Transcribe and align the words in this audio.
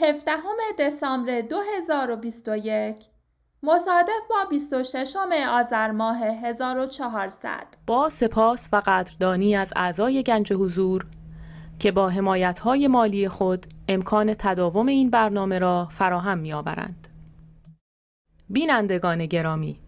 17 0.00 0.32
دسامبر 0.78 1.40
2021 1.40 2.96
مصادف 3.62 4.10
با 4.30 4.44
26 4.50 5.16
آذر 5.50 5.90
ماه 5.90 6.16
1400 6.16 7.66
با 7.86 8.08
سپاس 8.08 8.68
و 8.72 8.82
قدردانی 8.86 9.56
از 9.56 9.72
اعضای 9.76 10.22
گنج 10.22 10.52
حضور 10.52 11.06
که 11.78 11.92
با 11.92 12.12
های 12.64 12.88
مالی 12.88 13.28
خود 13.28 13.66
امکان 13.88 14.34
تداوم 14.34 14.86
این 14.86 15.10
برنامه 15.10 15.58
را 15.58 15.88
فراهم 15.90 16.38
می‌آورند. 16.38 17.08
بینندگان 18.48 19.26
گرامی 19.26 19.80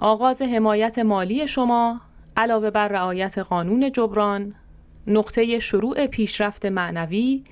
آغاز 0.00 0.42
حمایت 0.42 0.98
مالی 0.98 1.46
شما 1.46 2.00
علاوه 2.36 2.70
بر 2.70 2.88
رعایت 2.88 3.38
قانون 3.38 3.92
جبران 3.92 4.54
نقطه 5.06 5.58
شروع 5.58 6.06
پیشرفت 6.06 6.66
معنوی 6.66 7.44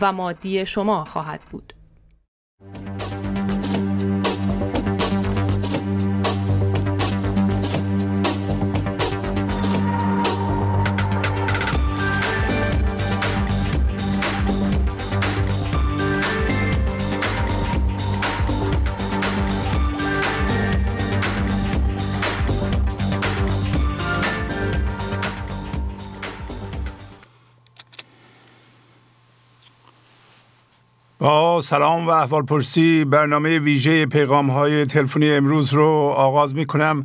و 0.00 0.12
مادی 0.12 0.66
شما 0.66 1.04
خواهد 1.04 1.40
بود. 1.50 1.72
با 31.18 31.60
سلام 31.60 32.06
و 32.06 32.10
احوال 32.10 32.42
پرسی 32.42 33.04
برنامه 33.04 33.58
ویژه 33.58 34.06
پیغام 34.06 34.50
های 34.50 34.86
تلفنی 34.86 35.30
امروز 35.32 35.72
رو 35.72 35.88
آغاز 36.16 36.54
می 36.54 36.66
کنم 36.66 37.02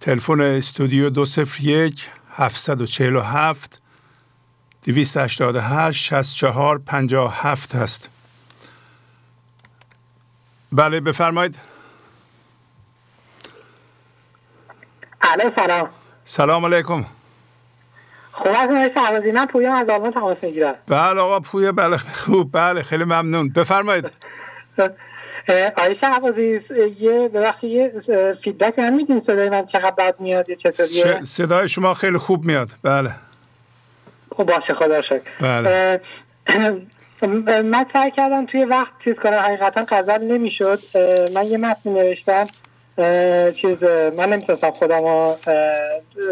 تلفن 0.00 0.40
استودیو 0.40 1.10
201 1.10 2.10
747 2.32 3.82
288 4.82 6.04
64 6.04 6.78
57 6.78 7.74
هست. 7.74 8.10
بله 10.72 11.00
بفرمایید. 11.00 11.58
سلام. 15.56 15.88
سلام 16.24 16.64
علیکم. 16.64 17.04
خوب 18.38 18.52
است 18.72 19.26
من 19.34 19.46
پویا 19.46 19.74
از 19.74 19.88
آلمان 19.88 20.10
تماس 20.10 20.36
می‌گیرم. 20.42 20.74
بله 20.88 21.20
آقا 21.20 21.40
پویا 21.40 21.72
بله 21.72 21.96
خوب 21.96 22.52
بله 22.52 22.82
خیلی 22.82 23.04
ممنون. 23.04 23.48
بفرمایید. 23.48 24.10
آقای 25.76 25.96
شهبازی 26.00 26.60
یه 27.00 27.30
وقتی 27.34 27.66
یه 27.68 27.92
فیدبک 28.44 28.78
هم 28.78 28.94
میدین 28.94 29.22
صدای 29.26 29.48
من 29.48 29.66
چقدر 29.66 29.90
بد 29.98 30.20
میاد 30.20 30.48
یه 30.48 30.56
چطوریه؟ 30.56 31.22
صدای 31.22 31.68
شما 31.68 31.94
خیلی 31.94 32.18
خوب 32.18 32.44
میاد. 32.44 32.68
بله. 32.82 33.10
خب 34.36 34.44
باشه 34.44 34.74
خدا 34.78 35.02
شکر. 35.02 35.20
بله. 35.40 36.00
من 37.62 37.86
سعی 37.92 38.10
کردم 38.10 38.46
توی 38.46 38.64
وقت 38.64 38.92
چیز 39.04 39.14
کنم 39.14 39.32
حقیقتا 39.32 39.86
غزل 39.88 40.22
نمی‌شد. 40.24 40.78
من 41.34 41.46
یه 41.46 41.58
متن 41.58 41.90
نوشتم. 41.90 42.46
چیز 43.52 43.82
من 44.16 44.32
نمی‌تونستم 44.32 44.70
خودم 44.70 45.04
رو 45.04 45.36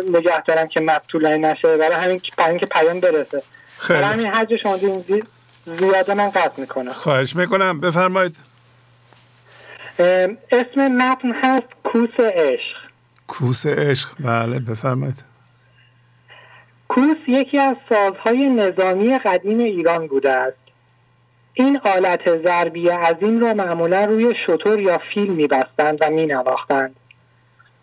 نگه 0.09 0.43
دارم 0.47 0.69
که 0.69 0.81
مپ 0.81 1.03
طولانی 1.09 1.39
نشه. 1.39 1.77
برای 1.77 1.95
همین 1.95 2.21
برای 2.39 2.59
که 2.59 2.67
پیام 2.67 3.01
برسه. 3.01 3.43
خیلی. 3.79 4.01
برای 4.01 4.13
همین 4.13 4.27
حج 4.27 4.57
شما 4.63 4.77
زیاده 5.65 6.15
من 6.15 6.31
قطع 6.31 6.61
می‌کنم. 6.61 6.93
خواهش 6.93 7.37
می‌کنم. 7.37 7.81
بفرمایید. 7.81 8.37
اسم 10.53 10.89
متن 10.89 11.33
هست 11.43 11.67
کوس 11.85 12.21
عشق. 12.21 12.77
کوس 13.27 13.67
عشق. 13.67 14.09
بله 14.21 14.59
بفرمایید. 14.59 15.25
کوس 16.89 17.17
یکی 17.29 17.59
از 17.59 17.77
سازهای 17.89 18.49
نظامی 18.49 19.19
قدیم 19.19 19.59
ایران 19.59 20.07
بوده 20.07 20.31
است. 20.31 20.66
این 21.59 21.81
آلت 21.85 22.45
ضربی 22.45 22.89
عظیم 22.89 23.41
را 23.41 23.55
معمولا 23.55 24.05
روی 24.05 24.33
شطور 24.47 24.81
یا 24.81 24.99
فیل 25.15 25.33
میبستند 25.33 25.99
و 26.01 26.11
مینواختند. 26.11 26.97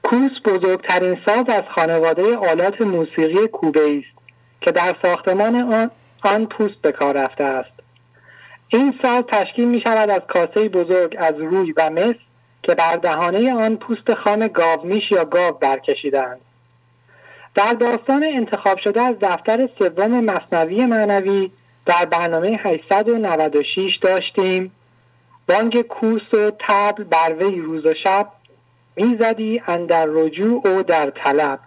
کوس 0.04 0.32
بزرگترین 0.46 1.18
ساز 1.26 1.46
از 1.48 1.64
خانواده 1.76 2.38
آلات 2.38 2.82
موسیقی 2.82 3.48
کوبه 3.48 3.80
است 3.80 4.18
که 4.62 4.72
در 4.72 4.96
ساختمان 5.02 5.56
آن, 5.56 5.92
آن 6.24 6.46
پوست 6.46 6.82
به 6.82 6.92
کار 6.92 7.24
رفته 7.24 7.44
است. 7.44 7.72
این 8.68 8.94
ساز 9.04 9.24
تشکیل 9.32 9.68
می 9.68 9.82
شود 9.82 10.10
از 10.10 10.22
کاسه 10.34 10.70
بزرگ 10.70 11.16
از 11.20 11.34
روی 11.40 11.72
و 11.72 11.90
مس 11.90 12.16
که 12.64 12.76
بر 12.76 12.96
دهانه 12.96 13.54
آن 13.54 13.76
پوست 13.76 14.14
خام 14.14 14.48
گاومیش 14.48 15.12
یا 15.12 15.26
گاو 15.26 15.52
برکشیدند 15.52 16.42
در 17.56 17.74
داستان 17.74 18.24
انتخاب 18.24 18.78
شده 18.84 19.02
از 19.02 19.16
دفتر 19.22 19.70
سوم 19.80 20.20
مصنوی 20.20 20.86
معنوی 20.86 21.52
در 21.86 22.06
برنامه 22.06 22.60
896 22.64 23.98
داشتیم. 24.02 24.72
بانگ 25.50 25.82
کوس 25.82 26.34
و 26.34 26.52
تبل 26.68 27.04
بر 27.04 27.36
وی 27.40 27.62
روز 27.62 27.86
و 27.86 27.94
شب 28.04 28.28
می‌زدی 28.96 29.62
اندر 29.68 30.06
رجوع 30.10 30.80
و 30.80 30.84
در 30.84 31.10
طلب. 31.10 31.60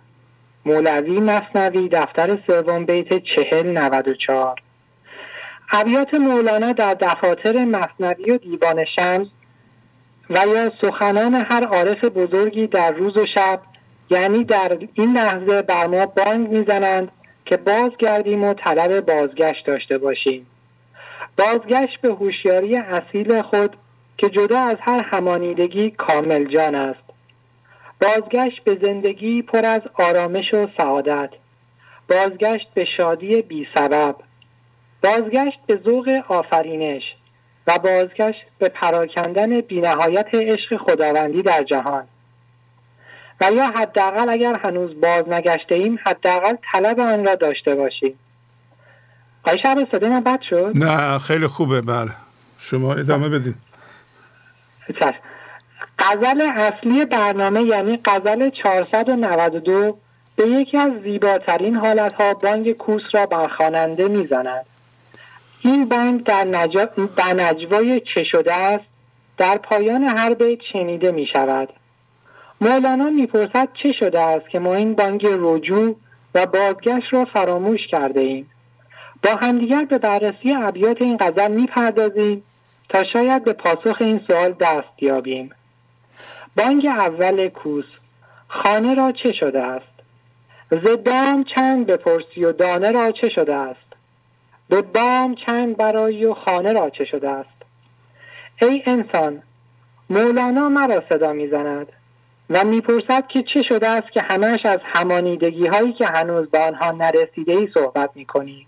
مولوی 0.66 1.21
مصنوی 1.21 1.88
دفتر 1.88 2.38
سوم 2.47 2.84
بیت 2.84 3.09
چهل 3.09 3.78
نود 3.78 4.09
و 4.09 4.15
چهار. 4.15 4.60
ابیات 5.72 6.15
مولانا 6.15 6.72
در 6.72 6.94
دفاتر 6.94 7.65
مصنوی 7.65 8.31
و 8.31 8.38
دیوان 8.38 8.84
شمس 8.97 9.26
و 10.31 10.47
یا 10.47 10.72
سخنان 10.81 11.34
هر 11.34 11.66
عارف 11.66 12.05
بزرگی 12.05 12.66
در 12.66 12.93
روز 12.93 13.16
و 13.16 13.25
شب 13.34 13.60
یعنی 14.10 14.44
در 14.44 14.78
این 14.94 15.16
لحظه 15.16 15.62
بر 15.62 15.87
ما 15.87 16.06
بانگ 16.06 16.49
می‌زنند 16.49 17.09
که 17.46 17.56
بازگردیم 17.56 18.44
و 18.44 18.54
طلب 18.54 19.00
بازگشت 19.00 19.66
داشته 19.66 19.98
باشیم. 19.98 20.46
بازگشت 21.38 22.00
به 22.00 22.08
هوشیاری 22.08 22.76
اصیل 22.76 23.42
خود 23.42 23.76
که 24.18 24.28
جدا 24.28 24.58
از 24.58 24.76
هر 24.80 25.02
همانیدگی 25.02 25.90
کامل 25.90 26.44
جان 26.44 26.74
است. 26.74 27.06
بازگشت 28.00 28.64
به 28.64 28.78
زندگی 28.82 29.43
پر 29.43 29.66
از 29.66 29.81
آرامش 29.94 30.54
و 30.54 30.66
سعادت. 30.78 31.31
بازگشت 32.10 32.69
به 32.75 32.87
شادی 32.96 33.43
بی 33.43 33.66
سبب. 33.75 34.16
بازگشت 35.02 35.58
به 35.66 35.81
ذوق 35.84 36.25
آفرینش 36.28 37.02
و 37.66 37.78
بازگشت 37.78 38.46
به 38.58 38.69
پراکندن 38.69 39.60
بینهایت 39.60 40.34
عشق 40.34 40.76
خداوندی 40.76 41.42
در 41.42 41.62
جهان. 41.62 42.04
و 43.41 43.53
یا 43.53 43.67
حداقل 43.67 44.29
اگر 44.29 44.59
هنوز 44.65 45.00
باز 45.00 45.29
نگشته 45.29 45.75
ایم 45.75 45.99
حداقل 46.06 46.55
طلب 46.73 47.00
آن 47.00 47.27
را 47.27 47.35
داشته 47.35 47.75
باشیم. 47.75 48.19
آقای 49.44 49.59
شب 49.62 49.88
صدای 49.93 50.11
من 50.11 50.21
بد 50.21 50.41
شد؟ 50.50 50.73
نه 50.75 51.19
خیلی 51.19 51.47
خوبه 51.47 51.81
بله. 51.81 52.11
شما 52.59 52.94
ادامه 52.94 53.29
بدین. 53.29 53.55
غزل 55.99 56.50
اصلی 56.56 57.05
برنامه 57.05 57.62
یعنی 57.62 58.00
غزل 58.05 58.50
492 58.65 59.99
به 60.37 60.47
یکی 60.47 60.79
از 60.79 60.91
زیباترین 61.05 61.77
حالتها 61.77 62.35
بانگ 62.35 62.73
کوس 62.73 63.03
را 63.15 63.27
بر 63.27 63.49
خواننده 63.56 64.09
می‌زند. 64.09 64.67
این 65.61 65.88
بانگ 65.88 66.25
در, 66.25 66.44
نج... 66.44 66.77
در 67.17 67.35
نجوای 67.35 68.03
چه 68.15 68.25
شده 68.33 68.55
است؟ 68.55 68.85
در 69.38 69.59
پایان 69.59 70.03
هر 70.03 70.35
بیت 70.35 70.59
شنیده 70.73 71.12
می 71.12 71.27
شود 71.33 71.69
مولانا 72.61 73.11
می‌پرسد 73.11 73.69
چه 73.82 73.93
شده 74.00 74.20
است 74.20 74.49
که 74.49 74.58
ما 74.58 74.75
این 74.75 74.94
بانگ 74.94 75.26
رجوع 75.26 75.97
و 76.35 76.47
بازگشت 76.47 77.14
را 77.14 77.25
فراموش 77.25 77.81
کرده 77.91 78.20
ایم. 78.20 78.50
با 79.23 79.31
همدیگر 79.35 79.85
به 79.85 79.99
بررسی 79.99 80.55
ابیات 80.56 81.03
این 81.03 81.17
غزل 81.20 81.53
می‌پردازیم 81.53 82.43
تا 82.88 83.05
شاید 83.12 83.44
به 83.44 83.53
پاسخ 83.53 83.97
این 84.00 84.20
سوال 84.29 84.53
دست 84.61 85.03
یابیم. 85.03 85.50
بانگ 86.56 86.87
اول 86.87 87.49
کوس 87.49 87.85
خانه 88.49 88.94
را 88.94 89.12
چه 89.12 89.32
شده 89.41 89.62
است؟ 89.62 89.97
زدام 90.70 91.44
چند 91.56 91.87
بپرسی 91.87 92.44
و 92.44 92.52
دانه 92.52 92.91
را 92.91 93.12
چه 93.12 93.29
شده 93.35 93.55
است؟ 93.55 93.87
به 94.69 94.82
بام 94.82 95.35
چند 95.47 95.76
برایی 95.76 96.25
و 96.25 96.35
خانه 96.35 96.73
را 96.73 96.91
چه 96.91 97.05
شده 97.05 97.31
است؟ 97.31 97.49
ای 98.62 98.82
انسان 98.87 99.43
مولانا 100.11 100.69
مرا 100.69 101.02
صدا 101.09 101.32
می‌زند. 101.32 101.87
و 102.50 102.64
می‌پرسد 102.64 103.26
که 103.28 103.44
چه 103.54 103.62
شده 103.69 103.88
است 103.88 104.12
که 104.12 104.22
همش 104.31 104.58
از 104.64 104.78
همانیدگی 104.82 105.66
هایی 105.66 105.93
که 105.93 106.06
هنوز 106.06 106.50
به 106.50 106.58
آنها 106.58 106.90
نرسیده 106.90 107.52
ای 107.52 107.69
صحبت 107.75 108.10
می‌کنی. 108.14 108.66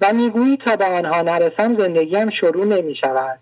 و 0.00 0.12
می‌گویی 0.12 0.56
تا 0.56 0.76
به 0.76 0.84
آنها 0.84 1.22
نرسم 1.22 1.78
زندگیم 1.78 2.30
شروع 2.40 2.66
نمی 2.66 2.94
شود 2.94 3.38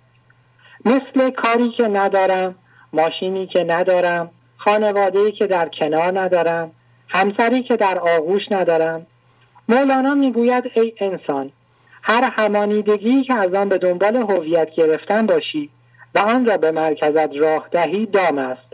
مثل 0.85 1.31
کاری 1.31 1.71
که 1.77 1.89
ندارم 1.89 2.55
ماشینی 2.93 3.47
که 3.47 3.65
ندارم 3.65 4.31
خانواده 4.57 5.31
که 5.31 5.47
در 5.47 5.71
کنار 5.81 6.21
ندارم 6.21 6.71
همسری 7.09 7.63
که 7.63 7.77
در 7.77 7.99
آغوش 7.99 8.43
ندارم. 8.51 9.07
مولانا 9.69 10.15
می‌گوید 10.15 10.65
ای 10.75 10.93
انسان 11.01 11.53
هر 12.03 12.31
همانیدگی 12.39 13.23
که 13.23 13.37
از 13.37 13.55
آن 13.55 13.69
به 13.69 13.79
دنبال 13.79 14.17
هویت 14.17 14.71
گرفتن 14.77 15.27
باشی 15.27 15.71
و 16.15 16.19
آن 16.19 16.47
را 16.47 16.57
به 16.57 16.71
مرکزت 16.71 17.37
راه 17.37 17.69
دهی 17.73 18.07
دام 18.07 18.39
است. 18.39 18.68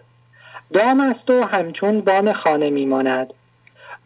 دام 0.73 1.01
است 1.01 1.31
و 1.31 1.45
همچون 1.45 2.01
بام 2.01 2.33
خانه 2.33 2.71
میماند. 2.71 3.33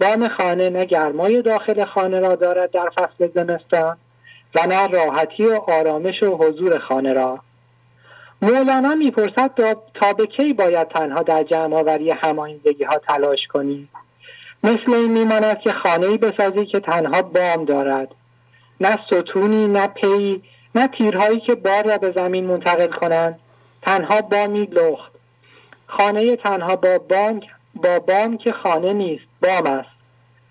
بام 0.00 0.28
خانه 0.28 0.70
نه 0.70 0.84
گرمای 0.84 1.42
داخل 1.42 1.84
خانه 1.84 2.20
را 2.20 2.34
دارد 2.34 2.70
در 2.70 2.90
فصل 2.90 3.28
زمستان 3.34 3.96
و 4.54 4.66
نه 4.66 4.86
راحتی 4.86 5.44
و 5.44 5.60
آرامش 5.68 6.22
و 6.22 6.36
حضور 6.36 6.78
خانه 6.78 7.12
را. 7.12 7.38
مولانا 8.42 8.94
می‌پرسد 8.94 9.50
تا 9.94 10.12
به 10.12 10.26
کی 10.26 10.52
باید 10.52 10.88
تنها 10.88 11.22
در 11.22 11.42
جمع 11.42 11.76
آوری 11.76 12.10
هماینده 12.10 12.74
ها 12.90 12.98
تلاش 12.98 13.38
کنی 13.52 13.88
مثل 14.64 14.92
این 14.92 15.12
میماند 15.12 15.60
که 15.60 15.72
خانه 15.72 16.16
بسازی 16.16 16.66
که 16.66 16.80
تنها 16.80 17.22
بام 17.22 17.64
دارد. 17.64 18.08
نه 18.80 18.98
ستونی 19.06 19.68
نه 19.68 19.86
پی 19.86 20.42
نه 20.74 20.88
تیرهایی 20.88 21.40
که 21.40 21.54
بار 21.54 21.84
را 21.86 21.98
به 21.98 22.12
زمین 22.16 22.46
منتقل 22.46 22.86
کنند. 22.86 23.38
تنها 23.82 24.20
بامی 24.20 24.68
لخت. 24.72 25.17
خانه 25.88 26.36
تنها 26.36 26.76
با 26.76 26.98
بام 26.98 27.40
با 27.74 27.98
بام 27.98 28.38
که 28.38 28.52
خانه 28.52 28.92
نیست 28.92 29.24
بام 29.42 29.66
است. 29.66 29.88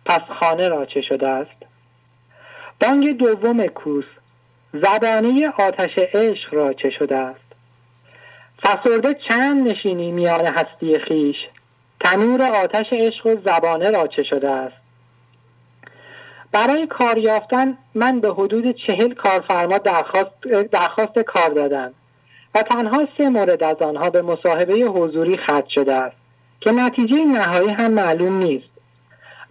پس 0.06 0.22
خانه 0.40 0.68
را 0.68 0.86
چه 0.86 1.02
شده 1.02 1.28
است؟ 1.28 1.66
بانگ 2.82 3.18
دوم 3.18 3.66
کوس 3.66 4.06
زبانه 4.74 5.54
آتش 5.60 5.98
عشق 6.14 6.54
را 6.54 6.74
چه 6.74 6.90
شده 6.90 7.16
است؟ 7.16 7.48
فسرده 8.66 9.20
چند 9.30 9.68
نشینی 9.68 10.12
میان 10.12 10.46
هستی 10.46 11.00
خیش؟ 11.00 11.36
تنور 12.00 12.42
آتش 12.42 12.86
عشق 12.94 13.26
و 13.26 13.36
زبانه 13.46 13.92
را 13.92 14.08
چه 14.08 14.24
شده 14.24 14.50
است؟ 14.50 14.88
برای 16.52 16.88
کار 16.88 17.18
یافتن 17.18 17.78
من 17.96 18.20
به 18.20 18.30
حدود 18.30 18.76
چهل 18.88 19.14
کارفرما 19.14 19.78
درخواست, 19.78 20.32
درخواست 20.72 21.20
کار 21.20 21.50
دادم. 21.50 21.94
تنها 22.62 23.08
سه 23.18 23.30
مورد 23.30 23.64
از 23.64 23.76
آنها 23.82 24.10
به 24.10 24.22
مصاحبه 24.22 24.74
حضوری 24.74 25.38
ختم 25.38 25.68
شده 25.76 25.94
است 25.94 26.16
که 26.62 26.72
نتیجه 26.72 27.26
نهایی 27.26 27.70
هم 27.70 27.92
معلوم 27.92 28.38
نیست. 28.38 28.70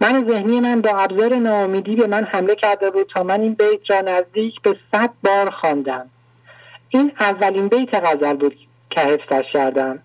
من 0.01 0.25
ذهنی 0.29 0.59
من 0.59 0.81
با 0.81 0.89
ابزار 0.89 1.35
ناامیدی 1.35 1.95
به 1.95 2.07
من 2.07 2.23
حمله 2.23 2.55
کرده 2.55 2.91
بود 2.91 3.09
تا 3.15 3.23
من 3.23 3.41
این 3.41 3.53
بیت 3.53 3.91
را 3.91 4.01
نزدیک 4.01 4.61
به 4.61 4.75
صد 4.91 5.09
بار 5.23 5.49
خواندم. 5.49 6.09
این 6.89 7.11
اولین 7.19 7.67
بیت 7.67 7.95
غزل 8.05 8.33
بود 8.33 8.55
که 8.89 9.01
حفظش 9.01 9.45
کردم. 9.53 9.99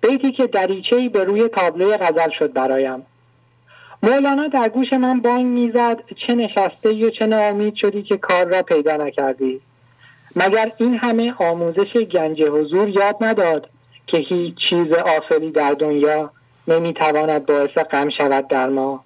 بیتی 0.00 0.32
که 0.32 0.46
دریچهای 0.46 1.08
به 1.08 1.24
روی 1.24 1.48
تابلوی 1.48 1.96
غزل 1.96 2.30
شد 2.38 2.52
برایم. 2.52 3.06
مولانا 4.02 4.48
در 4.48 4.68
گوش 4.68 4.92
من 4.92 5.20
بانگ 5.20 5.44
می‌زد 5.44 5.96
چه 6.26 6.34
نشسته 6.34 7.06
و 7.06 7.10
چه 7.10 7.26
ناامید 7.26 7.74
شدی 7.74 8.02
که 8.02 8.16
کار 8.16 8.46
را 8.46 8.62
پیدا 8.62 8.96
نکردی. 8.96 9.60
مگر 10.36 10.72
این 10.76 10.98
همه 10.98 11.34
آموزش 11.38 11.92
گنج 12.12 12.42
حضور 12.42 12.88
یاد 12.88 13.16
نداد 13.20 13.68
که 14.06 14.18
هیچ 14.18 14.54
چیز 14.70 14.92
آفلی 14.92 15.50
در 15.50 15.72
دنیا 15.72 16.30
نمی‌تواند 16.68 17.46
باعث 17.46 17.70
غم 17.92 18.08
شود 18.18 18.48
در 18.48 18.68
ما؟ 18.68 19.04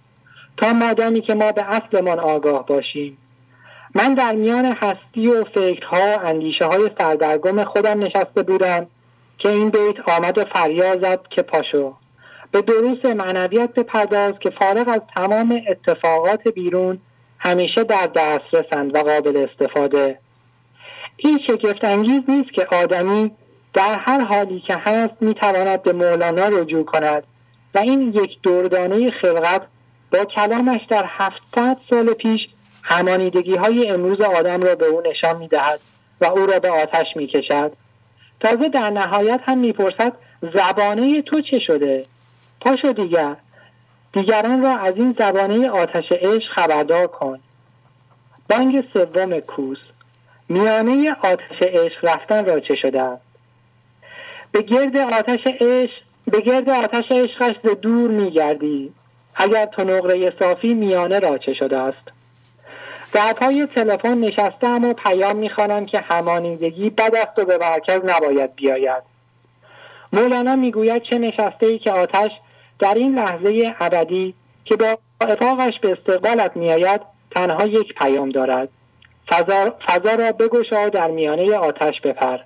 تا 0.56 0.72
مادامی 0.72 1.20
که 1.20 1.34
ما 1.34 1.52
به 1.52 1.64
اصلمان 1.64 2.20
آگاه 2.20 2.66
باشیم. 2.66 3.18
من 3.94 4.14
در 4.14 4.32
میان 4.32 4.64
هستی 4.64 5.26
و 5.26 5.44
فکرها 5.44 6.16
اندیشه 6.24 6.64
های 6.64 6.90
سردرگم 6.98 7.64
خودم 7.64 7.98
نشسته 7.98 8.42
بودم 8.42 8.86
که 9.38 9.48
این 9.48 9.70
بیت 9.70 10.08
آمد 10.08 10.38
و 10.38 10.44
فریاد 10.54 11.02
زد 11.02 11.20
که 11.30 11.42
پاشو. 11.42 11.94
به 12.50 12.62
دروس 12.62 13.04
معنویت 13.04 13.74
بپرداز 13.74 14.32
که 14.40 14.50
فارغ 14.50 14.88
از 14.88 15.00
تمام 15.16 15.60
اتفاقات 15.68 16.48
بیرون 16.48 16.98
همیشه 17.38 17.84
در 17.84 18.06
دسترسند 18.06 18.94
و 18.94 18.98
قابل 18.98 19.46
استفاده. 19.50 20.18
این 21.24 21.40
شگفت 21.46 21.84
انگیز 21.84 22.22
نیست 22.28 22.52
که 22.52 22.66
آدمی 22.72 23.30
در 23.74 23.98
هر 23.98 24.24
حالی 24.24 24.60
که 24.60 24.76
هست 24.76 25.14
می‌تواند 25.20 25.82
به 25.82 25.92
مولانا 25.92 26.48
رجوع 26.48 26.84
کند. 26.84 27.22
و 27.74 27.78
این 27.78 28.12
یک 28.12 28.42
دردانه 28.42 29.10
خلقت 29.10 29.62
با 30.12 30.24
کلامش 30.24 30.80
در 30.90 31.04
هفتصد 31.08 31.76
سال 31.90 32.14
پیش 32.14 32.40
همانیدگی 32.82 33.56
های 33.56 33.88
امروز 33.88 34.20
آدم 34.20 34.60
را 34.60 34.74
به 34.74 34.86
او 34.86 35.02
نشان 35.10 35.36
می‌دهد 35.36 35.80
و 36.20 36.24
او 36.24 36.46
را 36.46 36.58
به 36.58 36.70
آتش 36.70 37.06
می‌کشد. 37.16 37.72
تازه 38.40 38.68
در 38.68 38.90
نهایت 38.90 39.40
هم 39.44 39.58
می‌پرسد 39.58 40.12
زبانه 40.54 41.22
تو 41.22 41.40
چه 41.40 41.58
شده؟ 41.66 42.06
پاشو 42.60 42.92
دیگر. 42.92 43.36
دیگران 44.12 44.62
را 44.62 44.76
از 44.76 44.96
این 44.96 45.16
زبانه 45.18 45.70
آتش 45.70 46.04
عشق 46.12 46.52
خبردار 46.54 47.06
کن. 47.06 47.38
بانگ 48.50 48.84
سوم 48.94 49.40
کوس. 49.40 49.78
میانه 50.52 51.16
آتش 51.22 51.62
عشق 51.62 51.98
رفتن 52.02 52.46
را 52.46 52.60
چه 52.60 52.76
شده 52.82 53.02
است 53.02 53.22
به 54.52 54.62
گرد 54.62 54.96
آتش 54.96 55.40
عشق 55.60 56.02
به 56.26 56.40
گرد 56.40 56.70
آتش 56.70 57.04
عشقش 57.10 57.54
ز 57.64 57.80
دور 57.82 58.10
میگردی. 58.10 58.92
اگر 59.34 59.66
تو 59.66 59.84
نقره 59.84 60.32
صافی 60.38 60.74
میانه 60.74 61.18
را 61.18 61.38
چه 61.38 61.54
شده 61.54 61.78
است 61.78 62.08
در 63.12 63.32
پای 63.32 63.68
تلفن 63.74 64.18
نشستم 64.18 64.84
و 64.84 64.92
پیام 64.92 65.36
می‌خوانم 65.36 65.86
که 65.86 66.00
همانیدگی 66.00 66.90
بد 66.90 67.14
است 67.14 67.38
و 67.38 67.44
به 67.44 67.58
مرکز 67.58 68.00
نباید 68.04 68.54
بیاید. 68.54 69.02
مولانا 70.12 70.56
می‌گوید 70.56 71.02
چه 71.02 71.18
نشسته 71.18 71.66
ای 71.66 71.78
که 71.78 71.92
آتش 71.92 72.30
در 72.78 72.94
این 72.94 73.18
لحظه 73.18 73.74
ابدی 73.80 74.34
که 74.64 74.76
با 74.76 74.98
اتاقش 75.20 75.72
به 75.82 75.92
استقبالت 75.92 76.56
میآید 76.56 77.00
تنها 77.30 77.66
یک 77.66 77.94
پیام 77.94 78.30
دارد. 78.30 78.68
فضا, 79.30 79.74
فضا 79.88 80.14
را 80.14 80.32
بگشا 80.32 80.88
در 80.88 81.10
میانه 81.10 81.54
آتش 81.56 82.00
بپر. 82.00 82.38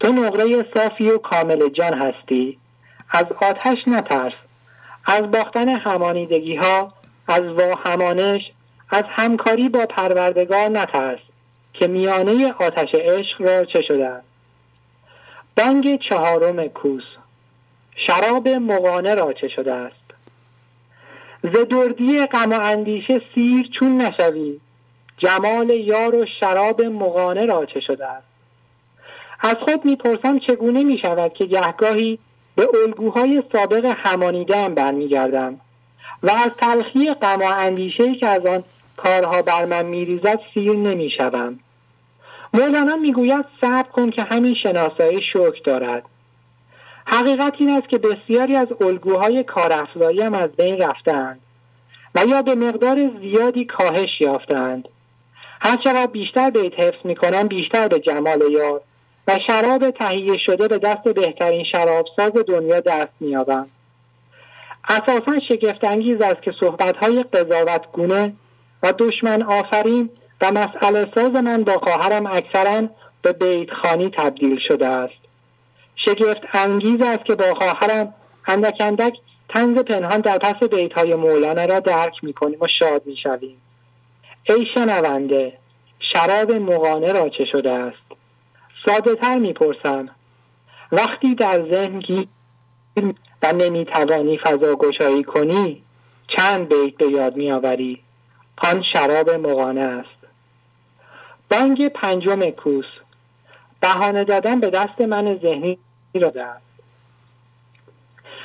تو 0.00 0.12
نقره 0.12 0.66
صافی 0.74 1.10
و 1.10 1.18
کامل 1.18 1.68
جان 1.68 1.94
هستی. 1.94 2.58
از 3.10 3.24
آتش 3.42 3.88
نترس. 3.88 4.32
از 5.06 5.22
باختن 5.30 5.68
همانیدگی 5.68 6.56
ها 6.56 6.92
از 7.28 7.42
واهمانش 7.42 8.40
از 8.90 9.04
همکاری 9.08 9.68
با 9.68 9.86
پروردگار 9.86 10.68
نترس 10.68 11.18
که 11.72 11.86
میانه 11.86 12.52
آتش 12.52 12.88
عشق 12.94 13.40
را 13.40 13.64
چه 13.64 13.82
شده. 13.88 14.10
بانگ 15.56 16.00
چهارم 16.08 16.68
کوس. 16.68 17.02
شراب 18.06 18.48
مغانه 18.48 19.14
را 19.14 19.32
چه 19.32 19.48
شده 19.48 19.72
است؟ 19.72 20.06
ز 21.42 21.56
دردی 21.70 22.26
غم 22.26 22.50
و 22.50 22.60
اندیشه 22.62 23.22
سیر 23.34 23.70
چون 23.78 24.00
نشوی؟ 24.02 24.60
جمال 25.18 25.70
یار 25.70 26.14
و 26.14 26.26
شراب 26.40 26.82
مغانه 26.82 27.46
را 27.46 27.66
چه 27.66 27.80
شده 27.80 28.06
است. 28.06 28.26
از 29.40 29.54
خود 29.54 29.84
می‌پرسم 29.84 30.38
چگونه 30.38 30.84
می 30.84 30.98
شود 30.98 31.34
که 31.34 31.44
گهگاهی 31.46 32.18
به 32.56 32.68
الگوهای 32.86 33.42
سابق 33.52 33.94
همانیده 33.96 34.64
هم 34.64 34.74
برمیگردم 34.74 35.60
و 36.22 36.30
از 36.30 36.56
تلخی 36.56 37.14
غم 37.14 37.38
و 37.38 37.54
اندیشه 37.58 38.14
که 38.14 38.26
از 38.26 38.46
آن 38.46 38.64
کارها 38.96 39.42
بر 39.42 39.64
من 39.64 39.84
میریزد 39.86 40.40
سیر 40.54 40.72
نمی‌شوم. 40.72 41.58
مولانا 42.54 42.96
می‌گوید 42.96 43.44
صبر 43.60 43.88
کن 43.88 44.10
که 44.10 44.22
همین 44.22 44.54
شناسایی 44.62 45.20
شکر 45.32 45.60
دارد. 45.64 46.02
حقیقت 47.06 47.54
این 47.58 47.70
است 47.70 47.88
که 47.88 47.98
بسیاری 47.98 48.56
از 48.56 48.68
الگوهای 48.80 49.44
کارافزایی 49.44 50.22
هم 50.22 50.34
از 50.34 50.50
بین 50.50 50.82
رفتند 50.82 51.40
و 52.14 52.26
یا 52.26 52.42
به 52.42 52.54
مقدار 52.54 53.10
زیادی 53.20 53.64
کاهش 53.64 54.20
یافتند 54.20 54.88
هر 55.66 55.76
چقدر 55.84 56.06
بیشتر 56.06 56.50
بیت 56.50 56.72
حفظ 56.80 56.98
می‌کنم 57.04 57.48
بیشتر 57.48 57.88
به 57.88 58.00
جمال 58.00 58.42
یار 58.50 58.80
و 59.28 59.38
شراب 59.46 59.90
تهیه 59.90 60.36
شده 60.46 60.68
به 60.68 60.78
دست 60.78 61.02
بهترین 61.08 61.64
شرابساز 61.72 62.32
دنیا 62.48 62.80
دست 62.80 63.12
مییابم 63.20 63.66
اساسا 64.88 65.40
شگفتانگیز 65.48 66.20
است 66.20 66.42
که 66.42 66.52
صحبتهای 66.60 67.22
قضاوتگونه 67.22 68.32
و 68.82 68.92
دشمن 68.98 69.42
آفرین 69.42 70.10
و 70.40 70.52
مسئله 70.52 71.06
ساز 71.14 71.30
من 71.30 71.64
با 71.64 71.72
خواهرم 71.72 72.26
اکثرا 72.26 72.82
به 73.22 73.32
بیتخانی 73.32 74.10
تبدیل 74.18 74.58
شده 74.68 74.86
است 74.86 75.20
شگفت 76.06 76.40
انگیز 76.52 77.00
است 77.02 77.24
که 77.24 77.34
با 77.34 77.54
خواهرم 77.54 78.14
اندک 78.46 78.76
اندک 78.80 79.12
تنز 79.48 79.78
پنهان 79.78 80.20
در 80.20 80.38
پس 80.38 80.68
بیت 80.68 80.92
های 80.92 81.14
مولانا 81.14 81.64
را 81.64 81.80
درک 81.80 82.24
می 82.24 82.32
کنیم 82.32 82.58
و 82.60 82.66
شاد 82.78 83.02
می 83.06 83.16
شویم. 83.22 83.65
ای 84.48 84.64
شنونده 84.74 85.58
شراب 86.12 86.52
مغانه 86.52 87.12
را 87.12 87.28
چه 87.28 87.44
شده 87.52 87.72
است؟ 87.72 88.06
ساده 88.86 89.14
تر 89.14 89.38
می 89.38 89.52
پرسم 89.52 90.08
وقتی 90.92 91.34
در 91.34 91.70
ذهن 91.70 92.00
گیر 92.00 92.28
و 93.42 93.52
نمی 93.52 93.84
توانی 93.84 94.38
فضا 94.38 94.74
گشایی 94.74 95.24
کنی 95.24 95.82
چند 96.36 96.68
بیت 96.68 96.96
به 96.96 97.06
یاد 97.06 97.36
می 97.36 97.52
آوری 97.52 98.02
آن 98.56 98.82
شراب 98.92 99.30
مغانه 99.30 99.80
است. 99.80 100.26
بانگ 101.50 101.88
پنجم 101.88 102.50
کوس. 102.50 102.84
بهانه 103.80 104.24
دادن 104.24 104.60
به 104.60 104.70
دست 104.70 105.00
من 105.00 105.38
ذهنی 105.42 105.78
را 106.14 106.28
است 106.28 106.66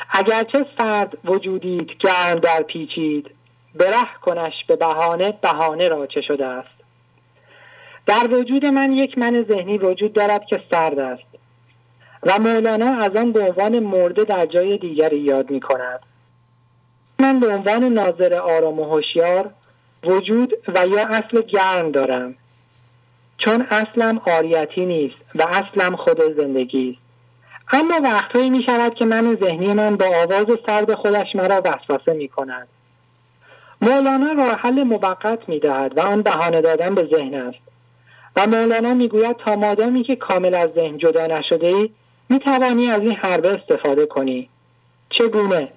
اگرچه 0.09 0.65
سرد 0.77 1.17
وجودیت 1.25 1.87
گرم 1.99 2.39
در 2.39 2.63
پیچید 2.63 3.31
بره 3.75 4.05
کنش 4.21 4.53
به 4.67 4.75
بهانه 4.75 5.33
بهانه 5.41 5.87
را 5.87 6.07
چه 6.07 6.21
شده 6.21 6.45
است. 6.45 6.81
در 8.05 8.27
وجود 8.31 8.65
من 8.65 8.93
یک 8.93 9.17
من 9.17 9.45
ذهنی 9.49 9.77
وجود 9.77 10.13
دارد 10.13 10.45
که 10.45 10.61
سرد 10.71 10.99
است 10.99 11.31
و 12.23 12.39
مولانا 12.39 12.97
از 12.97 13.15
آن 13.15 13.31
به 13.31 13.41
عنوان 13.41 13.79
مرده 13.79 14.23
در 14.23 14.45
جای 14.45 14.77
دیگری 14.77 15.19
یاد 15.19 15.51
می 15.51 15.59
کند. 15.59 15.99
من 17.19 17.39
به 17.39 17.47
عنوان 17.47 17.83
ناظر 17.83 18.33
آرام 18.33 18.79
و 18.79 18.83
هوشیار 18.83 19.49
وجود 20.03 20.53
و 20.67 20.87
یا 20.87 21.07
اصل 21.07 21.41
گرم 21.41 21.91
دارم. 21.91 22.35
چون 23.37 23.67
اصلم 23.71 24.21
آریتی 24.27 24.85
نیست 24.85 25.15
و 25.35 25.43
اصلم 25.43 25.95
خود 25.95 26.21
زندگی 26.37 26.89
است. 26.89 27.11
اما 27.73 27.99
وقتهایی 28.03 28.49
می 28.49 28.63
شود 28.65 28.95
که 28.95 29.05
من 29.05 29.37
ذهنی 29.43 29.73
من 29.73 29.97
با 29.97 30.05
آواز 30.05 30.45
سرد 30.67 30.93
خودش 30.93 31.35
مرا 31.35 31.61
وسوسه 31.65 32.13
می 32.13 32.27
کند. 32.27 32.67
مولانا 33.81 34.31
راه 34.31 34.51
حل 34.51 34.83
موقت 34.83 35.49
می 35.49 35.59
دهد 35.59 35.97
و 35.97 36.01
آن 36.01 36.21
بهانه 36.21 36.61
دادن 36.61 36.95
به 36.95 37.09
ذهن 37.13 37.33
است. 37.33 37.59
و 38.35 38.47
مولانا 38.47 38.93
می‌گوید 38.93 39.35
تا 39.45 39.55
مادامی 39.55 40.03
که 40.03 40.15
کامل 40.15 40.55
از 40.55 40.69
ذهن 40.75 40.97
جدا 40.97 41.27
نشده 41.27 41.67
ای 41.67 41.89
می 42.29 42.39
توانی 42.39 42.91
از 42.91 43.01
این 43.01 43.15
حربه 43.15 43.49
استفاده 43.49 44.05
کنی. 44.05 44.49
چگونه؟ 45.19 45.67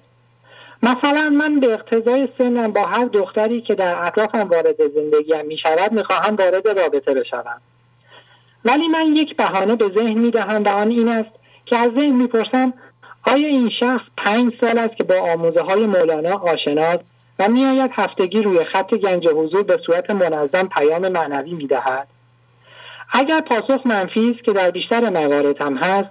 مثلا 0.83 1.29
من 1.29 1.59
به 1.59 1.73
اقتضای 1.73 2.27
سنم 2.37 2.71
با 2.71 2.81
هر 2.81 3.05
دختری 3.05 3.61
که 3.61 3.75
در 3.75 3.95
اطرافم 4.07 4.49
وارد 4.49 4.77
زندگیم 4.95 5.45
می 5.45 5.57
شود 5.57 5.91
می 5.91 6.03
خواهم 6.03 6.35
وارد 6.35 6.67
رابطه 6.67 7.13
بشوم. 7.13 7.61
ولی 8.65 8.87
من 8.87 9.05
یک 9.15 9.37
بهانه 9.37 9.75
به 9.75 9.91
ذهن 9.97 10.17
می 10.17 10.31
دهم 10.31 10.63
و 10.63 10.69
آن 10.69 10.89
این 10.89 11.09
است 11.09 11.29
که 11.65 11.77
از 11.77 11.89
ذهن 11.89 12.15
می‌پرسم 12.15 12.73
آیا 13.27 13.47
این 13.47 13.69
شخص 13.79 14.05
پنج 14.17 14.53
سال 14.61 14.77
است 14.77 14.97
که 14.97 15.03
با 15.03 15.15
آموزه 15.33 15.61
های 15.61 15.85
مولانا 15.85 16.35
آشناست 16.35 17.14
و 17.39 17.49
میآید 17.49 17.91
هفتگی 17.93 18.41
روی 18.41 18.65
خط 18.65 18.93
گنج 18.93 19.27
حضور 19.27 19.63
به 19.63 19.79
صورت 19.85 20.11
منظم 20.11 20.67
پیام 20.67 21.07
معنوی 21.07 21.53
می‌دهد. 21.53 22.07
اگر 23.13 23.41
پاسخ 23.41 23.85
منفی 23.85 24.31
است 24.31 24.43
که 24.43 24.53
در 24.53 24.71
بیشتر 24.71 25.09
موارد 25.09 25.61
هم 25.61 25.77
هست 25.77 26.09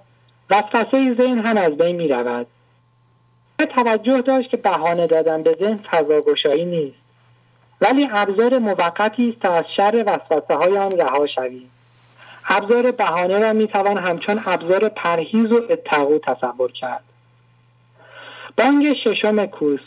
وسوسه 0.51 1.15
ذهن 1.15 1.47
هم 1.47 1.57
از 1.57 1.71
بین 1.71 1.97
می 1.97 2.09
رود. 2.09 2.47
توجه 3.77 4.21
داشت 4.21 4.51
که 4.51 4.57
بهانه 4.57 5.07
دادن 5.07 5.43
به 5.43 5.57
ذهن 5.61 5.77
فضاگشایی 5.77 6.65
نیست 6.65 6.97
ولی 7.81 8.09
ابزار 8.13 8.59
موقتی 8.59 9.31
است 9.31 9.41
تا 9.41 9.55
از 9.55 9.65
شر 9.77 10.05
وسوسه 10.07 10.55
های 10.55 10.79
آن 10.79 10.93
رها 10.93 11.27
شویم. 11.27 11.71
ابزار 12.49 12.91
بهانه 12.91 13.39
را 13.39 13.53
می‌توان 13.53 13.99
همچون 13.99 14.43
ابزار 14.47 14.89
پرهیز 14.89 15.53
و 15.53 15.61
اتقو 15.71 16.19
تصور 16.19 16.73
کرد. 16.73 17.05
بانگ 18.59 18.95
ششم 19.05 19.47
کوس 19.47 19.81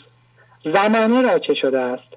زمانه 0.64 1.22
را 1.22 1.38
چه 1.38 1.54
شده 1.54 1.80
است؟ 1.80 2.08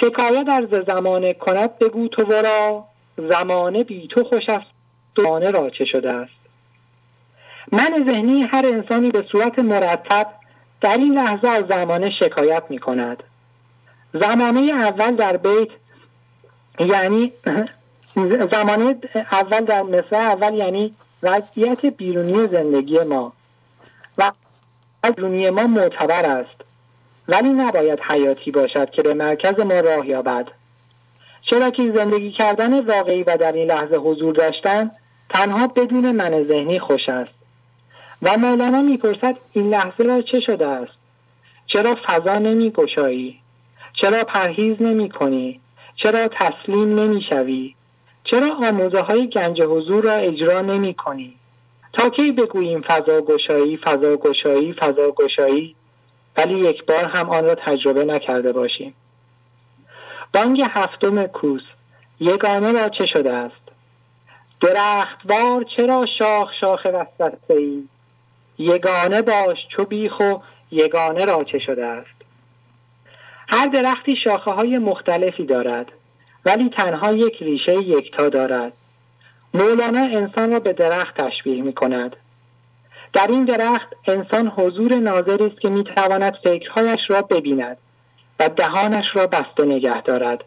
شکایت 0.00 0.44
در 0.46 0.84
زمانه 0.86 1.34
کند 1.34 1.78
بگو 1.78 2.08
تو 2.08 2.22
ورا 2.22 2.84
زمانه 3.16 3.84
بی 3.84 4.08
تو 4.08 4.24
خوش 4.24 4.48
است. 4.48 4.70
زمانه 5.16 5.50
را 5.50 5.70
چه 5.70 5.84
شده 5.84 6.10
است؟ 6.10 6.38
من 7.72 8.04
ذهنی 8.06 8.42
هر 8.42 8.66
انسانی 8.66 9.10
به 9.10 9.26
صورت 9.32 9.58
مرتب 9.58 10.26
در 10.80 10.96
این 10.96 11.14
لحظه 11.14 11.48
از 11.48 11.64
زمانه 11.68 12.10
شکایت 12.20 12.62
می 12.68 12.78
کند. 12.78 13.22
زمانه 14.14 14.60
اول 14.60 15.16
در 15.16 15.36
بیت 15.36 15.68
یعنی 16.80 17.32
زمانه 18.54 18.96
اول 19.32 19.60
در 19.60 19.82
مثل 19.82 20.16
اول 20.16 20.54
یعنی 20.54 20.94
وضعیت 21.22 21.86
بیرونی 21.86 22.46
زندگی 22.46 22.98
ما. 22.98 23.32
و 24.18 24.32
بیرونی 25.02 25.50
ما 25.50 25.66
معتبر 25.66 26.26
است. 26.26 26.57
ولی 27.28 27.48
نباید 27.48 28.00
حیاتی 28.08 28.50
باشد 28.50 28.90
که 28.90 29.02
به 29.02 29.14
مرکز 29.14 29.60
ما 29.60 29.80
راه 29.80 30.06
یابد. 30.06 30.46
چرا 31.50 31.70
که 31.70 31.92
زندگی 31.96 32.32
کردن 32.32 32.80
واقعی 32.80 33.22
و 33.22 33.36
در 33.36 33.52
این 33.52 33.70
لحظه 33.70 33.96
حضور 33.96 34.34
داشتن 34.34 34.90
تنها 35.30 35.66
بدون 35.66 36.12
من 36.12 36.42
ذهنی 36.42 36.78
خوش 36.78 37.08
است. 37.08 37.32
و 38.22 38.36
مولانا 38.38 38.82
می‌پرسد 38.82 39.36
این 39.52 39.70
لحظه 39.70 40.04
را 40.04 40.22
چه 40.22 40.40
شده 40.46 40.66
است؟ 40.66 40.98
چرا 41.66 41.96
فضا 42.08 42.38
نمی 42.38 42.70
گشایی 42.70 43.40
چرا 44.02 44.24
پرهیز 44.24 44.76
نمی 44.82 45.08
کنی 45.08 45.60
چرا 46.02 46.28
تسلیم 46.28 47.00
نمی 47.00 47.22
شوی 47.30 47.74
چرا 48.24 48.54
آموزه 48.62 49.00
های 49.00 49.28
گنج 49.28 49.62
حضور 49.62 50.04
را 50.04 50.12
اجرا 50.12 50.60
نمی 50.60 50.94
کنی؟ 50.94 51.34
تا 51.92 52.08
کی 52.08 52.32
بگوییم 52.32 52.80
فضا 52.80 53.20
گشایی 53.20 53.76
فضا 53.76 54.16
گشایی 54.16 54.72
فضا 54.72 55.10
گشایی؟ 55.10 55.76
ولی 56.38 56.54
یک 56.54 56.86
بار 56.86 57.04
هم 57.14 57.30
آن 57.30 57.44
را 57.44 57.54
تجربه 57.54 58.04
نکرده 58.04 58.52
باشیم. 58.52 58.94
بانگ 60.34 60.62
هفتم 60.70 61.26
کوس 61.26 61.62
یگانه 62.20 62.72
را 62.72 62.88
چه 62.88 63.04
شده 63.12 63.32
است؟ 63.32 63.54
درختوار 64.60 65.64
چرا 65.76 66.04
شاخ 66.18 66.48
شاخ 66.60 66.80
وسوسه 66.84 67.54
ای 67.54 67.82
یگانه 68.58 69.22
باش 69.22 69.56
چو 69.76 69.84
بیخ 69.84 70.20
و 70.20 70.34
یگانه 70.70 71.24
را 71.24 71.44
چه 71.44 71.58
شده 71.58 71.84
است؟ 71.84 72.18
هر 73.52 73.66
درختی 73.66 74.16
شاخه 74.24 74.50
های 74.50 74.78
مختلفی 74.78 75.46
دارد 75.46 75.86
ولی 76.44 76.70
تنها 76.70 77.12
یک 77.12 77.42
ریشه 77.42 77.74
یکتا 77.74 78.28
دارد. 78.28 78.72
مولانا 79.54 80.00
انسان 80.00 80.52
را 80.52 80.58
به 80.58 80.72
درخت 80.72 81.20
تشبیه 81.20 81.62
می 81.62 81.72
کند 81.72 82.16
در 83.12 83.26
این 83.28 83.44
درخت 83.44 83.88
انسان 84.06 84.48
حضور 84.48 84.94
ناظری 84.94 85.46
است 85.46 85.60
که 85.60 85.68
می 85.68 85.84
تواند 85.84 86.34
فکرهایش 86.44 87.00
را 87.08 87.22
ببیند 87.22 87.76
و 88.40 88.48
دهانش 88.48 89.04
را 89.14 89.26
بسته 89.26 89.64
نگه 89.64 90.02
دارد 90.02 90.44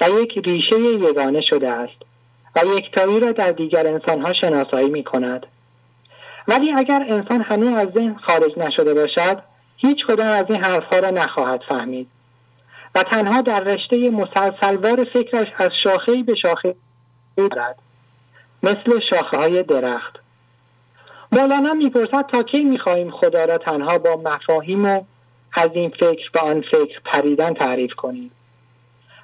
و 0.00 0.04
یک 0.22 0.38
ریشه 0.46 0.78
یگانه 0.78 1.40
شده 1.40 1.70
است 1.70 2.02
و 2.56 2.60
یکتایی 2.76 3.20
را 3.20 3.32
در 3.32 3.52
دیگر 3.52 3.86
انسانها 3.86 4.32
شناسایی 4.40 4.88
می 4.88 5.04
کند 5.04 5.46
ولی 6.48 6.72
اگر 6.72 7.06
انسان 7.08 7.42
هنوز 7.42 7.78
از 7.78 7.88
ذهن 7.94 8.16
خارج 8.26 8.58
نشده 8.58 8.94
باشد 8.94 9.42
هیچ 9.76 10.06
کدام 10.06 10.26
از 10.26 10.44
این 10.48 10.64
حرفها 10.64 10.98
را 10.98 11.10
نخواهد 11.10 11.60
فهمید 11.68 12.08
و 12.94 13.02
تنها 13.02 13.40
در 13.40 13.60
رشته 13.60 14.10
مسلسلوار 14.10 15.04
فکرش 15.12 15.46
از 15.58 15.70
شاخه 15.84 16.22
به 16.22 16.34
شاخه 16.42 16.74
دارد 17.36 17.76
مثل 18.62 19.00
شاخه 19.10 19.36
های 19.36 19.62
درخت. 19.62 20.18
مولانا 21.32 21.72
می‌پرسد 21.72 22.26
تا 22.32 22.42
کی 22.42 22.64
می‌خواهیم 22.64 23.10
خدا 23.10 23.44
را 23.44 23.58
تنها 23.58 23.98
با 23.98 24.16
مفاهیم 24.16 24.84
و 24.84 25.00
از 25.52 25.70
این 25.74 25.90
فکر 25.90 26.30
به 26.32 26.40
آن 26.40 26.64
فکر 26.72 27.00
پریدن 27.04 27.54
تعریف 27.54 27.94
کنیم. 27.94 28.30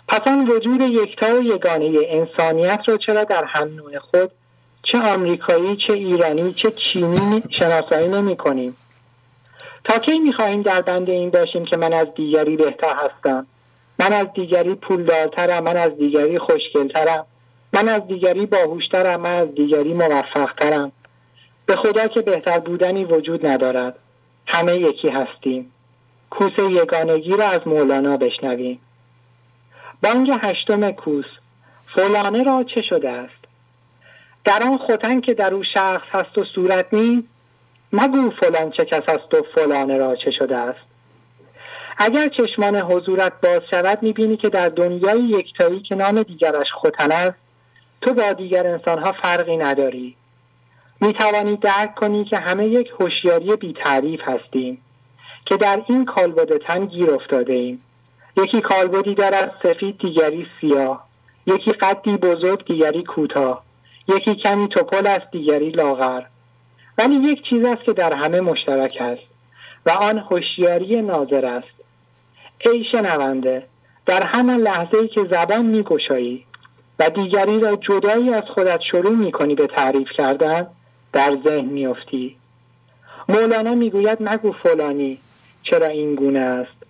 پس 0.08 0.20
آن 0.26 0.48
وجود 0.48 0.80
یکتا 0.80 1.38
و 1.38 1.42
یگانه 1.42 1.98
انسانیت 2.04 2.80
را 2.86 2.96
چرا 2.96 3.24
در 3.24 3.44
هم 3.44 3.74
نوع 3.74 3.98
خود 3.98 4.30
چه 4.92 4.98
آمریکایی 4.98 5.76
چه 5.86 5.92
ایرانی 5.92 6.52
چه 6.52 6.70
چینی 6.70 7.42
شناسایی 7.58 8.08
نمی 8.08 8.36
کنیم 8.36 8.76
تا 9.84 9.98
کی 9.98 10.18
می‌خواهیم 10.18 10.62
در 10.62 10.80
بند 10.80 11.10
این 11.10 11.30
باشیم 11.30 11.64
که 11.64 11.76
من 11.76 11.92
از 11.92 12.06
دیگری 12.16 12.56
بهتر 12.56 12.94
هستم؟ 12.96 13.46
من 13.98 14.12
از 14.12 14.26
دیگری 14.34 14.74
پولدارترم 14.74 15.64
من 15.64 15.76
از 15.76 15.96
دیگری 15.98 16.38
خوشگلترم 16.38 17.26
من 17.72 17.88
از 17.88 18.06
دیگری 18.08 18.46
باهوشترم 18.46 19.20
من 19.20 19.42
از 19.42 19.54
دیگری 19.54 19.94
موفقترم. 19.94 20.92
به 21.66 21.76
خدا 21.76 22.06
که 22.06 22.20
بهتر 22.20 22.58
بودنی 22.58 23.04
وجود 23.04 23.46
ندارد. 23.46 23.98
همه 24.46 24.74
یکی 24.74 25.08
هستیم. 25.08 25.72
کوس 26.30 26.52
یگانگی 26.58 27.36
را 27.36 27.48
از 27.48 27.60
مولانا 27.66 28.16
بشنویم. 28.16 28.80
بانگ 30.02 30.30
هشتم 30.42 30.90
کوس 30.90 31.24
فلانه 31.86 32.42
را 32.42 32.64
چه 32.74 32.82
شده 32.82 33.10
است؟ 33.10 33.44
در 34.44 34.62
آن 34.62 34.78
خوتن 34.78 35.20
که 35.20 35.34
در 35.34 35.54
او 35.54 35.62
شخص 35.74 36.06
هست 36.12 36.38
و 36.38 36.44
صورت 36.54 36.86
نیست 36.92 37.28
مگو 37.92 38.30
فلان 38.30 38.70
چه 38.70 38.84
کس 38.84 39.02
است 39.08 39.34
و 39.34 39.42
فلانه 39.54 39.96
را 39.96 40.16
چه 40.16 40.30
شده 40.38 40.56
است؟ 40.56 40.80
اگر 41.98 42.28
چشمان 42.28 42.76
حضورت 42.76 43.32
باز 43.42 43.60
شود 43.70 44.02
می‌بینی 44.02 44.36
که 44.36 44.48
در 44.48 44.68
دنیای 44.68 45.20
یکتایی 45.20 45.80
که 45.80 45.94
نام 45.94 46.22
دیگرش 46.22 46.66
ختن 46.78 47.12
است 47.12 47.36
تو 48.00 48.14
با 48.14 48.32
دیگر 48.32 48.66
انسانها 48.66 49.12
فرقی 49.22 49.56
نداری. 49.56 50.16
می‌توانی 51.04 51.56
درک 51.56 51.94
کنی 51.94 52.24
که 52.24 52.38
همه 52.38 52.66
یک 52.66 52.88
هوشیاری 53.00 53.56
بیتعریف 53.56 54.20
هستیم 54.24 54.82
که 55.46 55.56
در 55.56 55.82
این 55.88 56.04
کالبد 56.04 56.56
تن 56.56 56.86
گیر 56.86 57.10
افتاده 57.10 57.52
ایم. 57.52 57.82
یکی 58.36 58.60
کالبدی 58.60 59.14
دارد 59.14 59.52
سفید 59.62 59.98
دیگری 59.98 60.46
سیاه. 60.60 61.06
یکی 61.46 61.72
قدی 61.72 62.16
بزرگ 62.16 62.64
دیگری 62.66 63.02
کوتاه. 63.02 63.64
یکی 64.08 64.34
کمی 64.34 64.68
توپل 64.68 65.06
است 65.06 65.30
دیگری 65.32 65.70
لاغر. 65.70 66.22
ولی 66.98 67.14
یک 67.14 67.38
چیز 67.50 67.64
است 67.64 67.84
که 67.84 67.92
در 67.92 68.16
همه 68.16 68.40
مشترک 68.40 68.96
است 69.00 69.22
و 69.86 69.90
آن 69.90 70.18
هوشیاری 70.18 71.02
ناظر 71.02 71.46
است. 71.46 71.74
ای 72.66 72.84
شنونده 72.92 73.66
در 74.06 74.26
همان 74.34 74.60
لحظه 74.60 74.98
ای 74.98 75.08
که 75.08 75.20
زبان 75.30 75.66
میگشایی 75.66 76.44
و 76.98 77.10
دیگری 77.10 77.60
را 77.60 77.76
جدایی 77.76 78.30
از 78.30 78.42
خودت 78.54 78.80
شروع 78.90 79.16
می‌کنی 79.16 79.54
به 79.54 79.66
تعریف 79.66 80.08
کردن 80.18 80.66
در 81.14 81.38
ذهن 81.44 81.64
میافتی؟ 81.64 82.36
مولانا 83.28 83.74
می‌گوید 83.74 84.18
مگو 84.20 84.52
فلانی 84.52 85.18
چرا 85.62 85.86
این 85.86 86.14
گونه 86.14 86.38
است؟ 86.38 86.84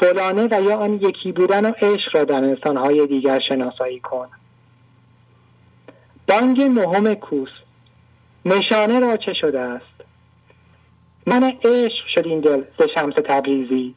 فلانه 0.00 0.48
و 0.50 0.62
یا 0.62 0.76
آن 0.76 0.94
یکی 0.94 1.32
بودن 1.32 1.64
و 1.64 1.72
عشق 1.82 2.16
را 2.16 2.24
در 2.24 2.44
انسانهای 2.44 3.06
دیگر 3.06 3.40
شناسایی 3.48 4.00
کن. 4.00 4.26
بانگ 6.28 6.60
نهم 6.60 7.14
کوس 7.14 7.48
نشانه 8.44 9.00
را 9.00 9.16
چه 9.16 9.32
شده 9.40 9.60
است؟ 9.60 9.84
من 11.26 11.44
عشق 11.64 12.06
شد 12.14 12.26
این 12.26 12.40
دل 12.40 12.62
ز 12.62 12.82
شمس 12.94 13.14
تبریزی. 13.28 13.94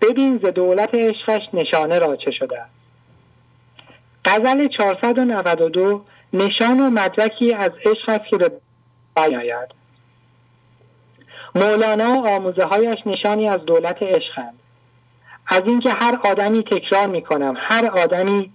ببین 0.00 0.38
ز 0.38 0.46
دولت 0.46 0.94
عشقش 0.94 1.42
نشانه 1.52 1.98
را 1.98 2.16
چه 2.16 2.30
شده 2.30 2.60
است؟ 2.60 2.72
غزل 4.24 4.68
492 4.68 6.04
نشان 6.32 6.80
و 6.80 6.90
مدرکی 6.90 7.54
از 7.54 7.70
عشق 7.86 8.08
است 8.08 8.30
که 8.30 8.36
به 8.36 8.52
بیاید. 9.16 9.68
مولانا 11.54 12.36
آموزه 12.36 12.64
هایش 12.64 12.98
نشانی 13.06 13.48
از 13.48 13.64
دولت 13.64 14.02
عشقند 14.02 14.58
از 15.46 15.62
اینکه 15.66 15.90
هر 15.90 16.18
آدمی 16.24 16.62
تکرار 16.62 17.06
می 17.06 17.22
کنم 17.22 17.54
هر 17.58 17.86
آدمی 17.86 18.52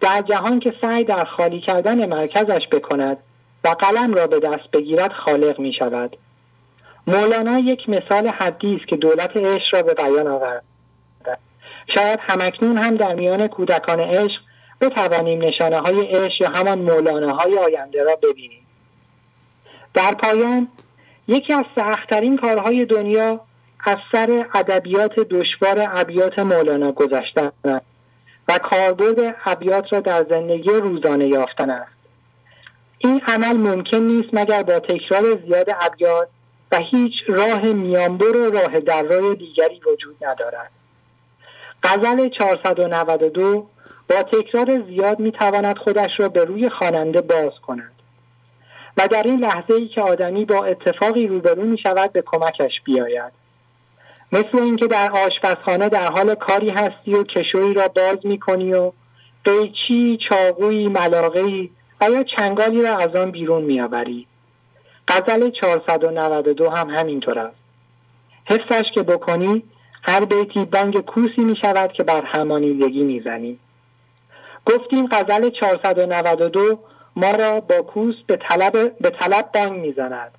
در 0.00 0.22
جهان 0.22 0.60
که 0.60 0.74
سعی 0.80 1.04
در 1.04 1.24
خالی 1.24 1.60
کردن 1.60 2.06
مرکزش 2.06 2.68
بکند 2.72 3.16
و 3.64 3.68
قلم 3.68 4.14
را 4.14 4.26
به 4.26 4.40
دست 4.40 4.70
بگیرد 4.72 5.12
خالق 5.12 5.58
می 5.58 5.72
شود 5.78 6.16
مولانا 7.06 7.58
یک 7.58 7.88
مثال 7.88 8.28
حدی 8.28 8.76
است 8.76 8.88
که 8.88 8.96
دولت 8.96 9.36
عشق 9.36 9.74
را 9.74 9.82
به 9.82 9.94
بیان 9.94 10.26
آورد. 10.26 10.64
شاید 11.94 12.18
همکنون 12.28 12.78
هم 12.78 12.96
در 12.96 13.14
میان 13.14 13.48
کودکان 13.48 14.00
عشق 14.00 14.40
بتوانیم 14.80 15.42
نشانه 15.42 15.78
های 15.78 16.00
عشق 16.00 16.40
یا 16.40 16.48
همان 16.48 16.78
مولانا 16.78 17.36
های 17.36 17.58
آینده 17.58 18.02
را 18.02 18.16
ببینیم. 18.16 18.66
در 19.94 20.14
پایان 20.14 20.68
یکی 21.28 21.52
از 21.52 21.64
سختترین 21.76 22.36
کارهای 22.36 22.84
دنیا 22.84 23.40
از 23.84 23.96
سر 24.12 24.46
ادبیات 24.54 25.14
دشوار 25.14 25.90
ابیات 25.94 26.38
مولانا 26.38 26.92
گذشتن 26.92 27.52
و 28.48 28.58
کاربرد 28.58 29.36
ابیات 29.44 29.92
را 29.92 30.00
در 30.00 30.26
زندگی 30.30 30.70
روزانه 30.70 31.26
یافتن 31.26 31.70
است. 31.70 31.92
این 32.98 33.20
عمل 33.28 33.56
ممکن 33.56 33.96
نیست 33.96 34.28
مگر 34.32 34.62
با 34.62 34.78
تکرار 34.78 35.22
زیاد 35.46 35.70
ابیات 35.80 36.28
و 36.72 36.78
هیچ 36.90 37.12
راه 37.28 37.62
میانبر 37.62 38.36
و 38.36 38.50
راه 38.50 38.80
درای 38.80 39.34
دیگری 39.34 39.80
وجود 39.86 40.24
ندارد. 40.24 40.70
غزل 41.82 42.28
492 42.28 43.68
با 44.08 44.22
تکرار 44.22 44.82
زیاد 44.86 45.20
می‌تواند 45.20 45.78
خودش 45.78 46.10
را 46.18 46.28
به 46.28 46.44
روی 46.44 46.70
خواننده 46.70 47.20
باز 47.20 47.52
کند. 47.66 47.92
و 48.96 49.08
در 49.08 49.22
این 49.22 49.40
لحظه 49.40 49.74
ای 49.74 49.88
که 49.88 50.02
آدمی 50.02 50.44
با 50.44 50.64
اتفاقی 50.64 51.26
روبرو 51.26 51.62
می 51.62 51.78
شود 51.78 52.12
به 52.12 52.22
کمکش 52.26 52.72
بیاید. 52.84 53.32
مثل 54.32 54.58
اینکه 54.58 54.86
در 54.86 55.10
آشپزخانه 55.10 55.88
در 55.88 56.12
حال 56.12 56.34
کاری 56.34 56.70
هستی 56.70 57.14
و 57.14 57.22
کشویی 57.22 57.74
را 57.74 57.88
باز 57.88 58.18
می 58.24 58.38
کنی 58.38 58.74
و 58.74 58.92
قیچی، 59.44 60.18
چاقوی، 60.28 60.88
ملاقی 60.88 61.70
و 62.00 62.10
یا 62.10 62.24
چنگالی 62.36 62.82
را 62.82 62.96
از 62.96 63.16
آن 63.16 63.30
بیرون 63.30 63.62
میآوری. 63.62 64.26
غزل 65.08 65.50
492 65.50 66.70
هم 66.70 66.90
همینطور 66.90 67.38
است. 67.38 67.56
حفظش 68.50 68.84
که 68.94 69.02
بکنی 69.02 69.62
هر 70.02 70.24
بیتی 70.24 70.64
بانگ 70.64 71.00
کوسی 71.00 71.44
می 71.44 71.56
شود 71.62 71.92
که 71.92 72.02
بر 72.02 72.22
همانیدگی 72.24 73.02
می‌زنی. 73.02 73.58
گفتیم 74.66 75.06
غزل 75.06 75.50
492 75.50 76.78
ما 77.16 77.30
را 77.30 77.60
با 77.60 77.82
کوس 77.82 78.14
به 78.26 78.38
طلب, 78.48 78.98
به 79.00 79.10
طلب 79.10 79.50
بانگ 79.54 79.72
می‌زند. 79.72 80.32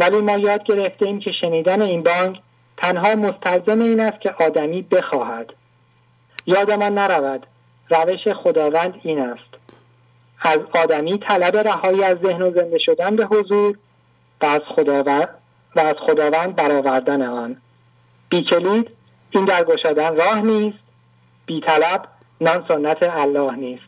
ولی 0.00 0.20
ما 0.20 0.36
یاد 0.36 0.62
گرفته 0.62 1.06
ایم 1.06 1.20
که 1.20 1.30
شنیدن 1.40 1.82
این 1.82 2.02
بانگ 2.02 2.40
تنها 2.76 3.14
مستلزم 3.14 3.80
این 3.80 4.00
است 4.00 4.20
که 4.20 4.34
آدمی 4.40 4.82
بخواهد. 4.82 5.52
یادمان 6.46 6.98
نرود 6.98 7.46
روش 7.90 8.28
خداوند 8.42 8.94
این 9.02 9.20
است. 9.20 9.58
از 10.40 10.58
آدمی 10.74 11.18
طلب 11.18 11.56
رهایی 11.56 12.04
از 12.04 12.16
ذهن 12.24 12.42
و 12.42 12.50
زنده 12.50 12.78
شدن 12.78 13.16
به 13.16 13.24
حضور 13.24 13.78
و 14.40 14.46
از 14.46 14.60
خداوند 14.76 15.28
و 15.76 15.80
از 15.80 15.94
خداوند 16.06 16.56
برآوردن 16.56 17.22
آن. 17.22 17.56
بیکلید 18.28 18.90
این 19.30 19.44
در 19.44 19.64
گشادن 19.64 20.16
راه 20.16 20.40
نیست. 20.40 20.78
بی 21.46 21.60
طلب 21.60 22.08
نان 22.40 22.64
سنت 22.68 22.96
الله 23.02 23.56
نیست. 23.56 23.82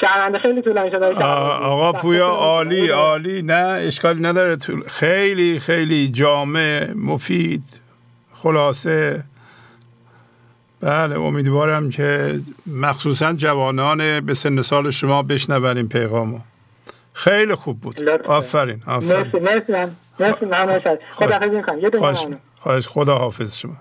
شهرنده 0.00 0.38
خیلی 0.38 0.62
طولانی 0.62 0.90
شده 0.90 1.06
آقا 1.06 1.92
پویا 1.92 2.28
عالی 2.28 2.88
عالی. 2.88 3.42
نه 3.42 3.54
اشکالی 3.86 4.22
نداره. 4.22 4.56
خیلی 4.86 5.58
خیلی 5.58 6.08
جامع 6.08 6.90
مفید 6.94 7.64
خلاصه. 8.34 9.24
بله 10.80 11.20
امیدوارم 11.20 11.90
که 11.90 12.40
مخصوصا 12.66 13.32
جوانان 13.32 14.20
به 14.20 14.34
سن 14.34 14.62
سال 14.62 14.90
شما 14.90 15.22
بشنون 15.22 15.76
این 15.76 15.88
پیغامو. 15.88 16.38
خیلی 17.12 17.54
خوب 17.54 17.80
بود. 17.80 18.08
آفرین 18.08 18.82
آفرین. 18.86 19.10
مرسی 19.40 19.72
مرسی 20.20 20.46
مرسی 20.46 20.90
خدا 21.10 21.38
حافظ 21.96 22.26
خواهش 22.60 22.88
خدا 22.88 23.18
حافظ 23.18 23.56
شما. 23.56 23.76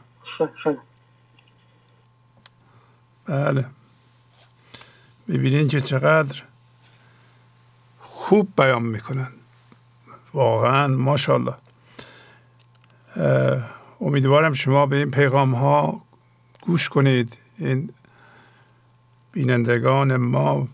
بله. 3.29 3.65
ببینین 5.27 5.67
که 5.67 5.81
چقدر 5.81 6.43
خوب 7.99 8.53
بیان 8.57 8.83
می‌کنن. 8.83 9.31
واقعا 10.33 10.87
ماشاءالله. 10.87 11.55
امیدوارم 14.01 14.53
شما 14.53 14.85
به 14.85 14.97
این 14.97 15.11
پیغام 15.11 15.55
ها 15.55 16.01
گوش 16.61 16.89
کنید. 16.89 17.37
این 17.57 17.93
بینندگان 19.31 20.17
ما 20.17 20.67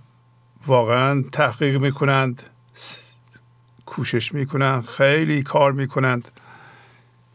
واقعا 0.67 1.23
تحقیق 1.31 1.77
می‌کنند 1.81 2.43
کوشش 3.85 4.33
می‌کنند 4.33 4.85
خیلی 4.85 5.43
کار 5.43 5.71
می‌کنند. 5.71 6.31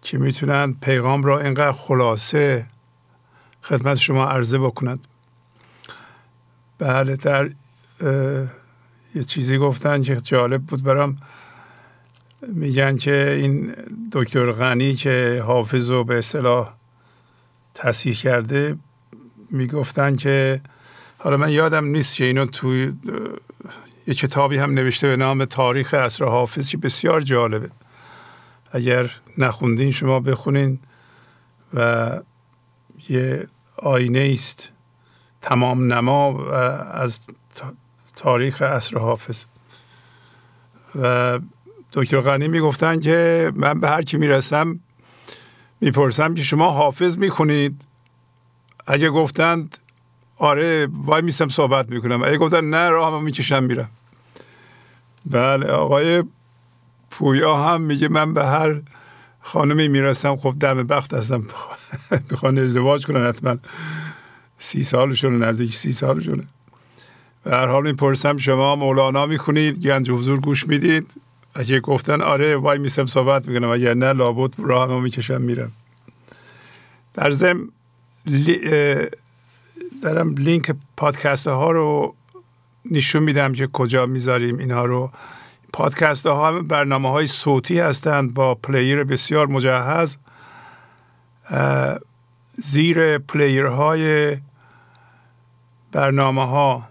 که 0.02 0.18
می‌تونند 0.18 0.80
پیغام 0.80 1.22
را 1.22 1.40
اینقدر 1.40 1.72
خلاصه 1.72 2.66
خدمت 3.70 3.96
شما 3.96 4.26
عرضه 4.26 4.59
بکنند 4.59 5.06
بله 6.78 7.16
در 7.16 7.50
یه 9.14 9.22
چیزی 9.22 9.59
گفتن 9.59 10.02
که 10.02 10.16
جالب 10.16 10.62
بود 10.62 10.83
برام. 10.83 11.16
میگن 12.48 12.96
که 12.96 13.37
این 13.40 13.74
دکتر 14.12 14.52
غنی 14.52 14.94
که 14.94 15.42
حافظ 15.46 15.90
رو 15.90 16.04
به 16.04 16.18
اصطلاح 16.18 16.74
تصحیح 17.74 18.14
کرده 18.14 18.76
می‌گفتن 19.50 20.16
که 20.16 20.61
حالا 21.18 21.37
من 21.37 21.50
یادم 21.50 21.85
نیست 21.85 22.16
که 22.16 22.24
اینو 22.24 22.46
توی 22.46 22.92
یه 24.06 24.14
کتابی 24.14 24.59
هم 24.59 24.70
نوشته 24.70 25.09
به 25.09 25.16
نام 25.16 25.44
تاریخ 25.44 25.94
اصر 25.94 26.24
حافظ 26.24 26.68
که 26.68 26.76
بسیار 26.76 27.20
جالبه. 27.20 27.70
اگر 28.72 29.11
نخوندین 29.38 29.90
شما 29.90 30.20
بخونین 30.20 30.78
و 31.74 32.11
یه 33.09 33.48
آینه 33.83 34.31
است 34.33 34.71
تمام 35.40 35.93
نما 35.93 36.51
از 36.93 37.21
تاریخ 38.16 38.62
اصر 38.62 38.99
حافظ. 38.99 39.45
و 41.03 41.38
دکتر 41.93 42.21
غنی 42.21 42.49
می‌گفتن 42.49 43.01
که 43.01 43.53
من 43.55 43.81
به 43.81 43.88
هر 43.88 44.03
کی 44.03 44.16
می‌رسم 44.16 44.81
می‌پرسم 45.81 46.35
که 46.35 46.43
شما 46.43 46.71
حافظ 46.71 47.19
می‌کنید 47.19 47.85
اگه 48.87 49.11
گفتند 49.11 49.79
آره 50.37 50.88
وای 50.93 51.23
میسم 51.23 51.49
صحبت 51.49 51.90
می‌کنم. 51.90 52.23
اگه 52.23 52.38
گفتن 52.38 52.64
نه 52.64 52.88
راه 52.88 53.14
هم 53.14 53.25
می‌کشم 53.25 53.62
میرم. 53.62 53.90
بله 55.27 55.66
آقای 55.66 56.25
پویا 57.11 57.57
هم 57.57 57.81
میگه 57.81 58.09
من 58.09 58.35
به 58.35 58.47
هر 58.47 58.83
خانمی 59.40 59.88
می‌رسم 59.88 60.37
خب 60.37 60.55
دم 60.61 60.83
بخت 60.83 61.14
هستم. 61.14 61.44
می‌خوان 62.31 62.59
ازدواج 62.59 63.07
کنن 63.07 63.29
حتما. 63.29 63.57
سی 64.59 64.83
سالشونه 64.83 65.46
نزدیک 65.46 65.74
سی 65.74 65.92
سالشونه. 65.92 66.44
و 67.46 67.50
هر 67.50 67.66
حال 67.66 67.83
می‌پرسم 67.83 68.37
شما 68.37 68.76
مولانا 68.76 69.26
می‌خونید؟ 69.26 69.81
گنج 69.81 70.11
حضور 70.11 70.40
گوش 70.40 70.68
می‌دید؟ 70.68 71.11
اگه 71.55 71.81
گفتن 71.81 72.20
آره 72.22 72.57
وای 72.57 72.79
میسم 72.79 73.07
صحبت 73.07 73.48
می‌کنم. 73.48 73.68
اگه 73.70 73.94
نه 73.94 74.12
لابد 74.12 74.55
راه 74.59 74.88
ما 74.88 75.00
می‌کشم 75.00 75.40
میرم. 75.40 75.72
در 77.14 77.31
ضمن 77.31 77.68
دارم 80.03 80.35
لینک 80.35 80.74
پادکست 80.96 81.48
ها 81.48 81.70
رو 81.70 82.14
نشون 82.90 83.22
میدم 83.22 83.53
که 83.53 83.66
کجا 83.66 84.07
می‌ذاریم 84.07 84.59
اینها 84.59 84.85
رو. 84.85 85.11
پادکست 85.72 86.26
ها 86.26 86.62
برنامه 86.62 87.11
های 87.11 87.26
صوتی 87.26 87.80
هستند 87.80 88.35
با 88.35 88.54
player 88.55 89.05
بسیار 89.04 89.46
مجهز. 89.46 90.18
زیر 92.54 93.18
player 93.18 93.64
های 93.64 94.37
برنامه 95.92 96.46
ها 96.46 96.88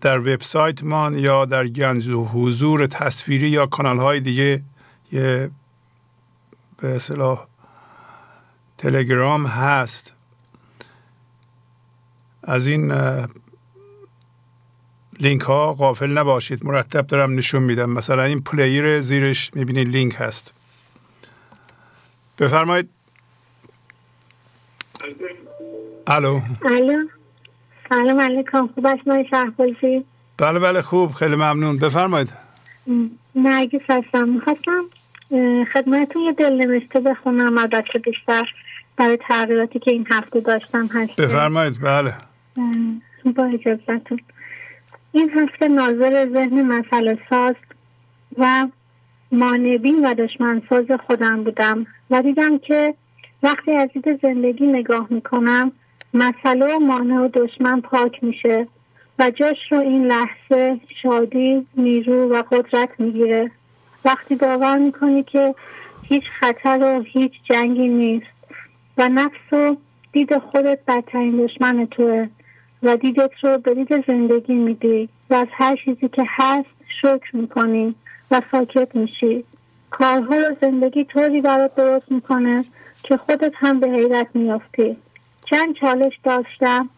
در 0.00 0.18
وبسایت 0.18 0.84
من 0.84 1.18
یا 1.18 1.44
در 1.44 1.66
گنج 1.66 2.08
حضور 2.08 2.86
تصویری 2.86 3.48
یا 3.48 3.66
کانال 3.66 3.98
های 3.98 4.20
دیگه 4.20 4.62
یه 5.12 5.50
به 6.76 6.94
اصطلاح 6.94 7.46
تلگرام 8.78 9.46
هست. 9.46 10.14
از 12.42 12.66
این 12.66 12.92
لینک 15.20 15.40
ها 15.40 15.74
غافل 15.74 16.10
نباشید. 16.10 16.64
مرتب 16.66 17.06
دارم 17.06 17.34
نشون 17.34 17.62
میدم. 17.62 17.90
مثلا 17.90 18.22
این 18.22 18.40
player 18.40 19.00
زیرش 19.00 19.50
می‌بینید 19.54 19.88
لینک 19.88 20.14
هست. 20.18 20.54
بفرمایید. 22.38 22.88
الو. 26.06 26.40
الو. 26.68 27.08
سلام 27.88 28.20
علیکم. 28.20 28.66
خوب 28.74 28.86
است 28.86 29.30
شهبازی 29.30 30.04
بله 30.38 30.58
بله 30.58 30.82
خوب. 30.82 31.12
خیلی 31.12 31.34
ممنون. 31.34 31.78
بفرمایید. 31.78 32.32
نرگس 33.34 33.80
هستم. 33.88 34.28
می‌خواستم 34.28 34.84
خدمتتون 35.72 36.22
یه 36.22 36.32
دل 36.32 36.52
نوشته 36.52 37.00
بخونم. 37.00 37.58
البته 37.58 37.98
بیشتر 37.98 38.48
برای 38.96 39.18
تغییراتی 39.28 39.78
که 39.78 39.90
این 39.90 40.06
هفته 40.10 40.40
داشتم 40.40 40.86
هست 40.86 41.16
بفرمایید. 41.16 41.80
بله. 41.80 42.14
با 43.36 43.44
اجازتون 43.44 44.20
این 45.14 45.30
هفته 45.30 45.68
ناظر 45.68 46.28
ذهن 46.32 46.62
مسئله 46.62 47.18
ساز 47.30 47.54
و 48.38 48.66
مانبین 49.32 50.06
و 50.06 50.14
دشمن 50.14 50.62
ساز 50.70 50.84
خودم 51.06 51.44
بودم 51.44 51.86
و 52.10 52.22
دیدم 52.22 52.58
که 52.58 52.94
وقتی 53.42 53.72
از 53.72 53.88
دید 53.94 54.20
زندگی 54.22 54.66
نگاه 54.66 55.06
می‌کنم 55.10 55.72
مسئله 56.14 56.76
و 56.76 56.78
مانع 56.78 57.20
و 57.20 57.28
دشمن 57.28 57.80
پاک 57.80 58.24
میشه 58.24 58.66
و 59.18 59.30
جاش 59.30 59.56
رو 59.70 59.78
این 59.78 60.06
لحظه 60.06 60.80
شادی 61.02 61.66
نیرو 61.76 62.28
و 62.32 62.42
قدرت 62.42 62.88
می‌گیره. 62.98 63.50
وقتی 64.04 64.34
باور 64.34 64.78
می‌کنی 64.78 65.22
که 65.22 65.54
هیچ 66.02 66.24
خطر 66.40 66.78
و 66.82 67.02
هیچ 67.02 67.32
جنگی 67.50 67.88
نیست 67.88 68.26
و 68.98 69.08
نفس 69.08 69.52
و 69.52 69.76
دید 70.12 70.38
خودت 70.38 70.78
بدترین 70.88 71.46
دشمن 71.46 71.86
توه. 71.86 72.28
و 72.84 72.96
دیدت 72.96 73.30
رو 73.42 73.58
به 73.58 73.74
دید 73.74 74.06
زندگی 74.06 74.54
میدی 74.54 75.08
و 75.30 75.34
از 75.34 75.46
هر 75.52 75.76
چیزی 75.84 76.08
که 76.08 76.24
هست 76.28 76.68
شکر 77.02 77.36
می‌کنی 77.36 77.94
و 78.30 78.42
ساکت 78.52 78.96
میشی. 78.96 79.44
کارها 79.90 80.36
رو 80.36 80.56
زندگی 80.60 81.04
طوری 81.04 81.40
برات 81.40 81.74
درست 81.74 82.12
می‌کنه 82.12 82.64
که 83.02 83.16
خودت 83.16 83.52
هم 83.54 83.80
به 83.80 83.88
حیرت 83.88 84.26
میافتی. 84.34 84.96
چند 85.44 85.74
چالش 85.74 86.12
داشتم 86.24 86.88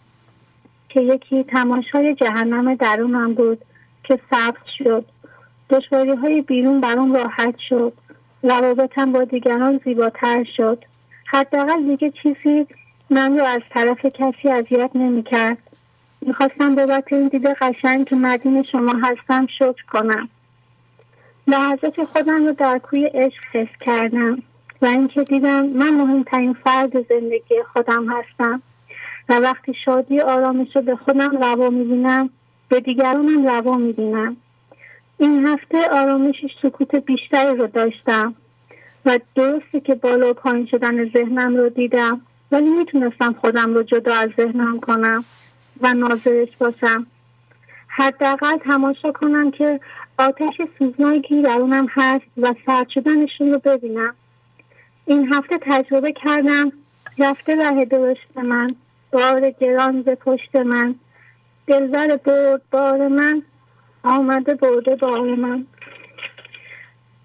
که 0.89 1.01
یکی 1.01 1.45
تماشای 1.45 2.15
جهنم 2.15 2.75
درونم 2.75 3.35
بود 3.35 3.65
که 4.05 4.19
سبز 4.31 4.63
شد. 4.79 5.05
دشواری 5.71 6.15
های 6.15 6.43
بیرون 6.43 6.81
برام 6.81 7.13
راحت 7.13 7.55
شد. 7.69 7.93
روابطم 8.43 9.13
با 9.13 9.25
دیگران 9.25 9.81
زیباتر 9.85 10.45
شد. 10.57 10.85
حداقل 11.27 11.87
دیگه 11.87 12.13
چیزی 12.23 12.67
من 13.11 13.39
رو 13.39 13.45
از 13.45 13.61
طرف 13.71 14.07
کسی 14.07 14.49
اذیت 14.49 14.91
نمی‌کرد. 14.95 15.59
می‌خواستم 16.27 16.75
بابت 16.75 17.13
این 17.13 17.29
دیده 17.29 17.55
قشنگ 17.55 18.07
که 18.07 18.17
مدین 18.17 18.63
شما 18.73 18.93
هستم 19.03 19.47
شکر 19.47 19.85
کنم. 19.93 20.29
لحظات 21.47 22.05
خودم 22.05 22.47
رو 22.47 22.53
در 22.53 22.79
کوی 22.79 23.07
عشق 23.07 23.45
حس 23.53 23.69
کردم 23.81 24.43
و 24.83 24.87
اینکه 24.87 25.25
دیدم 25.25 25.67
من 25.67 25.91
مهمترین 25.91 26.53
فرد 26.53 26.93
زندگی 26.93 27.55
خودم 27.73 28.07
هستم 28.09 28.63
و 29.29 29.35
وقتی 29.35 29.75
شادی 29.85 30.21
آرامش 30.21 30.77
رو 30.77 30.83
به 30.83 30.97
خودم 30.97 31.43
روا 31.43 31.71
می‌بینم 31.71 32.31
به 32.69 32.81
دیگرانم 32.81 33.47
روا 33.47 33.77
می‌بینم. 33.77 34.37
این 35.19 35.47
هفته 35.47 35.89
آرامشش 35.93 36.51
سکوت 36.63 36.95
بیشتری 36.95 37.57
رو 37.57 37.67
داشتم 37.67 38.35
و 39.05 39.19
درسته 39.35 39.81
که 39.81 39.95
بالا 39.95 40.31
و 40.31 40.33
پایین 40.33 40.67
شدن 40.67 41.11
ذهنم 41.11 41.57
رو 41.57 41.69
دیدم 41.69 42.21
ولی 42.53 42.69
می‌تونستم 42.69 43.33
خودم 43.41 43.75
رو 43.75 43.83
جدا 43.83 44.15
از 44.15 44.31
ذهنم 44.37 44.81
کنم. 44.81 45.25
و 45.81 45.95
ناظرش 45.95 46.57
باشم. 46.57 47.07
حداقل 47.89 48.57
تماشا 48.57 49.13
کنم 49.13 49.51
که 49.51 49.81
آتش 50.19 50.55
سوزناکی 50.79 51.43
درونم 51.43 51.87
هست 51.91 52.25
و 52.37 52.55
سرد 52.67 52.89
شدنشون 52.89 53.53
رو 53.53 53.59
ببینم. 53.59 54.15
این 55.07 55.33
هفته 55.33 55.59
تجربه 55.63 56.13
کردم 56.13 56.73
رفته 57.19 57.57
ره 57.57 57.85
درشت 57.85 58.37
من 58.37 58.75
بار 59.13 59.51
گران 59.51 60.03
به 60.03 60.15
پشت 60.15 60.57
من. 60.57 60.95
دلزر 61.67 62.17
برد 62.17 62.63
بار 62.71 63.09
من 63.09 63.43
آمده 64.03 64.55
برده 64.55 64.97
بار 64.97 65.35
من. 65.35 65.67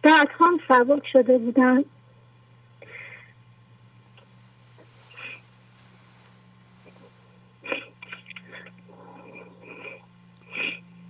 بعد 0.03 0.27
هم 0.39 0.59
سبک 0.67 1.07
شده 1.13 1.37
بودن. 1.37 1.83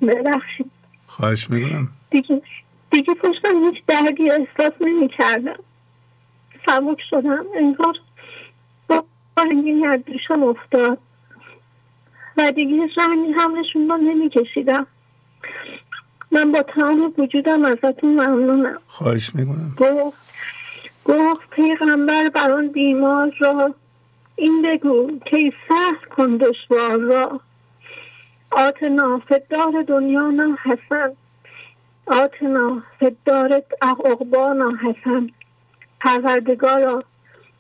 ببخشید. 0.08 0.72
خواهش 1.08 1.50
می‌کنم. 1.50 1.88
دیگه 2.10 2.42
دیگه 2.92 3.14
پشتم 3.14 3.64
هیچ 3.70 3.84
دردی 3.88 4.32
احساس 4.32 4.74
نمی 4.82 5.08
کردم 5.08 5.60
سبک 6.66 6.98
شدم. 7.10 7.46
انگار 7.56 7.96
با 8.88 9.04
رنگی 9.38 9.86
از 9.86 10.00
دوشم 10.06 10.44
افتاد. 10.44 10.98
و 12.38 12.52
دیگه 12.52 12.88
رنگی 12.98 13.34
حملشون 13.34 13.90
رو 13.90 13.98
نمی 13.98 14.30
کشیدم 14.30 14.88
من 16.32 16.52
با 16.52 16.62
تمام 16.62 17.14
وجودم 17.18 17.66
ازتون 17.66 18.14
ممنونم. 18.14 18.78
خواهش 18.88 19.36
می‌کنم. 19.36 19.76
گفت 19.78 20.18
گفت 21.06 21.50
پیغمبر 21.50 22.30
بر 22.30 22.52
آن 22.52 22.68
بیمار 22.68 23.34
را 23.40 23.76
این 24.36 24.62
بگو 24.62 25.20
که 25.26 25.54
سخت 25.70 26.06
کن 26.10 26.38
دشوار 26.38 26.98
را. 26.98 27.40
آتنا 28.52 29.22
فدار 29.28 29.84
دنیا 29.88 30.32
نا 30.32 30.58
حسن 30.64 31.12
آتنا 32.06 32.84
فدار 33.00 33.62
اقبانا 33.82 34.72
حسن. 34.84 35.30
پروردگارا 36.00 37.04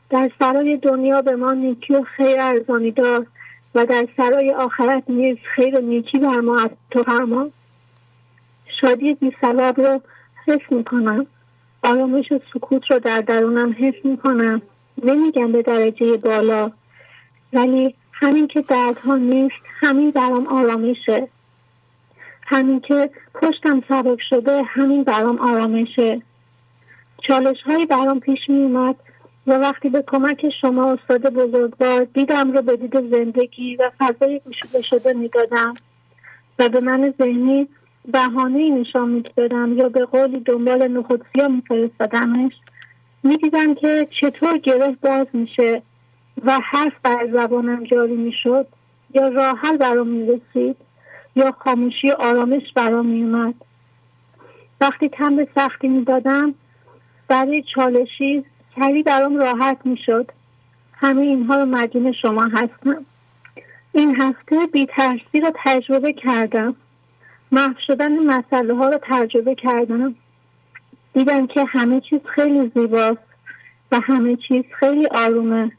در 0.09 0.31
سرای 0.39 0.77
دنیا 0.77 1.21
به 1.21 1.35
ما 1.35 1.53
نیکی 1.53 1.95
و 1.95 2.03
خیر 2.03 2.39
ارزانی 2.39 2.91
دار 2.91 3.25
و 3.75 3.85
در 3.85 4.07
سرای 4.17 4.51
آخرت 4.51 5.03
نیز 5.07 5.37
خیر 5.55 5.77
و 5.77 5.81
نیکی 5.81 6.19
بر 6.19 6.39
ما 6.39 6.69
تو 6.91 7.03
فرما 7.03 7.49
شادی 8.81 9.13
بی 9.13 9.31
سبب 9.41 9.81
رو 9.81 10.01
حس 10.47 10.71
می‌کنم. 10.71 11.25
آرامش 11.83 12.31
و 12.31 12.39
سکوت 12.53 12.91
رو 12.91 12.99
در 12.99 13.21
درونم 13.21 13.75
حس 13.79 14.05
می‌کنم. 14.05 14.61
نمیگم 15.03 15.51
به 15.51 15.61
درجه 15.61 16.17
بالا. 16.17 16.71
ولی 17.53 17.95
همین 18.21 18.47
که 18.47 18.61
دردها 18.61 19.15
نیست 19.15 19.55
همین 19.81 20.11
برام 20.11 20.47
آرامشه. 20.47 21.27
همین 22.45 22.79
که 22.79 23.09
پشتم 23.33 23.81
سبک 23.89 24.19
شده 24.29 24.63
همین 24.63 25.03
برام 25.03 25.39
آرامشه. 25.39 26.21
چالش 27.27 27.61
هایی 27.65 27.85
برام 27.85 28.19
پیش 28.19 28.39
می 28.47 28.63
اومد 28.63 28.95
و 29.47 29.51
وقتی 29.51 29.89
به 29.89 30.03
کمک 30.07 30.45
شما 30.61 30.91
استاد 30.91 31.21
بزرگوار 31.21 32.03
دیدم 32.03 32.51
رو 32.51 32.61
به 32.61 32.75
دید 32.75 33.11
زندگی 33.11 33.75
و 33.75 33.91
فضای 33.99 34.41
گشوده 34.49 34.81
شده 34.81 35.13
می‌دادم 35.13 35.73
و 36.59 36.69
به 36.69 36.79
من 36.79 37.13
ذهنی 37.21 37.67
بهانه 38.05 38.69
نشان 38.69 39.09
می‌دادم 39.09 39.77
یا 39.77 39.89
به 39.89 40.05
قولی 40.05 40.39
دنبال 40.39 40.87
نخودسیا 40.87 41.47
میفرستادمش 41.47 42.53
می‌دیدم 43.23 43.75
که 43.75 44.07
چطور 44.21 44.57
گره 44.57 44.97
باز 45.01 45.27
میشه. 45.33 45.81
و 46.45 46.59
حرف 46.63 46.93
بر 47.03 47.27
زبانم 47.33 47.83
جاری 47.83 48.15
می‌شد 48.15 48.67
یا 49.13 49.27
راحل 49.27 49.77
برام 49.77 50.07
می‌رسید 50.07 50.77
یا 51.35 51.51
خاموشی 51.59 52.11
آرامش 52.11 52.73
برام 52.75 53.05
میومد 53.05 53.55
وقتی 54.81 55.09
تم 55.09 55.35
به 55.35 55.47
سختی 55.55 55.87
می‌دادم 55.87 56.53
برای 57.27 57.63
چالشی 57.75 58.45
کردی 58.75 59.03
برام 59.03 59.37
راحت 59.37 59.77
می‌شد. 59.83 60.31
همه 60.93 61.21
اینها 61.21 61.55
رو 61.55 61.65
مدین 61.65 62.11
شما 62.11 62.43
هستم. 62.43 63.05
این 63.91 64.15
هفته 64.21 64.67
بیترسی 64.73 65.39
رو 65.39 65.51
تجربه 65.65 66.13
کردم. 66.13 66.75
محو 67.51 67.73
شدن 67.87 68.19
مسئله 68.19 68.75
ها 68.75 68.89
رو 68.89 68.99
تجربه 69.01 69.55
کردم. 69.55 70.15
دیدم 71.13 71.47
که 71.47 71.65
همه 71.65 72.01
چیز 72.01 72.19
خیلی 72.35 72.71
زیباست 72.75 73.17
و 73.91 73.99
همه 74.03 74.35
چیز 74.35 74.63
خیلی 74.79 75.07
آرومه. 75.07 75.71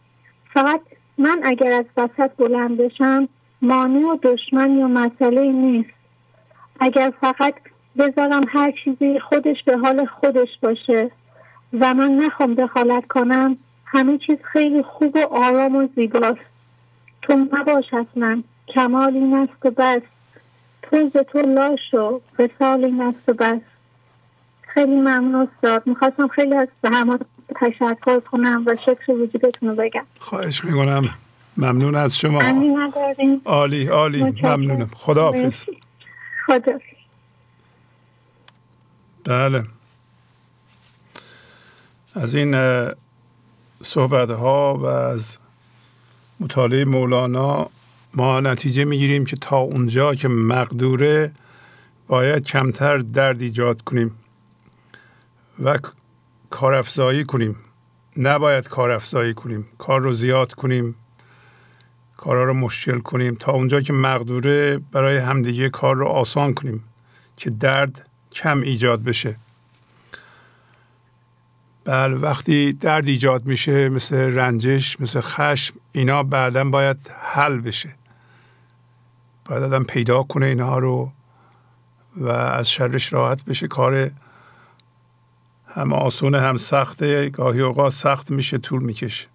فقط 0.54 0.80
من 1.18 1.40
اگر 1.44 1.72
از 1.72 1.84
وسط 1.96 2.30
بلند 2.36 2.76
بشم 2.76 3.28
مانع 3.62 4.00
و 4.00 4.16
دشمن 4.22 4.70
یا 4.70 4.88
مسئله 4.88 5.52
نیست. 5.52 5.90
اگر 6.80 7.12
فقط 7.20 7.54
بذارم 7.98 8.44
هر 8.48 8.72
چیزی 8.84 9.20
خودش 9.20 9.62
به 9.66 9.76
حال 9.76 10.06
خودش 10.06 10.48
باشه 10.62 11.10
و 11.80 11.94
من 11.94 12.10
نخوام 12.10 12.54
دخالت 12.54 13.06
کنم 13.06 13.56
همه 13.84 14.18
چیز 14.18 14.38
خیلی 14.52 14.82
خوب 14.82 15.16
و 15.16 15.18
آرام 15.18 15.76
و 15.76 15.88
زیباست. 15.96 16.40
تو 17.22 17.34
نباش 17.34 17.94
اصلا 17.94 18.42
کمال 18.68 19.14
این 19.14 19.34
است 19.34 19.66
و 19.66 19.70
بس. 19.70 20.02
تو 20.82 21.08
تو 21.08 21.38
لاش 21.38 21.94
و 21.94 22.20
این 22.62 23.02
است 23.02 23.28
و 23.28 23.32
بس. 23.32 23.60
خیلی 24.62 24.96
ممنون 24.96 25.34
استاد. 25.34 25.86
می‌خواستم 25.86 26.28
خیلی 26.28 26.56
از 26.56 26.68
همه 26.84 27.18
تشکر 27.60 28.20
کنم 28.20 28.62
و 28.66 28.76
شکر 28.76 29.12
وجودتون 29.12 29.68
رو 29.68 29.74
بگم. 29.74 30.06
خواهش 30.18 30.64
می‌کنم. 30.64 31.14
ممنون 31.56 31.94
از 31.94 32.18
شما. 32.18 32.42
عالی 33.44 33.86
عالی. 33.86 34.22
ممنونم. 34.22 34.90
خداحافظ. 34.94 35.64
خدا 36.46 36.72
بله. 39.24 39.64
از 42.14 42.34
این 42.34 42.56
صحبت 43.82 44.30
ها 44.30 44.74
و 44.74 44.86
از 44.86 45.38
مطالعه 46.40 46.84
مولانا 46.84 47.70
ما 48.14 48.40
نتیجه 48.40 48.84
می‌گیریم 48.84 49.24
که 49.24 49.36
تا 49.36 49.58
اونجا 49.58 50.14
که 50.14 50.28
مقدوره 50.28 51.32
باید 52.06 52.44
کمتر 52.44 52.98
درد 52.98 53.42
ایجاد 53.42 53.82
کنیم. 53.82 54.18
و 55.64 55.78
کارافزایی 56.52 57.24
کنیم. 57.24 57.56
نباید 58.16 58.68
کارافزایی 58.68 59.34
کنیم. 59.34 59.68
کار 59.78 60.00
رو 60.00 60.12
زیاد 60.12 60.54
کنیم. 60.54 60.94
کارها 62.16 62.44
رو 62.44 62.54
مشکل 62.54 62.98
کنیم. 62.98 63.34
تا 63.34 63.52
اونجا 63.52 63.80
که 63.80 63.92
مقدوره 63.92 64.78
برای 64.78 65.18
همدیگه 65.18 65.68
کار 65.68 65.96
رو 65.96 66.06
آسان 66.06 66.54
کنیم. 66.54 66.84
که 67.36 67.50
درد 67.50 68.08
کم 68.32 68.60
ایجاد 68.60 69.02
بشه. 69.02 69.36
بله 71.84 72.16
وقتی 72.16 72.72
درد 72.72 73.08
ایجاد 73.08 73.46
میشه 73.46 73.88
مثل 73.88 74.16
رنجش 74.16 75.00
مثل 75.00 75.20
خشم 75.20 75.74
اینا 75.92 76.22
بعدا 76.22 76.64
باید 76.64 77.10
حل 77.20 77.58
بشه. 77.58 77.94
باید 79.44 79.62
آدم 79.62 79.84
پیدا 79.84 80.22
کنه 80.22 80.46
اینها 80.46 80.78
رو 80.78 81.12
و 82.16 82.28
از 82.28 82.70
شرش 82.70 83.12
راحت 83.12 83.44
بشه. 83.44 83.68
کار 83.68 84.10
هم 85.74 85.92
آسونه 85.92 86.40
هم 86.40 86.56
سخته 86.56 87.30
گاهی 87.30 87.60
اوقات 87.60 87.92
سخت 87.92 88.30
میشه 88.30 88.58
طول 88.58 88.82
می‌کشه. 88.82 89.26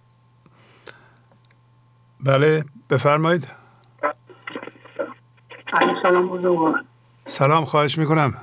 بله 2.23 2.65
بفرمایید. 2.89 3.47
سلام 6.03 6.27
بزرگوار 6.27 6.83
سلام 7.25 7.65
خواهش 7.65 7.97
می‌کنم. 7.97 8.33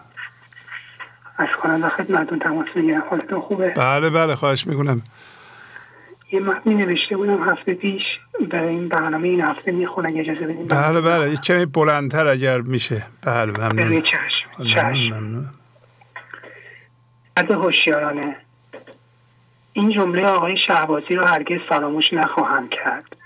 از 1.38 1.48
کننده 1.62 1.88
خدمتون 1.88 2.38
تماس 2.38 2.66
می‌گیرم. 2.76 3.02
حالتون 3.10 3.40
خوبه؟ 3.40 3.68
بله 3.76 4.10
بله 4.10 4.34
خواهش 4.34 4.66
می‌کنم. 4.66 5.02
یه 6.32 6.40
متنی 6.40 6.74
نوشته 6.74 7.16
بودم 7.16 7.50
هفته 7.50 7.74
پیش 7.74 8.02
برای 8.50 8.68
این 8.68 8.88
برنامه 8.88 9.28
این 9.28 9.40
هفته 9.40 9.72
می‌خونم 9.72 10.12
اجازه 10.16 10.40
بدیم 10.40 10.66
بله 10.66 11.00
بله 11.00 11.30
یه 11.30 11.36
کمی 11.36 11.66
بلندتر 11.66 12.26
اگر 12.26 12.60
میشه. 12.60 13.06
بله 13.22 13.52
ممنون. 13.52 13.76
بله 13.76 14.00
چشم 14.00 14.64
چشم. 14.74 14.88
ممنون 14.88 15.44
مرد 15.44 15.63
هوشیارانه. 17.36 18.36
این 19.72 19.90
جمله 19.90 20.26
آقای 20.26 20.56
شهبازی 20.66 21.14
رو 21.14 21.24
هرگز 21.24 21.58
فراموش 21.68 22.12
نخواهم 22.12 22.68
کرد. 22.68 23.16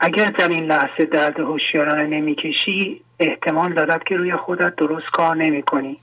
اگر 0.00 0.30
در 0.30 0.48
این 0.48 0.64
لحظه 0.64 1.04
درد 1.04 1.40
هوشیارانه 1.40 2.06
نمی‌کشی 2.06 3.00
احتمال 3.20 3.72
دارد 3.72 4.04
که 4.04 4.16
روی 4.16 4.36
خودت 4.36 4.76
درست 4.76 5.06
کار 5.12 5.36
نمی 5.36 5.62
کنی. 5.62 5.98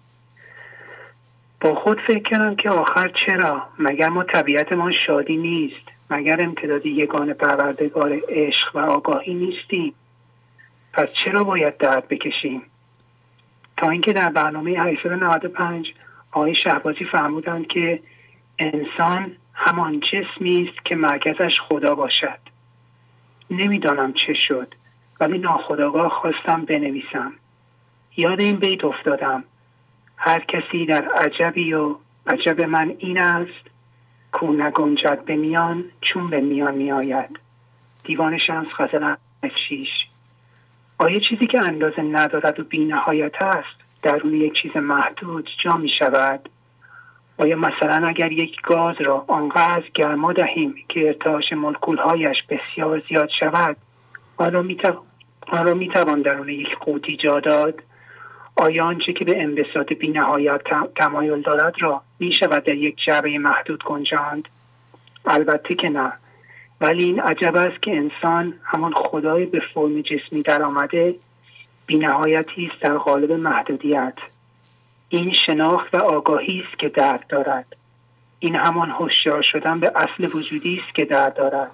با 1.62 1.76
خود 1.76 2.02
فکر 2.08 2.30
کردم 2.30 2.56
که 2.56 2.70
آخر 2.70 3.12
چرا؟ 3.26 3.64
مگر 3.80 4.10
ما 4.10 4.24
طبیعت 4.24 4.74
ما 4.74 4.92
شادی 5.08 5.38
نیست؟ 5.38 5.88
مگر 6.10 6.44
امتدادی 6.44 6.90
یگان 6.90 7.34
پروردگار 7.34 8.20
عشق 8.30 8.76
و 8.76 8.80
آگاهی 8.80 9.34
نیستیم؟ 9.34 9.94
پس 10.94 11.08
چرا 11.26 11.44
باید 11.44 11.78
درد 11.78 12.08
بکشیم؟ 12.08 12.62
تا 13.78 13.90
اینکه 13.90 14.14
در 14.14 14.30
برنامه 14.30 14.72
895 14.72 15.94
آقای 16.34 16.56
شهبازی 16.64 17.06
فرمودند 17.12 17.68
که 17.68 18.00
انسان 18.60 19.32
همان 19.54 20.00
جسمی 20.00 20.70
است 20.70 20.86
که 20.86 20.96
مرکزش 20.96 21.54
خدا 21.70 21.96
باشد. 21.96 22.40
نمی‌دانم 23.52 24.14
چه 24.14 24.34
شد 24.48 24.76
ولی 25.20 25.38
ناخداگاه 25.38 26.10
خواستم 26.10 26.66
بنویسم. 26.66 27.34
یاد 28.18 28.42
این 28.42 28.56
بیت 28.56 28.86
افتادم. 28.86 29.44
هر 30.18 30.40
کسی 30.40 30.86
در 30.86 31.08
عجبی 31.08 31.74
و 31.74 31.96
عجب 32.28 32.62
من 32.62 32.96
این 32.98 33.22
است 33.22 33.68
کو 34.32 34.54
نگنجد 34.54 35.26
به 35.26 35.36
میان 35.36 35.86
چون 36.02 36.30
به 36.30 36.42
میان 36.42 36.76
میآید. 36.76 37.40
دیوان 38.04 38.38
شمس 38.48 38.68
غزل 38.78 39.16
شیش. 39.68 39.90
آیا 40.98 41.20
چیزی 41.20 41.48
که 41.48 41.64
اندازه 41.64 42.02
ندارد 42.02 42.60
و 42.60 42.64
بینهایت 42.64 43.42
است؟ 43.42 43.84
درون 44.04 44.34
یک 44.34 44.54
چیز 44.62 44.72
محدود 44.76 45.50
جا 45.64 45.78
می 45.78 45.90
شود. 46.00 46.50
آیا 47.38 47.56
مثلا 47.56 48.08
اگر 48.08 48.32
یک 48.32 48.62
گاز 48.62 48.96
را 49.00 49.26
آنقدر 49.28 49.84
گرما 49.96 50.34
دهیم 50.34 50.76
که 50.90 51.08
ارتعاش 51.08 51.54
مولکولهایش 51.54 52.38
بسیار 52.50 53.04
زیاد 53.10 53.30
شود 53.40 53.78
آن 54.38 54.54
را 55.66 55.74
می 55.74 55.90
توان 55.90 56.22
درون 56.22 56.50
یک 56.50 56.78
قوطی 56.80 57.18
جا 57.18 57.40
داد؟ 57.40 57.84
آیا 58.56 58.86
آنچه 58.86 59.14
که 59.14 59.26
به 59.26 59.42
انبساط 59.42 59.94
بینهایت 59.94 60.62
تمایل 60.96 61.42
دارد 61.42 61.74
را 61.80 62.02
می 62.20 62.36
شود 62.40 62.64
در 62.64 62.74
یک 62.74 62.96
جعبه 63.08 63.38
محدود 63.38 63.84
گنجاند؟ 63.84 64.50
البته 65.26 65.76
که 65.76 65.90
نه. 65.90 66.14
ولی 66.82 67.04
این 67.04 67.20
عجب 67.20 67.56
است 67.56 67.82
که 67.82 67.92
انسان 67.92 68.54
همان 68.64 68.94
خدای 68.96 69.46
به 69.46 69.62
فرم 69.74 70.02
جسمی 70.02 70.42
در 70.42 70.64
آمده 70.64 71.16
بینهایتی 71.86 72.72
است 72.74 72.82
در 72.82 72.98
قالب 72.98 73.32
محدودیت. 73.32 74.14
این 75.10 75.34
شناخت 75.34 75.96
و 75.96 75.98
آگاهی 75.98 76.64
است 76.68 76.80
که 76.80 76.90
درد 76.90 77.28
دارد. 77.28 77.76
این 78.40 78.56
همان 78.56 78.90
هوشیار 78.90 79.44
شدن 79.52 79.80
به 79.80 79.92
اصل 79.96 80.38
وجودی 80.38 80.82
است 80.84 80.96
که 80.96 81.06
درد 81.06 81.36
دارد. 81.36 81.72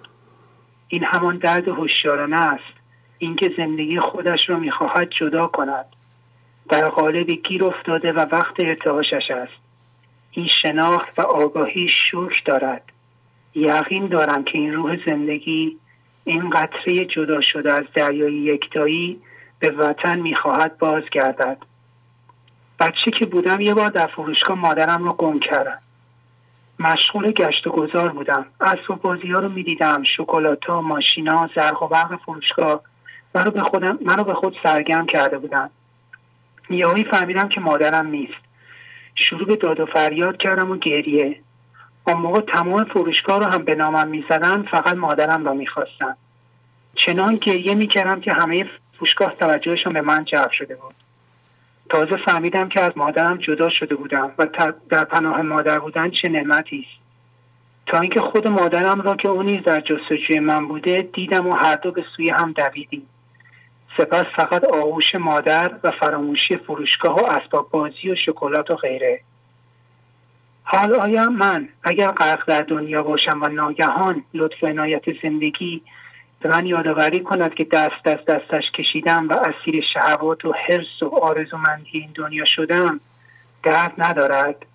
این 0.87 1.03
همان 1.03 1.37
درد 1.37 1.67
هوشیارانه 1.67 2.41
است. 2.41 2.79
اینکه 3.17 3.53
زندگی 3.57 3.99
خودش 3.99 4.39
را 4.49 4.59
می‌خواهد 4.59 5.09
جدا 5.19 5.47
کند. 5.47 5.85
در 6.69 6.89
قالب 6.89 7.29
گیر 7.29 7.65
افتاده 7.65 8.11
و 8.11 8.25
وقت 8.31 8.59
ارتعاشش 8.59 9.31
است. 9.31 9.61
این 10.31 10.47
شناخت 10.61 11.19
و 11.19 11.21
آگاهی 11.21 11.89
شوک 12.11 12.45
دارد. 12.45 12.83
یقین 13.55 14.07
دارم 14.07 14.43
که 14.43 14.57
این 14.57 14.73
روح 14.73 14.97
زندگی 15.05 15.77
این 16.25 16.49
قطره 16.49 17.05
جدا 17.05 17.41
شده 17.41 17.73
از 17.73 17.85
دریای 17.95 18.33
یکتایی 18.33 19.21
به 19.59 19.71
وطن 19.71 20.19
می‌خواهد 20.19 20.77
بازگردد. 20.77 21.57
بچه 22.79 23.11
که 23.19 23.25
بودم 23.25 23.61
یه 23.61 23.73
بار 23.73 23.89
در 23.89 24.07
فروشگاه 24.07 24.57
مادرم 24.57 25.03
رو 25.03 25.13
گم 25.13 25.39
کردم. 25.39 25.79
مشغول 26.79 27.31
گشت 27.31 27.67
و 27.67 27.69
گذار 27.69 28.09
بودم. 28.09 28.45
اسباب 28.61 29.01
بازی 29.01 29.31
ها 29.31 29.39
رو 29.39 29.49
می‌دیدم. 29.49 30.03
شکلات 30.17 30.65
ها 30.65 30.81
ماشینا 30.81 31.49
زرق 31.55 31.83
و 31.83 31.87
برق 31.87 32.19
فروشگاه. 32.25 32.81
منو 33.35 33.51
به 33.51 33.61
خودم 33.61 33.99
منو 34.01 34.23
به 34.23 34.33
خود 34.33 34.55
سرگرم 34.63 35.05
کرده 35.05 35.37
بودم 35.37 35.69
یهویی 36.69 37.03
فهمیدم 37.03 37.49
که 37.49 37.61
مادرم 37.61 38.07
نیست. 38.07 38.41
شروع 39.15 39.45
به 39.45 39.55
داد 39.55 39.79
و 39.79 39.85
فریاد 39.85 40.37
کردم 40.37 40.71
و 40.71 40.77
گریه. 40.77 41.39
آن 42.05 42.17
موقع 42.17 42.41
تمام 42.41 42.83
فروشگاه 42.83 43.39
رو 43.39 43.45
هم 43.45 43.63
به 43.63 43.75
نامم 43.75 44.07
می‌زدن 44.07 44.63
فقط 44.63 44.93
مادرم 44.93 45.45
را 45.45 45.53
می‌خواستم 45.53 46.17
چنان 46.95 47.35
گریه 47.35 47.75
می‌کردم 47.75 48.21
که 48.21 48.33
همه 48.33 48.65
فروشگاه 48.99 49.35
توجهشان 49.39 49.93
به 49.93 50.01
من 50.01 50.25
جلب 50.25 50.51
شده 50.51 50.75
بود. 50.75 50.95
تازه 51.89 52.17
فهمیدم 52.25 52.69
که 52.69 52.81
از 52.81 52.91
مادرم 52.95 53.37
جدا 53.37 53.69
شده 53.69 53.95
بودم 53.95 54.31
و 54.37 54.47
در 54.89 55.03
پناه 55.03 55.41
مادر 55.41 55.79
بودن 55.79 56.11
چه 56.21 56.29
نعمتی 56.29 56.85
است. 56.89 57.01
تا 57.87 57.99
اینکه 57.99 58.21
خود 58.21 58.47
مادرم 58.47 59.01
را 59.01 59.15
که 59.15 59.29
او 59.29 59.43
نیز 59.43 59.63
در 59.65 59.81
جستجوی 59.81 60.39
من 60.39 60.67
بوده 60.67 61.09
دیدم 61.13 61.47
و 61.47 61.55
هر 61.55 61.75
دو 61.75 61.91
به 61.91 62.03
سوی 62.15 62.29
هم 62.29 62.51
دویدیم. 62.51 63.07
سپس 63.97 64.25
فقط 64.35 64.63
آغوش 64.63 65.15
مادر 65.15 65.71
و 65.83 65.91
فراموشی 65.91 66.57
فروشگاه 66.57 67.15
و 67.15 67.25
اسباب 67.25 67.69
بازی 67.71 68.09
و 68.09 68.15
شکلات 68.15 68.71
و 68.71 68.75
غیره. 68.75 69.21
حال 70.63 70.95
آیا 70.95 71.29
من 71.29 71.69
اگر 71.83 72.07
غرق 72.07 72.45
در 72.47 72.61
دنیا 72.61 73.03
باشم 73.03 73.41
و 73.41 73.47
ناگهان 73.47 74.23
لطف 74.33 74.63
عنایت 74.63 75.03
زندگی 75.23 75.81
به 76.39 76.49
من 76.49 76.65
یادآوری 76.65 77.19
کند 77.19 77.53
که 77.53 77.63
دست 77.63 78.07
از 78.07 78.25
دستش 78.27 78.63
کشیدم 78.77 79.27
و 79.29 79.33
اسیر 79.33 79.83
شهوات 79.93 80.45
و 80.45 80.53
حرس 80.67 81.03
و 81.03 81.15
آرزومندی 81.15 81.89
این 81.91 82.09
دنیا 82.15 82.45
شدم 82.45 82.99
درد 83.63 83.93
ندارد. 83.97 84.65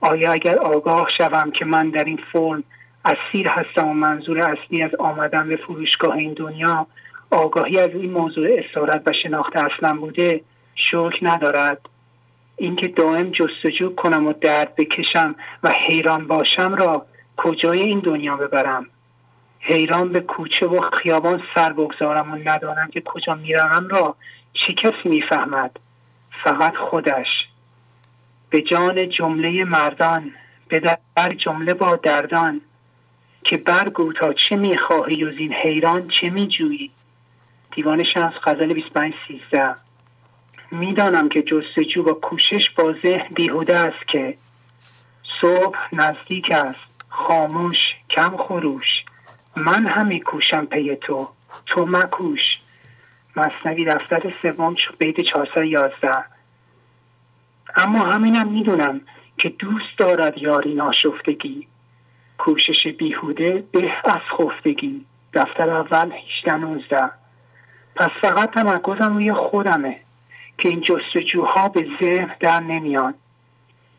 آیا 0.00 0.32
اگر 0.32 0.58
آگاه 0.58 1.06
شوم 1.18 1.50
که 1.50 1.64
من 1.64 1.90
در 1.90 2.04
این 2.04 2.20
فرم 2.32 2.64
اسیر 3.04 3.48
هستم 3.48 3.88
و 3.88 3.94
منظور 3.94 4.38
اصلی 4.38 4.82
از 4.82 4.94
آمدن 4.94 5.48
به 5.48 5.56
فروشگاه 5.56 6.14
این 6.14 6.32
دنیا 6.32 6.86
آگاهی 7.30 7.78
از 7.78 7.90
این 7.90 8.10
موضوع 8.10 8.48
اسارت 8.58 9.02
و 9.06 9.12
شناخت 9.22 9.56
اصلا 9.56 9.94
بوده 9.94 10.40
شکر 10.74 11.18
ندارد. 11.22 11.80
اینکه 12.56 12.88
دائم 12.88 13.30
جستجو 13.30 13.94
کنم 13.94 14.26
و 14.26 14.32
درد 14.32 14.74
بکشم 14.76 15.34
و 15.62 15.72
حیران 15.88 16.26
باشم 16.26 16.74
را 16.74 17.06
کجای 17.36 17.80
این 17.80 18.00
دنیا 18.00 18.36
ببرم؟ 18.36 18.86
حیران 19.60 20.08
به 20.12 20.20
کوچه 20.20 20.66
و 20.66 20.80
خیابان 20.80 21.42
سر 21.54 21.72
بگذارم 21.72 22.32
و 22.32 22.36
ندانم 22.36 22.88
که 22.92 23.00
کجا 23.00 23.34
می‌روم 23.34 23.88
را 23.88 24.16
چه 24.52 24.74
کسی 24.74 25.08
می‌فهمد؟ 25.08 25.80
فقط 26.44 26.76
خودش. 26.76 27.26
به 28.50 28.62
جان 28.62 29.08
جمله 29.08 29.64
مردان 29.64 30.32
به 30.68 30.78
در 30.78 31.34
جمله 31.44 31.74
با 31.74 31.96
دردان. 31.96 32.60
که 33.44 33.56
برگو 33.56 34.12
تا 34.12 34.32
چه 34.32 34.56
می‌خواهی 34.56 35.24
و 35.24 35.32
این 35.38 35.52
حیران 35.52 36.08
چه 36.08 36.30
میجویی؟ 36.30 36.90
دیوان 37.74 38.04
شمس 38.14 38.32
غزل 38.44 38.74
25 38.74 39.14
13 39.50 39.74
می‌دانم 40.70 41.28
که 41.28 41.42
جستجو 41.42 42.02
و 42.02 42.12
کوشش 42.12 42.70
با 42.76 42.94
ذهن 43.02 43.34
بیهوده 43.34 43.76
است 43.76 44.08
که 44.12 44.36
صبح 45.40 45.78
نزدیک 45.92 46.50
است 46.50 47.04
خاموش 47.08 47.76
کم 48.10 48.36
خروش. 48.36 48.86
من 49.60 49.86
هم 49.86 50.18
کوشم 50.18 50.66
پی 50.66 50.96
تو. 50.96 51.28
تو 51.66 51.86
مکوش. 51.86 52.40
مصنوی 53.36 53.84
دفتر 53.84 54.34
سوم 54.42 54.76
بیت 54.98 55.20
411 55.20 56.24
اما 57.76 57.98
همینم 57.98 58.48
می‌دونم 58.48 59.00
که 59.38 59.48
دوست 59.48 59.98
دارد 59.98 60.38
یاری 60.38 60.74
ناشفتگی. 60.74 61.66
کوشش 62.38 62.86
بیهوده 62.98 63.64
به 63.72 63.92
از 64.04 64.20
خفتگی. 64.38 65.04
دفتر 65.34 65.70
اول 65.70 66.12
18 66.46 67.10
پس 67.96 68.10
فقط 68.22 68.50
تمرکزم 68.50 69.14
روی 69.14 69.32
خودمه 69.32 70.00
که 70.58 70.68
این 70.68 70.80
جستجوها 70.80 71.68
به 71.68 71.86
ذهن 72.02 72.30
در 72.40 72.60
نمیان. 72.60 73.14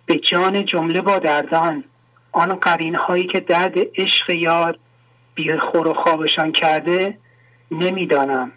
به 0.06 0.16
جان 0.16 0.66
جمله 0.66 1.02
با 1.02 1.20
دردان. 1.20 1.84
آن 2.32 2.56
قرین 2.56 2.96
هایی 2.96 3.28
که 3.28 3.40
درد 3.40 3.78
عشق 3.78 4.30
یار 4.30 4.78
بی 5.36 5.58
خور 5.58 5.88
و 5.88 5.94
خوابشان 5.94 6.52
کرده 6.52 7.18
نمی‌دانم. 7.72 8.52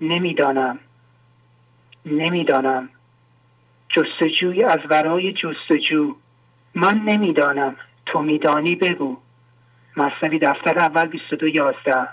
نمی‌دانم. 0.00 0.78
نمی‌دانم. 2.06 2.88
جستجوی 3.88 4.64
از 4.64 4.78
ورای 4.90 5.32
جستجو. 5.32 6.14
من 6.74 6.94
نمی‌دانم. 6.94 7.76
تو 8.06 8.22
میدانی 8.22 8.76
بگو. 8.76 9.16
مصنوی 9.96 10.38
دفتر 10.38 10.78
اول 10.78 11.06
22 11.06 11.48
یازده. 11.48 12.08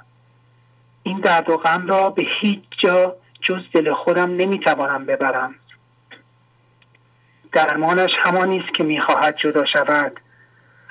این 1.04 1.20
درد 1.20 1.50
و 1.50 1.58
غم 1.58 1.88
را 1.88 2.10
به 2.10 2.24
هیچ 2.41 2.63
جا 2.84 3.15
جز 3.41 3.62
دل 3.74 3.94
خودم 3.94 4.36
نمی‌توانم 4.36 5.06
ببرم. 5.06 5.56
درمانش 7.52 8.10
همانی 8.24 8.60
است 8.60 8.74
که 8.76 8.84
می‌خواهد 8.84 9.38
جدا 9.38 9.65
شود. 9.65 10.20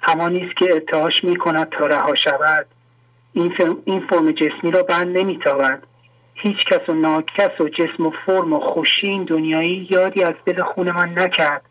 همانی 0.03 0.47
است 0.47 0.57
که 0.57 0.75
اتهاش 0.77 1.25
می‌کند 1.25 1.69
تا 1.69 1.87
رها 1.87 2.15
شود. 2.15 2.67
این 3.33 3.55
فرم, 3.59 3.77
این 3.85 4.07
فرم 4.11 4.33
جسمی 4.33 4.71
را 4.71 4.83
بند 4.83 5.19
نمیتابد. 5.19 5.83
هیچ 6.35 6.57
کس 6.71 6.89
و 6.89 6.95
ناکس 6.95 7.61
و 7.61 7.69
جسم 7.69 8.07
و 8.07 8.13
فرم 8.27 8.53
و 8.53 8.61
خوشی 8.61 9.07
این 9.07 9.25
دنیایی 9.25 9.89
یادی 9.91 10.23
از 10.23 10.35
دل 10.47 10.63
خون 10.63 10.91
من 10.91 11.19
نکرد. 11.19 11.63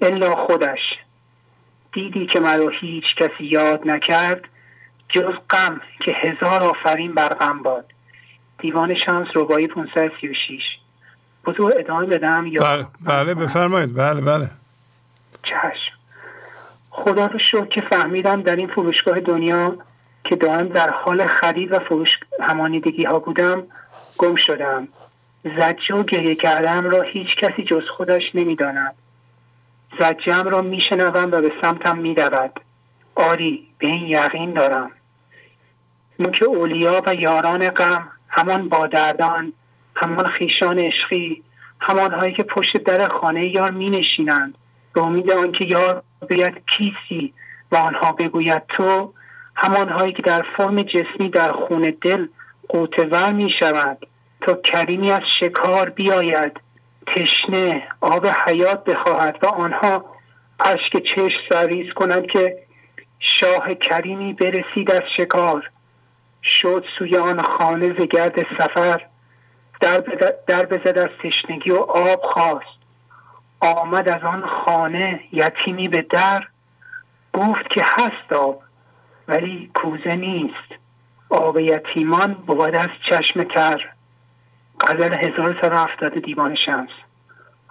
الا 0.00 0.34
خودش. 0.34 0.78
دیدی 1.92 2.26
که 2.26 2.40
مرا 2.40 2.68
هیچ 2.80 3.04
کسی 3.18 3.44
یاد 3.44 3.88
نکرد 3.88 4.44
جز 5.08 5.32
غم 5.50 5.80
که 6.04 6.12
هزار 6.12 6.62
آفرین 6.62 7.14
بر 7.14 7.28
غم 7.28 7.62
باد. 7.62 7.84
دیوان 8.58 8.94
شمس 9.06 9.28
ربایی 9.34 9.66
536 9.66 10.60
بزرگ 11.44 11.74
ادامه 11.76 12.06
بدم 12.06 12.46
یا 12.46 12.62
بله 12.62 12.86
بله 13.06 13.34
بفرمایید. 13.34 13.94
بله 13.94 14.20
بله. 14.20 14.50
چشم. 15.42 15.92
خدا 16.90 17.26
رو 17.26 17.38
شکر 17.38 17.66
که 17.66 17.82
فهمیدم 17.90 18.42
در 18.42 18.56
این 18.56 18.68
فروشگاه 18.68 19.20
دنیا 19.20 19.76
که 20.24 20.36
دائم 20.36 20.68
در 20.68 20.90
حال 20.90 21.26
خرید 21.26 21.72
و 21.72 21.78
فروش 21.78 22.10
همانیدگی 22.40 23.04
ها 23.04 23.18
بودم 23.18 23.62
گم 24.18 24.36
شدم. 24.36 24.88
زجه 25.44 25.94
و 25.94 26.02
گریه 26.02 26.34
کردم 26.34 26.90
را 26.90 27.02
هیچ 27.02 27.28
کسی 27.42 27.64
جز 27.64 27.82
خودش 27.96 28.34
نمی‌داند. 28.34 28.94
زجم 30.00 30.48
را 30.48 30.62
میشنوم 30.62 31.28
و 31.32 31.40
به 31.40 31.52
سمتم 31.62 31.98
میدود 31.98 32.60
آری 33.14 33.68
به 33.78 33.86
این 33.86 34.06
یقین 34.06 34.52
دارم. 34.52 34.90
که 36.18 36.44
اولیا 36.44 37.02
و 37.06 37.14
یاران 37.14 37.68
غم 37.68 38.08
همان 38.28 38.68
بادردان 38.68 39.52
همان 39.96 40.28
خیشان 40.28 40.78
عشقی 40.78 41.42
هایی 41.80 42.34
که 42.34 42.42
پشت 42.42 42.76
در 42.86 43.08
خانه 43.08 43.46
یار 43.54 43.70
می 43.70 43.90
نشینند 43.90 44.54
به 44.94 45.00
امید 45.00 45.30
آنکه 45.30 45.64
یار 45.64 46.02
بگوید 46.22 46.62
کیسی 46.76 47.34
و 47.72 47.76
آنها 47.76 48.12
بگوید 48.12 48.62
تو 48.68 49.12
هایی 49.56 50.12
که 50.12 50.22
در 50.22 50.42
فرم 50.56 50.82
جسمی 50.82 51.28
در 51.28 51.52
خون 51.52 51.94
دل 52.00 52.26
قوتور 52.68 53.32
می 53.32 53.50
شود 53.60 54.06
تا 54.40 54.54
کریمی 54.54 55.10
از 55.10 55.22
شکار 55.40 55.90
بیاید 55.90 56.60
تشنه 57.16 57.82
آب 58.00 58.26
حیات 58.26 58.84
بخواهد 58.84 59.38
و 59.42 59.46
آنها 59.46 60.04
اشک 60.60 61.02
چشم 61.16 61.38
سریز 61.48 61.92
کنند 61.94 62.26
که 62.26 62.58
شاه 63.18 63.74
کریمی 63.74 64.32
برسید 64.32 64.92
از 64.92 65.02
شکار. 65.16 65.70
شد 66.42 66.84
سوی 66.98 67.16
آن 67.16 67.42
خانه 67.42 67.88
زگرد 67.98 68.38
سفر 68.58 69.00
در 70.46 70.66
بزد 70.66 70.98
از 70.98 71.08
تشنگی 71.22 71.70
و 71.70 71.76
آب 71.78 72.22
خواست. 72.22 72.82
آمد 73.60 74.08
از 74.08 74.22
آن 74.22 74.44
خانه 74.46 75.20
یتیمی 75.32 75.88
به 75.88 76.06
در 76.10 76.40
گفت 77.32 77.68
که 77.74 77.84
هست 77.98 78.32
آب. 78.32 78.62
ولی 79.28 79.70
کوزه 79.74 80.16
نیست. 80.16 80.82
آب 81.30 81.58
یتیمان 81.58 82.32
بود 82.32 82.74
از 82.74 82.88
چشم 83.10 83.44
تر. 83.44 83.88
غزل 84.80 85.14
1170 85.14 86.18
دیوان 86.18 86.56
شمس. 86.66 86.90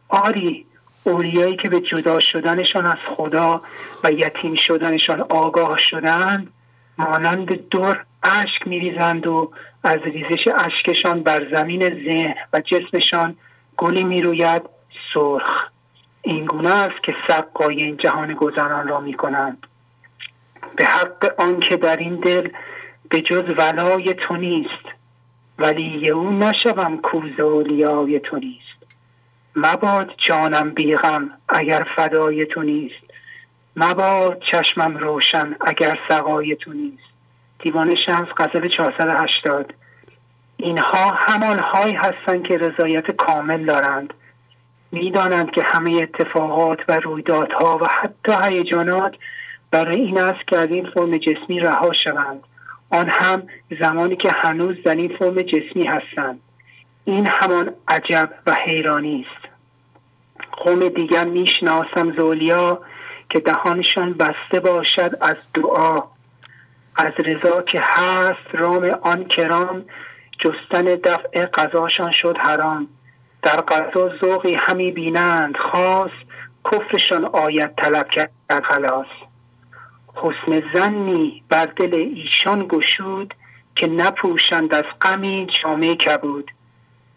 آری 0.10 0.66
اولیایی 1.04 1.56
که 1.56 1.70
به 1.70 1.80
جدا 1.80 2.20
شدنشان 2.20 2.86
از 2.86 2.98
خدا 3.16 3.62
و 4.04 4.12
یتیم 4.12 4.56
شدنشان 4.56 5.22
آگاه 5.22 5.78
شدند 5.78 6.54
مانند 6.98 7.70
دور 7.70 8.06
اشک 8.24 8.68
میریزند 8.68 9.28
و 9.28 9.52
از 9.84 10.00
ریزش 10.04 10.48
اشکشان 10.56 11.24
بر 11.24 11.48
زمین 11.56 11.90
ذهن 11.90 12.36
و 12.54 12.60
جسمشان 12.60 13.36
گلی 13.78 14.04
می‌روید 14.04 14.62
سرخ. 15.14 15.70
این 16.22 16.46
گونه 16.46 16.70
است 16.70 17.04
که 17.04 17.16
سقای 17.28 17.84
این 17.84 17.98
جهان 17.98 18.34
گذران 18.34 18.88
را 18.88 19.00
می‌کنند. 19.00 19.68
به 20.76 20.86
حق 20.86 21.34
آنکه 21.38 21.78
در 21.78 21.98
این 21.98 22.16
دل 22.16 22.50
به 23.10 23.20
جز 23.20 23.44
ولای 23.58 24.14
تو 24.28 24.36
نیست 24.36 24.86
ولی 25.60 26.10
او 26.10 26.32
نشوم 26.32 26.98
کوز 26.98 27.40
اولیای 27.40 28.20
تو 28.20 28.38
نیست. 28.38 28.82
مباد 29.56 30.12
جانم 30.28 30.70
بیغم 30.70 31.30
اگر 31.50 31.88
فدای 31.96 32.46
تو 32.46 32.62
نیست. 32.62 33.04
مباد 33.76 34.42
چشمم 34.52 34.98
روشن 34.98 35.56
اگر 35.62 36.00
سقای 36.10 36.56
تو 36.56 36.74
نیست. 36.74 37.04
دیوان 37.60 37.96
شمس 38.06 38.28
غزل 38.38 38.68
480 38.68 39.74
اینها 40.58 41.12
همان 41.12 41.60
هایی 41.60 41.94
هستند 41.94 42.48
که 42.48 42.58
رضایت 42.58 43.12
کامل 43.12 43.66
دارند. 43.66 44.14
می‌دانند 44.92 45.52
که 45.52 45.64
همه 45.66 45.94
اتفاقات 46.04 46.80
و 46.88 46.98
رویدادها 46.98 47.78
و 47.78 47.88
حتی 48.02 48.32
هیجانات 48.44 49.16
برای 49.72 50.02
این 50.02 50.20
است 50.20 50.48
که 50.48 50.58
از 50.58 50.70
این 50.70 50.90
فرم 50.90 51.18
جسمی 51.18 51.60
رها 51.60 51.92
شوند. 52.04 52.44
آن 52.92 53.10
هم 53.10 53.44
زمانی 53.82 54.16
که 54.16 54.32
هنوز 54.36 54.76
در 54.84 54.96
این 54.96 55.18
فرم 55.20 55.42
جسمی 55.42 55.84
هستند. 55.84 56.40
این 57.06 57.28
همان 57.28 57.74
عجب 57.88 58.30
و 58.48 58.56
حیرانی 58.66 59.26
است. 59.30 59.52
قوم 60.52 60.88
دیگر 60.88 61.26
می‌شناسم 61.26 62.12
زولیا 62.12 62.82
که 63.30 63.40
دهانشان 63.40 64.14
بسته 64.14 64.60
باشد 64.60 65.12
از 65.22 65.36
دعا. 65.54 66.04
از 66.96 67.14
رضا 67.26 67.62
که 67.62 67.82
هست 67.84 68.48
رام 68.52 68.86
آن 69.02 69.24
کرام 69.24 69.86
جستن 70.40 70.84
دفع 70.84 71.46
قضاشان 71.46 72.12
شد 72.12 72.38
حرام. 72.38 72.88
در 73.44 73.56
قضا 73.56 74.10
ذوقی 74.22 74.58
همی 74.68 74.92
بینند 74.92 75.58
خاص 75.58 76.12
کفرشان 76.72 77.26
آیت 77.26 77.76
طلب 77.76 78.08
کرد 78.10 78.32
خلاص. 78.64 79.21
حسن 80.16 80.64
زنی 80.74 81.44
بر 81.50 81.66
دل 81.66 81.96
ایشان 81.96 82.68
گشود 82.68 83.34
که 83.76 83.88
نپوشند 83.88 84.74
از 84.74 84.84
غمی 85.02 85.48
جامعه 85.64 85.96
کبود. 85.96 86.52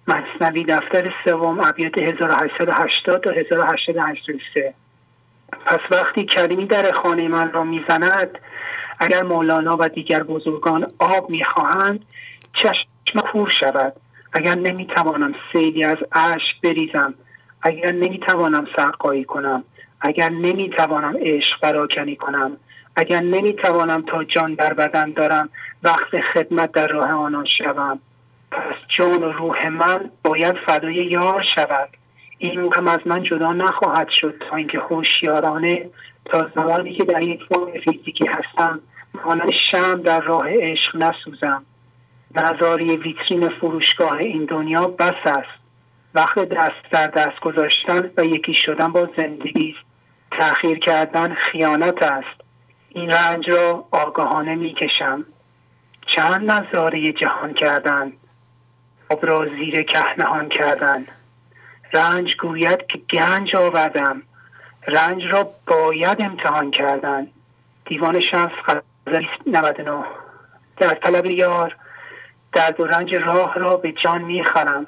مصنوی 0.09 0.65
دفتر 0.65 1.15
سوم 1.25 1.61
ابیات 1.61 1.99
1880 1.99 3.21
تا 3.25 3.31
1883 3.31 4.75
پس 5.67 5.79
وقتی 5.91 6.25
کریمی 6.25 6.67
در 6.67 6.93
خانه 6.93 7.29
من 7.29 7.53
را 7.53 7.65
می‌زند 7.65 8.39
اگر 8.99 9.23
مولانا 9.23 9.77
و 9.81 9.89
دیگر 9.89 10.23
بزرگان 10.23 10.93
آب 10.99 11.31
می‌خواهند 11.31 12.05
چشم 12.63 13.21
کور 13.33 13.53
شود. 13.61 13.93
اگر 14.33 14.55
نمی‌توانم 14.55 15.35
سیلی 15.53 15.85
از 15.85 15.97
اشک 16.13 16.61
بریزم 16.63 17.15
اگر 17.63 17.93
نمی‌توانم 17.93 18.67
سرقایی 18.77 19.25
کنم 19.25 19.65
اگر 20.01 20.29
نمی‌توانم 20.29 21.17
عشق 21.21 21.61
براکنی 21.63 22.17
کنم 22.17 22.57
اگر 22.97 23.21
نمی‌توانم 23.21 24.03
تا 24.03 24.25
جان 24.25 24.55
در 24.55 24.75
بدن 24.75 25.11
دارم 25.11 25.49
وقت 25.83 26.21
خدمت 26.35 26.73
در 26.73 26.87
راه 26.87 27.11
آنان 27.11 27.47
شوم. 27.59 28.01
پس 28.51 28.75
جان 28.99 29.23
و 29.23 29.33
روح 29.33 29.69
من 29.69 30.11
باید 30.25 30.57
فدای 30.67 30.95
یار 30.95 31.43
شود. 31.57 31.89
این 32.39 32.73
هم 32.77 32.89
از 32.89 33.01
من 33.07 33.23
جدا 33.23 33.53
نخواهد 33.53 34.09
شد 34.11 34.43
تا 34.51 34.57
اینکه 34.57 34.79
هوشیارانه 34.79 35.91
تا 36.25 36.51
زمانی 36.55 36.95
که 36.95 37.05
در 37.05 37.23
یک 37.23 37.41
فرم 37.49 37.73
فیزیکی 37.85 38.27
هستم 38.29 38.81
مانند 39.25 39.51
شم 39.71 39.95
در 39.95 40.21
راه 40.21 40.49
عشق 40.49 40.97
نسوزم. 40.97 41.65
نظاری 42.37 42.97
ویترین 42.97 43.49
فروشگاه 43.49 44.17
این 44.17 44.45
دنیا 44.45 44.87
بس 44.87 45.27
است. 45.27 45.65
وقت 46.15 46.39
دست 46.39 46.91
در 46.91 47.07
دست 47.07 47.41
گذاشتن 47.41 48.11
و 48.17 48.25
یکی 48.25 48.55
شدن 48.55 48.93
با 48.93 49.09
زندگی 49.17 49.75
تأخیر 50.41 50.79
کردن 50.79 51.37
خیانت 51.53 52.03
است. 52.03 52.44
این 52.97 53.11
رنج 53.11 53.51
را 53.51 53.85
آگاهانه 53.91 54.55
می‌کشم. 54.55 55.25
چند 56.07 56.51
نظاره 56.51 57.13
جهان 57.13 57.55
کردن. 57.55 58.13
آب 59.11 59.27
را 59.27 59.47
زیر 59.47 59.83
کهنهان 59.83 60.49
کردن. 60.49 61.07
رنج 61.93 62.37
گوید 62.37 62.87
که 62.87 62.99
گنج 63.13 63.57
آوردم. 63.57 64.23
رنج 64.89 65.23
را 65.25 65.49
باید 65.67 66.23
امتحان 66.23 66.71
کردن. 66.71 67.27
دیوان 67.87 68.21
شمس 68.31 68.53
غزل 68.67 69.25
99 69.47 70.05
در 70.77 70.95
طلب 70.95 71.27
یار 71.27 71.77
درد 72.53 72.81
و 72.81 72.85
رنج 72.85 73.15
راه 73.15 73.55
را 73.55 73.77
به 73.77 73.93
جان 73.93 74.23
می‌خرم. 74.23 74.87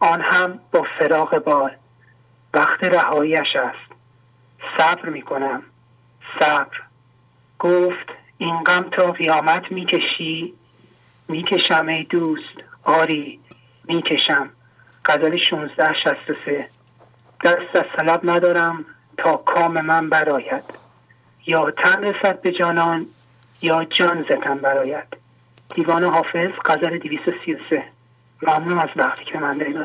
آن 0.00 0.20
هم 0.20 0.58
با 0.72 0.86
فراغ 0.98 1.38
بال. 1.38 1.70
وقت 2.54 2.84
رهاییش 2.84 3.56
است. 3.56 3.92
صبر 4.78 5.08
می‌کنم. 5.08 5.62
صبر. 6.40 6.80
گفت 7.64 8.06
این 8.38 8.62
غم 8.62 8.82
تا 8.82 9.12
قیامت 9.12 9.72
می‌کشی؟ 9.72 10.54
می‌کشم 11.28 11.86
ای 11.88 12.04
دوست. 12.04 12.54
آری 12.82 13.40
می‌کشم. 13.84 14.50
غزل 15.04 15.38
1663 15.52 16.68
دست 17.44 17.76
از 17.76 17.84
طلب 17.96 18.20
ندارم 18.24 18.84
تا 19.18 19.36
کام 19.36 19.80
من 19.80 20.08
براید 20.10 20.64
یا 21.46 21.70
تن 21.70 22.04
رسد 22.04 22.40
به 22.40 22.50
جانان 22.50 23.06
یا 23.62 23.84
جان 23.84 24.22
زتن 24.22 24.54
براید 24.54 25.16
دیوان 25.74 26.04
حافظ 26.04 26.50
غزل 26.64 26.98
233 26.98 27.84
ممنون 28.42 28.78
از 28.78 28.88
وقتی 28.96 29.24
که 29.24 29.38
من 29.38 29.58
داریم 29.58 29.76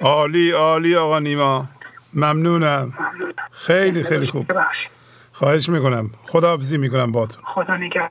عالی 0.00 0.50
عالی 0.50 0.96
آقا 0.96 1.18
نیما. 1.18 1.64
ممنونم. 2.14 2.92
خیلی 3.50 4.02
خیلی 4.02 4.26
خوب. 4.26 4.52
خواهش 5.34 5.68
می‌کنم. 5.68 6.10
خداحافظی 6.26 6.78
می‌کنم 6.78 7.12
با 7.12 7.26
تو 7.26 7.40
خدا 7.54 7.76
نگه 7.76 8.10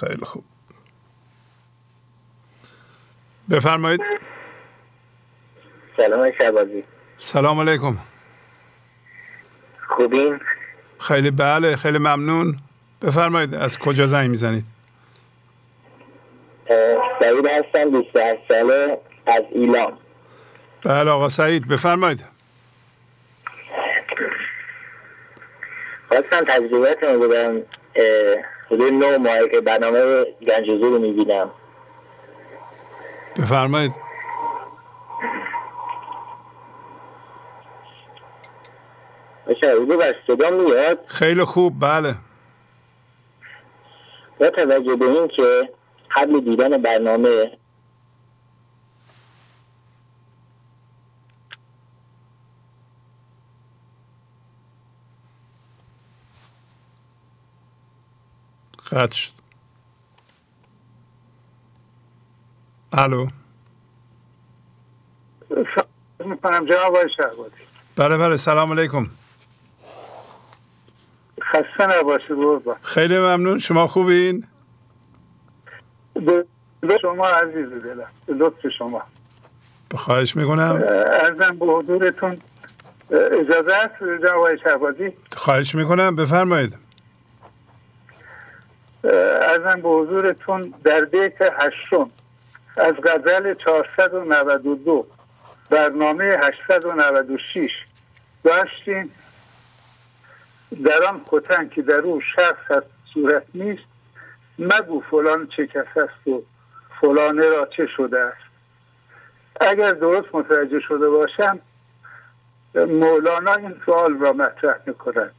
خیلی 0.00 0.24
خوب. 0.24 0.44
بفرمایید. 3.50 4.00
سلام 5.96 6.30
شبازی 6.40 6.84
سلام 7.16 7.60
علیکم. 7.60 7.96
خوبین؟ 9.88 10.40
خیلی 11.00 11.30
بله 11.30 11.76
خیلی 11.76 11.98
ممنون. 11.98 12.58
بفرمایید 13.02 13.54
از 13.54 13.78
کجا 13.78 14.06
زنگ 14.06 14.30
می‌زنید؟ 14.30 14.64
سعید 17.20 17.46
هستم 17.46 17.90
28 17.90 18.36
ساله 18.48 19.00
از 19.26 19.42
ایلام 19.52 19.98
بله 20.84 21.10
آقا 21.10 21.28
سعید 21.28 21.68
بفرمایید. 21.68 22.24
خواستم 26.08 26.44
تجربهتون 26.44 27.18
بودم 27.18 27.62
حدود 28.66 28.92
نو 28.92 29.18
ماهی 29.18 29.48
که 29.48 29.60
برنامه 29.60 30.24
گنجوزو 30.48 30.90
رو 30.90 30.98
می‌بینم. 30.98 31.50
بفرمایید. 33.36 34.08
صدا 40.26 40.50
میاد؟ 40.50 40.98
خیلی 41.06 41.44
خوب 41.44 41.74
بله. 41.80 42.14
با 44.40 44.50
توجه 44.50 44.96
به 44.96 45.04
این 45.04 45.28
که 45.28 45.70
قبل 46.16 46.40
دیدن 46.40 46.82
برنامه 46.82 47.58
قطع 58.92 59.16
شد. 59.16 59.32
الو. 62.92 63.28
می‌کنم 66.24 66.66
جناب 66.66 66.96
آقای 66.96 67.08
بله 67.96 68.16
بله 68.18 68.36
سلام 68.36 68.72
علیکم. 68.72 69.06
خسته 71.42 71.98
نباشید 71.98 72.36
قربان. 72.36 72.76
خیلی 72.82 73.18
ممنون. 73.18 73.58
شما 73.58 73.86
خوبین؟ 73.86 74.44
به 76.80 76.98
شما 77.02 77.26
عزیز 77.26 77.68
دلم. 77.68 78.08
لطف 78.28 78.66
شما. 78.78 79.02
خواهش 79.94 80.36
می‌کنم. 80.36 80.82
ارزم 81.10 81.58
به 81.58 81.66
حضورتون 81.66 82.40
اجازه 83.10 83.74
است 83.74 83.94
جناب 84.22 84.36
آقای 84.36 84.58
شهبازی؟ 84.64 85.12
خواهش 85.36 85.74
می‌کنم. 85.74 86.16
بفرمایید. 86.16 86.87
ارزم 89.04 89.80
به 89.80 89.88
حضورتون 89.88 90.74
در 90.84 91.04
بیت 91.04 91.40
هشتم 91.40 92.10
از 92.76 92.92
غزل 93.04 93.54
492 93.54 95.06
برنامه 95.70 96.24
896 96.24 97.70
داشتیم 98.44 99.10
در 100.84 101.04
آن 101.08 101.68
که 101.68 101.82
در 101.82 102.00
او 102.00 102.20
شخص 102.36 102.70
از 102.70 102.82
صورت 103.14 103.42
نیست 103.54 103.82
مگو 104.58 105.02
فلان 105.10 105.48
چه 105.56 105.66
کس 105.66 105.86
است 105.96 106.28
و 106.28 106.42
فلانه 107.00 107.48
را 107.48 107.68
چه 107.76 107.86
شده 107.96 108.20
است. 108.20 108.48
اگر 109.60 109.92
درست 109.92 110.34
متوجه 110.34 110.80
شده 110.80 111.08
باشم 111.08 111.60
مولانا 112.74 113.54
این 113.54 113.74
سوال 113.86 114.18
را 114.18 114.32
مطرح 114.32 114.80
می‌کند 114.86 115.32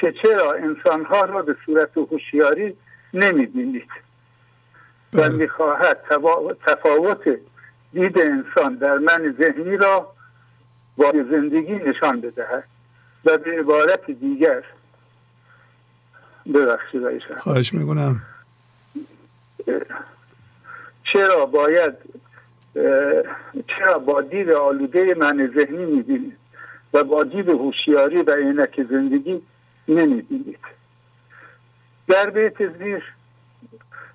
که 0.00 0.14
چرا 0.22 0.52
انسانها 0.52 1.20
را 1.20 1.42
به 1.42 1.56
صورت 1.66 1.98
هوشیاری 1.98 2.76
نمی‌بینید. 3.16 3.90
و 5.12 5.18
بله. 5.18 5.28
می‌خواهد 5.28 5.98
تفاوت 6.66 7.38
دید 7.92 8.18
انسان 8.18 8.74
در 8.74 8.98
من 8.98 9.36
ذهنی 9.40 9.76
را 9.76 10.12
با 10.96 11.12
زندگی 11.30 11.72
نشان 11.72 12.20
بدهد 12.20 12.64
و 13.24 13.38
به 13.38 13.58
عبارت 13.58 14.10
دیگر 14.10 14.62
ببخشید 16.54 17.22
خواهش 17.38 17.72
می‌کنم. 17.72 18.22
چرا 21.12 21.46
باید 21.46 21.94
چرا 23.66 23.98
با 23.98 24.22
دید 24.22 24.50
آلوده 24.50 25.14
من 25.14 25.52
ذهنی 25.58 25.84
می‌بینید 25.84 26.36
و 26.92 27.04
با 27.04 27.24
دید 27.24 27.48
هوشیاری 27.48 28.22
و 28.22 28.30
عینک 28.34 28.86
زندگی 28.90 29.42
نمی‌بینید؟ 29.88 30.58
در 32.08 32.30
بیت 32.30 32.78
زیر 32.78 33.02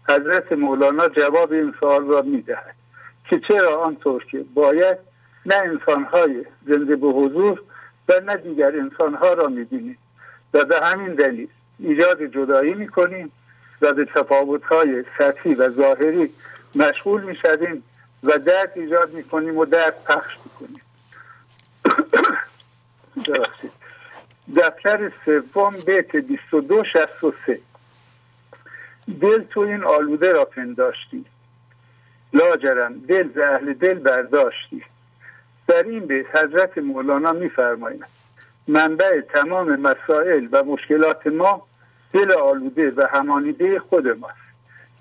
حضرت 0.09 0.51
مولانا 0.51 1.07
جواب 1.07 1.51
این 1.51 1.73
سوال 1.79 2.05
را 2.05 2.21
می‌دهد 2.21 2.75
که 3.29 3.39
چرا 3.47 3.83
آنطور 3.83 4.25
که 4.25 4.45
باید 4.53 4.97
نه 5.45 5.55
انسانهای 5.55 6.45
زنده 6.67 6.95
به 6.95 7.07
حضور 7.07 7.61
و 8.09 8.13
نه 8.25 8.35
دیگر 8.35 8.79
انسانها 8.79 9.33
را 9.33 9.47
می‌بینیم. 9.47 9.97
و 10.53 10.65
به 10.65 10.79
همین 10.81 11.15
دلیل 11.15 11.47
ایجاد 11.79 12.23
جدایی 12.23 12.73
می‌کنیم 12.73 13.31
و 13.81 13.93
به 13.93 14.05
تفاوتهای 14.05 15.03
سطحی 15.17 15.53
و 15.53 15.69
ظاهری 15.69 16.29
مشغول 16.75 17.23
می‌شویم 17.23 17.83
و 18.23 18.37
درد 18.37 18.71
ایجاد 18.75 19.13
می‌کنیم 19.13 19.57
و 19.57 19.65
درد 19.65 20.03
پخش 20.03 20.37
می‌کنیم. 20.45 20.81
دفتر 24.57 25.11
سوم 25.25 25.73
بیت 25.85 26.15
22 26.15 26.83
63 26.93 27.59
دل 29.11 29.43
تو 29.49 29.59
این 29.59 29.83
آلوده 29.83 30.33
را 30.33 30.45
پنداشتی. 30.45 31.25
لاجرم 32.33 32.99
دل 33.07 33.29
ز 33.35 33.37
اهل 33.37 33.73
دل 33.73 33.93
برداشتی. 33.93 34.83
در 35.67 35.83
این 35.83 36.05
بیت 36.05 36.35
حضرت 36.35 36.77
مولانا 36.77 37.31
میفرمایند 37.31 38.07
منبع 38.67 39.21
تمام 39.21 39.75
مسائل 39.75 40.47
و 40.51 40.63
مشکلات 40.63 41.27
ما 41.27 41.67
دل 42.13 42.31
آلوده 42.31 42.91
و 42.91 43.07
همانیده 43.13 43.79
خود 43.79 44.07
ماست 44.07 44.35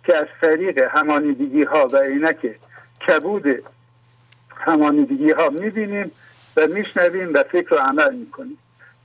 که 0.04 0.16
از 0.16 0.26
طریق 0.40 0.82
همانیدگی 0.90 1.62
ها 1.62 1.88
و 1.92 1.96
عینک 1.96 2.58
کبود 3.08 3.64
همانیدگی 4.56 5.30
ها 5.30 5.48
می‌بینیم 5.48 6.10
و 6.56 6.66
میشنویم 6.66 7.34
و 7.34 7.42
فکر 7.42 7.74
و 7.74 7.78
عمل 7.78 8.14
می‌کنیم. 8.14 8.58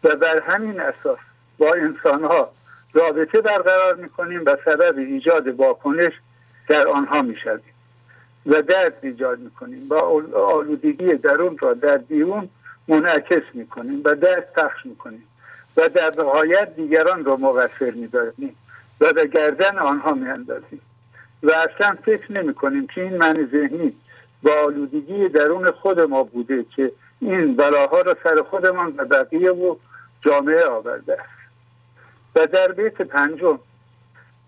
و 0.04 0.16
بر 0.16 0.42
همین 0.48 0.80
اساس 0.80 1.20
با 1.58 1.74
انسان 1.74 2.24
ها 2.24 2.52
رابطه 2.96 3.42
برقرار 3.42 3.96
می‌کنیم 3.96 4.42
و 4.46 4.58
سبب 4.66 4.98
ایجاد 4.98 5.48
واکنش 5.48 6.14
در 6.68 6.88
آنها 6.88 7.22
می‌شویم 7.22 7.74
و 8.46 8.62
درد 8.62 8.98
ایجاد 9.02 9.40
می‌کنیم. 9.40 9.88
و 9.90 9.94
آلودگی 10.36 11.14
درون 11.14 11.58
را 11.58 11.74
در 11.74 11.98
بیرون 11.98 12.50
منعکس 12.88 13.44
می‌کنیم 13.54 14.02
و 14.06 14.16
درد 14.16 14.54
پخش 14.54 14.86
می‌کنیم 14.86 15.24
و 15.78 15.90
در 15.90 16.12
نهایت 16.18 16.76
دیگران 16.76 17.26
را 17.26 17.36
مقصر 17.36 17.92
میداریم 17.92 18.56
و 19.02 19.14
به 19.14 19.28
گردن 19.28 19.78
آنها 19.78 20.14
میاندازیم. 20.14 20.82
و 21.44 21.52
اصلا 21.52 21.98
فکر 22.06 22.32
نمی 22.32 22.54
کنیم 22.54 22.88
که 22.88 23.02
این 23.02 23.18
من 23.18 23.50
ذهنی 23.52 23.96
با 24.44 24.52
آلودگی 24.66 25.30
درون 25.30 25.72
خود 25.72 26.00
ما 26.00 26.24
بوده 26.24 26.66
که 26.76 26.92
این 27.22 27.56
بلاها 27.56 28.02
را 28.02 28.18
سر 28.24 28.42
خودمان 28.50 28.94
و 28.98 29.06
بقیه 29.06 29.52
و 29.52 29.76
جامعه 30.26 30.66
آورده 30.66 31.14
است. 31.14 31.35
و 32.36 32.48
در 32.48 32.72
بیت 32.72 33.02
پنجم. 33.02 33.60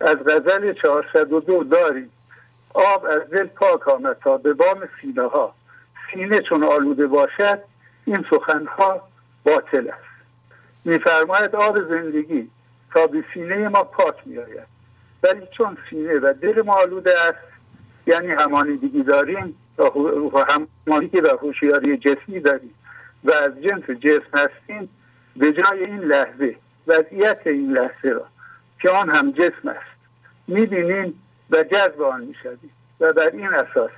از 0.02 0.16
غزل 0.16 0.74
402 0.74 1.64
داریم. 1.64 2.12
آب 2.74 3.06
از 3.06 3.30
دل 3.32 3.48
پاک 3.48 3.88
آمد 3.88 4.18
تا 4.24 4.38
به 4.38 4.54
بام 4.54 4.90
سینه 5.02 5.28
ها 5.28 5.54
سینه 6.12 6.40
چون 6.40 6.64
آلوده 6.64 7.08
باشد 7.08 7.60
این 8.06 8.26
سخنها 8.30 9.02
باطل 9.44 9.88
است. 9.88 10.08
میفرماید 10.86 11.56
آب 11.56 11.90
زندگی 11.90 12.50
تا 12.94 13.08
به 13.08 13.24
سینه 13.34 13.68
ما 13.70 13.84
پاک 13.84 14.16
میآید. 14.26 14.68
ولی 15.24 15.48
چون 15.58 15.78
سینه 15.90 16.20
و 16.20 16.34
دل 16.42 16.62
ما 16.62 16.74
آلوده 16.74 17.14
است 17.20 17.48
یعنی 18.08 18.28
همانیدگی 18.28 19.04
داریم 19.04 19.56
و 20.34 20.46
همانیدگی 20.88 21.22
و 21.22 21.38
هوشیاری 21.42 21.98
جسمی 21.98 22.40
داریم 22.40 22.74
و 23.24 23.32
از 23.32 23.52
جنس 23.62 23.90
جسم 23.90 24.30
هستیم 24.34 24.90
به 25.36 25.52
جای 25.52 25.84
این 25.86 26.00
لحظه 26.00 26.56
وضعیت 26.88 27.40
این 27.46 27.72
لحظه 27.72 28.10
را 28.10 28.26
که 28.82 28.90
آن 28.90 29.10
هم 29.10 29.32
جسم 29.32 29.68
است. 29.68 29.98
می‌بینیم 30.48 31.24
و 31.50 31.64
جذب 31.64 32.02
آن 32.02 32.22
می‌شویم 32.22 32.72
و 33.00 33.14
بر 33.14 33.30
این 33.30 33.54
اساس 33.54 33.92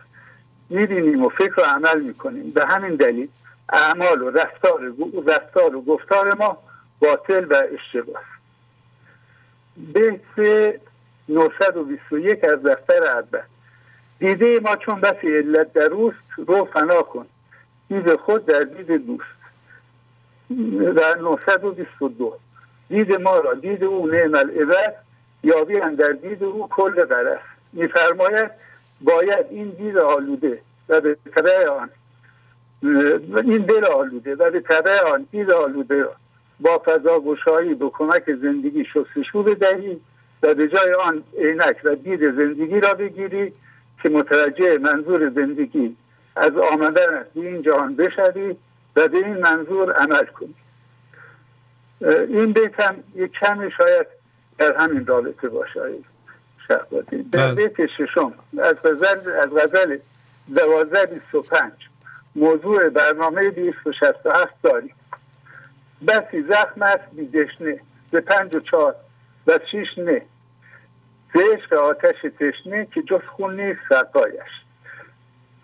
می‌بینیم 0.69 1.23
و 1.23 1.29
فکر 1.29 1.61
و 1.61 1.63
عمل 1.63 2.01
می‌کنیم. 2.01 2.51
به 2.51 2.65
همین 2.65 2.95
دلیل 2.95 3.27
اعمال 3.69 4.21
و 4.21 4.29
رفتار, 4.29 4.93
رفتار 5.27 5.75
و 5.75 5.81
گفتار 5.81 6.33
ما 6.33 6.57
باطل 6.99 7.45
و 7.45 7.63
اشتباه 7.71 8.23
بیت 9.77 10.21
921 11.29 12.43
از 12.43 12.63
دفتر 12.63 13.03
اول 13.03 13.41
دیده 14.19 14.59
ما 14.59 14.75
چون 14.75 15.01
بسی 15.01 15.37
علت 15.37 15.73
در 15.73 15.87
روست 15.87 16.17
رو 16.37 16.65
فنا 16.73 17.01
کن. 17.01 17.25
دید 17.87 18.15
خود 18.15 18.45
در 18.45 18.63
دید 18.63 19.05
دوست. 19.05 19.39
در 20.95 21.15
922 21.15 22.39
دید 22.89 23.21
ما 23.21 23.39
را 23.39 23.53
دید 23.53 23.83
او 23.83 24.07
نعم 24.07 24.35
العبد 24.35 24.95
یابی 25.43 25.73
در 25.73 26.11
دید 26.11 26.43
او 26.43 26.67
کل 26.67 27.05
برست 27.05 27.43
میفرماید 27.73 28.51
باید 29.01 29.45
این 29.49 29.69
دید 29.69 29.97
آلوده 29.97 30.61
و 30.89 31.01
به 31.01 31.17
طبع 31.35 31.67
آن 31.67 31.89
این 33.43 33.57
دل 33.57 33.85
آلوده 33.85 34.35
و 34.35 34.51
به 34.51 34.59
طبع 34.59 35.11
آن 35.13 35.27
دید 35.31 35.51
آلوده 35.51 36.01
را 36.01 36.15
با 36.59 36.83
فضا 36.85 37.19
گشایی 37.19 37.73
به 37.73 37.89
کمک 37.89 38.23
زندگی 38.41 38.85
شستشو 38.85 39.43
بدهی 39.43 39.99
و 40.43 40.53
به 40.53 40.67
جای 40.67 40.93
آن 40.93 41.23
عینک 41.37 41.77
و 41.83 41.95
دید 41.95 42.19
زندگی 42.19 42.79
را 42.79 42.93
بگیری 42.93 43.53
که 44.03 44.09
متوجه 44.09 44.77
منظور 44.77 45.29
زندگی 45.29 45.95
از 46.35 46.51
آمدن 46.73 47.25
به 47.35 47.41
این 47.41 47.61
جهان 47.61 47.95
بشوی 47.95 48.55
و 48.95 49.07
به 49.07 49.17
این 49.17 49.37
منظور 49.37 49.93
عمل 49.93 50.25
کنی. 50.25 50.55
این 52.01 52.53
بیت 52.53 52.79
هم 52.79 52.95
یک 53.15 53.31
کمی 53.31 53.71
شاید 53.77 54.07
در 54.57 54.77
همین 54.77 55.05
رابطه 55.05 55.49
باشه. 55.49 55.79
شهبازی. 56.67 57.23
در 57.23 57.53
بله. 57.53 57.67
بیت 57.67 57.85
ششم 57.85 58.33
از 58.63 58.75
غزل 58.75 59.31
از 59.31 59.49
غزل 59.49 59.97
دوازده 60.55 61.05
بیست 61.05 61.35
و 61.35 61.41
پنج 61.41 61.73
موضوع 62.35 62.89
برنامه 62.89 63.49
بیست 63.49 63.87
و 63.87 63.91
شست 63.91 64.25
و 64.25 64.29
هفت 64.29 64.61
داریم. 64.63 64.95
بسی 66.07 66.41
زخم 66.49 66.81
است 66.81 67.09
بی 67.11 67.27
دشنه 67.27 67.79
به 68.11 68.21
پنج 68.21 68.55
و 68.55 68.59
چهار 68.59 68.95
و 69.47 69.59
شیش 69.71 69.97
نه. 69.97 70.21
به 71.69 71.79
آتش 71.79 72.15
تشنه 72.39 72.87
که 72.93 73.01
جز 73.01 73.21
خون 73.35 73.59
نیست 73.59 73.79
سرقایش 73.89 74.49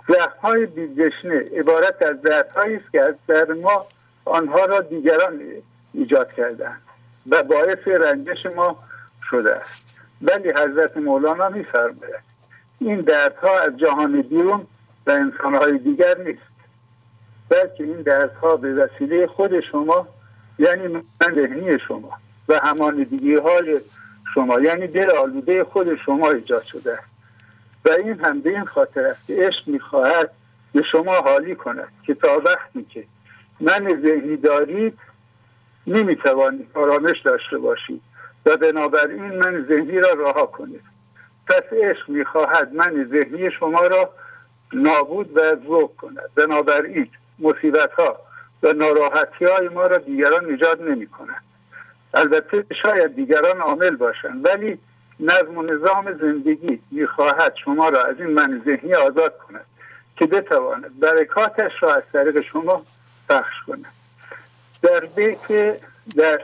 زخم 0.10 0.40
های 0.42 0.66
بیدشنه 0.66 1.60
عبارت 1.60 2.02
از 2.02 2.22
دردهایی 2.22 2.76
است 2.76 2.92
که 2.92 3.02
از 3.02 3.16
در 3.28 3.54
ما 3.54 3.86
آنها 4.26 4.66
را 4.66 4.80
دیگران 4.80 5.42
ایجاد 5.98 6.34
کردن 6.34 6.78
و 7.30 7.44
باعث 7.44 7.88
رنجش 7.88 8.46
ما 8.46 8.84
شده 9.30 9.56
است. 9.56 9.84
ولی 10.22 10.50
حضرت 10.50 10.98
مولانا 10.98 11.50
میفرماید 11.50 12.26
این 12.80 13.02
دردها 13.02 13.60
از 13.60 13.78
جهان 13.78 14.22
بیرون 14.22 14.68
و 15.08 15.12
انسانهای 15.12 15.78
دیگر 15.78 16.18
نیست 16.18 16.42
بلکه 17.50 17.84
این 17.84 18.02
دردها 18.02 18.56
به 18.56 18.74
وسیله 18.74 19.28
خود 19.28 19.60
شما 19.60 20.08
یعنی 20.60 20.88
من 20.88 21.36
ذهنی 21.36 21.80
شما 21.80 22.12
و 22.50 22.60
همانیدگی 22.64 23.36
های 23.36 23.80
شما 24.34 24.60
یعنی 24.60 24.88
دل 24.88 25.12
آلوده 25.12 25.64
خود 25.64 25.96
شما 25.96 26.32
ایجاد 26.32 26.64
شده 26.64 26.94
است. 26.94 27.04
و 27.86 27.90
این 27.90 28.20
هم 28.26 28.42
به 28.42 28.50
این 28.50 28.66
خاطر 28.66 29.06
است 29.06 29.28
که 29.28 29.36
عشق 29.36 29.68
می‌خواهد 29.68 30.32
به 30.74 30.84
شما 30.92 31.16
حالی 31.16 31.56
کند 31.56 31.88
که 32.06 32.14
تا 32.14 32.42
وقتی 32.46 32.84
که 32.84 33.04
من 33.60 34.02
ذهنی 34.02 34.38
دارید 34.38 35.00
نمی‌توانید 35.88 36.68
آرامش 36.74 37.22
داشته 37.22 37.58
باشید 37.58 38.02
و 38.46 38.58
بنابراین 38.58 39.40
من 39.40 39.66
ذهنی 39.70 40.00
را 40.00 40.14
رها 40.14 40.46
کنید. 40.46 40.82
پس 41.48 41.64
عشق 41.72 42.10
می‌خواهد 42.10 42.74
من 42.74 43.10
ذهنی 43.12 43.52
شما 43.52 43.80
را 43.80 44.10
نابود 44.74 45.38
و 45.38 45.56
ذوق 45.68 45.96
کند. 45.96 46.30
بنابراین 46.36 47.08
مصیبت 47.40 47.92
ها 47.92 48.20
و 48.64 48.74
ناراحتی 48.74 49.46
های 49.46 49.70
ما 49.70 49.88
را 49.88 49.98
دیگران 49.98 50.46
ایجاد 50.46 50.82
نمی 50.82 51.08
کنند 51.08 51.44
البته 52.14 52.66
شاید 52.84 53.16
دیگران 53.16 53.62
عامل 53.62 53.96
باشند 53.96 54.46
ولی 54.46 54.78
نظم 55.20 55.58
و 55.58 55.62
نظام 55.62 56.14
زندگی 56.14 56.80
می‌خواهد 56.92 57.54
شما 57.66 57.90
را 57.90 58.04
از 58.04 58.16
این 58.20 58.30
من 58.30 58.62
ذهنی 58.66 58.94
آزاد 58.94 59.38
کند 59.38 59.66
که 60.18 60.26
بتواند 60.26 61.00
برکاتش 61.00 61.72
را 61.82 61.94
از 61.94 62.04
طریق 62.14 62.42
شما 62.42 62.84
بخش 63.30 63.54
کند. 63.68 63.95
در 64.82 65.00
بیت 65.00 65.48
در 66.16 66.42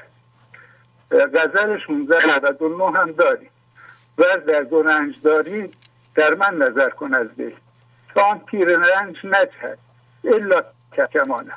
غزل 1.11 1.71
1699 1.71 2.99
هم 2.99 3.11
داریم 3.11 3.49
و 4.17 4.23
در 4.47 4.65
رنج 4.85 5.21
داری 5.21 5.71
در 6.15 6.35
من 6.35 6.57
نظر 6.57 6.89
کن 6.89 7.13
از 7.13 7.27
دل. 7.37 7.51
تا 8.15 8.23
آن 8.23 8.39
پیر 8.39 8.67
رنج 8.67 9.17
نجهد 9.23 9.77
الا 10.23 10.63
کمانه 11.13 11.53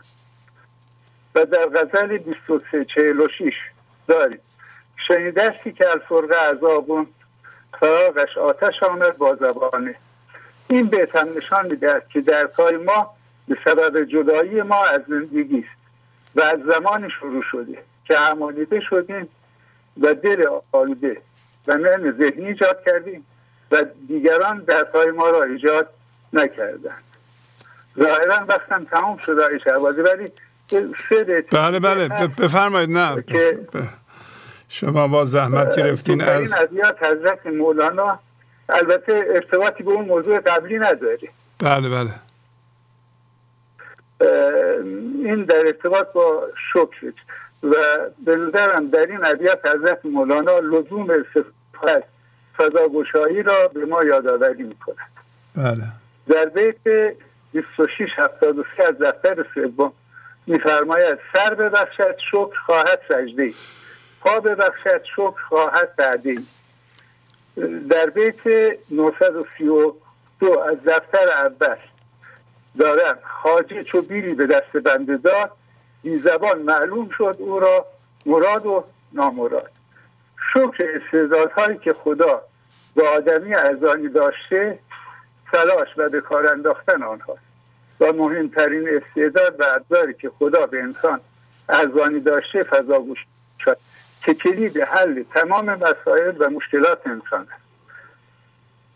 و 1.34 1.44
در 1.44 1.66
غزل 1.66 2.18
2346 2.18 3.52
داریم 4.08 4.40
شنیدستی 5.08 5.72
که 5.72 5.90
الفرقه 5.90 6.36
عذابون 6.36 7.06
فراغش 7.80 8.38
آتش 8.38 8.82
آمد 8.82 9.18
با 9.18 9.34
زبانه. 9.34 9.94
این 10.68 10.86
بیت 10.86 11.16
هم 11.16 11.28
نشان 11.36 11.66
می‌دهد 11.66 12.08
که 12.08 12.20
در 12.20 12.46
پای 12.46 12.76
ما 12.76 13.14
به 13.48 13.56
سبب 13.64 14.04
جدایی 14.04 14.62
ما 14.62 14.84
از 14.84 15.00
زندگی 15.08 15.58
است. 15.58 15.83
و 16.36 16.42
از 16.42 16.58
زمانی 16.72 17.10
شروع 17.20 17.42
شده 17.50 17.78
که 18.04 18.18
همانیده 18.18 18.80
شدیم 18.80 19.28
و 20.00 20.14
دل 20.14 20.44
آلوده 20.72 21.20
و 21.66 21.74
من 21.74 22.14
ذهنی 22.18 22.46
ایجاد 22.46 22.84
کردیم 22.86 23.26
و 23.70 23.84
دیگران 24.08 24.58
در 24.58 24.84
پای 24.84 25.10
ما 25.10 25.30
را 25.30 25.42
ایجاد 25.42 25.88
نکردند. 26.32 27.02
ظاهرا 27.98 28.44
وقتم 28.48 28.84
تمام 28.84 29.16
شده 29.16 29.44
آقای 29.44 29.60
شهبازی 29.64 30.00
ولی 30.00 30.28
بله 31.50 31.80
بله 31.80 32.08
بفرمایید 32.26 32.90
نه 32.90 33.24
شما 34.68 35.08
با 35.08 35.24
زحمت 35.24 35.76
گرفتین 35.76 36.20
از 36.20 36.56
این 36.72 36.84
حضرت 37.00 37.46
مولانا 37.46 38.18
البته 38.68 39.24
ارتباطی 39.34 39.82
به 39.82 39.90
اون 39.90 40.04
موضوع 40.04 40.40
قبلی 40.40 40.78
نداره 40.78 41.18
بله 41.58 41.88
بله. 41.88 42.10
این 45.24 45.44
در 45.44 45.66
ارتباط 45.66 46.12
با 46.12 46.48
شکر 46.72 47.12
و 47.62 47.74
به 48.24 48.36
نظرم 48.36 48.88
در 48.88 49.06
این 49.06 49.26
ابیات 49.26 49.66
حضرت 49.66 50.04
مولانا 50.04 50.58
لزوم 50.58 51.10
استفاده 51.10 52.04
فضاگشایی 52.56 53.42
را 53.42 53.68
به 53.68 53.84
ما 53.84 54.04
یادآوری 54.04 54.62
می‌کند. 54.62 54.96
بله. 55.56 55.84
در 56.28 56.44
بیت 56.44 57.14
26 57.52 58.08
73 58.16 58.84
از 58.88 58.98
دفتر 58.98 59.46
سوم 59.54 59.92
میفرماید 60.46 61.18
سر 61.34 61.54
ببخشد 61.54 62.16
شکر 62.30 62.58
خواهد 62.66 63.00
سجده 63.08 63.52
پا 64.20 64.40
ببخشد 64.40 65.02
شکر 65.16 65.40
خواهد 65.48 65.88
سعده 65.96 66.36
در 67.90 68.10
بیت 68.10 68.46
932 68.90 70.60
از 70.70 70.76
دفتر 70.86 71.28
اول 71.28 71.76
دارم 72.78 73.18
خاجه 73.42 73.84
چو 73.84 74.02
به 74.02 74.46
دست 74.46 74.76
بنده 74.84 75.16
داد 75.16 75.50
بی 76.02 76.16
زبان 76.16 76.62
معلوم 76.62 77.08
شد 77.18 77.36
او 77.38 77.60
را 77.60 77.86
مراد 78.26 78.66
و 78.66 78.84
نامراد. 79.12 79.70
شکر 80.52 80.84
استعدادهایی 80.94 81.78
که 81.78 81.92
خدا 81.92 82.42
به 82.94 83.08
آدمی 83.08 83.54
ارزانی 83.54 84.08
داشته 84.08 84.78
تلاش 85.52 85.88
و 85.96 86.08
به 86.08 86.20
کار 86.20 86.52
انداختن 86.52 87.02
آنهاست. 87.02 87.54
و 88.00 88.12
مهمترین 88.12 88.88
استعداد 88.88 89.60
و 89.60 89.64
ابزاری 89.76 90.14
که 90.14 90.30
خدا 90.38 90.66
به 90.66 90.82
انسان 90.82 91.20
ارزانی 91.68 92.20
داشته 92.20 92.62
فضا 92.62 92.98
گوش 92.98 93.18
شد 93.60 93.76
که 94.24 94.34
کلید 94.34 94.80
حل 94.80 95.22
تمام 95.34 95.74
مسائل 95.74 96.36
و 96.38 96.50
مشکلات 96.50 97.06
انسان 97.06 97.40
است. 97.40 97.63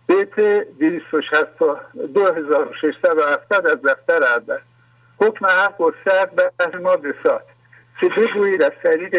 بیت 0.08 0.40
2670 0.78 3.66
از 3.66 3.82
دفتر 3.82 4.22
اول 4.22 4.58
حکم 5.20 5.46
حق 5.46 5.94
سر 6.04 6.26
به 6.26 6.50
ما 6.78 6.96
بسات 6.96 7.42
که 8.00 8.08
بگویید 8.08 8.62
از 8.62 8.72
طریق 8.82 9.14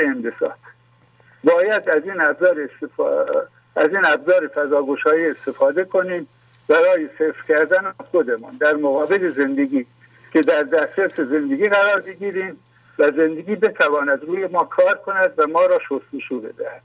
باید 1.44 1.90
از 1.90 2.04
این 2.04 2.22
ابزار 2.22 2.60
استفاده 2.60 3.48
از 3.76 3.88
این 3.88 4.06
ابزار 4.06 4.48
فضاگوشایی 4.48 5.26
استفاده 5.26 5.84
کنیم 5.84 6.28
برای 6.68 7.08
صفر 7.08 7.44
کردن 7.48 7.94
خودمان. 8.12 8.58
در 8.60 8.74
مقابل 8.74 9.28
زندگی 9.28 9.86
که 10.34 10.42
در 10.42 10.64
دسترس 10.64 11.20
زندگی 11.20 11.70
قرار 11.70 12.00
بگیریم 12.00 12.60
و 13.00 13.04
زندگی 13.04 13.56
بتواند 13.56 14.24
روی 14.24 14.48
ما 14.48 14.64
کار 14.64 14.96
کند 14.96 15.34
و 15.38 15.48
ما 15.48 15.66
را 15.66 15.80
شستشو 15.80 16.40
بدهد. 16.40 16.82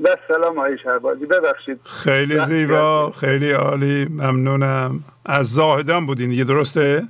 و 0.00 0.08
سلام 0.28 0.58
آقای 0.58 0.78
شهبازی 0.78 1.26
ببخشید. 1.26 1.80
خیلی 1.84 2.40
زیبا 2.40 3.10
خیلی 3.10 3.52
عالی 3.52 4.04
ممنونم. 4.04 5.04
از 5.24 5.52
زاهدان 5.52 6.06
بودین 6.06 6.30
دیگه 6.30 6.44
درسته؟ 6.44 7.08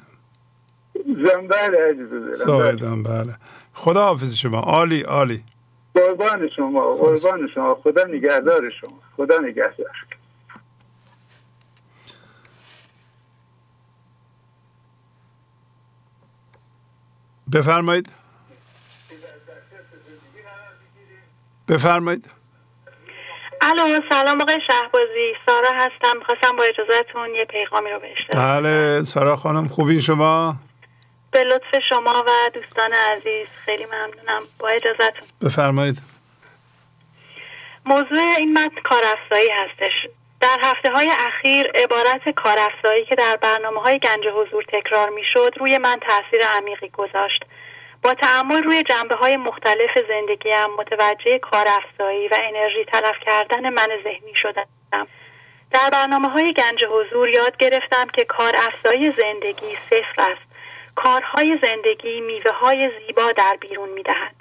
بله. 1.50 1.96
زاهدان 2.32 3.02
بله. 3.02 3.34
خدا 3.74 4.04
حافظ 4.04 4.34
شما. 4.34 4.60
عالی 4.60 5.00
عالی. 5.00 5.44
قربان 5.94 6.48
شما 6.56 6.94
قربان 6.94 7.48
شما. 7.54 7.74
خدا 7.74 8.04
نگهدار 8.04 8.70
شما. 8.80 9.00
خدا 9.16 9.38
نگهدار. 9.38 9.86
بفرمایید. 17.52 18.08
بفرمایید. 21.68 22.35
الو 23.66 24.00
سلام 24.10 24.40
آقای 24.40 24.58
شهبازی. 24.66 25.34
سارا 25.46 25.68
هستم. 25.74 26.20
خواستم 26.26 26.56
با 26.56 26.64
اجازهتون 26.64 27.34
یه 27.34 27.44
پیغامی 27.44 27.90
رو 27.90 28.00
بشتم 28.00 28.38
بله 28.38 29.02
سارا 29.02 29.36
خانم 29.36 29.68
خوبی 29.68 30.02
شما؟ 30.02 30.54
به 31.30 31.44
لطف 31.44 31.82
شما 31.88 32.24
و 32.26 32.50
دوستان 32.54 32.92
عزیز 32.92 33.48
خیلی 33.64 33.84
ممنونم. 33.84 34.42
با 34.60 34.68
اجازهتون. 34.68 35.28
بفرمایید. 35.42 35.96
موضوع 37.86 38.34
این 38.38 38.52
متن 38.52 38.80
کارافزایی 38.84 39.48
هستش. 39.50 40.10
در 40.40 40.58
هفته 40.62 40.92
های 40.92 41.10
اخیر 41.28 41.66
عبارت 41.74 42.28
کارافزایی 42.36 43.04
که 43.04 43.14
در 43.14 43.38
برنامه 43.42 43.80
های 43.80 43.98
گنج 43.98 44.24
حضور 44.34 44.64
تکرار 44.72 45.10
می 45.10 45.22
شد 45.32 45.54
روی 45.60 45.78
من 45.78 45.96
تاثیر 46.08 46.40
عمیقی 46.58 46.88
گذاشت. 46.88 47.44
با 48.06 48.14
تعمل 48.14 48.62
روی 48.62 48.82
جنبه 48.82 49.14
های 49.14 49.36
مختلف 49.36 49.90
زندگیم 50.08 50.66
متوجه 50.78 51.38
کارافزایی 51.38 52.28
و 52.28 52.36
انرژی 52.38 52.84
تلف 52.84 53.14
کردن 53.26 53.68
من 53.68 53.88
ذهنی 54.04 54.32
شدم. 54.42 54.66
در 55.70 55.90
برنامه 55.92 56.28
های 56.28 56.52
گنج 56.52 56.84
حضور 56.84 57.28
یاد 57.28 57.56
گرفتم 57.56 58.06
که 58.12 58.24
کارافزایی 58.24 59.12
زندگی 59.12 59.76
صفر 59.90 60.32
است. 60.32 60.40
کارهای 60.94 61.58
زندگی 61.62 62.20
میوه 62.20 62.52
های 62.52 62.90
زیبا 62.98 63.32
در 63.32 63.56
بیرون 63.60 63.88
می 63.88 64.02
دهد. 64.02 64.34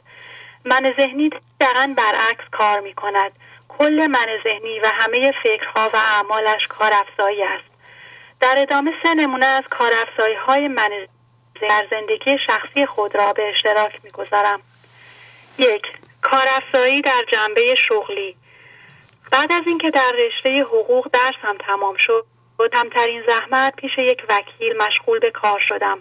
من 0.66 0.93
ذهنی 0.99 1.30
دقیقا 1.61 1.93
برعکس 1.97 2.43
کار 2.51 2.80
می 2.80 2.93
کند 2.93 3.32
کل 3.68 4.07
من 4.07 4.28
ذهنی 4.43 4.80
و 4.80 4.91
همه 4.93 5.32
فکرها 5.43 5.89
و 5.93 5.97
اعمالش 5.97 6.68
کارافزایی 6.70 7.43
است. 7.43 7.76
در 8.41 8.55
ادامه 8.57 8.91
سه 9.03 9.13
نمونه 9.13 9.45
از 9.45 9.63
کارافزایی 9.70 10.36
های 10.36 10.68
من 10.68 10.89
در 11.61 11.87
زندگی 11.89 12.37
شخصی 12.47 12.85
خود 12.85 13.15
را 13.15 13.33
به 13.33 13.49
اشتراک 13.49 13.99
می‌گذارم. 14.03 14.61
یک 15.57 15.81
کارافزایی 16.21 17.01
در 17.01 17.21
جنبه 17.31 17.75
شغلی. 17.75 18.35
بعد 19.31 19.51
از 19.53 19.61
اینکه 19.67 19.89
در 19.89 20.11
رشته 20.11 20.61
حقوق 20.63 21.07
درسم 21.13 21.57
تمام 21.67 21.95
شد 21.99 22.25
با 22.57 22.67
کمترین 22.67 23.23
زحمت 23.27 23.75
پیش 23.75 23.91
یک 23.97 24.23
وکیل 24.29 24.77
مشغول 24.77 25.19
به 25.19 25.31
کار 25.31 25.59
شدم. 25.69 25.99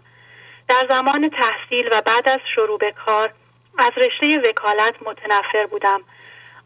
در 0.69 0.87
زمان 0.89 1.31
تحصیل 1.31 1.89
و 1.93 2.03
بعد 2.07 2.29
از 2.29 2.41
شروع 2.55 2.79
به 2.79 2.93
کار 3.07 3.33
از 3.79 3.91
رشته 3.97 4.49
وکالت 4.49 4.95
متنفر 5.03 5.67
بودم. 5.67 6.01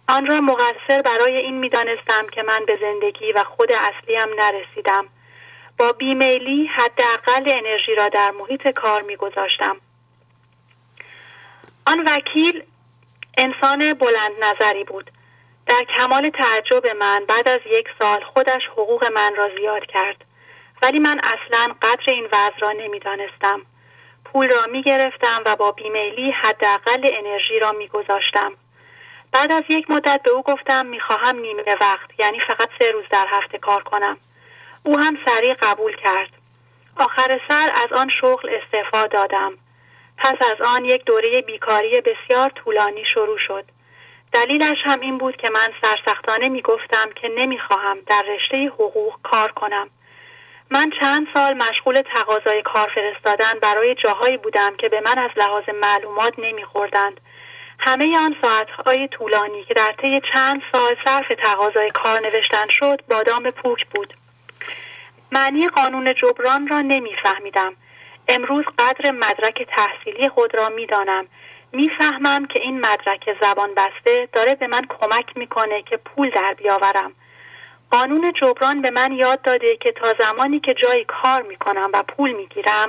آن 0.08 0.26
را 0.26 0.40
مقصر 0.40 1.02
برای 1.04 1.36
این 1.36 1.58
می‌دانستم 1.58 2.26
که 2.32 2.42
من 2.42 2.64
به 2.66 2.78
زندگی 2.80 3.32
و 3.32 3.44
خود 3.44 3.72
اصلیم 3.72 4.34
نرسیدم. 4.38 5.08
با 5.78 5.92
بیمیلی 5.92 6.66
حداقل 6.66 7.44
انرژی 7.46 7.94
را 7.94 8.08
در 8.08 8.30
محیط 8.30 8.68
کار 8.68 9.02
میگذاشتم. 9.02 9.76
آن 11.86 12.04
وکیل 12.06 12.62
انسان 13.38 13.94
بلند 13.94 14.44
نظری 14.44 14.84
بود. 14.84 15.10
در 15.66 15.82
کمال 15.96 16.30
تعجب 16.30 16.96
من 16.96 17.24
بعد 17.28 17.48
از 17.48 17.60
یک 17.66 17.86
سال 18.00 18.24
خودش 18.24 18.62
حقوق 18.72 19.12
من 19.12 19.34
را 19.36 19.50
زیاد 19.58 19.86
کرد. 19.86 20.24
ولی 20.82 20.98
من 20.98 21.16
اصلا 21.22 21.74
قدر 21.82 22.04
این 22.12 22.24
وضع 22.24 22.58
را 22.60 22.72
نمی‌دانستم. 22.72 23.62
پول 24.24 24.50
را 24.50 24.66
می 24.72 24.82
گرفتم 24.82 25.42
و 25.46 25.56
با 25.56 25.72
بیمیلی 25.72 26.30
حداقل 26.30 27.06
انرژی 27.12 27.58
را 27.58 27.72
می 27.72 27.88
گذاشتم. 27.88 28.52
بعد 29.32 29.52
از 29.52 29.62
یک 29.68 29.90
مدت 29.90 30.20
به 30.24 30.30
او 30.30 30.42
گفتم 30.42 30.86
می‌خواهم 30.86 31.38
نیمه 31.38 31.74
وقت 31.80 32.10
یعنی 32.18 32.38
فقط 32.48 32.68
سه 32.78 32.90
روز 32.90 33.04
در 33.10 33.26
هفته 33.28 33.58
کار 33.58 33.82
کنم. 33.82 34.16
او 34.82 34.98
هم 34.98 35.18
سریع 35.26 35.54
قبول 35.62 35.96
کرد. 35.96 36.28
آخر 36.96 37.40
سر 37.48 37.70
از 37.74 37.92
آن 37.92 38.10
شغل 38.20 38.48
استعفا 38.48 39.06
دادم. 39.06 39.52
پس 40.18 40.34
از 40.40 40.66
آن 40.66 40.84
یک 40.84 41.04
دوره 41.04 41.40
بیکاری 41.40 42.00
بسیار 42.00 42.50
طولانی 42.50 43.04
شروع 43.14 43.38
شد. 43.46 43.64
دلیلش 44.32 44.78
هم 44.84 45.00
این 45.00 45.18
بود 45.18 45.36
که 45.36 45.50
من 45.50 45.68
سرسختانه 45.82 46.48
می‌گفتم 46.48 47.10
که 47.22 47.28
نمی‌خواهم 47.28 47.98
در 48.06 48.22
رشته 48.22 48.66
حقوق 48.66 49.14
کار 49.22 49.52
کنم. 49.52 49.90
من 50.70 50.90
چند 51.02 51.26
سال 51.34 51.54
مشغول 51.54 52.02
تقاضای 52.14 52.62
کار 52.62 52.90
فرستادن 52.94 53.52
برای 53.62 53.94
جاهایی 53.94 54.36
بودم 54.36 54.76
که 54.76 54.88
به 54.88 55.00
من 55.00 55.18
از 55.18 55.30
لحاظ 55.36 55.64
معلومات 55.82 56.32
نمیخوردند. 56.38 57.20
همه 57.78 58.18
آن 58.18 58.36
ساعتهای 58.42 59.08
طولانی 59.08 59.64
که 59.64 59.74
در 59.74 59.94
طی 60.02 60.20
چند 60.34 60.62
سال 60.72 60.96
صرف 61.04 61.32
تقاضای 61.44 61.90
کار 61.90 62.20
نوشتن 62.20 62.68
شد 62.68 63.02
بادام 63.10 63.50
پوک 63.50 63.86
بود. 63.86 64.14
معنی 65.32 65.68
قانون 65.68 66.14
جبران 66.14 66.68
را 66.68 66.80
نمیفهمیدم. 66.80 67.76
امروز 68.28 68.64
قدر 68.78 69.10
مدرک 69.10 69.66
تحصیلی 69.76 70.28
خود 70.28 70.58
را 70.58 70.68
می‌دانم. 70.68 71.26
می‌فهمم 71.72 72.46
که 72.46 72.58
این 72.58 72.78
مدرک 72.78 73.36
زبان 73.42 73.70
بسته 73.74 74.28
داره 74.32 74.54
به 74.54 74.66
من 74.66 74.82
کمک 74.88 75.36
می‌کنه 75.36 75.82
که 75.82 75.96
پول 75.96 76.30
در 76.30 76.54
بیاورم. 76.54 77.12
قانون 77.90 78.32
جبران 78.42 78.82
به 78.82 78.90
من 78.90 79.12
یاد 79.12 79.42
داده 79.42 79.76
که 79.76 79.92
تا 79.92 80.14
زمانی 80.18 80.60
که 80.60 80.74
جایی 80.74 81.04
کار 81.04 81.42
می‌کنم 81.42 81.90
و 81.94 82.02
پول 82.02 82.32
می‌گیرم 82.32 82.88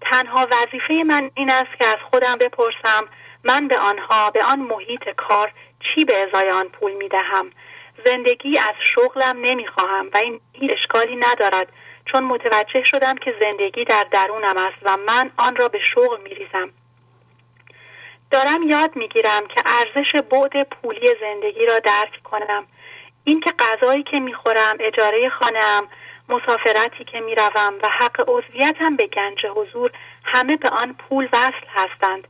تنها 0.00 0.46
وظیفه 0.50 0.94
من 1.06 1.30
این 1.34 1.50
است 1.50 1.78
که 1.78 1.86
از 1.86 1.96
خودم 2.10 2.36
بپرسم 2.40 3.08
من 3.44 3.68
به 3.68 3.78
آنها 3.78 4.30
به 4.30 4.44
آن 4.44 4.60
محیط 4.60 5.08
کار 5.16 5.52
چی 5.80 6.04
به 6.04 6.14
ازای 6.16 6.50
آن 6.50 6.68
پول 6.68 6.92
می 6.92 7.08
دهم 7.08 7.50
زندگی 8.04 8.58
از 8.58 8.74
شغلم 8.94 9.36
نمی 9.40 9.66
خواهم 9.66 10.06
و 10.14 10.16
این 10.16 10.40
اشکالی 10.70 11.16
ندارد. 11.16 11.68
چون 12.04 12.24
متوجه 12.24 12.84
شدم 12.84 13.14
که 13.14 13.34
زندگی 13.42 13.84
در 13.84 14.06
درونم 14.10 14.56
است 14.56 14.78
و 14.82 14.96
من 14.96 15.30
آن 15.36 15.56
را 15.56 15.68
به 15.68 15.78
شغل 15.94 16.20
می 16.22 16.34
ریزم. 16.34 16.70
دارم 18.30 18.62
یاد 18.62 18.96
می 18.96 19.08
گیرم 19.08 19.46
که 19.54 19.62
ارزش 19.66 20.12
بعد 20.30 20.68
پولی 20.68 21.06
زندگی 21.20 21.66
را 21.66 21.78
درک 21.78 22.22
کنم. 22.24 22.66
اینکه 23.24 23.52
غذایی 23.58 24.02
که 24.02 24.18
می 24.18 24.34
خورم 24.34 24.76
اجاره 24.80 25.28
خانم 25.28 25.88
مسافرتی 26.28 27.04
که 27.04 27.20
می‌روم 27.20 27.74
و 27.82 27.88
حق 28.00 28.24
عضویتم 28.28 28.96
به 28.96 29.06
گنج 29.06 29.46
حضور 29.56 29.90
همه 30.24 30.56
به 30.56 30.68
آن 30.68 30.92
پول 30.92 31.28
وصل 31.32 31.66
هستند. 31.68 32.28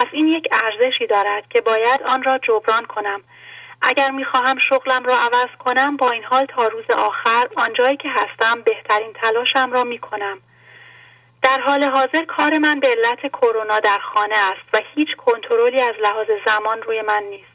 پس 0.00 0.06
این 0.12 0.28
یک 0.28 0.48
ارزشی 0.52 1.06
دارد 1.06 1.48
که 1.50 1.60
باید 1.60 2.02
آن 2.08 2.22
را 2.22 2.38
جبران 2.38 2.84
کنم. 2.84 3.22
اگر 3.82 4.10
می‌خواهم 4.10 4.58
شغلم 4.68 5.04
را 5.04 5.14
عوض 5.16 5.48
کنم 5.58 5.96
با 5.96 6.10
این 6.10 6.24
حال 6.24 6.46
تا 6.46 6.66
روز 6.66 6.84
آخر 6.90 7.48
آنجایی 7.56 7.96
که 7.96 8.08
هستم 8.08 8.62
بهترین 8.62 9.12
تلاشم 9.12 9.72
را 9.72 9.84
می‌کنم. 9.84 10.38
در 11.42 11.60
حال 11.66 11.84
حاضر 11.84 12.24
کار 12.24 12.58
من 12.58 12.80
به 12.80 12.88
علت 12.88 13.32
کرونا 13.32 13.78
در 13.78 13.98
خانه 14.14 14.36
است 14.36 14.74
و 14.74 14.80
هیچ 14.94 15.08
کنترلی 15.16 15.82
از 15.82 15.94
لحاظ 16.02 16.26
زمان 16.46 16.82
روی 16.82 17.02
من 17.02 17.22
نیست. 17.30 17.52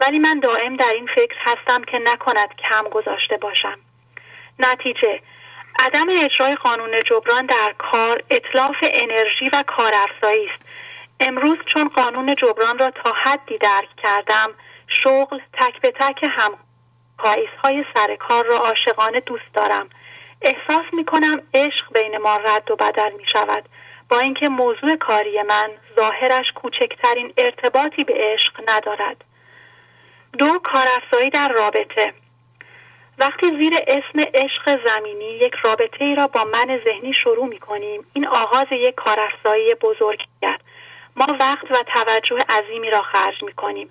ولی 0.00 0.18
من 0.18 0.40
دائم 0.40 0.76
در 0.76 0.92
این 0.94 1.08
فکر 1.16 1.36
هستم 1.40 1.84
که 1.84 1.98
نکند 1.98 2.48
کم 2.70 2.88
گذاشته 2.88 3.36
باشم. 3.36 3.78
نتیجه 4.58 5.20
عدم 5.78 6.06
اجرای 6.24 6.54
قانون 6.54 6.98
جبران 7.10 7.46
در 7.46 7.74
کار 7.78 8.22
اطلاف 8.30 8.76
انرژی 8.82 9.48
و 9.52 9.64
کارافزایی 9.66 10.46
است. 10.46 10.68
امروز 11.20 11.56
چون 11.74 11.88
قانون 11.88 12.34
جبران 12.34 12.78
را 12.78 12.90
تا 12.90 13.12
حدی 13.24 13.58
درک 13.58 13.88
کردم 14.02 14.54
شغل 15.04 15.40
تک 15.52 15.80
به 15.80 15.90
تک 16.00 16.24
هم 16.38 16.54
های 17.64 17.84
سر 17.94 18.16
کار 18.16 18.44
را 18.44 18.56
عاشقانه 18.56 19.20
دوست 19.20 19.54
دارم. 19.54 19.88
احساس 20.42 20.84
می 20.92 21.04
کنم 21.04 21.42
عشق 21.54 21.92
بین 21.94 22.18
ما 22.18 22.36
رد 22.36 22.70
و 22.70 22.76
بدل 22.76 23.12
می 23.12 23.24
شود 23.32 23.68
با 24.08 24.18
اینکه 24.18 24.48
موضوع 24.48 24.96
کاری 24.96 25.42
من 25.42 25.70
ظاهرش 25.96 26.46
کوچکترین 26.54 27.32
ارتباطی 27.38 28.04
به 28.04 28.14
عشق 28.16 28.62
ندارد. 28.68 29.24
دو 30.38 30.58
کارافزایی 30.58 31.30
در 31.30 31.48
رابطه. 31.48 32.12
وقتی 33.18 33.46
زیر 33.46 33.72
اسم 33.86 34.20
عشق 34.34 34.86
زمینی 34.86 35.24
یک 35.24 35.54
رابطه 35.64 36.04
ای 36.04 36.14
را 36.14 36.26
با 36.26 36.44
من 36.44 36.80
ذهنی 36.84 37.14
شروع 37.24 37.46
می 37.46 37.58
کنیم 37.58 38.06
این 38.12 38.26
آغاز 38.26 38.66
یک 38.70 38.94
کارافزایی 38.94 39.74
بزرگ 39.74 40.20
است 40.42 40.64
ما 41.16 41.26
وقت 41.40 41.70
و 41.70 41.74
توجه 41.94 42.38
عظیمی 42.48 42.90
را 42.90 43.02
خرج 43.02 43.42
می 43.42 43.52
کنیم 43.52 43.90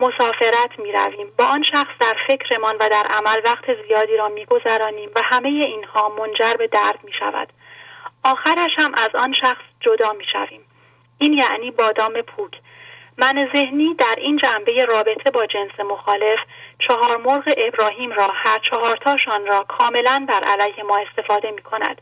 مسافرت 0.00 0.78
می 0.78 0.92
رویم 0.92 1.26
با 1.38 1.44
آن 1.44 1.62
شخص 1.62 1.98
در 2.00 2.16
فکرمان 2.28 2.74
و 2.80 2.88
در 2.88 3.04
عمل 3.10 3.40
وقت 3.44 3.64
زیادی 3.86 4.16
را 4.16 4.28
می 4.28 4.44
گذرانیم 4.44 5.10
و 5.16 5.20
همه 5.24 5.48
اینها 5.48 6.08
منجر 6.08 6.54
به 6.58 6.66
درد 6.66 6.98
می 7.04 7.12
شود 7.18 7.48
آخرش 8.24 8.70
هم 8.78 8.92
از 8.94 9.10
آن 9.14 9.34
شخص 9.40 9.62
جدا 9.80 10.12
می 10.12 10.24
شویم 10.32 10.60
این 11.18 11.32
یعنی 11.32 11.70
بادام 11.70 12.22
پوک. 12.22 12.52
من 13.18 13.48
ذهنی 13.54 13.94
در 13.94 14.14
این 14.18 14.36
جنبه 14.36 14.84
رابطه 14.84 15.30
با 15.30 15.46
جنس 15.46 15.80
مخالف 15.90 16.38
چهار 16.88 17.16
مرغ 17.16 17.54
ابراهیم 17.56 18.12
را 18.12 18.28
هر 18.34 18.58
چهارتاشان 18.70 19.46
را 19.46 19.66
کاملا 19.68 20.26
بر 20.28 20.40
علیه 20.46 20.82
ما 20.84 20.98
استفاده 20.98 21.50
می 21.50 21.62
کند 21.62 22.00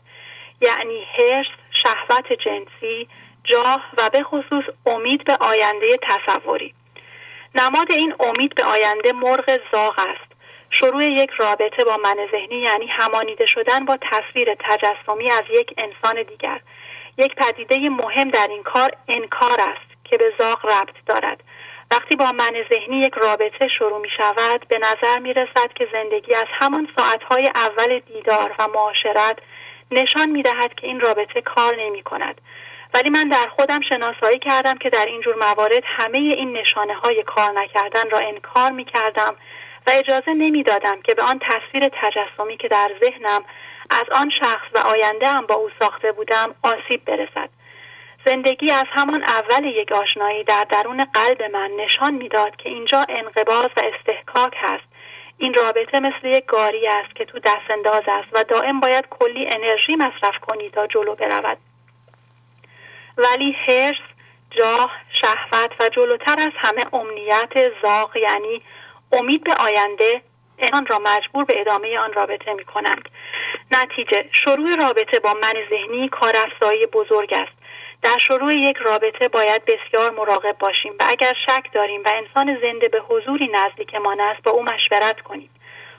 یعنی 0.61 1.05
حرس، 1.17 1.45
شهوت 1.83 2.33
جنسی، 2.33 3.07
جاه 3.43 3.83
و 3.97 4.09
به 4.09 4.23
خصوص 4.23 4.63
امید 4.85 5.23
به 5.23 5.37
آینده 5.41 5.87
تصوری. 6.01 6.73
نماد 7.55 7.91
این 7.91 8.13
امید 8.19 8.55
به 8.55 8.63
آینده 8.63 9.11
مرغ 9.11 9.59
زاغ 9.71 9.99
است. 9.99 10.31
شروع 10.69 11.03
یک 11.03 11.29
رابطه 11.29 11.83
با 11.85 11.97
من 12.03 12.15
ذهنی 12.31 12.61
یعنی 12.61 12.87
همانیده 12.87 13.45
شدن 13.45 13.85
با 13.85 13.97
تصویر 14.11 14.55
تجسمی 14.59 15.31
از 15.31 15.43
یک 15.59 15.73
انسان 15.77 16.23
دیگر. 16.23 16.59
یک 17.17 17.35
پدیده 17.35 17.89
مهم 17.89 18.29
در 18.29 18.47
این 18.49 18.63
کار 18.63 18.91
انکار 19.07 19.57
است 19.59 19.91
که 20.03 20.17
به 20.17 20.33
زاغ 20.39 20.65
ربط 20.65 20.95
دارد. 21.05 21.43
وقتی 21.91 22.15
با 22.15 22.31
من 22.31 22.51
ذهنی 22.73 23.01
یک 23.01 23.13
رابطه 23.13 23.67
شروع 23.67 24.01
می 24.01 24.09
شود 24.17 24.65
به 24.69 24.77
نظر 24.77 25.19
می 25.19 25.33
رسد 25.33 25.73
که 25.75 25.87
زندگی 25.91 26.35
از 26.35 26.45
همان 26.59 26.87
ساعتهای 26.97 27.49
اول 27.55 27.99
دیدار 27.99 28.55
و 28.59 28.67
معاشرت 28.67 29.37
نشان 29.91 30.29
می 30.29 30.43
دهد 30.43 30.73
که 30.75 30.87
این 30.87 30.99
رابطه 30.99 31.41
کار 31.41 31.75
نمی 31.75 32.03
کند. 32.03 32.41
ولی 32.93 33.09
من 33.09 33.29
در 33.29 33.47
خودم 33.57 33.79
شناسایی 33.89 34.39
کردم 34.39 34.73
که 34.73 34.89
در 34.89 35.05
این 35.05 35.21
جور 35.21 35.35
موارد 35.35 35.83
همه 35.85 36.17
این 36.17 36.57
نشانه 36.57 36.93
های 36.93 37.23
کار 37.23 37.51
نکردن 37.51 38.09
را 38.09 38.19
انکار 38.19 38.71
می 38.71 38.85
کردم 38.85 39.35
و 39.87 39.91
اجازه 39.91 40.33
نمی‌دادم 40.33 41.01
که 41.01 41.13
به 41.13 41.23
آن 41.23 41.39
تصویر 41.39 41.83
تجسمی 42.01 42.57
که 42.57 42.67
در 42.67 42.91
ذهنم 43.03 43.41
از 43.89 44.03
آن 44.15 44.29
شخص 44.41 44.65
و 44.75 44.77
آینده 44.77 45.27
هم 45.27 45.45
با 45.45 45.55
او 45.55 45.69
ساخته 45.79 46.11
بودم 46.11 46.55
آسیب 46.63 47.05
برسد. 47.05 47.49
زندگی 48.25 48.71
از 48.71 48.85
همان 48.91 49.23
اول 49.23 49.65
یک 49.65 49.91
آشنایی 49.91 50.43
در 50.43 50.65
درون 50.69 51.03
قلب 51.13 51.43
من 51.43 51.71
نشان 51.77 52.13
می‌داد 52.13 52.55
که 52.55 52.69
اینجا 52.69 53.05
انقباز 53.09 53.69
و 53.77 53.81
استحکاک 53.93 54.53
هست. 54.57 54.91
این 55.37 55.53
رابطه 55.53 55.99
مثل 55.99 56.27
یک 56.27 56.45
گاری 56.45 56.87
است 56.87 57.15
که 57.15 57.25
تو 57.25 57.39
دست 57.39 57.69
انداز 57.69 58.01
است 58.07 58.27
و 58.33 58.43
دائم 58.43 58.79
باید 58.79 59.05
کلی 59.09 59.49
انرژی 59.55 59.95
مصرف 59.95 60.39
کنی 60.41 60.69
تا 60.69 60.87
جلو 60.87 61.15
برود. 61.15 61.57
ولی 63.17 63.55
حرس 63.67 64.01
جاه 64.49 64.91
شهوت 65.21 65.71
و 65.79 65.89
جلوتر 65.89 66.35
از 66.39 66.51
همه 66.57 66.93
امنیت 66.93 67.53
زاغ 67.83 68.17
یعنی 68.17 68.61
امید 69.11 69.43
به 69.43 69.53
آینده 69.53 70.21
انسان 70.59 70.85
را 70.85 70.99
مجبور 70.99 71.45
به 71.45 71.61
ادامه 71.61 71.99
آن 71.99 72.13
رابطه 72.13 72.53
می 72.53 72.65
کنند 72.65 73.09
نتیجه 73.71 74.25
شروع 74.31 74.75
رابطه 74.75 75.19
با 75.19 75.33
من 75.33 75.53
ذهنی 75.69 76.09
کارافزایی 76.09 76.85
بزرگ 76.85 77.33
است. 77.33 77.61
در 78.03 78.17
شروع 78.17 78.55
یک 78.55 78.77
رابطه 78.77 79.27
باید 79.27 79.61
بسیار 79.65 80.11
مراقب 80.11 80.57
باشیم 80.59 80.93
و 80.99 81.03
اگر 81.07 81.33
شک 81.47 81.73
داریم 81.73 82.01
و 82.05 82.09
انسان 82.13 82.57
زنده 82.61 82.87
به 82.87 82.99
حضوری 82.99 83.51
نزدیکمان 83.53 84.21
است 84.21 84.43
با 84.43 84.51
او 84.51 84.63
مشورت 84.63 85.21
کنیم. 85.21 85.49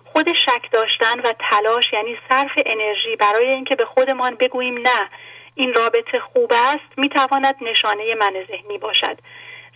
خود 0.05 0.33
شک 0.33 0.71
داشتن 0.73 1.21
و 1.21 1.33
تلاش 1.51 1.93
یعنی 1.93 2.19
صرف 2.31 2.51
انرژی 2.67 3.17
برای 3.17 3.49
اینکه 3.49 3.75
به 3.75 3.85
خودمان 3.85 4.35
بگوییم 4.35 4.79
نه 4.79 5.11
این 5.55 5.75
رابطه 5.75 6.21
خوب 6.21 6.53
است 6.53 6.99
می 6.99 7.09
تواند 7.09 7.55
نشانه 7.61 8.15
من 8.15 8.35
ذهنی 8.49 8.79
باشد. 8.79 9.19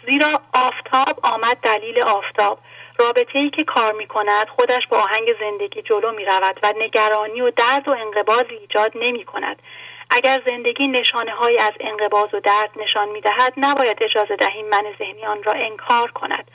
زیرا 0.06 0.40
آفتاب 0.54 1.20
آمد 1.22 1.56
دلیل 1.62 2.04
آفتاب. 2.04 2.58
رابطه 2.98 3.38
ای 3.38 3.50
که 3.50 3.64
کار 3.64 3.92
می 3.92 4.06
کند 4.06 4.48
خودش 4.48 4.86
با 4.90 4.98
آهنگ 4.98 5.28
زندگی 5.40 5.82
جلو 5.82 6.12
می 6.12 6.24
رود 6.24 6.58
و 6.62 6.72
نگرانی 6.78 7.40
و 7.40 7.50
درد 7.50 7.88
و 7.88 7.90
انقباضی 7.90 8.54
ایجاد 8.60 8.92
نمی 8.94 9.24
کند 9.24 9.62
اگر 10.10 10.42
زندگی 10.46 10.88
نشانه 10.88 11.30
های 11.30 11.58
از 11.58 11.72
انقباض 11.80 12.34
و 12.34 12.40
درد 12.40 12.70
نشان 12.76 13.08
می 13.08 13.20
دهد 13.20 13.52
نباید 13.56 14.02
اجازه 14.02 14.36
دهیم 14.36 14.68
من 14.68 14.84
ذهنی 14.98 15.26
آن 15.26 15.42
را 15.42 15.52
انکار 15.52 16.10
کند. 16.10 16.50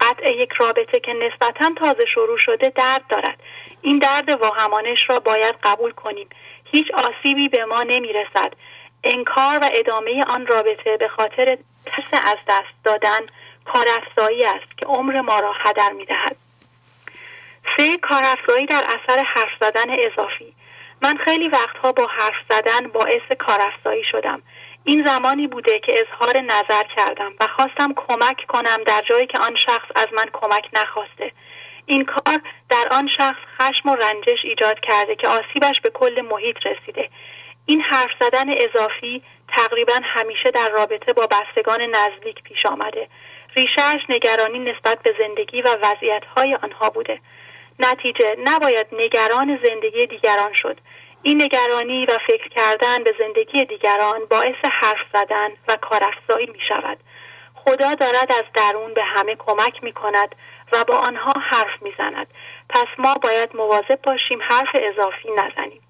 قطع 0.00 0.32
یک 0.32 0.52
رابطه 0.52 1.00
که 1.00 1.12
نسبتا 1.12 1.70
تازه 1.76 2.06
شروع 2.14 2.38
شده 2.38 2.68
درد 2.68 3.02
دارد. 3.08 3.38
این 3.82 3.98
درد 3.98 4.40
واهمانش 4.40 5.10
را 5.10 5.18
باید 5.18 5.54
قبول 5.62 5.90
کنیم. 5.90 6.28
هیچ 6.74 6.86
آسیبی 6.94 7.48
به 7.48 7.64
ما 7.64 7.82
نمی 7.82 8.12
رسد 8.12 8.52
انکار 9.04 9.58
و 9.62 9.68
ادامه 9.72 10.22
آن 10.28 10.46
رابطه 10.46 10.96
به 10.96 11.08
خاطر 11.08 11.58
ترس 11.86 12.24
از 12.24 12.36
دست 12.48 12.74
دادن 12.84 13.18
کارافزایی 13.64 14.44
است 14.44 14.78
که 14.78 14.86
عمر 14.86 15.20
ما 15.20 15.40
را 15.40 15.52
هدر 15.52 15.92
می 15.92 16.04
دهد. 16.04 16.36
سه 17.76 17.96
کارافزایی 17.96 18.66
در 18.66 18.84
اثر 18.84 19.24
حرف 19.34 19.50
زدن 19.60 19.90
اضافی. 19.90 20.54
من 21.02 21.16
خیلی 21.16 21.48
وقتها 21.48 21.92
با 21.92 22.06
حرف 22.06 22.34
زدن 22.50 22.88
باعث 22.88 23.32
کارافزایی 23.38 24.04
شدم. 24.12 24.42
این 24.84 25.06
زمانی 25.06 25.46
بوده 25.46 25.78
که 25.78 25.94
اظهار 26.00 26.40
نظر 26.40 26.82
کردم 26.96 27.32
و 27.40 27.46
خواستم 27.46 27.94
کمک 27.96 28.46
کنم 28.48 28.84
در 28.86 29.02
جایی 29.08 29.26
که 29.26 29.38
آن 29.38 29.56
شخص 29.56 29.88
از 29.96 30.06
من 30.12 30.24
کمک 30.32 30.68
نخواسته. 30.72 31.32
این 31.86 32.04
کار 32.04 32.40
در 32.70 32.84
آن 32.90 33.08
شخص 33.18 33.40
خشم 33.60 33.88
و 33.88 33.94
رنجش 33.94 34.44
ایجاد 34.44 34.80
کرده 34.80 35.16
که 35.16 35.28
آسیبش 35.28 35.80
به 35.82 35.90
کل 35.90 36.20
محیط 36.20 36.56
رسیده. 36.66 37.08
این 37.66 37.80
حرف 37.80 38.10
زدن 38.20 38.48
اضافی 38.48 39.22
تقریبا 39.56 40.00
همیشه 40.02 40.50
در 40.50 40.68
رابطه 40.76 41.12
با 41.12 41.26
بستگان 41.26 41.80
نزدیک 41.82 42.42
پیش 42.42 42.66
آمده. 42.66 43.08
ریشهش 43.56 44.02
نگرانی 44.08 44.58
نسبت 44.58 45.02
به 45.02 45.14
زندگی 45.18 45.62
و 45.62 45.68
وضعیتهای 45.82 46.54
آنها 46.62 46.90
بوده. 46.90 47.20
نتیجه 47.78 48.36
نباید 48.44 48.86
نگران 48.92 49.58
زندگی 49.64 50.06
دیگران 50.06 50.52
شد. 50.54 50.80
این 51.22 51.42
نگرانی 51.42 52.06
و 52.06 52.18
فکر 52.26 52.48
کردن 52.48 53.04
به 53.04 53.14
زندگی 53.18 53.64
دیگران 53.64 54.20
باعث 54.30 54.64
حرف 54.72 55.06
زدن 55.14 55.48
و 55.68 55.76
کارافزایی 55.76 56.46
می 56.46 56.60
شود 56.68 56.98
خدا 57.54 57.94
دارد 57.94 58.32
از 58.32 58.44
درون 58.54 58.94
به 58.94 59.02
همه 59.04 59.36
کمک 59.38 59.84
می 59.84 59.92
کند 59.92 60.34
و 60.74 60.84
با 60.88 60.98
آنها 60.98 61.32
حرف 61.50 61.82
می 61.82 61.90
زند 61.98 62.26
پس 62.68 62.86
ما 62.98 63.14
باید 63.14 63.56
مواظب 63.56 63.98
باشیم 64.02 64.38
حرف 64.50 64.68
اضافی 64.74 65.28
نزنیم. 65.38 65.80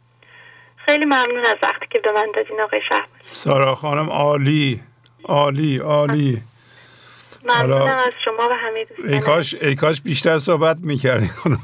خیلی 0.77 1.05
ممنون 1.05 1.45
از 1.47 1.57
وقتی 1.63 1.87
که 1.91 1.99
به 1.99 2.13
من 2.13 2.27
دادین 2.37 2.61
آقای 2.61 2.81
شهر 2.89 3.07
سارا 3.21 3.75
خانم 3.75 4.11
عالی 4.11 4.81
عالی 5.25 5.79
عالی. 5.79 6.43
ممنونم 7.45 7.87
از 7.87 8.13
شما 8.25 8.49
و 8.51 8.53
همه 8.53 8.85
دوستان 8.85 9.15
ای 9.15 9.21
کاش, 9.21 9.55
ای 9.55 9.75
کاش 9.75 10.01
بیشتر 10.01 10.39
صحبت 10.39 10.77
می‌کردیم 10.81 11.31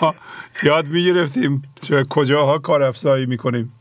ما 0.00 0.14
یاد 0.62 0.88
می‌گرفتیم 0.88 1.62
کجاها 2.10 2.58
کار 2.58 2.82
افزایی 2.82 3.26
می‌کنیم. 3.26 3.72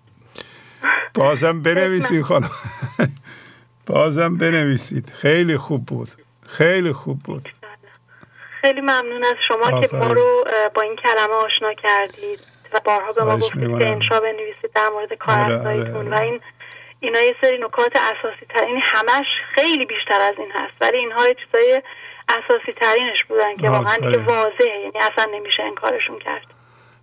بازم 1.13 1.61
بنویسید 1.61 2.21
خانم. 2.21 2.49
بازم 3.85 4.37
بنویسید. 4.37 5.09
خیلی 5.09 5.57
خوب 5.57 5.85
بود. 5.85 6.09
خیلی 6.47 6.93
خوب 6.93 7.19
بود. 7.23 7.49
خیلی 8.61 8.81
ممنون 8.81 9.23
از 9.23 9.35
شما 9.47 9.81
که 9.81 9.95
ما 9.95 10.07
رو 10.07 10.43
با 10.73 10.81
این 10.81 10.95
کلمه 10.95 11.33
آشنا 11.33 11.73
کردید 11.73 12.39
و 12.73 12.79
بارها 12.85 13.11
به 13.11 13.23
ما 13.23 13.37
گفتید 13.37 13.77
که 13.77 13.87
انشا 13.87 14.19
بنویسید 14.19 14.71
در 14.75 14.89
مورد 14.89 15.13
کار 15.13 15.35
آره، 15.35 15.59
آره، 15.59 15.91
و 15.91 15.97
آره. 15.97 16.21
این 16.21 16.41
اینا 16.99 17.19
یه 17.19 17.35
سری 17.41 17.57
نکات 17.57 17.91
اساسی 17.95 18.45
تر 18.49 18.65
این 18.65 18.81
همش 18.93 19.25
خیلی 19.55 19.85
بیشتر 19.85 20.21
از 20.21 20.33
این 20.37 20.51
هست 20.51 20.73
ولی 20.81 20.97
اینها 20.97 21.17
چیزای 21.17 21.81
اساسی 22.29 22.73
ترینش 22.81 23.23
بودن 23.29 23.57
که 23.57 23.69
واقعا 23.69 23.95
دیگه 23.95 24.17
واضحه 24.17 24.79
یعنی 24.83 24.97
اصلا 25.11 25.31
نمیشه 25.33 25.63
انکارشون 25.63 26.19
کرد. 26.19 26.45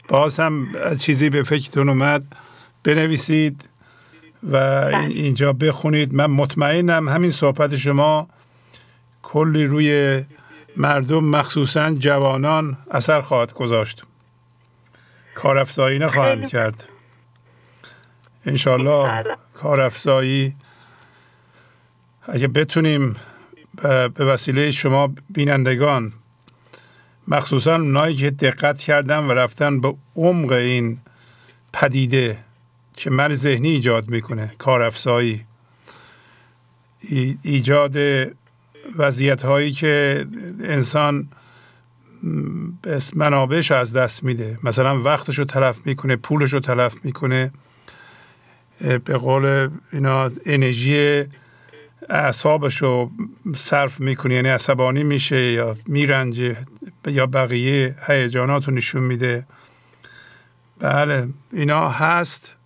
باز 0.08 0.40
هم 0.40 0.72
چیزی 1.00 1.30
به 1.30 1.42
فکرتون 1.42 1.88
اومد 1.88 2.22
بنویسید 2.84 3.68
و 4.50 4.50
بله. 4.50 5.04
اینجا 5.04 5.52
بخونید. 5.52 6.14
من 6.14 6.26
مطمئنم 6.26 7.08
همین 7.08 7.30
صحبت 7.30 7.76
شما 7.76 8.28
کلی 9.22 9.64
روی 9.64 10.22
مردم 10.76 11.24
مخصوصا 11.24 11.90
جوانان 11.90 12.78
اثر 12.90 13.20
خواهد 13.20 13.52
گذاشت. 13.52 14.04
کارافزایی 15.34 15.98
نخواهند 15.98 16.48
کرد. 16.48 16.88
انشالله 18.46 19.24
کارافزایی 19.54 20.56
اگه 22.28 22.48
بتونیم 22.48 23.16
به 23.82 24.24
وسیله 24.24 24.70
شما 24.70 25.14
بینندگان 25.30 26.12
مخصوصا 27.28 27.74
اونایی 27.74 28.16
که 28.16 28.30
دقت 28.30 28.78
کردن 28.78 29.24
و 29.24 29.32
رفتن 29.32 29.80
به 29.80 29.94
عمق 30.16 30.52
این 30.52 30.98
پدیده 31.72 32.38
که 32.96 33.10
من 33.10 33.34
ذهنی 33.34 33.68
ایجاد 33.68 34.08
می‌کنه 34.08 34.54
کارافزایی 34.58 35.44
ایجاد 37.42 37.96
وضعیت 38.98 39.42
هایی 39.42 39.72
که 39.72 40.26
انسان 40.64 41.28
منابعش 43.14 43.70
از 43.70 43.92
دست 43.92 44.24
میده. 44.24 44.58
مثلا 44.62 45.02
وقتش 45.02 45.38
رو 45.38 45.44
تلف 45.44 45.78
می‌کنه 45.84 46.16
پولش 46.16 46.52
رو 46.52 46.60
تلف 46.60 46.94
می‌کنه. 47.04 47.52
به 49.04 49.16
قول 49.18 49.68
اینا 49.92 50.30
انرژی 50.46 51.24
اعصابش 52.08 52.82
رو 52.82 53.10
صرف 53.54 54.00
می‌کنه 54.00 54.34
یعنی 54.34 54.48
عصبانی 54.48 55.04
میشه 55.04 55.52
یا 55.52 55.76
میرنجه 55.86 56.56
یا 57.06 57.26
بقیه 57.26 57.96
هیجانات 58.06 58.68
رو 58.68 58.74
نشون 58.74 59.02
میده. 59.02 59.46
بله 60.78 61.28
اینا 61.52 61.88
هست 61.88 62.56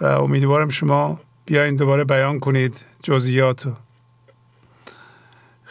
و 0.00 0.04
امیدوارم 0.04 0.68
شما 0.68 1.20
بیاین 1.46 1.76
دوباره 1.76 2.04
بیان 2.04 2.40
کنید 2.40 2.84
جزئیات 3.02 3.66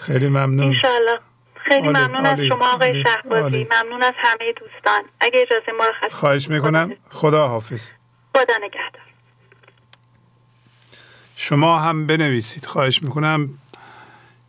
خیلی 0.05 0.27
ممنون. 0.27 0.67
انشالله 0.67 1.19
خیلی 1.55 1.87
ممنون 1.87 2.25
از 2.25 2.39
شما 2.39 2.73
آقای 2.73 3.03
شهبازی. 3.03 3.67
ممنون 3.71 4.03
از 4.03 4.13
همه 4.17 4.53
دوستان. 4.59 5.01
اگه 5.19 5.39
اجازه 5.39 5.71
ما 5.77 5.85
رو 5.85 6.09
خواهش 6.09 6.49
می‌کنم. 6.49 6.95
خدا 7.09 7.47
حافظ 7.47 7.91
خدا 8.35 8.53
نگهدار. 8.61 9.01
شما 11.35 11.79
هم 11.79 12.07
بنویسید. 12.07 12.65
خواهش 12.65 13.03
می‌کنم 13.03 13.49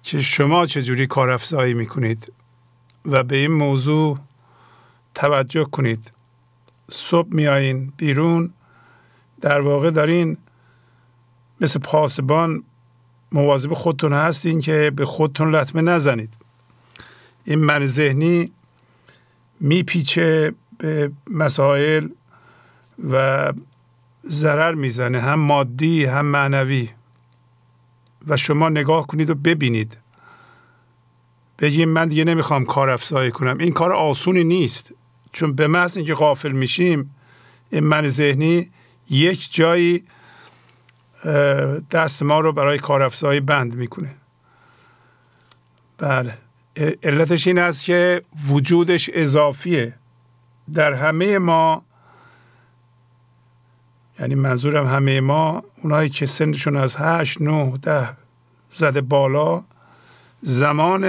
که 0.03 0.23
شما 0.23 0.67
چجوری 0.67 1.07
کار 1.07 1.31
افزایی 1.31 1.75
می‌کنید 1.75 2.33
و 3.07 3.23
به 3.23 3.37
این 3.37 3.53
موضوع 3.53 4.19
توجه 5.15 5.65
کنید. 5.65 6.13
صبح 6.91 7.29
میایین 7.31 7.93
بیرون. 7.97 8.53
در 9.41 9.61
واقع 9.61 9.91
دارین 9.91 10.37
مثل 11.61 11.81
پاسبان 11.81 12.65
مواظب 13.35 13.75
خودتون 13.75 14.13
هستین 14.13 14.61
که 14.61 14.93
به 14.97 15.07
خودتون 15.07 15.55
لطمه 15.55 15.83
نزنید. 15.83 16.35
این 17.45 17.59
من 17.59 17.87
ذهنی 17.87 18.53
میپیچه 19.61 20.55
به 20.79 21.11
مسائل 21.31 22.09
و 23.11 23.53
ضرر 24.27 24.75
می‌زنه 24.75 25.21
هم 25.21 25.41
مادی 25.41 26.05
هم 26.05 26.27
معنوی. 26.27 26.89
و 28.27 28.37
شما 28.37 28.69
نگاه 28.69 29.07
کنید 29.07 29.31
و 29.31 29.35
ببینید. 29.35 29.99
بگیم 31.59 31.89
من 31.89 32.09
دیگه 32.09 32.25
نمی‌خوام 32.25 32.65
کار 32.65 32.91
افزایی 32.91 33.31
کنم. 33.31 33.59
این 33.59 33.73
کار 33.73 33.93
آسونی 33.93 34.45
نیست. 34.45 34.93
چون 35.33 35.53
به 35.53 35.67
محض 35.67 35.97
اینکه 35.97 36.15
غافل 36.15 36.53
میشیم 36.53 37.15
این 37.71 37.85
من 37.85 38.09
ذهنی 38.09 38.71
یک 39.11 39.53
جایی 39.53 40.05
دست 41.91 42.23
ما 42.23 42.41
رو 42.41 42.53
برای 42.53 42.79
کارافزایی 42.79 43.41
بند 43.41 43.75
می‌کنه. 43.75 44.15
بله. 45.99 46.39
علتش 47.03 47.47
این 47.47 47.59
است 47.59 47.85
که 47.85 48.23
وجودش 48.49 49.11
اضافیه. 49.13 49.95
در 50.73 50.93
همه 50.93 51.39
ما 51.39 51.85
یعنی 54.21 54.35
منظورم 54.35 54.87
همه 54.87 55.21
ما 55.21 55.65
اونایی 55.83 56.09
که 56.09 56.27
سنشون 56.27 56.77
از 56.77 56.97
هشت 56.97 57.41
نه 57.41 57.79
ده 57.83 58.09
زده 58.73 59.01
بالا 59.01 59.65
زمان 60.43 61.03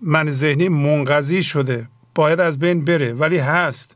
من 0.00 0.30
ذهنی 0.30 0.68
منقضی 0.68 1.42
شده. 1.42 1.88
باید 2.14 2.40
از 2.40 2.58
بین 2.58 2.84
بره. 2.84 3.12
ولی 3.12 3.38
هست. 3.38 3.95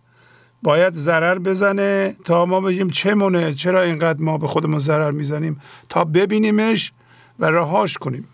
باید 0.62 0.92
ضرر 0.92 1.38
بزنه 1.38 2.14
تا 2.24 2.46
ما 2.46 2.60
بگیم 2.60 2.90
چه 2.90 3.14
مونه 3.14 3.54
چرا 3.54 3.82
اینقدر 3.82 4.20
ما 4.20 4.38
به 4.38 4.46
خودمون 4.46 4.78
ضرر 4.78 5.10
می‌زنیم؟ 5.10 5.60
تا 5.88 6.04
ببینیمش 6.04 6.92
و 7.38 7.44
رهاش 7.44 7.98
کنیم. 7.98 8.28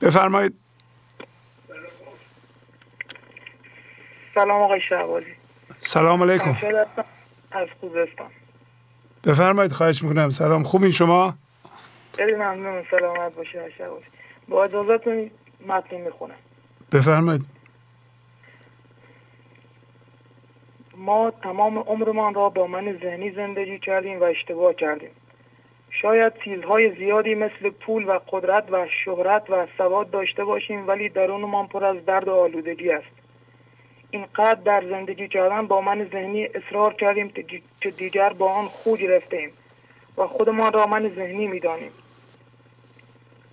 بفرمایید. 0.00 0.54
سلام 4.34 4.62
آقای 4.62 4.80
شعبازی. 4.80 5.26
سلام 5.80 6.22
علیکم. 6.22 6.56
از 7.50 7.68
خوزستان. 7.80 8.30
بفرمایید 9.24 9.72
خواهش 9.72 10.02
می‌کنم. 10.02 10.30
سلام. 10.30 10.62
خوبین 10.62 10.90
شما؟ 10.90 11.34
خیلی 12.16 12.34
ممنون. 12.34 12.84
سلامت 12.90 13.34
باشه 13.34 13.72
شعبازی. 13.78 14.04
با 14.48 14.64
اجازتون 14.64 15.30
متن 15.66 15.96
می‌خونم. 15.96 16.34
بفرمایید. 16.92 17.55
ما 20.96 21.30
تمام 21.30 21.78
عمرمان 21.78 22.34
را 22.34 22.48
با 22.48 22.66
من 22.66 22.98
ذهنی 23.02 23.30
زندگی 23.30 23.78
کردیم 23.78 24.20
و 24.20 24.24
اشتباه 24.24 24.74
کردیم. 24.74 25.10
شاید 25.90 26.32
چیزهای 26.44 26.90
زیادی 26.90 27.34
مثل 27.34 27.70
پول 27.70 28.08
و 28.08 28.18
قدرت 28.28 28.64
و 28.72 28.86
شهرت 29.04 29.50
و 29.50 29.66
سواد 29.78 30.10
داشته 30.10 30.44
باشیم 30.44 30.88
ولی 30.88 31.08
درونمان 31.08 31.66
پر 31.66 31.84
از 31.84 32.04
درد 32.04 32.28
و 32.28 32.34
آلودگی 32.34 32.90
است. 32.90 33.06
اینقدر 34.10 34.60
در 34.64 34.88
زندگی 34.88 35.28
کردن 35.28 35.66
با 35.66 35.80
من 35.80 36.08
ذهنی 36.12 36.44
اصرار 36.44 36.94
کردیم 36.94 37.32
که 37.80 37.90
دیگر 37.90 38.32
با 38.32 38.52
آن 38.52 38.64
خوج 38.64 39.04
رفتیم 39.04 39.50
و 40.18 40.26
خودمان 40.26 40.72
را 40.72 40.86
من 40.86 41.08
ذهنی 41.08 41.46
می‌دانیم. 41.46 41.92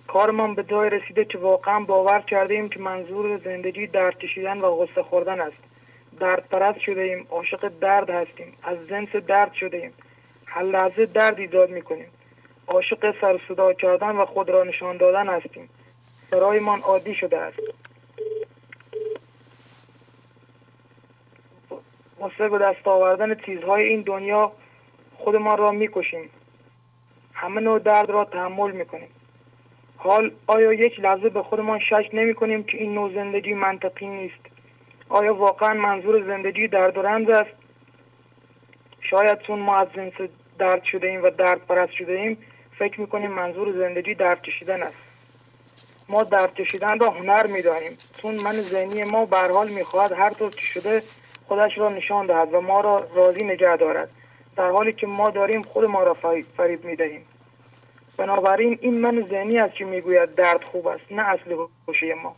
کارمان 0.06 0.54
به 0.54 0.62
جای 0.62 0.90
رسیده 0.90 1.24
که 1.24 1.38
واقعا 1.38 1.80
باور 1.80 2.20
کردیم 2.20 2.68
که 2.68 2.80
منظور 2.80 3.36
زندگی 3.36 3.86
درد 3.86 4.18
کشیدن 4.18 4.58
و 4.58 4.76
غصه 4.76 5.02
خوردن 5.02 5.40
است. 5.40 5.73
درد 6.20 6.48
پرست 6.48 6.78
شده 6.78 7.00
ایم 7.00 7.26
عاشق 7.30 7.68
درد 7.80 8.10
هستیم. 8.10 8.52
از 8.62 8.88
جنس 8.88 9.08
درد 9.08 9.52
شده 9.52 9.76
ایم 9.76 9.92
هر 10.46 10.62
لحظه 10.62 11.06
درد 11.06 11.38
ایجاد 11.38 11.70
می‌کنیم. 11.70 12.06
عاشق 12.66 13.20
سر 13.20 13.40
صدا 13.48 13.72
کردن 13.72 14.10
و 14.10 14.26
خود 14.26 14.50
را 14.50 14.64
نشان 14.64 14.96
دادن 14.96 15.28
هستیم. 15.28 15.68
برایمان 16.32 16.80
عادی 16.80 17.14
شده 17.14 17.38
است. 17.38 17.58
واسه 22.18 22.48
به 22.48 22.58
دست 22.58 22.88
آوردن 22.88 23.34
چیزهای 23.34 23.88
این 23.88 24.00
دنیا 24.00 24.52
خودمان 25.18 25.58
را 25.58 25.70
می‌کشیم. 25.70 26.30
همه 27.32 27.60
نوع 27.60 27.78
درد 27.78 28.10
را 28.10 28.24
تحمل 28.24 28.70
می‌کنیم. 28.70 29.08
حال 29.96 30.30
آیا 30.46 30.72
یک 30.72 31.00
لحظه 31.00 31.28
به 31.28 31.42
خودمان 31.42 31.78
شک 31.78 32.10
نمی 32.12 32.34
کنیم 32.34 32.62
که 32.62 32.78
این 32.78 32.94
نوع 32.94 33.14
زندگی 33.14 33.54
منطقی 33.54 34.06
نیست؟ 34.06 34.40
آیا 35.14 35.34
واقعا 35.34 35.74
منظور 35.74 36.26
زندگی 36.26 36.68
درد 36.68 36.98
و 36.98 37.02
رنج 37.02 37.30
است؟ 37.30 37.50
شاید 39.00 39.38
چون 39.38 39.58
ما 39.58 39.76
از 39.76 39.88
جنس 39.92 40.12
درد 40.58 40.84
شده 40.84 41.06
ایم 41.06 41.22
و 41.22 41.30
درد 41.30 41.66
پرست 41.66 41.92
شده 41.92 42.12
ایم 42.12 42.38
فکر 42.78 43.00
می‌کنیم 43.00 43.30
منظور 43.30 43.72
زندگی 43.72 44.14
درد 44.14 44.42
کشیدن 44.42 44.82
است. 44.82 44.96
ما 46.08 46.22
درد 46.22 46.54
کشیدن 46.54 46.98
را 46.98 47.10
هنر 47.10 47.46
می‌دانیم. 47.46 47.92
چون 48.22 48.34
من 48.34 48.52
ذهنی 48.52 49.04
ما 49.04 49.24
به 49.24 49.36
حال 49.36 49.68
می‌خواهد 49.68 50.12
هر 50.12 50.30
طور 50.30 50.50
که 50.50 50.60
شده 50.60 51.02
خودش 51.48 51.78
را 51.78 51.88
نشان 51.88 52.26
دهد 52.26 52.54
و 52.54 52.60
ما 52.60 52.80
را 52.80 53.08
راضی 53.14 53.44
نگه 53.44 53.76
دارد. 53.76 54.10
در 54.56 54.70
حالی 54.70 54.92
که 54.92 55.06
ما 55.06 55.30
داریم 55.30 55.62
خود 55.62 55.84
ما 55.84 56.02
را 56.02 56.14
فریب 56.56 56.84
می‌دهیم. 56.84 57.26
بنابراین 58.18 58.78
این 58.80 59.00
من 59.00 59.26
ذهنی 59.30 59.58
است 59.58 59.74
که 59.74 59.84
می‌گوید 59.84 60.34
درد 60.34 60.62
خوب 60.62 60.86
است 60.86 61.04
نه 61.10 61.22
اصل 61.22 61.56
خوشی 61.84 62.12
ما. 62.12 62.36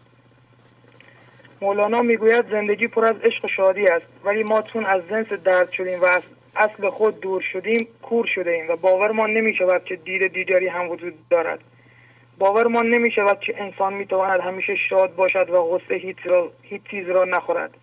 مولانا 1.60 2.00
می‌گوید 2.00 2.50
زندگی 2.50 2.88
پر 2.88 3.04
از 3.04 3.16
عشق 3.24 3.44
و 3.44 3.48
شادی 3.48 3.86
است 3.86 4.06
ولی 4.24 4.42
ما 4.42 4.62
چون 4.62 4.86
از 4.86 5.02
جنس 5.10 5.26
درد 5.26 5.70
شدیم 5.70 6.00
و 6.00 6.04
از 6.04 6.22
اصل 6.56 6.90
خود 6.90 7.20
دور 7.20 7.40
شدیم 7.40 7.88
کور 8.02 8.26
شده 8.26 8.50
ایم 8.50 8.68
و 8.68 8.76
باورمان 8.76 9.30
نمی 9.30 9.54
شود 9.54 9.84
که 9.84 9.96
دید 9.96 10.32
دیگری 10.32 10.68
هم 10.68 10.88
وجود 10.90 11.14
دارد 11.30 11.60
باورمان 12.38 12.90
نمی 12.90 13.10
شود 13.10 13.40
که 13.40 13.62
انسان 13.62 13.94
می 13.94 14.06
تواند 14.06 14.40
همیشه 14.40 14.76
شاد 14.76 15.14
باشد 15.14 15.50
و 15.50 15.62
غصه 15.62 15.94
هیچ, 15.94 16.16
را، 16.24 16.52
هیچ 16.62 16.82
چیز 16.90 17.08
را 17.08 17.24
نخورد 17.24 17.74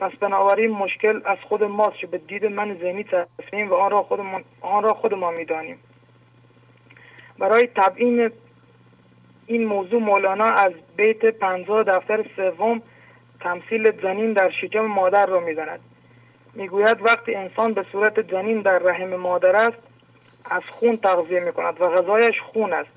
پس 0.00 0.12
بنابراین 0.20 0.70
مشکل 0.70 1.20
از 1.24 1.38
خود 1.48 1.62
ماست 1.64 1.96
که 1.96 2.06
به 2.06 2.18
دید 2.18 2.46
من 2.46 2.78
ذهنی 2.82 3.04
تصمیم 3.04 3.70
و 3.70 3.74
آن 3.74 3.90
را 3.90 4.02
خودمان, 4.02 4.44
آن 4.60 4.82
را 4.82 4.94
خود 4.94 5.14
ما 5.14 5.30
می 5.30 5.44
دانیم. 5.44 5.78
برای 7.38 7.68
تبیین 7.76 8.30
این 9.52 9.64
موضوع 9.64 10.00
مولانا 10.00 10.44
از 10.44 10.72
بیت 10.96 11.24
پنجاه 11.24 11.82
دفتر 11.82 12.24
سوم 12.36 12.82
تمثیل 13.40 13.90
جنین 13.90 14.32
در 14.32 14.50
شکم 14.50 14.80
مادر 14.80 15.26
را 15.26 15.40
می‌زند 15.40 15.80
می‌گوید 16.54 16.96
وقتی 17.02 17.34
انسان 17.34 17.72
به 17.72 17.84
صورت 17.92 18.20
جنین 18.20 18.60
در 18.60 18.78
رحم 18.78 19.16
مادر 19.16 19.56
است 19.56 19.78
از 20.50 20.62
خون 20.70 20.96
تغذیه 20.96 21.40
می 21.40 21.52
کند 21.52 21.80
و 21.80 21.88
غذایش 21.88 22.40
خون 22.40 22.72
است. 22.72 22.90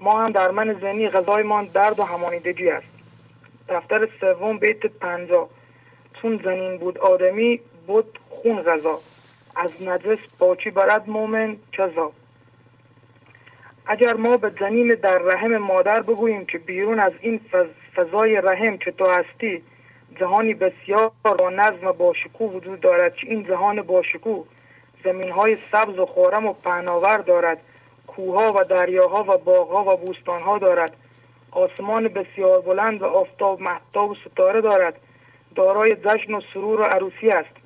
ما 0.00 0.22
هم 0.22 0.32
در 0.32 0.50
من 0.50 0.74
ذهنی 0.80 1.08
غذایمان 1.08 1.64
درد 1.64 1.98
و 2.00 2.02
همانیدگی 2.02 2.70
است. 2.70 2.86
دفتر 3.68 4.08
سوم 4.20 4.58
بیت 4.58 4.86
پنجا 4.86 5.48
چون 6.22 6.40
زنین 6.44 6.78
بود 6.78 6.98
آدمی 6.98 7.60
بود 7.86 8.18
خون 8.30 8.62
غذا. 8.62 8.98
از 9.56 9.88
نجس 9.88 10.18
پاچی 10.38 10.70
برد 10.70 11.10
مومن 11.10 11.56
چزا 11.72 12.12
اگر 13.86 14.14
ما 14.14 14.36
به 14.36 14.52
زنین 14.60 14.94
در 15.02 15.18
رحم 15.18 15.56
مادر 15.56 16.00
بگوییم 16.00 16.46
که 16.46 16.58
بیرون 16.58 17.00
از 17.00 17.12
این 17.20 17.40
فضای 17.96 18.36
رحم 18.36 18.76
که 18.76 18.90
تو 18.90 19.06
هستی 19.06 19.62
جهانی 20.20 20.54
بسیار 20.54 21.10
با 21.24 21.50
نظم 21.50 21.92
با 21.92 22.12
شکوه 22.14 22.52
وجود 22.52 22.80
دارد 22.80 23.14
که 23.14 23.26
این 23.26 23.44
جهان 23.44 23.82
با 23.82 24.02
شکوه 24.02 24.44
زمین 25.04 25.30
های 25.30 25.56
سبز 25.72 25.98
و 25.98 26.06
خورم 26.06 26.46
و 26.46 26.52
پهناور 26.52 27.18
دارد 27.18 27.58
کوها 28.06 28.52
و 28.52 28.64
دریاها 28.64 29.22
و 29.22 29.38
باغها 29.38 29.94
و 29.94 29.96
بوستانها 29.96 30.58
دارد. 30.58 30.96
آسمان 31.50 32.08
بسیار 32.08 32.60
بلند 32.60 33.02
و 33.02 33.04
آفتاب 33.04 33.60
محتاب 33.60 34.10
و 34.10 34.14
ستاره 34.14 34.60
دارد. 34.60 34.94
دارای 35.54 35.96
جشن 35.96 36.34
و 36.34 36.40
سرور 36.54 36.80
و 36.80 36.84
عروسی 36.84 37.28
است. 37.28 37.56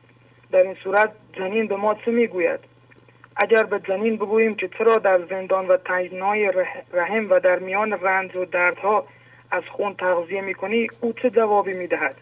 در 0.50 0.62
این 0.62 0.76
صورت 0.84 1.12
جنین 1.32 1.66
به 1.66 1.76
ما 1.76 1.94
چه 1.94 2.10
می‌گوید؟ 2.10 2.60
اگر 3.40 3.62
به 3.62 3.78
جنین 3.78 4.16
بگوییم 4.16 4.54
که 4.54 4.68
چرا 4.68 4.98
در 4.98 5.20
زندان 5.30 5.68
و 5.68 5.76
تنگنای 5.76 6.52
رحم 6.92 7.30
و 7.30 7.40
در 7.40 7.58
میان 7.58 7.92
رنج 7.92 8.36
و 8.36 8.44
دردها 8.44 9.06
از 9.50 9.62
خون 9.72 9.94
تغذیه 9.94 10.40
می‌کنی 10.40 10.86
او 11.00 11.12
چه 11.12 11.30
جوابی 11.30 11.72
می‌دهد؟ 11.72 12.16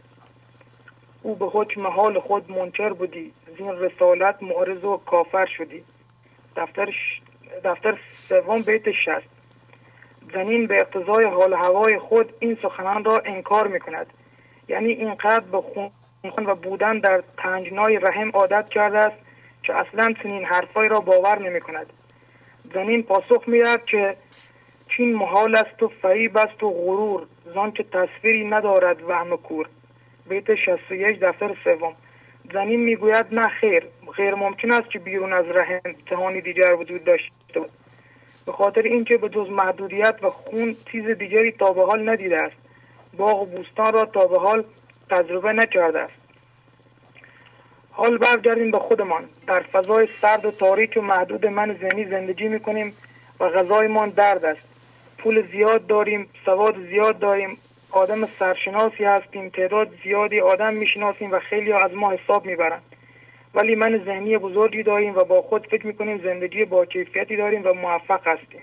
او 1.22 1.34
به 1.34 1.46
حکم 1.46 1.86
حال 1.86 2.20
خود 2.20 2.50
منکر 2.50 2.92
بودی 2.92 3.32
زین 3.58 3.70
رسالت 3.70 4.42
معرض 4.42 4.84
و 4.84 4.96
کافر 4.96 5.46
شدی. 5.46 5.84
دفتر, 6.56 6.94
دفتر 7.64 7.98
سوم 8.14 8.62
بیت 8.62 8.90
شست. 8.92 9.28
زنین 10.34 10.66
به 10.66 10.74
اقتضای 10.80 11.24
حال 11.24 11.54
هوای 11.54 11.98
خود 11.98 12.32
این 12.40 12.58
سخنان 12.62 13.04
را 13.04 13.22
انکار 13.24 13.66
می‌کند. 13.66 14.06
یعنی 14.68 14.92
اینقدر 14.92 15.44
به 15.52 15.60
خون 15.60 15.90
و 16.46 16.54
بودن 16.54 16.98
در 16.98 17.22
تنجنای 17.36 17.98
رحم 17.98 18.30
عادت 18.30 18.68
کرده 18.68 18.98
است 18.98 19.25
که 19.66 19.74
اصلا 19.74 20.14
چنین 20.22 20.44
حرفایی 20.44 20.88
را 20.88 21.00
باور 21.00 21.38
نمی 21.38 21.60
کند 21.60 21.86
زنین 22.74 23.02
پاسخ 23.02 23.48
می‌دهد 23.48 23.84
که 23.84 24.16
چین 24.96 25.14
محال 25.14 25.56
است 25.56 25.82
و 25.82 25.88
فریب 26.02 26.36
است 26.36 26.62
و 26.62 26.70
غرور 26.70 27.26
زان 27.54 27.72
که 27.72 27.82
تصویری 27.82 28.44
ندارد 28.44 29.02
وهم 29.02 29.36
کور. 29.36 29.68
بیت 30.28 30.54
61 30.54 31.20
دفتر 31.20 31.54
سوم. 31.64 31.92
زنین 32.52 32.80
می‌گوید 32.80 33.26
نه 33.32 33.48
خیر 33.48 33.86
غیر 34.16 34.34
ممکن 34.34 34.72
است 34.72 34.90
که 34.90 34.98
بیرون 34.98 35.32
از 35.32 35.44
رحم 35.46 36.40
دیگر 36.40 36.74
وجود 36.74 37.04
داشته 37.04 37.60
بود 37.60 37.70
به 38.46 38.52
خاطر 38.52 38.82
اینکه 38.82 39.16
به 39.16 39.28
جز 39.28 39.50
محدودیت 39.50 40.18
و 40.22 40.30
خون 40.30 40.76
چیز 40.92 41.06
دیگری 41.06 41.52
تا 41.52 41.72
به 41.72 41.84
حال 41.84 42.08
ندیده 42.08 42.42
است. 42.42 42.56
باغ 43.16 43.42
و 43.42 43.46
بوستان 43.46 43.92
را 43.92 44.04
تا 44.04 44.26
به 44.26 44.38
حال 44.38 44.64
تجربه 45.10 45.52
نکرده 45.52 45.98
است. 45.98 46.25
حال 47.98 48.18
برگردیم 48.18 48.70
به 48.70 48.78
خودمان. 48.78 49.24
در 49.46 49.60
فضای 49.60 50.08
سرد 50.20 50.44
و 50.44 50.50
تاریک 50.50 50.96
و 50.96 51.00
محدود 51.00 51.46
من 51.46 51.76
ذهنی 51.80 52.04
زندگی 52.04 52.48
می‌کنیم 52.48 52.92
و 53.40 53.48
غذایمان 53.48 54.08
درد 54.10 54.44
است. 54.44 54.68
پول 55.18 55.46
زیاد 55.52 55.86
داریم 55.86 56.28
سواد 56.44 56.76
زیاد 56.90 57.18
داریم 57.18 57.58
آدم 57.90 58.26
سرشناسی 58.26 59.04
هستیم 59.04 59.48
تعداد 59.48 59.88
زیادی 60.04 60.40
آدم 60.40 60.74
می‌شناسیم 60.74 61.32
و 61.32 61.38
خیلی 61.38 61.72
از 61.72 61.94
ما 61.94 62.10
حساب 62.10 62.46
می‌برند 62.46 62.82
ولی 63.54 63.74
من 63.74 64.02
ذهنی 64.04 64.38
بزرگی 64.38 64.82
داریم 64.82 65.16
و 65.16 65.24
با 65.24 65.42
خود 65.42 65.66
فکر 65.66 65.86
می‌کنیم 65.86 66.18
زندگی 66.18 66.64
با 66.64 66.84
کیفیتی 66.84 67.36
داریم 67.36 67.62
و 67.64 67.72
موفق 67.72 68.28
هستیم. 68.28 68.62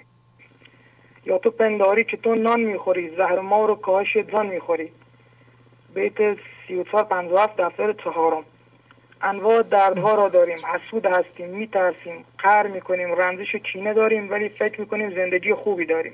یا 1.26 1.38
تو 1.38 1.52
پنداری 1.52 2.04
که 2.04 2.18
تو 2.18 2.36
نان 2.36 2.60
می‌خوری 2.62 3.10
زهر 3.10 3.40
ما 3.40 3.66
رو 3.66 3.76
کاهش 3.76 4.18
جان 4.18 4.46
می‌خوری. 4.46 4.90
بیت 5.96 6.38
سی 6.68 6.76
و 6.76 6.84
دفتر 7.58 7.94
چهارم. 7.94 8.44
انواع 9.24 9.62
دردها 9.62 10.16
را 10.16 10.30
داریم. 10.30 10.58
حسود 10.58 11.06
هستیم 11.06 11.50
میترسیم 11.50 12.26
قهر 12.38 12.68
می‌کنیم 12.68 13.16
رنجش 13.16 13.56
و 13.56 13.58
کینه 13.58 13.94
داریم 13.94 14.32
ولی 14.32 14.50
فکر 14.50 14.82
می‌کنیم 14.82 15.16
زندگی 15.16 15.54
خوبی 15.54 15.86
داریم. 15.86 16.14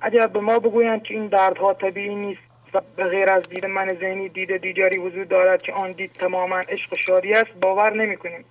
اگر 0.00 0.26
به 0.26 0.40
ما 0.40 0.58
بگویند 0.58 1.02
که 1.02 1.14
این 1.14 1.26
دردها 1.26 1.74
طبیعی 1.74 2.14
نیست 2.14 2.40
و 2.74 2.80
به 2.96 3.02
غیر 3.02 3.30
از 3.30 3.48
دید 3.48 3.66
من 3.66 3.94
ذهنی 3.94 4.28
دید 4.28 4.56
دیگری 4.56 4.98
وجود 4.98 5.28
دارد 5.28 5.62
که 5.62 5.72
آن 5.72 5.92
دید 5.92 6.12
تماما 6.12 6.58
عشق 6.58 6.92
و 6.92 6.96
شادی 6.96 7.32
است 7.32 7.52
باور 7.60 7.92
نمی 7.92 8.16
کنیم 8.16 8.44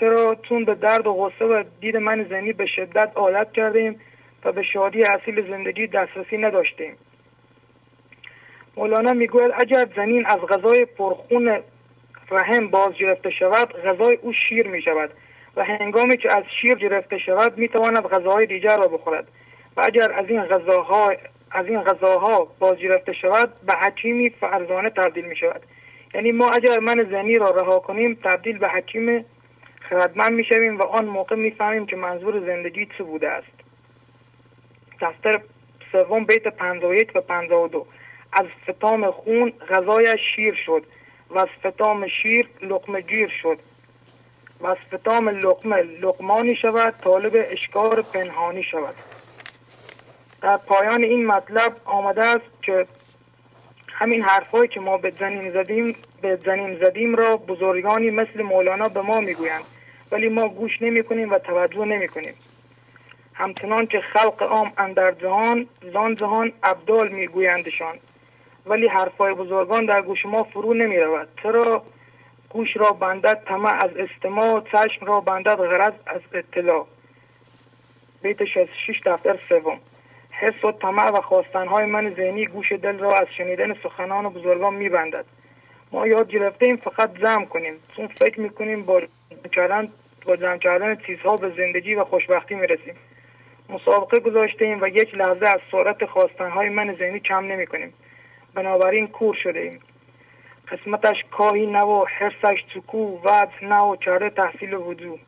چرا؟ 0.00 0.36
چون 0.48 0.64
به 0.64 0.74
درد 0.74 1.06
و 1.06 1.12
غصه 1.12 1.44
و 1.44 1.64
دید 1.80 1.96
من 1.96 2.26
ذهنی 2.28 2.52
به 2.52 2.66
شدت 2.66 3.12
عادت 3.14 3.52
کردیم 3.52 4.00
و 4.44 4.52
به 4.52 4.62
شادی 4.62 5.02
اصیل 5.02 5.50
زندگی 5.50 5.86
دسترسی 5.86 6.38
نداشتیم. 6.38 6.96
مولانا 8.76 9.12
می‌گوید 9.12 9.52
اگر 9.58 9.86
زنین 9.96 10.26
از 10.26 10.40
غذای 10.40 10.84
پرخون 10.84 11.62
رحم 12.30 12.68
باز 12.68 12.92
گرفته 12.94 13.30
شود 13.30 13.72
غذای 13.72 14.18
او 14.22 14.32
شیر 14.32 14.66
می 14.66 14.82
شود 14.82 15.10
و 15.56 15.64
هنگامی 15.64 16.16
که 16.16 16.36
از 16.36 16.44
شیر 16.60 16.74
گرفته 16.74 17.18
شود 17.18 17.58
می 17.58 17.68
تواند 17.68 18.06
غذاهای 18.06 18.46
دیگر 18.46 18.76
را 18.76 18.88
بخورد. 18.88 19.28
و 19.76 19.82
اگر 19.84 20.12
از 20.12 20.28
این 20.28 20.44
غذاها 20.44 21.12
از 21.50 21.66
این 21.66 21.82
غذاها 21.82 22.48
باز 22.58 22.76
گرفته 22.76 23.12
شود 23.12 23.52
به 23.66 23.72
حکیمی 23.72 24.30
فرزانه 24.30 24.90
تبدیل 24.90 25.24
می 25.24 25.36
شود 25.36 25.62
یعنی 26.14 26.32
ما 26.32 26.50
اگر 26.50 26.78
من 26.78 27.08
زنی 27.10 27.38
را 27.38 27.50
رها 27.50 27.78
کنیم 27.78 28.18
تبدیل 28.24 28.58
به 28.58 28.68
حکیم 28.68 29.24
خردمند 29.80 30.32
می 30.32 30.44
شویم 30.44 30.78
و 30.78 30.82
آن 30.82 31.04
موقع 31.04 31.36
می 31.36 31.50
فهمیم 31.50 31.86
که 31.86 31.96
منظور 31.96 32.40
زندگی 32.40 32.88
چه 32.98 33.04
بوده 33.04 33.28
است. 33.28 33.52
دفتر 35.00 35.40
سوم 35.92 36.24
بیت 36.24 36.48
51 36.48 37.12
و 37.14 37.20
52 37.20 37.86
از 38.32 38.46
فتام 38.70 39.10
خون 39.10 39.50
غذایش 39.50 40.20
شیر 40.36 40.54
شد. 40.66 40.86
و 41.34 41.46
شیر 42.22 42.48
لقمه 42.62 43.00
گیر 43.00 43.32
شد. 43.42 43.58
و 44.60 44.66
از 44.66 44.76
لقمه 45.44 45.76
لقمانی 45.76 46.56
شود 46.56 46.94
طالب 47.04 47.32
اشکار 47.34 48.02
پنهانی 48.02 48.62
شود. 48.62 48.94
در 50.42 50.56
پایان 50.56 51.04
این 51.04 51.26
مطلب 51.26 51.76
آمده 51.84 52.24
است 52.24 52.62
که 52.62 52.86
همین 53.88 54.22
حرفهایی 54.22 54.68
که 54.68 54.80
ما 54.80 54.96
به 54.96 55.12
زنین 55.20 55.50
زدیم 55.50 55.96
به 56.22 56.38
زنین 56.44 56.78
زدیم 56.78 57.14
را 57.14 57.36
بزرگانی 57.36 58.10
مثل 58.10 58.42
مولانا 58.42 58.88
به 58.88 59.00
ما 59.00 59.20
می‌گویند. 59.20 59.64
ولی 60.12 60.28
ما 60.28 60.48
گوش 60.48 60.82
نمی 60.82 61.02
کنیم 61.02 61.32
و 61.32 61.38
توجه 61.38 61.84
نمی 61.84 62.08
کنیم 62.08 62.34
همچنان 63.34 63.86
که 63.86 64.00
خلق 64.00 64.42
عام 64.42 64.72
اندر 64.78 65.12
جهان 65.12 65.68
زان 65.92 66.14
جهان 66.14 66.52
ابدال 66.62 67.08
میگویندشان. 67.08 67.98
ولی 68.66 68.88
حرفای 68.88 69.34
بزرگان 69.34 69.86
در 69.86 70.02
گوش 70.02 70.26
ما 70.26 70.42
فرو 70.42 70.74
نمی 70.74 70.98
رود 70.98 71.28
چرا 71.42 71.82
گوش 72.48 72.76
را 72.76 72.90
بندد؟ 72.90 73.42
طمع 73.46 73.84
از 73.84 73.90
استماع 73.96 74.60
چشم 74.72 75.06
را 75.06 75.20
بندد 75.20 75.56
غرض 75.56 75.92
از 76.06 76.20
اطلاع. 76.32 76.86
بیت 78.22 78.44
66 78.44 79.00
دفتر 79.06 79.38
سوم. 79.48 79.78
حس 80.30 80.64
و 80.64 80.72
طمع 80.72 81.10
و 81.10 81.20
خواستنهای 81.20 81.86
من 81.86 82.14
ذهنی 82.14 82.46
گوش 82.46 82.72
دل 82.72 82.98
را 82.98 83.12
از 83.12 83.26
شنیدن 83.36 83.74
سخنان 83.82 84.26
و 84.26 84.30
بزرگان 84.30 84.74
میبندد. 84.74 85.24
ما 85.92 86.06
یاد 86.06 86.30
گرفته 86.30 86.66
ایم 86.66 86.76
فقط 86.76 87.18
جمع 87.18 87.44
کنیم. 87.44 87.74
چون 87.96 88.06
فکر 88.06 88.40
می‌کنیم 88.40 88.82
با 88.82 89.02
کردن 89.52 89.88
با 90.26 90.36
جمع 90.36 90.58
کردن 90.58 90.96
چیزها 90.96 91.36
به 91.36 91.52
زندگی 91.56 91.94
و 91.94 92.04
خوشبختی 92.04 92.54
می‌رسیم. 92.54 92.94
مسابقه 93.68 94.20
گذاشته 94.20 94.64
ایم 94.64 94.82
و 94.82 94.88
یک 94.88 95.14
لحظه 95.14 95.48
از 95.48 95.60
سرعت 95.72 96.04
خواستنهای 96.04 96.68
من 96.68 96.94
ذهنی 96.94 97.20
کم 97.20 97.44
نمی 97.44 97.66
کنیم 97.66 97.94
بنابراین 98.54 99.06
کور 99.06 99.34
شده 99.42 99.60
ایم. 99.60 99.80
قسمتش 100.72 101.16
کاهی 101.30 101.66
نه 101.66 101.80
و 101.80 102.04
حرسش 102.04 102.64
چکو 102.74 103.20
وضع 103.24 103.64
نه 103.64 103.82
و 103.82 103.96
چاره 103.96 104.30
تحصیل 104.30 104.74
وجود 104.74 105.20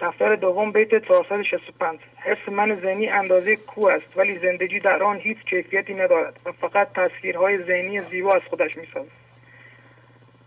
دفتر 0.00 0.36
دوم 0.36 0.72
بیت 0.72 1.08
465 1.08 1.98
حرس 2.16 2.48
من 2.48 2.80
ذهنی 2.80 3.08
اندازه 3.08 3.56
کو 3.56 3.86
است 3.86 4.16
ولی 4.16 4.38
زندگی 4.38 4.80
در 4.80 5.02
آن 5.02 5.16
هیچ 5.16 5.38
کیفیتی 5.38 5.94
ندارد 5.94 6.40
و 6.44 6.52
فقط 6.52 6.88
تصویرهای 6.92 7.64
ذهنی 7.64 8.02
زیبا 8.02 8.34
از 8.34 8.42
خودش 8.50 8.76
می‌سازد. 8.76 9.10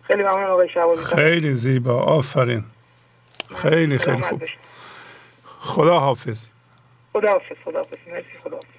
خیلی 0.03 0.23
ممنون 0.23 0.43
آقای 0.43 0.69
شعبازی 0.69 1.15
خیلی 1.15 1.53
زیبا. 1.53 2.01
آفرین. 2.03 2.63
خیلی 3.61 3.97
خیلی 3.97 4.21
خوب. 4.21 4.43
خدا 5.45 5.99
حافظ 5.99 6.51
خداحافظ 7.13 7.55
خداحافظ. 7.65 7.97
مرسی 8.07 8.37
خداحافظ. 8.37 8.78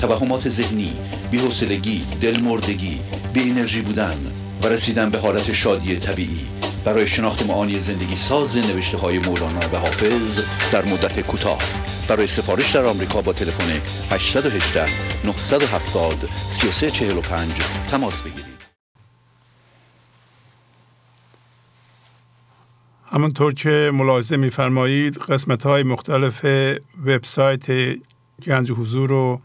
توهمات 0.00 0.48
ذهنی 0.48 0.92
بی‌حوصلگی 1.30 2.06
دلمردگی 2.20 3.00
بی 3.32 3.50
انرژی 3.50 3.80
بودن 3.80 4.16
و 4.62 4.66
رسیدن 4.66 5.10
به 5.10 5.18
حالت 5.18 5.52
شادی 5.52 5.96
طبیعی. 5.96 6.46
برای 6.84 7.08
شناخت 7.08 7.46
معانی 7.46 7.78
زندگی 7.78 8.16
ساز 8.16 8.56
نوشته 8.56 8.98
های 8.98 9.18
مولانا 9.18 9.60
و 9.72 9.76
حافظ 9.76 10.40
در 10.72 10.84
مدت 10.84 11.20
کوتاه. 11.20 11.58
برای 12.08 12.26
سفارش 12.26 12.70
در 12.70 12.84
آمریکا 12.84 13.20
با 13.20 13.32
تلفن 13.32 13.80
818 14.10 14.86
970 15.24 16.28
3345 16.34 17.50
تماس 17.90 18.22
بگیرید. 18.22 18.50
همونطور 23.12 23.54
که 23.54 23.90
ملاحظه 23.94 24.36
میفرمایید 24.36 25.18
قسمت 25.18 25.66
های 25.66 25.82
مختلف 25.82 26.44
وبسایت 27.06 27.66
گنج 28.46 28.72
حضور 28.72 29.08
رو 29.08 29.40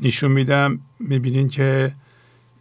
نشون 0.00 0.32
میدم 0.32 0.80
می‌بینین 0.98 1.48
که 1.48 1.94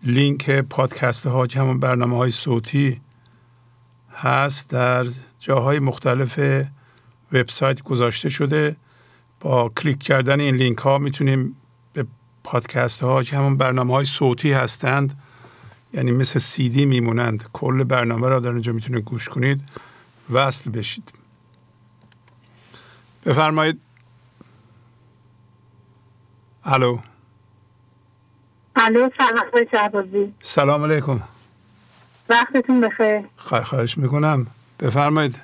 لینک 0.04 0.52
پادکست 0.52 1.28
ها 1.28 1.48
که 1.48 1.60
همون 1.60 1.80
برنامه 1.80 2.18
های 2.18 2.32
صوتی 2.32 3.02
هست. 4.14 4.70
در 4.70 5.06
جاهای 5.40 5.80
مختلف 5.80 6.40
وبسایت 7.32 7.82
گذاشته 7.82 8.30
شده. 8.30 8.76
با 9.40 9.70
کلیک 9.70 10.00
کردن 10.00 10.40
این 10.40 10.56
لینک 10.56 10.78
ها 10.78 10.98
می‌تونیم 10.98 11.56
به 11.94 12.06
پادکست 12.44 13.04
ها 13.04 13.24
که 13.24 13.38
همون 13.38 13.58
برنامه 13.58 13.94
های 13.94 14.06
صوتی 14.06 14.52
هستند. 14.52 15.20
یعنی 15.94 16.12
مثل 16.12 16.40
سی 16.40 16.70
دی 16.70 16.86
میمونند. 16.86 17.46
کل 17.54 17.84
برنامه 17.84 18.28
را 18.28 18.40
در 18.40 18.50
اینجا 18.50 18.72
می‌تونید 18.74 19.04
گوش 19.04 19.30
کنید. 19.30 19.62
وصل 20.32 20.72
بشید. 20.72 21.12
بفرمایید. 23.26 23.80
الو. 26.64 27.00
الو 28.82 29.10
سلام 29.18 29.66
شهبازی. 29.72 30.34
سلام 30.42 30.84
علیکم. 30.84 31.20
وقتتون 32.30 32.82
بخیر. 32.82 33.22
خواهش 33.38 33.98
می‌کنم. 33.98 34.48
بفرمایید. 34.80 35.42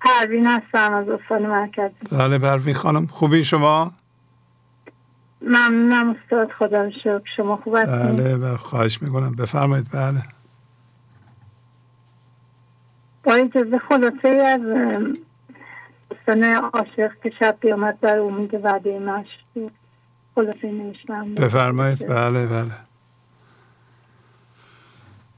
پروین 0.00 0.46
هستم 0.46 0.94
از 0.94 1.08
استان 1.08 1.46
مرکز. 1.46 1.90
بله 2.12 2.38
پروین 2.38 2.74
خانم. 2.74 3.06
خوبی 3.06 3.44
شما؟ 3.44 3.92
ممنونم 5.42 6.16
استاد 6.16 6.52
خدا 6.58 6.82
رو 6.82 6.90
شکر. 6.90 7.22
شما 7.36 7.56
خوب 7.56 7.76
هستین؟ 7.76 8.16
بله 8.16 8.36
بله 8.36 8.56
خواهش 8.56 9.02
می‌کنم. 9.02 9.34
بفرمایید. 9.34 9.88
بله. 9.92 10.22
با 13.24 13.34
اجازه 13.34 13.78
خلاصه 13.88 14.28
از 14.28 14.60
دوستان 16.10 16.44
عاشق 16.44 17.10
که 17.22 17.32
شب 17.38 17.56
بیامد 17.60 18.00
در 18.00 18.18
امید 18.18 18.54
وعده 18.64 18.98
مشروع. 18.98 19.70
خلاصه 20.36 20.70
نوشتم. 20.70 21.34
بفرمایید. 21.34 22.06
بله. 22.08 22.46
بله 22.46 22.72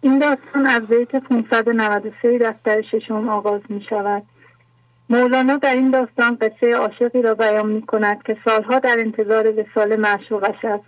این 0.00 0.18
داستان 0.18 0.66
از 0.66 0.82
بیت 0.86 1.16
593 1.16 2.38
دفتر 2.38 2.82
ششم 2.82 3.28
آغاز 3.28 3.60
می 3.68 3.86
شود 3.90 4.22
مولانا 5.10 5.56
در 5.56 5.74
این 5.74 5.90
داستان 5.90 6.38
قصه 6.40 6.76
عاشقی 6.76 7.22
را 7.22 7.34
بیان 7.34 7.66
می 7.66 7.82
کند 7.82 8.22
که 8.22 8.36
سالها 8.44 8.78
در 8.78 8.96
انتظار 8.98 9.54
وسال 9.60 9.96
معشوقش 9.96 10.64
است 10.64 10.84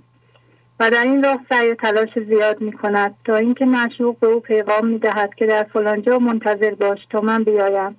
و 0.81 0.91
در 0.91 1.03
این 1.03 1.25
راه 1.25 1.39
سعی 1.49 1.71
و 1.71 1.75
تلاش 1.75 2.09
زیاد 2.29 2.61
می 2.61 2.73
کند 2.73 3.15
تا 3.25 3.37
اینکه 3.37 3.67
معشوق 3.67 4.19
به 4.19 4.27
او 4.27 4.41
پیغام 4.41 4.87
می 4.87 4.99
دهد 4.99 5.35
که 5.35 5.47
در 5.47 5.67
فلانجا 5.73 6.19
منتظر 6.19 6.75
باش 6.75 6.99
تا 7.11 7.21
من 7.21 7.45
بیایم. 7.45 7.97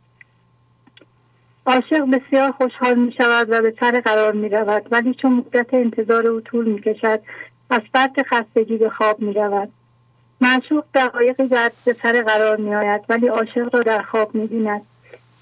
عاشق 1.66 2.05
بسیار 2.12 2.51
خوشحال 2.51 2.99
می 2.99 3.12
شود 3.12 3.47
و 3.49 3.62
به 3.62 3.74
سر 3.80 3.99
قرار 3.99 4.34
می 4.34 4.49
رود 4.49 4.88
ولی 4.91 5.14
چون 5.14 5.32
مدت 5.34 5.74
انتظار 5.74 6.28
او 6.28 6.41
طول 6.41 6.66
می 6.66 6.82
کشد 6.82 7.22
از 7.70 7.82
فرط 7.93 8.20
خستگی 8.28 8.78
به 8.78 8.89
خواب 8.89 9.20
می 9.20 9.34
رود 9.34 9.70
معشوق 10.41 10.84
دقایقی 10.93 11.47
بعد 11.47 11.74
به 11.86 11.93
سر 11.93 12.22
قرار 12.22 12.57
می 12.57 12.76
آید 12.76 13.01
ولی 13.09 13.28
عاشق 13.28 13.76
را 13.76 13.80
در 13.80 14.01
خواب 14.01 14.36
می 14.36 14.47
بیند 14.47 14.82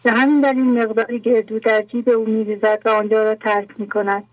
به 0.03 0.11
همین 0.11 0.41
دلیل 0.41 0.63
مقداری 0.63 1.19
گردو 1.19 1.59
در 1.59 1.81
جیب 1.81 2.09
او 2.09 2.25
می 2.25 2.43
ریزد 2.43 2.81
و 2.85 2.89
آنجا 2.89 3.23
را 3.23 3.35
ترک 3.35 3.69
می 3.77 3.87
کند 3.87 4.23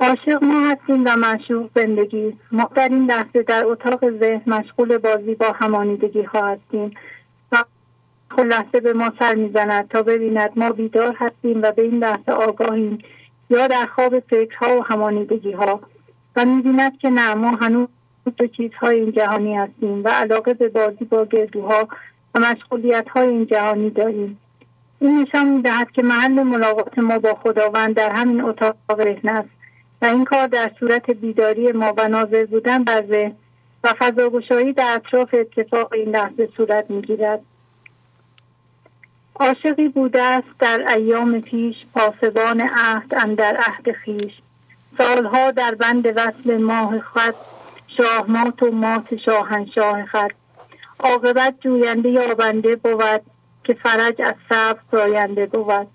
عاشق 0.00 0.44
ما 0.44 0.70
هستیم 0.70 1.04
و 1.06 1.16
معشوق 1.16 1.70
زندگی 1.74 2.36
ما 2.52 2.70
در 2.74 2.88
این 2.88 3.10
لحظه 3.10 3.42
در 3.42 3.66
اتاق 3.66 4.10
ذهن 4.10 4.42
مشغول 4.46 4.98
بازی 4.98 5.34
با 5.34 5.52
همانیدگی 5.52 6.22
ها 6.22 6.46
هستیم 6.46 6.94
خود 8.34 8.46
لحظه 8.46 8.80
به 8.80 8.92
ما 8.92 9.12
سر 9.18 9.34
می‌زند 9.34 9.88
تا 9.88 10.02
ببیند 10.02 10.50
ما 10.56 10.70
بیدار 10.70 11.16
هستیم 11.18 11.62
و 11.62 11.72
به 11.72 11.82
این 11.82 11.98
لحظه 11.98 12.32
آگاهیم. 12.32 12.98
یا 13.50 13.66
در 13.66 13.86
خواب 13.94 14.20
فکرها 14.20 14.78
و 14.78 14.84
همانیدگی 14.84 15.52
ها 15.52 15.80
و 16.36 16.44
می‌بیند 16.44 16.98
که 16.98 17.10
نه 17.10 17.34
ما 17.34 17.50
هنوز 17.50 17.88
به 18.36 18.48
چیزهای 18.48 19.00
این 19.00 19.12
جهانی 19.12 19.54
هستیم 19.54 20.04
و 20.04 20.08
علاقه 20.08 20.54
به 20.54 20.68
بازی 20.68 21.04
با 21.04 21.24
گردوها 21.24 21.88
و 22.34 22.40
مشغولیت 22.40 23.08
های 23.08 23.28
این 23.28 23.46
جهانی 23.46 23.90
داریم. 23.90 24.38
این 25.00 25.22
نشان 25.22 25.48
می‌دهد 25.48 25.90
که 25.90 26.02
محل 26.02 26.42
ملاقات 26.42 26.98
ما 26.98 27.18
با 27.18 27.34
خداوند 27.34 27.94
در 27.94 28.12
همین 28.14 28.40
اتاق 28.40 28.76
ذهن 28.96 29.28
است 29.28 29.48
و 30.02 30.06
این 30.06 30.24
کار 30.24 30.46
در 30.46 30.70
صورت 30.80 31.10
بیداری 31.10 31.72
ما 31.72 31.92
و 31.96 32.08
ناظر 32.08 32.44
بودن 32.44 32.84
بر 32.84 33.32
و 33.84 33.88
فضاگشایی 33.98 34.72
در 34.72 34.94
اطراف 34.94 35.34
اتفاق 35.34 35.92
این 35.92 36.08
لحظه 36.08 36.48
صورت 36.56 36.90
می‌گیرد. 36.90 37.40
عاشقی 39.40 39.88
بوده 39.88 40.22
است 40.22 40.48
در 40.58 40.84
ایام 40.88 41.40
پیش 41.40 41.76
پاسبان 41.94 42.60
عهد 42.60 43.14
اندر 43.14 43.56
عهد 43.56 43.92
خیش. 43.92 44.32
سالها 44.98 45.50
در 45.50 45.74
بند 45.74 46.06
وصل 46.06 46.62
ماه 46.62 47.00
خط 47.00 47.34
شاه 47.96 48.24
مات 48.28 48.62
و 48.62 48.70
مات 48.70 49.16
شاهنشاه 49.16 50.04
خط. 50.04 50.30
عاقبت 51.00 51.54
جوینده 51.60 52.08
یابنده 52.08 52.76
بود 52.76 53.20
که 53.64 53.74
فرج 53.74 54.22
از 54.22 54.34
صبر 54.48 54.80
زاینده 54.92 55.46
بود. 55.46 55.88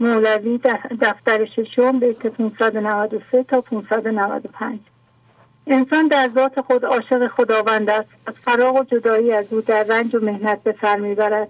مولوی 0.00 0.60
دفتر 1.00 1.44
ششم 1.44 2.00
بیت 2.00 2.26
593 2.26 3.42
تا 3.42 3.60
595 3.60 4.78
انسان 5.66 6.08
در 6.08 6.30
ذات 6.34 6.60
خود 6.60 6.84
عاشق 6.84 7.28
خداوند 7.28 7.90
است. 7.90 8.08
از 8.26 8.34
فراغ 8.34 8.80
و 8.80 8.84
جدایی 8.84 9.32
از 9.32 9.52
او 9.52 9.60
در 9.60 9.82
رنج 9.82 10.14
و 10.14 10.20
مهنت 10.20 10.62
به 10.62 10.74
سر 10.80 10.96
می‌برد. 10.96 11.48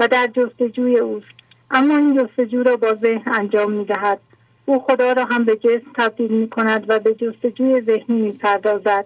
و 0.00 0.08
در 0.08 0.26
جستجوی 0.26 0.98
اوست. 0.98 1.26
اما 1.70 1.96
این 1.96 2.16
جستجو 2.16 2.62
را 2.62 2.76
با 2.76 2.94
ذهن 2.94 3.34
انجام 3.34 3.72
می‌دهد. 3.72 4.18
او 4.66 4.80
خدا 4.80 5.12
را 5.12 5.24
هم 5.24 5.44
به 5.44 5.56
جسم 5.56 5.90
تبدیل 5.94 6.32
می 6.32 6.48
کند 6.48 6.84
و 6.88 6.98
به 6.98 7.14
جستجوی 7.14 7.80
ذهنی 7.80 8.20
می 8.20 8.32
پردازد. 8.32 9.04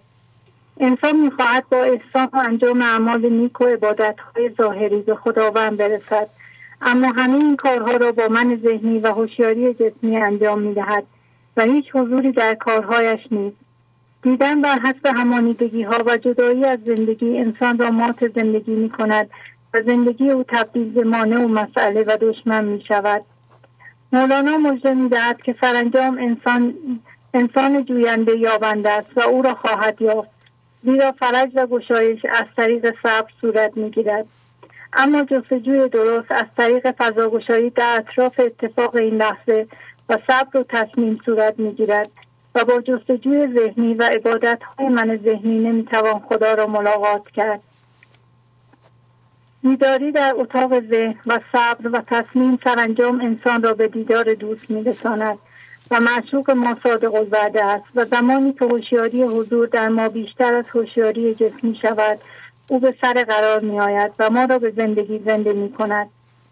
انسان 0.80 1.16
می 1.16 1.30
خواهد 1.30 1.64
با 1.70 1.76
احسان 1.76 2.28
و 2.32 2.36
انجام 2.48 2.82
اعمال 2.82 3.28
نیک 3.28 3.60
و 3.60 3.64
عبادت 3.64 4.16
های 4.20 4.50
ظاهری 4.58 5.02
به 5.02 5.14
خداوند 5.14 5.76
برسد. 5.76 6.28
اما 6.82 7.12
همه 7.16 7.34
این 7.34 7.56
کارها 7.56 7.90
را 7.90 8.12
با 8.12 8.28
من 8.28 8.60
ذهنی 8.64 8.98
و 8.98 9.06
هوشیاری 9.06 9.74
جسمی 9.74 10.16
انجام 10.16 10.62
می 10.62 10.74
دهد 10.74 11.04
و 11.56 11.62
هیچ 11.62 11.84
حضوری 11.94 12.32
در 12.32 12.54
کارهایش 12.54 13.20
نیست. 13.30 13.56
دیدن 14.22 14.62
بر 14.62 14.78
حسب 14.78 15.06
همانیدگی 15.06 15.82
ها 15.82 15.98
و 16.06 16.16
جدایی 16.16 16.64
از 16.64 16.78
زندگی 16.86 17.38
انسان 17.38 17.78
را 17.78 17.90
مات 17.90 18.28
زندگی 18.34 18.74
می 18.74 18.90
کند 18.90 19.30
و 19.74 19.82
زندگی 19.86 20.30
او 20.30 20.44
تبدیل 20.48 20.92
به 20.92 21.04
مانع 21.04 21.44
و 21.44 21.48
مسئله 21.48 22.02
و 22.02 22.16
دشمن 22.20 22.64
می 22.64 22.84
شود 22.88 23.24
مولانا 24.12 24.56
مجده 24.56 24.94
می 24.94 25.08
دهد 25.08 25.42
که 25.42 25.54
سرانجام 25.60 26.18
انسان 26.18 26.74
انسان 27.34 27.84
جوینده 27.84 28.38
یابنده 28.38 28.90
است 28.90 29.06
و 29.16 29.20
او 29.20 29.42
را 29.42 29.54
خواهد 29.54 30.02
یافت 30.02 30.30
زیرا 30.84 31.12
فرج 31.12 31.50
و 31.54 31.66
گشایش 31.66 32.24
از 32.24 32.44
طریق 32.56 32.94
صبر 33.02 33.30
صورت 33.40 33.76
می 33.76 33.90
گیرد 33.90 34.26
اما 34.92 35.24
جستجوی 35.24 35.88
درست 35.88 36.32
از 36.32 36.46
طریق 36.56 36.90
فضاگشایی 36.90 37.70
در 37.70 37.96
اطراف 37.96 38.40
اتفاق 38.40 38.96
این 38.96 39.16
لحظه 39.16 39.66
و 40.08 40.18
صبر 40.26 40.60
و 40.60 40.64
تصمیم 40.68 41.20
صورت 41.24 41.58
می 41.58 41.72
گیرد 41.72 42.10
و 42.54 42.64
با 42.64 42.80
جستجوی 42.80 43.58
ذهنی 43.58 43.94
و 43.94 44.02
عبادت 44.02 44.58
های 44.62 44.88
من 44.88 45.20
ذهنی 45.24 45.58
نمی 45.58 45.84
توان 45.84 46.20
خدا 46.28 46.54
را 46.54 46.66
ملاقات 46.66 47.28
کرد. 47.28 47.60
بیداری 49.64 50.12
در 50.12 50.34
اتاق 50.36 50.80
ذهن 50.80 51.14
و 51.26 51.38
صبر 51.52 51.88
و 51.88 52.02
تصمیم 52.06 52.58
سرانجام 52.64 53.20
انسان 53.20 53.62
را 53.62 53.74
به 53.74 53.88
دیدار 53.88 54.34
دوست 54.34 54.70
میرساند 54.70 55.38
و 55.90 56.00
معشوق 56.00 56.50
ما 56.50 56.76
صادق 56.82 57.14
الوعده 57.14 57.64
است 57.64 57.84
و 57.94 58.04
زمانی 58.04 58.52
که 58.52 58.64
هوشیاری 58.64 59.22
حضور 59.22 59.66
در 59.66 59.88
ما 59.88 60.08
بیشتر 60.08 60.54
از 60.54 60.64
هوشیاری 60.68 61.34
جسمی 61.34 61.78
شود 61.82 62.18
او 62.68 62.80
به 62.80 62.94
سر 63.00 63.24
قرار 63.24 63.60
می 63.60 63.80
آید 63.80 64.12
و 64.18 64.30
ما 64.30 64.44
را 64.44 64.58
به 64.58 64.72
زندگی 64.76 65.18
زنده 65.26 65.52
می 65.52 65.72
کند 65.72 66.06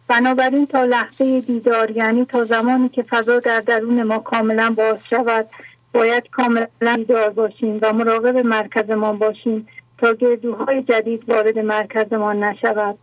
بنابراین 0.09 0.67
تا 0.67 0.85
لحظه 0.85 1.41
دیدار 1.41 1.91
یعنی 1.91 2.25
تا 2.25 2.45
زمانی 2.45 2.89
که 2.89 3.03
فضا 3.03 3.39
در 3.39 3.61
درون 3.61 4.03
ما 4.03 4.19
کاملا 4.19 4.75
باز 4.77 4.99
شود 5.11 5.47
باید 5.93 6.31
کاملا 6.31 6.97
دیدار 6.97 7.31
باشیم 7.31 7.79
و 7.83 7.93
مراقب 7.93 8.37
مرکزمان 8.37 9.19
باشیم 9.19 9.69
تا 10.03 10.15
گردوهای 10.15 10.83
جدید 10.83 11.29
وارد 11.29 11.59
مرکزمان 11.59 12.45
نشود. 12.45 12.99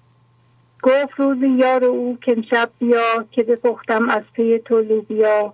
گفت 0.84 1.14
روزی 1.18 1.48
یار 1.48 1.84
او 1.84 2.18
که 2.22 2.36
شب 2.52 2.70
بیا 2.80 3.26
که 3.32 3.44
بپختم 3.44 4.10
از 4.10 4.22
پی 4.34 4.60
تو 4.60 4.82
لوبیا. 4.82 5.54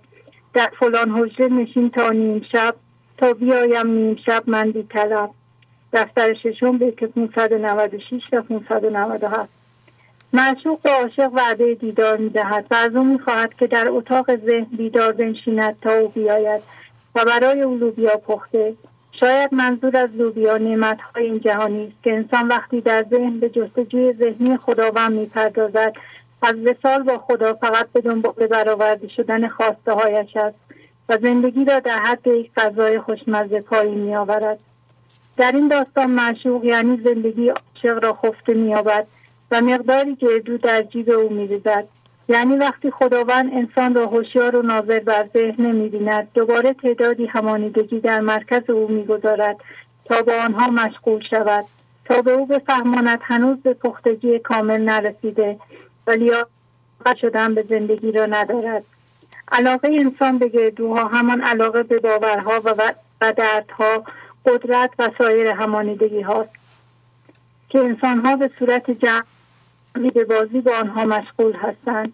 در 0.54 0.70
فلان 0.80 1.10
حجره 1.10 1.48
نشین 1.48 1.90
تا 1.90 2.10
نیم 2.10 2.46
شب. 2.52 2.74
تا 3.18 3.32
بیایم 3.32 3.86
نیم 3.86 4.16
شب 4.26 4.42
من 4.46 4.70
بی 4.70 4.82
طلب. 4.82 5.30
دفتر 5.92 6.34
ششم 6.34 6.78
به 6.78 6.90
596 6.90 8.22
و 8.32 8.42
597 8.42 9.48
معشوق 10.32 10.82
به 10.82 10.90
عاشق 10.90 11.30
وعده 11.34 11.74
دیدار 11.74 12.16
می‌دهد. 12.16 12.66
و 12.70 12.74
از 12.74 12.96
او 12.96 13.04
می‌خواهد 13.04 13.54
که 13.54 13.66
در 13.66 13.86
اتاق 13.90 14.36
ذهن 14.36 14.66
بیدار 14.76 15.12
بنشیند 15.12 15.76
تا 15.80 15.92
او 15.92 16.08
بیاید 16.08 16.62
و 17.14 17.24
برای 17.24 17.62
او 17.62 17.76
لوبیا 17.76 18.16
پخته. 18.16 18.74
شاید 19.20 19.54
منظور 19.54 19.96
از 19.96 20.10
لوبیا 20.14 20.58
نعمت 20.58 20.98
های 21.00 21.24
این 21.24 21.40
جهانی 21.40 21.86
است 21.86 22.02
که 22.04 22.12
انسان 22.12 22.48
وقتی 22.48 22.80
در 22.80 23.06
ذهن 23.10 23.40
به 23.40 23.48
جستجوی 23.48 24.12
ذهنی 24.12 24.56
خداوند 24.56 25.12
می‌پردازد 25.12 25.92
از 26.42 26.54
وسال 26.54 27.02
با 27.02 27.18
خدا 27.18 27.54
فقط 27.54 27.88
به 27.92 28.00
دنبال 28.00 28.46
برآورده 28.46 29.08
شدن 29.08 29.48
خواسته 29.48 29.92
هایش 29.92 30.36
است 30.36 30.56
و 31.08 31.18
زندگی 31.22 31.64
را 31.64 31.80
در 31.80 31.98
حد 31.98 32.26
یک 32.26 32.50
غذای 32.56 33.00
خوشمزه 33.00 33.60
پایی 33.60 33.94
میآورد. 33.94 34.58
در 35.36 35.52
این 35.52 35.68
داستان 35.68 36.10
معشوق 36.10 36.64
یعنی 36.64 37.00
زندگی 37.04 37.48
عاشق 37.48 38.04
را 38.04 38.12
خفته 38.12 38.54
مییابد 38.54 39.06
و 39.50 39.60
مقداری 39.60 40.14
گردو 40.16 40.58
در 40.58 40.82
جیب 40.82 41.10
او 41.10 41.32
میریزد. 41.32 41.88
یعنی 42.28 42.56
وقتی 42.56 42.90
خداوند 42.90 43.52
انسان 43.52 43.94
را 43.94 44.06
هوشیار 44.06 44.56
و 44.56 44.62
ناظر 44.62 45.00
بر 45.00 45.28
ذهن 45.34 45.66
نمی‌بیند 45.66 46.28
دوباره 46.34 46.72
تعدادی 46.72 47.26
همانیدگی 47.26 48.00
در 48.00 48.20
مرکز 48.20 48.70
او 48.70 48.88
می‌گذارد 48.90 49.56
تا 50.04 50.22
با 50.22 50.32
آنها 50.32 50.66
مشغول 50.66 51.22
شود 51.30 51.64
تا 52.04 52.22
به 52.22 52.30
او 52.30 52.46
بفهماند 52.46 53.18
هنوز 53.22 53.58
به 53.62 53.74
پختگی 53.74 54.38
کامل 54.38 54.80
نرسیده 54.80 55.58
ولی 56.06 56.32
شدن 57.20 57.54
به 57.54 57.64
زندگی 57.68 58.12
را 58.12 58.26
ندارد. 58.26 58.84
علاقه 59.52 59.88
انسان 59.88 60.38
به 60.38 60.48
گردوها 60.48 61.08
همان 61.08 61.40
علاقه 61.40 61.82
به 61.82 61.98
باورها 61.98 62.62
و 63.20 63.32
دردها 63.32 64.04
قدرت 64.46 64.90
و 64.98 65.10
سایر 65.18 65.46
همانیدگی 65.46 66.20
هاست 66.20 66.50
که 67.68 67.78
انسان 67.78 68.18
ها 68.20 68.36
به 68.36 68.50
صورت 68.58 68.90
جمعی 68.90 69.35
به 69.96 70.24
بازی 70.24 70.60
با 70.60 70.72
آنها 70.76 71.04
مشغول 71.04 71.52
هستند. 71.52 72.12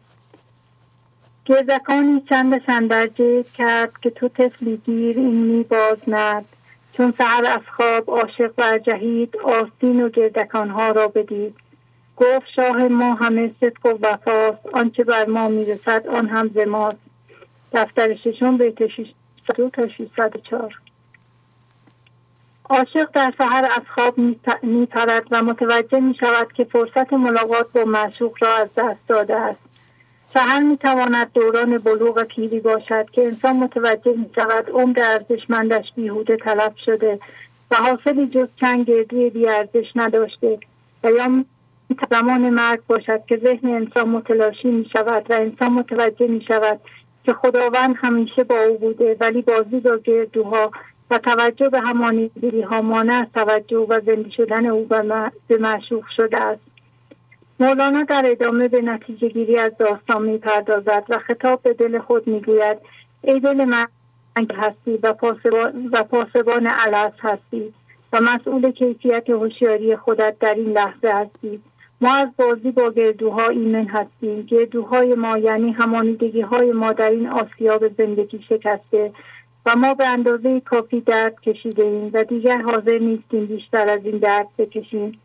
گردکانی 1.45 2.21
چندشان 2.29 3.09
جیب 3.17 3.47
کرد 3.55 3.93
که 4.03 4.11
تو 4.11 4.29
تفلی 4.29 4.77
گیر 4.77 5.17
این 5.17 5.35
می 5.35 5.63
باز 5.63 5.99
ند 6.07 6.45
چون 6.93 7.15
سهر 7.19 7.45
از 7.47 7.61
خواب 7.77 8.11
عاشق 8.11 8.53
و 8.59 8.79
جهید 8.79 9.37
آستین 9.37 10.05
و 10.05 10.09
گردکان 10.09 10.71
ها 10.71 10.91
را 10.91 11.09
بدید. 11.09 11.55
گفت 12.17 12.47
شاه 12.57 12.89
ما 12.89 13.15
همه 13.15 13.51
صدق 13.61 13.87
و 13.87 13.99
وفاست. 14.03 14.67
آنچه 14.73 15.05
بر 15.05 15.27
ما 15.27 15.49
می‌رسد 15.49 16.07
آن 16.07 16.29
هم 16.29 16.51
ز 16.55 16.59
ماست. 16.59 16.97
دفتر 17.73 18.15
ششم 18.15 18.57
بیت 18.57 18.87
602 18.87 19.71
تا 19.71 19.89
604 19.89 20.82
عاشق 22.73 23.11
در 23.15 23.32
سحر 23.39 23.65
از 23.65 23.82
خواب 23.94 24.19
میپرد 24.62 25.23
و 25.31 25.43
متوجه 25.43 26.01
می 26.01 26.15
شود 26.20 26.53
که 26.53 26.65
فرصت 26.65 27.12
ملاقات 27.12 27.73
با 27.73 27.85
معشوق 27.85 28.35
را 28.40 28.57
از 28.57 28.69
دست 28.77 29.09
داده 29.09 29.36
است. 29.36 29.59
سحر 30.35 30.61
می 30.61 30.77
تواند 30.77 31.32
دوران 31.32 31.78
بلوغ 31.78 32.23
پیری 32.23 32.61
باشد 32.61 33.11
که 33.12 33.24
انسان 33.24 33.57
متوجه 33.57 34.12
می 34.16 34.31
شود 34.35 34.70
عمر 34.70 35.01
ارزشمندش 35.01 35.93
بیهوده 35.97 36.36
طلب 36.36 36.74
شده 36.85 37.19
و 37.70 37.77
حاصلی 37.77 38.27
جز 38.27 38.49
چند 38.61 38.86
گردوی 38.86 39.31
بی 39.31 39.49
ارزش 39.49 39.86
نداشته. 39.94 40.59
و 41.05 41.11
یا 41.11 41.44
زمان 42.11 42.51
مرگ 42.51 42.81
باشد 42.86 43.20
که 43.28 43.40
ذهن 43.44 43.69
انسان 43.69 44.09
متلاشی 44.09 44.69
می 44.69 44.90
شود 44.93 45.31
و 45.31 45.35
انسان 45.35 45.73
متوجه 45.73 46.27
می 46.27 46.44
شود 46.49 46.81
که 47.24 47.32
خداوند 47.32 47.94
همیشه 48.03 48.44
با 48.44 48.61
او 48.61 48.78
بوده 48.78 49.16
ولی 49.20 49.43
بازی 49.43 49.81
با 49.81 49.97
گردوها 50.05 50.70
و 51.13 51.19
توجه 51.19 51.69
به 51.69 51.81
همانیگیری 51.81 52.63
ها 52.63 52.81
مانع 52.81 53.15
از 53.15 53.27
توجه 53.35 53.87
و 53.89 54.01
زنده 54.07 54.31
شدن 54.31 54.67
او 54.67 54.87
به 55.49 55.59
معشوق 55.61 56.05
شده 56.17 56.39
است. 56.39 56.61
مولانا 57.61 58.03
در 58.03 58.23
ادامه 58.27 58.69
به 58.69 58.81
نتیجه 58.81 59.29
گیری 59.29 59.59
از 59.59 59.73
داستان 59.79 60.23
می 60.23 60.39
پردازد 60.39 61.05
و 61.09 61.19
خطاب 61.19 61.63
به 61.63 61.73
دل 61.73 61.99
خود 61.99 62.27
می 62.27 62.41
گوید 62.41 62.79
ای 63.23 63.41
دل 63.41 63.65
من 63.65 63.87
هستی 64.37 64.99
و 65.03 65.13
پاسبان, 65.13 65.91
و 65.93 66.03
پاسبان 66.03 66.67
علس 66.67 67.13
هستی 67.21 67.75
و 68.13 68.21
مسئول 68.21 68.71
کیفیت 68.71 69.31
هوشیاری 69.31 69.97
خودت 69.97 70.39
در 70.41 70.55
این 70.55 70.73
لحظه 70.73 71.09
هستی. 71.09 71.61
ما 72.01 72.15
از 72.15 72.29
بازی 72.37 72.71
با 72.71 72.91
گردوها 72.91 73.49
ایمن 73.49 73.87
هستیم. 73.89 74.43
گردوهای 74.43 75.15
ما 75.15 75.39
یعنی 75.39 75.73
همانیدگی 75.73 76.41
های 76.41 76.73
ما 76.73 76.93
در 76.93 77.11
این 77.11 77.29
آسیاب 77.29 77.89
زندگی 77.99 78.41
شکسته 78.49 79.13
و 79.67 79.77
ما 79.77 79.95
به 79.95 80.07
اندازه 80.07 80.61
کافی 80.61 81.01
درد 81.01 81.41
کشیده 81.41 81.83
ایم 81.85 82.11
و 82.15 82.25
دیگر 82.25 82.63
حاضر 82.63 82.99
نیستیم 82.99 83.47
بیشتر 83.47 83.89
از 83.89 84.01
این 84.05 84.19
درد 84.19 84.49
بکشیم. 84.59 85.21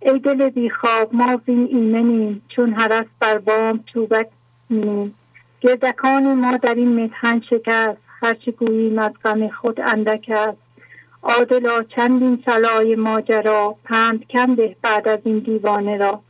ای 0.00 0.18
دل 0.18 0.48
بیخواب 0.48 1.14
ما 1.14 1.40
زین 1.46 1.68
ایمنیم 1.72 2.42
چون 2.48 2.72
هرس 2.72 3.06
بر 3.20 3.38
بام 3.38 3.84
چوبک 3.92 4.28
مینیم. 4.70 5.14
گردکان 5.60 6.34
ما 6.34 6.56
در 6.56 6.74
این 6.74 7.04
متحن 7.04 7.42
شکست 7.50 7.98
هرچه 8.22 8.50
گوییم 8.50 8.98
از 8.98 9.10
غم 9.24 9.48
خود 9.48 9.80
اندک 9.80 10.30
است. 10.34 10.58
عادلا 11.22 11.82
چندین 11.96 12.42
سلای 12.46 12.96
ماجرا 12.96 13.76
پند 13.84 14.26
کم 14.28 14.54
به 14.54 14.76
بعد 14.82 15.08
از 15.08 15.18
این 15.24 15.38
دیوانه 15.38 15.96
را. 15.96 16.20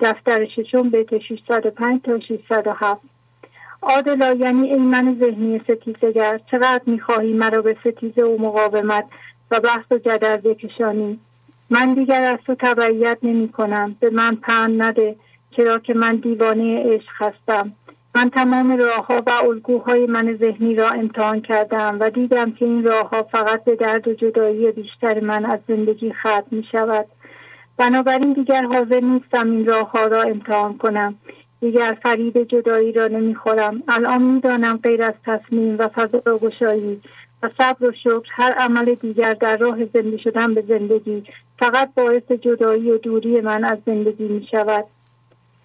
دفتر 0.00 0.46
ششم 0.46 0.90
بیت 0.90 1.18
605 1.18 2.00
تا 2.02 2.20
607 2.20 3.00
عادلا 3.82 4.32
یعنی 4.32 4.72
ای 4.72 4.78
من 4.78 5.16
ذهنی 5.20 5.58
ستیزگر 5.58 6.40
چقدر 6.50 6.82
می‌خواهی 6.86 7.32
مرا 7.32 7.62
به 7.62 7.76
ستیزه 7.80 8.22
و 8.22 8.38
مقاومت 8.38 9.04
و 9.50 9.60
بحث 9.60 9.84
و 9.90 9.98
جدل 9.98 10.36
بکشانی. 10.36 11.18
من 11.70 11.94
دیگر 11.94 12.22
از 12.22 12.38
تو 12.46 12.54
تبعیت 12.54 13.18
نمی 13.22 13.48
کنم 13.48 13.96
به 14.00 14.10
من 14.10 14.34
پند 14.34 14.82
نده 14.82 15.16
چرا 15.56 15.78
که 15.78 15.94
من 15.94 16.16
دیوانه 16.16 16.84
عشق 16.94 17.12
هستم. 17.18 17.72
من 18.14 18.30
تمام 18.30 18.76
راه 18.76 19.06
ها 19.06 19.22
و 19.26 19.30
الگوهای 19.30 20.06
من 20.06 20.36
ذهنی 20.40 20.74
را 20.74 20.90
امتحان 20.90 21.40
کردم 21.40 21.96
و 22.00 22.10
دیدم 22.10 22.52
که 22.52 22.64
این 22.64 22.84
راه 22.84 23.10
ها 23.10 23.22
فقط 23.22 23.64
به 23.64 23.76
درد 23.76 24.08
و 24.08 24.14
جدایی 24.14 24.72
بیشتر 24.72 25.20
من 25.20 25.44
از 25.44 25.58
زندگی 25.68 26.12
ختم 26.12 26.46
می 26.50 26.66
شود 26.72 27.06
بنابراین 27.76 28.32
دیگر 28.32 28.62
حاضر 28.62 29.00
نیستم 29.00 29.50
این 29.50 29.66
راه 29.66 29.90
ها 29.90 30.04
را 30.04 30.22
امتحان 30.22 30.78
کنم. 30.78 31.14
دیگر 31.60 31.98
فرید 32.02 32.48
جدایی 32.48 32.92
را 32.92 33.06
نمی‌خورم. 33.06 33.82
الان 33.88 34.22
می‌دانم 34.22 34.76
غیر 34.76 35.02
از 35.02 35.14
تصمیم 35.26 35.78
و 35.78 35.88
فضا 35.88 36.38
گشایی 36.38 37.00
و 37.42 37.50
صبر 37.58 37.88
و 37.88 37.92
شکر 37.92 38.28
هر 38.30 38.52
عمل 38.52 38.94
دیگر 38.94 39.34
در 39.34 39.56
راه 39.56 39.84
زنده 39.84 40.16
شدن 40.16 40.54
به 40.54 40.64
زندگی 40.68 41.24
فقط 41.58 41.94
باعث 41.94 42.32
جدایی 42.32 42.90
و 42.90 42.98
دوری 42.98 43.40
من 43.40 43.64
از 43.64 43.78
زندگی 43.86 44.24
می 44.24 44.48
شود 44.50 44.84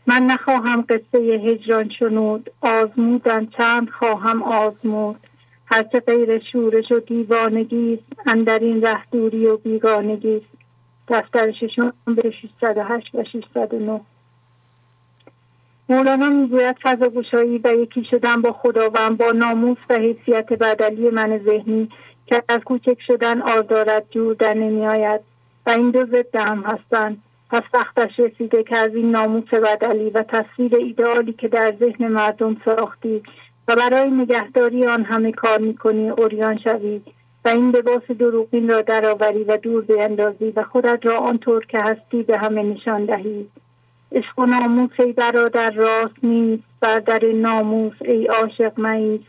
من 0.08 0.22
نخواهم 0.22 0.86
قصه 0.90 1.18
هجران 1.20 1.90
شنود. 2.00 2.50
آزمودن 2.62 3.46
چند 3.46 3.90
خواهم 3.90 4.44
آزمود. 4.44 5.20
هرچه 5.66 6.00
غیر 6.00 6.40
شورش 6.52 6.92
و 6.92 7.00
دیوانگی 7.00 7.94
است 7.94 8.28
اندر 8.28 8.60
این 8.60 8.82
ره 8.82 9.04
دوری 9.12 9.48
و 9.48 9.58
بیگانگی 9.58 10.36
است. 10.36 10.46
دفتر 11.08 11.52
ششم 11.52 11.94
به 12.06 12.32
608 12.42 13.16
و 13.16 13.24
609 13.24 14.02
مولانا 15.90 16.30
می‌گوید 16.30 16.76
فضا 16.82 17.10
گشایی 17.10 17.58
و 17.58 17.74
یکی 17.74 18.04
شدن 18.12 18.42
با 18.42 18.52
خداوند 18.52 19.18
با 19.18 19.32
ناموس 19.32 19.78
و 19.90 19.94
حیثیت 19.94 20.54
بدلی 20.54 21.10
من 21.10 21.42
ذهنی 21.46 21.90
که 22.26 22.44
از 22.50 22.60
کوچک 22.60 22.98
شدن 23.08 23.42
آر 23.42 23.62
دارد 23.62 24.04
جور 24.12 24.34
در 24.34 24.54
نمیآید 24.54 25.22
و 25.66 25.70
این 25.70 25.92
دو 25.92 26.06
ضد 26.06 26.36
هم 26.36 26.64
هستند. 26.64 27.24
پس 27.52 27.62
وقتش 27.74 28.20
رسیده 28.20 28.64
که 28.64 28.78
از 28.78 28.96
این 28.96 29.12
ناموس 29.12 29.50
بدلی 29.54 30.10
و 30.10 30.24
تصویر 30.24 30.76
ایدئالی 30.76 31.34
که 31.34 31.48
در 31.48 31.74
ذهن 31.80 32.08
مردم 32.08 32.58
ساختی 32.66 33.24
و 33.68 33.76
برای 33.76 34.12
نگهداری 34.12 34.86
آن 34.86 35.04
همه 35.04 35.32
کار 35.32 35.60
می‌کنی 35.60 36.10
اوریان 36.10 36.58
شوی 36.58 37.02
و 37.46 37.50
این 37.50 37.70
لباس 37.70 38.18
دروغین 38.20 38.70
را 38.70 38.82
درآوری 38.82 39.44
و 39.44 39.58
دور 39.58 39.82
بیندازی 39.82 40.54
و 40.56 40.64
خودت 40.64 41.00
را 41.04 41.18
آنطور 41.18 41.66
که 41.66 41.78
هستی 41.82 42.24
به 42.24 42.38
همه 42.38 42.64
نشان 42.64 43.06
دهی. 43.06 43.48
عشق 44.14 44.40
و 44.40 44.46
ناموس 44.46 44.92
ای 45.00 45.14
برادر 45.14 45.70
راست 45.70 46.24
نیست 46.24 46.64
بر 46.80 47.00
در 47.00 47.22
ناموس 47.36 47.94
ای 48.02 48.26
عاشق 48.26 48.80
مایست 48.80 49.24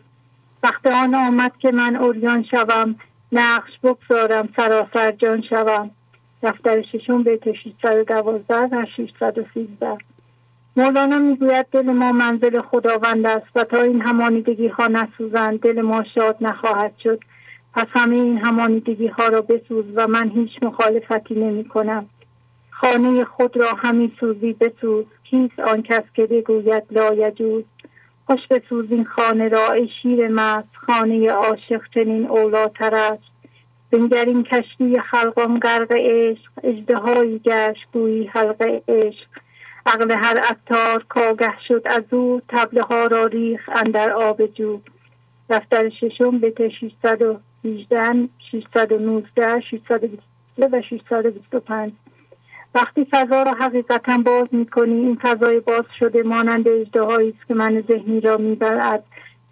وقت 0.62 0.86
آن 0.86 1.14
آمد 1.14 1.52
که 1.58 1.72
من 1.72 1.96
اوریان 1.96 2.44
شوم 2.50 2.96
نقش 3.32 3.70
بگذارم 3.82 4.48
سراسر 4.56 5.10
جان 5.10 5.42
شوم. 5.42 5.90
دفتر 6.42 6.82
ششم 6.82 7.22
بیت 7.22 7.52
612 7.52 8.54
و 8.54 8.86
613 8.96 9.98
مولانا 10.76 11.18
می‌گوید 11.18 11.66
دل 11.72 11.92
ما 11.92 12.12
منزل 12.12 12.60
خداوند 12.60 13.26
است 13.26 13.46
و 13.54 13.64
تا 13.64 13.82
این 13.82 14.02
همانیدگی 14.02 14.66
ها 14.66 14.86
نسوزند 14.86 15.60
دل 15.60 15.80
ما 15.80 16.04
شاد 16.14 16.36
نخواهد 16.40 16.92
شد. 17.02 17.20
پس 17.74 17.86
همه 17.90 18.16
این 18.16 18.38
همانیدگی 18.38 19.06
ها 19.06 19.28
را 19.28 19.40
بسوز 19.40 19.84
و 19.94 20.06
من 20.06 20.30
هیچ 20.30 20.50
مخالفتی 20.62 21.34
نمی 21.34 21.64
کنم. 21.64 22.06
خانه 22.84 23.24
خود 23.24 23.56
را 23.56 23.70
همی 23.78 24.12
سوزی 24.20 24.52
بسوز 24.52 25.04
کیست 25.30 25.58
آن 25.58 25.82
کس 25.82 26.02
که 26.14 26.26
بگوید 26.26 26.82
لایجوز 26.90 27.64
خوش 28.26 28.40
بسوز 28.50 28.86
این 28.90 29.04
خانه 29.04 29.48
را 29.48 29.72
ای 29.72 29.88
شیر 30.02 30.28
مست. 30.28 30.68
خانه 30.74 31.30
عاشق 31.30 31.80
چنین 31.94 32.26
اولاتر 32.26 32.94
است. 32.94 33.22
بنگر 33.90 34.42
کشتی 34.42 35.00
خلقان 35.00 35.60
غرق 35.60 35.92
عشق. 35.92 36.50
اجدهایی 36.62 37.38
گشت 37.38 37.86
گویی 37.92 38.26
حلق 38.26 38.82
عشق. 38.88 39.26
عقل 39.86 40.10
هر 40.10 40.38
عطار 40.38 41.04
کاگه 41.08 41.54
شد 41.68 41.82
از 41.84 42.04
او. 42.10 42.40
تبله 42.48 42.82
ها 42.82 43.06
را 43.06 43.24
ریخ 43.24 43.70
اندر 43.74 44.10
آب 44.10 44.46
جو. 44.46 44.80
دفتر 45.50 45.90
ششم 45.90 46.38
به 46.38 46.70
618 46.80 48.28
619 48.52 49.60
622 49.60 50.22
و 50.72 50.82
625 50.82 51.92
وقتی 52.74 53.06
فضا 53.10 53.42
را 53.42 53.52
حقیقتا 53.60 54.18
باز 54.18 54.48
می‌کنی 54.52 54.94
این 54.94 55.18
فضای 55.22 55.60
باز 55.60 55.84
شده 55.98 56.22
مانند 56.22 56.68
اجدهایی 56.68 57.34
است 57.38 57.48
که 57.48 57.54
من 57.54 57.84
ذهنی 57.88 58.20
را 58.20 58.36
می‌برد. 58.36 59.04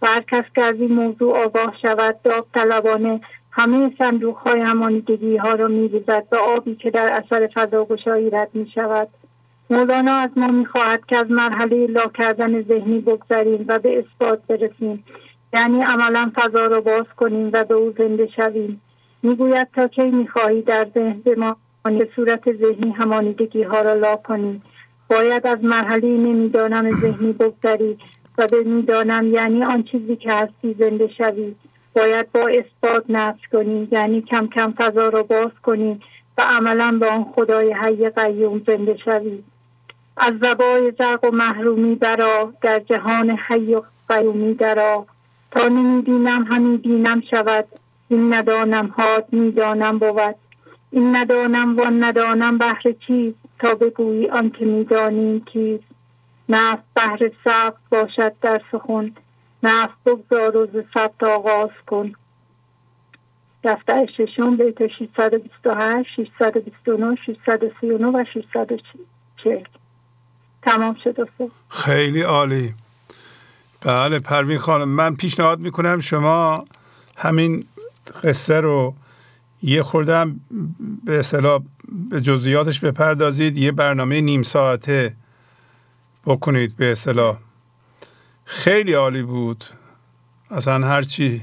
و 0.02 0.06
هر 0.06 0.20
کس 0.20 0.44
که 0.54 0.62
از 0.62 0.74
این 0.74 0.92
موضوع 0.92 1.44
آگاه 1.44 1.74
شود 1.82 2.22
داغ 2.22 2.46
طلبانه 2.54 3.20
همه 3.50 3.90
صندوق 3.98 4.36
های 4.36 4.60
همانیدگی 4.60 5.36
ها 5.36 5.52
را 5.52 5.68
میریزد 5.68 6.26
و 6.32 6.36
آبی 6.36 6.74
که 6.74 6.90
در 6.90 7.22
اثر 7.24 7.48
فضا 7.54 7.84
گشایی 7.84 8.30
رد 8.30 8.50
می 8.54 8.70
شود 8.74 9.08
مولانا 9.70 10.12
از 10.12 10.30
ما 10.36 10.46
می‌خواهد 10.46 11.06
که 11.06 11.16
از 11.16 11.30
مرحله 11.30 11.86
لا 11.86 12.06
کردن 12.18 12.62
ذهنی 12.62 13.00
بگذریم 13.00 13.64
و 13.68 13.78
به 13.78 13.98
اثبات 13.98 14.40
برسیم. 14.48 15.04
یعنی 15.54 15.82
عملا 15.82 16.32
فضا 16.34 16.66
را 16.66 16.80
باز 16.80 17.06
کنیم 17.16 17.50
و 17.52 17.64
به 17.64 17.74
او 17.74 17.94
زنده 17.98 18.28
شویم. 18.36 18.80
می‌گوید 19.22 19.68
تا 19.74 19.88
کی 19.88 20.10
می‌خواهی 20.10 20.62
در 20.62 20.86
ذهن 20.94 21.20
به 21.24 21.34
ما 21.34 21.56
به 21.84 22.08
صورت 22.16 22.52
ذهنی 22.52 22.90
همانیدگی 22.90 23.62
ها 23.62 23.80
را 23.80 23.92
لا 23.92 24.16
کنی. 24.16 24.62
باید 25.08 25.46
از 25.46 25.64
مرحله 25.64 26.08
نمی‌دانم 26.08 27.00
ذهنی 27.00 27.32
بگذری 27.32 27.98
و 28.38 28.46
به 28.46 28.62
می‌دانم 28.62 29.34
یعنی 29.34 29.64
آن 29.64 29.82
چیزی 29.82 30.16
که 30.16 30.32
هستی 30.32 30.76
زنده 30.78 31.08
شوی. 31.18 31.54
باید 31.96 32.32
با 32.32 32.40
اثبات 32.40 33.04
نفس 33.08 33.40
کنی 33.52 33.88
یعنی 33.92 34.22
کم 34.22 34.46
کم 34.46 34.70
فضا 34.70 35.08
را 35.08 35.22
باز 35.22 35.50
کنی 35.62 36.00
و 36.38 36.42
عملا 36.42 36.98
به 37.00 37.06
آن 37.06 37.26
خدای 37.36 37.72
حی 37.72 38.10
قیوم 38.10 38.62
زنده 38.66 38.96
شوی. 39.04 39.42
از 40.16 40.32
زبای 40.42 40.92
زرق 40.98 41.24
و 41.24 41.30
محرومی 41.30 41.94
برا 41.94 42.52
در 42.62 42.78
جهان 42.78 43.38
حی 43.48 43.74
و 43.74 43.82
قیومی 44.08 44.54
درا 44.54 45.06
تا 45.50 45.68
نمیدینم 45.68 46.46
همین 46.50 46.76
بینم 46.76 47.22
شود. 47.30 47.64
این 48.08 48.34
ندانم 48.34 48.86
هات 48.86 49.24
می‌دانم 49.32 49.98
بود. 49.98 50.34
این 50.92 51.16
ندانم 51.16 51.76
و 51.78 51.84
ندانم 51.90 52.58
بهر 52.58 52.82
چیست. 53.06 53.38
تا 53.58 53.74
بگویی 53.74 54.28
آنکه 54.28 54.64
می‌دانیم 54.64 55.44
کیست 55.44 55.84
نفس 56.48 56.82
بهر 56.94 57.30
سبت 57.44 57.74
باشد 57.90 58.32
در 58.42 58.60
سخن. 58.72 59.12
نفس 59.62 59.94
بگذار 60.06 60.56
و 60.56 60.66
ز 60.66 60.98
آغاز 61.26 61.70
کن. 61.86 62.12
دفتر 63.64 64.06
ششم 64.16 64.56
بیت 64.56 64.86
628 64.86 66.08
629 66.16 67.16
639 67.26 68.06
و 68.06 68.24
640 68.34 69.64
تمام 70.62 70.96
شد 71.04 71.28
خیلی 71.68 72.22
عالی. 72.22 72.74
بله 73.80 74.18
پروین 74.18 74.58
خانم 74.58 74.88
من 74.88 75.16
پیشنهاد 75.16 75.58
می‌کنم 75.58 76.00
شما 76.00 76.64
همین 77.16 77.64
قصه 78.24 78.60
رو 78.60 78.94
یه 79.62 79.82
خوردم 79.82 80.40
به 81.04 81.18
اصطلاح 81.18 81.62
به 82.10 82.20
جزئیاتش 82.20 82.80
بپردازید 82.80 83.58
یه 83.58 83.72
برنامه 83.72 84.20
نیم 84.20 84.42
ساعته 84.42 85.14
بکنید 86.26 86.76
به 86.76 86.92
اصطلاح. 86.92 87.38
خیلی 88.44 88.92
عالی 88.92 89.22
بود. 89.22 89.64
اصلا 90.50 90.86
هرچی 90.86 91.42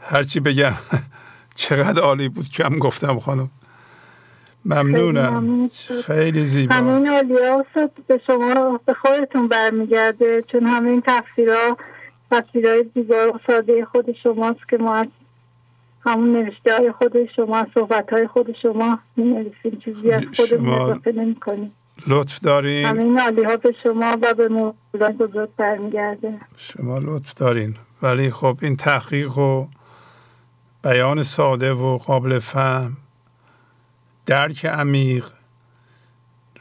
هرچی 0.00 0.40
بگم 0.40 0.72
چقدر 1.54 2.02
عالی 2.02 2.28
بود 2.28 2.48
کم 2.48 2.78
گفتم 2.78 3.18
خانم. 3.18 3.50
ممنونم. 4.64 5.68
خیلی 6.06 6.44
زیبا. 6.44 6.74
همین 6.74 7.08
عالی 7.08 7.34
به 8.06 8.20
شما 8.26 8.80
به 8.86 8.94
خودتون 8.94 9.48
برمیگرده 9.48 10.44
چون 10.52 10.66
همین 10.66 11.02
تفسیرها 11.06 11.76
تفسیرهای 12.30 12.84
زیبا 12.94 13.32
و 13.34 13.38
ساده 13.46 13.84
خود 13.84 14.12
شماست 14.22 14.68
که 14.70 14.76
ما 14.76 15.04
همون 16.06 16.32
نوشته 16.32 16.76
های 16.76 16.92
خود 16.92 17.12
شما 17.36 17.66
صحبت 17.74 18.12
های 18.12 18.26
خود 18.26 18.56
شما 18.62 18.98
می 19.16 19.24
نویسیم 19.24 19.80
چیزی 19.84 20.10
از 20.10 20.22
خودمون 20.36 20.80
اضافه 20.80 21.12
نمی 21.12 21.34
کنیم 21.34 21.72
لطف 22.06 22.40
دارین. 22.40 22.86
همین 22.86 23.18
عالی 23.18 23.44
ها 23.44 23.56
به 23.56 23.74
شما 23.82 24.18
و 24.22 24.34
به 24.34 24.48
مولای 24.48 25.12
بزرگ 25.12 25.48
برمیگرده. 25.56 26.40
شما 26.56 26.98
لطف 26.98 27.34
دارین. 27.34 27.76
ولی 28.02 28.30
خب 28.30 28.58
این 28.62 28.76
تحقیق 28.76 29.38
و 29.38 29.66
بیان 30.84 31.22
ساده 31.22 31.72
و 31.72 31.98
قابل 31.98 32.38
فهم 32.38 32.96
درک 34.26 34.66
عمیق 34.66 35.26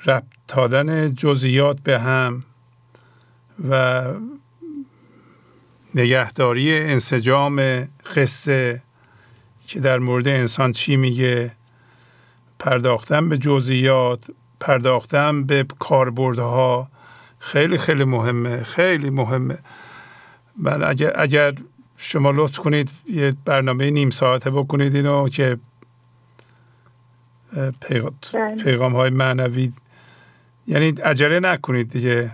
ربط 0.06 0.24
دادن 0.48 1.16
جزئیات 1.16 1.80
به 1.80 2.00
هم 2.00 2.44
و 3.70 4.04
نگهداری 5.96 6.78
انسجام 6.78 7.88
قصه 8.16 8.82
که 9.72 9.80
در 9.80 10.00
مورد 10.00 10.28
انسان 10.28 10.72
چی 10.72 10.96
میگه؟ 10.96 11.52
پرداختن 12.60 13.30
به 13.30 13.38
جزئیات 13.38 14.32
پرداختن 14.60 15.44
به 15.44 15.66
کاربردها 15.80 16.88
خیلی 17.40 17.78
خیلی 17.78 18.04
مهمه 18.04 18.64
خیلی 18.64 19.10
مهمه. 19.10 19.58
من 20.58 20.84
اگر, 20.84 21.14
اگر 21.16 21.54
شما 21.98 22.32
لطف 22.32 22.60
کنید 22.60 22.92
یه 23.10 23.34
برنامه 23.46 23.90
نیم 23.90 24.10
ساعته 24.10 24.50
بکنید 24.50 24.96
اینو 24.96 25.30
که 25.30 25.58
بله. 27.54 28.64
پیغام 28.64 28.96
های 28.96 29.10
معنوی 29.10 29.72
یعنی 30.68 30.90
عجله 30.90 31.40
نکنید 31.40 31.90
دیگه. 31.90 32.32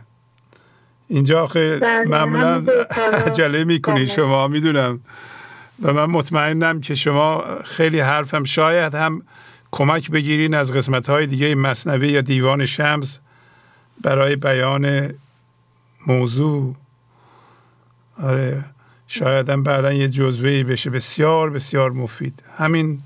اینجا 1.08 1.48
خیلی 1.48 1.80
بله، 1.80 2.04
معمولا 2.08 2.64
عجله 3.28 3.64
می‌کنید 3.64 4.08
شما 4.08 4.48
می‌دونم. 4.48 5.00
و 5.82 5.94
من 5.94 6.06
مطمئنم 6.06 6.82
که 6.82 6.96
شما 6.96 7.44
خیلی 7.64 8.00
حرفم 8.00 8.44
شاید 8.44 8.96
هم 8.96 9.22
کمک 9.72 10.12
بگیرین 10.12 10.54
از 10.54 10.74
قسمت 10.74 11.10
های 11.10 11.28
دیگه 11.28 11.56
مصنوی 11.56 12.08
یا 12.08 12.22
دیوان 12.22 12.66
شمس 12.66 13.20
برای 14.04 14.36
بیان 14.36 15.10
موضوع. 16.08 16.76
آره 18.24 18.66
شاید 19.08 19.50
هم 19.50 19.64
بعدا 19.64 19.94
یه 19.94 20.08
جزوه 20.08 20.64
بشه. 20.64 20.90
بسیار 20.90 21.50
بسیار 21.50 21.92
مفید. 21.92 22.44
همین 22.58 23.02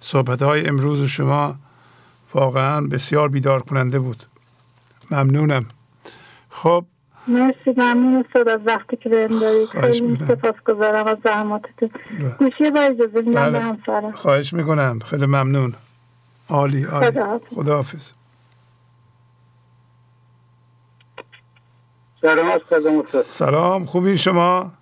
صحبت 0.00 0.42
های 0.42 0.66
امروز 0.68 1.02
شما 1.02 1.56
واقعا 2.34 2.80
بسیار 2.80 3.28
بیدار 3.28 3.62
کننده 3.62 3.98
بود. 3.98 4.24
ممنونم. 5.10 5.66
خب 6.50 6.86
مرسی 7.28 7.70
ممنون 7.76 8.24
استاد 8.26 8.48
از 8.48 8.60
وقتی 8.64 8.96
که 8.96 9.08
بهم 9.08 9.38
دارید 9.38 9.68
خیلی 9.68 10.16
سپاس 10.28 10.54
گذارم 10.66 11.06
از 11.06 11.16
زحماتتون. 11.24 11.90
گوشی 12.38 12.70
با 12.70 12.80
اجازه 12.80 13.20
میدم 13.20 13.52
به 13.52 13.60
همسرم 13.60 14.12
خواهش 14.12 14.52
می‌کنم. 14.52 14.98
خیلی 14.98 15.26
ممنون. 15.26 15.74
عالی 16.48 16.84
عالی. 16.84 17.20
خدا 17.54 17.76
حافظ. 17.76 18.12
سلام 22.20 22.60
سلام. 23.06 23.84
خوبی 23.84 24.18
شما؟ 24.18 24.72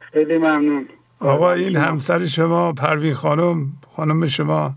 خیلی 0.00 0.38
ممنون. 0.38 0.88
آقا 1.20 1.52
این 1.52 1.76
همسر 1.76 2.24
شما 2.24 2.72
پروین 2.72 3.14
خانم 3.14 3.72
خانم 3.96 4.26
شما 4.26 4.74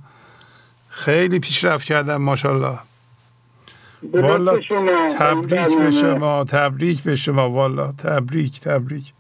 خیلی 0.90 1.40
پیشرفت 1.40 1.86
کردن 1.88 2.16
ماشاءالله. 2.16 2.80
والا 4.04 4.58
تبریک 5.20 5.78
به 5.78 5.92
شما 5.92 6.44
تبریک 6.44 7.02
به 7.02 7.16
شما. 7.16 7.50
والا 7.50 7.92
تبریک 7.92 8.60
تبریک. 8.60 9.14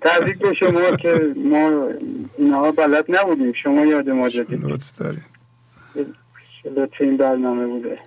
تبریک 0.00 0.38
به 0.38 0.54
شما 0.54 0.96
که 0.96 1.34
ما 1.50 1.88
اینها 2.38 2.72
بلد 2.72 3.04
نبودیم. 3.08 3.52
شما 3.52 3.86
یاد 3.86 4.10
ما 4.10 4.28
دادید. 4.28 4.64
لطف 4.64 4.98
دارین 4.98 5.20
لطف 6.76 7.00
این 7.00 7.16
برنامه 7.16 7.66
بوده. 7.66 7.98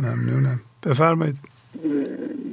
ممنونم. 0.00 0.60
بفرمایید. 0.86 1.36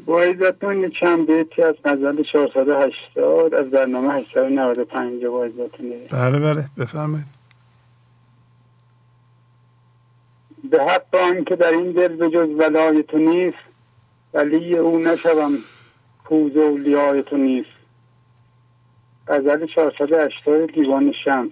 با 0.06 0.22
عزتون 0.22 0.90
چند 1.00 1.28
بیتی 1.28 1.62
از 1.62 1.76
غزل 1.86 2.24
480 2.34 3.54
از 3.54 3.70
برنامه 3.70 4.14
895 4.14 5.26
با 5.26 5.44
عزتون. 5.44 5.94
بله 6.12 6.40
بله. 6.40 6.66
بفرمایید. 6.78 7.26
به 10.74 10.84
حق 10.84 11.16
آن 11.16 11.44
که 11.44 11.56
در 11.56 11.72
این 11.72 11.92
دل 11.92 12.16
به 12.16 12.30
جز 12.30 12.48
ولای 12.58 13.04
تو 13.04 13.18
نیست 13.18 13.58
ولی 14.34 14.78
او 14.78 14.98
نشوم 14.98 15.58
پوز 16.26 16.58
اولیای 16.58 17.24
تو 17.24 17.38
نیست. 17.38 17.70
غزل 19.28 19.66
480 19.66 20.72
دیوان 20.72 21.14
شمس. 21.26 21.52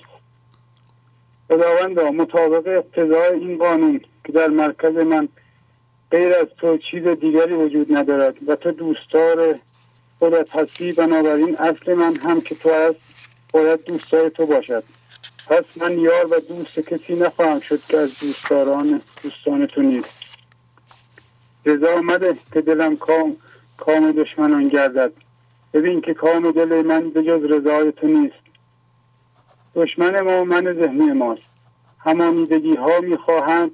خداوندا 1.50 2.12
مطابق 2.12 2.68
اقتضای 2.68 3.40
این 3.40 3.58
قانون 3.58 4.02
که 4.24 4.32
در 4.32 4.48
مرکز 4.48 4.96
من 4.96 5.28
غیر 6.12 6.34
از 6.34 6.48
تو 6.58 6.78
چیز 6.78 7.08
دیگری 7.08 7.54
وجود 7.54 7.96
ندارد 7.98 8.36
و 8.48 8.56
تو 8.56 8.72
دوستدار 8.72 9.60
خودت 10.20 10.56
هستی 10.56 10.94
بنابراین 10.94 11.58
اصل 11.58 11.94
من 11.94 12.16
هم 12.16 12.42
که 12.42 12.56
تو 12.56 12.70
هست 12.74 13.00
باید 13.54 13.84
دوستدار 13.84 14.30
تو 14.30 14.46
باشد. 14.46 14.84
پس 15.48 15.64
من 15.78 16.00
یار 16.00 16.26
و 16.26 16.40
دوست 16.40 16.80
کسی 16.80 17.16
نخواهم 17.16 17.60
شد 17.60 17.80
که 17.80 17.98
از 17.98 18.20
دوستداران 18.20 19.02
دوستان 19.24 19.66
تو 19.66 19.82
نیست. 19.82 20.20
رضا 21.66 21.98
مده 21.98 22.38
که 22.54 22.62
دلم 22.62 22.98
کام 22.98 23.38
کام 23.78 24.12
دشمنان 24.12 24.68
گردد. 24.68 25.14
ببین 25.74 26.02
که 26.02 26.14
کام 26.14 26.52
دل 26.52 26.82
من 26.82 27.10
به 27.10 27.24
جز 27.24 27.44
رضای 27.44 27.92
تو 27.92 28.08
نیست. 28.08 28.36
دشمن 29.76 30.22
ما 30.22 30.44
من 30.44 30.74
ذهنی 30.74 31.12
ماست. 31.12 31.44
همانیدگی 32.00 32.76
ها 32.76 33.00
می‌خواهند 33.00 33.72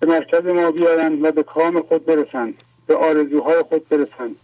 به 0.00 0.06
مرکز 0.06 0.46
ما 0.46 0.70
بیایند 0.70 1.24
و 1.24 1.32
به 1.32 1.42
کام 1.42 1.82
خود 1.82 2.06
برسند 2.06 2.62
به 2.86 2.96
آرزوهای 2.96 3.62
خود 3.62 3.88
برسند. 3.88 4.36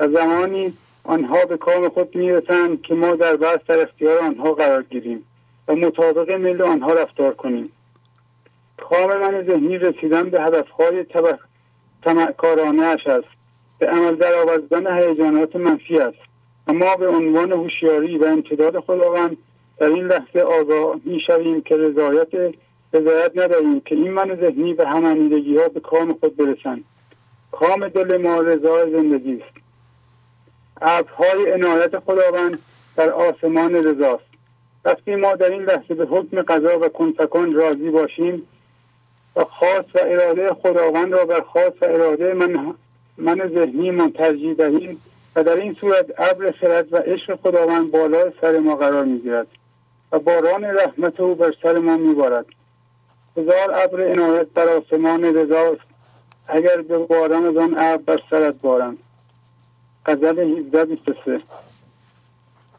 و 0.00 0.08
زمانی 0.08 0.72
آنها 1.04 1.44
به 1.44 1.56
کام 1.56 1.88
خود 1.88 2.16
می‌رسند 2.16 2.82
که 2.82 2.94
ما 2.94 3.12
دربست 3.12 3.58
در 3.68 3.82
اختیار 3.82 4.18
آنها 4.18 4.52
قرار 4.52 4.82
گیریم. 4.82 5.26
و 5.68 5.76
مطابق 5.76 6.34
میل 6.34 6.62
آنها 6.62 6.92
رفتار 6.92 7.34
کنیم. 7.34 7.72
کام 8.76 9.20
من 9.20 9.46
ذهنی 9.46 9.78
رسیدن 9.78 10.30
به 10.30 10.42
هدفهای 10.42 11.06
تمکارانه 12.02 12.82
اش 12.82 13.06
است. 13.06 13.28
به 13.78 13.86
عمل 13.86 14.14
در 14.14 14.34
آوردن 14.34 15.00
هیجانات 15.00 15.56
منفی 15.56 15.98
است. 15.98 16.18
و 16.66 16.72
ما 16.72 16.96
به 16.96 17.08
عنوان 17.08 17.52
هوشیاری 17.52 18.18
و 18.18 18.24
امتداد 18.24 18.80
خداوند 18.80 19.36
در 19.78 19.86
این 19.86 20.06
لحظه 20.06 20.40
آگاه 20.40 20.96
می‌شویم 21.04 21.62
که 21.62 21.76
رضایت 21.76 22.54
رضایت 22.92 23.32
نداریم 23.34 23.80
که 23.80 23.94
این 23.94 24.10
من 24.10 24.36
ذهنی 24.40 24.74
به 24.74 24.88
همانیدگی 24.88 25.58
ها 25.58 25.68
به 25.68 25.80
کام 25.80 26.12
خود 26.20 26.36
برسند. 26.36 26.84
کام 27.52 27.88
دل 27.88 28.16
ما 28.16 28.40
رضای 28.40 28.92
زندگی 28.92 29.34
است. 29.34 29.56
ابرهای 30.80 31.52
عنایت 31.52 31.98
خداوند 31.98 32.58
در 32.96 33.10
آسمان 33.10 33.74
رضاست. 33.74 34.35
وقتی 34.86 35.14
ما 35.14 35.32
در 35.32 35.50
این 35.50 35.62
لحظه 35.62 35.94
به 35.94 36.06
حکم 36.06 36.42
قضا 36.42 36.78
و 36.78 36.88
کنفکان 36.88 37.54
راضی 37.54 37.90
باشیم 37.90 38.48
و 39.36 39.44
خاص 39.44 39.84
و 39.94 39.98
اراده 39.98 40.54
خداوند 40.54 41.12
را 41.12 41.24
بر 41.24 41.40
خاص 41.40 41.72
و 41.80 41.84
اراده 41.84 42.34
من 42.34 42.74
من 43.18 43.50
ذهنی 43.54 43.90
من 43.90 44.12
ترجیح 44.12 44.54
دهیم 44.54 45.02
و 45.36 45.42
در 45.42 45.56
این 45.56 45.76
صورت 45.80 46.06
ابر 46.18 46.50
خرد 46.50 46.92
و 46.92 46.96
عشق 46.96 47.38
خداوند 47.42 47.90
بالای 47.90 48.32
سر 48.40 48.58
ما 48.58 48.76
قرار 48.76 49.04
می‌گیرد 49.04 49.46
و 50.12 50.18
باران 50.18 50.64
رحمت 50.64 51.20
او 51.20 51.34
بر 51.34 51.54
سر 51.62 51.78
ما 51.78 51.96
میبارد. 51.96 52.46
هزار 53.36 53.74
ابر 53.74 54.02
عنایت 54.10 54.54
در 54.54 54.68
آسمان 54.68 55.24
رضاست. 55.24 55.80
اگر 56.48 56.82
به 56.82 56.98
باران 56.98 57.46
از 57.46 57.56
آن 57.56 57.78
ابر 57.78 58.02
بر 58.02 58.22
سرت 58.30 58.54
بارم. 58.54 58.98
غزل 60.06 60.38
1723 60.38 61.40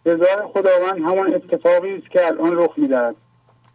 رضای 0.07 0.47
خداوند 0.53 0.97
همان 0.97 1.34
اتفاقی 1.34 1.95
است 1.95 2.09
که 2.11 2.27
الان 2.27 2.57
رخ 2.57 2.71
می‌دهد 2.77 3.15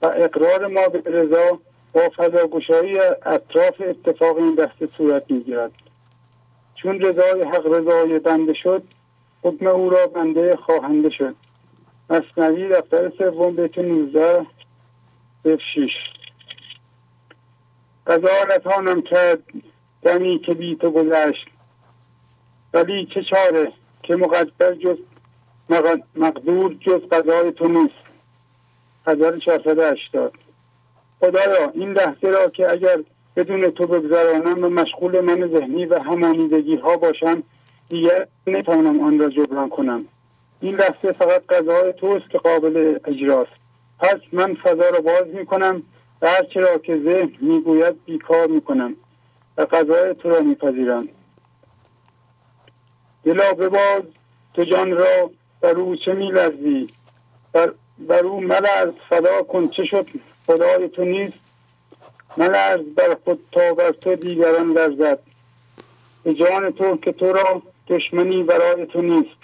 و 0.03 0.07
اقرار 0.07 0.67
ما 0.67 0.89
به 0.89 1.11
رضا 1.11 1.59
با 1.93 2.01
فضاگشایی 2.17 2.99
اطراف 2.99 3.81
اتفاق 3.81 4.37
این 4.37 4.55
دسته 4.55 4.89
صورت 4.97 5.31
می‌گیرد. 5.31 5.73
چون 6.75 7.01
رضای 7.01 7.43
حق 7.43 7.67
رضای 7.67 8.19
بنده 8.19 8.55
شد 8.55 8.83
حکم 9.43 9.67
او 9.67 9.91
را 9.91 10.07
بنده 10.07 10.57
خواهنده 10.57 11.11
شد. 11.11 11.35
مصنوی 12.11 12.69
دفتر 12.69 13.13
سوم 13.19 13.57
بیت 13.57 13.79
19 13.79 14.47
به 15.43 15.59
6 15.75 15.91
قضا 18.07 18.45
نتانم 18.57 19.03
کرد 19.03 19.43
دمی 20.03 20.39
که 20.39 20.55
بی 20.55 20.77
تو 20.77 20.91
گذشت 20.91 21.47
ولی 22.75 23.09
چه 23.15 23.23
چاره 23.23 23.73
که 24.03 24.17
مقدر 24.17 24.75
جز 24.75 24.97
مقدور 26.17 26.75
جز 26.75 27.01
قضای 27.13 27.53
تو 27.53 27.69
نیست. 27.69 27.95
قضای 29.07 29.41
480 29.41 30.33
خدایا 31.21 31.71
این 31.75 31.93
لحظه 31.93 32.31
را 32.31 32.49
که 32.49 32.71
اگر 32.71 32.99
بدون 33.37 33.71
تو 33.71 33.87
بگذرانم 33.87 34.65
و 34.65 34.69
مشغول 34.69 35.21
من 35.21 35.49
ذهنی 35.59 35.87
و 35.87 35.99
همانیدگی 35.99 36.77
ها 36.77 36.97
باشم 36.97 37.43
دیگر 37.89 38.27
نتوانم 38.47 39.01
آن 39.01 39.19
را 39.19 39.29
جبران 39.29 39.69
کنم. 39.69 40.05
این 40.61 40.75
لحظه 40.75 41.13
فقط 41.13 41.47
قضای 41.47 41.93
توست 41.93 42.31
که 42.31 42.39
قابل 42.39 42.99
اجراست. 43.05 43.53
پس 44.01 44.17
من 44.33 44.55
فضا 44.55 44.89
را 44.89 45.01
باز 45.01 45.27
می 45.35 45.47
کنم 45.47 45.83
و 46.23 46.29
هرچه 46.29 46.61
را 46.61 46.79
که 46.79 47.01
ذهن 47.05 47.33
می‌گوید 47.41 48.05
بیکار 48.05 48.47
می 48.47 48.61
کنم 48.61 48.97
و 49.59 49.63
قضای 49.63 50.15
تو 50.15 50.29
را 50.29 50.41
میپذیرم. 50.41 51.09
دلا 53.25 53.53
بباز 53.53 54.03
تو 54.55 54.65
جان 54.65 54.91
را 54.91 55.31
بر 55.63 55.71
او 55.71 55.97
چه 55.97 56.13
میلرزی؟ 56.13 56.89
بر, 57.53 57.73
بر 57.99 58.27
او 58.27 58.41
ملرز 58.41 58.93
فدا 59.09 59.43
کن 59.43 59.69
چه 59.69 59.85
شد؟ 59.85 60.07
خدای 60.47 60.89
تو 60.89 61.05
نیست. 61.05 61.39
ملرز 62.37 62.81
بر 62.97 63.17
خود 63.25 63.41
تا 63.53 63.75
بر 63.75 63.91
تو 63.91 64.15
دیگران 64.15 64.73
لرزد. 64.73 65.19
به 66.25 66.35
جان 66.35 66.71
تو 66.71 66.97
که 66.97 67.13
تو 67.13 67.33
را 67.33 67.63
دشمنی 67.89 68.43
برای 68.43 68.87
تو 68.87 69.03
نیست. 69.03 69.37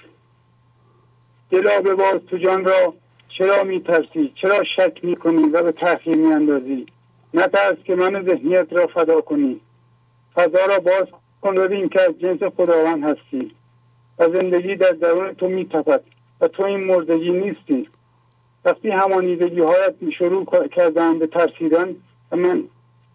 دلا 1.50 1.80
بباز 1.80 2.20
تو 2.30 2.36
جان 2.36 2.64
را 2.64 2.94
چرا 3.38 3.64
میترسی؟ 3.64 4.32
چرا 4.42 4.64
شک 4.76 5.04
می‌کنی 5.04 5.42
و 5.42 5.62
به 5.62 5.72
تحقیر 5.72 6.16
میاندازی؟ 6.16 6.86
نترس 7.34 7.76
که 7.84 7.94
من 7.94 8.24
ذهنیت 8.24 8.66
را 8.70 8.86
فدا 8.86 9.20
کنی. 9.20 9.60
فضا 10.34 10.66
را 10.68 10.78
باز 10.78 11.04
کن 11.40 11.54
ببین 11.54 11.88
که 11.88 12.00
از 12.00 12.18
جنس 12.20 12.42
خداوند 12.56 13.04
هستی. 13.04 13.50
و 14.18 14.28
زندگی 14.28 14.76
در 14.76 14.90
درون 14.90 15.34
تو 15.34 15.48
میتپد 15.48 16.02
و 16.40 16.48
تو 16.48 16.64
این 16.64 16.84
مردگی 16.84 17.32
نیستی. 17.32 17.88
وقتی 18.64 18.90
همانیدگی 18.90 19.60
هایت 19.60 19.94
شروع 20.18 20.68
کردن 20.68 21.18
به 21.18 21.26
ترسیدن 21.26 21.96
و 22.32 22.36
من 22.36 22.64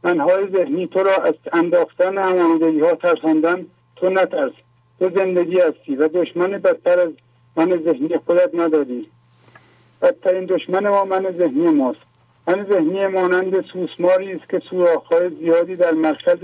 منهای 0.03 0.47
ذهنی 0.55 0.87
تو 0.87 0.99
را 1.03 1.15
از 1.15 1.33
انداختن 1.53 2.17
همانیدگی 2.17 2.79
ها 2.79 2.95
ترساندن 2.95 3.65
تو 3.95 4.09
نترس. 4.09 4.51
تو 4.99 5.09
زندگی 5.15 5.59
هستی 5.59 5.95
و 5.95 6.07
دشمن 6.07 6.51
بدتر 6.51 6.99
از 6.99 7.09
من 7.55 7.81
ذهنی 7.85 8.17
خودت 8.25 8.49
نداری. 8.53 9.07
بدترین 10.01 10.45
دشمن 10.45 10.87
ما 10.87 11.05
من 11.05 11.35
ذهنی 11.37 11.69
ماست. 11.69 11.99
من 12.47 12.67
ذهنی 12.71 13.07
مانند 13.07 13.65
سوسماری 13.65 14.31
است 14.31 14.49
که 14.49 14.61
سوراخهای 14.69 15.29
زیادی 15.29 15.75
در 15.75 15.91
مرکز 15.91 16.37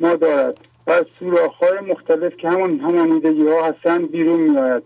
ما 0.00 0.14
دارد. 0.14 0.58
و 0.86 0.90
از 0.92 1.04
سوراخهای 1.18 1.80
مختلف 1.80 2.36
که 2.36 2.48
همون 2.48 2.80
همانیدگی 2.80 3.48
ها 3.48 3.64
هستند 3.64 4.10
بیرون 4.10 4.40
می 4.40 4.58
آید 4.58 4.82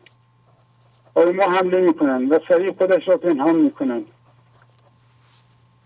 آیا 1.15 1.33
ما 1.33 1.45
حمله 1.45 1.81
می 1.81 1.95
کنند 1.95 2.33
و 2.33 2.39
سریع 2.49 2.73
خودش 2.73 3.09
را 3.09 3.17
پنهان 3.17 3.57
می 3.57 3.71
کنند 3.71 4.07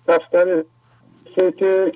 دفتر 0.08 0.64
سیت 1.34 1.92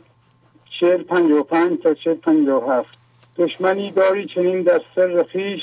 چهل 0.81 1.03
پنج 1.03 1.33
پنج 1.33 1.79
تا 1.83 1.95
چهل 1.95 2.15
پنج 2.15 2.49
هفت. 2.49 2.99
دشمنی 3.37 3.91
داری 3.91 4.27
چنین 4.27 4.63
در 4.63 4.81
سر 4.95 5.25
خیش 5.33 5.61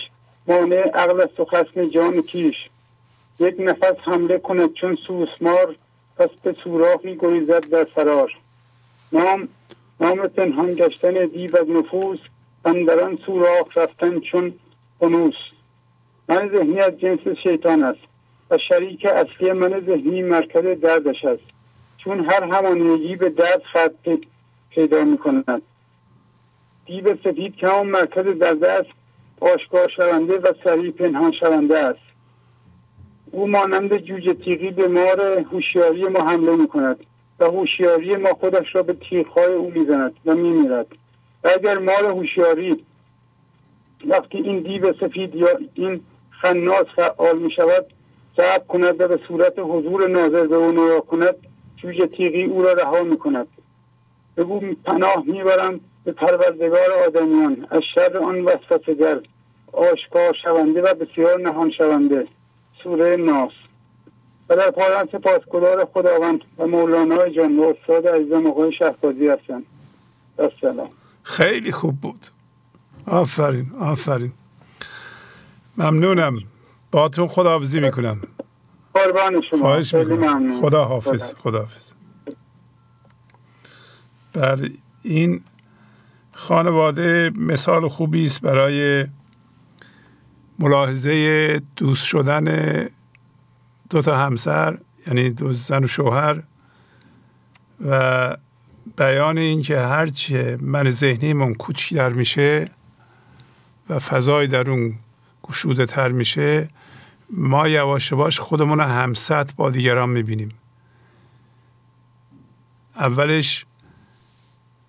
مانع 0.47 0.89
عقل 0.93 1.21
است 1.21 1.39
و 1.39 1.45
خسم 1.45 1.85
جان 1.85 2.21
کیش. 2.21 2.55
یک 3.39 3.55
نفس 3.59 3.95
حمله 4.01 4.37
کند 4.37 4.73
چون 4.73 4.97
سوسمار 5.07 5.75
پس 6.17 6.29
به 6.43 6.55
سوراخی 6.63 7.15
گریزد 7.15 7.69
در 7.69 7.83
فرار. 7.83 8.31
نام 9.13 9.47
نام 9.99 10.27
پنهان 10.27 10.73
گشتن 10.73 11.25
دیو 11.25 11.57
از 11.57 11.69
نفوس 11.69 12.19
اندران 12.65 13.19
سوراخ 13.25 13.77
رفتن 13.77 14.19
چون 14.19 14.53
خنوس 14.99 15.35
من 16.29 16.49
ذهنی 16.55 16.97
جنس 16.97 17.37
شیطان 17.43 17.83
است 17.83 18.01
و 18.49 18.57
شریک 18.69 19.05
اصلی 19.05 19.51
من 19.51 19.85
ذهنی 19.85 20.21
مرکز 20.21 20.81
دردش 20.81 21.25
است. 21.25 21.43
چون 21.97 22.25
هر 22.29 22.43
همانیگی 22.43 23.15
به 23.15 23.29
درد 23.29 23.61
خط 23.73 24.19
پیدا 24.69 25.03
می 25.03 25.17
کند 25.17 25.61
دیو 26.85 27.15
سفید 27.23 27.55
که 27.55 27.67
همون 27.67 27.87
مرکز 27.87 28.25
درد 28.39 28.63
است 28.63 28.89
آشکار 29.39 29.89
شونده 29.89 30.37
و 30.39 30.53
سریع 30.63 30.91
پنهان 30.91 31.31
شونده 31.31 31.77
است. 31.77 31.99
او 33.31 33.47
مانند 33.47 33.97
جوجه 33.97 34.33
تیغی 34.33 34.71
به 34.71 34.87
مار 34.87 35.21
هوشیاری 35.51 36.03
ما 36.03 36.19
حمله 36.19 36.55
می 36.55 36.67
کند 36.67 36.99
و 37.39 37.45
هوشیاری 37.45 38.15
ما 38.15 38.29
خودش 38.29 38.75
را 38.75 38.83
به 38.83 38.93
تیغهای 38.93 39.53
او 39.53 39.71
می‌زند 39.71 40.13
و 40.25 40.35
میمیرد. 40.35 40.87
اگر 41.43 41.79
مال 41.79 42.05
هوشیاری 42.05 42.85
وقتی 44.05 44.37
این 44.37 44.59
دیو 44.59 44.93
سفید 44.93 45.35
یا 45.35 45.47
این 45.73 46.01
خناس 46.29 46.85
فعال 46.95 47.37
می 47.39 47.51
شود 47.51 47.85
ضبط 48.37 48.67
کند 48.67 49.01
و 49.01 49.07
به 49.07 49.19
صورت 49.27 49.53
حضور 49.57 50.09
ناظر 50.09 50.47
به 50.47 50.55
او 50.55 50.71
نگاه 50.71 51.05
کند 51.05 51.35
جوج 51.77 52.09
تیغی 52.17 52.43
او 52.43 52.63
را 52.63 52.73
رها 52.73 53.03
می 53.03 53.17
کند 53.17 53.47
بگو 54.37 54.59
پناه 54.85 55.23
می‌برم 55.25 55.79
به 56.05 56.11
پروردگار 56.11 56.91
آدمیان. 57.07 57.67
از 57.69 57.81
شر 57.95 58.17
آن 58.17 58.41
وسوسهگر 58.41 59.19
آشکار 59.73 60.33
شونده 60.43 60.81
و 60.81 60.93
بسیار 60.93 61.41
نهان 61.41 61.71
شونده. 61.71 62.27
سوره 62.83 63.15
ناس. 63.15 63.51
و 64.49 64.55
در 64.55 64.71
پایان 64.71 65.09
سپاسگزار 65.11 65.85
خداوند 65.93 66.41
و 66.57 66.67
مولانای 66.67 67.31
جان 67.31 67.59
و 67.59 67.63
استاد 67.63 68.07
عزیزم 68.07 68.47
آقای 68.47 68.73
شهبازی 68.73 69.27
هستم 69.27 69.63
السلام. 70.39 70.89
خیلی 71.23 71.71
خوب 71.71 72.01
بود. 72.01 72.27
آفرین 73.05 73.71
آفرین. 73.79 74.33
ممنونم. 75.77 76.39
باتون 76.91 77.27
خداحافظی 77.27 77.79
می‌کنم. 77.79 78.21
قربان 78.93 79.41
شما. 79.49 79.59
خواهش 79.59 79.93
می‌کنم. 79.93 80.61
خدا 80.61 80.85
حافظ 80.85 81.35
خدا. 81.35 81.59
حافظ 81.59 81.93
بله 84.33 84.71
این 85.01 85.43
خانواده 86.33 87.31
مثال 87.35 87.89
خوبی 87.89 88.25
است 88.25 88.41
برای 88.41 89.07
ملاحظه 90.59 91.61
دوست 91.75 92.05
شدن 92.05 92.87
دو 93.89 94.01
تا 94.01 94.17
همسر 94.17 94.77
یعنی 95.07 95.29
دو 95.29 95.53
زن 95.53 95.83
و 95.83 95.87
شوهر 95.87 96.43
و 97.85 98.37
بیان 98.97 99.37
اینکه 99.37 99.79
هرچه 99.79 100.57
من 100.61 100.89
ذهنیمون 100.89 101.53
کوچیک‌تر 101.53 102.09
میشه 102.09 102.69
و 103.89 103.99
فضای 103.99 104.47
در 104.47 104.69
اون 104.69 104.95
گشوده 105.43 105.85
تر 105.85 106.09
میشه 106.09 106.69
ما 107.29 107.67
یواش 107.67 108.11
یواش 108.11 108.39
خودمون 108.39 108.79
رو 108.79 108.85
همسط 108.85 109.53
با 109.55 109.69
دیگران 109.69 110.09
می‌بینیم. 110.09 110.51
اولش 112.95 113.65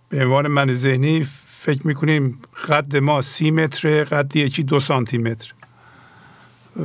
به 0.09 0.25
عنوان 0.25 0.49
من 0.49 0.73
ذهنی 0.73 1.27
فکر 1.59 1.87
می‌کنیم 1.87 2.39
قد 2.69 2.97
ما 2.97 3.23
سی 3.23 3.51
متر 3.51 4.05
قد 4.05 4.37
یکی 4.37 4.63
دو 4.63 4.81
سانتی 4.81 5.19
متر. 5.19 5.55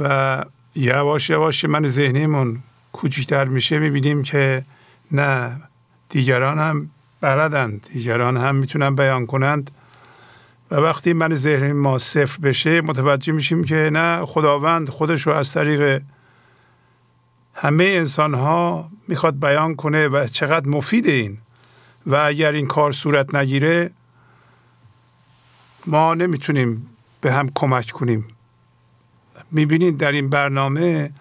و 0.01 0.45
یواش 0.75 1.29
یواش 1.29 1.65
من 1.65 1.87
ذهنیمون 1.87 2.59
کوچکتر 2.91 3.45
میشه 3.45 3.79
می‌بینیم 3.79 4.23
که 4.23 4.65
نه 5.11 5.61
دیگران 6.09 6.59
هم 6.59 6.89
بلدند 7.21 7.87
دیگران 7.93 8.37
هم 8.37 8.55
می‌تونن 8.55 8.95
بیان 8.95 9.25
کنند. 9.25 9.71
و 10.71 10.75
وقتی 10.75 11.13
من 11.13 11.33
ذهن 11.33 11.71
ما 11.71 11.97
صفر 11.97 12.39
بشه 12.41 12.81
متوجه 12.81 13.33
میشیم 13.33 13.63
که 13.63 13.89
نه 13.93 14.25
خداوند 14.25 14.89
خودش 14.89 15.27
رو 15.27 15.33
از 15.33 15.53
طریق 15.53 16.01
همه 17.53 17.83
انسان 17.83 18.33
ها 18.33 18.89
می‌خواد 19.07 19.39
بیان 19.39 19.75
کنه 19.75 20.07
و 20.07 20.27
چقدر 20.27 20.67
مفید 20.67 21.07
این. 21.07 21.37
و 22.05 22.15
اگر 22.15 22.51
این 22.51 22.67
کار 22.67 22.91
صورت 22.91 23.35
نگیره 23.35 23.91
ما 25.85 26.13
نمی‌تونیم 26.13 26.87
به 27.21 27.33
هم 27.33 27.49
کمک 27.55 27.91
کنیم. 27.91 28.27
می‌بینید 29.51 29.97
در 29.97 30.11
این 30.11 30.29
برنامه 30.29 31.11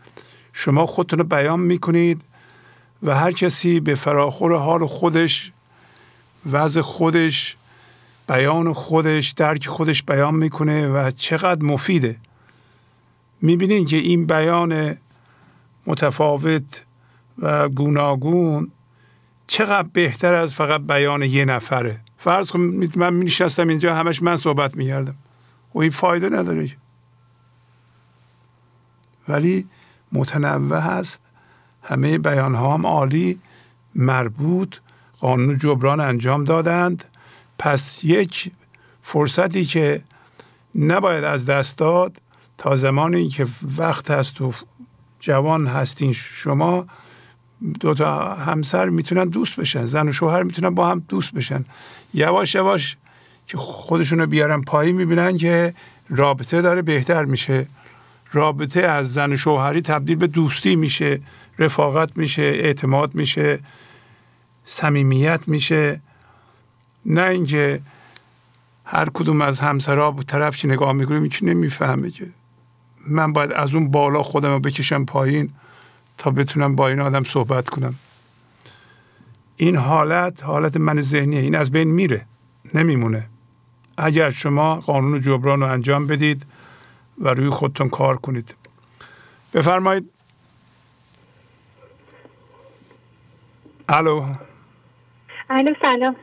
شما 0.53 0.87
خودتون 0.87 1.19
رو 1.19 1.25
بیان 1.25 1.61
می‌کنید 1.61 2.23
و 3.03 3.15
هر 3.15 3.33
کسی 3.33 3.81
به 3.81 3.95
فراخور 3.95 4.57
حال 4.57 4.87
خودش 4.87 5.53
وضع 6.53 6.81
خودش 6.81 7.57
بیان 8.29 8.73
خودش 8.73 9.31
درک 9.31 9.67
خودش 9.67 10.03
بیان 10.03 10.35
می‌کنه 10.35 10.89
و 10.89 11.11
چقدر 11.11 11.63
مفیده. 11.63 12.17
می‌بینید 13.43 13.89
که 13.89 13.97
این 13.97 14.27
بیان 14.27 14.97
متفاوت 15.87 16.85
و 17.39 17.69
گوناگون 17.69 18.71
چقدر 19.47 19.89
بهتر 19.93 20.35
از 20.35 20.55
فقط 20.55 20.81
بیان 20.81 21.23
یه 21.23 21.45
نفره. 21.45 22.01
فرض 22.19 22.51
کنید 22.51 22.99
من 22.99 23.19
نشستم 23.19 23.69
اینجا 23.69 23.95
همش 23.95 24.23
من 24.23 24.37
صحبت 24.37 24.77
می‌کردم. 24.77 25.15
و 25.75 25.79
این 25.79 25.91
فایده 25.91 26.29
نداره 26.29 26.71
ولی 29.29 29.67
متنوع 30.13 30.79
هست. 30.79 31.23
همه 31.83 32.19
بیان 32.19 32.55
ها 32.55 32.75
هم 32.75 32.87
عالی 32.87 33.39
مربوط 33.95 34.77
قانون 35.21 35.59
جبران 35.59 36.01
انجام 36.01 36.45
دادند. 36.45 37.05
پس 37.59 38.01
یک 38.05 38.51
فرصتی 39.03 39.65
که 39.65 40.03
نباید 40.75 41.25
از 41.25 41.47
دست 41.47 41.79
داد 41.79 42.17
تا 42.59 42.77
زمانی 42.77 43.29
که 43.29 43.47
وقت 43.79 44.11
هست 44.11 44.41
و 44.41 44.53
جوان 45.21 45.67
هستین 45.67 46.13
شما 46.13 46.87
دو 47.81 47.95
تا 47.95 48.35
همسر 48.35 48.89
می‌تونن 48.89 49.25
دوست 49.25 49.61
بشن 49.61 49.85
زن 49.85 50.09
و 50.09 50.13
شوهر 50.13 50.43
می‌تونن 50.43 50.75
با 50.75 50.89
هم 50.89 51.03
دوست 51.09 51.35
بشن. 51.35 51.65
یواش 52.15 52.55
یواش 52.55 52.97
که 53.47 53.59
خودشون 53.59 54.19
رو 54.21 54.27
بیارن 54.27 54.63
پایین 54.63 54.97
می‌بینن 54.97 55.37
که 55.37 55.75
رابطه 56.09 56.63
داره 56.63 56.83
بهتر 56.83 57.25
میشه. 57.25 57.67
رابطه 58.33 58.81
از 58.81 59.15
زن 59.15 59.33
و 59.33 59.37
شوهری 59.37 59.81
تبدیل 59.81 60.17
به 60.17 60.27
دوستی 60.27 60.77
میشه 60.77 61.21
رفاقت 61.59 62.17
میشه 62.17 62.43
اعتماد 62.43 63.15
میشه. 63.15 63.59
صمیمیت 64.69 65.41
میشه. 65.47 66.01
نه 67.07 67.23
اینکه 67.23 67.81
هر 68.85 69.09
کدوم 69.15 69.41
از 69.41 69.61
همسرها 69.61 70.11
به 70.11 70.23
طرف 70.23 70.57
که 70.57 70.69
نگاه 70.69 70.93
می‌کنیم 70.93 71.23
این 71.23 71.33
نمی‌فهمه 71.43 72.11
که. 72.11 72.27
من 73.09 73.33
باید 73.33 73.53
از 73.53 73.75
اون 73.75 73.91
بالا 73.91 74.23
خودم 74.23 74.51
رو 74.51 74.59
بکشم 74.59 75.05
پایین 75.05 75.53
تا 76.19 76.31
بتونم 76.31 76.77
با 76.77 76.89
این 76.89 77.01
آدم 77.01 77.25
صحبت 77.25 77.69
کنم. 77.69 77.95
این 79.57 79.77
حالت 79.77 80.45
حالت 80.45 80.77
من 80.77 81.01
ذهنیه. 81.01 81.41
این 81.41 81.55
از 81.55 81.71
بین 81.71 81.91
میره. 81.91 82.27
نمیمونه. 82.75 83.27
اگر 83.99 84.31
شما 84.31 84.77
قانون 84.77 85.21
جبران 85.21 85.61
رو 85.61 85.67
انجام 85.67 86.07
بدید 86.07 86.47
و 87.19 87.29
روی 87.29 87.51
خودتون 87.51 87.89
کار 87.89 88.17
کنید. 88.17 88.55
بفرمایید. 89.55 90.11
الو. 93.89 94.25
الو 95.51 95.75
سلام. 95.83 96.17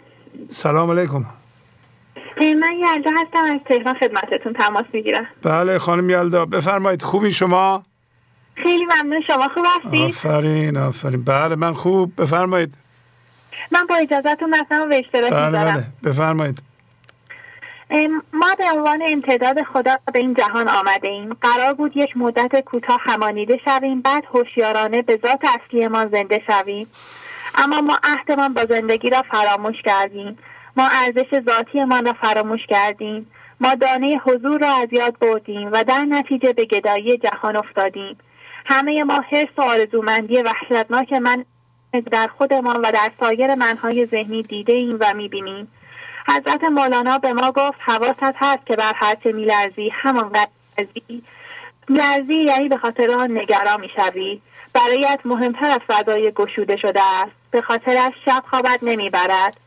سلام 0.50 0.92
علیکم. 0.92 1.26
من 2.38 2.74
یلدا 2.74 3.12
هستم 3.12 3.40
از 3.40 3.60
تهران 3.70 3.96
خدمتتون 4.00 4.54
تماس 4.54 4.86
می‌گیرم. 4.94 5.28
بله 5.44 5.78
خانم 5.78 6.10
یلدا 6.10 6.46
بفرمایید 6.46 7.02
خوبی 7.02 7.32
شما؟ 7.32 7.84
خیلی 8.56 8.86
ممنون 8.86 9.22
شما 9.28 9.48
خوب 9.54 9.66
هستید 9.86 10.02
آفرین 10.02 10.78
آفرین. 10.78 11.24
بله 11.24 11.56
من 11.56 11.74
خوب. 11.74 12.22
بفرمایید. 12.22 12.74
من 13.72 13.86
با 13.90 13.96
اجازهتون 13.96 14.50
مثلا 14.50 14.86
به 14.86 14.96
اشتراک 15.06 15.32
بله 15.32 15.66
بله. 15.66 15.84
بفرمایید. 16.04 16.60
ما 18.34 18.56
به 18.58 18.64
عنوان 18.76 19.02
امتداد 19.12 19.64
خدا 19.74 19.98
به 20.14 20.20
این 20.20 20.34
جهان 20.34 20.68
آمده 20.70 21.08
ایم. 21.08 21.34
قرار 21.34 21.74
بود 21.74 21.98
یک 21.98 22.18
مدت 22.18 22.60
کوتاه 22.60 23.00
همانیده 23.02 23.60
شویم 23.66 24.02
بعد 24.02 24.24
هوشیارانه 24.34 25.02
به 25.02 25.20
ذات 25.28 25.40
اصلیمان 25.44 26.10
زنده 26.10 26.42
شویم. 26.48 26.88
اما 27.56 27.82
ما 27.82 27.98
عهدمان 28.04 28.54
با 28.54 28.66
زندگی 28.66 29.10
را 29.10 29.22
فراموش 29.32 29.76
کردیم. 29.86 30.38
ما 30.78 30.88
ارزش 30.92 31.40
ذاتیمان 31.50 32.06
را 32.06 32.14
فراموش 32.14 32.62
کردیم. 32.70 33.32
ما 33.60 33.76
دانه 33.76 34.22
حضور 34.26 34.62
را 34.62 34.76
از 34.76 34.88
یاد 34.92 35.20
بردیم 35.20 35.70
و 35.72 35.84
در 35.84 36.06
نتیجه 36.10 36.54
به 36.54 36.66
گدایی 36.66 37.18
جهان 37.18 37.58
افتادیم. 37.58 38.18
همه 38.66 39.04
ما 39.04 39.22
حرس 39.32 39.50
و 39.58 39.62
آرزومندی 39.62 40.42
وحشتناک 40.42 41.14
من 41.14 41.46
در 42.12 42.28
خودمان 42.38 42.76
و 42.76 42.92
در 42.92 43.12
سایر 43.20 43.56
منهای 43.56 44.06
ذهنی 44.06 44.42
دیده 44.42 44.74
ایم 44.74 44.98
و 45.00 45.14
می‌بینیم. 45.16 45.68
حضرت 46.28 46.64
مولانا 46.64 47.18
به 47.18 47.34
ما 47.34 47.52
گفت 47.52 47.78
حواست 47.80 48.36
هست 48.36 48.66
که 48.66 48.76
بر 48.76 48.94
هرچه 48.96 49.32
میلرزی 49.32 49.90
همان 49.94 50.32
لرزی 51.90 52.36
یعنی 52.36 52.70
به 52.70 52.78
خاطر 52.78 53.12
آن 53.12 53.38
نگران 53.38 53.82
می‌شوی. 53.82 54.42
برایت 54.74 55.20
مهمتر 55.26 55.66
از 55.66 55.80
فضای 55.88 56.32
گشوده 56.32 56.78
شده 56.78 57.02
است. 57.04 57.32
به 57.52 57.62
خاطرش 57.62 58.14
شب 58.26 58.44
خوابت 58.50 58.80
نمی‌برد. 58.82 59.58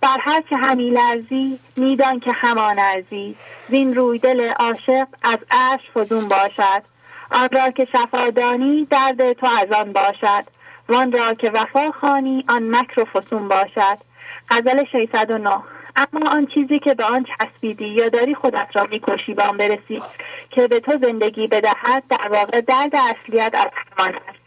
بر 0.00 0.16
هر 0.20 0.40
که 0.40 0.56
همی 0.56 0.90
لرزی 0.90 1.58
میدان 1.76 2.20
که 2.20 2.32
همان 2.32 2.78
ارزی 2.78 3.36
زین 3.68 3.94
روی 3.94 4.18
دل 4.18 4.52
عاشق 4.60 5.06
از 5.22 5.38
عرش 5.50 5.80
فزون 5.94 6.28
باشد. 6.28 6.82
آن 7.30 7.48
را 7.52 7.70
که 7.70 7.88
شفادانی 7.92 8.84
درد 8.90 9.32
تو 9.32 9.46
از 9.46 9.72
آن 9.72 9.92
باشد. 9.92 10.44
وان 10.88 11.12
را 11.12 11.34
که 11.34 11.50
وفا 11.50 11.90
خانی 12.00 12.44
آن 12.48 12.76
مکر 12.76 13.00
و 13.00 13.04
فسون 13.04 13.48
باشد. 13.48 13.98
غزل 14.50 14.84
609 14.92 15.50
اما 15.96 16.30
آن 16.30 16.46
چیزی 16.46 16.78
که 16.78 16.94
به 16.94 17.04
آن 17.04 17.24
چسبیدی 17.24 17.88
یا 17.88 18.08
داری 18.08 18.34
خودت 18.34 18.68
را 18.74 18.86
می‌کشی 18.90 19.34
به 19.34 19.42
آن 19.42 19.56
برسی 19.56 20.02
که 20.50 20.68
به 20.68 20.80
تو 20.80 20.98
زندگی 21.02 21.46
بدهد 21.46 22.02
در 22.08 22.28
واقع 22.32 22.60
درد 22.60 22.96
اصلیت 22.96 23.54
از 23.54 23.70
همان 23.98 24.14
است. 24.14 24.39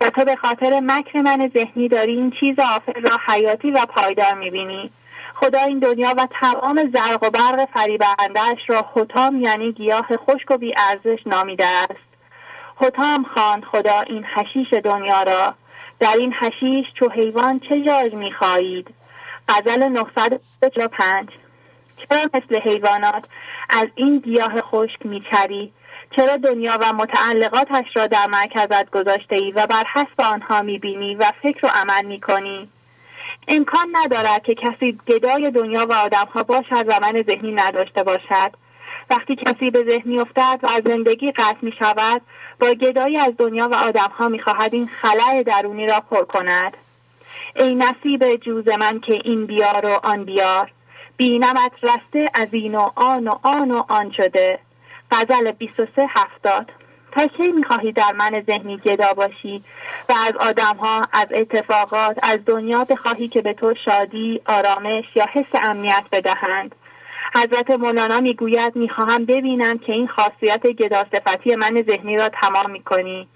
و 0.00 0.10
تو 0.10 0.24
به 0.24 0.36
خاطر 0.36 0.80
مکر 0.82 1.20
من 1.20 1.50
ذهنی 1.54 1.88
داری 1.88 2.12
این 2.12 2.32
چیز 2.40 2.58
آفر 2.58 3.00
را 3.00 3.18
حیاتی 3.26 3.70
و 3.70 3.86
پایدار 3.86 4.34
می‌بینی. 4.34 4.90
خدا 5.34 5.60
این 5.60 5.78
دنیا 5.78 6.14
و 6.18 6.26
تمام 6.40 6.90
زرق 6.94 7.22
و 7.22 7.30
برق 7.30 7.68
فریبندهش 7.74 8.58
را 8.68 8.86
حتام 8.94 9.40
یعنی 9.40 9.72
گیاه 9.72 10.06
خشک 10.16 10.50
و 10.50 10.56
بی 10.56 10.74
ارزش 10.76 11.26
نامیده 11.26 11.66
است. 11.66 12.10
حتام 12.76 13.26
خواند 13.34 13.64
خدا 13.64 14.00
این 14.00 14.24
حشیش 14.24 14.72
دنیا 14.72 15.22
را. 15.22 15.54
در 16.00 16.16
این 16.18 16.32
حشیش 16.32 16.86
چو 16.94 17.08
حیوان 17.10 17.60
چه 17.68 17.80
جای 17.80 18.16
می‌خواهید؟ 18.16 18.94
غزل 19.48 19.88
945 19.88 21.28
چرا 21.96 22.20
مثل 22.34 22.60
حیوانات 22.60 23.24
از 23.70 23.86
این 23.94 24.18
گیاه 24.18 24.60
خشک 24.60 25.06
میچری؟ 25.06 25.72
چرا 26.16 26.36
دنیا 26.36 26.78
و 26.80 26.92
متعلقاتش 26.92 27.84
را 27.94 28.06
در 28.06 28.26
مرکزت 28.26 28.90
گذاشته 28.90 29.36
ای 29.36 29.52
و 29.52 29.66
بر 29.66 29.84
حسب 29.94 30.20
آنها 30.32 30.62
می‌بینی 30.62 31.14
و 31.14 31.24
فکر 31.42 31.66
و 31.66 31.68
عمل 31.74 32.06
می‌کنی؟ 32.06 32.68
امکان 33.48 33.86
ندارد 33.92 34.42
که 34.42 34.54
کسی 34.54 34.98
گدای 35.08 35.50
دنیا 35.50 35.86
و 35.86 35.92
آدمها 35.92 36.42
باشد 36.42 36.84
و 36.86 37.00
من 37.02 37.22
ذهنی 37.22 37.52
نداشته 37.52 38.02
باشد. 38.02 38.52
وقتی 39.10 39.36
کسی 39.36 39.70
به 39.70 39.84
ذهن 39.88 40.02
میافتد 40.04 40.60
و 40.62 40.66
از 40.66 40.82
زندگی 40.84 41.32
قطع 41.32 41.58
می 41.62 41.72
شود 41.78 42.22
با 42.60 42.66
گدایی 42.66 43.18
از 43.18 43.32
دنیا 43.38 43.68
و 43.68 43.74
آدمها 43.74 44.28
می‌خواهد 44.28 44.74
این 44.74 44.90
خلع 45.02 45.42
درونی 45.42 45.86
را 45.86 46.00
پر 46.10 46.24
کند. 46.24 46.76
ای 47.56 47.74
نصیب 47.74 48.36
جوز 48.36 48.68
من 48.68 49.00
که 49.00 49.20
این 49.24 49.46
بیار 49.46 49.86
و 49.86 50.00
آن 50.02 50.24
بیار 50.24 50.70
بینمت 51.16 51.72
رسته 51.82 52.26
از 52.34 52.48
این 52.52 52.74
و 52.74 52.90
آن 52.94 53.28
و 53.28 53.38
آن 53.42 53.70
و 53.70 53.82
آن 53.88 54.12
شده. 54.16 54.58
غزل 55.12 55.52
23 55.52 56.06
هفتاد. 56.16 56.70
تا 57.12 57.26
کی 57.26 57.52
می‌خواهی 57.52 57.92
در 57.92 58.12
من 58.18 58.42
ذهنی 58.46 58.76
گدا 58.76 59.12
باشی 59.14 59.62
و 60.08 60.12
از 60.26 60.32
آدم 60.48 60.76
ها 60.76 61.02
از 61.12 61.26
اتفاقات 61.30 62.18
از 62.22 62.38
دنیا 62.46 62.84
بخواهی 62.84 63.28
که 63.28 63.42
به 63.42 63.52
تو 63.52 63.74
شادی 63.84 64.40
آرامش 64.46 65.04
یا 65.14 65.26
حس 65.32 65.62
امنیت 65.62 66.04
بدهند. 66.12 66.74
حضرت 67.34 67.70
مولانا 67.70 68.20
می‌گوید 68.20 68.76
می‌خواهم 68.76 69.24
ببینم 69.24 69.78
که 69.78 69.92
این 69.92 70.08
خاصیت 70.08 70.66
گداصفتی 70.66 71.56
من 71.56 71.84
ذهنی 71.88 72.16
را 72.16 72.28
تمام 72.28 72.70
می‌کنی. 72.70 73.28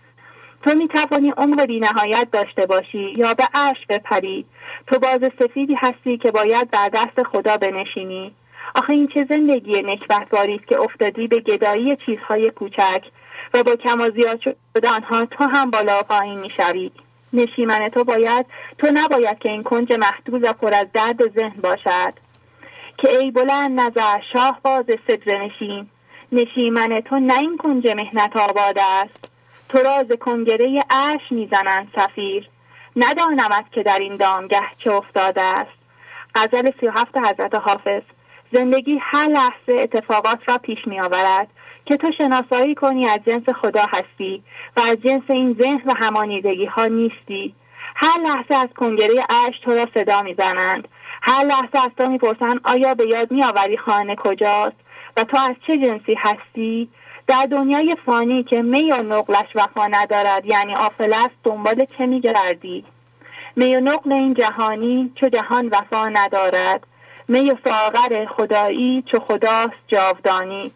تو 0.63 0.75
می‌توانی 0.75 1.31
عمر 1.37 1.67
بینهایت 1.67 2.29
داشته 2.33 2.67
باشی 2.67 3.15
یا 3.17 3.35
به 3.35 3.45
عرش 3.55 3.87
بپری. 3.89 4.45
تو 4.87 4.99
باز 4.99 5.21
سفیدی 5.41 5.75
هستی 5.75 6.19
که 6.19 6.31
باید 6.31 6.71
در 6.71 6.91
دست 6.95 7.23
خدا 7.23 7.57
بنشینی. 7.57 8.35
آخه 8.75 8.93
این 8.93 9.09
چه 9.09 9.27
زندگی 9.29 9.83
نکبتباری 9.83 10.55
است 10.55 10.67
که 10.67 10.81
افتادی 10.81 11.29
به 11.29 11.41
گدایی 11.41 11.97
چیزهای 11.97 12.51
کوچک 12.51 13.03
و 13.55 13.63
با 13.63 13.77
کم 13.77 14.01
و 14.01 14.11
زیاد 14.11 14.41
شدنها 14.41 15.25
تو 15.25 15.45
هم 15.45 15.71
بالا 15.71 16.01
و 16.01 16.03
پایین 16.03 16.39
می‌شوی. 16.39 16.91
نشیمن 17.33 17.89
تو 17.89 18.05
باید 18.05 18.47
تو 18.79 18.89
نباید 18.95 19.39
که 19.39 19.49
این 19.49 19.63
کنج 19.63 19.93
محدود 19.93 20.45
و 20.45 20.53
پر 20.53 20.75
از 20.75 20.87
درد 20.93 21.35
ذهن 21.35 21.61
باشد. 21.63 22.13
که 22.99 23.19
ای 23.19 23.31
بلند 23.31 23.81
نظر 23.81 24.21
شاه 24.33 24.61
باز 24.63 24.85
صدر 25.07 25.45
نشین. 25.45 25.87
نشیمن 26.33 27.01
تو 27.01 27.19
نه 27.19 27.39
این 27.39 27.57
کنج 27.57 27.89
مهنت 27.89 28.37
آباد 28.37 28.79
است. 28.79 29.31
تو 29.69 29.79
راز 29.79 30.19
کنگره 30.21 30.85
اش 30.91 31.21
می‌زنند 31.31 31.93
سفیر 31.97 32.49
ندانمت 32.97 33.65
که 33.73 33.83
در 33.83 33.99
این 33.99 34.17
دامگه 34.17 34.63
چه 34.79 34.93
افتاده 34.93 35.43
است. 35.43 35.79
غزل 36.35 36.71
سی 36.81 36.87
و 36.87 36.91
هفت 36.91 37.17
حضرت 37.17 37.55
حافظ. 37.55 38.03
زندگی 38.55 38.99
هر 39.03 39.29
لحظه 39.29 39.83
اتفاقات 39.83 40.39
را 40.49 40.59
پیش 40.59 40.79
می 40.87 41.01
آورد 41.01 41.49
که 41.87 41.97
تو 41.97 42.13
شناسایی 42.19 42.75
کنی 42.75 43.09
از 43.09 43.19
جنس 43.27 43.49
خدا 43.63 43.87
هستی 43.93 44.43
و 44.77 44.81
از 44.81 44.97
جنس 45.05 45.23
این 45.29 45.57
ذهن 45.61 45.83
و 45.87 45.95
همانیدگی 45.97 46.67
ها 46.67 46.87
نیستی. 46.87 47.55
هر 47.97 48.21
لحظه 48.21 48.55
از 48.55 48.69
کنگره 48.77 49.15
اش 49.31 49.61
تو 49.65 49.75
را 49.75 49.87
صدا 49.95 50.23
می‌زنند. 50.23 50.89
هر 51.23 51.45
لحظه 51.45 51.85
از 51.85 51.91
تو 51.99 52.09
می‌پرسند 52.09 52.61
آیا 52.65 52.95
به 52.95 53.07
یاد 53.07 53.31
میآوری 53.31 53.77
خانه 53.77 54.17
کجاست 54.17 54.77
و 55.17 55.25
تو 55.25 55.39
از 55.39 55.55
چه 55.67 55.79
جنسی 55.79 56.17
هستی؟ 56.19 56.89
در 57.27 57.47
دنیای 57.51 57.97
فانی 58.07 58.43
که 58.45 58.63
می 58.63 58.93
و 58.93 59.03
نقلش 59.03 59.47
وفا 59.55 59.87
ندارد 59.87 60.47
یعنی 60.47 60.75
آفل 60.75 61.13
است 61.13 61.35
دنبال 61.45 61.87
چه 61.99 62.07
میگردی؟ 62.07 62.85
می 63.57 63.77
و 63.77 63.81
نقل 63.81 64.13
این 64.13 64.35
جهانی 64.35 65.13
چو 65.21 65.29
جهان 65.29 65.69
وفا 65.69 66.09
ندارد. 66.09 66.87
می 67.29 67.53
ساغر 67.65 68.27
خدایی 68.27 69.05
چو 69.13 69.19
خداست 69.19 69.73
جاودانی. 69.89 70.73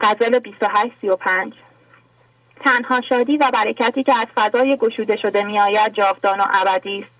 غزل 0.00 0.38
2835 0.38 1.52
تنها 2.64 3.00
شادی 3.08 3.36
و 3.36 3.50
برکتی 3.54 4.02
که 4.02 4.14
از 4.14 4.26
فضای 4.36 4.76
گشوده 4.76 5.16
شده 5.16 5.42
میآید 5.42 5.92
جاودان 5.92 6.40
و 6.40 6.44
ابدی 6.54 6.98
است. 6.98 7.12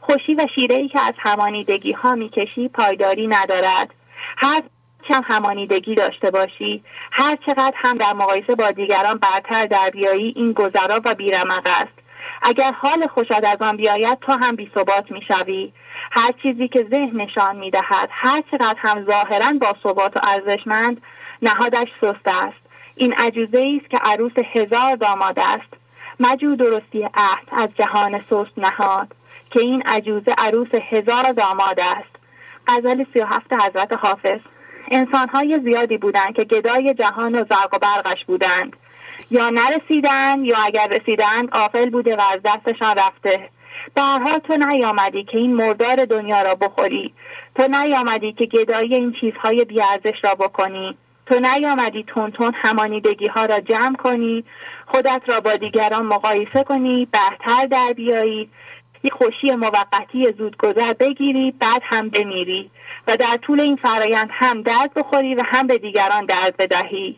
خوشی 0.00 0.34
و 0.34 0.46
شیره 0.54 0.76
ای 0.76 0.88
که 0.88 1.00
از 1.00 1.14
همانیدگی 1.18 1.92
ها 1.92 2.14
می‌کشی 2.14 2.68
پایداری 2.68 3.26
ندارد. 3.26 3.90
هر 4.36 4.62
چم 5.08 5.22
همانیدگی 5.24 5.94
داشته 5.94 6.30
باشی 6.30 6.84
هر 7.12 7.38
چقدر 7.46 7.74
هم 7.74 7.98
در 7.98 8.12
مقایسه 8.12 8.54
با 8.54 8.70
دیگران 8.70 9.18
برتر 9.18 9.66
در 9.66 9.90
بیایی 9.90 10.32
این 10.36 10.52
گذرا 10.52 11.00
و 11.04 11.14
بیرمق 11.14 11.66
است. 11.66 11.93
اگر 12.46 12.72
حال 12.72 13.06
خوشت 13.06 13.44
از 13.44 13.56
آن 13.60 13.76
بیاید 13.76 14.18
تو 14.18 14.32
هم 14.32 14.56
بی 14.56 14.70
ثبات 14.74 15.10
می‌شوی 15.10 15.72
هر 16.10 16.30
چیزی 16.42 16.68
که 16.68 16.86
ذهن 16.90 17.20
نشان 17.20 17.56
می‌دهد 17.56 18.08
هر 18.10 18.40
چقدر 18.50 18.78
هم 18.78 19.06
ظاهرا 19.06 19.52
با 19.60 19.74
ثبات 19.82 20.16
و 20.16 20.20
ارزشمند 20.22 21.02
نهادش 21.42 21.88
سست 22.00 22.28
است. 22.46 22.64
این 22.94 23.12
عجوزه 23.12 23.80
است 23.80 23.90
که 23.90 23.98
عروس 24.04 24.32
هزار 24.54 24.96
داماد 24.96 25.38
است. 25.38 25.74
مجو 26.20 26.56
درستی 26.56 27.02
عهد 27.14 27.48
از 27.52 27.68
جهان 27.78 28.24
سست 28.30 28.58
نهاد 28.58 29.08
که 29.50 29.60
این 29.60 29.82
عجوزه 29.86 30.34
عروس 30.38 30.68
هزار 30.90 31.32
داماد 31.32 31.80
است. 31.80 32.14
غزل 32.66 33.04
سی 33.12 33.20
و 33.20 33.26
هفت 33.26 33.52
حضرت 33.52 33.96
حافظ. 34.02 34.40
انسانهای 34.90 35.60
زیادی 35.64 35.98
بودند 35.98 36.34
که 36.36 36.44
گدای 36.44 36.94
جهان 36.94 37.34
و 37.34 37.44
زرق 37.50 37.74
و 37.74 37.78
برقش 37.78 38.24
بودند. 38.26 38.76
یا 39.30 39.50
نرسیدند 39.50 40.44
یا 40.44 40.56
اگر 40.64 40.88
رسیدند 40.88 41.48
آفل 41.52 41.90
بوده 41.90 42.16
و 42.16 42.20
از 42.32 42.40
دستشان 42.44 42.94
رفته. 42.96 43.48
برها 43.94 44.38
تو 44.38 44.56
نیامدی 44.56 45.24
که 45.24 45.38
این 45.38 45.54
مردار 45.54 46.04
دنیا 46.04 46.42
را 46.42 46.54
بخوری. 46.54 47.14
تو 47.56 47.68
نیامدی 47.68 48.32
که 48.32 48.46
گدای 48.46 48.94
این 48.94 49.14
چیزهای 49.20 49.64
بیارزش 49.64 50.24
را 50.24 50.34
بکنی. 50.34 50.96
تو 51.26 51.40
نیامدی 51.40 52.04
تون 52.06 52.30
تون 52.30 52.52
همانیدگی 52.54 53.26
ها 53.26 53.44
را 53.44 53.58
جمع 53.58 53.96
کنی. 53.96 54.44
خودت 54.86 55.22
را 55.26 55.40
با 55.40 55.56
دیگران 55.56 56.06
مقایسه 56.06 56.62
کنی 56.68 57.08
بهتر 57.12 57.66
در 57.66 57.92
بیایی. 57.96 58.50
یک 59.02 59.12
خوشی 59.12 59.56
موقتی 59.56 60.34
زودگذر 60.38 60.92
بگیری 60.92 61.54
بعد 61.60 61.82
هم 61.84 62.08
بمیری. 62.08 62.70
و 63.08 63.16
در 63.16 63.36
طول 63.42 63.60
این 63.60 63.76
فرایند 63.76 64.28
هم 64.32 64.62
درد 64.62 64.94
بخوری 64.94 65.34
و 65.34 65.42
هم 65.46 65.66
به 65.66 65.78
دیگران 65.78 66.26
درد 66.26 66.56
بدهی. 66.56 67.16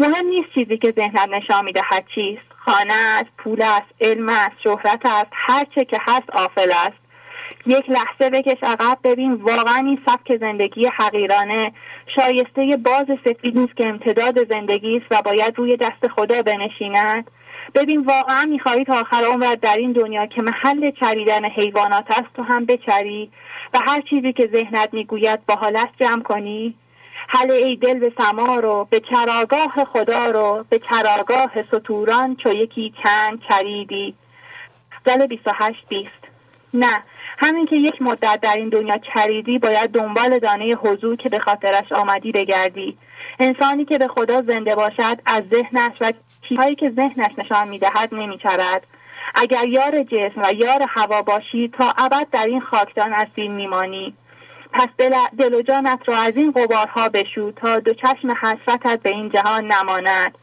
مهم 0.00 0.26
نیست 0.26 0.48
چیزی 0.54 0.78
که 0.78 0.92
ذهنت 0.96 1.28
نشان 1.28 1.64
می‌دهد 1.64 2.04
چیست 2.14 2.42
خانه 2.66 2.94
است 2.94 3.30
پول 3.38 3.62
است 3.62 3.86
علم 4.00 4.28
است 4.28 4.60
شهرت 4.64 5.06
است 5.06 5.30
هر 5.32 5.64
چه 5.74 5.84
که 5.84 5.98
هست 6.08 6.30
آفل 6.30 6.70
است. 6.70 6.98
یک 7.66 7.90
لحظه 7.90 8.30
بکش 8.30 8.56
عقب 8.62 8.98
ببین 9.04 9.32
واقعا 9.32 9.76
این 9.76 10.00
سبک 10.06 10.36
زندگی 10.40 10.86
حقیرانه 10.98 11.72
شایسته 12.16 12.76
باز 12.84 13.06
سفید 13.24 13.58
نیست 13.58 13.76
که 13.76 13.88
امتداد 13.88 14.48
زندگی 14.48 14.96
است 14.96 15.06
و 15.10 15.22
باید 15.22 15.58
روی 15.58 15.76
دست 15.76 16.08
خدا 16.16 16.42
بنشیند. 16.42 17.30
ببین 17.74 18.00
واقعا 18.00 18.44
می‌خواهی 18.44 18.84
تا 18.84 19.00
آخر 19.00 19.24
عمرت 19.32 19.60
در 19.60 19.76
این 19.76 19.92
دنیا 19.92 20.26
که 20.26 20.42
محل 20.42 20.90
چریدن 20.90 21.44
حیوانات 21.44 22.06
است 22.10 22.34
تو 22.36 22.42
هم 22.42 22.64
بچری 22.64 23.30
و 23.74 23.78
هر 23.86 24.00
چیزی 24.10 24.32
که 24.32 24.50
ذهنت 24.52 24.88
می‌گوید 24.92 25.46
با 25.46 25.54
حالت 25.54 25.88
جمع 26.00 26.22
کنی. 26.22 26.74
حل 27.30 27.50
ای 27.50 27.76
دل 27.76 27.98
به 27.98 28.12
سما 28.18 28.56
رو 28.56 28.86
به 28.90 29.00
چراگاه 29.00 29.84
خدا 29.92 30.26
رو 30.30 30.64
به 30.68 30.78
چراگاه 30.78 31.50
سطوران 31.70 32.36
چو 32.36 32.48
یکی 32.56 32.94
چند 33.04 33.42
چریدی. 33.48 34.14
زل 35.06 35.26
28 35.26 35.88
بیست. 35.88 36.10
نه 36.74 37.02
همین 37.38 37.66
که 37.66 37.76
یک 37.76 38.02
مدت 38.02 38.38
در 38.42 38.54
این 38.56 38.68
دنیا 38.68 38.98
چریدی 39.14 39.58
باید 39.58 39.90
دنبال 39.90 40.38
دانه 40.38 40.74
حضور 40.74 41.16
که 41.16 41.28
به 41.28 41.38
خاطرش 41.38 41.92
آمدی 41.92 42.32
بگردی. 42.32 42.98
انسانی 43.40 43.84
که 43.84 43.98
به 43.98 44.08
خدا 44.08 44.42
زنده 44.42 44.74
باشد 44.74 45.18
از 45.26 45.42
ذهنش 45.54 45.96
و 46.00 46.12
چیزهایی 46.48 46.74
که 46.74 46.90
ذهنش 46.90 47.30
نشان 47.38 47.68
می‌دهد 47.68 48.14
نمیچرد. 48.14 48.86
اگر 49.34 49.68
یار 49.68 50.02
جسم 50.02 50.42
و 50.42 50.52
یار 50.52 50.86
هوا 50.88 51.22
باشی 51.22 51.68
تا 51.78 51.92
ابد 51.98 52.26
در 52.32 52.46
این 52.46 52.60
خاکدان 52.60 53.12
اسیر 53.12 53.50
میمانی. 53.50 54.14
پس 54.72 54.88
دل, 54.98 55.14
دل 55.38 55.54
و 55.54 55.62
جانت 55.62 56.00
را 56.06 56.16
از 56.16 56.36
این 56.36 56.52
قبارها 56.52 57.08
بشو 57.08 57.52
تا 57.52 57.78
دو 57.78 57.94
چشم 57.94 58.30
حسرتت 58.42 59.00
به 59.02 59.10
این 59.10 59.28
جهان 59.28 59.72
نماند. 59.72 60.38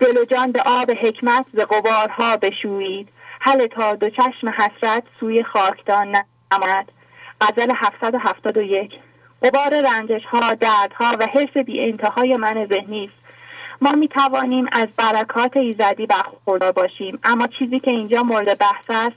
دل 0.00 0.18
و 0.18 0.24
جان 0.24 0.52
به 0.52 0.62
آب 0.66 0.90
حکمت 0.90 1.46
ز 1.52 1.60
قبارها 1.60 2.36
بشویید. 2.36 3.08
حل 3.40 3.66
تا 3.66 3.94
دو 3.94 4.10
چشم 4.10 4.48
حسرت 4.48 5.02
سوی 5.20 5.42
خاکدان 5.42 6.16
نماند. 6.52 6.92
غزل 7.40 7.72
771 7.76 8.92
قبار 9.42 9.82
رنجش 9.82 10.24
ها 10.24 10.54
دردها 10.54 11.16
و 11.20 11.26
حرس 11.34 11.64
بی 11.66 11.80
انتهای 11.80 12.36
من 12.36 12.66
ذهنی 12.66 13.04
است. 13.04 13.24
ما 13.80 13.92
می 13.92 14.08
توانیم 14.08 14.66
از 14.72 14.88
برکات 14.96 15.56
ایزدی 15.56 16.06
برخوردار 16.06 16.72
باشیم 16.72 17.18
اما 17.24 17.46
چیزی 17.58 17.80
که 17.80 17.90
اینجا 17.90 18.22
مورد 18.22 18.58
بحث 18.58 18.84
است 18.88 19.16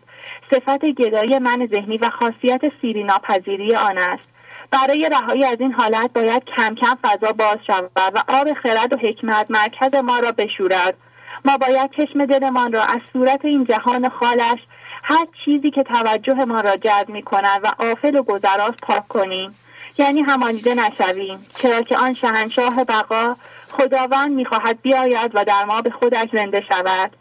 صفت 0.52 0.86
گدای 0.86 1.40
من 1.40 1.68
ذهنی 1.72 1.98
و 1.98 2.10
خاصیت 2.10 2.62
سیری 2.82 3.04
ناپذیری 3.04 3.76
آن 3.76 3.98
است. 3.98 4.30
برای 4.72 5.10
رهایی 5.12 5.46
از 5.46 5.58
این 5.60 5.74
حالت 5.74 6.14
باید 6.14 6.44
کم 6.58 6.76
کم 6.76 6.98
فضا 7.04 7.32
باز 7.32 7.58
شود 7.68 7.92
و 7.96 8.24
آب 8.28 8.54
خرد 8.54 8.94
و 8.94 8.98
حکمت 8.98 9.46
مرکز 9.50 9.96
ما 9.96 10.20
را 10.20 10.32
بشورد. 10.32 10.98
ما 11.46 11.58
باید 11.58 11.92
چشم 11.92 12.26
دلمان 12.26 12.74
را 12.74 12.84
از 12.84 13.00
صورت 13.14 13.46
این 13.46 13.66
جهان 13.66 14.10
خالش 14.10 14.60
هر 15.04 15.28
چیزی 15.46 15.72
که 15.72 15.84
توجه 15.84 16.34
ما 16.34 16.62
را 16.62 16.76
جلب 16.76 17.10
می 17.10 17.24
کند 17.24 17.62
و 17.64 17.68
آفل 17.80 18.16
و 18.16 18.24
گذراز 18.24 18.74
پاک 18.82 19.08
کنیم. 19.08 19.56
یعنی 19.98 20.22
همانیده 20.22 20.74
نشویم 20.74 21.46
چرا 21.62 21.82
که 21.82 21.98
آن 21.98 22.14
شهنشاه 22.14 22.84
بقا 22.84 23.36
خداوند 23.72 24.32
می‌خواهد 24.32 24.82
بیاید 24.82 25.32
و 25.34 25.46
در 25.46 25.66
ما 25.66 25.82
به 25.82 25.90
خودش 25.90 26.28
زنده 26.34 26.64
شود. 26.70 27.12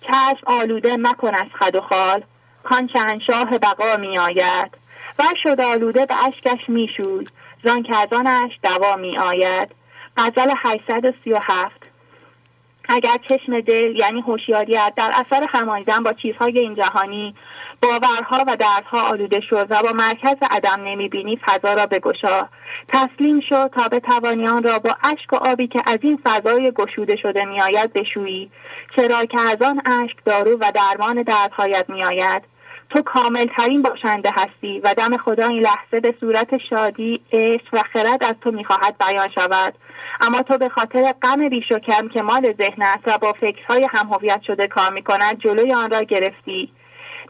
چشم 0.00 0.46
آلوده 0.46 0.96
مکن 0.96 1.34
از 1.34 1.46
خد 1.58 1.76
و 1.76 1.80
خال 1.80 2.22
کان 2.64 2.88
شهنشاه 2.92 3.58
بقا 3.58 3.96
میآید. 3.96 4.83
و 5.18 5.22
شد 5.42 5.60
آلوده 5.60 6.06
به 6.06 6.14
اشکش 6.26 6.68
می‌شوی 6.68 7.26
زان 7.64 7.82
که 7.82 7.96
از 7.96 8.08
آنش 8.12 8.52
دوا 8.62 8.96
میآید. 8.96 9.68
غزل 10.16 10.50
837 10.64 11.80
اگر 12.88 13.16
چشم 13.28 13.60
دل 13.60 13.96
یعنی 14.00 14.20
هوشیاریت 14.20 14.92
در 14.96 15.10
اثر 15.14 15.46
همانیدن 15.48 16.02
با 16.02 16.12
چیزهای 16.12 16.58
این 16.58 16.74
جهانی 16.74 17.34
باورها 17.82 18.44
و 18.48 18.56
دردها 18.56 19.08
آلوده 19.08 19.40
شد 19.40 19.66
و 19.70 19.82
با 19.82 19.92
مرکز 19.92 20.36
عدم 20.50 20.84
نمی‌بینی 20.84 21.40
فضا 21.46 21.74
را 21.74 21.86
بگشا. 21.86 22.48
تسلیم 22.88 23.40
شد 23.48 23.70
تا 23.76 23.88
به 23.88 24.00
توانیان 24.00 24.62
را 24.62 24.78
با 24.78 24.96
اشک 25.04 25.32
و 25.32 25.36
آبی 25.36 25.66
که 25.66 25.82
از 25.86 25.98
این 26.02 26.18
فضای 26.24 26.72
گشوده 26.74 27.16
شده 27.16 27.44
میآید 27.44 27.92
بشویی. 27.92 28.50
چرا 28.96 29.24
که 29.24 29.40
از 29.40 29.62
آن 29.62 29.82
اشک 29.86 30.16
دارو 30.24 30.58
و 30.60 30.72
درمان 30.74 31.22
دردهایت 31.22 31.84
میآید. 31.88 32.42
تو 32.94 33.02
کامل 33.02 33.46
ترین 33.58 33.82
باشنده 33.82 34.30
هستی 34.36 34.80
و 34.80 34.94
دم 34.94 35.16
خدا 35.16 35.48
این 35.48 35.62
لحظه 35.62 36.00
به 36.00 36.14
صورت 36.20 36.48
شادی 36.70 37.20
عشق 37.32 37.68
و 37.72 37.78
خرد 37.92 38.24
از 38.24 38.34
تو 38.40 38.50
می‌خواهد 38.50 38.96
بیان 38.98 39.28
شود. 39.34 39.74
اما 40.20 40.42
تو 40.42 40.58
به 40.58 40.68
خاطر 40.68 41.14
غم 41.22 41.48
بیش 41.48 41.72
و 41.72 41.78
کم 41.78 42.08
که 42.08 42.22
مال 42.22 42.54
ذهن 42.60 42.82
است 42.82 43.02
و 43.06 43.18
با 43.18 43.32
فکرهای 43.32 43.88
هم 43.94 44.06
هویت 44.06 44.40
شده 44.46 44.66
کار 44.66 44.92
می‌کند 44.92 45.38
جلوی 45.38 45.74
آن 45.74 45.90
را 45.90 46.00
گرفتی. 46.00 46.72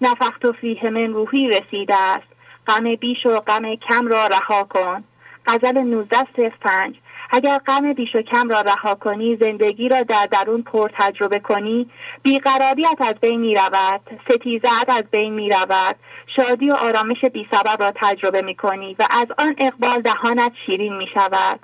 نفخت 0.01 0.45
و 0.45 0.53
فیه 0.53 0.91
من 0.91 1.13
روحی 1.13 1.49
رسیده 1.49 1.95
است. 1.95 2.27
غم 2.67 2.95
بیش 2.95 3.27
و 3.27 3.41
غم 3.41 3.75
کم 3.75 4.07
را 4.07 4.27
رها 4.27 4.65
کن. 4.65 5.05
غزل 5.47 5.79
19 5.79 6.17
پنج. 6.61 6.95
اگر 7.37 7.59
غم 7.67 7.93
بیش 7.93 8.15
و 8.15 8.23
کم 8.23 8.49
را 8.49 8.61
رها 8.61 8.95
کنی 8.95 9.37
زندگی 9.41 9.89
را 9.89 10.03
در 10.03 10.27
درون 10.27 10.63
پر 10.63 10.91
تجربه 10.99 11.39
کنی 11.39 11.91
بیقراریت 12.23 12.97
از 13.01 13.15
بین 13.15 13.41
می 13.41 13.55
رود 13.55 14.01
ستیزت 14.31 14.89
از 14.89 15.03
بین 15.11 15.33
می 15.33 15.51
رود 15.51 15.97
شادی 16.37 16.71
و 16.71 16.75
آرامش 16.75 17.25
بی 17.33 17.47
سبب 17.51 17.83
را 17.83 17.93
تجربه 18.03 18.43
می 18.43 18.55
کنی 18.55 18.97
و 18.99 19.07
از 19.11 19.27
آن 19.39 19.57
اقبال 19.59 20.03
دهانت 20.03 20.53
شیرین 20.67 20.97
می 20.97 21.07
شود. 21.15 21.61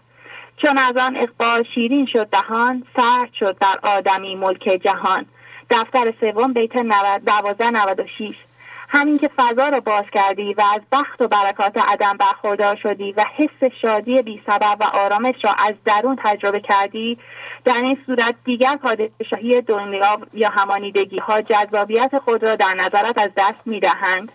چون 0.56 0.78
از 0.78 0.96
آن 0.96 1.16
اقبال 1.16 1.64
شیرین 1.74 2.06
شد 2.12 2.26
دهان 2.26 2.84
سرد 2.96 3.30
شد 3.40 3.56
در 3.58 3.78
آدمی 3.82 4.34
ملک 4.34 4.80
جهان. 4.84 5.26
دفتر 5.70 6.14
سوم 6.20 6.52
بیت 6.52 6.76
1296 6.76 8.49
همین 8.92 9.18
که 9.18 9.30
فضا 9.36 9.68
را 9.68 9.80
باز 9.80 10.04
کردی 10.14 10.54
و 10.54 10.62
از 10.74 10.80
بخت 10.92 11.22
و 11.22 11.28
برکات 11.28 11.78
عدم 11.88 12.16
برخوردار 12.16 12.76
شدی 12.82 13.12
و 13.12 13.24
حس 13.36 13.70
شادی 13.82 14.22
بی 14.22 14.42
سبب 14.46 14.76
و 14.80 14.84
آرامش 14.84 15.34
را 15.44 15.50
از 15.58 15.74
درون 15.84 16.18
تجربه 16.24 16.60
کردی 16.60 17.18
در 17.64 17.80
این 17.82 17.98
صورت 18.06 18.34
دیگر 18.44 18.76
پادشاهی 18.76 19.60
دنیا 19.60 20.18
یا 20.34 20.48
همانیدگی 20.48 21.18
ها 21.18 21.40
جذابیت 21.40 22.10
خود 22.24 22.42
را 22.42 22.54
در 22.54 22.74
نظرت 22.74 23.18
از 23.18 23.30
دست 23.36 23.66
می 23.66 23.80
دهند 23.80 24.32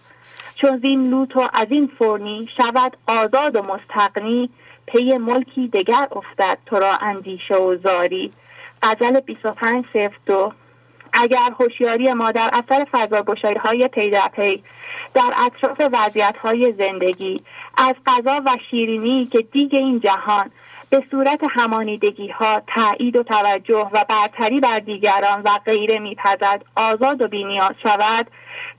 چون 0.56 0.82
زین 0.84 1.10
لوت 1.10 1.38
و 1.38 1.48
از 1.54 1.68
این 1.70 1.92
فرنی 2.00 2.50
شود 2.58 2.98
آزاد 3.08 3.56
و 3.56 3.62
مستقنی 3.62 4.50
پی 4.88 5.18
ملکی 5.18 5.68
دگر 5.68 6.08
افتد 6.12 6.58
تو 6.66 6.76
را 6.76 6.98
اندیشه 7.02 7.56
و 7.56 7.78
زاری. 7.84 8.32
غزل 8.84 9.20
25 9.20 9.86
دو. 10.26 10.54
اگر 11.22 11.50
هوشیاری 11.60 12.14
ما 12.14 12.32
در 12.32 12.50
اثر 12.54 12.86
فضاگشایی 12.92 13.58
های 13.58 13.88
پی 13.88 14.10
در 14.10 14.28
پی 14.34 14.64
در 15.14 15.32
اطراف 15.46 15.82
وضعیت 15.94 16.36
های 16.38 16.74
زندگی 16.80 17.42
از 17.78 17.94
غذا 18.06 18.42
و 18.46 18.58
شیرینی 18.72 19.26
که 19.26 19.42
دیگ 19.42 19.76
این 19.76 20.00
جهان 20.00 20.52
به 20.90 21.04
صورت 21.12 21.40
همانیدگی 21.50 22.28
ها 22.28 22.62
تایید 22.76 23.16
و 23.16 23.24
توجه 23.24 23.90
و 23.94 24.06
برتری 24.10 24.60
بر 24.60 24.80
دیگران 24.80 25.42
و 25.46 25.50
غیره 25.66 26.00
میپزد 26.00 26.62
آزاد 26.76 27.22
و 27.22 27.28
بینیاز 27.28 27.74
شود 27.84 28.28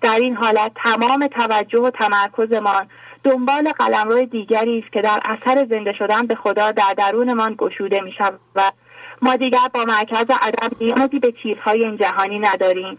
در 0.01 0.19
این 0.23 0.37
حالت 0.37 0.73
تمام 0.85 1.27
توجه 1.27 1.81
و 1.81 1.91
تمرکزمان 1.91 2.89
دنبال 3.25 3.73
قلمرو 3.79 4.25
دیگری 4.25 4.79
است 4.79 4.93
که 4.93 5.01
در 5.01 5.21
اثر 5.25 5.67
زنده 5.71 5.93
شدن 5.93 6.27
به 6.27 6.35
خدا 6.35 6.71
در 6.71 6.95
درونمان 6.97 7.55
گشوده 7.59 8.01
می 8.01 8.13
شود 8.13 8.75
ما 9.27 9.37
دیگر 9.37 9.69
با 9.75 9.85
مرکز 9.85 10.25
عدم 10.43 10.77
نیازی 10.81 11.19
به 11.19 11.33
چیزهای 11.43 11.85
این 11.85 11.97
جهانی 11.97 12.39
نداریم. 12.39 12.99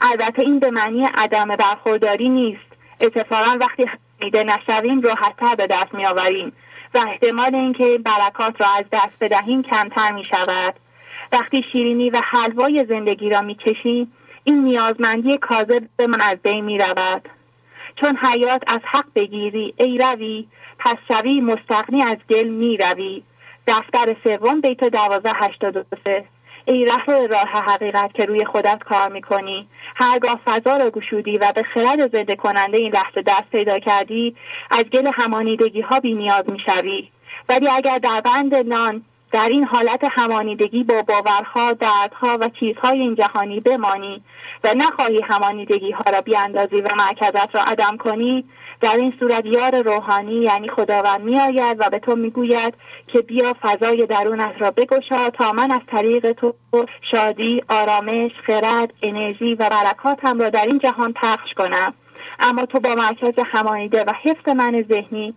البته 0.00 0.42
این 0.42 0.58
به 0.58 0.70
معنی 0.70 1.04
عدم 1.14 1.48
برخورداری 1.48 2.28
نیست. 2.28 2.68
اتفاقا 3.00 3.58
وقتی 3.60 3.84
حمیده 4.20 4.44
نشویم 4.44 5.00
راحتتر 5.00 5.54
به 5.54 5.66
دست 5.66 5.94
میآوریم 5.94 6.52
و 6.94 6.98
احتمال 7.08 7.54
اینکه 7.54 7.84
این 7.86 8.02
برکات 8.02 8.60
را 8.60 8.66
از 8.78 8.84
دست 8.92 9.24
بدهیم 9.24 9.62
کمتر 9.62 10.12
می 10.12 10.24
شود 10.24 10.74
وقتی 11.32 11.62
شیرینی 11.62 12.10
و 12.10 12.20
حلوای 12.24 12.86
زندگی 12.88 13.30
را 13.30 13.40
می‌کشیم 13.40 14.12
این 14.44 14.64
نیازمندی 14.64 15.36
کاذب 15.36 15.82
به 15.96 16.06
من 16.06 16.20
از 16.20 16.36
بین 16.42 16.64
می 16.64 16.78
رود 16.78 17.28
چون 18.00 18.16
حیات 18.16 18.62
از 18.66 18.80
حق 18.84 19.06
بگیری 19.14 19.74
ای 19.76 19.98
روی 19.98 20.46
پس 20.78 20.96
شوی 21.08 21.40
مستقنی 21.40 22.02
از 22.02 22.16
گل 22.30 22.48
می 22.48 22.76
روی 22.76 23.22
دفتر 23.68 24.16
سوم 24.24 24.60
بیت 24.60 24.84
دوازه 24.84 25.32
هشتاد 25.36 25.86
سه. 26.04 26.24
ای 26.64 26.84
رهرو 26.84 27.26
راه 27.26 27.64
حقیقت 27.66 28.14
که 28.14 28.24
روی 28.24 28.44
خودت 28.44 28.78
کار 28.84 29.08
می‌کنی. 29.08 29.68
هرگاه 29.96 30.40
فضا 30.46 30.76
را 30.76 30.90
گشودی 30.90 31.38
و 31.38 31.52
به 31.54 31.62
خرد 31.62 32.16
زنده 32.16 32.36
کننده 32.36 32.78
این 32.78 32.92
لحظه 32.92 33.22
دست 33.26 33.50
پیدا 33.52 33.78
کردی 33.78 34.36
از 34.70 34.84
گل 34.84 35.10
همانیدگی 35.14 35.80
ها 35.80 36.00
بی 36.00 36.14
نیاز 36.14 36.44
می‌شوی. 36.50 37.08
ولی 37.48 37.68
اگر 37.68 37.98
در 37.98 38.20
بند 38.20 38.54
نان 38.54 39.02
در 39.32 39.48
این 39.50 39.64
حالت 39.64 40.00
همانیدگی 40.10 40.84
با 40.84 41.02
باورها 41.02 41.72
دردها 41.72 42.38
و 42.40 42.48
چیزهای 42.60 42.98
این 42.98 43.14
جهانی 43.14 43.60
بمانی 43.60 44.22
و 44.64 44.68
نخواهی 44.76 45.20
همانیدگی 45.22 45.90
ها 45.90 46.10
را 46.12 46.20
بیاندازی 46.20 46.80
و 46.80 46.88
مرکزت 46.98 47.54
را 47.54 47.62
عدم 47.66 47.96
کنی 47.96 48.44
در 48.80 48.96
این 48.96 49.14
صورت 49.20 49.46
یار 49.46 49.82
روحانی 49.82 50.42
یعنی 50.42 50.68
خداوند 50.68 51.20
میآید 51.20 51.76
و 51.80 51.90
به 51.90 51.98
تو 51.98 52.16
می‌گوید 52.16 52.74
که 53.06 53.20
بیا 53.20 53.54
فضای 53.62 54.06
درونت 54.06 54.54
را 54.58 54.70
بگشا 54.70 55.30
تا 55.30 55.52
من 55.52 55.70
از 55.70 55.80
طریق 55.86 56.32
تو 56.32 56.54
شادی 57.10 57.62
آرامش 57.68 58.30
خرد 58.46 58.92
انرژی 59.02 59.54
و 59.54 59.68
برکاتم 59.70 60.40
را 60.40 60.48
در 60.48 60.66
این 60.66 60.78
جهان 60.78 61.12
پخش 61.12 61.54
کنم. 61.56 61.94
اما 62.40 62.66
تو 62.66 62.80
با 62.80 62.94
مرکز 62.94 63.44
همانیده 63.46 64.04
و 64.04 64.12
حفظ 64.22 64.48
من 64.48 64.84
ذهنی 64.90 65.34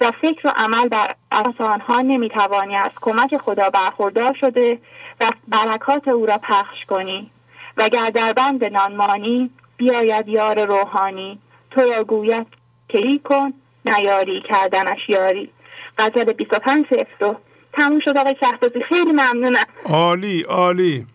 و 0.00 0.10
فکر 0.22 0.48
و 0.48 0.52
عمل 0.56 0.88
بر 0.88 1.08
اساس 1.32 1.60
آنها 1.60 2.00
نمی‌توانی 2.00 2.76
از 2.76 2.90
کمک 3.00 3.36
خدا 3.36 3.70
برخوردار 3.70 4.36
شده 4.40 4.78
و 5.20 5.24
برکات 5.48 6.08
او 6.08 6.26
را 6.26 6.38
پخش 6.38 6.84
کنی. 6.88 7.30
وگر 7.76 8.10
در 8.10 8.32
بند 8.32 8.64
نانمانی 8.64 9.50
بیاید 9.76 10.28
یار 10.28 10.66
روحانی. 10.66 11.38
تو 11.70 11.80
را 11.80 12.04
گوید 12.04 12.46
کهی 12.88 13.20
کن 13.24 13.52
نیاری 13.84 14.42
کردنش 14.48 15.08
یاری. 15.08 15.50
غزل 15.98 16.32
25 16.32 16.86
صفر 16.90 17.36
تموم 17.72 18.00
شد 18.04 18.18
آقای 18.18 18.36
شهبازی. 18.40 18.74
خیلی 18.88 19.12
ممنونم. 19.12 19.64
عالی 19.84 20.42
عالی. 20.42 21.06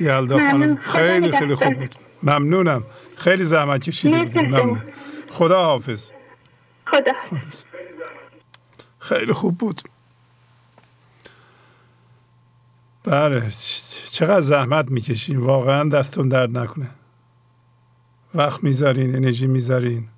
یلدا 0.00 0.38
خانم 0.38 0.76
خیلی 0.76 1.32
خیلی 1.32 1.54
خوب 1.54 1.74
بود. 1.74 1.94
ممنونم. 2.22 2.84
خیلی 3.16 3.44
زحمت 3.44 3.82
کشیدید 3.82 4.38
ممنون. 4.38 4.82
خدا 5.32 5.64
حافظ. 5.64 6.12
خدا 6.86 7.12
خیلی 8.98 9.32
خوب 9.32 9.58
بود. 9.58 9.82
بله 13.04 13.50
چقدر 14.12 14.40
زحمت 14.40 14.90
می‌کشین 14.90 15.36
واقعا 15.36 15.88
دستون 15.88 16.28
درد 16.28 16.58
نکنه. 16.58 16.90
وقت 18.34 18.64
می‌ذارین 18.64 19.16
انرژی 19.16 19.46
می‌ذارین. 19.46 20.08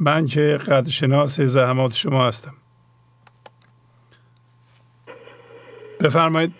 من 0.00 0.26
که 0.26 0.58
قدرشناس 0.66 1.40
زحمات 1.40 1.94
شما 1.94 2.26
هستم. 2.26 2.54
بفرمایید. 6.00 6.54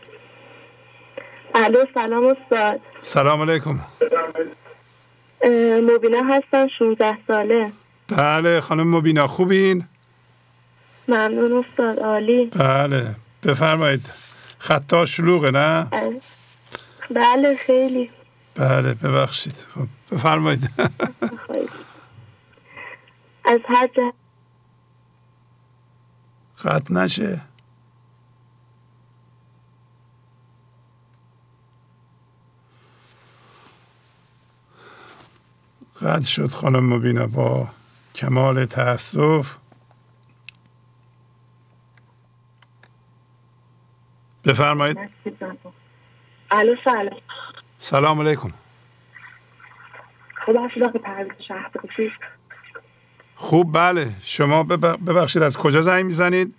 الو 1.55 1.85
سلام 1.95 2.27
استاد. 2.27 2.81
سلام 3.01 3.51
علیکم. 3.51 3.81
مبینا 5.95 6.23
هستم 6.31 6.67
16 6.79 7.19
ساله. 7.29 7.73
بله 8.09 8.61
خانم 8.61 8.97
مبینا 8.97 9.27
خوبین؟ 9.27 9.85
ممنون 11.09 11.65
استاد 11.65 11.99
عالی. 11.99 12.47
بله 12.47 13.15
بفرمایید. 13.43 14.11
خطا 14.59 15.05
شلوغه 15.05 15.51
نه؟ 15.51 15.87
بله 17.11 17.57
خیلی. 17.67 18.11
بله 18.55 18.95
ببخشید. 18.95 19.67
خب 19.75 19.87
بفرمایید. 20.13 20.71
از 23.45 23.61
هر 23.69 23.87
جهت 23.87 24.15
قطع 26.65 26.95
نشه. 26.95 27.41
قطع 36.03 36.23
شد 36.23 36.49
خانم 36.49 36.95
مبینه 36.95 37.27
با 37.27 37.69
کمال 38.15 38.65
تاسف 38.65 39.57
بفرمایید. 44.45 44.99
الو 46.51 46.77
سلام. 46.85 47.21
سلام 47.79 48.21
علیکم. 48.21 48.53
خدا 50.47 50.61
حافظ 50.61 50.83
آقای 50.83 51.01
پرویز 51.01 51.33
شهر 51.49 51.71
خوب 53.41 53.73
بله. 53.79 54.11
شما 54.23 54.63
بب- 54.63 55.11
ببخشید 55.11 55.43
از 55.43 55.57
کجا 55.57 55.81
زنگ 55.81 56.05
می‌زنید؟ 56.05 56.55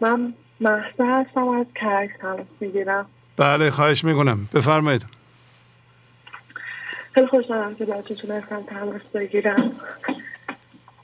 من 0.00 0.34
محسا 0.60 1.04
هستم 1.04 1.48
از 1.48 1.66
کرک 1.74 2.10
تماس 2.20 2.46
می‌گیرم. 2.60 3.06
بله 3.36 3.70
خواهش 3.70 4.04
می‌کنم. 4.04 4.48
بفرمایید. 4.54 5.06
خیلی 7.14 7.26
خوشحالم 7.26 7.74
که 7.74 7.84
باهاتون 7.84 8.16
تونستم 8.16 8.62
تماس 8.62 9.02
بگیرم. 9.14 9.72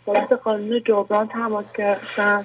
بابت 0.05 0.33
قانون 0.33 0.83
جبران 0.87 1.29
تماس 1.29 1.67
گرفتم. 1.79 2.45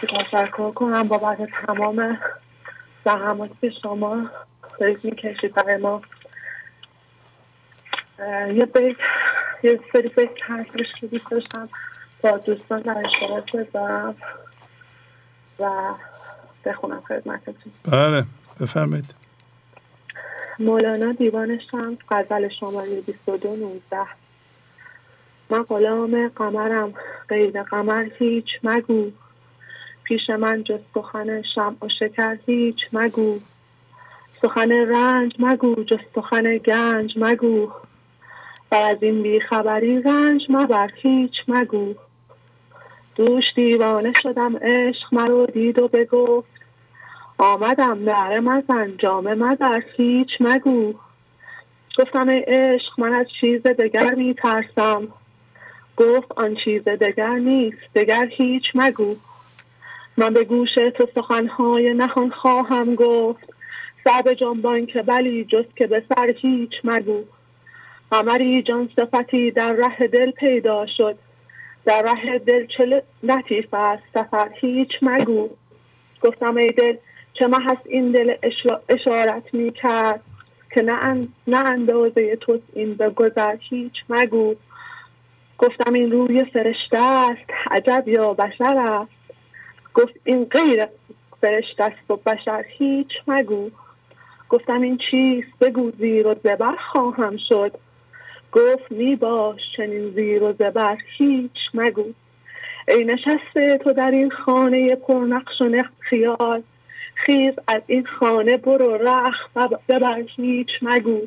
که 0.00 0.06
تشکر 0.06 0.70
کنم؟ 0.70 1.08
بابت 1.08 1.38
تمام 1.66 2.18
زحماتی 3.04 3.54
که 3.60 3.70
شما 3.82 4.30
دارید 4.80 5.04
می‌کشید 5.04 5.54
برای 5.54 5.76
ما. 5.76 6.02
یه 8.54 8.66
بیت 8.66 8.96
یه 9.62 9.80
سری 9.92 10.08
بیت 10.08 10.30
هستش 10.42 10.86
که 11.00 11.06
دوست 11.06 11.30
داشتم 11.30 11.68
با 12.22 12.30
دوستان 12.30 12.80
در 12.80 13.02
اشتراک 13.04 13.56
بذارم 13.56 14.14
و 15.58 15.94
بخونم 16.64 17.02
خدمتتون. 17.08 17.72
بله 17.84 18.24
بفرمایید. 18.60 19.14
مولانا 20.58 21.12
دیوان 21.12 21.58
شمس 21.58 21.98
غزل 22.10 22.48
شماره 22.48 23.00
22 23.00 23.56
19 23.56 23.80
من 25.50 25.62
غلام 25.62 26.28
قمرم 26.28 26.94
غیر 27.28 27.62
قمر 27.62 28.06
هیچ 28.18 28.46
مگو. 28.62 29.10
پیش 30.04 30.30
من 30.30 30.64
جز 30.64 30.80
سخن 30.94 31.42
شمع 31.54 31.76
و 31.82 31.88
شکر 32.00 32.38
هیچ 32.46 32.76
مگو. 32.92 33.40
سخن 34.42 34.72
رنج 34.72 35.32
مگو 35.38 35.84
جز 35.84 35.98
سخن 36.14 36.58
گنج 36.58 37.12
مگو. 37.16 37.72
و 38.72 38.74
از 38.74 38.96
این 39.00 39.22
بیخبری 39.22 40.02
رنج 40.02 40.42
مبر 40.48 40.90
هیچ 40.94 41.32
مگو. 41.48 41.94
دوش 43.16 43.44
دیوانه 43.56 44.12
شدم 44.22 44.56
عشق 44.56 45.06
مرا 45.12 45.46
دید 45.46 45.78
و 45.78 45.88
بگفت 45.88 46.48
آمدم 47.38 47.98
نره 48.04 48.40
مزن 48.40 48.96
جامه 48.98 49.34
مدر 49.34 49.82
هیچ 49.96 50.28
مگو. 50.40 50.94
گفتم 51.98 52.28
ای 52.28 52.38
عشق 52.38 53.00
من 53.00 53.14
از 53.14 53.26
چیز 53.40 53.62
دگر 53.62 54.14
می 54.14 54.34
ترسم 54.34 55.08
گفت 55.96 56.32
آن 56.36 56.56
چیز 56.64 56.84
دگر 56.84 57.34
نیست 57.34 57.94
دگر 57.94 58.28
هیچ 58.36 58.64
مگو. 58.74 59.16
من 60.16 60.34
به 60.34 60.44
گوش 60.44 60.74
تو 60.74 61.06
سخنهای 61.14 61.94
نهان 61.94 62.30
خواهم 62.30 62.94
گفت 62.94 63.54
سر 64.04 64.22
به 64.22 64.34
جنبان 64.34 64.86
که 64.86 65.02
بلی 65.02 65.44
جز 65.44 65.64
که 65.76 65.86
به 65.86 66.02
سر 66.14 66.34
هیچ 66.40 66.72
مگو. 66.84 67.24
قمری 68.10 68.62
جان 68.62 68.90
صفتی 68.96 69.50
در 69.50 69.72
ره 69.72 70.08
دل 70.08 70.30
پیدا 70.30 70.86
شد. 70.96 71.18
در 71.84 72.02
ره 72.02 72.38
دل 72.38 72.66
چه 72.66 73.02
لطیف 73.22 73.74
است 73.74 74.02
سفر 74.14 74.50
هیچ 74.60 74.90
مگو. 75.02 75.48
گفتم 76.22 76.56
ای 76.56 76.72
دل 76.72 76.96
چه 77.34 77.46
مه 77.46 77.56
هست 77.64 77.82
این 77.86 78.12
دل 78.12 78.34
اشا- 78.42 78.80
اشارت 78.88 79.54
می 79.54 79.72
کرد 79.72 80.20
که 80.74 80.82
نه, 80.82 81.26
نه 81.46 81.66
اندازه 81.66 82.36
توست 82.36 82.62
این 82.72 82.94
به 82.94 83.10
گذر 83.10 83.56
هیچ 83.60 83.92
مگو. 84.08 84.54
گفتم 85.58 85.92
این 85.92 86.10
روی 86.10 86.44
فرشته 86.44 86.98
است 86.98 87.50
عجب 87.70 88.08
یا 88.08 88.34
بشر 88.34 88.78
است. 88.78 89.10
گفت 89.94 90.14
این 90.24 90.44
غیر 90.44 90.86
فرشته 91.40 91.84
است 91.84 92.10
و 92.10 92.16
بشر 92.16 92.64
هیچ 92.68 93.08
مگو. 93.26 93.70
گفتم 94.48 94.80
این 94.80 94.98
چیست؟ 95.10 95.48
بگو 95.60 95.90
زیر 95.90 96.26
و 96.26 96.34
زبر 96.44 96.76
خواهم 96.92 97.36
شد. 97.48 97.72
گفت 98.52 98.90
می 98.92 99.16
باش 99.16 99.60
چنین 99.76 100.10
زیر 100.10 100.42
و 100.42 100.52
زبر 100.52 100.96
هیچ 101.18 101.56
مگو. 101.74 102.12
ای 102.88 103.04
نشسته 103.04 103.78
تو 103.84 103.92
در 103.92 104.10
این 104.10 104.30
خانه 104.30 104.94
پرنقش 104.96 105.60
و 105.60 105.64
نقد 105.64 105.92
خیال. 106.00 106.62
خیز 107.14 107.54
از 107.68 107.82
این 107.86 108.06
خانه 108.06 108.56
برو 108.56 108.96
رخ 108.96 109.34
ببر 109.88 110.24
هیچ 110.36 110.68
مگو. 110.82 111.20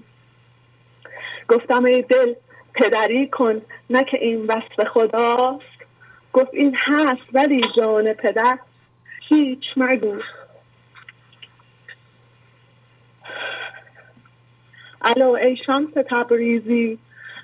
گفتم 1.47 1.85
ای 1.85 2.01
دل 2.01 2.33
پدری 2.73 3.27
کن 3.27 3.61
نه 3.89 4.03
که 4.03 4.17
این 4.21 4.45
وصف 4.45 4.87
خداست. 4.93 5.73
گفت 6.33 6.53
این 6.53 6.75
هست 6.85 7.21
ولی 7.33 7.61
جان 7.77 8.13
پدر 8.13 8.59
هیچ 9.29 9.63
مگو. 9.77 10.19
الو 15.01 15.31
ای 15.31 15.57
شمس 15.65 15.93
تبریزی. 16.09 16.99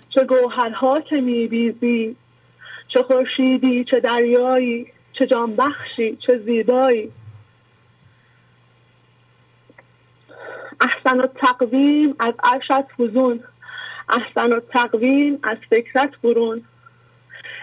چه 0.10 0.24
گوهرها 0.24 1.00
که 1.00 1.16
میبیزی 1.16 2.16
چه 2.88 3.04
خورشیدی 3.04 3.84
چه 3.84 4.00
دریایی 4.00 4.88
چه 5.14 5.28
جان 5.28 5.56
بخشی 5.56 6.16
چه 6.16 6.38
زیبایی. 6.38 7.12
احسن 10.82 11.20
و 11.20 11.28
تقویم 11.28 12.16
از 12.20 12.34
عرشت 12.44 12.88
فزون. 12.98 13.44
احسن 14.10 14.54
و 14.54 14.60
تقویم 14.60 15.40
از 15.44 15.58
فکرت 15.70 16.22
برون. 16.24 16.64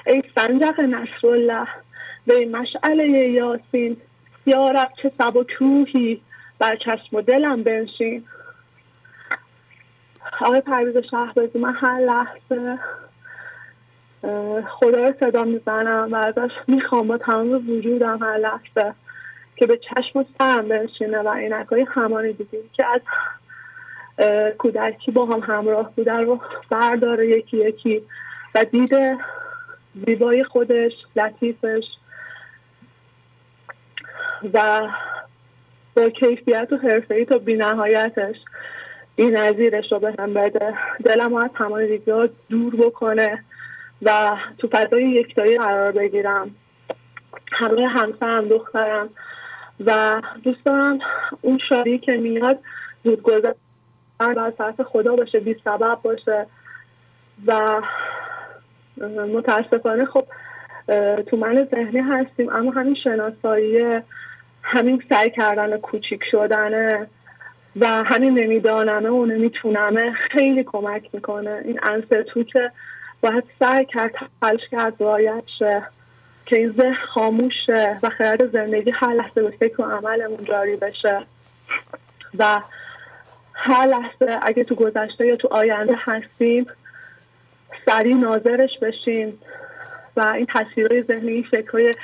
ای 0.06 0.22
سنجق 0.34 0.80
نصرالله 0.80 1.68
وی 2.26 2.44
مشعله 2.44 3.28
یاسین. 3.28 3.96
یا 4.46 4.68
رب 4.68 4.92
چه 5.02 5.12
سبک 5.18 5.50
روحی 5.50 6.20
بر 6.58 6.76
چشم 6.76 7.16
و 7.16 7.20
دلم 7.20 7.62
بنشین. 7.62 8.24
آقای 10.40 10.60
پرویز 10.60 10.96
شهبازی 11.10 11.58
من 11.58 11.74
هر 11.74 11.98
لحظه 11.98 12.78
خدا 14.68 15.08
رو 15.08 15.14
صدا 15.20 15.42
می‌زنم 15.42 16.08
و 16.12 16.16
ازش 16.16 16.50
می‌خوام 16.66 17.08
با 17.08 17.18
تمام 17.18 17.70
وجودم 17.70 18.18
هر 18.22 18.36
لحظه 18.36 18.94
که 19.56 19.66
به 19.66 19.76
چشم 19.76 20.18
و 20.18 20.24
سرم 20.38 20.68
بنشینه 20.68 21.18
و 21.18 21.34
عینک 21.34 21.66
های 21.66 21.86
همانی 21.90 22.32
دیدیم 22.32 22.70
که 22.72 22.84
از 22.86 23.00
کودکی 24.58 25.10
با 25.10 25.26
هم 25.26 25.40
همراه 25.40 25.92
بوده 25.96 26.12
رو 26.12 26.40
برداره 26.70 27.28
یکی 27.28 27.56
یکی 27.56 28.02
و 28.54 28.64
دیده 28.64 29.18
زیبای 30.06 30.44
خودش 30.44 30.92
لطیفش 31.16 31.84
و 34.54 34.88
با 35.96 36.08
کیفیت 36.08 36.68
و 36.72 36.76
حرفه‌ای 36.76 37.24
تا 37.24 37.38
بی 37.38 37.56
بی 39.16 39.30
نظیرش 39.30 39.92
رو 39.92 39.98
به 39.98 40.14
هم 40.18 40.34
بده. 40.34 40.74
دلم 41.04 41.34
از 41.34 41.50
تمام 41.58 41.86
دیگه 41.86 42.28
دور 42.48 42.76
بکنه 42.76 43.44
و 44.02 44.36
تو 44.58 44.68
فضای 44.72 45.10
یکتایی 45.10 45.58
قرار 45.58 45.92
بگیرم. 45.92 46.50
همه 47.52 47.88
همسرم 47.88 48.48
دخترم 48.48 49.08
و 49.86 50.22
دوست 50.42 50.64
دارم 50.64 50.98
اون 51.40 51.58
شادی 51.68 51.98
که 51.98 52.12
میاد 52.12 52.58
زود 53.04 53.22
گذر 53.22 53.52
بر 54.18 54.50
طرف 54.50 54.80
خدا 54.80 55.16
باشه 55.16 55.40
بی 55.40 55.56
سبب 55.64 55.98
باشه 56.02 56.46
و 57.46 57.80
متاسفانه 59.34 60.04
خب 60.04 60.24
تو 61.26 61.36
من 61.36 61.68
ذهنی 61.70 62.00
هستیم 62.00 62.48
اما 62.56 62.70
همین 62.70 62.94
شناسایی 63.04 64.00
همین 64.62 65.02
سعی 65.08 65.30
کردن 65.30 65.76
کوچیک 65.76 66.20
شدنه 66.30 67.06
و 67.80 67.86
همین 67.86 68.38
نمیدانمه 68.38 69.08
و 69.08 69.26
نمیتونمه 69.26 70.12
خیلی 70.12 70.64
کمک 70.64 71.08
می‌کنه. 71.12 71.62
این 71.64 71.80
انستو 71.82 72.42
که 72.42 72.70
باید 73.20 73.44
سعی 73.60 73.84
کرد 73.84 74.14
تلاش 74.42 74.60
کرد 74.70 75.00
رایت 75.00 75.44
شه 75.58 75.82
که 76.46 76.56
این 76.56 76.72
ذهن 76.72 76.94
خاموش 77.14 77.52
و 78.02 78.10
خرد 78.18 78.52
زندگی 78.52 78.90
هر 78.90 79.12
لحظه 79.12 79.42
به 79.42 79.50
فکر 79.50 79.82
و 79.82 79.84
عملمون 79.84 80.44
جاری 80.44 80.76
بشه. 80.76 81.26
و 82.38 82.60
هر 83.54 83.86
لحظه 83.86 84.38
اگه 84.42 84.64
تو 84.64 84.74
گذشته 84.74 85.26
یا 85.26 85.36
تو 85.36 85.48
آینده 85.48 85.96
هستیم 85.98 86.66
سریع 87.86 88.16
ناظرش 88.16 88.78
بشیم. 88.82 89.38
و 90.16 90.32
این 90.34 90.46
تصویرهای 90.54 91.02
ذهنی 91.02 91.42
فکرهای 91.42 91.94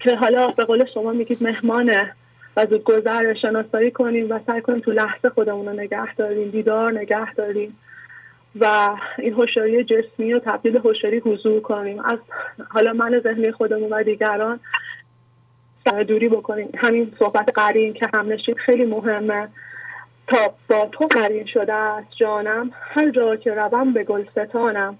که 0.00 0.16
حالا 0.16 0.48
به 0.48 0.64
قول 0.64 0.84
شما 0.94 1.12
میگید 1.12 1.42
مهمانه. 1.42 2.12
و 2.56 2.66
زود 2.66 2.84
گذر 2.84 3.22
رو 3.22 3.34
شناسایی 3.34 3.90
کنیم 3.90 4.30
و 4.30 4.40
سعی 4.46 4.60
کنیم 4.60 4.80
تو 4.80 4.90
لحظه 4.90 5.28
خودمون 5.28 5.66
رو 5.66 5.72
نگه 5.72 6.14
داریم 6.14 6.50
دیدار 6.50 6.92
نگه 6.92 7.34
داریم 7.34 7.76
و 8.60 8.90
این 9.18 9.32
هوشیاری 9.32 9.84
جسمی 9.84 10.32
رو 10.32 10.38
تبدیل 10.38 10.76
هوشیاری 10.76 11.18
حضور 11.18 11.60
کنیم. 11.60 12.00
از 12.00 12.18
حالا 12.68 12.92
من 12.92 13.20
ذهنی 13.20 13.52
خودمون 13.52 13.92
و 13.92 14.02
دیگران 14.02 14.60
دوری 16.08 16.28
بکنیم. 16.28 16.68
همین 16.76 17.12
صحبت 17.18 17.50
قرین 17.54 17.92
که 17.92 18.08
همنشین 18.14 18.54
خیلی 18.54 18.84
مهمه. 18.84 19.48
تا 20.28 20.54
با 20.68 20.88
تو 20.92 21.06
قرین 21.06 21.46
شده 21.46 21.72
است 21.72 22.08
جانم 22.16 22.70
هر 22.80 23.10
جا 23.10 23.36
که 23.36 23.54
روم 23.54 23.92
به 23.92 24.04
گلستانم. 24.04 24.98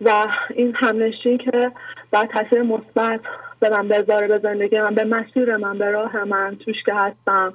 و 0.00 0.26
این 0.50 0.74
همنشین 0.74 1.38
که 1.38 1.72
باید 2.12 2.28
تاثیر 2.28 2.62
مثبت 2.62 3.20
به 3.60 3.68
من 3.68 3.88
بذاره 3.88 4.28
به 4.28 4.38
زندگی 4.38 4.80
من 4.80 4.94
به 4.94 5.04
مسیر 5.04 5.56
من 5.56 5.78
به 5.78 5.90
راه 5.90 6.24
من 6.24 6.56
توش 6.64 6.76
که 6.86 6.94
هستم. 6.94 7.54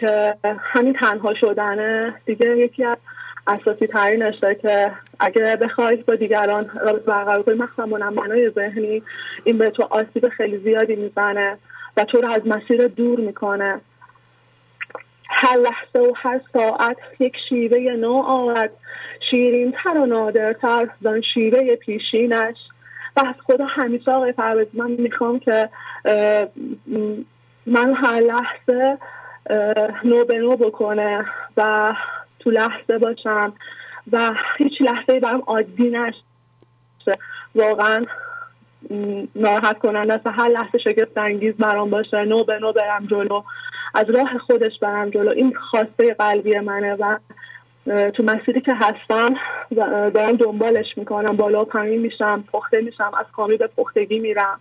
که 0.00 0.34
همین 0.58 0.92
تنها 0.92 1.34
شدنه. 1.34 2.14
دیگه 2.26 2.58
یکی 2.58 2.84
از 2.84 2.96
اساسی 3.46 3.86
ترینش 3.86 4.40
که 4.40 4.92
اگه 5.20 5.56
بخوای 5.56 5.96
با 5.96 6.14
دیگران 6.14 6.70
رابطه 6.86 7.06
برقرار 7.06 7.42
کنی 7.42 7.54
مخصوصا 7.54 7.86
منمنای 7.86 8.50
ذهنی 8.50 9.02
این 9.44 9.58
به 9.58 9.70
تو 9.70 9.82
آسیب 9.90 10.28
خیلی 10.28 10.58
زیادی 10.58 10.96
می‌زنه 10.96 11.58
و 11.96 12.04
تو 12.04 12.20
رو 12.20 12.28
از 12.28 12.40
مسیر 12.46 12.86
دور 12.86 13.20
می‌کنه. 13.20 13.80
هر 15.28 15.56
لحظه 15.56 16.10
و 16.10 16.12
هر 16.16 16.40
ساعت 16.52 16.96
یک 17.18 17.36
شیوه 17.48 17.78
نو 17.78 18.12
آمد 18.12 18.70
شیرین 19.30 19.74
تر 19.84 19.98
و 19.98 20.06
نادرتر 20.06 20.88
زن 21.00 21.20
شیوه 21.34 21.76
پیشینش. 21.76 22.56
و 23.16 23.20
از 23.26 23.34
خدا 23.46 23.66
همیشه 23.66 24.10
آقای 24.10 24.32
پرویز 24.32 24.68
من 24.72 24.90
می‌خوام 24.90 25.38
که 25.38 25.68
من 27.66 27.94
هر 27.94 28.20
لحظه 28.20 28.98
نو 30.04 30.24
به 30.24 30.38
نو 30.38 30.56
بکنه 30.56 31.24
و 31.56 31.92
تو 32.38 32.50
لحظه 32.50 32.98
باشم 32.98 33.52
و 34.12 34.32
هیچ 34.58 34.72
لحظه 34.82 35.20
برام 35.20 35.42
عادی 35.46 35.90
نشه. 35.90 37.18
واقعا 37.54 38.06
ناراحت 39.34 39.78
کننده 39.78 40.14
است 40.14 40.26
هر 40.26 40.48
لحظه 40.48 40.78
شگفت 40.78 41.18
انگیز 41.18 41.54
برام 41.54 41.90
باشه. 41.90 42.24
نو 42.24 42.44
به 42.44 42.58
نو 42.58 42.72
برم 42.72 43.06
جلو. 43.06 43.42
از 43.94 44.10
راه 44.10 44.38
خودش 44.38 44.78
برم 44.78 45.10
جلو. 45.10 45.30
این 45.30 45.54
خواسته 45.54 46.14
قلبی 46.14 46.58
منه 46.58 46.94
و 46.94 47.18
تو 47.86 48.22
مسیری 48.22 48.60
که 48.60 48.74
هستم 48.74 49.34
دارم 50.10 50.36
دنبالش 50.36 50.86
می‌کنم 50.96 51.36
بالا 51.36 51.62
و 51.62 51.64
پایین 51.64 52.00
میشم 52.00 52.44
پخته 52.52 52.80
میشم 52.80 53.12
از 53.18 53.26
کامی 53.36 53.56
به 53.56 53.66
پختگی 53.66 54.18
میرم. 54.18 54.60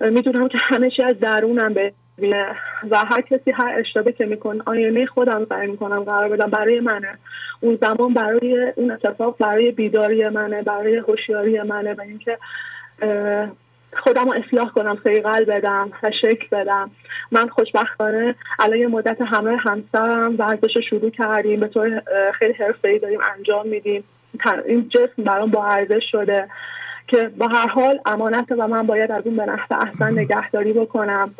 می‌دونم 0.00 0.48
که 0.48 0.58
همه 0.60 0.90
چی 0.90 1.02
از 1.02 1.20
درونم 1.20 1.74
ببینه 1.74 2.46
و 2.90 2.96
هر 2.96 3.20
کسی 3.20 3.50
هر 3.54 3.74
اشتباهی 3.78 4.12
که 4.12 4.26
می‌کنه 4.26 4.62
آینه 4.66 5.06
خودم 5.06 5.46
سعی 5.48 5.66
می‌کنم 5.66 6.04
قرار 6.04 6.28
بدم 6.28 6.50
برای 6.50 6.80
منه. 6.80 7.18
اون 7.60 7.78
زمان 7.80 8.14
برای 8.14 8.72
اون 8.76 8.90
اتفاق 8.90 9.36
برای 9.38 9.70
بیداری 9.70 10.28
منه 10.28 10.62
برای 10.62 10.96
هوشیاری 10.96 11.62
منه 11.62 11.94
و 11.94 12.00
اینکه 12.00 12.38
خودم 14.02 14.24
رو 14.24 14.32
اصلاح 14.32 14.70
کنم 14.70 14.98
سیقل 15.04 15.44
بدم 15.44 15.90
و 16.02 16.10
شکل 16.22 16.46
بدم. 16.52 16.90
من 17.32 17.48
خوشبختانه 17.48 18.34
الان 18.58 18.78
یه 18.78 18.86
مدت 18.86 19.18
همه 19.20 19.56
همسرم 19.56 20.34
ورزش 20.38 20.78
شروع 20.90 21.10
کردیم 21.10 21.60
به 21.60 21.68
طور 21.68 22.02
خیلی 22.32 22.52
حرفه 22.52 22.98
داریم 22.98 23.20
انجام 23.36 23.68
میدیم. 23.68 24.04
این 24.66 24.88
جسم 24.88 25.22
برام 25.22 25.50
با 25.50 25.64
ارزش 25.64 26.02
شده 26.12 26.48
که 27.08 27.30
با 27.38 27.46
هر 27.46 27.68
حال 27.68 28.00
امانت 28.06 28.52
و 28.58 28.68
من 28.68 28.82
باید 28.82 29.12
از 29.12 29.26
اون 29.26 29.36
به 29.36 29.46
نحو 29.46 29.74
احسن 29.86 30.18
نگهداری 30.18 30.72
بکنم. 30.72 31.34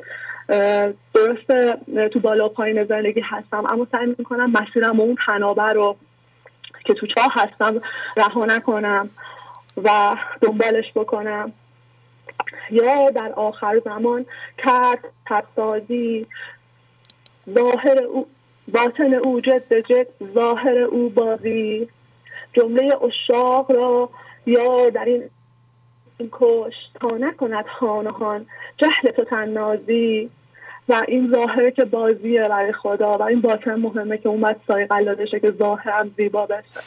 درسته 1.15 1.77
تو 2.13 2.21
بالا 2.21 2.49
پایین 2.49 2.85
زندگی 2.85 3.21
هستم 3.21 3.65
اما 3.71 3.87
سعی 3.93 4.07
می‌کنم 4.07 4.53
مسیرم 4.53 5.01
اون 5.01 5.17
تنابه 5.27 5.63
رو 5.63 5.97
که 6.85 6.95
تو 6.95 7.07
چاه 7.07 7.33
هستم 7.35 7.81
رها 8.17 8.45
نکنم 8.45 9.11
و 9.85 10.17
دنبالش 10.41 10.93
بکنم. 10.95 11.53
یا 12.71 13.11
در 13.11 13.33
آخر 13.33 13.81
زمان 13.85 14.27
کرد 14.59 14.99
ترسازی 15.27 16.27
ظاهر 17.55 18.03
او 18.03 18.27
باطن 18.69 19.15
او 19.15 19.41
جد 19.41 19.73
جد 19.73 20.07
ظاهر 20.35 20.79
او 20.79 21.09
بازی. 21.09 21.89
جمله 22.53 22.97
اشاق 23.05 23.73
را 23.73 24.09
یا 24.47 24.91
در 24.91 25.05
این 25.05 25.31
کش 26.33 26.75
تا 27.01 27.17
نکند 27.17 27.65
هان 27.67 28.47
جهل 28.77 29.11
تو 29.17 29.25
تنازی. 29.25 30.31
و 30.89 31.03
این 31.09 31.33
ظاهره 31.35 31.71
که 31.71 31.85
بازیه 31.85 32.43
برای 32.43 32.73
خدا. 32.73 33.11
و 33.11 33.23
این 33.23 33.41
باطن 33.41 33.75
مهمه 33.75 34.19
که 34.19 34.29
اون 34.29 34.41
باید 34.41 34.57
سای 34.69 34.87
قلادشه 34.87 35.41
که 35.41 35.51
ظاهرم 35.51 36.11
زیبا 36.17 36.47
بشه. 36.47 36.81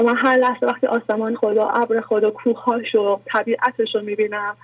و 0.00 0.04
من 0.04 0.16
هر 0.16 0.36
لحظه 0.36 0.66
وقتی 0.66 0.86
آسمان 0.86 1.36
خدا 1.36 1.68
ابر 1.68 2.00
خدا 2.00 2.30
کوههاش 2.30 2.94
و 2.94 3.18
طبیعتش 3.24 3.94
رو 3.94 4.02
می‌بینم. 4.02 4.56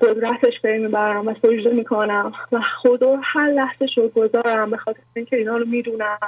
قدرتش 0.00 0.60
پی 0.62 0.78
می‌برم 0.78 1.28
و 1.28 1.34
سجده 1.42 1.70
می‌کنم 1.70 2.32
و 2.52 2.60
خدا 2.82 3.18
هر 3.22 3.50
لحظه 3.50 3.86
شو 3.86 4.08
گذارم 4.08 4.70
به 4.70 4.76
خاطر 4.76 5.00
اینکه 5.14 5.36
اینا 5.36 5.56
رو 5.56 5.64
می‌دونم 5.66 6.18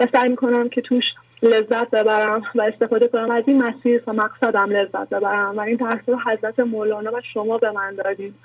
و 0.00 0.06
سعی 0.12 0.28
می‌کنم 0.28 0.68
که 0.68 0.80
توش 0.80 1.04
لذت 1.42 1.90
ببرم 1.90 2.42
و 2.54 2.62
استفاده 2.62 3.08
کنم. 3.08 3.30
از 3.30 3.44
این 3.46 3.62
مسیر 3.62 4.02
و 4.06 4.12
مقصدم 4.12 4.70
لذت 4.70 5.08
ببرم. 5.08 5.58
و 5.58 5.60
این 5.60 5.76
تحصیل 5.76 6.14
حضرت 6.14 6.60
مولانا 6.60 7.10
و 7.10 7.20
شما 7.34 7.58
به 7.58 7.70
من 7.70 7.94
دادیم 7.94 8.38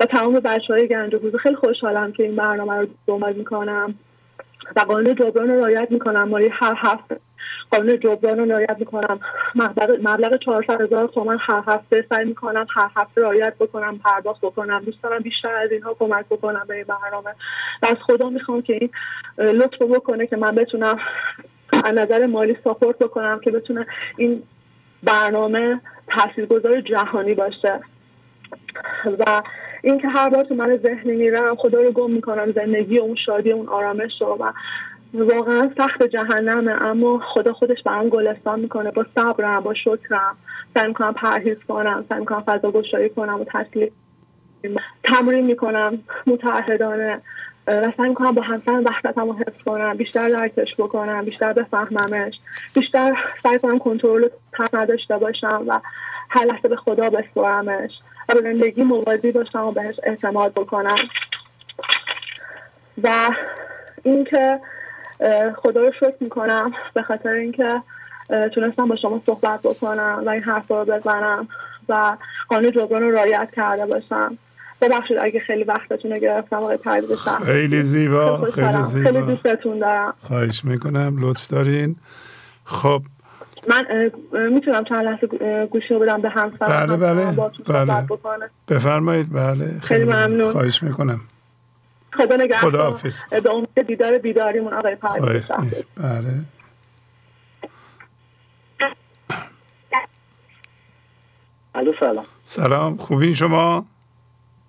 و 0.00 0.04
تمام 0.04 0.32
بچه 0.32 0.74
های 0.74 0.88
گنج 0.88 1.14
و 1.14 1.38
خیلی 1.38 1.56
خوشحالم 1.56 2.12
که 2.12 2.22
این 2.22 2.36
برنامه 2.36 2.74
رو 2.74 2.86
دنبال 3.06 3.32
می‌کنم. 3.32 3.94
و 4.76 4.80
قانون 4.80 5.14
جبران 5.14 5.48
رو 5.48 5.60
رایت 5.64 5.88
می‌کنم. 5.90 6.28
مالی 6.28 6.48
هر 6.52 6.74
هفته. 6.76 7.20
قانون 7.70 8.00
جبران 8.00 8.38
رو 8.38 8.44
رعایت 8.44 8.76
می‌کنم. 8.78 9.20
مبلغ 10.02 10.38
400 10.44 10.80
هزار 10.80 11.08
تومن 11.08 11.38
هر 11.40 11.62
هفته 11.66 12.04
سعی 12.10 12.24
می‌کنم 12.24 12.66
هر 12.76 12.90
هفته 12.96 13.20
رعایت 13.20 13.54
بکنم 13.60 13.98
پرداخت 13.98 14.40
بکنم. 14.40 14.82
دوست 14.84 15.02
دارم 15.02 15.22
بیشتر 15.22 15.52
از 15.52 15.70
اینها 15.70 15.94
کمک 15.94 16.26
بکنم 16.26 16.64
به 16.68 16.84
برنامه. 16.84 17.30
و 17.82 17.86
از 17.86 17.96
خدا 18.06 18.30
می‌خوام 18.30 18.62
که 18.62 18.72
این 18.72 18.90
لطف 19.38 19.82
بکنه 19.82 20.26
که 20.26 20.36
من 20.36 20.54
بتونم 20.54 20.98
از 21.84 21.94
نظر 21.94 22.26
مالی 22.26 22.56
ساپورت 22.64 22.98
بکنم 22.98 23.40
که 23.44 23.50
بتونه 23.50 23.86
این 24.16 24.42
برنامه 25.02 25.80
تاثیرگذار 26.16 26.80
جهانی 26.80 27.34
باشه. 27.34 27.80
و 29.04 29.42
اینکه 29.82 30.08
هر 30.08 30.28
بار 30.28 30.44
تو 30.44 30.54
من 30.54 30.76
ذهنی 30.76 31.16
میرم 31.16 31.56
خدا 31.56 31.80
رو 31.80 31.92
گم 31.92 32.10
می‌کنم 32.10 32.52
زندگی 32.52 32.98
اون 32.98 33.16
شادی 33.26 33.52
اون 33.52 33.68
آرامش 33.68 34.12
رو 34.20 34.36
و 34.40 34.52
واقعا 35.14 35.70
سخت 35.78 36.02
جهنمه 36.02 36.84
اما 36.86 37.22
خدا 37.34 37.52
خودش 37.52 37.82
برام 37.82 38.08
گلستان 38.08 38.60
می‌کنه. 38.60 38.90
با 38.90 39.06
صبرم 39.14 39.60
با 39.60 39.74
شکرم. 39.74 40.36
سعی 40.74 40.86
می‌کنم 40.86 41.14
پرهیز 41.14 41.56
کنم 41.68 42.04
سعی 42.08 42.20
می‌کنم 42.20 42.42
فضا 42.46 42.70
گشایی 42.70 43.08
کنم 43.08 43.40
و 43.40 43.44
تسلیم 43.44 43.92
تمرین 45.04 45.44
می‌کنم 45.44 45.98
متعهدانه. 46.26 47.20
و 47.66 47.92
سعی 47.96 48.08
می‌کنم 48.08 48.32
با 48.32 48.42
همسرم 48.42 48.84
وحدتم 48.84 49.26
رو 49.26 49.32
حفظ 49.32 49.62
کنم 49.66 49.96
بیشتر 49.96 50.28
درکش 50.28 50.74
بکنم 50.78 51.24
بیشتر 51.24 51.52
بفهممش 51.52 52.34
بیشتر 52.74 53.16
سعی 53.42 53.58
کنم 53.58 53.78
کنترل 53.78 54.28
تر 54.52 54.68
نداشته 54.72 55.18
باشم 55.18 55.64
و 55.66 55.80
هر 56.30 56.44
لحظه 56.44 56.68
به 56.68 56.76
خدا 56.76 57.10
بسپرمش 57.10 57.90
و 58.28 58.34
به 58.34 58.40
زندگی 58.40 58.82
موازی 58.82 59.32
باشم 59.32 59.64
و 59.64 59.72
بهش 59.72 60.00
اعتماد 60.02 60.52
بکنم. 60.52 60.96
و 63.02 63.30
اینکه 64.02 64.60
خدا 65.56 65.80
رو 65.80 65.92
شکر 66.00 66.16
می‌کنم. 66.20 66.72
به 66.94 67.02
خاطر 67.02 67.28
اینکه 67.28 67.82
تونستم 68.54 68.88
با 68.88 68.96
شما 68.96 69.22
صحبت 69.26 69.60
بکنم 69.60 70.22
و 70.26 70.30
این 70.30 70.42
حرف 70.42 70.70
رو 70.70 70.84
بزنم 70.84 71.48
و 71.88 72.16
قانون 72.48 72.72
جبران 72.72 73.02
رو 73.02 73.10
رایت 73.10 73.48
کرده 73.56 73.86
باشم. 73.86 74.38
ببخشید 74.80 75.16
اگه 75.20 75.40
خیلی 75.40 75.64
وقتتون 75.64 76.10
رو 76.10 76.18
گرفتم 76.18 76.56
آقای 76.56 76.76
پرویز 76.76 77.12
خیلی 77.46 77.82
زیبا 77.82 78.36
خیلی 78.36 78.82
زیبا 78.82 79.10
خیلی 79.10 79.22
دوستتون 79.22 79.78
دارم. 79.78 80.14
خواهش 80.22 80.64
می‌کنم 80.64 81.16
لطف 81.20 81.48
دارین. 81.48 81.96
خب. 82.64 83.02
من 83.68 84.10
می‌تونم 84.50 84.84
چند 84.84 85.04
لحظه 85.04 85.26
گوشی 85.66 85.94
رو 85.94 86.00
بدم 86.00 86.22
به 86.22 86.28
همسرم 86.28 86.86
بله 86.86 86.96
بله. 86.96 87.24
بله. 87.68 88.06
بفرمایید 88.68 89.32
بله. 89.32 89.80
خیلی 89.82 90.04
ممنون. 90.04 90.52
خواهش 90.52 90.82
می‌کنم. 90.82 91.20
خدا 92.18 92.36
نگهدار. 92.36 92.70
خدا 92.70 92.84
حافظ 92.84 93.24
به 93.24 93.50
امید 93.50 93.82
دیدار 93.86 94.18
بیداریمون 94.18 94.74
آقای 94.74 94.94
پرویز. 94.94 95.42
بله. 95.96 96.34
الو 101.74 101.92
سلام. 102.00 102.24
سلام. 102.44 102.96
خوبین 102.96 103.34
شما؟ 103.34 103.86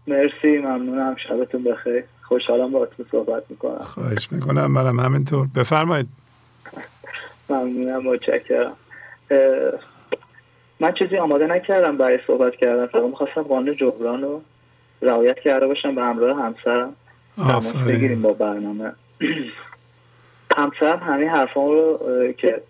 مرسی 0.08 0.58
ممنونم. 0.58 1.16
شبتون 1.28 1.64
بخیر. 1.64 2.04
خوشحالم 2.22 2.72
با 2.72 2.86
تو 2.86 3.06
صحبت 3.12 3.44
می‌کنم. 3.50 3.78
خواهش 3.78 4.32
می‌کنم. 4.32 4.72
منم 4.72 5.00
همینطور. 5.00 5.48
بفرمایید. 5.56 6.08
ممنونم. 7.50 8.04
متشکرم. 8.04 8.74
من 10.80 10.92
چیزی 11.00 11.18
آماده 11.18 11.48
نکردم 11.48 11.98
برای 11.98 12.20
صحبت 12.28 12.56
کردن. 12.56 12.88
فقط 12.88 13.04
می‌خواستم 13.04 13.42
قانون 13.42 13.76
جبران 13.76 14.22
رو 14.22 14.42
رعایت 15.02 15.40
کرده 15.40 15.68
باشم 15.68 15.96
به 15.96 16.02
همراه 16.02 16.42
همسرم. 16.42 16.96
تماس 17.40 17.76
بگیریم 17.76 18.22
با 18.22 18.34
برنامه. 18.34 18.92
همسرم 20.58 21.00
همه 21.00 21.30
حرفان 21.30 21.64
رو 21.64 22.00
که 22.38 22.62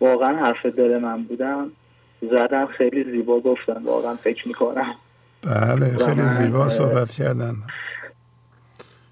واقعا 0.00 0.36
حرف 0.36 0.66
دل 0.66 0.98
من 0.98 1.22
بودم 1.22 1.70
زدم 2.22 2.66
خیلی 2.66 3.04
زیبا 3.04 3.40
گفتم 3.40 3.82
واقعا 3.84 4.14
فکر 4.14 4.48
می‌کنم. 4.48 4.94
بله 5.42 5.98
خیلی 6.06 6.22
زیبا 6.22 6.68
صحبت 6.68 7.10
کردن. 7.10 7.54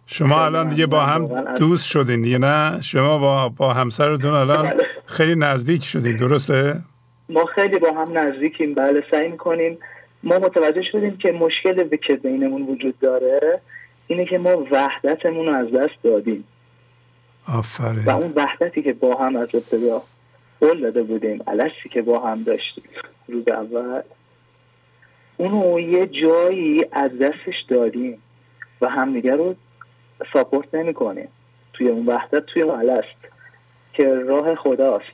شما 0.06 0.44
الان 0.44 0.68
دیگه 0.68 0.86
با 0.86 1.00
هم 1.00 1.54
دوست 1.54 1.86
شدین 1.86 2.22
دیگه 2.22 2.38
نه؟ 2.38 2.80
شما 2.80 3.18
با 3.18 3.48
با 3.48 3.72
همسرتون 3.72 4.30
الان 4.30 4.62
بله. 4.62 4.86
خیلی 5.06 5.34
نزدیک 5.34 5.84
شدین 5.84 6.16
درسته؟ 6.16 6.80
ما 7.28 7.44
خیلی 7.44 7.78
با 7.78 7.88
هم 7.92 8.18
نزدیکیم. 8.18 8.74
بله 8.74 9.04
سعی 9.10 9.28
می‌کنیم. 9.28 9.78
ما 10.22 10.38
متوجه 10.38 10.82
شدیم 10.92 11.16
که 11.16 11.32
مشکل 11.32 11.96
که 11.96 12.16
بینمون 12.16 12.62
وجود 12.62 12.98
داره. 13.00 13.60
اینه 14.06 14.24
که 14.24 14.38
ما 14.38 14.66
وحدتمون 14.70 15.46
رو 15.46 15.54
از 15.54 15.72
دست 15.72 16.02
دادیم. 16.02 16.44
آفرین. 17.48 18.04
و 18.04 18.10
اون 18.10 18.32
وحدتی 18.36 18.82
که 18.82 18.92
با 18.92 19.14
هم 19.14 19.36
از 19.36 19.54
ابتدا 19.54 20.02
قول 20.60 20.80
داده 20.80 21.02
بودیم 21.02 21.42
علشی 21.46 21.88
که 21.88 22.02
با 22.02 22.18
هم 22.18 22.42
داشتیم 22.42 22.84
روز 23.28 23.48
اول 23.48 24.02
اونو 25.36 25.80
یه 25.80 26.06
جایی 26.06 26.86
از 26.92 27.18
دستش 27.18 27.62
دادیم 27.68 28.22
و 28.80 28.88
همدیگه 28.88 29.36
رو 29.36 29.54
ساپورت 30.32 30.74
نمی‌کنیم. 30.74 31.28
توی 31.72 31.88
اون 31.88 32.06
وحدت 32.06 32.46
توی 32.46 32.62
اون 32.62 33.02
که 33.92 34.14
راه 34.14 34.54
خداست. 34.54 35.04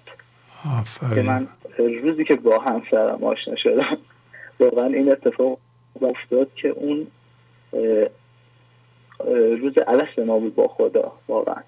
آفرین. 0.80 1.22
که 1.22 1.28
من 1.30 1.48
روزی 1.78 2.24
که 2.24 2.36
با 2.36 2.58
همسرم 2.58 3.24
آشنا 3.24 3.56
شدم 3.56 3.98
واقعا 4.60 4.86
این 4.86 5.12
اتفاق 5.12 5.58
افتاد 6.02 6.54
که 6.54 6.68
اون 6.68 7.06
روز 9.60 9.72
الست 9.86 10.18
ما 10.18 10.38
بود 10.38 10.54
با 10.54 10.68
خدا 10.68 11.12
واقعا. 11.28 11.62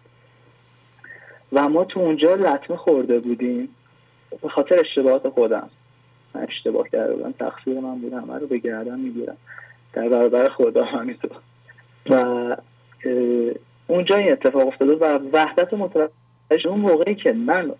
و 1.52 1.68
ما 1.68 1.84
تو 1.84 2.00
اونجا 2.00 2.34
لطمه 2.34 2.76
خورده 2.76 3.18
بودیم 3.18 3.68
به 4.42 4.48
خاطر 4.48 4.80
اشتباهات 4.80 5.28
خودم. 5.28 5.70
من 6.34 6.46
اشتباه 6.48 6.88
کرده 6.88 7.14
بودم 7.14 7.32
تقصیر 7.32 7.80
من 7.80 7.98
بود 7.98 8.12
همه 8.12 8.38
رو 8.38 8.46
به 8.46 8.58
گردن 8.58 8.98
می‌گیرم. 8.98 9.36
در 9.92 10.08
برابر 10.08 10.48
خدا 10.48 10.84
همینطور 10.84 11.30
و 12.10 12.56
اونجا 13.86 14.16
این 14.16 14.32
اتفاق 14.32 14.66
افتاده 14.66 14.92
و 14.92 15.18
وحدت 15.32 15.74
متوجه 15.74 16.68
اون 16.68 16.80
موقعی 16.80 17.14
که 17.14 17.32
من 17.32 17.72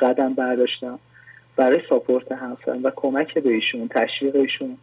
قدم 0.00 0.34
برداشتم 0.34 0.98
برای 1.56 1.80
ساپورت 1.88 2.32
همسرم 2.32 2.84
و 2.84 2.90
کمک 2.96 3.38
به 3.38 3.50
ایشون 3.50 3.88
تشویق 3.88 4.36
ایشون 4.36 4.78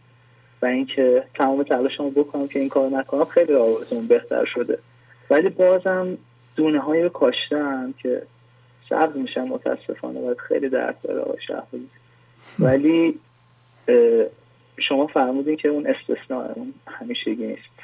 و 0.66 0.68
اینکه 0.68 1.24
تمام 1.34 1.64
تلاشمو 1.64 2.10
بکنم 2.10 2.48
که 2.48 2.60
این 2.60 2.70
کار 2.70 2.90
نکنم 2.90 3.26
خیلی 3.26 3.54
رابطمون 3.54 4.08
بهتر 4.08 4.46
شده. 4.46 4.78
ولی 5.30 5.50
بازم 5.50 6.18
دونه 6.56 6.80
های 6.80 7.04
رو 7.04 7.10
کاشتم 7.10 7.94
که 8.02 8.22
سبز 8.90 9.18
میشن 9.18 9.42
متاسفانه 9.42 10.20
و 10.20 10.36
خیلی 10.36 10.70
درد 10.70 10.98
داره 11.04 11.20
آقای 11.20 11.38
ولی 12.60 13.20
شما 14.78 15.08
فرمودین 15.08 15.56
که 15.56 15.68
اون 15.70 15.88
استثناء 15.88 16.52
اون 16.56 16.74
همیشگی 16.88 17.48
نیست. 17.48 17.76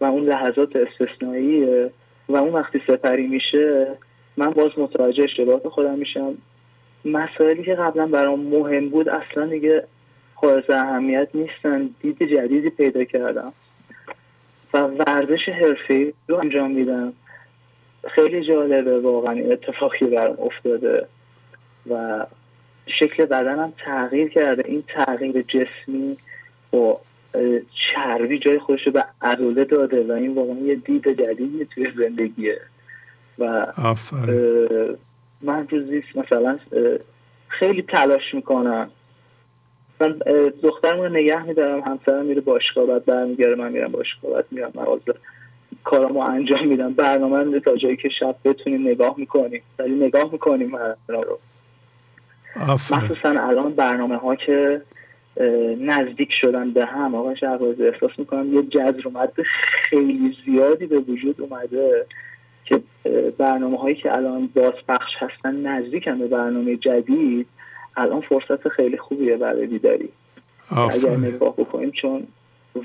و 0.00 0.04
اون 0.04 0.24
لحظات 0.24 0.76
استثنائیه 0.76 1.90
و 2.28 2.36
اون 2.36 2.52
وقتی 2.52 2.82
سپری 2.86 3.26
میشه 3.26 3.86
من 4.36 4.50
باز 4.50 4.70
متوجه 4.76 5.22
اشتباهات 5.24 5.68
خودم 5.68 5.98
میشم. 5.98 6.34
مسائلی 7.04 7.62
که 7.62 7.74
قبلا 7.74 8.06
برام 8.06 8.40
مهم 8.40 8.88
بود 8.88 9.08
اصلا 9.08 9.46
دیگه 9.46 9.84
خارج 10.34 10.70
اهمیت 10.70 11.28
نیستن 11.34 11.90
دید 12.00 12.22
جدیدی 12.22 12.70
پیدا 12.70 13.04
کردم. 13.04 13.52
و 14.74 14.78
ورزش 14.78 15.48
حرفی 15.48 16.14
رو 16.28 16.36
انجام 16.36 16.70
میدم. 16.70 17.12
خیلی 18.08 18.46
جالبه 18.48 19.00
واقعا 19.00 19.32
این 19.32 19.52
اتفاقی 19.52 20.06
برام 20.06 20.36
افتاده. 20.40 21.06
و 21.90 22.26
شکل 23.00 23.24
بدنم 23.24 23.72
تغییر 23.84 24.28
کرده. 24.28 24.62
این 24.66 24.84
تغییر 24.88 25.42
جسمی 25.42 26.16
با 26.70 27.00
چربی 27.94 28.38
جای 28.38 28.58
خودش 28.58 28.88
به 28.88 29.04
عضله 29.22 29.64
داده 29.64 30.02
و 30.02 30.12
این 30.12 30.34
واقعا 30.34 30.54
یه 30.54 30.74
دید 30.74 31.08
جدیدی 31.08 31.64
توی 31.74 31.86
زندگیه. 31.98 32.60
و 33.38 33.66
من 35.42 35.68
روزی 35.68 36.02
مثلا 36.14 36.58
خیلی 37.48 37.82
تلاش 37.82 38.34
می‌کنم. 38.34 38.90
من 40.00 40.18
دخترم 40.62 41.00
رو 41.00 41.08
نگه 41.08 41.42
میدارم 41.42 41.80
همسرم 41.80 42.26
میره 42.26 42.40
باشگاه 42.40 42.86
بعد 42.86 43.04
برمیگره 43.04 43.54
من 43.54 43.72
میرم 43.72 43.92
باشگاه 43.92 44.32
بعد 44.32 44.44
میرم 44.50 44.72
مغازه. 44.74 45.14
کارامو 45.84 46.20
انجام 46.20 46.68
میدم. 46.68 46.92
برنامه 46.92 47.60
تا 47.60 47.76
جایی 47.76 47.96
که 47.96 48.08
شب 48.08 48.36
بتونیم 48.44 48.88
نگاه 48.88 49.14
می‌کنیم. 49.18 49.62
ولی 49.78 49.94
نگاه 49.94 50.32
می‌کنیم 50.32 50.76
رو. 51.08 51.38
مخصوصا 52.90 53.28
الان 53.28 53.72
برنامه 53.72 54.16
ها 54.16 54.36
که 54.36 54.82
نزدیک 55.80 56.28
شدن 56.40 56.70
به 56.70 56.84
هم 56.84 57.14
آقا 57.14 57.34
شهبازی 57.34 57.86
احساس 57.86 58.10
می‌کنم 58.18 58.54
یه 58.54 58.62
جذر 58.62 59.02
اومده 59.04 59.42
خیلی 59.82 60.36
زیادی 60.46 60.86
به 60.86 60.98
وجود 60.98 61.40
اومده 61.40 62.06
که 62.64 62.80
برنامه 63.38 63.78
هایی 63.78 63.96
که 63.96 64.16
الان 64.16 64.50
بازپخش 64.54 65.12
هستن 65.18 65.66
نزدیکن 65.66 66.18
به 66.18 66.26
برنامه 66.26 66.76
جدید. 66.76 67.46
الان 67.96 68.20
فرصت 68.20 68.68
خیلی 68.68 68.98
خوبیه 68.98 69.36
برای 69.36 69.66
دیداری. 69.66 70.08
اگر 70.70 71.16
نگاه 71.16 71.56
بکنیم 71.56 71.90
چون 71.90 72.26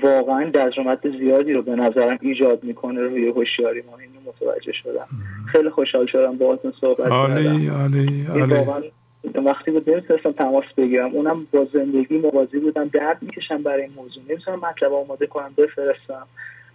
واقعا 0.02 0.50
دزرمت 0.50 1.18
زیادی 1.18 1.52
رو 1.52 1.62
به 1.62 1.76
نظرم 1.76 2.18
ایجاد 2.20 2.64
می‌کنه 2.64 3.00
روی 3.00 3.28
هوشیاری 3.28 3.82
ما. 3.82 3.98
اینو 3.98 4.20
متوجه 4.26 4.72
شدم. 4.72 5.06
خیلی 5.52 5.70
خوشحال 5.70 6.06
شدم 6.06 6.36
باهاتون 6.36 6.72
صحبت 6.80 7.12
عالی 7.12 7.68
عالی 7.68 8.26
وقتی 9.44 9.70
بود 9.70 9.90
نمی‌تونستم 9.90 10.32
تماس 10.32 10.64
بگیرم. 10.76 11.10
اونم 11.10 11.46
با 11.52 11.66
زندگی 11.72 12.18
موازی 12.18 12.58
بودم. 12.58 12.88
درد 12.88 13.18
می‌کشم 13.20 13.62
برای 13.62 13.82
این 13.82 13.92
موضوع. 13.96 14.22
نمی‌تونم 14.28 14.58
مطلب 14.58 14.92
آماده 14.92 15.26
کنم 15.26 15.54
بفرستم 15.56 16.26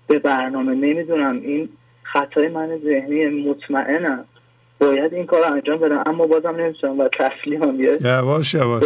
به 0.07 0.19
برنامه. 0.19 0.75
نمی‌دونم. 0.75 1.39
این 1.43 1.69
خطای 2.03 2.47
من 2.47 2.79
ذهنی 2.83 3.25
مطمئنم 3.25 4.25
باید 4.79 5.13
این 5.13 5.25
کار 5.25 5.43
انجام 5.43 5.79
بدم 5.79 6.03
اما 6.05 6.27
بازم 6.27 6.55
نمی‌تونم 6.55 6.99
و 6.99 7.07
تسلیمم 7.07 7.81
یه 7.81 7.97
یواش 8.01 8.53
یواش 8.53 8.83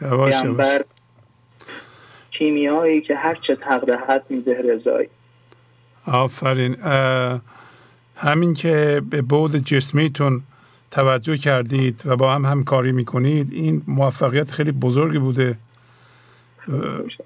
یواش 0.00 0.44
یواش. 0.44 0.80
کیمیایی 2.30 3.00
که 3.00 3.14
هر 3.14 3.38
چه 3.46 3.56
تقدهت 3.56 4.22
میده 4.28 4.62
رضایی. 4.62 5.08
آفرین. 6.06 6.76
همین 8.16 8.54
که 8.54 9.02
به 9.10 9.22
بود 9.22 9.56
جسمیتون 9.56 10.42
توجه 10.90 11.36
کردید 11.36 12.02
و 12.04 12.16
با 12.16 12.32
هم 12.32 12.44
همکاری 12.44 12.92
می‌کنید 12.92 13.52
این 13.52 13.82
موفقیت 13.86 14.50
خیلی 14.50 14.72
بزرگی 14.72 15.18
بوده. 15.18 15.56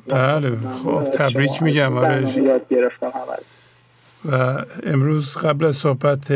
بله 0.08 0.56
خب 0.84 1.04
تبریک 1.04 1.62
میگم. 1.62 1.96
آره. 1.96 2.24
و 4.24 4.64
امروز 4.86 5.36
قبل 5.36 5.64
از 5.64 5.76
صحبت 5.76 6.32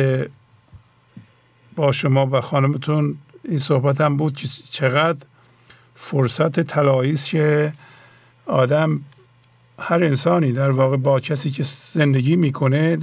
با 1.78 1.92
شما 1.92 2.26
و 2.26 2.40
خانمتون 2.40 3.16
این 3.44 3.59
صحبت 3.59 4.00
هم 4.00 4.16
بود 4.16 4.36
که 4.36 4.48
چقدر 4.70 5.18
فرصت 5.94 6.60
طلایی 6.60 7.12
است 7.12 7.28
که 7.28 7.72
آدم 8.46 9.00
هر 9.78 10.05
انسانی 10.05 10.52
در 10.52 10.70
واقع 10.70 10.96
با 10.96 11.20
کسی 11.20 11.50
که 11.50 11.64
زندگی 11.92 12.36
می‌کنه 12.36 12.98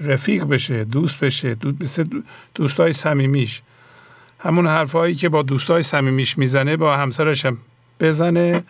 رفیق 0.00 0.44
بشه 0.44 0.84
دوست 0.84 1.24
بشه 1.24 1.54
دوست 1.54 1.82
مثل 1.82 2.22
دوستای 2.54 2.92
صمیمیش. 2.92 3.62
همون 4.38 4.66
حرفهایی 4.66 5.14
که 5.14 5.28
با 5.28 5.42
دوستای 5.42 5.82
صمیمیش 5.82 6.38
می‌زنه 6.38 6.76
با 6.76 6.96
همسرش 6.96 7.46
هم 7.46 7.58
بزنه 8.00 8.64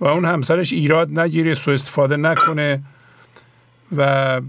و 0.00 0.04
اون 0.04 0.24
همسرش 0.24 0.72
ایراد 0.72 1.18
نگیره 1.18 1.54
سو 1.54 1.70
استفاده 1.70 2.16
نکنه 2.16 2.82
و 3.96 4.40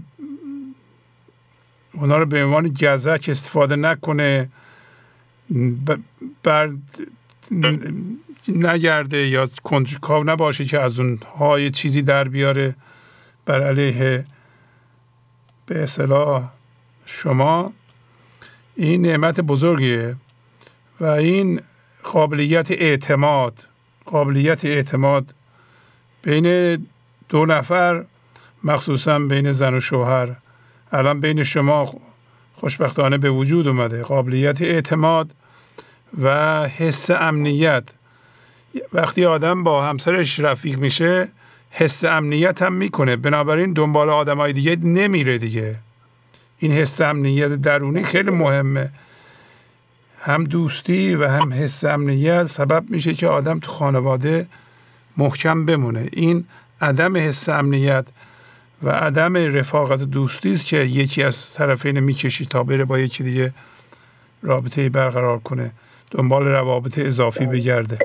اونا 1.94 2.18
رو 2.18 2.26
به 2.26 2.44
عنوان 2.44 2.68
گزک 2.68 3.26
استفاده 3.28 3.76
نکنه. 3.76 4.48
بر 6.42 6.70
نگرده 8.48 9.28
یا 9.28 9.46
کنجکاو 9.62 10.24
نباشه 10.24 10.64
که 10.64 10.80
از 10.80 11.00
اون 11.00 11.18
های 11.38 11.70
چیزی 11.70 12.02
در 12.02 12.28
بیاره. 12.28 12.74
بر 13.46 13.62
علیه 13.62 14.24
به 15.66 15.82
اصطلاح 15.82 16.50
شما. 17.06 17.72
این 18.76 19.02
نعمت 19.02 19.40
بزرگیه 19.40 20.16
و 21.00 21.06
این 21.06 21.60
قابلیت 22.02 22.70
اعتماد 22.70 23.66
قابلیت 24.04 24.64
اعتماد 24.64 25.34
بین 26.22 26.76
دو 27.28 27.46
نفر 27.46 28.04
مخصوصا 28.64 29.18
بین 29.18 29.52
زن 29.52 29.74
و 29.74 29.80
شوهر. 29.80 30.36
الان 30.94 31.20
بین 31.20 31.42
شما 31.42 31.94
خوشبختانه 32.56 33.18
به 33.18 33.30
وجود 33.30 33.68
اومده. 33.68 34.02
قابلیت 34.02 34.62
اعتماد 34.62 35.30
و 36.22 36.28
حس 36.68 37.10
امنیت. 37.10 37.84
وقتی 38.92 39.24
آدم 39.24 39.62
با 39.62 39.86
همسرش 39.86 40.40
رفیق 40.40 40.78
میشه 40.78 41.28
حس 41.70 42.04
امنیت 42.04 42.62
هم 42.62 42.72
می‌کنه. 42.72 43.16
بنابراین 43.16 43.72
دنبال 43.72 44.10
آدم 44.10 44.36
های 44.36 44.52
دیگه 44.52 44.76
نمیره 44.76 45.38
دیگه. 45.38 45.76
این 46.58 46.72
حس 46.72 47.00
امنیت 47.00 47.48
درونی 47.48 48.02
خیلی 48.02 48.30
مهمه. 48.30 48.90
هم 50.20 50.44
دوستی 50.44 51.14
و 51.14 51.28
هم 51.28 51.52
حس 51.52 51.84
امنیت 51.84 52.44
سبب 52.44 52.90
میشه 52.90 53.14
که 53.14 53.26
آدم 53.26 53.58
تو 53.58 53.72
خانواده 53.72 54.46
محکم 55.16 55.66
بمونه. 55.66 56.08
این 56.12 56.44
عدم 56.80 57.16
حس 57.16 57.48
امنیت 57.48 58.06
و 58.82 58.90
عدم 58.90 59.36
رفاقت 59.36 60.02
دوستی 60.02 60.52
است 60.52 60.66
که 60.66 60.76
یکی 60.76 61.22
از 61.22 61.54
طرفین 61.54 62.00
می‌کشی 62.00 62.46
تا 62.46 62.62
بره 62.64 62.84
با 62.84 62.98
یکی 62.98 63.24
دیگه 63.24 63.52
رابطه 64.42 64.88
برقرار 64.88 65.38
کنه 65.38 65.72
دنبال 66.10 66.44
روابط 66.44 66.98
اضافی 66.98 67.46
بگرده. 67.46 67.98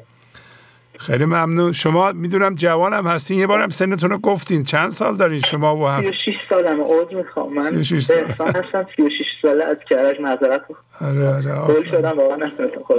خیلی 0.97 1.25
ممنون. 1.25 1.71
شما 1.71 2.11
می‌دونم 2.11 2.55
جوانم 2.55 3.07
هستین. 3.07 3.39
یه 3.39 3.47
بارم 3.47 3.69
سنتون 3.69 4.09
رو 4.09 4.17
گفتین. 4.17 4.63
چند 4.63 4.89
سال 4.89 5.17
دارین 5.17 5.41
شما 5.41 5.75
و 5.75 5.87
هم؟ 5.87 6.01
36 6.01 6.15
سالم 6.49 6.81
عوض 6.81 7.13
می‌خوام. 7.13 7.53
من 7.53 7.61
36 7.61 8.03
سال. 8.03 8.17
هستم. 8.17 8.85
36 8.97 9.25
ساله 9.41 9.65
از 9.65 9.77
کرج 9.89 10.15
معذرت 10.21 10.61
آره 11.01 11.53
آره. 11.53 11.89
شدم 11.91 12.17
واقعا 12.17 12.37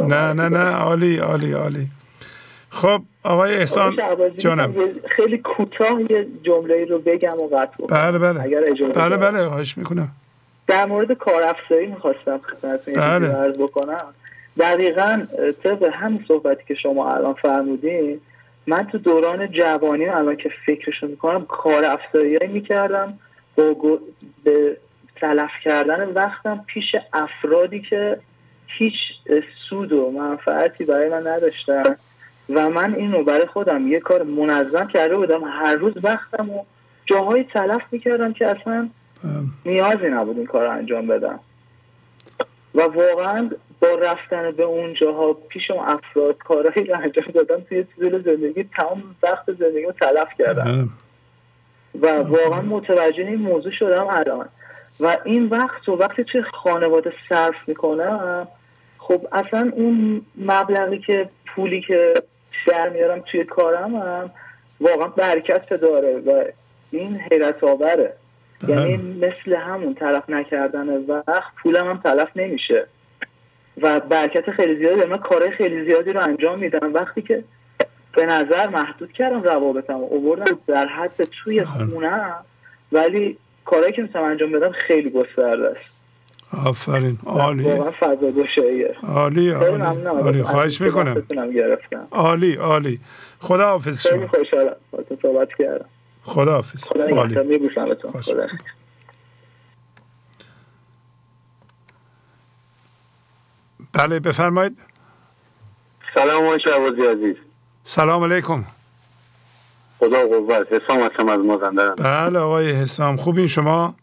نه 0.07 0.33
نه 0.33 0.49
نه. 0.49 0.71
عالی 0.71 1.17
عالی 1.17 1.53
عالی. 1.53 1.89
خب 2.71 3.03
آقای 3.23 3.55
احسان 3.55 3.97
جانم. 4.39 4.75
خیلی 5.17 5.39
کوتاه 5.39 6.01
یه 6.11 6.27
جمله 6.43 6.85
رو 6.85 6.99
بگم 6.99 7.41
و 7.41 7.49
قطع 7.49 7.87
بله 7.87 8.19
بله. 8.19 8.43
اگر 8.43 8.61
اجازه 8.65 8.93
بله. 8.93 9.17
بله 9.17 9.49
خواهش 9.49 9.79
می‌کنم. 9.79 10.09
در 10.67 10.87
مورد 10.87 11.13
کار 11.13 11.43
افزایی 11.43 11.87
می‌خواستم 11.87 12.39
خدمتتون 12.39 12.95
بله. 12.95 13.27
عرض 13.27 13.57
بکنم. 13.57 14.15
دقیقا 14.59 15.23
طبق 15.65 15.91
همین 15.93 16.25
صحبتی 16.29 16.63
که 16.69 16.75
شما 16.75 17.11
الان 17.11 17.35
فرمودین 17.35 18.21
من 18.67 18.87
تو 18.87 18.99
دوران 18.99 19.53
جوانی 19.53 20.07
الان 20.07 20.37
که 20.37 20.51
فکرشو 20.67 21.07
می‌کنم 21.07 21.47
کار 21.47 21.85
افزایی 21.85 22.39
می‌کردم 22.49 23.19
با 23.57 23.99
به 24.45 24.77
تلف 25.17 25.51
کردن 25.65 26.09
وقتم 26.09 26.65
پیش 26.67 26.85
افرادی 27.13 27.81
که 27.91 28.19
هیچ 28.67 28.95
سود 29.69 29.93
و 29.93 30.11
منفعتی 30.11 30.85
برای 30.85 31.09
من 31.09 31.27
نداشتن. 31.27 31.97
و 32.55 32.71
من 32.71 32.95
اینو 32.95 33.25
برای 33.25 33.47
خودم 33.47 33.89
یه 33.89 34.01
کار 34.01 34.23
منظم 34.23 34.87
کرده 34.87 35.17
بودم. 35.17 35.45
هر 35.45 35.75
روز 35.75 36.05
وقتم 36.05 36.51
و 36.51 36.65
جاهای 37.07 37.45
تلف 37.45 37.83
می‌کردم 37.91 38.33
که 38.33 38.49
اصلا 38.49 38.89
نیازی 39.67 40.07
نبود 40.07 40.37
این 40.37 40.47
کار 40.47 40.65
رو 40.65 40.71
انجام 40.71 41.07
بدم. 41.07 41.41
و 42.75 42.83
واقعا 42.83 43.51
با 43.83 43.89
رفتن 43.89 44.51
به 44.51 44.63
اونجاها 44.63 45.33
پیش 45.33 45.71
اون 45.71 45.85
افراد 45.89 46.39
کارهایی 46.39 46.87
رو 46.87 46.97
انجام 46.97 47.25
دادم 47.35 47.61
توی 47.69 47.85
طول 47.85 48.23
زندگی 48.23 48.65
تمام 48.77 49.03
وقت 49.23 49.53
زندگی 49.53 49.83
رو 49.83 49.93
تلف 49.93 50.29
کردم. 50.39 50.89
و 52.03 52.07
واقعا 52.07 52.61
متوجه 52.61 53.27
این 53.27 53.35
موضوع 53.35 53.73
شدم 53.73 54.07
الان. 54.07 54.49
و 55.01 55.17
این 55.25 55.47
وقت 55.47 55.89
و 55.89 55.93
وقتی 55.93 56.25
توی 56.25 56.43
خانواده 56.43 57.13
صرف 57.29 57.55
می‌کنم 57.67 58.49
خب 58.99 59.27
اصلا 59.33 59.73
اون 59.75 60.23
مبلغی 60.39 60.99
که 60.99 61.29
پولی 61.47 61.81
که 61.81 62.15
در 62.67 62.89
میارم 62.89 63.21
توی 63.21 63.45
کارم 63.45 63.95
هم 63.95 64.31
واقعا 64.81 65.07
برکت 65.07 65.75
داره 65.75 66.19
و 66.19 66.45
این 66.91 67.21
حیرت 67.31 67.65
آوره. 67.65 68.13
یعنی 68.69 68.97
مثل 68.97 69.57
همون 69.57 69.95
طرف 69.95 70.31
نکردن 70.31 70.89
وقت 71.07 71.53
پولم 71.63 71.89
هم 71.89 72.01
تلف 72.05 72.29
نمیشه. 72.37 72.87
و 73.83 74.01
برکت 74.01 74.51
خیلی 74.51 74.77
زیادی 74.77 74.97
داره. 74.97 75.11
من 75.11 75.19
کارهای 75.19 75.51
خیلی 75.51 75.85
زیادی 75.85 76.13
رو 76.13 76.21
انجام 76.21 76.59
میدم. 76.59 76.95
وقتی 76.95 77.23
که 77.23 77.45
به 78.17 78.25
نظر 78.25 78.69
محدود 78.69 79.13
کردم 79.13 79.43
روابطم 79.43 79.95
و 79.95 80.05
اووردم 80.11 80.59
در 80.67 80.87
حد 80.87 81.29
توی 81.45 81.65
خونه 81.65 82.35
ولی 82.93 83.39
کارهایی 83.65 83.93
که 83.93 84.03
می‌تونم 84.03 84.25
انجام 84.25 84.53
بدم 84.53 84.73
خیلی 84.73 85.11
گسترده 85.11 85.69
است. 85.69 86.00
آفرین. 86.53 87.19
عالی. 87.27 87.65
گشاییه. 87.65 88.97
عالی 89.03 89.55
خیلی 89.55 89.81
عالی. 89.81 90.05
عالی. 90.07 90.29
ازتون. 90.29 90.43
خواهش 90.43 90.81
می‌کنم. 90.81 91.23
عالی 92.11 92.55
عالی. 92.55 93.01
خدا 93.41 93.67
حافظ 93.67 94.03
خیلی 94.07 94.19
شما. 94.19 94.29
خوشحالم 94.29 94.77
باهاتون 94.91 95.19
صحبت 95.23 95.49
کردم. 95.59 95.85
خدا 96.23 96.53
حافظ 96.53 96.85
خدا 96.85 97.05
عالی 97.17 97.35
بله 103.93 104.21
بفرمایید. 104.21 104.79
سلام 106.15 106.45
آقای 106.45 106.59
شعبازی 106.67 107.07
عزیز. 107.07 107.37
سلام 107.83 108.25
علیکم. 108.25 108.65
خدا 109.99 110.27
قوت 110.27 110.67
حسام 110.73 111.03
هستم 111.03 111.29
از 111.29 111.39
مازندران. 111.39 111.95
بله 111.95 112.39
آقای 112.39 112.71
حسام. 112.71 113.17
خوبین 113.17 113.47
شما؟ 113.47 113.95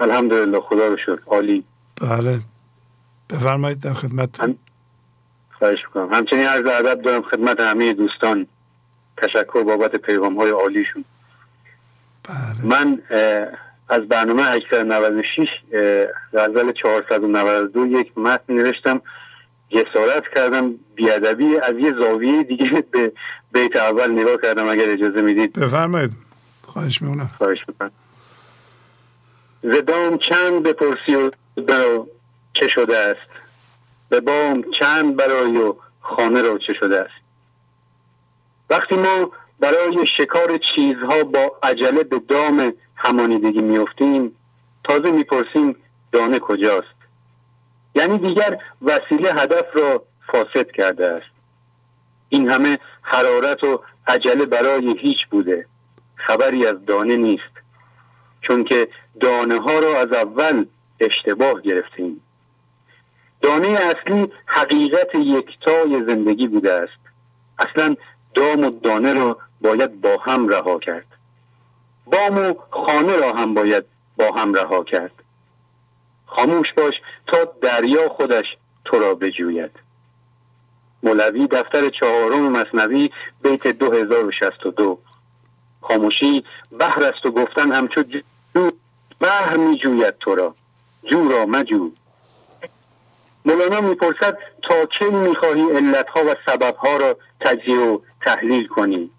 الحمدلله 0.00 0.60
خدا 0.60 0.88
رو 0.88 0.96
شکر. 0.96 1.18
عالی. 1.26 1.64
بله. 2.00 2.40
بفرمایید 3.30 3.80
در 3.80 3.94
خدمت. 3.94 4.40
خواهش 5.58 5.78
می‌کنم. 5.86 6.12
همچنین 6.12 6.46
عرض 6.46 6.66
ادب 6.66 7.02
دارم 7.02 7.22
خدمت 7.22 7.60
همه 7.60 7.92
دوستان. 7.92 8.46
تشکر 9.16 9.62
بابت 9.62 9.96
پیغام 9.96 10.36
های 10.36 10.50
عالیشون 10.50 11.04
من 12.64 12.98
اه، 13.10 13.46
از 13.88 14.08
برنامه 14.08 14.42
896 14.42 15.48
اه، 15.72 16.06
غزل 16.34 16.72
492 16.72 17.86
یک 17.86 18.18
متن 18.18 18.52
نوشتم. 18.54 19.00
جسارت 19.70 20.22
کردم 20.36 20.74
بیادبی 20.94 21.56
از 21.56 21.74
یه 21.78 21.94
زاویه 22.00 22.42
دیگه 22.42 22.84
به 22.90 23.12
بیت 23.52 23.76
اول 23.76 24.10
نگاه 24.10 24.36
کردم 24.42 24.68
اگر 24.68 24.88
اجازه 24.88 25.22
می‌دید. 25.22 25.52
بفرمایید. 25.52 26.12
خواهش 26.66 27.02
می‌کنم. 27.02 27.30
خواهش 27.38 27.58
می‌کنم. 27.68 27.90
زدام 29.62 30.18
چند 30.18 30.62
بپرسی 30.62 31.14
و 31.14 31.30
برا 31.62 32.06
چه 32.54 32.68
شده 32.74 32.98
است؟ 32.98 33.30
به 34.08 34.20
بام 34.20 34.64
چند 34.80 35.16
برای 35.16 35.56
و 35.56 35.74
خانه 36.00 36.42
را 36.42 36.58
چه 36.58 36.74
شده 36.80 37.00
است؟ 37.00 37.20
وقتی 38.70 38.96
ما 38.96 39.30
برای 39.60 40.06
شکار 40.18 40.58
چیزها 40.76 41.24
با 41.24 41.58
عجله 41.62 42.04
به 42.04 42.18
دام 42.18 42.72
همانیدگی 42.96 43.60
میفتیم 43.60 44.36
تازه 44.84 45.10
می‌پرسیم 45.10 45.76
دانه 46.12 46.38
کجاست؟ 46.38 46.98
یعنی 47.94 48.18
دیگر 48.18 48.58
وسیله 48.82 49.30
هدف 49.30 49.64
را 49.74 50.02
فاسد 50.32 50.70
کرده 50.70 51.06
است. 51.06 51.30
این 52.28 52.50
همه 52.50 52.78
حرارت 53.02 53.64
و 53.64 53.82
عجله 54.06 54.46
برای 54.46 54.98
هیچ 54.98 55.18
بوده. 55.30 55.66
خبری 56.16 56.66
از 56.66 56.86
دانه 56.86 57.16
نیست. 57.16 57.42
چون 58.40 58.64
که 58.64 58.88
دانه 59.20 59.60
ها 59.60 59.78
را 59.78 60.00
از 60.00 60.12
اول 60.12 60.66
اشتباه 61.00 61.62
گرفتیم. 61.62 62.20
دانه 63.42 63.68
اصلی 63.68 64.32
حقیقت 64.46 65.14
یکتای 65.14 66.04
زندگی 66.06 66.46
بوده 66.46 66.72
است. 66.72 66.98
اصلا 67.58 67.96
دام 68.34 68.64
و 68.64 68.70
دانه 68.70 69.12
را 69.12 69.38
باید 69.60 70.00
با 70.00 70.16
هم 70.16 70.48
رها 70.48 70.78
کرد. 70.78 71.06
بام 72.06 72.38
و 72.38 72.54
خانه 72.70 73.16
را 73.16 73.32
هم 73.32 73.54
باید 73.54 73.84
با 74.16 74.30
هم 74.32 74.54
رها 74.54 74.84
کرد. 74.84 75.12
خاموش 76.26 76.66
باش 76.76 76.94
تا 77.26 77.44
دریا 77.62 78.08
خودش 78.08 78.46
تو 78.84 78.98
را 78.98 79.14
بجوید. 79.14 79.70
مولوی 81.02 81.46
دفتر 81.46 81.88
چهارم 82.00 82.52
مصنوی 82.52 83.10
بیت 83.42 83.66
2062 83.66 84.98
خاموشی 85.80 86.44
بحر 86.80 87.02
است 87.02 87.26
و 87.26 87.30
گفتن 87.30 87.72
همچو 87.72 88.02
جو 88.54 88.70
بحر 89.20 89.56
می 89.56 89.76
جوید 89.76 90.18
تو 90.18 90.34
را. 90.34 90.54
جو 91.10 91.28
را 91.28 91.46
مجو. 91.46 91.90
مولانا 93.44 93.80
می‌پرسد 93.80 94.38
تا 94.68 94.84
کی 94.86 95.04
می‌خواهی 95.04 95.62
علتها 95.62 96.24
و 96.24 96.34
سببها 96.46 96.96
را 96.96 97.16
تجزیه 97.40 97.78
و 97.78 97.98
تحلیل 98.26 98.66
کنی؟ 98.66 99.10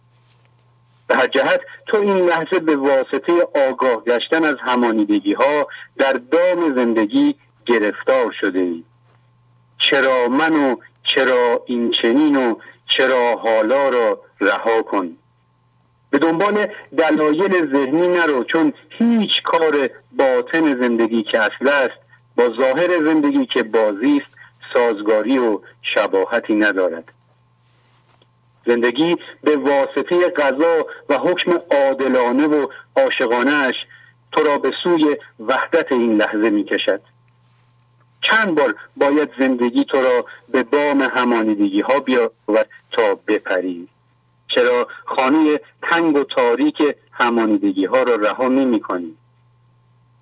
به 1.08 1.16
هر 1.16 1.28
جهت 1.28 1.62
تو 1.88 1.98
این 1.98 2.18
لحظه 2.18 2.60
به 2.60 2.76
واسطه 2.76 3.48
آگاه 3.70 4.04
گشتن 4.04 4.46
از 4.46 4.56
همانیدگی 4.60 5.34
ها 5.34 5.68
در 5.98 6.14
دام 6.14 6.76
زندگی 6.76 7.36
گرفتار 7.66 8.36
شده 8.42 8.60
ای 8.60 8.84
چرا 9.78 10.28
من 10.28 10.56
و 10.56 10.76
چرا 11.04 11.64
این 11.66 11.92
چنین 12.02 12.36
و 12.36 12.56
چرا 12.98 13.36
حالا 13.36 13.90
را 13.90 14.22
رها 14.42 14.82
کن؟ 14.82 15.18
به 16.10 16.18
دنبال 16.18 16.68
دلایل 16.98 17.74
ذهنی 17.74 18.08
نرو 18.08 18.44
چون 18.44 18.74
هیچ 18.90 19.32
کار 19.44 19.90
باطن 20.12 20.82
زندگی 20.82 21.24
که 21.24 21.40
اصل 21.40 21.68
است 21.68 22.00
با 22.36 22.50
ظاهر 22.60 23.06
زندگی 23.06 23.46
که 23.46 23.64
بازی 23.64 24.22
است 24.26 24.38
سازگاری 24.74 25.38
و 25.38 25.60
شباهتی 25.96 26.56
ندارد. 26.56 27.12
زندگی 28.66 29.16
به 29.44 29.58
واسطه 29.58 30.30
قضا 30.30 30.86
و 31.10 31.14
حکم 31.14 31.52
عادلانه 31.72 32.48
و 32.48 32.68
عاشقانهاش 32.96 33.76
تو 34.32 34.44
را 34.44 34.58
به 34.58 34.72
سوی 34.84 35.18
وحدت 35.40 35.92
این 35.92 36.18
لحظه 36.18 36.50
می 36.50 36.64
کشد 36.64 37.02
چند 38.22 38.56
بار 38.56 38.76
باید 38.98 39.30
زندگی 39.40 39.84
تو 39.84 40.02
را 40.02 40.26
به 40.50 40.64
بام 40.64 41.02
همانیدگی 41.02 41.82
ها 41.82 42.00
بیاورد 42.00 42.70
تا 42.92 43.16
بپری. 43.28 43.88
چرا 44.56 44.88
خانه 45.06 45.60
تنگ 45.92 46.18
و 46.18 46.24
تاریک 46.24 46.96
همانیدگی 47.12 47.86
ها 47.86 48.04
را 48.04 48.16
رها 48.16 48.48
نمی 48.48 48.80
کنی 48.80 49.16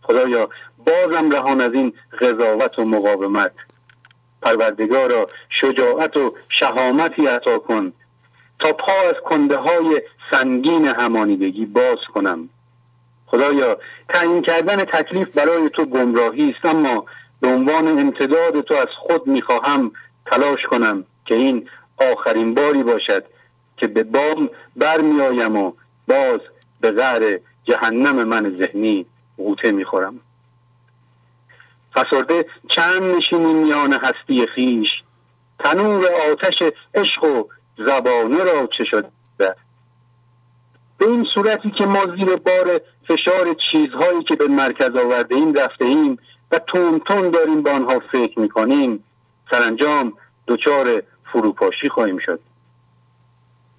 خدایا 0.04 0.50
بازم 0.86 1.32
رهان 1.32 1.62
از 1.62 1.74
این 1.74 1.94
قضاوت 2.22 2.80
و 2.80 2.86
مقاومت. 2.86 3.52
پروردگارا 4.42 5.28
شجاعت 5.50 6.18
و 6.18 6.36
شهامتی 6.50 7.28
عطا 7.28 7.60
کن 7.60 7.94
تا 8.60 8.74
پا 8.74 8.94
از 9.10 9.16
کنده 9.26 9.58
های 9.58 10.02
سنگین 10.32 10.86
همانیدگی 10.86 11.66
باز 11.66 11.98
کنم. 12.14 12.50
خدایا 13.26 13.78
تعیین 14.10 14.42
کردن 14.42 14.76
تکلیف 14.84 15.38
برای 15.38 15.70
تو 15.70 15.86
گمراهی 15.86 16.56
است 16.56 16.76
اما 16.76 17.06
به 17.42 17.48
عنوان 17.48 17.88
امتداد 17.88 18.62
تو 18.62 18.74
از 18.74 18.88
خود 19.00 19.28
می‌خواهم 19.28 19.92
تلاش 20.26 20.60
کنم 20.70 21.06
که 21.26 21.36
این 21.36 21.70
آخرین 22.12 22.54
باری 22.54 22.84
باشد 22.84 23.26
که 23.78 23.88
به 23.88 24.04
بام 24.04 24.50
برمیآیم 24.76 25.56
و 25.58 25.72
باز 26.08 26.40
به 26.82 26.92
غر 26.92 27.38
جهنم 27.64 28.24
من 28.24 28.56
ذهنی 28.58 29.06
غوطه 29.38 29.72
می‌خورم. 29.72 30.20
فسرده 31.96 32.46
چند 32.70 33.04
نشینی 33.04 33.54
میان 33.54 33.94
هستی 33.94 34.48
خیش 34.56 34.88
تنور 35.60 36.06
آتش 36.32 36.64
عشق 36.94 37.24
و 37.24 37.44
زبانه 37.78 38.44
را 38.44 38.70
چه 38.78 38.84
شده؟ 38.92 39.10
به 40.98 41.06
این 41.06 41.26
صورتی 41.34 41.72
که 41.72 41.86
ما 41.86 42.06
زیر 42.20 42.36
بار 42.36 42.82
فشار 43.08 43.56
چیزهایی 43.72 44.24
که 44.24 44.36
به 44.36 44.48
مرکز 44.48 44.96
آورده 44.96 45.36
ایم 45.36 45.54
رفته 45.54 45.86
ایم 45.86 46.20
و 46.52 46.60
تون 46.60 47.00
تون 47.00 47.30
داریم 47.30 47.64
به 47.64 47.72
آنها 47.72 48.00
فکر 48.12 48.40
می‌کنیم 48.40 49.04
سرانجام 49.52 50.14
دچار 50.48 51.04
فروپاشی 51.32 51.90
خواهیم 51.90 52.18
شد. 52.18 52.40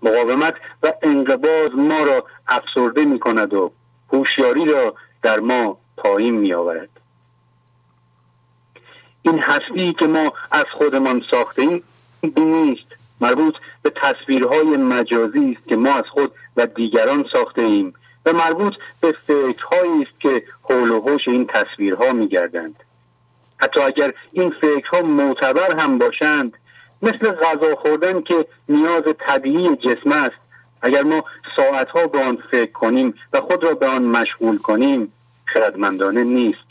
مقاومت 0.02 0.54
و 0.82 0.92
انقباض 1.02 1.70
ما 1.76 2.02
را 2.02 2.24
افسرده 2.48 3.04
می 3.04 3.18
کند 3.18 3.54
و 3.54 3.72
هوشیاری 4.12 4.64
را 4.64 4.94
در 5.22 5.40
ما 5.40 5.78
پایین 5.96 6.34
می 6.34 6.54
آورد 6.54 6.88
این 9.22 9.38
هستی 9.38 9.92
که 9.98 10.06
ما 10.06 10.32
از 10.50 10.64
خودمان 10.72 11.22
ساخته 11.30 11.62
ایم 11.62 11.82
نیست 12.36 12.88
مربوط 13.20 13.54
به 13.82 13.92
تصویرهای 14.02 14.76
مجازی 14.76 15.56
است 15.58 15.68
که 15.68 15.76
ما 15.76 15.94
از 15.94 16.04
خود 16.10 16.32
و 16.56 16.66
دیگران 16.66 17.24
ساخته 17.32 17.62
ایم 17.62 17.94
و 18.26 18.32
مربوط 18.32 18.74
به 19.00 19.12
فکرهایی 19.12 20.02
است 20.02 20.20
که 20.20 20.42
حول 20.62 20.90
و 20.90 21.00
حوش 21.00 21.28
این 21.28 21.46
تصویرها 21.46 22.12
میگردند. 22.12 22.74
حتی 23.56 23.80
اگر 23.80 24.14
این 24.32 24.54
فکرها 24.60 25.02
معتبر 25.02 25.80
هم 25.80 25.98
باشند 25.98 26.52
مثل 27.02 27.30
غذا 27.30 27.74
خوردن 27.74 28.22
که 28.22 28.46
نیاز 28.68 29.02
طبیعی 29.28 29.76
جسم 29.76 30.12
است. 30.12 30.36
اگر 30.82 31.02
ما 31.02 31.24
ساعتها 31.56 32.06
به 32.06 32.24
آن 32.24 32.38
فکر 32.50 32.72
کنیم 32.72 33.14
و 33.32 33.40
خود 33.40 33.64
را 33.64 33.74
به 33.74 33.86
آن 33.86 34.02
مشغول 34.02 34.58
کنیم 34.58 35.12
خردمندانه 35.44 36.24
نیست. 36.24 36.68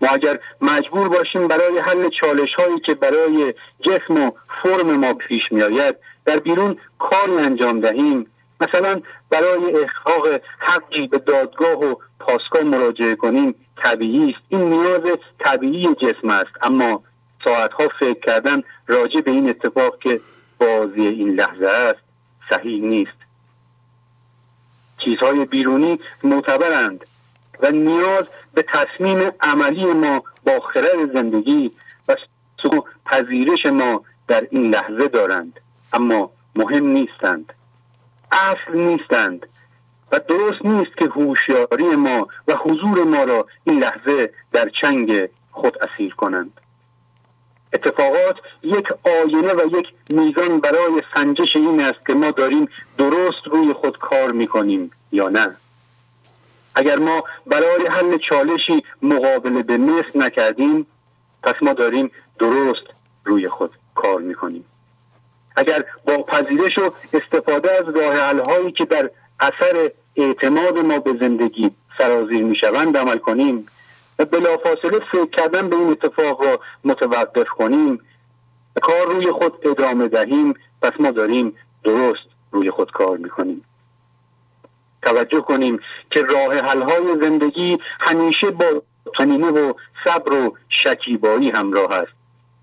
ما 0.00 0.08
اگر 0.08 0.38
مجبور 0.60 1.08
باشیم 1.08 1.48
برای 1.48 1.78
حل 1.78 2.08
چالش 2.20 2.54
هایی 2.58 2.80
که 2.80 2.94
برای 2.94 3.54
جسم 3.80 4.24
و 4.24 4.30
فرم 4.62 4.96
ما 4.96 5.14
پیش 5.14 5.42
می 5.50 5.62
آید 5.62 5.96
در 6.24 6.38
بیرون 6.38 6.78
کاری 6.98 7.38
انجام 7.38 7.80
دهیم. 7.80 8.26
مثلا 8.60 9.00
برای 9.30 9.76
احقاق 9.76 10.40
حقی 10.58 11.06
به 11.06 11.18
دادگاه 11.18 11.78
و 11.78 11.94
پاسگاه 12.20 12.62
مراجعه 12.62 13.14
کنیم. 13.14 13.54
طبیعی 13.84 14.30
است. 14.30 14.44
این 14.48 14.60
نیاز 14.60 15.18
طبیعی 15.38 15.94
جسم 15.94 16.30
است. 16.30 16.50
اما 16.62 17.02
ساعتها 17.46 17.88
فکر 18.00 18.20
کردن 18.20 18.62
راجع 18.86 19.20
به 19.20 19.30
این 19.30 19.48
اتفاق 19.48 19.98
که 19.98 20.20
بازی 20.60 21.06
این 21.06 21.30
لحظه 21.30 21.66
است 21.66 22.00
صحیح 22.50 22.82
نیست. 22.82 23.16
چیزهای 25.04 25.44
بیرونی 25.44 25.98
معتبرند 26.24 27.06
و 27.62 27.70
نیاز 27.70 28.24
به 28.54 28.64
تصمیم 28.74 29.30
عملی 29.40 29.84
ما 29.84 30.22
با 30.46 30.60
خرد 30.60 31.14
زندگی 31.14 31.72
و 32.08 32.14
پذیرش 33.06 33.66
ما 33.66 34.04
در 34.28 34.46
این 34.50 34.74
لحظه 34.74 35.08
دارند 35.08 35.60
اما 35.92 36.30
مهم 36.56 36.86
نیستند. 36.86 37.52
اصل 38.32 38.78
نیستند 38.78 39.46
و 40.12 40.20
درست 40.28 40.64
نیست 40.64 40.96
که 40.98 41.04
هوشیاری 41.04 41.96
ما 41.96 42.28
و 42.48 42.52
حضور 42.52 43.04
ما 43.04 43.24
را 43.24 43.46
این 43.64 43.78
لحظه 43.78 44.32
در 44.52 44.70
چنگ 44.82 45.28
خود 45.50 45.78
اسیر 45.78 46.14
کنند. 46.14 46.60
اتفاقات 47.76 48.36
یک 48.62 48.86
آینه 49.04 49.52
و 49.52 49.78
یک 49.78 49.86
میزان 50.10 50.60
برای 50.60 51.02
سنجش 51.14 51.56
این 51.56 51.80
است 51.80 52.06
که 52.06 52.14
ما 52.14 52.30
داریم 52.30 52.68
درست 52.98 53.42
روی 53.50 53.72
خود 53.72 53.98
کار 53.98 54.32
می‌کنیم 54.32 54.90
یا 55.12 55.28
نه. 55.28 55.56
اگر 56.74 56.98
ما 56.98 57.24
برای 57.46 57.86
حل 57.90 58.18
چالشی 58.28 58.84
مقابله 59.02 59.62
به 59.62 59.76
مثل 59.76 60.12
نکردیم 60.14 60.86
پس 61.42 61.54
ما 61.62 61.72
داریم 61.72 62.10
درست 62.38 62.86
روی 63.24 63.48
خود 63.48 63.70
کار 63.94 64.20
می‌کنیم. 64.20 64.64
اگر 65.56 65.84
با 66.06 66.16
پذیرش 66.22 66.78
و 66.78 66.92
استفاده 67.12 67.70
از 67.72 67.96
راه 67.96 68.16
هایی 68.48 68.72
که 68.72 68.84
در 68.84 69.10
اثر 69.40 69.90
اعتماد 70.16 70.78
ما 70.78 70.98
به 70.98 71.14
زندگی 71.20 71.70
سرازیر 71.98 72.44
می‌شوند 72.44 72.96
عمل 72.96 73.18
کنیم 73.18 73.66
بلافاصله 74.24 74.98
فکر 75.12 75.30
کردن 75.32 75.68
به 75.68 75.76
این 75.76 75.88
اتفاق 75.90 76.44
را 76.44 76.60
متوقف 76.84 77.48
کنیم. 77.48 78.00
کار 78.82 79.06
روی 79.06 79.32
خود 79.32 79.52
ادامه 79.62 80.08
دهیم. 80.08 80.54
پس 80.82 80.92
ما 80.98 81.10
داریم 81.10 81.56
درست 81.84 82.26
روی 82.50 82.70
خود 82.70 82.92
کار 82.92 83.16
می‌کنیم. 83.16 83.64
توجه 85.02 85.40
کنیم 85.40 85.80
که 86.10 86.22
راه 86.22 86.58
های 86.84 87.16
زندگی 87.22 87.78
همیشه 88.00 88.50
با 88.50 88.82
تنینه 89.18 89.50
و 89.50 89.72
صبر 90.04 90.32
و 90.32 90.56
شکیبایی 90.68 91.50
همراه 91.50 91.92
است 91.92 92.12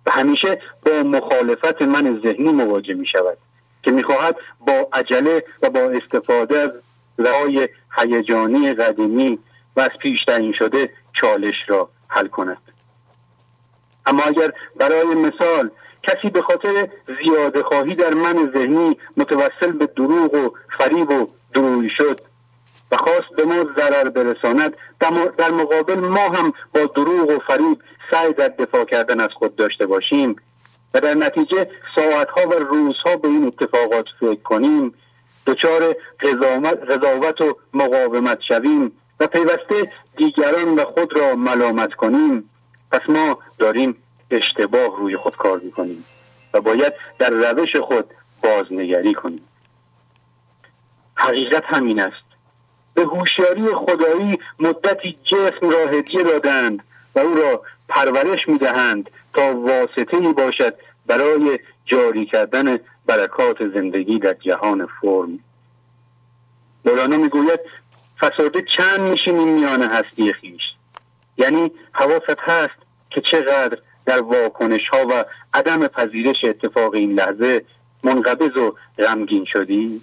و 0.05 0.11
همیشه 0.11 0.61
با 0.85 1.03
مخالفت 1.03 1.81
من 1.81 2.21
ذهنی 2.23 2.51
مواجه 2.51 2.93
می 2.93 3.07
شود 3.07 3.37
که 3.83 3.91
می‌خواهد 3.91 4.35
با 4.67 4.89
عجله 4.93 5.43
و 5.61 5.69
با 5.69 5.79
استفاده 5.79 6.59
از 6.59 6.71
رای 7.17 7.69
هیجانی 7.97 8.73
قدیمی 8.73 9.39
و 9.75 9.81
از 9.81 9.89
پیش 10.01 10.19
تعیین 10.27 10.53
شده 10.59 10.89
چالش 11.21 11.55
را 11.67 11.89
حل 12.07 12.27
کند. 12.27 12.57
اما 14.05 14.23
اگر 14.23 14.53
برای 14.75 15.15
مثال 15.15 15.71
کسی 16.03 16.29
به 16.29 16.41
خاطر 16.41 16.87
زیاده 17.25 17.63
خواهی 17.63 17.95
در 17.95 18.13
من 18.13 18.51
ذهنی 18.55 18.97
متوسل 19.17 19.71
به 19.71 19.85
دروغ 19.85 20.33
و 20.33 20.49
فریب 20.79 21.11
و 21.11 21.27
دروی 21.53 21.89
شد 21.89 22.21
و 22.91 22.97
خواست 22.97 23.35
به 23.37 23.45
ما 23.45 23.65
ضرر 23.77 24.09
برساند 24.09 24.73
در 25.37 25.51
مقابل 25.51 25.99
ما 25.99 26.29
هم 26.29 26.53
با 26.73 26.85
دروغ 26.85 27.29
و 27.29 27.37
فریب 27.47 27.81
سعی 28.11 28.33
در 28.33 28.47
دفاع 28.47 28.85
کردن 28.85 29.19
از 29.19 29.29
خود 29.35 29.55
داشته 29.55 29.85
باشیم 29.85 30.35
و 30.93 30.99
در 30.99 31.13
نتیجه 31.13 31.69
ساعتها 31.95 32.49
و 32.49 32.53
روزها 32.53 33.17
به 33.17 33.27
این 33.27 33.47
اتفاقات 33.47 34.05
فکر 34.19 34.41
کنیم 34.43 34.93
دچار 35.47 35.95
قضاوت 36.89 37.41
و 37.41 37.57
مقاومت 37.73 38.39
شویم 38.47 38.91
و 39.19 39.27
پیوسته 39.27 39.91
دیگران 40.17 40.75
و 40.75 40.85
خود 40.85 41.17
را 41.17 41.35
ملامت 41.35 41.93
کنیم. 41.93 42.49
پس 42.91 43.01
ما 43.09 43.39
داریم 43.59 43.95
اشتباه 44.31 44.97
روی 44.97 45.17
خود 45.17 45.35
کار 45.35 45.59
می‌کنیم 45.59 46.05
و 46.53 46.61
باید 46.61 46.93
در 47.19 47.29
روش 47.29 47.75
خود 47.75 48.05
بازنگری 48.43 49.13
کنیم. 49.13 49.47
حقیقت 51.15 51.63
همین 51.65 52.01
است. 52.01 52.23
به 52.93 53.01
هوشیاری 53.01 53.67
خدایی 53.67 54.39
مدتی 54.59 55.17
جسم 55.23 55.69
را 55.69 55.87
هدیه 55.87 56.23
دادند 56.23 56.83
و 57.15 57.19
او 57.19 57.35
را 57.35 57.61
پرورش 57.89 58.47
می‌دهند 58.47 59.09
تا 59.33 59.55
واسطه 59.55 60.17
ای 60.17 60.33
باشد 60.33 60.75
برای 61.07 61.59
جاری 61.85 62.25
کردن 62.25 62.79
برکات 63.05 63.67
زندگی 63.67 64.19
در 64.19 64.33
جهان 64.33 64.87
فرم. 65.01 65.39
مولانا 66.85 67.17
می‌گوید 67.17 67.59
فساده 68.23 68.61
چند 68.77 68.99
میشینیم 68.99 69.47
میان 69.47 69.83
هستی 69.83 70.33
خیش؟ 70.33 70.61
یعنی 71.37 71.71
حواست 71.91 72.39
هست 72.39 72.75
که 73.09 73.21
چقدر 73.21 73.77
در 74.05 74.21
واکنش 74.21 74.87
ها 74.93 75.07
و 75.09 75.25
عدم 75.53 75.87
پذیرش 75.87 76.43
اتفاق 76.43 76.93
این 76.93 77.19
لحظه 77.19 77.65
منقبض 78.03 78.57
و 78.57 78.75
غمگین 78.97 79.45
شدی؟ 79.47 80.01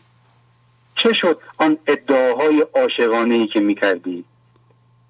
چه 0.96 1.12
شد 1.12 1.40
آن 1.58 1.78
ادعاهای 1.86 2.66
عاشقانه 2.74 3.34
ای 3.34 3.46
که 3.46 3.60
می‌کردی؟ 3.60 4.24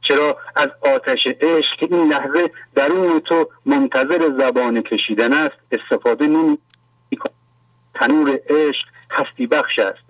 چرا 0.09 0.39
از 0.57 0.69
آتش 0.95 1.27
عشق 1.41 1.77
که 1.77 1.89
این 1.91 2.09
لحظه 2.09 2.51
درون 2.75 3.21
تو 3.21 3.49
منتظر 3.67 4.31
زبان 4.39 4.83
کشیدن 4.83 5.33
است 5.33 5.57
استفاده 5.73 6.27
نمی 6.27 6.59
تنور 7.95 8.41
عشق 8.49 8.87
هستی 9.11 9.47
بخش 9.47 9.79
است. 9.79 10.10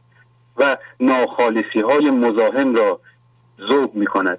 و 0.57 0.77
ناخالصی 1.01 1.81
های 1.81 2.11
مزاحم 2.11 2.75
را 2.75 3.01
ذوب 3.71 3.95
می 3.95 4.07
کند 4.07 4.39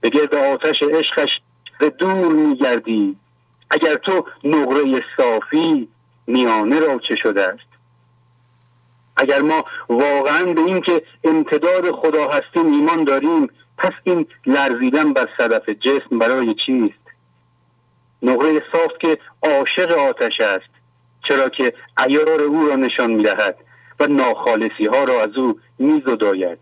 به 0.00 0.08
گرد 0.08 0.34
آتش 0.34 0.82
عشقش 0.82 1.40
به 1.78 1.90
دور 1.90 2.32
می 2.32 2.56
گردی 2.56 3.16
اگر 3.70 3.94
تو 3.94 4.26
نقره 4.44 5.00
صافی 5.16 5.88
میانه 6.26 6.80
را 6.80 6.98
چه 7.08 7.16
شده 7.22 7.42
است؟ 7.42 7.66
اگر 9.16 9.40
ما 9.40 9.64
واقعا 9.88 10.52
به 10.52 10.60
اینکه 10.60 11.02
امتداد 11.24 11.90
خدا 11.90 12.28
هستیم 12.28 12.72
ایمان 12.72 13.04
داریم 13.04 13.50
پس 13.78 13.92
این 14.04 14.26
لرزیدن 14.46 15.12
بر 15.12 15.28
صدف 15.38 15.68
جسم 15.68 16.18
برای 16.18 16.54
چیست؟ 16.66 17.06
نقره 18.22 18.62
صاف 18.72 18.90
که 19.00 19.18
عاشق 19.42 19.92
آتش 19.92 20.40
است 20.40 20.70
چرا 21.28 21.48
که 21.48 21.74
ایار 22.06 22.40
او 22.40 22.66
را 22.66 22.76
نشان 22.76 23.10
می‌دهد. 23.10 23.56
و 24.00 24.06
ناخالصی 24.06 24.86
ها 24.86 25.04
را 25.04 25.22
از 25.22 25.36
او 25.36 25.60
میزداید 25.78 26.58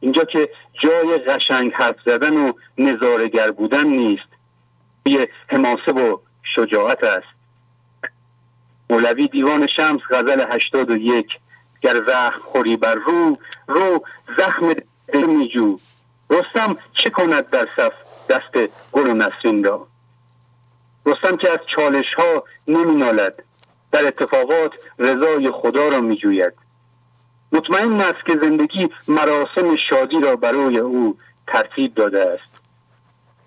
اینجا 0.00 0.24
که 0.24 0.48
جای 0.82 1.18
قشنگ 1.18 1.72
حرف 1.74 1.96
زدن 2.06 2.36
و 2.36 2.52
نظارگر 2.78 3.50
بودن 3.50 3.86
نیست. 3.86 4.28
یه 5.06 5.28
حماسه 5.46 5.92
و 5.92 6.18
شجاعت 6.56 7.04
است. 7.04 7.26
مولوی 8.90 9.28
دیوان 9.28 9.66
شمس 9.76 10.00
غزل 10.10 10.44
هشتاد 10.50 10.90
و 10.90 10.96
یک. 10.96 11.26
گر 11.80 11.94
زخم 12.06 12.40
خوری 12.40 12.76
بر 12.76 12.94
رو 12.94 13.38
رو 13.66 14.04
زخم 14.38 14.72
دل 15.08 15.26
میجو. 15.26 15.78
رستم 16.30 16.76
چه 16.92 17.10
کند 17.10 17.50
در 17.50 17.68
صف 17.76 17.92
دست 18.28 18.70
گل 18.92 19.06
و 19.06 19.14
نسرین 19.14 19.64
را؟ 19.64 19.86
رستم 21.06 21.36
که 21.36 21.50
از 21.50 21.58
چالش 21.76 22.14
ها 22.18 22.44
نمی 22.68 22.94
نالد 22.94 23.42
در 23.96 24.06
اتفاقات 24.06 24.72
رضای 24.98 25.50
خدا 25.50 25.88
را 25.88 26.00
می 26.00 26.16
جوید 26.16 26.52
مطمئن 27.52 28.00
است 28.00 28.26
که 28.26 28.38
زندگی 28.42 28.88
مراسم 29.08 29.76
شادی 29.90 30.20
را 30.20 30.36
برای 30.36 30.78
او 30.78 31.18
ترتیب 31.46 31.94
داده 31.94 32.30
است. 32.32 32.60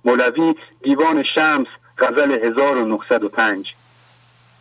مولوی 0.05 0.55
دیوان 0.83 1.23
شمس 1.35 1.67
غزل 1.97 2.45
1905 2.45 3.73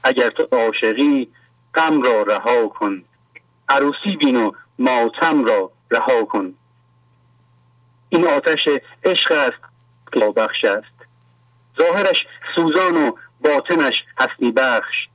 اگر 0.05 0.31
تو 0.31 0.49
عاشقی 0.53 1.29
غم 1.75 2.03
را 2.03 2.23
رها 2.23 2.69
کن. 2.69 3.03
عروسی 3.69 4.17
بین 4.17 4.37
و 4.37 4.53
ماتم 4.79 5.45
را 5.45 5.71
رها 5.91 6.25
کن. 6.25 6.55
این 8.09 8.27
آتش 8.27 8.69
عشق 9.05 9.33
است 9.33 9.63
که 10.13 10.21
بخش 10.21 10.65
است. 10.65 11.09
ظاهرش 11.79 12.27
سوزان 12.57 12.97
و 12.97 13.13
باطنش 13.41 13.95
هستی 14.21 14.53
بخش. 14.53 15.08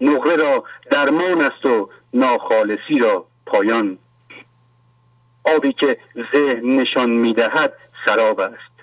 نقره 0.00 0.36
را 0.36 0.64
درمان 0.90 1.40
است 1.40 1.66
و 1.66 1.90
ناخالصی 2.14 2.98
را 3.00 3.26
پایان. 3.46 3.98
آبی 5.44 5.72
که 5.72 5.98
ذهن 6.34 6.80
نشان 6.80 7.10
می‌دهد 7.10 7.72
سراب 8.06 8.40
است. 8.40 8.74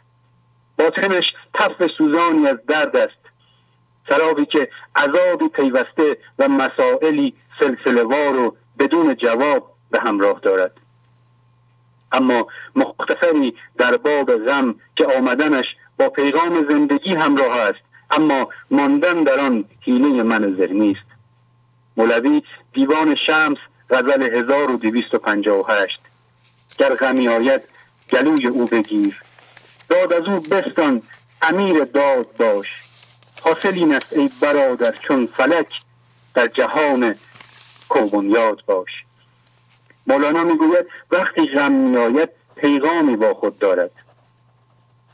باطنش 0.77 1.33
تف 1.53 1.87
سوزانی 1.97 2.47
از 2.47 2.57
درد 2.67 2.97
است. 2.97 3.21
سرابی 4.09 4.45
که 4.45 4.69
عذابی 4.95 5.47
پیوسته 5.47 6.17
و 6.39 6.47
مسائلی 6.47 7.33
سلسله 7.59 8.03
وار 8.03 8.39
و 8.39 8.55
بدون 8.79 9.15
جواب 9.15 9.73
به 9.91 9.99
همراه 10.01 10.39
دارد. 10.39 10.71
اما 12.11 12.47
مختصری 12.75 13.55
در 13.77 13.97
باب 13.97 14.45
غم 14.45 14.75
که 14.95 15.05
آمدنش 15.17 15.65
با 15.97 16.09
پیغام 16.09 16.69
زندگی 16.69 17.13
همراه 17.13 17.59
است 17.59 17.90
اما 18.11 18.49
ماندن 18.71 19.23
در 19.23 19.39
آن 19.39 19.65
حیله 19.81 20.23
من 20.23 20.55
زرمی 20.57 20.97
مولوی 21.97 22.43
دیوان 22.73 23.15
شمس 23.27 23.57
غزل 23.89 24.35
1258 24.35 25.99
گر 26.77 26.95
غمی 26.95 27.27
آید 27.27 27.61
گلوی 28.09 28.47
او 28.47 28.65
بگیر. 28.65 29.21
داد 29.89 30.13
از 30.13 30.21
او 30.27 30.39
بستان 30.39 31.01
امیر 31.41 31.83
داد 31.83 32.27
باش. 32.37 32.67
حاصل 33.41 33.73
این 33.73 33.95
است 33.95 34.13
ای 34.13 34.29
برادر 34.41 34.91
چون 34.91 35.25
فلک 35.25 35.81
در 36.33 36.47
جهان 36.47 37.15
یاد 38.23 38.63
باش. 38.65 38.89
مولانا 40.07 40.43
می‌گوید 40.43 40.85
وقتی 41.11 41.47
غم 41.47 41.71
میآید 41.71 42.29
پیغامی 42.55 43.15
با 43.15 43.33
خود 43.33 43.59
دارد. 43.59 43.91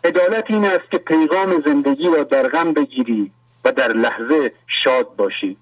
عدالت 0.07 0.43
این 0.49 0.65
است 0.65 0.91
که 0.91 0.97
پیغام 0.97 1.61
زندگی 1.65 2.09
را 2.09 2.23
در 2.23 2.47
غم 2.47 2.73
بگیری 2.73 3.31
و 3.65 3.71
در 3.71 3.87
لحظه 3.87 4.53
شاد 4.83 5.15
باشی. 5.15 5.57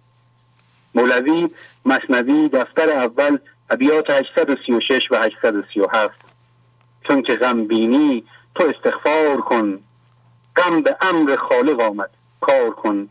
مولوی 0.95 1.49
مصنوی 1.85 2.49
دفتر 2.49 2.89
اول 2.89 3.38
ابیات 3.69 4.09
836 4.09 5.01
و 5.11 5.15
837 5.15 6.22
چون 7.07 7.22
که 7.22 7.35
غم 7.35 7.67
بینی 7.67 8.23
تو 8.55 8.63
استغفار 8.63 9.41
کن. 9.41 9.80
غم 10.55 10.81
به 10.81 10.97
امر 11.01 11.35
خالق 11.35 11.80
آمد 11.80 12.09
کار 12.41 12.69
کن. 12.69 13.09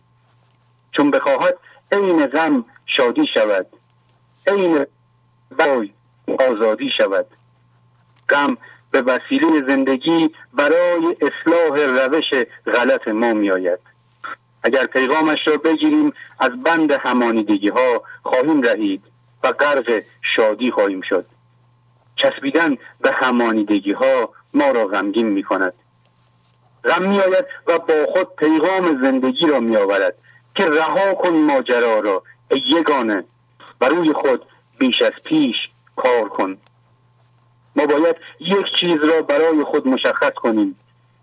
چون 0.97 1.11
بخواهد 1.11 1.55
عین 1.93 2.27
غم 2.27 2.65
شادی 2.87 3.25
شود 3.35 3.67
عین 4.47 4.87
بای 5.59 5.91
آزادی 6.51 6.91
شود. 6.99 7.27
غم 8.29 8.57
به 8.95 9.03
وسیله 9.03 9.67
زندگی 9.67 10.31
برای 10.53 11.17
اصلاح 11.21 12.05
روش 12.05 12.45
غلط 12.75 13.09
ما 13.09 13.33
می 13.33 13.51
آید 13.51 13.79
اگر 14.63 14.87
پیغامش 14.87 15.39
را 15.47 15.57
بگیریم 15.57 16.13
از 16.39 16.51
بند 16.65 16.93
همانیدگی 16.93 17.69
ها 17.69 18.03
خواهیم 18.23 18.63
رهید 18.63 19.03
و 19.45 19.53
غرق 19.53 20.03
شادی 20.37 20.71
خواهیم 20.71 21.01
شد. 21.09 21.27
چسبیدن 22.17 22.77
به 23.01 23.11
همانیدگی 23.15 23.93
ها 23.93 24.33
ما 24.55 24.71
را 24.71 24.87
غمگین 24.87 25.27
می 25.27 25.43
کند 25.43 25.75
غم 26.85 27.03
می 27.03 27.21
آید 27.21 27.45
و 27.67 27.79
با 27.79 28.07
خود 28.13 28.37
پیغام 28.37 29.03
زندگی 29.03 29.47
را 29.47 29.61
می 29.61 29.77
آورد 29.77 30.15
که 30.55 30.67
رها 30.67 31.15
کن 31.15 31.31
ماجرا 31.31 32.01
را 32.01 32.23
یگانه. 32.51 33.25
و 33.81 33.85
روی 33.85 34.13
خود 34.13 34.43
بیش 34.79 35.03
از 35.03 35.13
پیش 35.25 35.57
کار 35.97 36.29
کن. 36.29 36.59
ما 37.77 37.87
باید 37.87 38.17
یک 38.41 38.67
چیز 38.81 38.97
را 38.97 39.23
برای 39.23 39.65
خود 39.65 39.89
مشخص 39.89 40.33
کنیم 40.37 40.77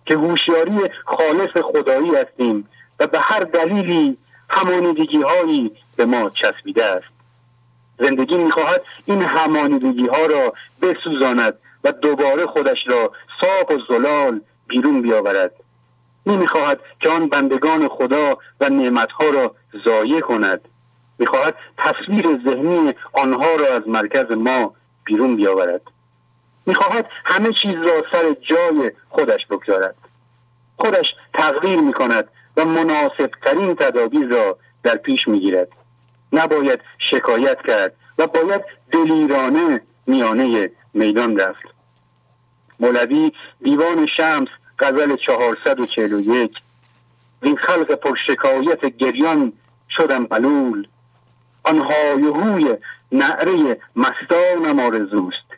که 0.05 0.15
هوشیاری 0.15 0.79
خالص 1.05 1.57
خدایی 1.63 2.15
هستیم 2.15 2.67
و 2.99 3.07
به 3.07 3.19
هر 3.19 3.39
دلیلی 3.39 4.17
همانیدگی 4.49 5.21
هایی 5.21 5.71
به 5.95 6.05
ما 6.05 6.29
چسبیده 6.29 6.85
است. 6.85 7.07
زندگی 7.99 8.37
می‌خواهد 8.37 8.81
این 9.05 9.21
همانیدگی 9.21 10.07
ها 10.07 10.25
را 10.25 10.53
بسوزاند 10.81 11.57
و 11.83 11.91
دوباره 11.91 12.45
خودش 12.45 12.77
را 12.87 13.11
صاف 13.41 13.71
و 13.71 13.79
زلال 13.89 14.41
بیرون 14.67 15.01
بیاورد. 15.01 15.51
نمی‌خواهد 16.25 16.79
که 16.99 17.09
آن 17.09 17.29
بندگان 17.29 17.87
خدا 17.87 18.37
و 18.61 18.69
نعمتها 18.69 19.29
را 19.29 19.55
ضایع 19.85 20.19
کند. 20.19 20.61
می‌خواهد 21.19 21.55
تصویر 21.77 22.25
ذهنی 22.45 22.93
آنها 23.13 23.55
را 23.55 23.75
از 23.75 23.81
مرکز 23.87 24.31
ما 24.31 24.73
بیرون 25.05 25.35
بیاورد. 25.35 25.81
می‌خواهد 26.65 27.09
همه 27.25 27.51
چیز 27.51 27.75
را 27.75 28.03
سر 28.11 28.35
جای 28.49 28.91
خودش 29.09 29.45
بگذارد. 29.49 29.95
خودش 30.77 31.15
تغییر 31.33 31.79
می‌کند 31.79 32.27
و 32.57 32.65
مناسب 32.65 33.31
ترین 33.45 33.75
تدابیر 33.75 34.27
را 34.27 34.57
در 34.83 34.95
پیش 34.95 35.27
می‌گیرد. 35.27 35.67
نباید 36.33 36.79
شکایت 37.11 37.57
کرد 37.67 37.93
و 38.17 38.27
باید 38.27 38.61
دلیرانه 38.91 39.81
میانه 40.07 40.71
میدان 40.93 41.39
رفت. 41.39 41.63
مولوی 42.79 43.31
دیوان 43.63 44.05
شمس 44.05 44.47
غزل 44.79 45.15
441 45.15 46.51
این 47.43 47.57
خلق 47.57 47.95
پر 47.95 48.15
شکایت 48.27 48.85
گریان 48.85 49.53
شدم 49.89 50.27
ملول 50.31 50.87
آن 51.63 51.77
هایهوی 51.77 52.77
نعره 53.11 53.81
مستانم 53.95 54.79
آرزوست 54.79 55.50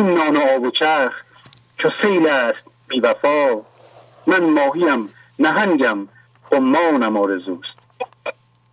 این 0.00 0.18
نان 0.18 0.36
آب 0.36 0.62
و 0.62 0.70
چرخ 0.70 1.12
چو 1.78 1.88
سیل 2.02 2.26
است 2.26 2.64
بی 2.88 3.00
وفا 3.00 3.62
من 4.26 4.44
ماهیم 4.44 5.08
نهنگم 5.38 6.08
امانم 6.52 7.16
آرزوست. 7.16 7.78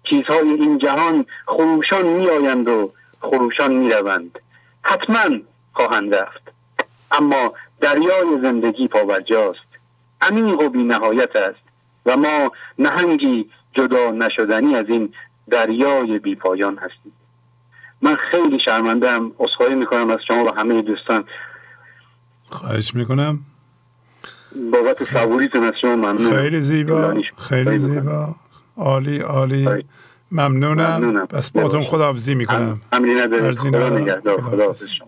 چیزهای 0.09 0.49
این 0.49 0.77
جهان 0.77 1.25
خروشان 1.45 2.05
میآیند 2.05 2.69
و 2.69 2.93
خروشان 3.21 3.73
می‌روند. 3.73 4.39
حتما 4.81 5.39
خواهند 5.73 6.15
رفت. 6.15 6.41
اما 7.11 7.53
دریای 7.81 8.41
زندگی 8.41 8.87
پاورجاست 8.87 9.69
عمیق 10.21 10.61
و 10.61 10.69
بی 10.69 10.83
نهایت 10.83 11.35
است 11.35 11.63
و 12.05 12.17
ما 12.17 12.51
نهنگی 12.79 13.49
جدا 13.73 14.11
نشدنی 14.11 14.75
از 14.75 14.85
این 14.87 15.13
دریای 15.49 16.19
بی 16.19 16.35
پایان 16.35 16.77
هستیم. 16.77 17.13
من 18.01 18.17
خیلی 18.31 18.59
شرمندم 18.65 19.31
اصخایی 19.39 19.75
می‌کنم 19.75 20.09
از 20.09 20.17
شما 20.27 20.45
و 20.45 20.49
همه 20.57 20.81
دوستان. 20.81 21.25
خواهش 22.49 22.95
می‌کنم. 22.95 23.39
بابت 24.73 25.03
صبوریتون 25.03 25.63
از 25.63 25.73
شما 25.81 25.95
ممنون 25.95 26.35
خیلی 26.35 26.59
زیبا 26.61 27.21
خیلی 27.37 27.77
زیبا. 27.77 28.35
عالی 28.77 29.19
عالی. 29.19 29.85
ممنونم, 30.31 30.97
ممنونم. 30.97 31.25
بس 31.25 31.51
باتون 31.51 31.83
خداحافظی 31.83 32.35
می‌کنم. 32.35 32.81
امری 32.91 33.15
نداره 33.15 33.51
خدا 33.51 33.89
نگهدار. 33.89 34.41
خدا 34.41 34.73
شما. 34.73 35.07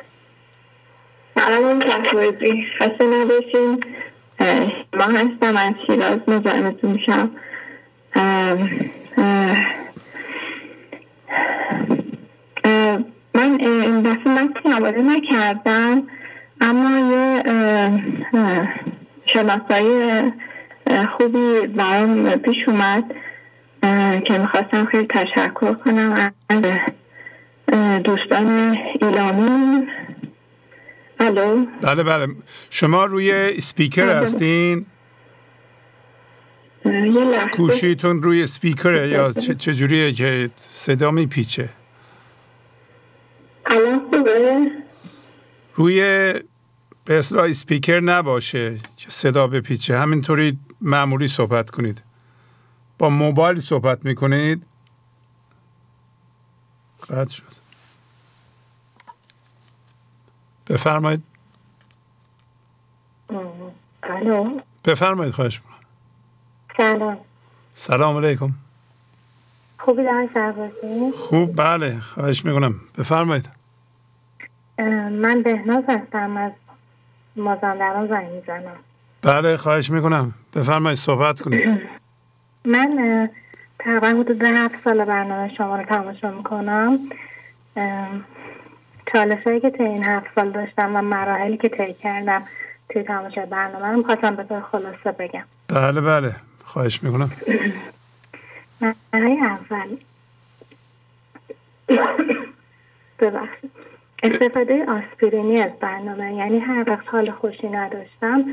سلام 1.35 1.79
تفویزی 1.79 2.63
خسته 2.79 3.05
نباشین. 3.05 3.83
ما 4.93 5.03
هستم. 5.03 5.57
از 5.57 5.73
شیراز 5.87 6.17
مزاحمتون 6.27 6.91
میشم. 6.91 7.31
من 13.35 13.57
این 13.59 14.01
دفعه 14.01 14.33
متن 14.33 14.73
آماده 14.73 15.01
نکردم 15.01 16.07
اما 16.61 17.13
یه 17.13 17.43
شناسایی 19.33 20.31
خوبی 21.17 21.67
برام 21.67 22.29
پیش 22.29 22.57
اومد 22.67 23.03
که 24.25 24.37
می‌خواستم 24.37 24.85
خیلی 24.85 25.07
تشکر 25.07 25.73
کنم 25.73 26.31
از 26.49 26.61
دوستان 28.03 28.77
ایلامی 29.01 29.87
الو. 31.21 31.65
بله 31.81 32.03
بله. 32.03 32.27
شما 32.69 33.05
روی 33.05 33.61
سپیکر 33.61 34.05
بله. 34.05 34.15
هستین؟ 34.21 34.85
یه 36.85 36.91
لحظه. 36.91 37.49
گوشیتون 37.57 38.23
روی 38.23 38.47
سپیکره 38.47 39.07
یا 39.07 39.31
چه- 39.33 39.55
چجوریه 39.55 40.13
که 40.13 40.49
صدا 40.55 41.11
میپیچه؟ 41.11 41.69
الان 43.65 43.99
خوبه؟ 44.11 44.71
روی 45.73 45.99
به 47.05 47.19
اصطلاح 47.19 47.51
سپیکر 47.53 47.99
نباشه 47.99 48.77
که 48.97 49.09
صدا 49.09 49.47
بپیچه. 49.47 49.97
همینطوری 49.97 50.59
معمولی 50.81 51.27
صحبت 51.27 51.69
کنید. 51.69 52.03
با 52.97 53.09
موبایل 53.09 53.59
صحبت 53.59 54.05
می‌کنید؟ 54.05 54.63
قطع 57.09 57.33
شد. 57.33 57.60
بفرمایید. 60.71 61.23
بفرمایید 64.85 65.33
خواهش 65.33 65.61
می‌کنم. 65.61 65.79
سلام. 66.77 67.17
سلام 67.75 68.17
علیکم. 68.17 68.51
خوبی 69.79 70.03
خوب 71.15 71.55
بله 71.55 71.99
خواهش 71.99 72.45
می‌کنم. 72.45 72.75
بفرمایید. 72.97 73.49
من 75.11 75.41
بهناز 75.43 75.83
هستم 75.87 76.37
از 76.37 76.51
مازندران 77.35 78.07
زنگ 78.07 78.31
می‌زنم. 78.31 78.75
بله 79.21 79.57
خواهش 79.57 79.89
می‌کنم. 79.89 80.33
بفرمایید 80.55 80.97
صحبت 80.97 81.41
کنید. 81.41 81.81
من 82.73 83.29
تقریبا 83.79 84.07
حدود 84.07 84.43
هفت 84.43 84.83
سال 84.83 85.05
برنامه 85.05 85.55
شما 85.57 85.75
رو 85.75 85.85
تماشا 85.85 86.31
می‌کنم. 86.31 86.99
چالش 89.13 89.43
هایی 89.43 89.59
که 89.59 89.69
طی 89.69 89.83
این 89.83 90.05
هفت 90.05 90.27
سال 90.35 90.51
داشتم 90.51 90.95
و 90.95 91.01
مراحلی 91.01 91.57
که 91.57 91.69
طی 91.69 91.93
کردم 91.93 92.43
توی 92.89 93.03
تماشای 93.03 93.45
برنامه 93.45 93.87
رو 93.87 93.97
می‌خواستم 93.97 94.35
به 94.35 94.43
طور 94.43 94.61
خلاصه 94.61 95.11
بگم. 95.11 95.43
بله 95.67 96.01
بله. 96.01 96.35
خواهش 96.63 97.03
می‌کنم. 97.03 97.31
مرحله 98.81 99.37
اول. 99.45 99.97
ببخشید. 103.19 103.71
استفاده 104.23 104.85
آسپرینی 104.85 105.61
از 105.61 105.71
برنامه. 105.79 106.35
یعنی 106.35 106.59
هر 106.59 106.83
وقت 106.89 107.07
حال 107.07 107.31
خوشی 107.31 107.69
نداشتم 107.69 108.45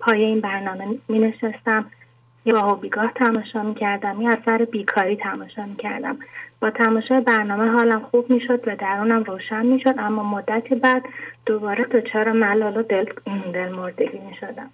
پای 0.00 0.24
این 0.24 0.40
برنامه 0.40 0.98
می 1.08 1.18
نشستم 1.18 1.84
یا 2.44 2.74
بیگاه 2.74 3.12
تماشا 3.14 3.62
می 3.62 3.74
کردم 3.74 4.20
یا 4.20 4.30
از 4.30 4.38
سر 4.44 4.64
بیکاری 4.64 5.16
تماشا 5.16 5.64
می 5.64 5.76
کردم 5.76 6.18
با 6.60 6.70
تماشای 6.70 7.20
برنامه 7.20 7.70
حالم 7.70 8.00
خوب 8.00 8.30
می 8.30 8.40
شد 8.40 8.68
و 8.68 8.76
درونم 8.76 9.22
روشن 9.22 9.66
می 9.66 9.80
شد 9.80 9.94
اما 9.98 10.22
مدتی 10.22 10.74
بعد 10.74 11.02
دوباره 11.46 11.84
دچار 11.84 12.32
ملال 12.32 12.76
و 12.76 12.82
دل, 12.82 13.04
دلمردگی 13.52 14.18
می 14.18 14.36
شدم 14.40 14.70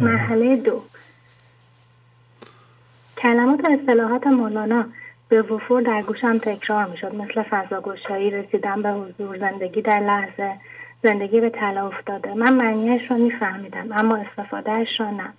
مرحله 0.00 0.56
دو. 0.56 0.82
کلمات 3.18 3.60
و 3.60 3.70
اصطلاحات 3.70 4.26
مولانا 4.26 4.84
به 5.28 5.42
وفور 5.42 5.82
در 5.82 6.00
گوشم 6.00 6.38
تکرار 6.38 6.86
می 6.86 6.96
شد 6.96 7.14
مثل 7.14 7.42
فضاگوشایی 7.42 8.30
رسیدن 8.30 8.82
به 8.82 8.90
حضور 8.90 9.38
زندگی 9.38 9.82
در 9.82 10.00
لحظه 10.00 10.52
زندگی 11.02 11.40
به 11.40 11.50
طلا 11.50 11.86
افتاده. 11.86 12.34
من 12.34 12.52
معنیش 12.52 13.10
رو 13.10 13.16
میفهمیدم 13.16 13.92
اما 13.92 14.16
استفادهش 14.16 15.00
رو 15.00 15.10
نه. 15.10 15.32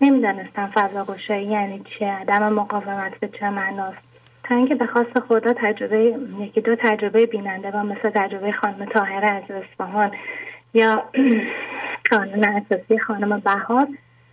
نمی‌دانستم 0.00 0.70
فضاگوشایی 0.74 1.46
یعنی 1.46 1.82
چیه. 1.84 2.12
عدم 2.12 2.52
مقاومت 2.52 3.20
به 3.20 3.28
چه 3.28 3.50
معناست. 3.50 4.09
تا 4.50 4.56
اینکه 4.56 4.74
به 4.74 4.86
خواست 4.86 5.20
خدا 5.28 5.52
تجربه 5.56 6.18
یکی 6.40 6.60
دو 6.60 6.76
تجربه 6.76 7.26
بیننده 7.26 7.70
و 7.70 7.82
مثل 7.82 8.10
تجربه 8.10 8.52
خانم 8.52 8.84
طاهره 8.84 9.26
از 9.26 9.42
اصفهان 9.50 10.10
یا 10.74 11.04
قانون 12.10 12.44
اساسی 12.44 12.98
خانم 12.98 13.38
بهار 13.40 13.88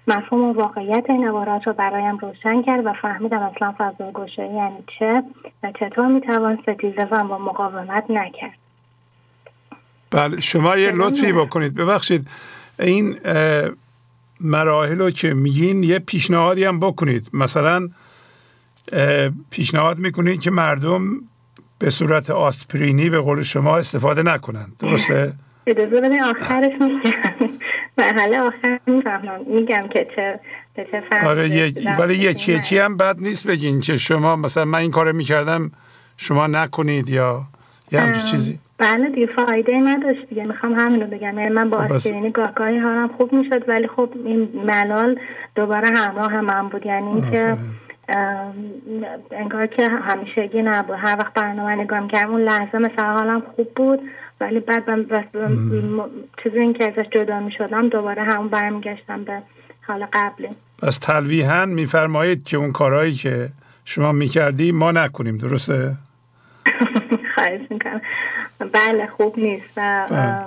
مفهوم 0.08 0.42
و 0.42 0.54
واقعیت 0.54 1.06
این 1.10 1.28
عبارات 1.28 1.68
رو 1.68 1.74
برایم 1.74 2.18
روشن 2.18 2.62
کرد 2.62 2.86
و 2.86 2.94
فهمیدم 3.02 3.40
اصلا 3.40 3.76
فضاگوشایی 3.78 4.54
یعنی 4.54 4.84
چه 5.00 5.24
و 5.64 5.72
چطور 5.80 6.08
می‌توان 6.08 6.60
ستیزه 6.62 7.08
و 7.12 7.24
با 7.24 7.38
مقاومت 7.38 8.04
نکرد. 8.10 8.58
بله 10.12 10.42
شما 10.42 10.78
یه 10.78 10.92
لطفی 10.92 11.34
بکنید. 11.34 11.76
ببخشید 11.76 12.28
این 12.80 13.20
مراحل 14.42 15.00
رو 15.00 15.12
که 15.12 15.34
میگین 15.34 15.84
یه 15.84 16.00
پیشنهادی 16.00 16.64
هم 16.64 16.80
بکنید. 16.80 17.30
مثلا 17.34 17.90
پیشنهاد 19.50 19.98
می‌کنید 19.98 20.40
که 20.40 20.52
مردم 20.52 21.02
به 21.80 21.90
صورت 21.90 22.30
آسپرینی 22.30 23.10
به 23.10 23.20
قول 23.20 23.42
شما 23.44 23.78
استفاده 23.78 24.24
نکنند. 24.24 24.74
درسته؟ 24.80 25.34
اجازه 25.68 26.02
بدین 26.02 26.24
آخرش 26.24 26.72
میگم. 26.82 27.50
مرحله 27.98 28.40
آخر 28.40 28.80
می‌فهمم. 28.88 29.40
میگم 29.48 29.88
که 29.94 30.08
چه 30.16 30.40
به 30.76 30.88
چه 30.92 31.28
آره 31.28 31.50
یه-. 31.50 32.00
ولی 32.00 32.16
یکی 32.16 32.54
یکی 32.54 32.78
هم 32.78 32.98
بد 32.98 33.20
نیست 33.20 33.48
بگین 33.48 33.80
که 33.80 33.98
شما 33.98 34.36
مثلا 34.36 34.66
من 34.66 34.80
این 34.80 34.92
کار 34.92 35.12
می‌کردم 35.12 35.72
شما 36.18 36.48
نکنید 36.48 37.10
یا 37.10 37.42
یه 37.92 38.00
همچین 38.00 38.24
چیزی. 38.24 38.60
بله 38.78 39.10
دیگه 39.10 39.28
فایده 39.36 39.72
ای 39.72 39.82
نداشت 39.82 40.30
دیگه. 40.30 40.44
می‌خوام 40.44 40.80
همین 40.80 41.02
رو 41.02 41.08
بگم. 41.08 41.40
یعنی 41.40 41.50
من 41.50 41.70
با 41.70 41.78
خب 41.78 41.94
آسپرینی 41.94 42.32
گاه 42.32 42.54
گاهی 42.56 42.78
حالم 42.78 43.10
خوب 43.18 43.34
می‌شد 43.34 43.70
ولی 43.70 43.88
خب 43.88 44.10
این 44.26 44.50
ملال 44.66 45.20
دوباره 45.56 45.88
همراه 46.00 46.32
هم, 46.32 46.46
من 46.46 46.70
بود. 46.70 46.86
یعنی 46.86 47.08
اینکه 47.08 47.58
انگار 49.32 49.68
که 49.68 49.90
همیشگی 49.90 50.62
نبود. 50.62 50.96
هر 51.00 51.16
وقت 51.20 51.34
برنامه 51.34 51.76
نگاه 51.76 52.00
می‌کردم 52.00 52.32
اون 52.32 52.42
لحظه 52.42 52.78
مثلا 52.78 53.08
حالم 53.08 53.42
خوب 53.56 53.74
بود 53.76 54.00
ولی 54.42 54.60
بعد 54.60 54.84
چیزی 56.44 56.60
این 56.60 56.74
که 56.74 56.84
ازش 56.84 57.10
جدا 57.12 57.40
می‌شدم 57.40 57.90
دوباره 57.90 58.24
همون 58.24 58.48
برمیگشتم 58.48 59.24
به 59.24 59.42
حال 59.88 60.08
قبلی. 60.14 60.50
پس 60.82 60.98
تلویحا 60.98 61.66
میفرمایید 61.66 62.44
که 62.44 62.58
اون 62.58 62.72
کارهایی 62.72 63.14
که 63.14 63.50
شما 63.86 64.12
می‌کردی 64.12 64.72
ما 64.72 64.92
نکنیم 64.92 65.38
درسته؟ 65.38 65.96
خواهش 67.36 67.62
می‌کنم. 67.70 68.02
بله 68.74 69.08
خوب 69.08 69.40
نیست. 69.40 69.78
و 69.78 70.08
بله. 70.10 70.46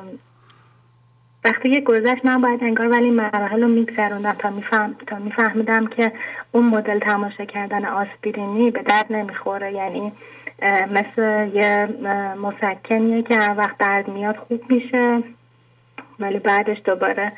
وقتی 1.45 1.71
که 1.75 1.81
گذشت 1.81 2.25
من 2.25 2.41
باید 2.41 2.65
انگار 2.65 2.89
ولی 2.89 3.11
مراحل 3.11 3.63
رو 3.63 3.69
میگذروندم 3.69 4.33
تا 4.33 4.51
میفهم 4.51 4.97
تا 5.07 5.17
میفهمیدم 5.17 5.87
که 5.87 6.13
اون 6.53 6.67
مدل 6.67 6.99
تماشا 6.99 7.45
کردن 7.45 7.85
آسپرینی 7.85 8.71
به 8.71 8.83
درد 8.83 9.13
نمی‌خوره. 9.13 9.73
یعنی 9.73 10.13
مثل 10.91 11.51
یه 11.55 11.89
مسکنیه 12.43 13.23
که 13.23 13.37
هر 13.37 13.55
وقت 13.59 13.79
درد 13.79 14.09
میاد 14.09 14.37
خوب 14.37 14.73
میشه 14.73 15.23
ولی 16.19 16.39
بعدش 16.39 16.77
دوباره 16.85 17.33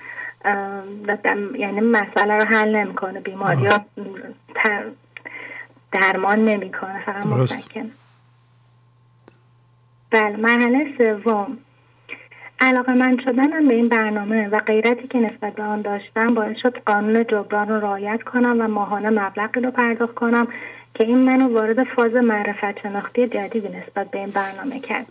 یعنی 1.58 1.80
مسئله 1.80 2.36
رو 2.36 2.44
حل 2.44 2.76
نمی‌کنه. 2.76 3.20
بیماری 3.20 3.66
ها 3.66 3.80
درمان 5.92 6.44
نمی‌کنه 6.44 7.02
فقط 7.06 7.26
مسکن. 7.26 7.90
بله 10.10 10.36
مرحله 10.36 10.86
سوم. 10.98 11.58
علاقه 12.62 12.92
من 12.92 13.16
شدنم 13.24 13.68
به 13.68 13.74
این 13.74 13.88
برنامه 13.88 14.48
و 14.48 14.60
غیرتی 14.60 15.08
که 15.08 15.18
نسبت 15.18 15.54
به 15.54 15.62
آن 15.62 15.82
داشتم 15.82 16.34
باعث 16.34 16.56
شد 16.62 16.78
قانون 16.86 17.24
جبران 17.24 17.68
رو 17.68 17.80
رعایت 17.80 18.22
کنم 18.22 18.60
و 18.60 18.68
ماهانه 18.68 19.10
مبلغی 19.10 19.60
رو 19.60 19.70
پرداخت 19.70 20.14
کنم 20.14 20.48
که 20.94 21.04
این 21.04 21.18
منو 21.18 21.54
وارد 21.54 21.84
فاز 21.84 22.14
معرفت 22.14 22.82
شناختی 22.82 23.26
جدیدی 23.28 23.68
نسبت 23.68 24.10
به 24.10 24.18
این 24.18 24.30
برنامه 24.30 24.80
کرد 24.80 25.06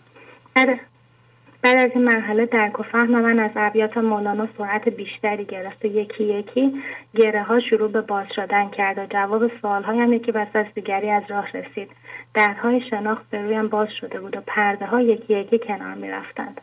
بعد 1.62 1.78
از 1.78 1.90
این 1.94 2.04
مرحله 2.04 2.46
درک 2.46 2.80
و 2.80 2.82
فهم 2.82 3.20
من 3.20 3.38
از 3.38 3.50
ابیات 3.56 3.98
مولانا 3.98 4.48
سرعت 4.58 4.88
بیشتری 4.88 5.44
گرفت 5.44 5.84
و 5.84 5.88
یکی 5.88 6.24
یکی 6.24 6.72
گره 7.14 7.42
ها 7.42 7.60
شروع 7.60 7.90
به 7.90 8.00
باز 8.00 8.26
شدن 8.36 8.68
کرد 8.68 8.98
و 8.98 9.06
جواب 9.10 9.60
سوال 9.60 9.82
هایم 9.82 10.12
یکی 10.12 10.32
بس 10.32 10.48
از 10.54 10.66
دیگری 10.74 11.10
از 11.10 11.22
راه 11.28 11.48
رسید 11.50 11.90
دردهای 12.34 12.80
شناخت 12.90 13.30
به 13.30 13.42
رویم 13.42 13.68
باز 13.68 13.88
شده 14.00 14.20
بود 14.20 14.36
و 14.36 14.40
پرده 14.46 14.86
ها 14.86 15.00
یکی 15.00 15.34
یکی 15.34 15.58
کنار 15.58 15.94
می 15.94 16.10
رفتند. 16.10 16.60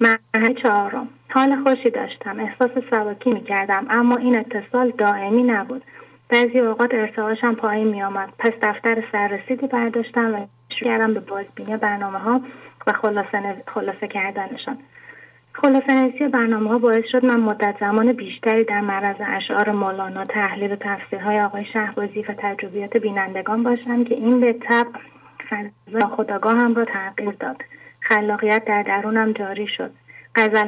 مرحله 0.00 0.54
چهارم. 0.62 1.08
حال 1.30 1.62
خوشی 1.62 1.90
داشتم. 1.90 2.40
احساس 2.40 2.70
سواکی 2.90 3.30
می 3.30 3.44
کردم 3.44 3.86
اما 3.90 4.16
این 4.16 4.38
اتصال 4.38 4.90
دائمی 4.90 5.42
نبود. 5.42 5.82
بعضی 6.28 6.58
اوقات 6.58 6.94
ارتعاشم 6.94 7.54
پایین 7.54 7.88
می 7.88 8.02
آمد 8.02 8.28
پس 8.38 8.52
دفتر 8.62 9.04
سررسیدی 9.12 9.66
برداشتم 9.66 10.34
و 10.34 10.46
شروع 10.78 10.90
کردم 10.90 11.14
به 11.14 11.20
بازبینی 11.20 11.76
برنامه 11.76 12.18
ها 12.18 12.40
و 12.86 12.92
خلاصه, 12.92 13.62
خلاصه 13.66 14.08
کردنشان. 14.08 14.78
خلاصه 15.52 15.94
نویسی 15.94 16.28
برنامه 16.28 16.70
ها 16.70 16.78
باعث 16.78 17.04
شد 17.12 17.24
من 17.24 17.40
مدت 17.40 17.76
زمان 17.80 18.12
بیشتری 18.12 18.64
در 18.64 18.80
معرض 18.80 19.16
اشعار 19.26 19.70
مولانا 19.70 20.24
تحلیل 20.24 20.72
و 20.72 20.76
تفسیرهای 20.76 21.40
آقای 21.40 21.64
شهبازی 21.72 22.22
و 22.28 22.34
تجربیات 22.38 22.96
بینندگان 22.96 23.62
باشم 23.62 24.04
که 24.04 24.14
این 24.14 24.40
به 24.40 24.52
طب 24.52 24.86
فضا 25.50 26.06
خداگاه 26.06 26.58
هم 26.58 26.74
را 26.74 26.84
تغییر 26.84 27.30
داد. 27.40 27.56
خلاقیت 28.08 28.64
در 28.64 28.82
درونم 28.82 29.32
جاری 29.32 29.66
شد 29.76 29.90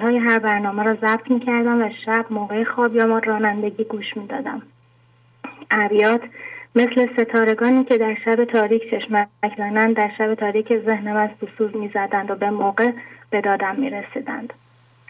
های 0.02 0.18
هر 0.18 0.38
برنامه 0.38 0.82
را 0.82 0.94
ضبط 0.94 1.30
می 1.30 1.40
کردم 1.40 1.82
و 1.82 1.90
شب 2.06 2.26
موقع 2.30 2.64
خواب 2.64 2.96
یا 2.96 3.06
ما 3.06 3.18
رانندگی 3.18 3.84
گوش 3.84 4.16
می 4.16 4.26
دادم. 4.26 4.62
ابیات 5.70 6.20
مثل 6.74 7.06
ستارگانی 7.12 7.84
که 7.84 7.98
در 7.98 8.16
شب 8.24 8.44
تاریک 8.44 8.90
چشمک 8.90 9.28
زنند 9.58 9.96
در 9.96 10.10
شب 10.18 10.34
تاریک 10.34 10.78
ذهنم 10.86 11.16
از 11.16 11.30
می 11.74 11.88
زدند 11.94 12.30
و 12.30 12.34
به 12.34 12.50
موقع 12.50 12.90
به 13.30 13.40
دادم 13.40 13.76
می 13.76 13.90
رسیدند. 13.90 14.52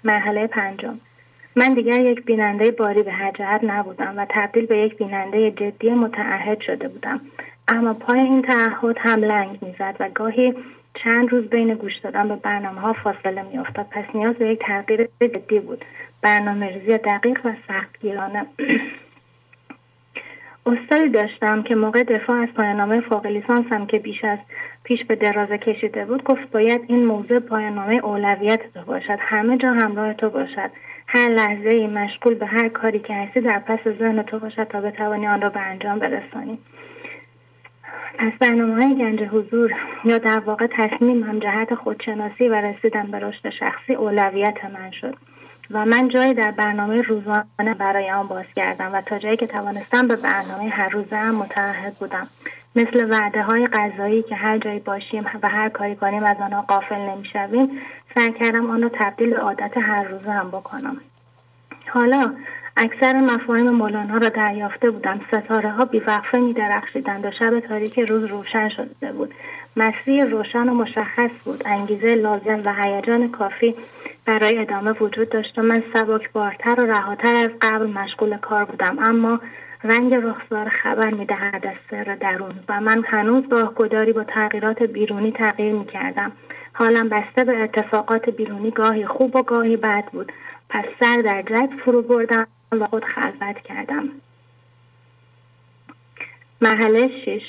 مرحله 0.04 0.46
پنجم 0.46 0.98
من 1.56 1.74
دیگر 1.74 2.00
یک 2.00 2.24
بیننده 2.24 2.70
باری 2.70 3.02
به 3.02 3.12
هر 3.12 3.32
جهت 3.32 3.60
نبودم 3.64 4.14
و 4.16 4.26
تبدیل 4.30 4.66
به 4.66 4.78
یک 4.78 4.96
بیننده 4.96 5.50
جدی 5.50 5.90
متعهد 5.90 6.60
شده 6.60 6.88
بودم 6.88 7.20
اما 7.68 7.94
پای 7.94 8.20
این 8.20 8.42
تعهد 8.42 8.96
هم 8.98 9.24
لنگ 9.24 9.58
می‌زد 9.62 9.96
و 10.00 10.08
گاهی 10.14 10.54
چند 11.04 11.30
روز 11.30 11.44
بین 11.44 11.74
گوش 11.74 11.96
دادن 11.96 12.28
به 12.28 12.36
برنامه 12.36 12.80
ها 12.80 12.92
فاصله 12.92 13.42
میافتاد. 13.42 13.86
پس 13.90 14.04
نیاز 14.14 14.34
به 14.34 14.48
یک 14.48 14.58
تغییر 14.58 15.08
جدی 15.20 15.60
بود. 15.60 15.84
برنامه 16.22 16.66
ریزی 16.66 16.98
دقیق 16.98 17.46
و 17.46 17.52
سختگیرانه. 17.68 18.46
استادی 20.66 21.08
داشتم 21.08 21.62
که 21.62 21.74
موقع 21.74 22.02
دفاع 22.02 22.36
از 22.36 22.48
پایانامه 22.48 23.00
فوق 23.00 23.26
لیسانسم 23.26 23.86
که 23.86 23.98
بیش 23.98 24.24
از 24.24 24.38
پیش 24.84 25.04
به 25.04 25.16
درازه 25.16 25.58
کشیده 25.58 26.04
بود 26.04 26.24
گفت 26.24 26.50
باید 26.50 26.80
این 26.88 27.06
موضوع 27.06 27.38
پایانامه 27.38 27.96
اولویت 27.96 28.60
تو 28.74 28.80
باشد. 28.80 29.18
همه 29.20 29.58
جا 29.58 29.72
همراه 29.72 30.14
تو 30.14 30.30
باشد. 30.30 30.70
هر 31.06 31.28
لحظه 31.28 31.68
ای 31.68 31.86
مشغول 31.86 32.34
به 32.34 32.46
هر 32.46 32.68
کاری 32.68 32.98
که 32.98 33.14
هستی 33.14 33.40
در 33.40 33.58
پس 33.58 33.78
ذهن 33.98 34.22
تو 34.22 34.38
باشد 34.38 34.64
تا 34.64 34.80
بتوانی 34.80 35.26
آن 35.26 35.40
را 35.40 35.48
به 35.48 35.60
انجام 35.60 35.98
برسانی. 35.98 36.58
پس 38.18 38.32
برنامه 38.40 38.84
های 38.84 38.94
گنج 38.94 39.22
حضور 39.22 39.72
یا 40.04 40.18
در 40.18 40.38
واقع 40.38 40.66
تصمیم 40.66 41.38
جهت 41.38 41.74
خودشناسی 41.74 42.48
و 42.48 42.54
رسیدن 42.54 43.06
به 43.10 43.18
رشد 43.18 43.50
شخصی 43.50 43.94
اولویت 43.94 44.64
من 44.64 44.90
شد 44.90 45.14
و 45.70 45.84
من 45.84 46.08
جایی 46.08 46.34
در 46.34 46.50
برنامه 46.50 47.02
روزانه 47.02 47.74
برای 47.78 48.10
آن 48.10 48.28
باز 48.28 48.44
کردم 48.56 48.90
و 48.92 49.00
تا 49.00 49.18
جایی 49.18 49.36
که 49.36 49.46
توانستم 49.46 50.08
به 50.08 50.16
برنامه 50.16 50.70
هر 50.70 50.88
روزه 50.88 51.16
هم 51.16 51.34
متعهد 51.34 51.94
بودم. 52.00 52.26
مثل 52.76 53.10
وعده 53.10 53.42
های 53.42 53.66
غذایی 53.66 54.22
که 54.22 54.34
هر 54.34 54.58
جایی 54.58 54.78
باشیم 54.78 55.24
و 55.42 55.48
هر 55.48 55.68
کاری 55.68 55.96
کنیم 55.96 56.24
از 56.24 56.36
آنها 56.40 56.62
قافل 56.62 57.00
نمی‌شویم 57.00 57.70
سعی 58.14 58.32
کردم 58.32 58.70
آن 58.70 58.82
را 58.82 58.88
تبدیل 58.88 59.30
به 59.30 59.40
عادت 59.40 59.76
هر 59.76 60.04
روزه 60.04 60.30
هم 60.30 60.48
بکنم. 60.48 60.96
حالا 61.88 62.34
اکثر 62.80 63.20
مفاهیم 63.20 63.70
مولانا 63.70 64.16
را 64.18 64.28
دریافته 64.28 64.90
بودم. 64.90 65.20
ستاره 65.28 65.70
ها 65.70 65.84
بیوقفه 65.84 66.38
می 66.38 66.52
درخشیدند 66.52 67.24
و 67.24 67.30
شب 67.30 67.60
تاریک 67.60 67.98
روز 67.98 68.24
روشن 68.24 68.68
شده 68.68 69.12
بود. 69.12 69.34
مسیر 69.76 70.24
روشن 70.24 70.68
و 70.68 70.74
مشخص 70.74 71.30
بود. 71.44 71.62
انگیزه 71.66 72.14
لازم 72.14 72.62
و 72.64 72.74
هیجان 72.82 73.30
کافی 73.30 73.74
برای 74.26 74.58
ادامه 74.58 74.90
وجود 74.90 75.28
داشت 75.28 75.58
و 75.58 75.62
من 75.62 75.82
سبک 75.94 76.32
بارتر 76.32 76.80
و 76.80 76.86
رهاتر 76.86 77.34
از 77.34 77.50
قبل 77.60 77.86
مشغول 77.86 78.36
کار 78.36 78.64
بودم. 78.64 78.98
اما 78.98 79.40
رنگ 79.84 80.14
رخسار 80.14 80.68
خبر 80.68 81.10
می‌دهد 81.10 81.66
از 81.66 81.76
سر 81.90 82.16
درون 82.20 82.54
و 82.68 82.80
من 82.80 83.04
هنوز 83.06 83.44
گداری 83.76 84.12
با 84.12 84.24
تغییرات 84.24 84.82
بیرونی 84.82 85.32
تغییر 85.32 85.72
می 85.72 85.84
کردم 85.84 86.32
حالم 86.72 87.08
بسته 87.08 87.44
به 87.44 87.62
اتفاقات 87.62 88.30
بیرونی 88.30 88.70
گاهی 88.70 89.06
خوب 89.06 89.36
و 89.36 89.42
گاهی 89.42 89.76
بد 89.76 90.04
بود. 90.12 90.32
پس 90.70 90.84
سر 91.00 91.16
در 91.16 91.42
جد 91.42 91.70
فرو 91.84 92.02
بردم. 92.02 92.46
و 92.72 92.86
خود 92.86 93.04
خلوت 93.04 93.58
کردم. 93.64 94.08
مرحله 96.60 97.08
شش. 97.24 97.42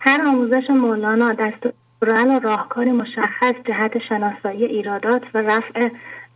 هر 0.00 0.26
آموزش 0.26 0.70
مولانا 0.70 1.32
دستورال 1.32 2.26
و 2.26 2.38
راهکاری 2.38 2.90
مشخص 2.90 3.54
جهت 3.64 3.98
شناسایی 4.08 4.64
ایرادات 4.64 5.22
و 5.34 5.38
رفع 5.38 5.88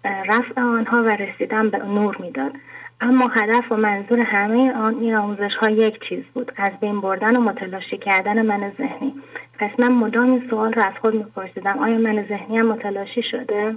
رفع 0.05 0.60
آنها 0.60 1.02
و 1.02 1.08
رسیدن 1.08 1.70
به 1.70 1.78
نور 1.78 2.16
می‌داد. 2.20 2.52
اما 3.00 3.26
هدف 3.26 3.73
و 3.73 3.76
منظور 3.76 4.20
همه 4.20 4.73
آن 4.73 4.94
این 4.94 5.15
آموزش 5.15 5.55
ها 5.60 5.70
یک 5.70 6.08
چیز 6.08 6.24
بود 6.34 6.52
از 6.57 6.70
بین 6.81 7.00
بردن 7.00 7.36
و 7.36 7.40
متلاشی 7.40 7.98
کردن 7.98 8.47
من 8.47 8.70
ذهنی. 8.70 9.15
پس 9.58 9.70
من 9.78 9.92
مدام 9.92 10.31
این 10.31 10.47
سوال 10.50 10.73
را 10.73 10.84
از 10.84 10.94
خود 11.00 11.15
میپرسیدم 11.15 11.78
آیا 11.78 11.98
من 11.98 12.26
ذهنی 12.28 12.58
هم 12.58 12.66
متلاشی 12.66 13.23
شده؟ 13.31 13.76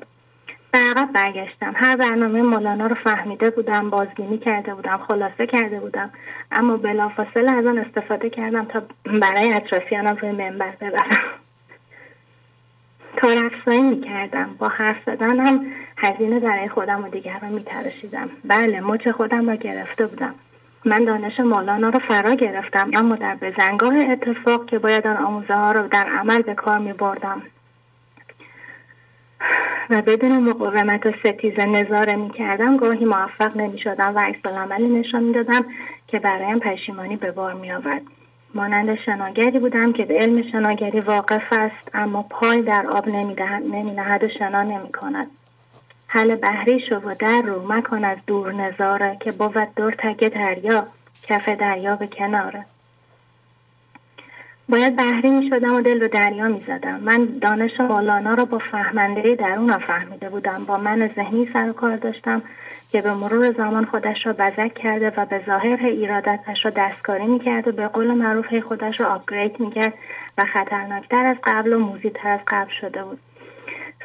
به 0.71 0.79
عقب 0.79 1.11
برگشتم. 1.13 1.73
هر 1.75 1.95
برنامه 1.95 2.41
مولانا 2.41 2.87
رو 2.87 2.95
فهمیده 2.95 3.49
بودم 3.49 3.89
بازبینی 3.89 4.37
کرده 4.37 4.73
بودم 4.73 4.97
خلاصه 5.07 5.47
کرده 5.47 5.79
بودم. 5.79 6.09
اما 6.51 6.77
بلافاصله 6.77 7.51
از 7.51 7.65
آن 7.65 7.77
استفاده 7.77 8.29
کردم 8.29 8.65
تا 8.65 8.81
برای 9.21 9.53
اطرافیانم 9.53 10.15
روی 10.15 10.31
منبر 10.31 10.71
ببرم. 10.81 11.17
کار 13.21 13.45
افزایی 13.45 13.81
می‌کردم. 13.81 14.55
با 14.59 14.67
حرف 14.67 14.97
زدنم 15.05 15.65
هزینه 15.97 16.39
برای 16.39 16.69
خودم 16.69 17.03
و 17.03 17.09
دیگران 17.09 17.51
میتراشیدم. 17.51 18.29
بله 18.45 18.81
مچ 18.81 19.07
خودم 19.07 19.49
را 19.49 19.55
گرفته 19.55 20.07
بودم. 20.07 20.35
من 20.85 21.03
دانش 21.05 21.39
مولانا 21.39 21.89
رو 21.89 21.99
فرا 21.99 22.33
گرفتم 22.33 22.91
اما 22.93 23.15
در 23.15 23.35
بزنگاه 23.35 23.93
اتفاق 23.95 24.65
که 24.65 24.79
باید 24.79 25.07
آن 25.07 25.17
آموزه 25.17 25.53
ها 25.53 25.71
رو 25.71 25.87
در 25.87 26.07
عمل 26.19 26.41
به 26.41 26.53
کار 26.53 26.77
می 26.77 26.93
بردم 26.93 27.41
و 29.91 30.01
بدون 30.01 30.39
مقاومت 30.39 31.05
و 31.05 31.11
ستیزه 31.19 31.65
نظاره 31.65 32.15
می 32.15 32.29
کردم 32.29 32.77
گاهی 32.77 33.05
موفق 33.05 33.57
نمی 33.57 33.79
شدم 33.79 34.15
و 34.15 34.19
عکس 34.19 34.45
عملی 34.45 34.87
نشان 34.87 35.23
می 35.23 35.33
دادم 35.33 35.65
که 36.07 36.19
برایم 36.19 36.59
پشیمانی 36.59 37.15
به 37.15 37.31
بار 37.31 37.53
می 37.53 37.71
آورد. 37.71 38.01
مانند 38.55 38.95
شناگری 39.05 39.59
بودم 39.59 39.93
که 39.93 40.05
به 40.05 40.13
علم 40.13 40.51
شناگری 40.51 40.99
واقف 40.99 41.43
است 41.51 41.91
اما 41.93 42.25
پای 42.29 42.61
در 42.61 42.87
آب 42.87 43.07
نمی, 43.07 43.35
نمی 43.71 43.91
نهد 43.91 44.23
و 44.23 44.27
شنا 44.39 44.63
نمی 44.63 44.91
کند. 44.91 45.27
حل 46.07 46.35
بحری 46.35 46.79
شو 46.89 46.95
و 46.95 47.15
در 47.19 47.41
رو 47.41 47.73
مکن 47.73 48.03
از 48.03 48.17
دور 48.27 48.53
نظاره 48.53 49.17
که 49.19 49.31
بود 49.31 49.67
دور 49.75 49.95
تک 49.99 50.33
دریا 50.33 50.87
کف 51.23 51.49
دریا 51.49 51.95
به 51.95 52.07
کناره 52.07 52.65
باید 54.69 54.95
بهری 54.95 55.29
می 55.29 55.49
شدم 55.49 55.75
و 55.75 55.81
دل 55.81 55.99
به 55.99 56.07
دریا 56.07 56.47
می 56.47 56.63
زدم. 56.67 56.99
من 56.99 57.25
دانش 57.41 57.79
مولانا 57.79 58.31
را 58.31 58.45
با 58.45 58.59
فهمنده 58.71 59.35
درونم 59.35 59.79
فهمیده 59.87 60.29
بودم. 60.29 60.65
با 60.67 60.77
من 60.77 61.09
ذهنی 61.15 61.49
سر 61.53 61.69
و 61.69 61.73
کار 61.73 61.95
داشتم 61.97 62.41
که 62.91 63.01
به 63.01 63.13
مرور 63.13 63.51
زمان 63.51 63.85
خودش 63.85 64.25
را 64.25 64.33
بزک 64.33 64.73
کرده 64.73 65.13
و 65.17 65.25
به 65.25 65.41
ظاهر 65.45 65.85
ایرادتش 65.85 66.65
را 66.65 66.71
دستکاری 66.71 67.25
می 67.25 67.39
کرد 67.39 67.67
و 67.67 67.71
به 67.71 67.87
قول 67.87 68.11
معروف 68.11 68.59
خودش 68.59 69.01
را 69.01 69.07
آپگرید 69.07 69.59
می 69.59 69.71
کرد 69.71 69.93
و 70.37 70.45
خطرناکتر 70.53 71.25
از 71.25 71.37
قبل 71.43 71.73
و 71.73 71.79
موزیتر 71.79 72.29
از 72.29 72.39
قبل 72.47 72.71
شده 72.81 73.03
بود. 73.03 73.19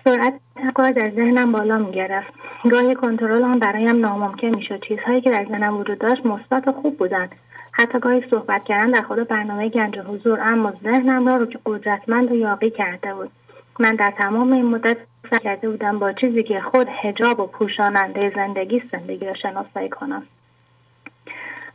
سرعت 0.04 0.34
کار 0.74 0.90
در 0.90 1.10
ذهنم 1.10 1.52
بالا 1.52 1.78
می 1.78 1.92
گرفت 1.92 2.32
گاهی 2.70 2.94
کنترل 2.94 3.42
آن 3.42 3.58
برایم 3.58 4.00
ناممکن 4.00 4.46
می 4.48 4.62
شد 4.62 4.80
چیزهایی 4.88 5.20
که 5.20 5.30
در 5.30 5.44
ذهنم 5.44 5.76
وجود 5.76 5.98
داشت 5.98 6.26
مثبت 6.26 6.68
و 6.68 6.72
خوب 6.72 6.98
بودند. 6.98 7.34
حتی 7.78 7.98
گاهی 7.98 8.24
صحبت 8.30 8.64
کردن 8.64 8.90
در 8.90 9.02
خود 9.02 9.28
برنامه 9.28 9.68
گنج 9.68 9.98
حضور 9.98 10.40
اما 10.40 10.72
ذهنم 10.82 11.28
را 11.28 11.36
رو 11.36 11.46
که 11.46 11.58
قدرتمند 11.66 12.32
و 12.32 12.34
یاقی 12.34 12.70
کرده 12.70 13.14
بود. 13.14 13.30
من 13.78 13.94
در 13.94 14.12
تمام 14.18 14.52
این 14.52 14.64
مدت 14.64 14.96
کرده 15.44 15.70
بودم 15.70 15.98
با 15.98 16.12
چیزی 16.12 16.42
که 16.42 16.60
خود 16.60 16.86
هجاب 17.02 17.40
و 17.40 17.46
پوشاننده 17.46 18.32
زندگی 18.34 18.82
زندگی 18.92 19.26
رو 19.26 19.34
شناسایی 19.42 19.88
کنم. 19.88 20.22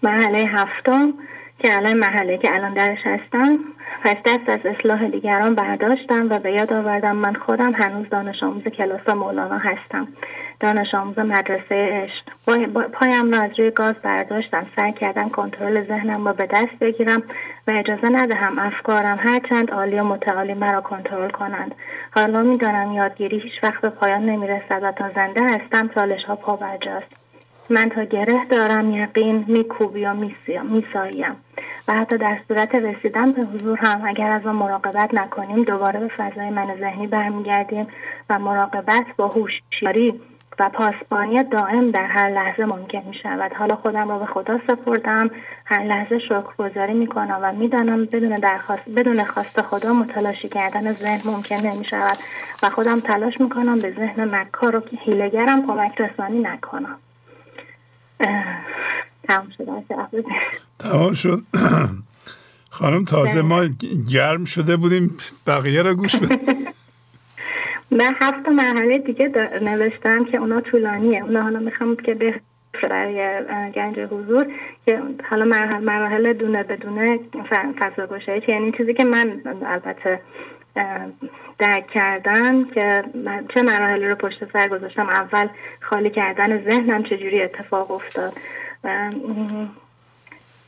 مرحله 0.03 0.37
هفتم 0.37 1.13
که 1.59 1.75
الان 1.75 1.93
محله 1.93 2.37
که 2.37 2.55
الان 2.55 2.73
درش 2.73 2.99
هستم 3.03 3.59
پس 4.03 4.15
دست 4.25 4.49
از 4.49 4.59
اصلاح 4.65 5.07
دیگران 5.07 5.55
برداشتم 5.55 6.27
و 6.29 6.39
به 6.39 6.51
یاد 6.51 6.73
آوردم 6.73 7.15
من 7.15 7.33
خودم 7.33 7.71
هنوز 7.71 8.09
دانش 8.09 8.43
آموز 8.43 8.63
کلاس 8.63 9.09
مولانا 9.09 9.57
هستم. 9.57 10.07
دانش 10.61 10.95
آموز 10.95 11.19
مدرسه 11.19 11.75
عشق. 11.75 12.23
پایم 12.93 13.31
را 13.31 13.41
از 13.41 13.51
روی 13.57 13.71
گاز 13.71 13.95
برداشتم. 14.03 14.67
سعی 14.75 14.91
کردم 14.91 15.29
کنترل 15.29 15.83
ذهنم 15.87 16.25
را 16.25 16.33
به 16.33 16.45
دست 16.45 16.79
بگیرم 16.81 17.23
و 17.67 17.71
اجازه 17.71 18.09
ندهم 18.09 18.59
افکارم 18.59 19.17
هرچند 19.21 19.71
عالی 19.71 19.99
و 19.99 20.03
متعالی 20.03 20.53
مرا 20.53 20.81
کنترل 20.81 21.29
کنند. 21.29 21.75
حالا 22.15 22.41
می‌دانم 22.41 22.93
یادگیری 22.93 23.39
هیچ 23.39 23.63
وقت 23.63 23.81
به 23.81 23.89
پایان 23.89 24.25
نمی‌رسد 24.25 24.79
و 24.83 24.91
تا 24.91 25.09
زنده 25.15 25.43
هستم 25.43 25.87
چالش 25.95 26.23
ها 26.23 26.35
پابرجاست. 26.35 27.07
من 27.69 27.89
تا 27.89 28.03
گره 28.03 28.45
دارم 28.49 28.91
یقین 28.91 29.45
میکوبی 29.47 30.05
و 30.05 30.13
میسایم. 30.13 31.35
و 31.87 31.93
حتی 31.93 32.17
در 32.17 32.37
صورت 32.47 32.75
رسیدن 32.75 33.31
به 33.31 33.41
حضور 33.41 33.79
هم 33.79 34.01
اگر 34.07 34.31
از 34.31 34.45
آن 34.45 34.55
مراقبت 34.55 35.13
نکنیم 35.13 35.63
دوباره 35.63 35.99
به 35.99 36.07
فضای 36.07 36.49
من 36.49 36.75
ذهنی 36.79 37.07
برمیگردیم 37.07 37.87
و 38.29 38.39
مراقبت 38.39 39.05
با 39.17 39.27
هوشیاری 39.27 40.21
و 40.59 40.69
پاسبانی 40.69 41.43
دائم 41.43 41.91
در 41.91 42.05
هر 42.05 42.29
لحظه 42.29 42.65
ممکن 42.65 43.03
می 43.07 43.15
شود. 43.23 43.53
حالا 43.53 43.75
خودم 43.75 44.09
را 44.09 44.19
به 44.19 44.25
خدا 44.25 44.59
سپردم. 44.67 45.29
هر 45.65 45.83
لحظه 45.83 46.19
شکرگزاری 46.19 46.93
می 46.93 47.07
کنم 47.07 47.39
و 47.41 47.53
می‌دانم 47.53 48.05
بدون 48.05 48.35
درخواست 48.35 48.89
بدون 48.97 49.23
خواست 49.23 49.61
خدا 49.61 49.93
متلاشی 49.93 50.49
کردن 50.49 50.93
ذهن 50.93 51.31
ممکن 51.31 51.55
نمی 51.55 51.85
شود. 51.85 52.17
و 52.63 52.69
خودم 52.69 52.99
تلاش 52.99 53.41
می 53.41 53.49
کنم 53.49 53.79
به 53.79 53.91
ذهن 53.91 54.35
مکار 54.35 54.75
و 54.75 54.81
هیلگرم 55.05 55.67
کمک 55.67 56.01
رسانی 56.01 56.39
نکنم. 56.39 56.97
تمام 59.27 59.49
شد. 59.57 59.67
تمام 60.79 61.13
شد. 61.13 61.43
خانم 62.69 63.05
تازه 63.05 63.41
ما 63.41 63.63
گرم 64.09 64.45
شده 64.45 64.77
بودیم. 64.77 65.17
بقیه 65.47 65.81
رو 65.81 65.95
گوش 65.95 66.15
بدیم 66.15 66.37
من 67.91 68.15
هفت 68.21 68.49
مرحله 68.49 68.97
دیگه 68.97 69.31
نوشتم 69.61 70.25
که 70.25 70.37
اونا 70.37 70.61
طولانیه. 70.61 71.23
اونا 71.23 71.41
حالا 71.41 71.59
می‌خوام 71.59 71.95
که 71.95 72.13
به 72.13 72.41
برای 72.83 73.45
گنج 73.71 73.99
حضور 73.99 74.47
که 74.85 75.01
حالا 75.29 75.45
مراحل 75.45 75.83
مراحل 75.83 76.33
دونه 76.33 76.63
بدونه 76.63 77.19
فضا 77.81 78.05
گوشه 78.07 78.49
یعنی 78.49 78.71
چیزی 78.71 78.93
که 78.93 79.03
من 79.03 79.41
البته 79.65 80.19
درک 81.59 81.87
کردم 81.87 82.65
که 82.65 83.03
چه 83.53 83.61
مراحلی 83.61 84.05
رو 84.05 84.15
پشت 84.15 84.51
سر 84.53 84.67
گذاشتم. 84.67 85.09
اول 85.09 85.47
خالی 85.81 86.09
کردن 86.09 86.63
ذهنم 86.69 87.03
چجوری 87.03 87.41
اتفاق 87.41 87.91
افتاد. 87.91 88.33
و 88.83 89.11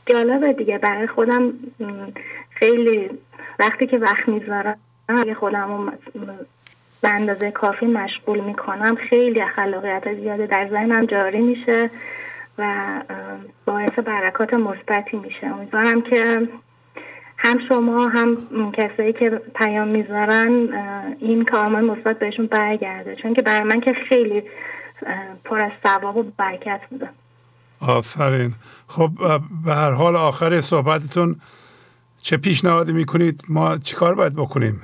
جالبه 0.06 0.52
دیگه 0.52 0.78
برای 0.78 1.06
خودم 1.06 1.52
خیلی 2.50 3.10
وقتی 3.58 3.86
که 3.86 3.98
وقت 3.98 4.28
می‌ذارم 4.28 4.76
خودم 5.34 5.92
به 7.04 7.10
اندازه 7.10 7.50
کافی 7.50 7.86
مشغول 7.86 8.40
می‌کنم. 8.40 8.96
خیلی 9.10 9.42
خلاقیت 9.56 10.14
زیاده. 10.20 10.46
در 10.46 10.68
ذهنم 10.70 11.06
جاری 11.06 11.40
میشه 11.40 11.90
و 12.58 12.64
باعث 13.64 13.98
برکات 14.06 14.54
مثبتی 14.54 15.16
میشه. 15.16 15.46
امیدوارم 15.46 16.02
که 16.02 16.48
هم 17.38 17.58
شما 17.68 18.08
هم 18.08 18.36
کسایی 18.72 19.12
که 19.12 19.30
پیام 19.54 19.88
می‌ذارن 19.88 20.68
این 21.20 21.44
کارمان 21.44 21.84
مثبت 21.84 22.18
بهشون 22.18 22.46
برگرده. 22.46 23.16
چون 23.16 23.34
که 23.34 23.42
برای 23.42 23.68
من 23.68 23.80
که 23.80 23.92
خیلی 24.08 24.42
پر 25.44 25.64
از 25.64 25.72
ثواب 25.86 26.16
و 26.16 26.22
برکت 26.22 26.80
بوده. 26.90 27.08
آفرین. 27.80 28.54
خب 28.86 29.10
به 29.64 29.74
هر 29.74 29.90
حال 29.90 30.16
آخر 30.16 30.60
صحبتتون 30.60 31.36
چه 32.22 32.36
پیشنهادی 32.36 32.92
می‌کنید؟ 32.92 33.42
ما 33.48 33.78
چیکار 33.78 34.14
باید 34.14 34.36
بکنیم؟ 34.36 34.82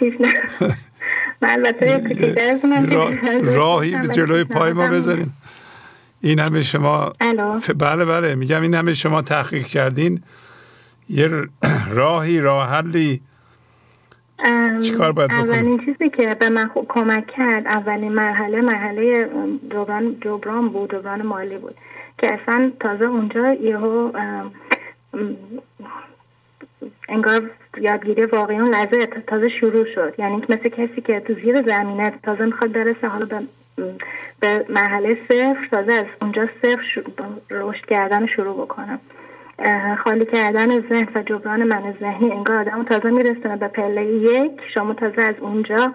راهی 3.42 3.96
به 3.96 4.08
جلوی 4.08 4.44
پای 4.44 4.72
ما 4.72 4.88
بذارین. 4.88 5.30
این 6.20 6.38
همه 6.38 6.62
شما 6.62 7.12
بله 7.78 8.04
بله. 8.04 8.34
میگم 8.34 8.62
این 8.62 8.74
همه 8.74 8.94
شما 8.94 9.22
تحقیق 9.22 9.66
کردین. 9.66 10.22
یه 11.08 11.30
راهی 11.90 12.40
راه 12.40 12.70
حلی. 12.70 13.20
چیکار 14.82 15.12
باید 15.12 15.32
اولین 15.32 15.84
چیزی 15.84 16.10
که 16.10 16.34
به 16.34 16.48
من 16.48 16.70
کمک 16.88 17.26
کرد 17.36 17.66
اولین 17.66 18.12
مرحله 18.12 18.60
مرحله 18.60 19.30
جبران, 19.72 20.16
جبران 20.20 20.68
بود 20.68 20.92
جبران 20.92 21.22
مالی 21.22 21.56
بود. 21.56 21.74
که 22.18 22.34
اصلا 22.34 22.72
تازه 22.80 23.04
اونجا 23.04 23.52
یهو 23.52 24.12
انگار 27.08 27.50
یادگیری 27.80 28.22
واقعی 28.22 28.58
اون 28.58 28.70
لحظه 28.70 29.06
تازه 29.06 29.48
شروع 29.48 29.84
شد. 29.94 30.14
یعنی 30.18 30.36
مثل 30.36 30.68
کسی 30.68 31.00
که 31.00 31.20
تو 31.20 31.34
زیر 31.34 31.62
زمینه 31.62 32.12
تازه 32.22 32.44
می‌خواد 32.44 32.72
برسه 32.72 33.08
حالا 33.08 33.24
به 33.26 33.40
به 34.40 34.66
مرحله 34.68 35.18
صفر 35.28 35.68
تازه 35.70 35.92
از 35.92 36.06
اونجا 36.20 36.48
صفر 36.62 37.02
رشد 37.50 37.86
کردن 37.86 38.26
شروع 38.26 38.54
بکنم. 38.64 39.00
خالی 40.04 40.24
کردن 40.24 40.68
ذهن 40.68 41.08
و 41.14 41.22
جبران 41.22 41.62
من 41.62 41.94
ذهنی 42.00 42.32
انگار 42.32 42.56
آدم 42.56 42.84
تازه 42.84 43.10
میرسونه 43.10 43.56
به 43.56 43.68
پله 43.68 44.04
یک. 44.06 44.52
شما 44.74 44.94
تازه 44.94 45.22
از 45.22 45.34
اونجا 45.40 45.94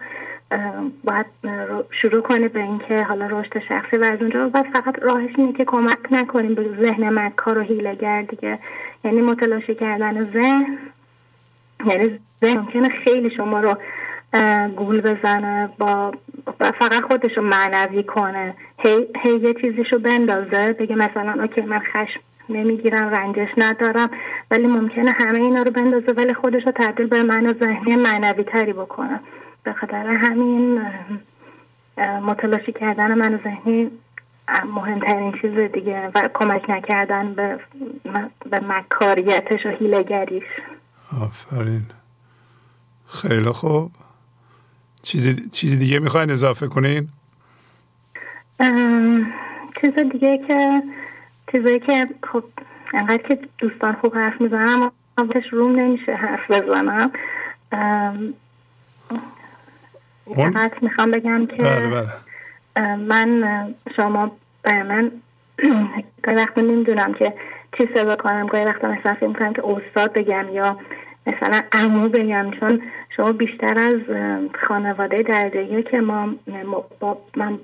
باید 1.04 1.26
شروع 2.02 2.22
کنه 2.22 2.48
به 2.48 2.60
اینکه 2.60 3.04
حالا 3.04 3.28
رشد 3.40 3.60
شخصی 3.70 3.98
و 3.98 4.04
از 4.04 4.22
اونجا 4.22 4.50
باید 4.50 4.66
فقط 4.74 5.00
راهش 5.02 5.32
اینه 5.38 5.54
که 5.54 5.66
کمک 5.66 5.98
نکنیم 6.12 6.56
به 6.56 6.66
ذهن 6.82 7.20
مکار 7.20 7.58
و 7.58 7.62
هیلگر 7.62 8.22
دیگه. 8.22 8.60
یعنی 9.06 9.22
متلاشی 9.22 9.76
کردن 9.76 10.32
ذهن 10.34 10.78
یعنی 11.86 12.20
ممکنه 12.44 12.90
خیلی 12.90 13.36
شما 13.38 13.60
رو 13.60 13.78
گول 14.76 15.02
بزنه 15.02 15.70
با 15.78 16.12
فقط 16.60 17.02
خودش 17.02 17.38
رو 17.38 17.44
معنوی 17.44 18.04
کنه. 18.04 18.54
هی, 18.78 19.08
هی 19.24 19.32
یه 19.32 19.54
چیزیشو 19.54 20.00
بندازه 20.00 20.74
بگه 20.74 20.96
مثلا 20.96 21.42
اوکی 21.42 21.62
من 21.62 21.80
خشم 21.80 22.20
نمی‌گیرم 22.50 23.10
رنجش 23.10 23.50
ندارم. 23.58 24.10
ولی 24.52 24.68
ممکنه 24.68 25.12
همه 25.12 25.42
اینا 25.42 25.62
رو 25.64 25.72
بندازه 25.72 26.12
ولی 26.12 26.34
خودش 26.34 26.64
رو 26.66 26.72
تبدیل 26.72 27.08
به 27.08 27.24
من 27.24 27.56
ذهنی 27.64 27.96
معنوی 27.96 28.44
تری 28.44 28.74
بکنه. 28.74 29.20
به 29.64 29.74
خاطر 29.74 30.08
همین 30.08 30.82
متلاشی 32.22 32.72
کردن 32.72 33.14
من 33.14 33.40
ذهنی 33.44 33.92
مهمترین 34.76 35.32
چیز 35.42 35.72
دیگه 35.74 36.12
و 36.16 36.30
کمک 36.34 36.70
نکردن 36.70 37.34
به, 37.34 37.60
به 38.50 38.60
مکاریتش 38.60 39.66
و 39.66 39.70
هیلگریش 39.70 40.44
آفرین 41.20 41.86
خیلی 43.08 43.50
خوب 43.50 43.92
چیزی, 45.02 45.50
چیزی 45.50 45.78
دیگه 45.78 46.00
می‌خواین 46.00 46.32
اضافه 46.32 46.68
کنین؟ 46.68 47.08
چیز 49.82 49.94
دیگه 50.12 50.38
که 50.48 50.84
چیزایی 51.52 51.80
که 51.80 52.08
خب 52.32 52.44
انقدر 52.94 53.28
که 53.28 53.40
دوستان 53.58 53.94
خوب 53.94 54.16
حرف 54.16 54.42
می‌زنم 54.42 54.92
اولش 55.18 55.44
روم 55.52 55.80
نمیشه 55.80 56.16
حرف 56.16 56.52
بزنم 56.52 57.12
فقط 60.36 60.84
می‌خوام 60.84 61.12
بگم 61.12 61.46
که 61.46 61.64
بله 61.64 61.88
بله. 61.88 62.96
من 62.96 63.44
شما 63.96 64.38
برای 64.64 64.84
من 64.84 65.12
وقت 66.38 66.58
نمی‌دونم 66.58 67.14
که 67.14 67.34
چی 67.78 67.90
صدا 67.96 68.16
کنم 68.16 68.48
گاهی 68.48 68.66
وقت 68.66 68.86
مثلا 68.86 69.14
فکر 69.14 69.28
می‌کنم 69.28 69.54
که 69.54 69.64
استاد 69.66 70.14
بگم 70.14 70.46
یا 70.54 70.78
مثلا 71.28 71.60
امو 71.72 72.10
بگم 72.10 72.52
چون 72.60 72.82
شما 73.16 73.32
بیشتر 73.32 73.80
از 73.80 73.96
خانواده 74.68 75.22
درجه 75.22 75.84
که 75.84 76.02
ما 76.02 76.36
با, 77.00 77.18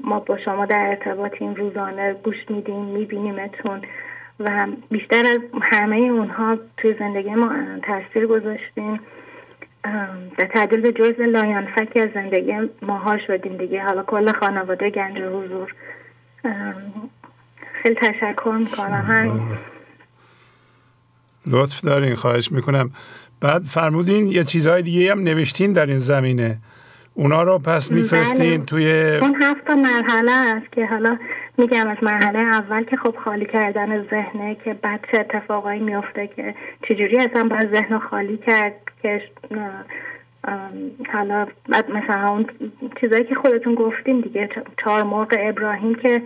ما 0.04 0.20
با 0.20 0.38
شما 0.38 0.66
در 0.66 0.88
ارتباطیم 0.88 1.54
روزانه 1.54 2.14
گوش 2.14 2.36
میدیم 2.50 2.86
میبینیمتون 2.86 3.82
و 4.40 4.68
بیشتر 4.92 5.24
از 5.26 5.40
همه 5.62 5.96
اونها 5.96 6.58
توی 6.78 6.96
زندگی 7.00 7.36
ما 7.36 7.52
تاثیر 7.84 8.28
گذاشتیم. 8.28 9.00
به 10.38 10.44
تعدیل 10.54 10.82
به 10.82 10.92
جز 10.92 11.20
لاینفکی 11.20 12.00
از 12.00 12.10
زندگی 12.14 12.54
ماها 12.82 13.18
شدیم 13.28 13.58
دیگه. 13.58 13.84
حالا 13.84 14.04
کل 14.04 14.32
خانواده 14.32 14.90
گنج 14.90 15.18
حضور. 15.18 15.74
خیلی 17.84 17.96
تشکر 17.96 18.56
می‌کنم. 18.60 19.06
همین 19.08 19.42
لطف 21.50 21.82
دارین 21.82 22.16
خواهش 22.16 22.52
می‌کنم 22.52 22.92
بعد 23.42 23.64
فرمودین 23.64 24.28
یه 24.28 24.44
چیزهای 24.44 24.82
دیگه 24.82 25.12
هم 25.12 25.20
نوشتین 25.20 25.74
در 25.74 25.86
این 25.86 26.00
زمینه 26.00 26.58
اونا 27.14 27.44
رو 27.44 27.60
پس 27.60 27.90
بله. 27.90 28.02
میفرستین 28.02 28.66
توی 28.66 29.18
اون 29.22 29.36
هفت 29.42 29.70
مرحله 29.70 30.32
است 30.32 30.72
که 30.72 30.86
حالا 30.86 31.18
میگم 31.58 31.88
از 31.88 31.98
مرحله 32.02 32.40
اول 32.40 32.84
که 32.84 32.98
خب 32.98 33.16
خالی 33.24 33.46
کردن 33.46 34.08
ذهنه 34.10 34.58
که 34.66 34.74
بعد 34.74 35.00
چه 35.12 35.20
اتفاقایی 35.20 35.80
میفته 35.80 36.30
که 36.36 36.56
چجوری 36.90 37.18
اصلا 37.18 37.44
باید 37.44 37.74
ذهن 37.74 38.00
خالی 38.00 38.38
کرد 38.38 38.74
که 39.02 39.22
حالا 41.14 41.48
مثلا 41.70 42.28
اون 42.30 42.46
چیزایی 43.02 43.24
که 43.24 43.36
خودتون 43.36 43.76
گفتیم 43.76 44.22
دیگه 44.22 44.50
چهار 44.84 45.04
مرغ 45.04 45.36
ابراهیم 45.40 45.96
که 45.96 46.22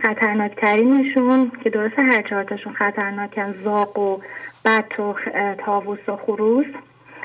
خطرناکترینشون 0.00 1.52
که 1.64 1.70
درسته 1.70 2.02
هر 2.02 2.22
چهارتاشون 2.22 2.72
خطرناکن 2.72 3.54
زاق 3.64 3.98
و 3.98 4.18
بط 4.64 5.00
و 5.00 5.14
تاووس 5.58 6.08
و 6.08 6.16
خروس 6.16 6.66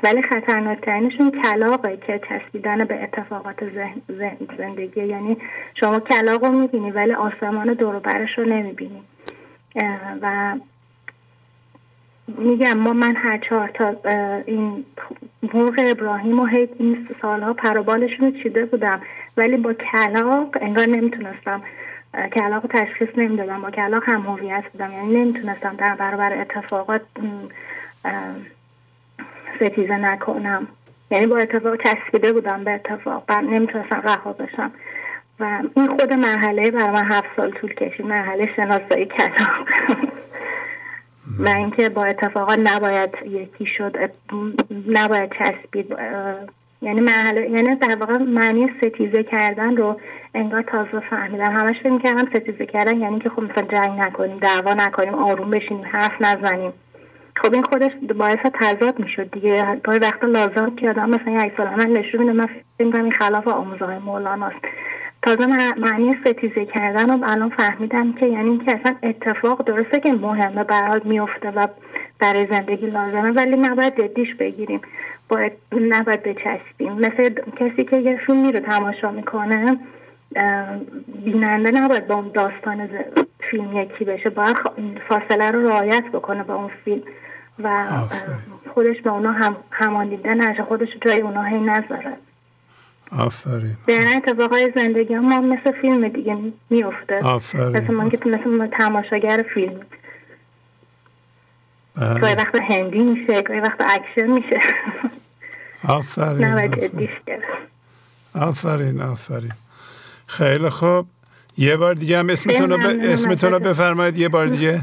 ولی 0.04 0.22
خطرناکترینشون 0.22 1.32
کلاقه 1.44 1.98
که 2.08 2.22
چسبیدن 2.30 2.78
به 2.78 3.04
اتفاقات 3.04 3.56
زندگی. 4.58 5.06
یعنی 5.06 5.38
شما 5.76 6.00
کلاق 6.00 6.46
رو 6.46 6.52
می‌بینی 6.52 6.92
ولی 6.92 7.14
آسمان 7.14 7.74
دوروبرش 7.74 8.38
رو 8.38 8.46
نمی‌بینی. 8.46 9.02
و 10.22 10.56
میگم 12.28 12.74
ما 12.74 12.94
من 12.94 13.16
هر 13.16 13.38
چهار 13.38 13.68
تا 13.68 13.96
این 14.46 14.86
مرغ 15.54 15.74
ابراهیم 15.78 16.40
و 16.40 16.46
هیت 16.46 16.70
این 16.80 17.08
سالها 17.22 17.54
پروبالشون 17.54 18.32
رو 18.32 18.44
چیده 18.44 18.66
بودم. 18.66 19.02
ولی 19.38 19.58
با 19.58 19.74
کلاق 19.74 20.58
انگار 20.62 20.86
نمی‌تونستم 20.86 21.62
کلاق 22.26 22.66
تشخیص 22.70 23.10
نمی‌دادم 23.18 23.62
با 23.62 23.72
کلاق 23.72 24.04
هم 24.06 24.22
هویت 24.22 24.64
بودم. 24.72 24.92
یعنی 24.92 25.20
نمی‌تونستم 25.20 25.76
در 25.76 25.96
برابر 25.96 26.42
اتفاقات 26.42 27.02
ستیزه 29.56 29.98
نکنم. 29.98 30.68
یعنی 31.12 31.28
با 31.28 31.38
اتفاق 31.38 31.78
چسبیده 31.84 32.34
بودم 32.34 32.64
به 32.64 32.72
اتفاق. 32.72 33.24
بعد 33.28 33.46
نمی‌تونستم 33.46 34.02
رها 34.02 34.34
بشم. 34.34 34.72
و 35.40 35.60
این 35.76 35.88
خود 35.88 36.14
مرحله 36.14 36.72
برای 36.72 36.92
من 36.92 37.12
هفت 37.12 37.28
سال 37.38 37.52
طول 37.52 37.74
کشید. 37.74 38.06
مرحله 38.06 38.50
شناسایی 38.56 39.06
کلاق 39.06 39.68
و 41.40 41.48
اینکه 41.48 41.90
با 41.90 42.04
اتفاقات 42.04 42.60
نباید 42.60 43.10
یکی 43.26 43.66
شد 43.66 44.12
نباید 44.88 45.32
چسبید. 45.40 45.96
یعنی 46.82 47.02
مرحله 47.02 47.50
یعنی 47.50 47.76
در 47.76 47.96
واقع 47.96 48.18
معنی 48.18 48.70
ستیزه 48.78 49.24
کردن 49.24 49.76
رو 49.76 50.00
انگار 50.34 50.62
تازه 50.62 51.00
فهمیدم 51.10 51.52
همش 51.52 51.80
فکر 51.80 51.90
می‌کردم 51.90 52.26
ستیزه 52.26 52.66
کردن 52.66 52.98
یعنی 53.00 53.20
که 53.20 53.30
خب 53.30 53.42
مثلا 53.42 53.64
جنگ 53.64 54.00
نکنیم 54.00 54.38
دعوا 54.38 54.74
نکنیم 54.74 55.16
آروم 55.16 55.50
بشینیم 55.50 55.86
حرف 55.92 56.22
نزنیم. 56.22 56.74
خب 57.36 57.54
این 57.54 57.64
خودش 57.64 57.92
باعث 58.18 58.40
تضاد 58.54 59.00
می‌شد 59.00 59.32
دیگه. 59.32 59.76
گاهی 59.84 60.00
وقتا 60.00 60.28
لازم 60.28 60.76
که 60.76 60.90
آدم 60.90 61.10
مثلا 61.10 61.46
یک 61.46 61.54
سال 61.58 61.68
من 61.68 61.92
نشون 61.92 62.22
میده. 62.22 62.34
من 62.34 62.46
فکر 62.78 63.02
این 63.02 63.12
خلاف 63.12 63.48
آموزهای 63.48 63.98
مولاناست. 63.98 64.66
تازه 65.22 65.46
معنی 65.78 66.18
ستیزه 66.26 66.66
کردن 66.66 67.10
رو 67.10 67.30
الان 67.30 67.50
فهمیدم 67.50 68.14
که 68.14 68.26
یعنی 68.26 68.50
اینکه 68.50 68.80
اصلا 68.80 68.96
اتفاق 69.04 69.64
درسته 69.64 70.00
که 70.00 70.14
مهمه 70.14 70.64
برحال 70.64 71.02
میفته 71.04 71.52
و 71.52 71.68
برای 72.20 72.48
زندگی 72.52 72.88
لازمه 72.88 73.32
ولی 73.32 73.58
نباید 73.58 74.02
جدیش 74.02 74.36
بگیریم. 74.36 74.82
باید 75.30 75.52
نباید 75.72 76.24
بچسبیم. 76.24 76.94
مثل 76.94 77.30
کسی 77.60 77.84
که 77.84 77.98
یه 77.98 78.20
فیلمی 78.28 78.52
رو 78.52 78.60
تماشا 78.60 79.12
می‌کنه 79.12 79.78
بیننده 81.24 81.72
نباید 81.72 82.08
با 82.08 82.16
اون 82.16 82.32
داستان 82.34 82.90
فیلم 83.52 83.78
یکی 83.78 84.06
بشه. 84.06 84.30
باید 84.30 84.58
فاصله 85.10 85.52
رو 85.52 85.68
رعایت 85.70 86.04
بکنه 86.14 86.44
با 86.44 86.56
اون 86.56 86.72
فیلم 86.86 87.02
و 87.64 87.86
خودش 88.74 89.02
به 89.04 89.10
اونا 89.10 89.32
هم 89.32 89.56
همان 89.72 90.10
دیده 90.10 90.34
نشه. 90.34 90.64
خودش 90.64 90.88
جای 91.06 91.22
اونا 91.22 91.44
هی 91.44 91.60
نذاره. 91.60 92.14
آفرین. 93.12 93.78
به 93.86 94.16
اتفاقای 94.16 94.72
زندگی 94.76 95.16
ما 95.16 95.42
مثل 95.42 95.72
فیلم 95.82 96.08
دیگه 96.08 96.38
میفته 96.70 97.24
آفرین. 97.24 97.78
مثل 97.78 97.94
من 97.94 98.10
که 98.10 98.20
مثل 98.26 98.68
تماشاگر 98.68 99.46
فیلم. 99.54 99.80
بله. 101.96 102.20
گاهی 102.20 102.36
وقت 102.36 102.56
هندی 102.70 103.00
میشه 103.00 103.42
گاهی 103.42 103.60
وقت 103.60 103.82
اکشن 103.82 104.32
میشه. 104.32 104.60
آفرین 105.88 106.46
آفرین. 106.46 107.10
آفرین 108.36 109.02
آفرین. 109.02 109.52
خیلی 110.28 110.70
خوب. 110.70 111.08
یه 111.58 111.78
بار 111.78 111.94
دیگه 111.94 112.20
هم 112.20 112.30
اسمتون 112.30 112.70
رو, 112.70 112.78
ب... 112.78 113.00
اسمتون 113.02 113.52
رو 113.52 113.60
بفرمایید. 113.60 114.18
یه 114.18 114.30
بار 114.30 114.48
دیگه. 114.48 114.82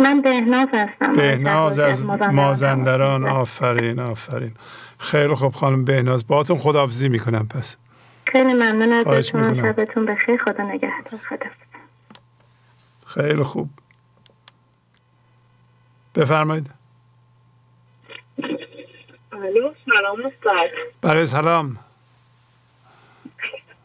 من 0.00 0.20
بهناز 0.20 0.68
هستم. 0.74 1.12
بهناز 1.12 1.78
از 1.78 2.04
مازندران. 2.04 3.26
آفرین 3.26 4.00
آفرین. 4.00 4.54
خیلی 4.98 5.34
خوب 5.34 5.52
خانم 5.52 5.84
بهناز. 5.84 6.26
باهاتون 6.26 6.58
خداحافظی 6.58 7.08
می‌کنم 7.08 7.48
پس. 7.48 7.76
خیلی 8.26 8.52
ممنون 8.52 8.92
از 8.92 9.26
شما. 9.26 9.54
شبتون 9.54 10.06
بخیر. 10.06 10.42
خدا 10.44 10.64
نگهدار. 10.64 11.20
خدا 11.28 11.46
خیلی 13.06 13.42
خوب. 13.42 13.70
بفرمایید. 16.14 16.70
الو 19.32 19.72
سلام 19.84 20.18
استاد. 20.26 20.70
برای 21.02 21.26
سلام. 21.26 21.76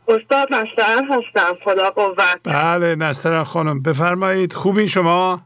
استاد 0.08 0.53
نسترن 0.53 1.11
هستم 1.11 1.53
خدا 1.66 1.90
قوت. 1.90 2.40
بله 2.43 2.95
نسترن 2.95 3.43
خانم. 3.43 3.82
بفرمایید 3.82 4.53
خوبین 4.53 4.88
شما؟ 4.88 5.42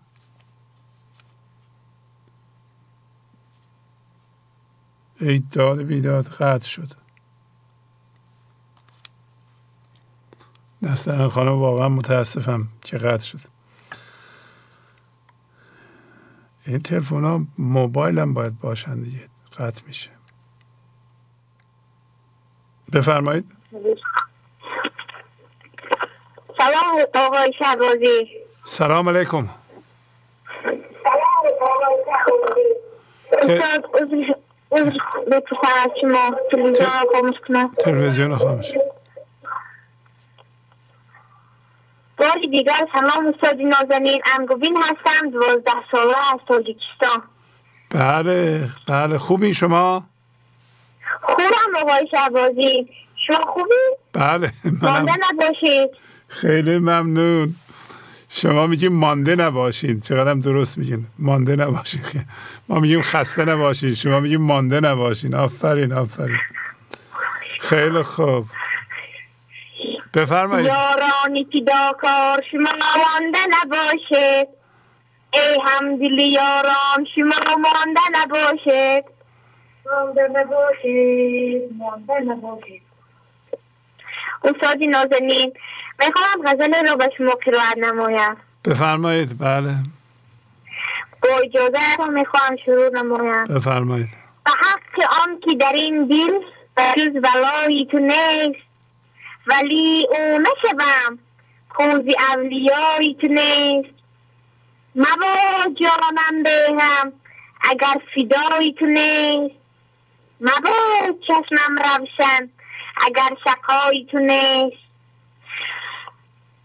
ای 5.19 5.39
داد 5.39 5.81
بیداد 5.81 6.25
قطع 6.25 6.67
شد. 6.67 6.91
نسترن 10.81 11.27
خانم 11.27 11.59
واقعا 11.59 11.89
متاسفم 11.89 12.67
که 12.81 12.97
قطع 12.97 13.25
شد. 13.25 13.39
این 16.65 16.79
تلفن 16.79 17.23
ها 17.23 17.45
موبایل 17.57 18.19
هم 18.19 18.33
باید 18.33 18.59
باشن 18.59 18.99
دیگه 18.99 19.29
قطع 19.57 19.81
میشه. 19.88 20.09
بفرمایید. 22.93 23.51
سلام 26.59 27.05
آقای 27.15 27.53
شهبازی. 27.59 28.27
سلام 28.63 29.09
علیکم. 29.09 29.49
تلویزیون 37.77 38.35
خاموش 38.35 38.65
باری 42.17 42.47
دیگر 42.51 42.88
سلام 42.93 43.27
استادی 43.27 43.63
نازنین 43.63 44.21
امگوین 44.38 44.77
هستم 44.77 45.29
دوازده 45.29 45.71
ساله 45.91 46.33
از 46.33 46.39
تاجیکستان. 46.47 47.23
بله 47.89 48.69
بله 48.88 49.17
خوبی 49.17 49.53
شما؟ 49.53 50.03
خوبم 51.21 51.75
آقای 51.81 52.07
شهبازی. 52.11 52.89
شما 53.27 53.53
خوبی؟ 53.53 53.75
بله 54.13 54.51
مانده 54.81 55.13
نباشید. 55.29 56.08
خیلی 56.30 56.77
ممنون. 56.77 57.56
شما 58.30 58.67
میگیم 58.67 58.93
مانده 58.93 59.35
نباشید 59.35 60.03
چقدر 60.03 60.33
درست 60.33 60.77
میگین. 60.77 61.06
مانده 61.19 61.56
نباشید 61.56 62.25
ما 62.69 62.80
میگیم 62.80 63.01
خسته 63.01 63.45
نباشید 63.45 63.93
شما 63.93 64.19
میگیم 64.19 64.41
مانده 64.41 64.80
نباشید 64.80 65.35
آفرین 65.35 65.93
آفرین. 65.93 66.38
خیلی 67.59 68.01
خوب. 68.01 68.45
بفرمایید. 70.14 70.67
یارانی 70.67 71.43
که 71.51 71.61
داکار 71.61 72.43
شما 72.51 72.72
مانده 72.98 73.40
نباشید 73.49 74.48
ای 75.33 75.58
همدلی 75.66 76.27
یاران 76.27 77.06
شما 77.16 77.56
مانده 77.56 78.01
نباشید 78.14 79.03
مانده 79.85 80.30
نباشید 80.33 81.77
مانده 81.77 82.19
نباشید 82.19 82.88
استادی 84.43 84.87
نازنین. 84.87 85.53
می‌خوام 85.99 86.45
غزل 86.45 86.87
رو 86.87 86.95
به 86.95 87.09
شما 87.17 87.31
قرائت 87.45 87.77
نمایم. 87.77 88.37
بفرمایید 88.65 89.39
بله. 89.39 89.75
با 91.23 91.29
اجازه 91.43 91.95
رو 91.99 92.11
می‌خوام 92.11 92.55
شروع 92.65 92.89
نمایم. 92.89 93.43
بفرمایید. 93.43 94.09
به 94.45 94.51
حق 94.51 95.09
آن 95.21 95.39
که 95.39 95.57
در 95.57 95.71
این 95.73 96.05
دل 96.07 96.39
جز 96.97 97.11
ولایی 97.23 97.87
تو 97.91 97.99
نیست 97.99 98.59
ولی 99.47 100.07
او 100.09 100.39
نشوم 100.39 101.19
خوزی 101.69 102.15
اولیایی 102.29 103.17
تو 103.21 103.27
نیست. 103.27 103.89
مبا 104.95 105.35
جانم 105.81 106.43
بهم 106.43 107.13
اگر 107.61 108.01
فدایی 108.15 108.73
تو 108.79 108.85
نیست. 108.85 109.55
مبا 110.41 111.17
چشمم 111.27 111.75
روشن 111.75 112.49
اگر 113.05 113.29
شقایی 113.43 114.07
تو 114.11 114.19
نیست. 114.19 114.89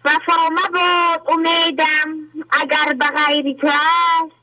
وفا 0.05 0.49
مباد 0.51 1.23
امیدم 1.29 2.29
اگر 2.63 2.93
به 2.93 3.07
غیری 3.07 3.55
تو 3.55 3.67
است. 3.67 4.35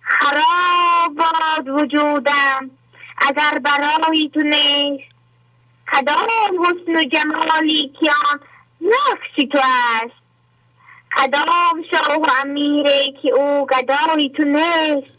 خراب 0.00 1.14
باد 1.16 1.68
وجودم 1.68 2.70
اگر 3.18 3.58
برای 3.58 4.30
تو 4.34 4.40
نیست. 4.40 5.16
کدام 5.92 6.64
حسن 6.64 6.96
و 6.96 7.04
جمالی 7.04 7.92
که 8.00 8.10
آن 8.32 8.40
تو 9.52 9.58
است. 9.58 10.16
کدام 11.16 11.82
شاه 11.90 12.16
و 12.16 12.26
امیره 12.40 13.12
که 13.22 13.30
او 13.30 13.66
گدای 13.66 14.30
تو 14.36 14.44
نیست. 14.44 15.18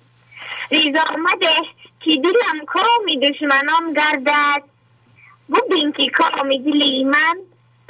ریز 0.72 0.96
آمده 1.14 1.56
که 2.00 2.22
دلم 2.24 2.66
کامی 2.66 3.20
دشمنان 3.20 3.94
گردد. 3.94 4.77
ببین 5.54 5.92
که 5.92 6.10
کامی 6.10 6.60
دلی 6.60 7.04
من 7.04 7.38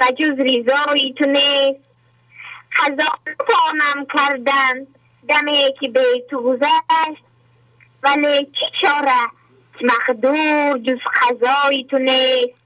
و 0.00 0.04
جز 0.18 0.40
ریزایی 0.40 1.14
تو 1.18 1.24
نیست. 1.24 1.88
خزان 2.74 3.34
تانم 3.48 4.06
کردن. 4.14 4.86
دمه 5.28 5.70
که 5.80 5.88
به 5.88 6.24
تو 6.30 6.42
گذشت. 6.42 7.22
ولی 8.02 8.38
چی 8.38 8.66
چاره؟ 8.82 9.26
که 9.78 9.84
مقدور 9.84 10.78
جز 10.78 10.98
خزایی 11.14 11.84
تو 11.84 11.98
نیست. 11.98 12.58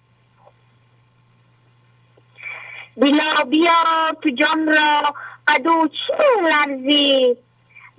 دلا 3.01 3.45
بیا 3.51 4.11
تو 4.23 4.29
جان 4.31 4.67
را. 4.67 5.15
بدو 5.49 5.89
چی 5.89 6.13
لرزی؟ 6.43 7.37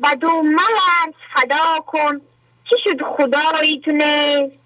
بدو 0.03 0.41
ملرز 0.41 1.13
فدا 1.35 1.79
کن. 1.87 2.21
چی 2.69 2.75
شد 2.83 3.01
خدایی 3.17 3.81
تو 3.85 3.91
نیست؟ 3.91 4.57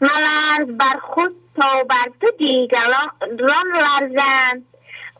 ملرز 0.00 0.76
بر 0.76 0.98
خود 1.02 1.47
تا 1.60 1.84
بر 1.84 2.12
تو 2.20 2.26
دیگران 2.38 3.08
لرزند 3.74 4.64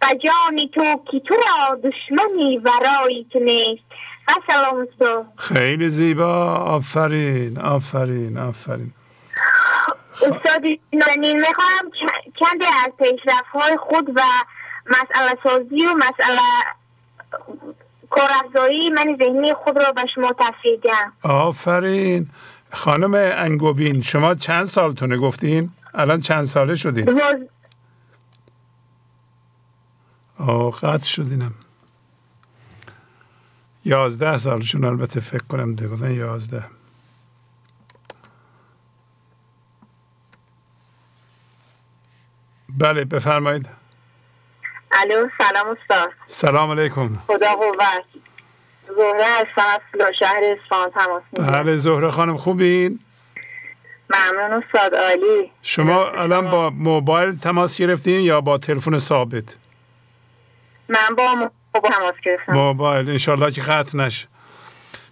و 0.02 0.06
جانی 0.24 0.70
تو 0.74 0.82
که 1.10 1.20
تو 1.28 1.34
را 1.34 1.74
دشمنی 1.74 2.58
ورایی 2.58 3.26
تو 3.32 3.38
نیست. 3.38 3.82
و 4.28 4.32
سلام 4.52 4.88
تو. 4.98 5.24
خیلی 5.36 5.88
زیبا. 5.88 6.54
آفرین 6.54 7.58
آفرین 7.58 8.38
آفرین. 8.38 8.92
استاد 10.12 10.62
نانی 10.92 11.34
می‌خواهم 11.34 11.90
چند 12.40 12.62
از 12.84 12.92
پیشرفت 12.98 13.44
های 13.54 13.76
خود 13.76 14.10
و 14.16 14.20
مسئله 14.86 15.38
سازی 15.44 15.86
و 15.86 15.94
مسئله 15.96 16.40
کارافزایی 18.10 18.90
من 18.90 19.16
ذهنی 19.24 19.54
خود 19.54 19.82
را 19.82 19.92
به 19.92 20.02
شما 20.14 20.32
تصویر 20.32 20.80
دهم. 20.82 21.12
آفرین. 21.22 22.26
خانم 22.72 23.14
انگوبین 23.14 24.02
شما 24.02 24.34
چند 24.34 24.64
سالتونه 24.64 25.16
گفتین؟ 25.16 25.70
الان 25.94 26.20
چند 26.20 26.44
ساله 26.44 26.74
شدین؟ 26.74 27.20
آه 30.38 30.70
قطع 30.70 31.06
شدینم. 31.06 31.54
یازده 33.84 34.38
سالشون 34.38 34.84
البته 34.84 35.20
فکر 35.20 35.44
کنم 35.44 35.74
ده 35.74 35.88
بودن 35.88 36.12
یازده. 36.12 36.64
بله 42.68 43.04
بفرمایید. 43.04 43.68
الو 44.92 45.28
سلام 45.38 45.76
استاد. 45.80 46.08
سلام 46.26 46.70
علیکم. 46.70 47.18
خدا 47.26 47.54
قوت. 47.54 48.04
زهره 48.88 49.24
هستم 49.24 49.98
از 50.00 50.12
شهر 50.20 50.40
اصفهان 50.42 50.90
تماس 50.90 51.22
بله 51.32 51.76
زهره 51.76 52.10
خانم 52.10 52.36
خوبین؟ 52.36 53.00
ممنون 54.10 54.62
استاد 54.62 54.94
عالی. 54.94 55.52
شما 55.62 56.08
الان 56.08 56.50
با 56.50 56.70
موبایل 56.70 57.36
تماس 57.36 57.78
گرفتین 57.78 58.20
یا 58.20 58.40
با 58.40 58.58
تلفن 58.58 58.98
ثابت؟ 58.98 59.56
من 60.88 61.14
با 61.18 61.34
موبایل 61.34 61.94
تماس 61.94 62.14
گرفتم. 62.24 62.52
موبایل. 62.52 63.10
انشالله 63.10 63.50
که 63.50 63.62
قطع 63.62 63.98
نشه. 63.98 64.28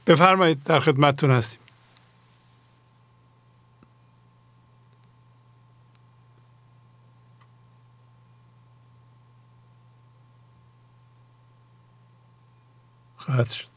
بفرمایید 0.06 0.64
در 0.64 0.80
خدمتتون 0.80 1.30
هستیم. 1.30 1.60
قطع 13.28 13.54
شد. 13.54 13.75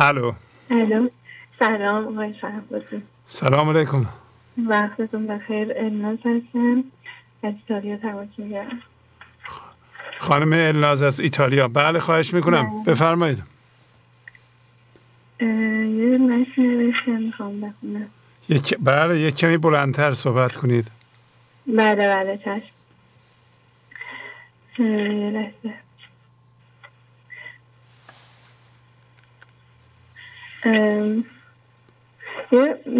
الو. 0.00 0.32
الو. 0.70 1.08
سلام 1.58 2.08
آقای 2.08 2.34
شهبازی. 2.40 3.02
سلام 3.26 3.68
علیکم. 3.68 4.06
وقتتون 4.68 5.26
بخیر. 5.26 5.72
الناز 5.76 6.18
هستم. 6.18 6.84
از 7.42 7.54
ایتالیا 7.54 7.96
تماس 7.96 8.28
می‌گیرم. 8.38 8.82
خانم 10.18 10.52
الناز 10.52 11.02
از 11.02 11.20
ایتالیا. 11.20 11.68
بله 11.68 12.00
خواهش 12.00 12.34
می‌کنم. 12.34 12.84
بفرمایید. 12.84 13.42
یه 15.40 16.18
متن 16.18 17.22
می‌خوام 17.22 17.60
بخونم. 17.60 18.08
یک 18.48 18.76
بله 18.80 19.18
یک 19.18 19.36
کمی 19.36 19.56
بلندتر 19.56 20.14
صحبت 20.14 20.56
کنید. 20.56 20.90
بله 21.66 22.16
بله 22.16 22.38
چشم 22.38 22.62
یه 24.78 25.30
لحظه 25.30 25.74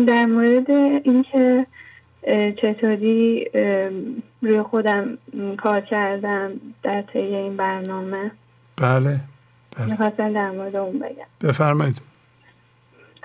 در 0.06 0.26
مورد 0.26 0.70
اینکه 1.04 1.66
چطوری 2.62 3.50
روی 4.42 4.62
خودم 4.62 5.18
کار 5.58 5.80
کردم 5.80 6.52
در 6.82 7.02
طی 7.02 7.18
این 7.18 7.56
برنامه. 7.56 8.30
بله 8.76 9.20
بله. 9.76 10.10
در 10.16 10.50
مورد 10.50 10.76
اون 10.76 10.98
بگم. 10.98 11.48
بفرمایید. 11.48 12.00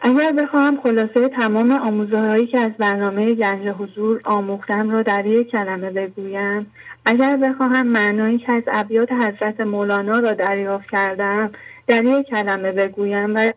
اگر 0.06 0.32
بخواهم 0.32 0.82
خلاصه 0.82 1.30
تمام 1.30 1.72
آموزه 1.72 2.20
هایی 2.20 2.48
که 2.48 2.60
از 2.60 2.72
برنامه 2.80 3.36
گنج 3.36 3.68
حضور 3.68 4.22
آموختم 4.24 4.90
را 4.90 5.02
در 5.02 5.26
یک 5.26 5.52
کلمه 5.52 5.90
بگویم 5.90 6.72
اگر 7.06 7.38
بخواهم 7.38 7.88
معنایی 7.88 8.38
که 8.38 8.52
از 8.52 8.64
ابیات 8.68 9.12
حضرت 9.12 9.60
مولانا 9.60 10.20
را 10.20 10.32
دریافت 10.32 10.90
کردم 10.92 11.52
در 11.88 12.04
یک 12.04 12.28
کلمه 12.28 12.72
بگویم 12.72 13.36
و 13.36 13.52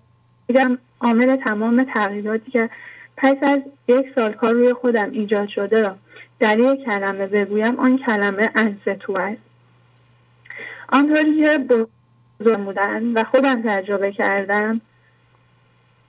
بگم 0.48 0.78
عامل 1.00 1.36
تمام 1.36 1.84
تغییراتی 1.94 2.50
که 2.50 2.70
پس 3.16 3.36
از 3.42 3.58
یک 3.88 4.06
سال 4.14 4.32
کار 4.32 4.52
روی 4.52 4.72
خودم 4.72 5.10
ایجاد 5.10 5.48
شده 5.48 5.80
را 5.82 5.96
در 6.40 6.58
یک 6.58 6.84
کلمه 6.84 7.26
بگویم 7.26 7.80
آن 7.80 7.98
کلمه 7.98 8.50
انستو 8.54 9.16
است. 9.16 9.42
آنطوری 10.88 11.36
که 11.36 11.58
بزرگ 11.58 12.64
بودن 12.64 13.12
و 13.12 13.24
خودم 13.24 13.62
تجربه 13.62 14.12
کردم 14.12 14.80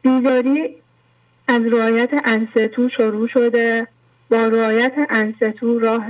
بیداری 0.01 0.75
از 1.47 1.61
رعایت 1.61 2.09
انستو 2.25 2.89
شروع 2.89 3.27
شده 3.27 3.87
با 4.29 4.47
رعایت 4.47 4.93
انستو 5.09 5.79
راه 5.79 6.07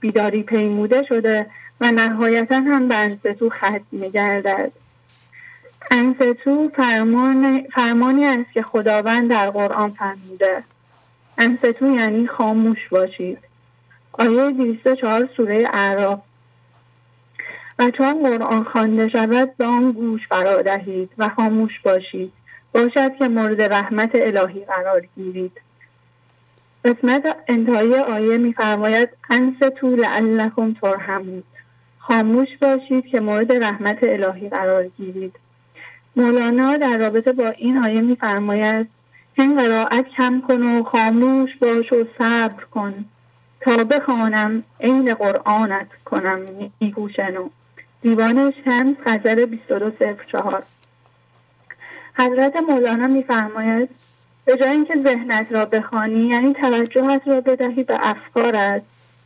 بیداری 0.00 0.42
پیموده 0.42 1.02
شده 1.08 1.46
و 1.80 1.92
نهایتا 1.92 2.56
هم 2.56 2.88
به 2.88 2.96
انستو 2.96 3.50
ختم 3.50 3.86
میگردد. 3.92 4.72
انستو 5.90 6.70
فرمان 6.76 7.66
فرمانی 7.74 8.24
است 8.24 8.52
که 8.52 8.62
خداوند 8.62 9.30
در 9.30 9.50
قرآن 9.50 9.90
فرموده. 9.90 10.62
انستو 11.38 11.94
یعنی 11.94 12.26
خاموش 12.26 12.88
باشید. 12.90 13.38
آیه 14.12 14.50
204 14.50 15.28
سوره 15.36 15.68
اعراف. 15.72 16.20
و 17.78 17.90
چون 17.90 18.22
قرآن 18.22 18.64
خوانده 18.64 19.08
شود 19.08 19.56
به 19.56 19.64
آن 19.64 19.92
گوش 19.92 20.28
فرا 20.28 20.62
دهید 20.62 21.10
و 21.18 21.28
خاموش 21.28 21.80
باشید. 21.80 22.32
باشد 22.72 23.16
که 23.18 23.28
مورد 23.28 23.62
رحمت 23.62 24.10
الهی 24.14 24.64
قرار 24.64 25.06
گیرید. 25.16 25.60
قسمت 26.84 27.36
انتهای 27.48 27.94
آیه 27.94 28.36
میفرماید 28.36 29.08
انستو 29.30 29.96
لعلکم 29.96 30.72
ترحمون. 30.72 31.42
خاموش 31.98 32.48
باشید 32.60 33.06
که 33.06 33.20
مورد 33.20 33.52
رحمت 33.52 33.98
الهی 34.02 34.48
قرار 34.48 34.88
گیرید. 34.88 35.34
مولانا 36.18 36.76
در 36.76 36.98
رابطه 36.98 37.32
با 37.32 37.48
این 37.48 37.78
آیه 37.78 38.00
میفرماید 38.00 38.88
این 39.34 39.56
قرائت 39.56 40.06
کم 40.16 40.42
کن 40.48 40.62
و 40.62 40.82
خاموش 40.82 41.50
باش 41.56 41.92
و 41.92 42.04
صبر 42.18 42.64
کن. 42.64 43.04
تا 43.60 43.84
بخوانم 43.84 44.62
عین 44.80 45.14
قرآنت 45.14 45.88
کنم 46.04 46.40
نیگوشنو 46.80 47.48
دیوان 48.02 48.52
شمس 48.64 48.96
غزل 49.06 49.44
2204 49.44 50.62
حضرت 52.18 52.56
مولانا 52.56 53.06
میفرماید 53.06 53.88
به 54.44 54.56
جای 54.56 54.70
اینکه 54.70 54.94
ذهنت 55.02 55.46
را 55.50 55.64
بخوانی 55.64 56.28
یعنی 56.28 56.54
توجهت 56.54 57.22
را 57.28 57.40
بدهی 57.40 57.82
به 57.82 57.98
افکارت 58.00 58.82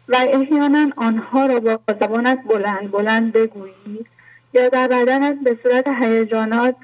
و 0.09 0.17
احیانا 0.33 0.91
آنها 0.97 1.47
را 1.47 1.61
با 1.61 1.79
زبانت 2.01 2.39
بلند 2.49 2.91
بلند 2.91 3.33
بگویی 3.33 4.07
یا 4.55 4.69
در 4.69 4.89
بدنت 4.89 5.39
به 5.45 5.59
صورت 5.63 5.89
هیجانات 6.03 6.75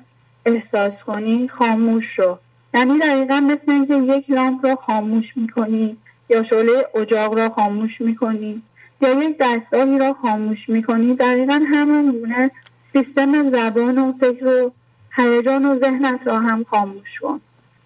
احساس 0.47 0.93
کنی 1.07 1.49
خاموش 1.49 2.05
شو 2.17 2.39
یعنی 2.75 2.99
دقیقا 2.99 3.41
مثل 3.41 3.73
اینکه 3.73 3.95
یک 3.95 4.31
لامپ 4.31 4.67
را 4.67 4.75
خاموش 4.75 5.25
می‌کنی 5.37 5.97
یا 6.29 6.43
شعله 6.43 6.87
اجاق 6.95 7.39
را 7.39 7.49
خاموش 7.49 8.01
می‌کنی 8.01 8.63
یا 9.01 9.25
یک 9.25 9.37
دستگاهی 9.41 9.99
را 9.99 10.17
خاموش 10.23 10.69
می‌کنی 10.69 11.15
دقیقا 11.15 11.61
همان 11.73 12.13
گونه 12.13 12.51
سیستم 12.93 13.51
زبان 13.51 13.99
و 13.99 14.13
فکر 14.21 14.47
و 14.47 14.73
هیجان 15.17 15.65
و 15.65 15.79
ذهنت 15.79 16.21
را 16.25 16.39
هم 16.39 16.65
خاموش 16.71 17.21
کن. 17.23 17.41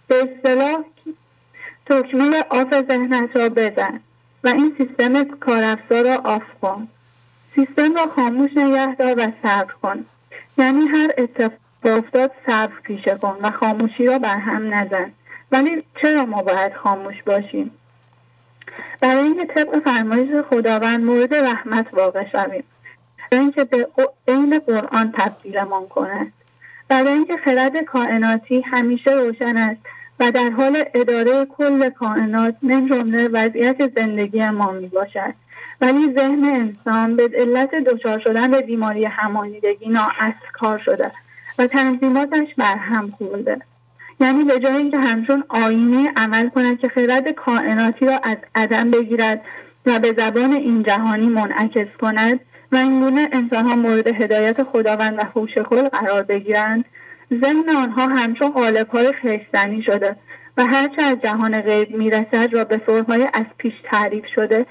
به 0.08 0.14
اصطلاح 0.22 0.84
تکمه 1.86 2.44
off 2.50 2.82
ذهنت 2.88 3.36
را 3.36 3.48
بزن 3.48 4.00
و 4.44 4.48
این 4.48 4.76
سیستم 4.78 5.24
کارافزا 5.24 6.00
را 6.02 6.16
off 6.24 6.42
کن. 6.62 6.88
سیستم 7.54 7.94
را 7.94 8.06
خاموش 8.16 8.50
نگه 8.56 8.94
دار 8.94 9.14
و 9.18 9.32
صبر 9.42 9.72
کن. 9.82 10.04
یعنی 10.58 10.86
هر 10.86 11.10
اتفاق 11.18 11.52
افتاد 11.84 12.30
صبر 12.46 12.72
پیشه 12.82 13.14
کن 13.14 13.36
و 13.42 13.50
خاموشی 13.50 14.06
را 14.06 14.18
بر 14.18 14.38
هم 14.38 14.74
نزن. 14.74 15.12
ولی 15.52 15.82
چرا 16.02 16.24
ما 16.24 16.42
باید 16.42 16.74
خاموش 16.74 17.22
باشیم؟ 17.26 17.70
برای 19.00 19.22
اینکه 19.22 19.44
طبق 19.44 19.78
فرمایش 19.84 20.44
خداوند 20.50 21.00
مورد 21.00 21.34
رحمت 21.34 21.86
واقع 21.92 22.28
شویم. 22.32 22.64
برای 23.30 23.44
اینکه 23.44 23.64
به 23.64 23.88
عین 24.28 24.58
قرآن 24.58 25.12
تبدیلمان 25.18 25.88
کند. 25.88 26.32
برای 26.88 27.12
اینکه 27.12 27.36
خرد 27.44 27.76
کائناتی 27.76 28.60
همیشه 28.60 29.10
روشن 29.10 29.56
است 29.56 29.80
و 30.20 30.30
در 30.30 30.50
حال 30.50 30.84
اداره 30.94 31.44
کل 31.44 31.88
کائنات 31.88 32.54
من 32.62 32.88
جمله 32.88 33.28
وضعیت 33.28 33.98
زندگی 33.98 34.48
ما 34.48 34.70
می 34.70 34.86
باشد 34.86 35.34
ولی 35.82 36.14
ذهن 36.16 36.44
انسان 36.44 37.16
به 37.16 37.30
علت 37.34 37.74
دچار 37.74 38.18
شدن 38.18 38.50
به 38.50 38.60
بیماری 38.60 39.04
همانیدگی 39.04 39.88
نااصل 39.88 40.32
کار 40.52 40.78
شده 40.84 41.12
و 41.58 41.66
تنظیماتش 41.66 42.48
برهم 42.58 43.10
خورده. 43.18 43.58
یعنی 44.20 44.44
به 44.44 44.58
جای 44.58 44.76
اینکه 44.76 44.98
همچون 44.98 45.44
آینه 45.48 46.12
عمل 46.16 46.48
کند 46.48 46.78
که 46.80 46.88
خرد 46.88 47.30
کائناتی 47.30 48.06
را 48.06 48.20
از 48.22 48.36
عدم 48.54 48.90
بگیرد 48.90 49.40
و 49.86 49.98
به 49.98 50.14
زبان 50.18 50.52
این 50.52 50.82
جهانی 50.82 51.28
منعکس 51.28 51.96
کند 52.00 52.40
و 52.72 52.76
اینگونه 52.76 53.28
انسانها 53.32 53.76
مورد 53.76 54.06
هدایت 54.06 54.62
خداوند 54.62 55.18
و 55.18 55.24
هوش 55.34 55.50
کل 55.70 55.88
قرار 55.88 56.22
بگیرند 56.22 56.84
ذهن 57.44 57.76
آنها 57.76 58.06
همچون 58.06 58.50
قالبهای 58.50 59.12
خیستنی 59.12 59.82
شده 59.82 60.16
و 60.56 60.64
هرچه 60.64 61.02
از 61.02 61.16
جهان 61.22 61.60
غیب 61.60 61.96
می‌رسد 61.96 62.48
را 62.52 62.64
به 62.64 62.76
فرمهای 62.76 63.22
از 63.34 63.46
پیش 63.58 63.74
تعریف 63.90 64.24
شده 64.34 64.66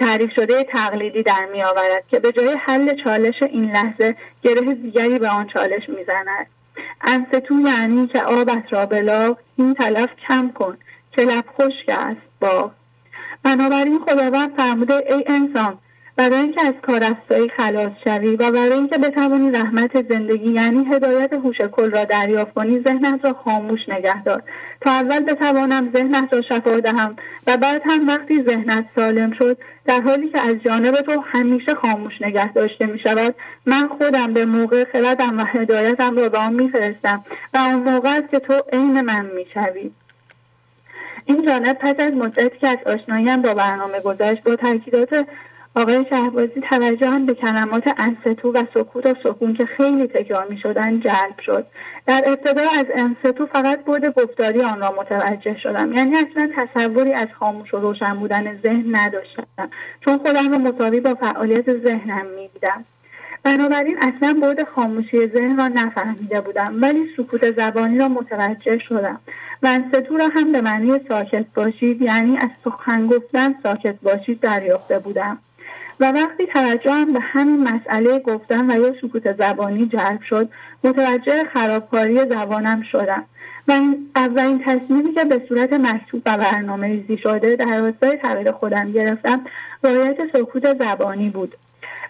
تعریف 0.00 0.30
شده 0.36 0.64
تقلیدی 0.64 1.22
در 1.22 1.48
می 1.52 1.62
آورد 1.62 2.04
که 2.08 2.18
به 2.18 2.32
جای 2.32 2.56
حل 2.60 3.02
چالش 3.04 3.42
این 3.42 3.70
لحظه 3.70 4.16
گره 4.42 4.74
دیگری 4.74 5.18
به 5.18 5.28
آن 5.28 5.46
چالش 5.46 5.88
می‌زند. 5.88 6.46
انستو 7.00 7.60
یعنی 7.66 8.06
که 8.06 8.22
آبت 8.22 8.64
را 8.70 8.86
بلاغ 8.86 9.38
این 9.56 9.74
تلف 9.74 10.08
کم 10.28 10.52
کن 10.54 10.78
که 11.12 11.22
لب 11.22 11.44
خشک 11.58 11.88
است 11.88 12.20
با 12.40 12.70
بنابراین 13.42 13.98
خداوند 13.98 14.56
فرموده 14.56 14.94
ای 14.94 15.24
انسان 15.26 15.78
برای 16.16 16.36
اینکه 16.36 16.60
از 16.66 16.74
کارستایی 16.82 17.48
خلاص 17.56 17.92
شوی 18.04 18.36
و 18.36 18.50
برای 18.50 18.72
اینکه 18.72 18.98
بتوانی 18.98 19.50
رحمت 19.50 20.12
زندگی 20.12 20.52
یعنی 20.52 20.84
هدایت 20.84 21.32
هوش 21.32 21.56
کل 21.60 21.90
را 21.90 22.04
دریافت 22.04 22.54
کنی 22.54 22.82
ذهنت 22.86 23.24
را 23.24 23.32
خاموش 23.44 23.80
نگه 23.88 24.22
دار. 24.22 24.42
تا 24.80 24.90
اول 24.90 25.20
بتوانم 25.20 25.92
ذهنت 25.92 26.34
را 26.34 26.42
شفا 26.42 26.80
دهم 26.80 27.16
و 27.46 27.56
بعد 27.56 27.82
هم 27.84 28.08
وقتی 28.08 28.44
ذهنت 28.48 28.84
سالم 28.96 29.32
شد 29.38 29.58
در 29.84 30.00
حالی 30.00 30.28
که 30.28 30.40
از 30.40 30.54
جانب 30.64 30.94
تو 30.94 31.24
همیشه 31.32 31.74
خاموش 31.74 32.12
نگه 32.20 32.52
داشته 32.52 32.86
می 32.86 32.98
شود 32.98 33.34
من 33.66 33.88
خودم 33.88 34.32
به 34.32 34.44
موقع 34.44 34.84
خردم 34.92 35.38
و 35.38 35.44
هدایتم 35.44 36.16
را 36.16 36.28
به 36.28 36.38
آن 36.38 36.54
میفرستم 36.54 37.24
و 37.54 37.58
آن 37.58 37.74
موقع 37.74 38.18
است 38.18 38.30
که 38.30 38.38
تو 38.38 38.62
عین 38.72 39.00
من 39.00 39.26
می‌شوی. 39.26 39.90
این 41.24 41.46
جانب 41.46 41.72
پس 41.72 41.94
از 41.98 42.12
مدتی 42.12 42.58
که 42.58 42.68
از 42.68 42.78
آشناییم 42.86 43.42
با 43.42 43.54
برنامه 43.54 44.00
گذشت 44.00 44.42
با 44.42 44.56
تاکیدات 44.56 45.26
آقای 45.74 46.06
شهبازی 46.10 46.60
توجه 46.70 47.10
هم 47.10 47.26
به 47.26 47.34
کلمات 47.34 47.82
انستو 47.98 48.52
و 48.52 48.62
سکوت 48.74 49.06
و 49.06 49.14
سکون 49.24 49.54
که 49.54 49.66
خیلی 49.66 50.06
تکرار 50.06 50.46
می 50.50 50.58
شدن 50.58 51.00
جلب 51.00 51.40
شد. 51.46 51.66
در 52.06 52.22
ابتدا 52.26 52.62
از 52.78 52.86
انستو 52.94 53.46
فقط 53.46 53.84
بود 53.84 54.06
گفتاری 54.06 54.60
آن 54.62 54.80
را 54.80 54.94
متوجه 54.98 55.58
شدم. 55.58 55.92
یعنی 55.92 56.16
اصلا 56.16 56.50
تصوری 56.56 57.12
از 57.12 57.28
خاموش 57.38 57.74
و 57.74 57.78
روشن 57.78 58.14
بودن 58.14 58.60
ذهن 58.62 58.96
نداشتم 58.96 59.70
چون 60.00 60.18
خودم 60.18 60.52
را 60.52 60.58
مساوی 60.58 61.00
با 61.00 61.14
فعالیت 61.14 61.76
ذهنم 61.84 62.26
می 62.26 62.48
دیدم 62.48 62.84
بنابراین 63.42 63.96
اصلا 63.98 64.36
بود 64.42 64.68
خاموشی 64.74 65.26
ذهن 65.26 65.58
را 65.58 65.68
نفهمیده 65.68 66.40
بودم 66.40 66.78
ولی 66.82 67.04
سکوت 67.16 67.56
زبانی 67.56 67.98
را 67.98 68.08
متوجه 68.08 68.78
شدم. 68.78 69.20
و 69.62 69.66
انستو 69.66 70.16
را 70.16 70.28
هم 70.34 70.52
به 70.52 70.60
معنی 70.60 71.00
ساکت 71.08 71.46
باشید 71.54 72.02
یعنی 72.02 72.36
از 72.36 72.48
سخن 72.64 73.06
گفتن 73.06 73.54
ساکت 73.62 73.94
باشید 74.02 74.40
دریافته 74.40 74.98
بودم. 74.98 75.38
و 76.02 76.04
وقتی 76.04 76.46
توجهم 76.46 77.12
به 77.12 77.20
همین 77.20 77.68
مسئله 77.68 78.18
گفتن 78.18 78.70
و 78.70 78.80
یا 78.82 78.94
سکوت 79.02 79.36
زبانی 79.36 79.86
جلب 79.86 80.22
شد 80.28 80.48
متوجه 80.84 81.44
خرابکاری 81.54 82.18
زبانم 82.18 82.82
شدم. 82.92 83.24
و 83.68 83.72
اولین 84.16 84.62
تصمیمی 84.64 85.14
که 85.14 85.24
به 85.24 85.42
صورت 85.48 85.72
مکتوب 85.72 86.22
و 86.26 86.36
برنامه 86.36 86.86
ریزی 86.86 87.18
شده 87.18 87.56
در 87.56 87.80
راستای 87.80 88.16
تغییر 88.16 88.52
خودم 88.52 88.92
گرفتم 88.92 89.44
رعایت 89.84 90.18
سکوت 90.32 90.78
زبانی 90.78 91.30
بود. 91.30 91.56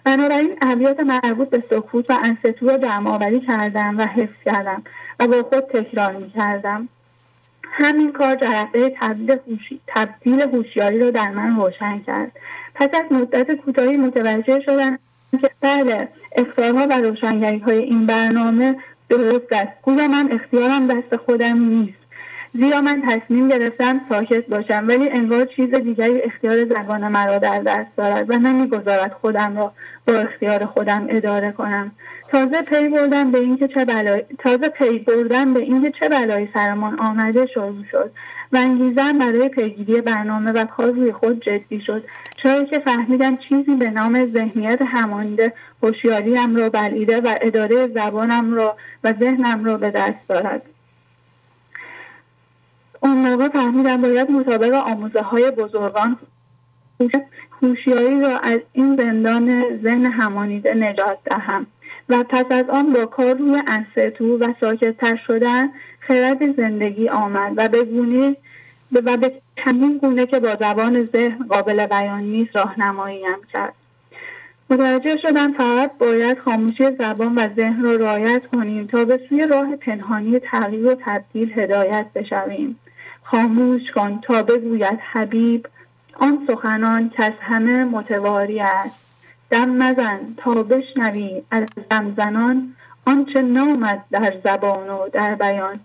بنابراین 0.03 0.57
ابیات 0.61 0.99
مربوط 0.99 1.49
به 1.49 1.63
سکوت 1.69 2.09
و 2.09 2.17
انستو 2.23 2.67
را 2.67 2.77
جمعآوری 2.77 3.39
کردم 3.39 3.97
و 3.97 4.01
حفظ 4.05 4.43
کردم 4.45 4.83
و 5.19 5.27
با 5.27 5.43
خود 5.43 5.59
تکرار 5.59 6.11
می 6.11 6.29
کردم 6.29 6.89
همین 7.63 8.11
کار 8.11 8.35
جرقه 8.35 8.95
تبدیل, 9.87 10.41
هوشیاری 10.41 10.99
را 10.99 11.11
در 11.11 11.29
من 11.29 11.55
روشن 11.55 11.99
کرد. 12.07 12.31
پس 12.75 12.89
از 12.93 13.11
مدت 13.11 13.55
کوتاهی 13.55 13.97
متوجه 13.97 14.59
شدن 14.65 14.97
که 15.41 15.49
بله 15.61 16.07
اختیارها 16.35 16.87
و 16.89 16.93
روشنگری 17.01 17.59
های 17.59 17.77
این 17.77 18.05
برنامه 18.05 18.75
درست 19.09 19.51
است. 19.51 19.71
گویا 19.81 20.07
من 20.07 20.31
اختیارم 20.31 20.87
دست 20.87 21.15
خودم 21.15 21.59
نیست. 21.59 22.03
زیرا 22.53 22.81
من 22.81 23.03
تصمیم 23.09 23.47
گرفتم 23.47 24.01
ساکت 24.09 24.47
باشم 24.47 24.85
ولی 24.87 25.09
انگار 25.09 25.45
چیز 25.45 25.75
دیگری 25.75 26.21
اختیار 26.21 26.65
زبان 26.65 27.07
مرا 27.07 27.37
در 27.37 27.59
دست 27.59 27.97
دارد 27.97 28.31
و 28.31 28.37
نمی‌گذارد 28.37 29.13
خودم 29.21 29.57
را 29.57 29.73
با 30.07 30.13
اختیار 30.13 30.65
خودم 30.65 31.07
اداره 31.09 31.51
کنم. 31.51 31.91
تازه 32.31 32.61
پی 32.61 32.87
بردم 32.87 33.31
به 33.31 33.37
اینکه 33.37 33.67
چه 33.67 33.85
بلایی 33.85 34.23
تازه 34.39 34.69
پی 34.69 34.99
بردم 34.99 35.53
به 35.53 35.59
اینکه 35.59 35.91
چه 35.99 36.09
بلایی 36.09 36.49
سرمان 36.53 36.99
آمده 36.99 37.45
شروع 37.45 37.83
شد. 37.91 38.11
و 38.53 38.57
انگیزم 38.57 39.19
برای 39.19 39.49
پیگیری 39.49 40.01
برنامه 40.01 40.51
و 40.51 40.65
کار 40.65 40.91
روی 40.91 41.11
خود 41.11 41.43
جدی 41.43 41.81
شد. 41.81 42.03
چرا 42.43 42.63
که 42.63 42.79
فهمیدم 42.79 43.37
چیزی 43.37 43.75
به 43.75 43.89
نام 43.89 44.25
ذهنیت 44.25 44.81
همانیده 44.81 45.53
هوشیاریم 45.83 46.55
را 46.55 46.69
بلعیده 46.69 47.21
و 47.21 47.35
اداره 47.41 47.87
زبانم 47.87 48.53
را 48.53 48.77
و 49.03 49.13
ذهنم 49.19 49.65
را 49.65 49.77
به 49.77 49.89
دست 49.89 50.27
دارد. 50.29 50.61
اون 52.99 53.17
موقع 53.17 53.49
فهمیدم 53.49 54.01
باید 54.01 54.31
مطابق 54.31 54.73
آموزه 54.73 55.21
های 55.21 55.51
بزرگان 55.51 56.17
هوشیاری 57.61 58.21
را 58.21 58.37
از 58.39 58.59
این 58.73 58.95
زندان 58.95 59.63
ذهن 59.83 60.05
همانیده 60.05 60.73
نجات 60.73 61.17
دهم 61.25 61.67
و 62.09 62.23
پس 62.23 62.45
از 62.51 62.69
آن 62.69 62.93
با 62.93 63.05
کار 63.05 63.33
روی 63.33 63.61
انستو 63.67 64.37
و 64.37 64.53
ساکتتر 64.61 65.19
شدن 65.27 65.69
خرد 65.99 66.55
زندگی 66.57 67.09
آمد 67.09 67.53
و 67.57 67.67
به 67.67 67.83
گونه 67.83 68.35
و 69.01 69.17
به 69.17 69.31
چندین 69.65 69.97
گونه 69.97 70.25
که 70.25 70.39
با 70.39 70.55
زبان 70.59 71.05
ذهن 71.05 71.47
قابل 71.49 71.85
بیان 71.85 72.23
نیست 72.23 72.55
راهنماییم 72.55 73.37
کرد. 73.53 73.73
متوجه 74.69 75.17
شدم 75.21 75.53
فقط 75.53 75.91
باید 75.97 76.39
خاموشی 76.39 76.83
زبان 76.99 77.35
و 77.35 77.47
ذهن 77.55 77.83
را 77.83 77.95
رعایت 77.95 78.47
کنیم 78.47 78.87
تا 78.87 79.05
به 79.05 79.19
سوی 79.29 79.47
راه 79.47 79.75
پنهانی 79.75 80.39
تغییر 80.39 80.85
و 80.85 80.95
تبدیل 81.05 81.59
هدایت 81.59 82.05
بشویم. 82.15 82.79
خاموش 83.23 83.91
کن 83.95 84.19
تا 84.21 84.43
بگوید 84.43 84.99
حبیب 85.11 85.67
آن 86.19 86.47
سخنان 86.47 87.09
که 87.09 87.23
از 87.23 87.33
همه 87.41 87.85
متواری 87.85 88.59
است. 88.59 88.95
دم 89.49 89.69
مزن 89.69 90.19
تا 90.37 90.63
بشنوی 90.63 91.41
از 91.51 91.63
دمزنان 91.89 92.75
آنچه 93.05 93.41
نامد 93.41 94.05
در 94.11 94.33
زبان 94.43 94.89
و 94.89 95.09
در 95.09 95.35
بیان. 95.35 95.79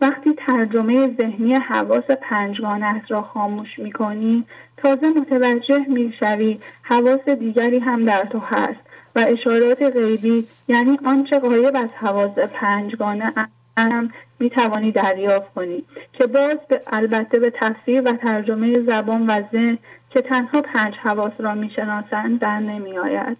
وقتی 0.00 0.34
ترجمه 0.46 1.16
ذهنی 1.20 1.54
حواس 1.54 2.04
پنجگانه 2.22 3.02
را 3.08 3.22
خاموش 3.22 3.78
می‌کنی 3.78 4.44
تازه 4.76 5.10
متوجه 5.10 5.84
می‌شوی 5.88 6.60
حواس 6.82 7.28
دیگری 7.28 7.78
هم 7.78 8.04
در 8.04 8.24
تو 8.24 8.38
هست 8.38 8.80
و 9.16 9.26
اشارات 9.28 9.82
غیبی 9.82 10.46
یعنی 10.68 10.98
آنچه 11.04 11.38
غایب 11.38 11.76
از 11.76 11.88
حواس 12.00 12.38
پنجگانه 12.38 13.32
هم 13.78 14.10
می 14.38 14.50
توانی 14.50 14.92
دریافت 14.92 15.54
کنی 15.54 15.84
که 16.12 16.26
باز 16.26 16.56
به 16.68 16.80
البته 16.86 17.38
به 17.38 17.52
تفسیر 17.60 18.00
و 18.00 18.12
ترجمه 18.12 18.80
زبان 18.80 19.26
و 19.26 19.40
ذهن 19.52 19.78
که 20.10 20.20
تنها 20.20 20.62
پنج 20.62 20.94
حواس 20.94 21.32
را 21.38 21.54
می‌شناسند 21.54 22.40
در 22.40 22.60
نمی 22.60 22.98
آید. 22.98 23.36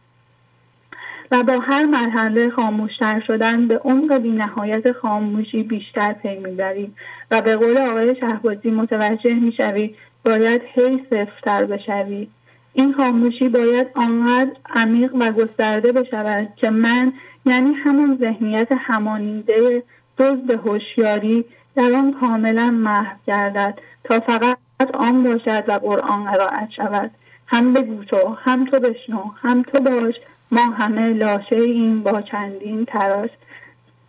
و 1.31 1.43
با 1.43 1.59
هر 1.59 1.87
مرحله 1.87 2.51
خاموشتر 2.51 3.23
شدن 3.27 3.69
به 3.69 3.79
عمق 3.79 4.19
بینهایت 4.19 4.93
خاموشی 4.93 5.63
بیشتر 5.63 6.13
پی 6.13 6.37
می‌برید 6.37 6.97
و 7.31 7.41
به 7.41 7.57
قول 7.57 7.77
آقای 7.77 8.17
شهبازی 8.21 8.71
متوجه 8.71 9.35
می‌شوید 9.35 9.97
باید 10.25 10.63
هی 10.75 11.07
صفتر 11.11 11.65
بشوید 11.65 12.31
این 12.73 12.93
خاموشی 12.93 13.49
باید 13.49 13.87
آنقدر 13.95 14.51
عمیق 14.75 15.15
و 15.15 15.31
گسترده 15.31 15.93
بشود 15.93 16.49
که 16.57 16.71
من 16.71 17.13
یعنی 17.47 17.73
همون 17.75 18.19
ذهنیت 18.21 18.69
همانیده 18.79 19.83
دزد 20.19 20.51
هوشیاری 20.51 21.45
در 21.77 21.93
آن 21.93 22.13
کاملا 22.21 22.71
محو 22.71 23.17
گردد 23.27 23.79
تا 24.05 24.21
فقط 24.21 24.59
آن 24.95 25.23
باشد 25.23 25.65
و 25.69 25.73
قرآن 25.73 26.25
قرائت 26.25 26.69
شود. 26.77 27.11
هم 27.47 27.73
بگو 27.73 28.05
تو 28.05 28.37
هم 28.45 28.65
تو 28.65 28.81
بشنو 28.81 29.25
هم 29.43 29.63
تو 29.63 29.81
باش 29.81 30.15
ما 30.51 30.61
همه 30.79 31.09
لاشه 31.09 31.57
این 31.57 32.03
با 32.03 32.23
چندین 32.23 32.85
تراش 32.85 33.31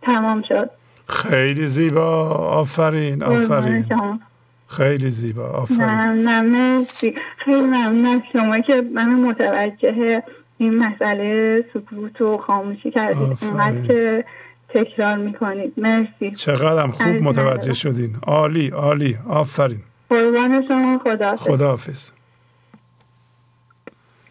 تمام 0.02 0.42
شد. 0.48 0.70
خیلی 1.08 1.66
زیبا. 1.66 2.28
آفرین 2.30 3.22
آفرین. 3.22 3.84
خیلی 4.66 5.10
زیبا. 5.10 5.46
آفرین. 5.48 5.80
نه 6.28 6.86
خیلی 7.44 7.60
ممنون. 7.60 8.22
شما 8.32 8.58
که 8.58 8.82
من 8.94 9.14
متوجه 9.14 10.22
این 10.58 10.78
مسئله 10.78 11.64
سکوت 11.74 12.20
و 12.20 12.38
خاموشی 12.38 12.90
کردید. 12.90 13.38
اینقدر 13.42 13.86
که 13.86 14.24
تکرار 14.68 15.16
می‌کنید. 15.16 15.72
مرسی. 15.76 16.30
چقدر 16.30 16.86
خوب 16.86 17.22
متوجه 17.22 17.74
شدین. 17.74 18.16
عالی 18.26 18.68
عالی. 18.68 19.18
آفرین. 19.28 19.80
قربان 20.10 20.64
شما. 20.68 21.00
خدا 21.04 21.36
خداحافظ. 21.36 22.10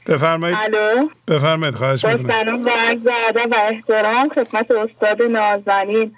بفرمایید. 0.07 0.57
بفرمایید 1.27 1.75
خواهش 1.75 2.05
می‌کنم. 2.05 2.29
سلام 2.29 2.65
و 2.65 2.69
عرض 2.69 2.99
ادب 3.27 3.51
و 3.51 3.55
احترام 3.57 4.29
خدمت 4.29 4.71
استاد 4.71 5.21
نازنین 5.21 6.15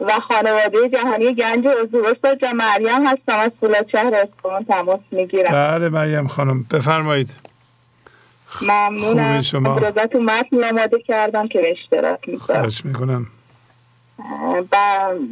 و 0.00 0.12
خانواده 0.28 0.88
جهانی 0.88 1.34
گنج 1.34 1.66
حضور 1.66 2.08
استاد 2.08 2.40
جان 2.40 2.56
مریم 2.56 3.06
هستم. 3.06 3.38
از 3.38 3.50
فولاد 3.60 3.86
شهر 3.92 4.14
اصفهان 4.14 4.64
تماس 4.64 5.00
می‌گیرم. 5.10 5.52
بله 5.52 5.88
مریم 5.88 6.26
خانم 6.26 6.62
بفرمایید. 6.62 7.34
ممنونم. 8.62 9.40
شما؟ 9.40 9.76
ازتون 9.76 10.24
متن 10.24 10.64
آماده 10.64 10.98
کردم 11.08 11.48
که 11.48 11.60
به 11.60 11.70
اشتراک 11.70 12.28
می‌ذارم 12.28 12.60
خواهش 12.60 12.84
می‌کنم. 12.84 13.26
ب... 14.72 14.76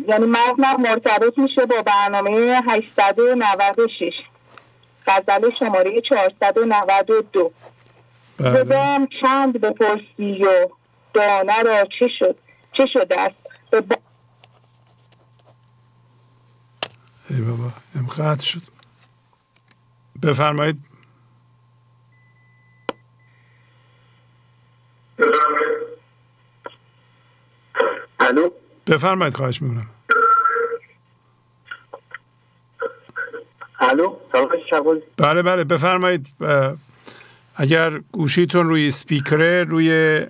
یعنی 0.08 0.26
متنم 0.26 0.82
مرتبط 0.82 1.38
میشه 1.38 1.66
با 1.66 1.82
برنامه 1.82 2.60
896 2.68 4.12
غزل 5.06 5.50
شماره 5.58 6.00
492 6.00 7.52
بله. 8.38 8.64
بدم 8.64 9.08
چند 9.22 9.60
بپرسی 9.60 10.42
و 10.42 10.68
دانه 11.14 11.62
را 11.62 11.84
چه 11.98 12.08
شد 12.18 12.36
چه 12.72 12.86
شده 12.92 13.20
است؟ 13.20 13.34
ای 17.30 17.40
بابا 17.40 17.70
ام 17.94 18.06
قطع 18.06 18.42
شد. 18.44 18.60
بفرمایید. 20.22 20.76
الو؟ 28.20 28.50
بفرمایید 28.86 29.34
خواهش 29.34 29.62
می‌کنم. 29.62 29.90
الو؟ 33.80 34.16
بله 35.16 35.42
بله 35.42 35.64
بفرمایید. 35.64 36.28
اگر 37.56 37.98
گوشیتون 37.98 38.68
روی 38.68 38.90
سپیکره 38.90 39.64
روی 39.64 40.20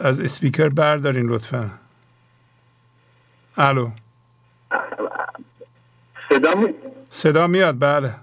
از 0.00 0.20
اسپیکر 0.20 0.68
بردارین 0.68 1.26
لطفا. 1.26 1.70
الو. 3.56 3.90
صدا 6.28 6.54
می... 6.54 6.74
صدا 7.10 7.46
میاد 7.46 7.78
بله. 7.78 8.14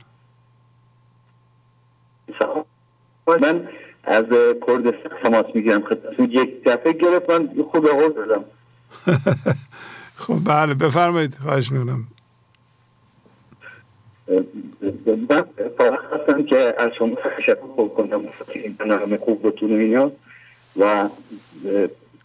من 3.41 3.67
از 4.03 4.25
کردستان 4.67 5.11
تماس 5.23 5.45
می‌گیرم. 5.55 5.83
یک 6.19 6.63
دفعه 6.63 6.93
گرفت 6.93 7.29
من 7.29 7.49
خوب 7.71 7.87
حال 7.87 8.13
دادم. 8.13 8.45
خب 10.21 10.39
بله 10.45 10.73
بفرمایید 10.73 11.35
خواهش 11.35 11.71
می‌کنم. 11.71 12.07
فقط 15.77 15.99
خواستم 16.09 16.43
که 16.43 16.73
از 16.77 16.89
شما 16.97 17.15
تشکر 17.15 17.87
کنم 17.97 18.21
این 18.53 18.73
برنامه 18.73 19.17
خوب 19.17 19.47
بتونه 19.47 19.75
اینا 19.75 20.11
و 20.79 21.09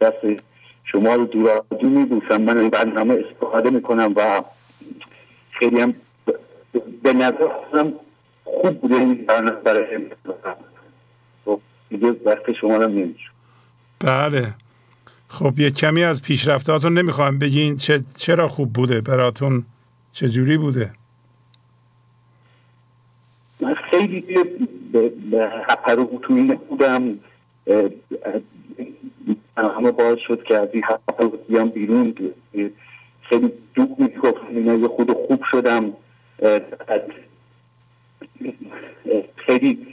دست 0.00 0.42
شما 0.84 1.14
رو 1.14 1.24
دور 1.24 1.62
دور 1.80 1.90
میبوسم. 1.90 2.42
من 2.42 2.58
این 2.58 2.70
برنامه 2.70 3.14
استفاده 3.14 3.70
می‌کنم 3.70 4.12
و 4.16 4.42
خیلی 5.50 5.80
هم 5.80 5.94
به 7.02 7.12
نظر 7.12 7.48
خوب 8.44 8.80
بوده 8.80 8.94
این 8.94 9.14
برنامه 9.14 9.60
برای 9.60 10.10
دیگه 11.90 12.16
وقت 12.24 12.52
شما 12.60 12.76
رو 12.76 12.88
نمیشون 12.88 13.34
بله. 14.00 14.54
خب 15.28 15.60
یه 15.60 15.70
کمی 15.70 16.04
از 16.04 16.22
پیشرفتاتون 16.22 16.98
نمی‌خوام 16.98 17.38
بگین 17.38 17.76
چه 17.76 18.00
چرا 18.16 18.48
خوب 18.48 18.72
بوده 18.72 19.00
براتون؟ 19.00 19.64
چه 20.12 20.28
جوری 20.28 20.56
بوده؟ 20.56 20.90
من 23.64 23.74
خیلی 23.74 24.20
به 24.92 25.12
هپروتوین 25.68 26.54
بودم 26.54 27.18
همه 29.56 29.90
باعث 29.90 30.18
شد 30.18 30.42
که 30.42 30.58
از 30.58 30.68
این 30.72 30.82
بیام 31.48 31.68
بیرون. 31.68 32.14
خیلی 33.22 33.52
دوب 33.74 34.00
می‌گفتم 34.00 34.46
اینا 34.48 34.74
یه 34.74 34.88
خود 34.88 35.12
خوب 35.12 35.40
شدم. 35.50 35.92
خیلی 39.36 39.86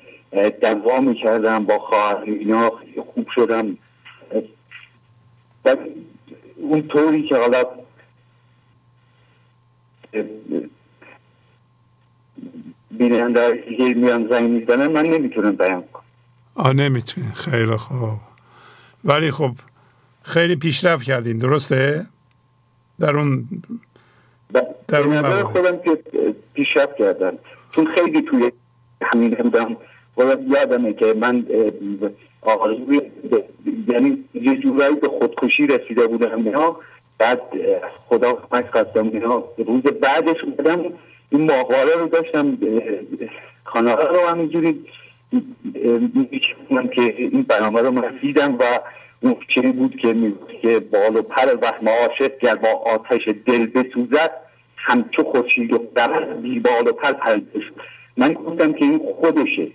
دوا 0.62 1.00
می‌کردم 1.00 1.66
با 1.66 1.80
خواهر 1.80 2.24
اینا 2.24 2.72
خوب 3.14 3.28
شدم. 3.36 3.78
اون 6.56 6.88
طوری 6.88 7.28
که 7.28 7.36
حالا 7.36 7.64
بیننده 12.98 13.52
دیگه 13.70 13.94
میان 13.94 14.28
زنگ 14.32 14.50
می‌زنن 14.50 14.88
من 14.88 15.06
نمی‌تونم 15.06 15.56
بیان 15.56 15.84
کنم. 15.94 16.04
آه 16.56 16.74
نمی‌تونین 16.74 17.32
خیلی 17.32 17.76
خوب. 17.76 18.20
ولی 19.06 19.32
خب 19.32 19.52
خیلی 20.24 20.56
پیشرفت 20.56 21.04
کردین. 21.04 21.38
درسته؟ 21.38 22.06
در 23.00 23.18
اون 23.18 23.48
در 24.88 25.00
اون 25.00 25.44
خودم 25.44 25.78
که 25.78 26.04
پیشرفت 26.54 26.96
کردم. 26.96 27.34
چون 27.72 27.88
خیلی 27.96 28.22
توی 28.22 28.52
همین 29.02 29.36
بودم 29.36 29.78
یادمه 30.48 30.94
که 30.94 31.14
من 31.22 31.46
آرزوی 32.42 33.02
یعنی 33.88 34.24
یه 34.34 34.56
جورایی 34.56 34.96
به 34.96 35.08
خودکشی 35.08 35.68
رسیده 35.68 36.08
بودم 36.08 36.46
اینا. 36.46 36.76
بعد 37.18 37.42
خدا 38.10 38.34
کمک 38.34 38.66
خواستم 38.72 39.08
اینا. 39.08 39.44
روز 39.58 39.82
بعدش 39.82 40.42
بودم 40.58 40.84
این 41.32 41.46
ماهواره 41.46 41.96
رو 42.00 42.08
داشتم 42.08 42.58
کانال 43.66 44.08
رو 44.08 44.28
همینجوری 44.28 44.86
می‌کنم 46.14 46.88
که 46.88 47.02
این 47.02 47.44
برنامه 47.44 47.82
رو 47.82 47.92
من 47.92 48.20
دیدم 48.22 48.56
و 48.56 48.80
اون 49.22 49.36
بود 49.72 49.96
که 50.02 50.34
که 50.62 50.80
بال 50.80 51.16
و 51.16 51.22
پر 51.22 51.58
وهم 51.62 51.90
عاشق 51.90 52.32
گر 52.42 52.56
با 52.56 52.70
آتش 52.70 53.22
دل 53.46 53.66
بسوزد 53.66 54.32
همچو 54.78 55.24
خورشید 55.24 55.74
و 55.74 55.80
بی 56.42 56.60
بال 56.60 56.88
و 56.88 56.92
پر 56.92 57.12
پرده 57.12 57.62
من 58.18 58.34
گفتم 58.34 58.74
که 58.74 58.86
این 58.86 59.02
خودشه. 59.22 59.68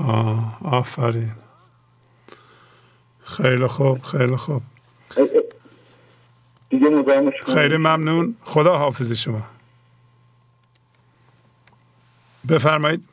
آه 0.00 0.58
آفرین. 0.64 1.32
خیلی 3.22 3.66
خوب 3.66 4.02
خیلی 4.02 4.36
خوب. 4.36 4.62
دیگه 6.70 7.04
خیلی 7.54 7.76
ممنون. 7.76 8.36
خدا 8.44 8.78
حافظ 8.78 9.12
شما. 9.12 9.53
بفرمایید. 12.48 13.08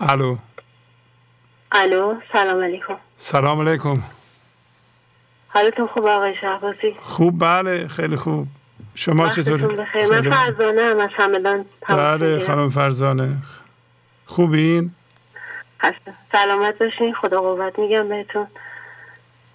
الو. 0.00 0.36
الو 1.72 2.14
سلام 2.32 2.62
علیکم. 2.64 2.96
سلام 3.16 3.68
علیکم. 3.68 4.02
حالتون 5.48 5.86
خوب 5.86 6.06
آقای 6.06 6.34
شهبازی؟ 6.40 6.96
خوب 7.00 7.44
بله 7.44 7.88
خیلی 7.88 8.16
خوب. 8.16 8.46
شما 8.94 9.28
چطوری؟ 9.28 9.66
من 9.66 10.30
فرزانه 10.30 10.82
هم 10.82 10.98
از 11.00 11.10
همدان 11.12 11.64
بله 11.88 12.46
خانم 12.46 12.70
فرزانه. 12.70 13.36
خوبین؟ 14.26 14.94
هستم 15.80 16.14
سلامت 16.32 16.78
باشین. 16.78 17.14
خدا 17.14 17.40
قوت 17.40 17.78
میگم 17.78 18.08
بهتون. 18.08 18.46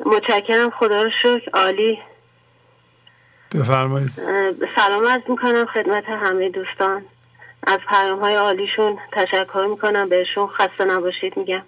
متشکرم. 0.06 0.70
خدا 0.70 1.02
رو 1.02 1.10
شکر. 1.24 1.50
عالی. 1.54 2.00
بفرمایید. 3.56 4.12
سلام 4.76 5.08
عرض 5.08 5.22
می‌کنم 5.28 5.66
خدمت 5.66 6.04
همه 6.08 6.50
دوستان. 6.50 7.06
از 7.68 7.80
پیام 7.90 8.20
های 8.20 8.36
عالیشون 8.36 8.98
تشکر 9.12 9.68
می‌کنم. 9.70 10.10
بهشون 10.10 10.48
خسته 10.48 10.86
نباشید 10.86 11.38
میگم. 11.38 11.62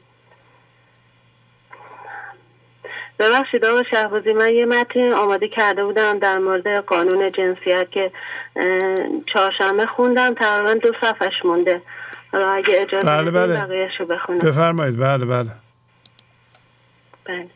ببخشید 3.20 3.66
آقا 3.66 3.84
شهبازی 3.92 4.34
من 4.34 4.54
یه 4.54 4.66
متن 4.66 5.14
آماده 5.14 5.48
کرده 5.48 5.84
بودم 5.84 6.20
در 6.20 6.38
مورد 6.38 6.68
قانون 6.68 7.32
جنسیت 7.32 7.92
که 7.92 8.12
چهارشنبه 9.34 9.86
خوندم. 9.86 10.34
تقریبا 10.34 10.74
دو 10.74 10.92
صفحش 11.02 11.46
مونده. 11.46 11.82
حالا 12.32 12.50
اگه 12.50 12.82
اجازه 12.82 13.06
بله 13.06 13.32
بله. 13.32 13.62
بقیهشو 13.62 14.06
بخونم. 14.06 14.40
بفرمایید. 14.40 15.00
بله 15.00 15.26
بله. 15.26 15.52
بله. 17.26 17.50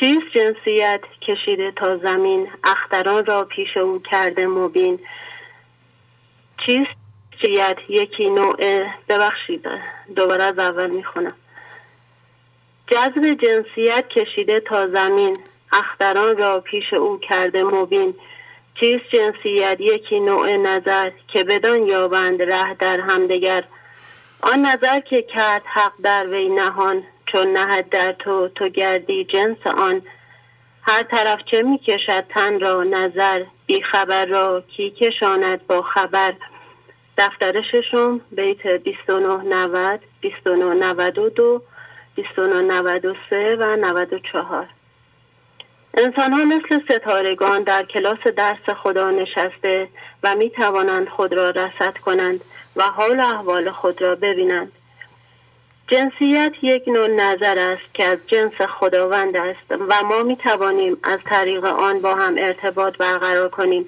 چیست 0.00 0.22
جنسیت 0.34 1.00
کشیده 1.22 1.72
تا 1.76 1.96
زمین 1.96 2.48
اختران 2.64 3.26
را 3.26 3.44
پیش 3.44 3.76
او 3.76 4.02
کرده 4.02 4.46
مبین؟ 4.46 4.98
چیست؟ 6.66 7.00
جنسیت 7.42 7.76
یکی 7.88 8.24
نوع 8.24 8.56
ببخشید 9.08 9.66
دوباره 10.16 10.42
از 10.42 10.58
اول 10.58 10.90
می‌خونم. 10.90 11.34
جذب 12.90 13.38
جنسیت 13.42 14.08
کشیده 14.08 14.60
تا 14.60 14.86
زمین 14.86 15.36
اختران 15.72 16.36
را 16.36 16.60
پیش 16.60 16.92
او 16.92 17.18
کرده 17.18 17.64
مبین؟ 17.64 18.14
چیست؟ 18.80 19.04
جنسیت 19.12 19.76
یکی 19.80 20.20
نوع 20.20 20.56
نظر 20.56 21.10
که 21.28 21.44
بدان 21.44 21.88
یابند 21.88 22.42
ره 22.42 22.74
در 22.74 23.00
همدگر 23.00 23.64
آن 24.40 24.66
نظر 24.66 25.00
که 25.00 25.22
کرد 25.22 25.62
حق 25.64 25.92
در 26.02 26.26
وی 26.26 26.48
نهان 26.48 27.02
چون 27.32 27.52
نهد 27.52 27.88
در 27.88 28.12
تو 28.18 28.48
تو 28.48 28.68
گردی 28.68 29.24
جنس 29.24 29.66
آن. 29.78 30.02
هر 30.82 31.02
طرف 31.02 31.38
چه 31.50 31.62
می 31.62 31.78
کشد 31.78 32.24
تن 32.28 32.60
را 32.60 32.82
نظر 32.82 33.44
بی 33.66 33.82
خبر 33.92 34.26
را 34.26 34.62
کی 34.76 34.90
کشاند 34.90 35.66
با 35.66 35.82
خبر؟ 35.82 36.32
دفتر 37.18 37.62
ششم 37.72 38.20
بیت 38.30 38.66
2990 38.66 40.00
2992 40.22 41.62
2993 42.16 43.56
و 43.60 43.76
94 43.76 44.66
انسان 45.94 46.32
ها 46.32 46.44
مثل 46.44 46.80
ستارگان 46.90 47.62
در 47.62 47.82
کلاس 47.82 48.18
درس 48.36 48.76
خدا 48.82 49.10
نشسته 49.10 49.88
و 50.22 50.34
می 50.34 50.50
توانند 50.50 51.08
خود 51.08 51.32
را 51.32 51.50
رسد 51.50 51.98
کنند 51.98 52.40
و 52.76 52.82
حال 52.82 53.20
احوال 53.20 53.70
خود 53.70 54.02
را 54.02 54.14
ببینند. 54.14 54.72
جنسیت 55.90 56.52
یک 56.62 56.88
نوع 56.88 57.08
نظر 57.08 57.58
است 57.58 57.94
که 57.94 58.04
از 58.04 58.18
جنس 58.26 58.52
خداوند 58.78 59.36
است 59.36 59.70
و 59.88 60.06
ما 60.08 60.22
می 60.22 60.36
توانیم 60.36 60.96
از 61.02 61.18
طریق 61.24 61.64
آن 61.64 62.02
با 62.02 62.14
هم 62.14 62.34
ارتباط 62.38 62.96
برقرار 62.96 63.48
کنیم. 63.48 63.86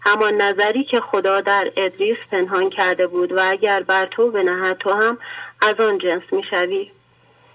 همان 0.00 0.42
نظری 0.42 0.84
که 0.84 1.00
خدا 1.00 1.40
در 1.40 1.72
ادریس 1.76 2.18
پنهان 2.30 2.70
کرده 2.70 3.06
بود 3.06 3.32
و 3.32 3.40
اگر 3.48 3.82
بر 3.82 4.06
تو 4.10 4.30
بنهد 4.30 4.78
تو 4.78 4.90
هم 4.90 5.18
از 5.62 5.74
آن 5.80 5.98
جنس 5.98 6.22
می 6.32 6.42
شوی. 6.50 6.90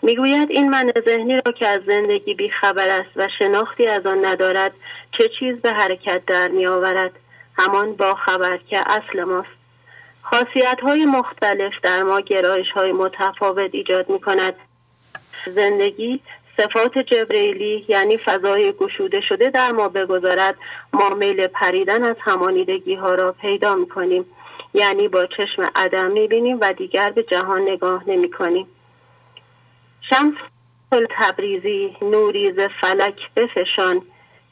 می‌گوید 0.02 0.52
این 0.52 0.70
من 0.70 0.92
ذهنی 1.06 1.42
را 1.46 1.52
که 1.52 1.68
از 1.68 1.82
زندگی 1.88 2.34
بیخبر 2.34 2.90
است 2.90 3.12
و 3.16 3.28
شناختی 3.40 3.88
از 3.88 4.06
آن 4.06 4.26
ندارد 4.26 4.72
چه 5.18 5.30
چیز 5.40 5.56
به 5.56 5.70
حرکت 5.70 6.22
در 6.28 6.48
می 6.48 6.68
آورد 6.68 7.12
همان 7.58 7.94
با 7.94 8.16
خبر 8.16 8.60
که 8.70 8.80
اصل 8.80 9.24
ماست. 9.24 9.55
خاصیت 10.32 10.80
های 10.84 11.06
مختلف 11.06 11.74
در 11.84 12.04
ما 12.04 12.20
گرایش 12.20 12.72
های 12.72 12.92
متفاوت 12.92 13.70
ایجاد 13.74 14.10
می 14.10 14.20
کند 14.20 14.54
زندگی 15.46 16.22
صفات 16.58 16.98
جبریلی 16.98 17.86
یعنی 17.88 18.18
فضای 18.18 18.72
گشوده 18.72 19.22
شده 19.22 19.50
در 19.50 19.72
ما 19.72 19.90
بگذارد. 19.90 20.56
ما 20.94 21.10
میل 21.10 21.48
پریدن 21.48 22.04
از 22.04 22.16
همانیدگی 22.20 22.96
ها 22.96 23.12
را 23.12 23.32
پیدا 23.32 23.76
می 23.76 23.88
کنیم 23.88 24.26
یعنی 24.74 25.08
با 25.08 25.26
چشم 25.26 25.72
عدم 25.76 26.12
می 26.12 26.28
بینیم 26.28 26.58
و 26.62 26.74
دیگر 26.74 27.12
به 27.12 27.24
جهان 27.24 27.62
نگاه 27.62 28.10
نمی 28.10 28.32
کنیم 28.32 28.68
شمس 30.10 30.34
تبریزی 31.20 31.98
نوریز 32.02 32.60
فلک 32.82 33.20
بفشان 33.36 34.02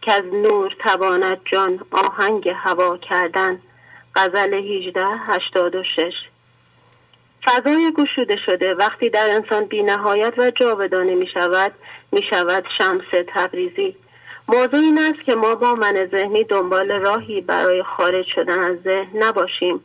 که 0.01 0.11
از 0.11 0.23
نور 0.33 0.75
تواند 0.79 1.41
جان 1.51 1.79
آهنگ 1.91 2.49
هوا 2.49 2.97
کردن. 2.97 3.61
غزل 4.15 4.53
1886 4.53 6.13
فضای 7.45 7.93
گشوده 7.97 8.35
شده. 8.45 8.73
وقتی 8.73 9.09
در 9.09 9.29
انسان 9.29 9.65
بینهایت 9.65 10.33
و 10.37 10.51
جاودانه 10.51 11.15
می 11.15 11.27
شود 11.33 11.71
می 12.11 12.21
شود 12.29 12.63
شمس 12.77 13.25
تبریزی. 13.35 13.95
موضوع 14.47 14.79
این 14.79 14.99
است 14.99 15.23
که 15.23 15.35
ما 15.35 15.55
با 15.55 15.73
من 15.73 16.07
ذهنی 16.11 16.43
دنبال 16.43 16.91
راهی 16.91 17.41
برای 17.41 17.83
خارج 17.83 18.25
شدن 18.35 18.59
از 18.59 18.77
ذهن 18.83 19.23
نباشیم. 19.23 19.83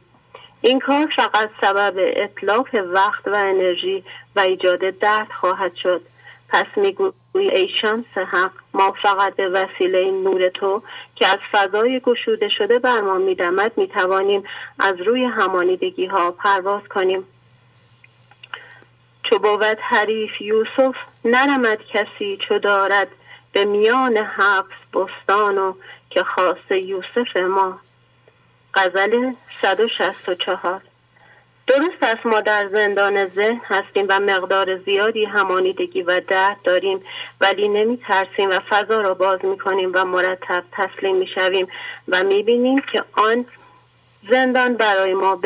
این 0.60 0.78
کار 0.78 1.08
فقط 1.16 1.50
سبب 1.60 1.94
اطلاف 1.96 2.74
وقت 2.74 3.28
و 3.28 3.34
انرژی 3.34 4.04
و 4.36 4.40
ایجاد 4.40 4.80
درد 4.98 5.28
خواهد 5.40 5.74
شد. 5.74 6.02
پس 6.48 6.66
میگوی 6.76 7.12
ای 7.34 7.68
شمس 7.80 8.18
حق. 8.32 8.52
ما 8.78 8.94
فقط 9.02 9.36
به 9.36 9.48
وسیله 9.48 10.10
نور 10.10 10.48
تو 10.48 10.82
که 11.14 11.26
از 11.26 11.38
فضای 11.52 12.00
گشوده 12.00 12.48
شده 12.48 12.78
بر 12.78 13.00
ما 13.00 13.14
میدمد 13.14 13.72
می‌توانیم 13.78 14.44
از 14.78 15.00
روی 15.00 15.24
همانیدگی 15.24 16.06
ها 16.06 16.30
پرواز 16.30 16.82
کنیم. 16.82 17.24
چو 19.22 19.38
بود 19.38 19.78
حریف 19.80 20.40
یوسف 20.40 20.94
نرمد 21.24 21.78
کسی 21.94 22.38
چو 22.48 22.58
دارد 22.58 23.08
به 23.52 23.64
میان 23.64 24.16
حبس 24.16 24.76
بستان 24.94 25.58
و 25.58 25.74
که 26.10 26.22
خاص 26.22 26.70
یوسف 26.70 27.36
ما. 27.36 27.80
غزل 28.74 29.32
164 29.62 30.80
درست 31.68 32.02
است 32.02 32.26
ما 32.26 32.40
در 32.40 32.68
زندان 32.74 33.26
ذهن 33.26 33.60
هستیم 33.64 34.06
و 34.08 34.20
مقدار 34.20 34.78
زیادی 34.78 35.24
همانیدگی 35.24 36.02
و 36.02 36.20
درد 36.28 36.56
داریم 36.64 37.00
ولی 37.40 37.68
نمی 37.68 37.96
ترسیم 37.96 38.48
و 38.48 38.58
فضا 38.70 39.00
را 39.00 39.14
باز 39.14 39.44
می 39.44 39.58
کنیم 39.58 39.90
و 39.94 40.04
مرتب 40.04 40.64
تسلیم 40.72 41.16
می 41.16 41.26
شویم 41.26 41.66
و 42.08 42.24
می 42.24 42.42
بینیم 42.42 42.80
که 42.92 43.04
آن 43.12 43.44
زندان 44.30 44.74
برای 44.74 45.14
ما 45.14 45.36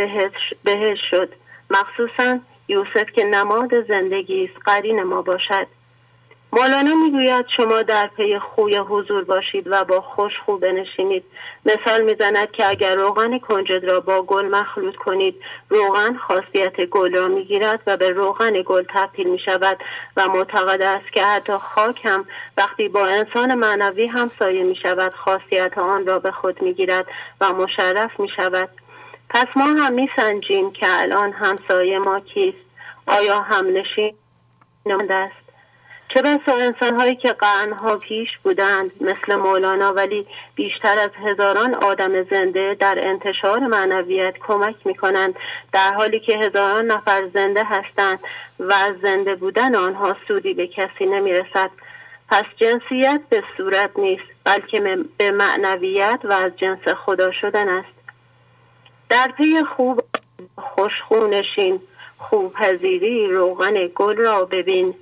بهش 0.65 1.01
شد. 1.11 1.29
مخصوصا 1.71 2.39
یوسف 2.69 3.11
که 3.13 3.25
نماد 3.25 3.87
زندگی 3.89 4.45
است 4.45 4.63
قرین 4.65 5.03
ما 5.03 5.23
باشد. 5.23 5.67
مولانا 6.55 6.95
می‌گوید 6.95 7.47
شما 7.57 7.83
در 7.83 8.07
پی 8.07 8.39
خوی 8.39 8.77
حضور 8.77 9.25
باشید 9.25 9.67
و 9.67 9.85
با 9.85 10.01
خوش 10.01 10.33
خوب 10.45 10.61
بنشینید. 10.61 11.25
مثال 11.67 12.03
می‌زند 12.03 12.51
که 12.51 12.69
اگر 12.69 12.95
روغن 12.95 13.39
کنجد 13.39 13.85
را 13.91 14.01
با 14.01 14.23
گل 14.23 14.47
مخلوط 14.47 14.97
کنید 14.97 15.35
روغن 15.69 16.17
خاصیت 16.17 16.85
گل 16.85 17.15
را 17.17 17.29
می‌گیرد 17.29 17.81
و 17.87 17.97
به 17.97 18.11
روغن 18.11 18.53
گل 18.67 18.85
تبدیل 18.95 19.29
می 19.29 19.39
شود 19.39 19.79
و 20.17 20.29
معتقد 20.29 20.83
است 20.83 21.13
که 21.13 21.25
حتی 21.25 21.53
خاک 21.53 22.07
هم 22.07 22.25
وقتی 22.57 22.89
با 22.89 23.07
انسان 23.07 23.55
معنوی 23.55 24.07
همسایه 24.07 24.63
می 24.63 24.77
شود 24.77 25.15
خاصیت 25.15 25.79
آن 25.79 26.07
را 26.07 26.19
به 26.19 26.31
خود 26.31 26.63
می‌گیرد 26.63 27.07
و 27.41 27.53
مشرف 27.53 28.21
می 28.21 28.29
شود 28.37 28.69
پس 29.31 29.47
ما 29.57 29.65
هم 29.65 29.93
می 29.93 30.09
سنجیم 30.17 30.73
که 30.73 30.87
الان 30.89 31.33
همسایه 31.33 31.99
ما 31.99 32.21
کیست؟ 32.21 32.59
آیا 33.07 33.41
همنشین 33.41 34.15
است؟ 35.11 35.42
چه 36.15 36.23
بسا 36.23 36.57
انسان 36.57 36.97
هایی 36.97 37.17
که 37.17 37.33
قرنها 37.33 37.97
پیش 37.97 38.29
بودند 38.43 38.91
مثل 39.01 39.37
مولانا 39.37 39.93
ولی 39.93 40.27
بیشتر 40.55 40.99
از 40.99 41.11
هزاران 41.27 41.75
آدم 41.75 42.23
زنده 42.23 42.77
در 42.81 42.99
انتشار 43.03 43.59
معنویت 43.59 44.35
کمک 44.47 44.75
می 44.85 44.95
کنند 44.95 45.35
در 45.73 45.93
حالی 45.95 46.21
که 46.21 46.39
هزاران 46.39 46.87
نفر 46.87 47.29
زنده 47.35 47.63
هستند 47.65 48.19
و 48.61 48.75
زنده 49.03 49.35
بودن 49.35 49.75
آنها 49.75 50.17
سودی 50.29 50.55
به 50.55 50.67
کسی 50.67 51.07
نمی 51.07 51.33
رسد 51.33 51.71
پس 52.29 52.45
جنسیت 52.57 53.21
به 53.29 53.43
صورت 53.57 53.91
نیست 53.99 54.25
بلکه 54.45 54.99
به 55.19 55.31
معنویت 55.31 56.21
و 56.25 56.33
از 56.33 56.53
جنس 56.57 56.89
خدا 56.89 57.33
شدن 57.33 57.69
است. 57.69 57.95
در 59.09 59.29
پی 59.37 59.63
خوب 59.77 60.01
خوشخونشین 60.59 61.81
خوب 62.19 62.53
پذیری 62.53 63.27
روغن 63.27 63.75
گل 63.95 64.17
را 64.17 64.45
ببین. 64.45 64.95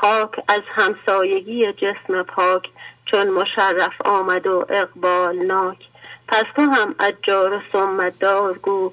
خاک 0.00 0.44
از 0.48 0.60
همسایگی 0.66 1.72
جسم 1.72 2.22
پاک 2.22 2.68
چون 3.04 3.30
مشرف 3.30 3.92
آمد 4.04 4.46
و 4.46 4.66
اقبال 4.68 5.36
ناک. 5.36 5.78
پس 6.28 6.44
تو 6.56 6.62
هم 6.62 6.94
اجار 7.00 7.52
و 7.52 7.60
سمت 7.72 8.24
گو 8.62 8.92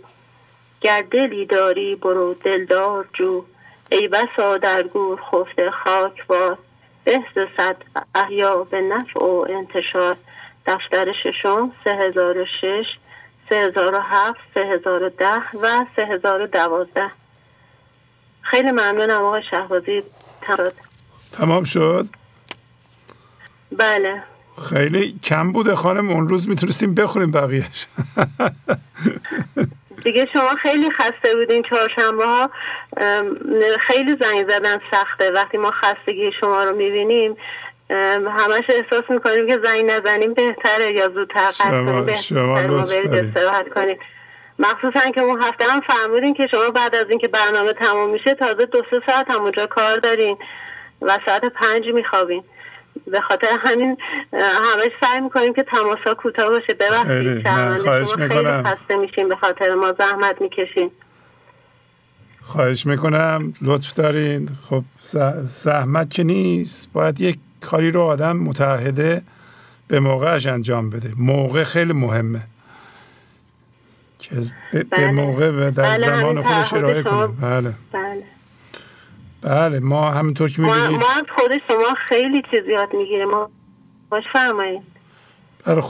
گر 0.82 1.02
دلی 1.12 1.46
داری 1.46 1.96
برو 1.96 2.34
دلدار 2.34 3.06
جو. 3.14 3.46
ای 3.92 4.08
بسا 4.08 4.58
در 4.58 4.84
گور 4.84 5.22
خفته 5.22 5.72
خاک 5.72 6.28
بار 6.28 6.58
بهز 7.04 7.48
صد 7.58 7.78
احیا 8.16 8.64
به 8.64 8.82
نفع 8.82 9.20
و 9.20 9.46
انتشار. 9.50 10.18
دفتر 10.66 11.14
ششم 11.24 11.72
سه 11.84 11.96
هزار 11.96 12.38
و 12.38 12.46
شش 12.62 12.86
سه 13.50 13.56
هزار 13.56 13.96
و 13.96 14.00
هفت 14.00 14.40
سه 14.54 14.60
هزار 14.60 15.04
و 15.04 15.10
ده 15.10 15.58
و 15.62 15.86
سه 15.96 16.06
هزار 16.06 16.42
و 16.42 16.48
دوازده. 16.48 17.12
خیلی 18.42 18.72
ممنونم 18.72 19.22
آقای 19.22 19.44
شهبازی. 19.52 20.04
تمام 20.42 20.72
تمام 21.34 21.64
شد؟ 21.64 22.06
بله. 23.72 24.24
خیلی 24.70 25.20
کم 25.24 25.52
بوده 25.52 25.76
خانم 25.76 26.10
اون 26.10 26.30
روز 26.30 26.50
می‌تونستیم 26.50 26.96
بخوریم 26.96 27.32
بقیهش. 27.32 27.88
دیگه 30.04 30.28
شما 30.34 30.56
خیلی 30.62 30.92
خسته 30.92 31.36
بودین 31.36 31.64
چهارشنبه 31.70 32.26
ها 32.26 32.50
خیلی 33.88 34.18
زنگ 34.22 34.50
زدن 34.50 34.80
سخته. 34.92 35.32
وقتی 35.32 35.58
ما 35.58 35.72
خستگی 35.72 36.32
شما 36.42 36.64
رو 36.64 36.76
می‌بینیم 36.76 37.38
همش 38.38 38.64
احساس 38.70 39.04
می‌کنیم 39.10 39.48
که 39.48 39.60
زنگ 39.64 39.92
نزنیم 39.92 40.34
بهتره 40.34 40.92
یا 40.98 41.10
زودتر 41.10 41.50
قد 41.60 41.70
کنیم 41.70 42.06
بهتره 42.06 43.70
کنیم. 43.76 43.98
مخصوصا 44.60 45.10
که 45.16 45.22
اون 45.22 45.42
هفته 45.42 45.66
هم 45.66 45.82
فرمودین 45.88 46.34
که 46.34 46.48
شما 46.52 46.70
بعد 46.70 46.96
از 46.96 47.06
اینکه 47.10 47.28
برنامه 47.28 47.74
تمام 47.74 48.10
میشه 48.10 48.34
تازه 48.34 48.66
دو 48.66 48.82
سه 48.92 49.02
ساعت 49.08 49.32
هم 49.32 49.42
اونجا 49.42 49.66
کار 49.66 49.98
دارین. 49.98 50.38
و 51.08 51.18
ساعت 51.26 51.46
پنج 51.46 51.84
میخوابین 51.96 52.44
به 53.08 53.22
خاطر 53.22 53.48
همین 53.66 53.98
همش 54.34 54.92
سعی 55.02 55.20
می‌کنیم 55.20 55.54
که 55.54 55.64
تماسا 55.64 56.14
کوتاه 56.14 56.50
باشه. 56.50 56.74
ببخشید 56.74 57.48
خواهش 57.84 58.10
می‌کنم. 58.18 58.64
خسته 58.64 58.96
میشیم 58.96 59.30
به 59.30 59.36
خاطر 59.36 59.76
ما 59.76 59.94
زحمت 60.00 60.42
می‌کشیم 60.42 60.92
خواهش 62.42 62.86
می‌کنم 62.86 63.54
لطف 63.62 63.94
دارین. 63.94 64.50
خب 64.70 64.84
زحمت 65.44 66.14
که 66.14 66.24
نیست 66.24 66.90
باید 66.94 67.22
یک 67.22 67.38
کاری 67.62 67.92
رو 67.92 68.02
آدم 68.02 68.38
متحده 68.38 69.22
به 69.88 70.00
موقعش 70.00 70.48
انجام 70.48 70.90
بده. 70.90 71.12
موقع 71.18 71.64
خیلی 71.64 71.94
مهمه. 71.94 72.42
که 74.20 74.36
به, 74.72 74.84
بله. 74.84 75.12
موقع 75.12 75.50
و 75.50 75.72
در 75.72 75.84
بله 75.84 75.98
زمان 75.98 76.44
خودش 76.44 76.74
ارائه 76.74 77.04
کنه. 77.04 77.28
بله. 77.28 77.74
بله. 77.92 78.24
بله 79.44 79.80
ما 79.80 80.12
همینطور 80.12 80.52
که 80.52 80.62
ما, 80.62 80.74
می‌بینید 80.74 81.00
ما 81.00 81.08
از 81.16 81.24
خود 81.38 81.52
شما 81.68 81.96
خیلی 82.10 82.42
چیز 82.52 82.68
یاد 82.68 82.90
می‌گیریم. 82.94 83.30
ما 83.30 83.50
باش 84.10 84.24
فرمایید. 84.34 84.82
بله 85.66 85.84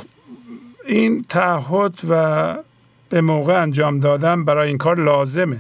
این 0.86 1.26
تعهد 1.30 1.94
و 2.10 2.56
به 3.10 3.22
موقع 3.22 3.62
انجام 3.62 4.00
دادن 4.00 4.46
برای 4.46 4.68
این 4.68 4.78
کار 4.78 5.00
لازمه. 5.00 5.60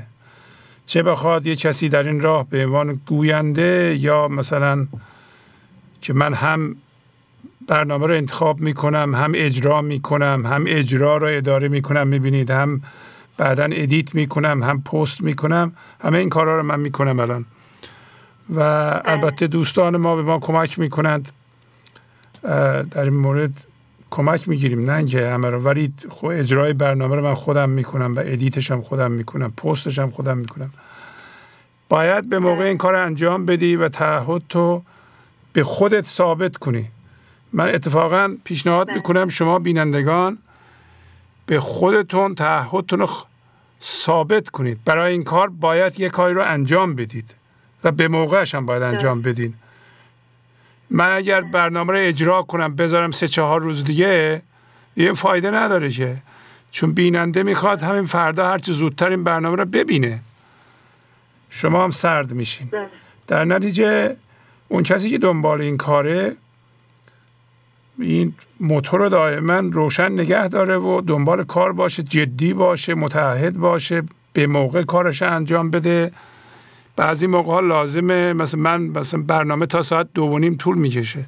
چه 0.85 1.03
بخواد 1.03 1.47
یه 1.47 1.55
کسی 1.55 1.89
در 1.89 2.03
این 2.03 2.21
راه 2.21 2.49
به 2.49 2.65
عنوان 2.65 3.01
گوینده 3.07 3.97
یا 3.99 4.27
مثلا 4.27 4.87
که 6.01 6.13
من 6.13 6.33
هم 6.33 6.75
برنامه 7.67 8.07
رو 8.07 8.13
انتخاب 8.13 8.59
می‌کنم 8.59 9.15
هم 9.15 9.31
اجرا 9.35 9.81
می‌کنم 9.81 10.45
هم 10.45 10.63
اجرا 10.67 11.17
رو 11.17 11.27
اداره 11.27 11.67
می‌کنم 11.67 12.07
می‌بینید 12.07 12.51
هم 12.51 12.81
بعدا 13.37 13.63
edit 13.63 14.15
می‌کنم 14.15 14.63
هم 14.63 14.83
پست 14.83 15.21
می‌کنم 15.21 15.73
همه 16.03 16.17
این 16.17 16.29
کارها 16.29 16.55
رو 16.55 16.63
من 16.63 16.79
می‌کنم 16.79 17.19
الان. 17.19 17.45
و 18.49 18.59
البته 19.05 19.47
دوستان 19.47 19.97
ما 19.97 20.15
به 20.15 20.21
ما 20.21 20.39
کمک 20.39 20.79
می‌کنند. 20.79 21.31
در 22.91 23.03
این 23.03 23.13
مورد 23.13 23.65
کمک 24.11 24.49
می‌گیریم 24.49 24.89
نه 24.89 24.97
اینکه 24.97 25.29
همه 25.29 25.49
رو. 25.49 25.61
ولی 25.61 25.93
خب 26.09 26.25
اجرای 26.25 26.73
برنامه 26.73 27.15
رو 27.15 27.21
من 27.21 27.33
خودم 27.33 27.69
می‌کنم 27.69 28.15
و 28.15 28.19
edit 28.19 28.54
ش 28.54 28.71
هم 28.71 28.81
خودم 28.81 29.11
می‌کنم 29.11 29.51
پستش 29.51 29.99
هم 29.99 30.11
خودم 30.11 30.37
می‌کنم. 30.37 30.73
باید 31.89 32.29
به 32.29 32.39
موقع 32.39 32.63
این 32.63 32.77
کار 32.77 32.95
انجام 32.95 33.45
بدی 33.45 33.75
و 33.75 33.89
تعهد 33.89 34.41
تو 34.49 34.83
به 35.53 35.63
خودت 35.63 36.05
ثابت 36.05 36.57
کنی. 36.57 36.85
من 37.53 37.67
اتفاقا 37.67 38.35
پیشنهاد 38.43 38.91
می‌کنم 38.91 39.29
شما 39.29 39.59
بینندگان 39.59 40.37
به 41.45 41.59
خودتون 41.59 42.35
تعهدتون 42.35 42.99
رو 42.99 43.09
ثابت 43.81 44.49
کنید. 44.49 44.83
برای 44.85 45.13
این 45.13 45.23
کار 45.23 45.49
باید 45.49 45.99
یک 45.99 46.11
کاری 46.11 46.33
رو 46.33 46.43
انجام 46.45 46.95
بدید. 46.95 47.35
و 47.83 47.91
به 47.91 48.07
موقعش 48.07 48.55
هم 48.55 48.65
باید 48.65 48.83
انجام 48.83 49.21
بدین. 49.21 49.53
من 50.89 51.11
اگر 51.11 51.41
برنامه 51.41 51.93
رو 51.93 51.99
اجرا 52.01 52.41
کنم 52.41 52.75
بذارم 52.75 53.11
سه 53.11 53.27
چهار 53.27 53.61
روز 53.61 53.83
دیگه 53.83 54.41
یه 54.97 55.13
فایده 55.13 55.51
نداره 55.51 55.89
که. 55.89 56.17
چون 56.71 56.93
بیننده 56.93 57.43
می‌خواد 57.43 57.81
همین 57.81 58.05
فردا 58.05 58.47
هرچی 58.47 58.73
زودتر 58.73 59.09
این 59.09 59.23
برنامه 59.23 59.55
رو 59.55 59.65
ببینه. 59.65 60.19
شما 61.49 61.83
هم 61.83 61.91
سرد 61.91 62.33
میشین. 62.33 62.69
در 63.27 63.45
نتیجه 63.45 64.15
اون 64.67 64.83
کسی 64.83 65.09
که 65.09 65.17
دنبال 65.17 65.61
این 65.61 65.77
کاره 65.77 66.35
این 67.99 68.33
موتور 68.59 68.99
رو 68.99 69.09
دائما 69.09 69.59
روشن 69.59 70.11
نگه 70.11 70.47
داره 70.47 70.77
و 70.77 71.01
دنبال 71.01 71.43
کار 71.43 71.73
باشه 71.73 72.03
جدی 72.03 72.53
باشه 72.53 72.93
متحد 72.95 73.57
باشه 73.57 74.03
به 74.33 74.47
موقع 74.47 74.83
کارش 74.83 75.21
انجام 75.21 75.71
بده. 75.71 76.11
بعضی 76.95 77.27
موقع 77.27 77.51
ها 77.51 77.59
لازمه 77.59 78.33
مثلا 78.33 78.61
من 78.61 78.81
مثلا 78.81 79.21
برنامه 79.21 79.65
تا 79.65 79.81
ساعت 79.81 80.07
دو 80.13 80.23
و 80.23 80.39
نیم 80.39 80.55
طول 80.55 80.77
می‌کشه. 80.77 81.25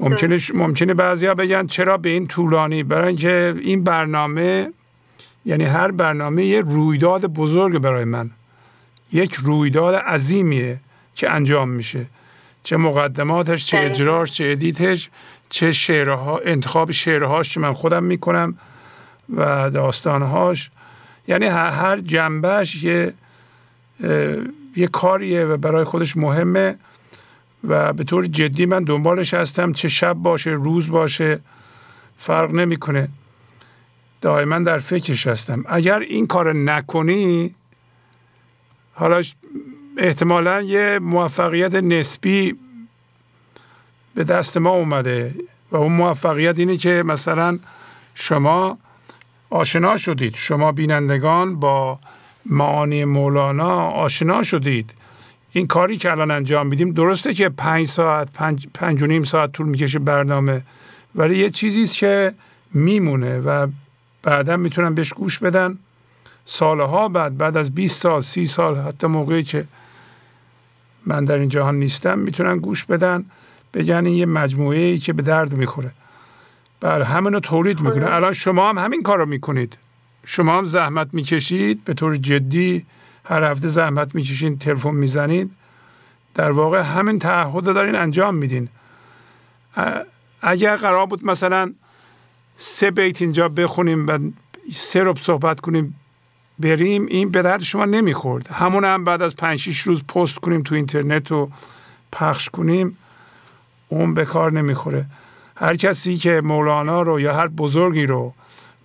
ممکنه 0.00 0.38
ممکنه 0.54 0.94
بعضیا 0.94 1.34
بگن 1.34 1.66
چرا 1.66 1.96
به 1.96 2.08
این 2.08 2.26
طولانی؟ 2.26 2.82
برای 2.82 3.06
اینکه 3.06 3.54
این 3.60 3.84
برنامه 3.84 4.72
یعنی 5.44 5.64
هر 5.64 5.90
برنامه 5.90 6.44
یه 6.44 6.60
رویداد 6.60 7.26
بزرگ 7.26 7.78
برای 7.78 8.04
من. 8.04 8.30
یک 9.12 9.34
رویداد 9.34 9.94
عظیمیه 9.94 10.80
که 11.14 11.32
انجام 11.32 11.68
میشه. 11.68 12.06
چه 12.62 12.76
مقدماتش 12.76 13.66
چه 13.66 13.78
اجراش 13.78 14.32
چه 14.32 14.44
ادیتش 14.44 15.10
چه 15.48 15.72
شعرها 15.72 16.38
انتخاب 16.38 16.90
شعرهاش 16.90 17.54
که 17.54 17.60
من 17.60 17.72
خودم 17.72 18.04
می‌کنم 18.04 18.58
و 19.36 19.70
داستانهاش. 19.70 20.70
یعنی 21.28 21.46
هر 21.46 22.00
جنبهش 22.00 22.84
یه 22.84 23.14
یه 24.76 24.86
کاریه 24.92 25.44
و 25.44 25.56
برای 25.56 25.84
خودش 25.84 26.16
مهمه 26.16 26.78
و 27.64 27.92
به 27.92 28.04
طور 28.04 28.26
جدی 28.26 28.66
من 28.66 28.84
دنبالش 28.84 29.34
هستم. 29.34 29.72
چه 29.72 29.88
شب 29.88 30.12
باشه 30.12 30.50
روز 30.50 30.88
باشه 30.88 31.40
فرق 32.18 32.52
نمی‌کنه. 32.52 33.08
دائما 34.20 34.58
در 34.58 34.78
فکرش 34.78 35.26
هستم. 35.26 35.64
اگر 35.68 35.98
این 35.98 36.26
کار 36.26 36.52
نکنی 36.52 37.54
حالا 38.94 39.22
احتمالا 39.98 40.62
یه 40.62 40.98
موفقیت 41.02 41.74
نسبی 41.74 42.58
به 44.14 44.24
دست 44.24 44.56
ما 44.56 44.70
اومده 44.70 45.34
و 45.72 45.76
اون 45.76 45.92
موفقیت 45.92 46.58
اینه 46.58 46.76
که 46.76 47.02
مثلا 47.06 47.58
شما 48.14 48.78
آشنا 49.50 49.96
شدید. 49.96 50.34
شما 50.36 50.72
بینندگان 50.72 51.56
با 51.56 51.98
معانی 52.50 53.04
مولانا 53.04 53.76
آشنا 53.80 54.42
شدید. 54.42 54.90
این 55.52 55.66
کاری 55.66 55.96
که 55.96 56.10
الان 56.10 56.30
انجام 56.30 56.66
میدیم 56.66 56.92
درسته 56.92 57.34
که 57.34 57.48
پنج 57.48 57.86
ساعت 57.86 58.32
پنج, 58.32 58.66
پنج 58.74 59.02
و 59.02 59.06
نیم 59.06 59.22
ساعت 59.22 59.52
طول 59.52 59.66
می‌کشه 59.66 59.98
برنامه 59.98 60.62
ولی 61.14 61.38
یه 61.38 61.50
چیزی 61.50 61.82
است 61.82 61.98
که 61.98 62.34
میمونه 62.74 63.38
و 63.38 63.66
بعدا 64.22 64.56
می‌تونن 64.56 64.94
بهش 64.94 65.12
گوش 65.12 65.38
بدن. 65.38 65.78
سالها 66.44 67.08
بعد 67.08 67.38
بعد 67.38 67.56
از 67.56 67.74
20 67.74 68.00
سال 68.00 68.20
سی 68.20 68.46
سال 68.46 68.76
حتی 68.76 69.06
موقعی 69.06 69.42
که 69.42 69.64
من 71.06 71.24
در 71.24 71.38
این 71.38 71.48
جهان 71.48 71.74
نیستم 71.74 72.18
می‌تونن 72.18 72.58
گوش 72.58 72.84
بدن 72.84 73.24
بگن 73.74 74.06
این 74.06 74.16
یه 74.16 74.26
مجموعه 74.26 74.78
ای 74.78 74.98
که 74.98 75.12
به 75.12 75.22
درد 75.22 75.54
می‌خوره. 75.54 75.90
بله 76.80 77.04
همین 77.04 77.32
رو 77.32 77.40
تولید 77.40 77.80
می‌کنه 77.80 78.14
الان 78.14 78.32
شما 78.32 78.68
هم 78.68 78.78
همین 78.78 79.02
کار 79.02 79.18
رو 79.18 79.26
می‌کنید. 79.26 79.78
شما 80.28 80.58
هم 80.58 80.64
زحمت 80.64 81.08
می‌کشید 81.12 81.84
به 81.84 81.94
طور 81.94 82.16
جدی 82.16 82.86
هر 83.24 83.44
هفته 83.44 83.68
زحمت 83.68 84.14
می‌کشید 84.14 84.58
تلفن 84.58 84.94
می‌زنید. 84.94 85.50
در 86.34 86.50
واقع 86.50 86.80
همین 86.80 87.18
تعهد 87.18 87.66
رو 87.66 87.72
دارین 87.72 87.94
انجام 87.94 88.34
میدین. 88.34 88.68
اگر 90.42 90.76
قرار 90.76 91.06
بود 91.06 91.24
مثلا 91.24 91.72
سه 92.56 92.90
بیت 92.90 93.22
اینجا 93.22 93.48
بخونیم 93.48 94.06
و 94.06 94.18
سه 94.72 95.04
رب 95.04 95.18
صحبت 95.18 95.60
کنیم 95.60 96.00
بریم 96.58 97.06
این 97.06 97.30
به 97.30 97.42
درد 97.42 97.62
شما 97.62 97.84
نمی‌خورد. 97.84 98.48
همون 98.48 98.84
هم 98.84 99.04
بعد 99.04 99.22
از 99.22 99.36
پنج 99.36 99.58
شیش 99.58 99.80
روز 99.80 100.04
پست 100.04 100.38
کنیم 100.38 100.62
تو 100.62 100.74
اینترنت 100.74 101.32
و 101.32 101.50
پخش 102.12 102.48
کنیم 102.48 102.96
اون 103.88 104.14
به 104.14 104.24
کار 104.24 104.52
نمی‌خوره. 104.52 105.06
هر 105.56 105.76
کسی 105.76 106.16
که 106.16 106.40
مولانا 106.40 107.02
رو 107.02 107.20
یا 107.20 107.34
هر 107.34 107.48
بزرگی 107.48 108.06
رو 108.06 108.34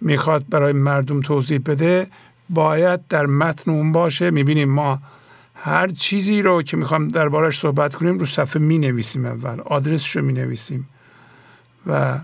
می‌خواد 0.01 0.45
برای 0.49 0.73
مردم 0.73 1.21
توضیح 1.21 1.59
بده 1.65 2.07
باید 2.49 3.07
در 3.07 3.25
متن 3.25 3.71
اون 3.71 3.91
باشه. 3.91 4.31
می‌بینیم 4.31 4.69
ما 4.69 4.99
هر 5.55 5.87
چیزی 5.87 6.41
رو 6.41 6.61
که 6.61 6.77
می‌خوام 6.77 7.07
دربارش 7.07 7.59
صحبت 7.59 7.95
کنیم 7.95 8.17
رو 8.17 8.25
صفحه 8.25 8.61
می 8.61 8.77
نویسیم 8.77 9.25
اول 9.25 9.59
آدرسش 9.59 10.15
رو 10.15 10.21
می 10.21 10.33
نویسیم 10.33 10.89
و 11.87 12.19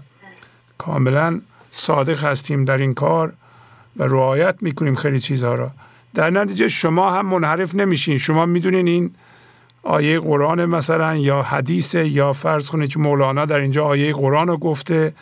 کاملا 0.78 1.42
صادق 1.72 2.24
هستیم 2.24 2.66
در 2.66 2.78
این 2.78 2.94
کار 2.94 3.34
و 3.98 4.04
رعایت 4.04 4.56
می‌کنیم 4.62 4.96
خیلی 4.96 5.20
چیزها 5.20 5.56
را 5.56 5.72
در 6.14 6.30
نتیجه 6.30 6.68
شما 6.68 7.12
هم 7.12 7.26
منحرف 7.26 7.76
نمیشین. 7.76 8.18
شما 8.18 8.46
می‌دونین 8.46 8.88
این 8.88 9.12
آیه 9.84 10.20
قرآن 10.20 10.66
مثلا 10.66 11.16
یا 11.16 11.42
حدیث 11.42 11.96
یا 11.96 12.34
فرض 12.34 12.68
کنید 12.70 12.90
که 12.90 13.00
مولانا 13.00 13.46
در 13.46 13.60
اینجا 13.60 13.86
آیه 13.86 14.14
قرآن 14.14 14.48
رو 14.48 14.58
گفته. 14.58 15.14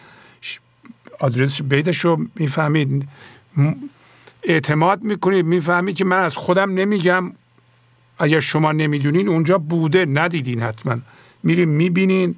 آدرس 1.19 1.61
بیتش 1.61 2.00
رو 2.06 2.26
می‌فهمید. 2.35 3.08
اعتماد 4.44 5.02
می‌کنید. 5.02 5.45
می‌فهمید 5.45 5.95
که 5.95 6.06
من 6.06 6.19
از 6.19 6.35
خودم 6.35 6.74
نمیگم. 6.74 7.32
اگر 8.19 8.40
شما 8.40 8.72
نمی‌دونین 8.72 9.30
اونجا 9.30 9.58
بوده. 9.58 10.06
ندیدین 10.06 10.61
حتما. 10.61 10.98
میرین 11.44 11.69
می‌بینین. 11.69 12.35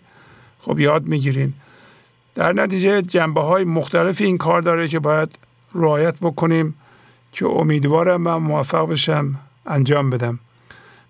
خب 0.62 0.80
یاد 0.80 1.08
می‌گیرین. 1.08 1.54
در 2.36 2.54
نتیجه 2.54 3.02
جنبه 3.02 3.42
های 3.42 3.64
مختلف 3.64 4.22
این 4.22 4.38
کار 4.38 4.62
داره 4.62 4.88
که 4.88 5.00
باید 5.00 5.40
رعایت 5.76 6.20
بکنیم 6.20 6.76
که 7.32 7.46
امیدوارم 7.46 8.22
من 8.22 8.36
موفق 8.36 8.90
بشم. 8.90 9.40
انجام 9.66 10.10
بدم. 10.10 10.40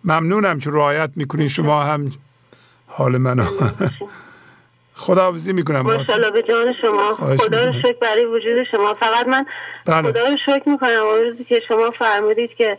ممنونم 0.03 0.59
که 0.59 0.69
رعایت 0.69 1.11
می‌کنین. 1.15 1.47
شما 1.47 1.83
هم 1.83 2.11
حال 2.87 3.17
منو. 3.17 3.45
خداحافظی 4.97 5.53
می‌کنم 5.53 5.81
ماشاءالله 5.81 6.31
به 6.31 6.41
جان 6.41 6.73
شما. 6.81 7.13
خدا 7.37 7.65
رو 7.65 7.71
شکر 7.71 7.97
برای 8.01 8.25
وجود 8.25 8.63
شما. 8.71 8.93
فقط 8.93 9.27
من 9.27 9.45
بله. 9.85 10.11
خدا 10.11 10.27
رو 10.27 10.37
شکر 10.45 10.69
می‌کنم. 10.69 11.01
روزی 11.23 11.43
که 11.43 11.59
شما 11.67 11.91
فرمودید 11.91 12.55
که 12.55 12.77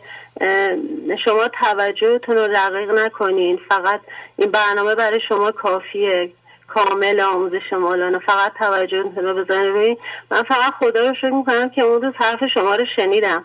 شما 1.25 1.47
توجهتون 1.61 2.35
رو 2.35 2.41
رقیق 2.41 2.91
نکنین. 2.99 3.59
فقط 3.69 4.01
این 4.37 4.51
برنامه 4.51 4.95
برای 4.95 5.19
شما 5.29 5.51
کافیه. 5.51 6.31
کامل 6.67 7.19
آموزش 7.19 7.73
مولانا 7.73 8.19
فقط 8.19 8.51
توجهتون 8.59 9.25
رو 9.25 9.43
بزنید 9.43 9.97
من 10.31 10.43
فقط 10.43 10.73
خدا 10.79 11.09
رو 11.09 11.15
شکر 11.15 11.29
می‌کنم 11.29 11.69
که 11.69 11.81
اون 11.81 12.01
روز 12.01 12.13
حرف 12.17 12.39
شما 12.53 12.75
رو 12.75 12.85
شنیدم. 12.95 13.43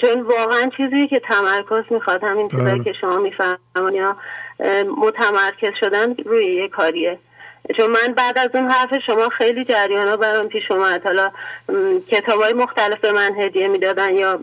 چون 0.00 0.22
واقعا 0.22 0.70
چیزی 0.76 1.08
که 1.08 1.20
تمرکز 1.28 1.92
می‌خواد 1.92 2.24
همین 2.24 2.48
چیزایی 2.48 2.74
بله. 2.74 2.84
که 2.84 2.92
شما 3.00 3.16
میفهمون 3.16 3.94
یا 3.94 4.16
متمرکز 4.96 5.70
شدن 5.80 6.14
روی 6.24 6.54
یه 6.54 6.68
کاریه. 6.68 7.18
چون 7.76 7.90
من 7.90 8.14
بعد 8.14 8.38
از 8.38 8.48
اون 8.54 8.70
حرف 8.70 8.90
شما 9.06 9.28
خیلی 9.28 9.64
جریان 9.64 10.08
ها 10.08 10.16
برام 10.16 10.48
پیش 10.48 10.70
اومد. 10.70 11.02
حالا 11.04 11.32
کتاب 12.12 12.42
های 12.42 12.52
مختلف 12.52 13.00
به 13.00 13.12
من 13.12 13.40
هدیه 13.40 13.68
می‌دادن 13.68 14.16
یا 14.16 14.36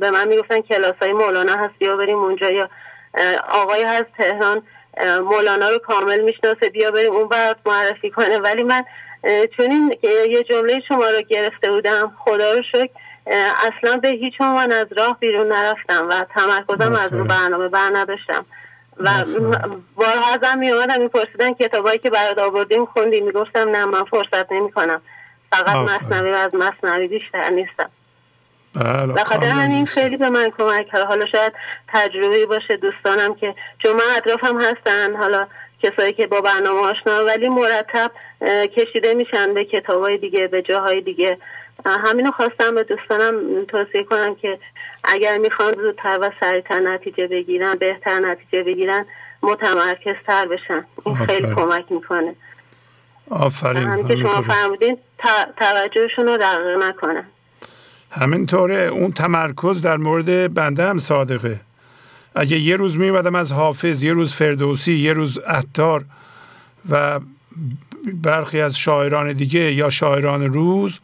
به 0.00 0.10
من 0.10 0.28
می‌گفتن 0.28 0.60
کلاس 0.60 0.94
های 1.02 1.12
مولانا 1.12 1.52
هست 1.52 1.74
بیا 1.78 1.96
بریم 1.96 2.18
اونجا 2.18 2.50
یا 2.50 2.68
آقای 3.48 3.82
هست 3.82 4.06
تهران 4.18 4.62
مولانا 5.22 5.68
رو 5.68 5.78
کامل 5.78 6.20
می‌شناسه 6.20 6.70
بیا 6.72 6.90
بریم 6.90 7.12
اون 7.12 7.28
برات 7.28 7.56
معرفی 7.66 8.10
کنه. 8.10 8.38
ولی 8.38 8.62
من 8.62 8.84
چون 9.56 9.70
این 9.70 9.94
یه 10.02 10.42
جمله 10.42 10.80
شما 10.88 11.10
رو 11.10 11.22
گرفته 11.28 11.70
بودم 11.70 12.12
خدا 12.24 12.52
رو 12.52 12.62
شکر 12.72 12.90
اصلا 13.36 13.96
به 13.96 14.08
هیچ 14.08 14.34
عنوان 14.40 14.72
از 14.72 14.86
راه 14.96 15.18
بیرون 15.20 15.52
نرفتم 15.52 16.08
و 16.08 16.24
تمرکزم 16.34 16.92
از 16.92 17.12
رو 17.12 17.24
برنامه 17.24 17.68
بر 17.68 17.90
نداشتم 17.92 18.46
و 19.00 19.10
بارها 19.96 20.34
ازم 20.34 20.58
می 20.58 20.72
میپرسیدن 20.98 21.54
کتابایی 21.54 21.98
که 21.98 22.10
برات 22.10 22.38
آوردیم 22.38 22.86
خوندی؟ 22.86 23.20
می‌گفتم 23.20 23.68
نه 23.68 23.84
من 23.84 24.04
فرصت 24.04 24.52
نمی 24.52 24.72
کنم 24.72 25.02
فقط 25.52 25.76
مصنوی 25.76 26.30
و 26.30 26.34
از 26.34 26.54
مصنوی 26.54 27.08
بیشتر 27.08 27.50
نیستم. 27.50 27.90
بله 28.74 29.12
و 29.12 29.24
خاطر 29.24 29.46
همین 29.46 29.86
خیلی 29.86 30.16
به 30.16 30.30
من 30.30 30.50
کمک 30.58 30.86
کرد. 30.92 31.06
حالا 31.06 31.26
شاید 31.26 31.52
تجربه 31.88 32.46
باشه 32.46 32.76
دوستانم 32.76 33.34
که 33.34 33.54
چون 33.78 33.92
من 33.92 34.16
اطرافم 34.16 34.60
هستن 34.60 35.16
حالا 35.16 35.46
کسایی 35.82 36.12
که 36.12 36.26
با 36.26 36.40
برنامه 36.40 36.80
آشنا 36.80 37.24
ولی 37.24 37.48
مرتب 37.48 38.10
کشیده 38.76 39.14
میشن 39.14 39.54
به 39.54 39.64
کتابای 39.64 40.18
دیگه 40.18 40.46
به 40.46 40.62
جاهای 40.62 41.00
دیگه. 41.00 41.38
همینو 41.86 42.30
خواستم 42.30 42.74
به 42.74 42.82
دوستانم 42.82 43.64
توصیه 43.64 44.02
کنم 44.02 44.34
که 44.34 44.58
اگر 45.06 45.38
می‌خوان 45.38 45.74
زودتر 45.74 46.18
و 46.22 46.30
سریعتر 46.40 46.80
نتیجه 46.80 47.26
بگیرن 47.26 47.74
بهتر 47.74 48.18
نتیجه 48.20 48.62
بگیرن 48.62 49.06
متمرکز 49.42 50.14
تر 50.26 50.46
بشن. 50.46 50.84
این 51.06 51.16
خیلی 51.16 51.54
کمک 51.54 51.84
می‌کنه. 51.92 52.34
آفرین. 53.30 53.82
همین 53.82 54.08
که 54.08 54.16
شما 54.16 54.42
فرمودین 54.42 54.98
توجهشون 55.58 56.26
رو 56.26 56.36
دقیق 56.36 56.82
نکنن. 56.82 57.24
همینطوره. 58.10 58.76
اون 58.76 59.12
تمرکز 59.12 59.82
در 59.82 59.96
مورد 59.96 60.54
بنده 60.54 60.88
هم 60.88 60.98
صادقه. 60.98 61.60
اگه 62.34 62.58
یه 62.58 62.76
روز 62.76 62.96
میومدم 62.96 63.34
از 63.34 63.52
حافظ 63.52 64.02
یه 64.02 64.12
روز 64.12 64.34
فردوسی 64.34 64.92
یه 64.92 65.12
روز 65.12 65.38
عطار 65.38 66.04
و 66.90 67.20
برخی 68.14 68.60
از 68.60 68.78
شاعران 68.78 69.32
دیگه 69.32 69.72
یا 69.72 69.90
شاعران 69.90 70.52
روز 70.52 71.00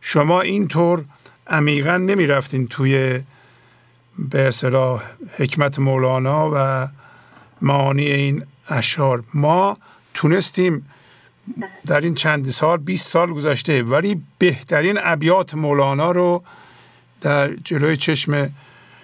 شما 0.00 0.40
اینطور 0.40 1.04
عمیقا 1.46 1.96
نمی 1.96 2.26
رفتین 2.26 2.68
توی 2.68 3.20
به 4.18 4.48
اصطلاح 4.48 5.02
حکمت 5.36 5.78
مولانا 5.78 6.50
و 6.54 6.88
معانی 7.62 8.06
این 8.06 8.44
اشعار. 8.68 9.22
ما 9.34 9.76
تونستیم 10.14 10.86
در 11.86 12.00
این 12.00 12.14
چند 12.14 12.50
سال 12.50 12.78
20 12.78 13.10
سال 13.10 13.32
گذشته 13.32 13.82
ولی 13.82 14.22
بهترین 14.38 14.98
ابیات 15.02 15.54
مولانا 15.54 16.10
رو 16.10 16.42
در 17.20 17.54
جلوی 17.54 17.96
چشم 17.96 18.50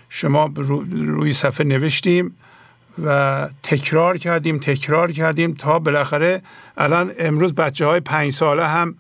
شما 0.09 0.51
روی 0.91 1.33
صفحه 1.33 1.67
نوشتیم 1.67 2.37
و 3.05 3.49
تکرار 3.63 4.19
کردیم 4.19 4.59
تکرار 4.59 5.13
کردیم 5.13 5.55
تا 5.55 5.79
بالاخره 5.79 6.43
الان 6.77 7.13
امروز 7.19 7.55
بچه 7.55 7.87
های 7.87 8.01
پنج 8.01 8.33
ساله 8.33 8.67
هم 8.67 8.95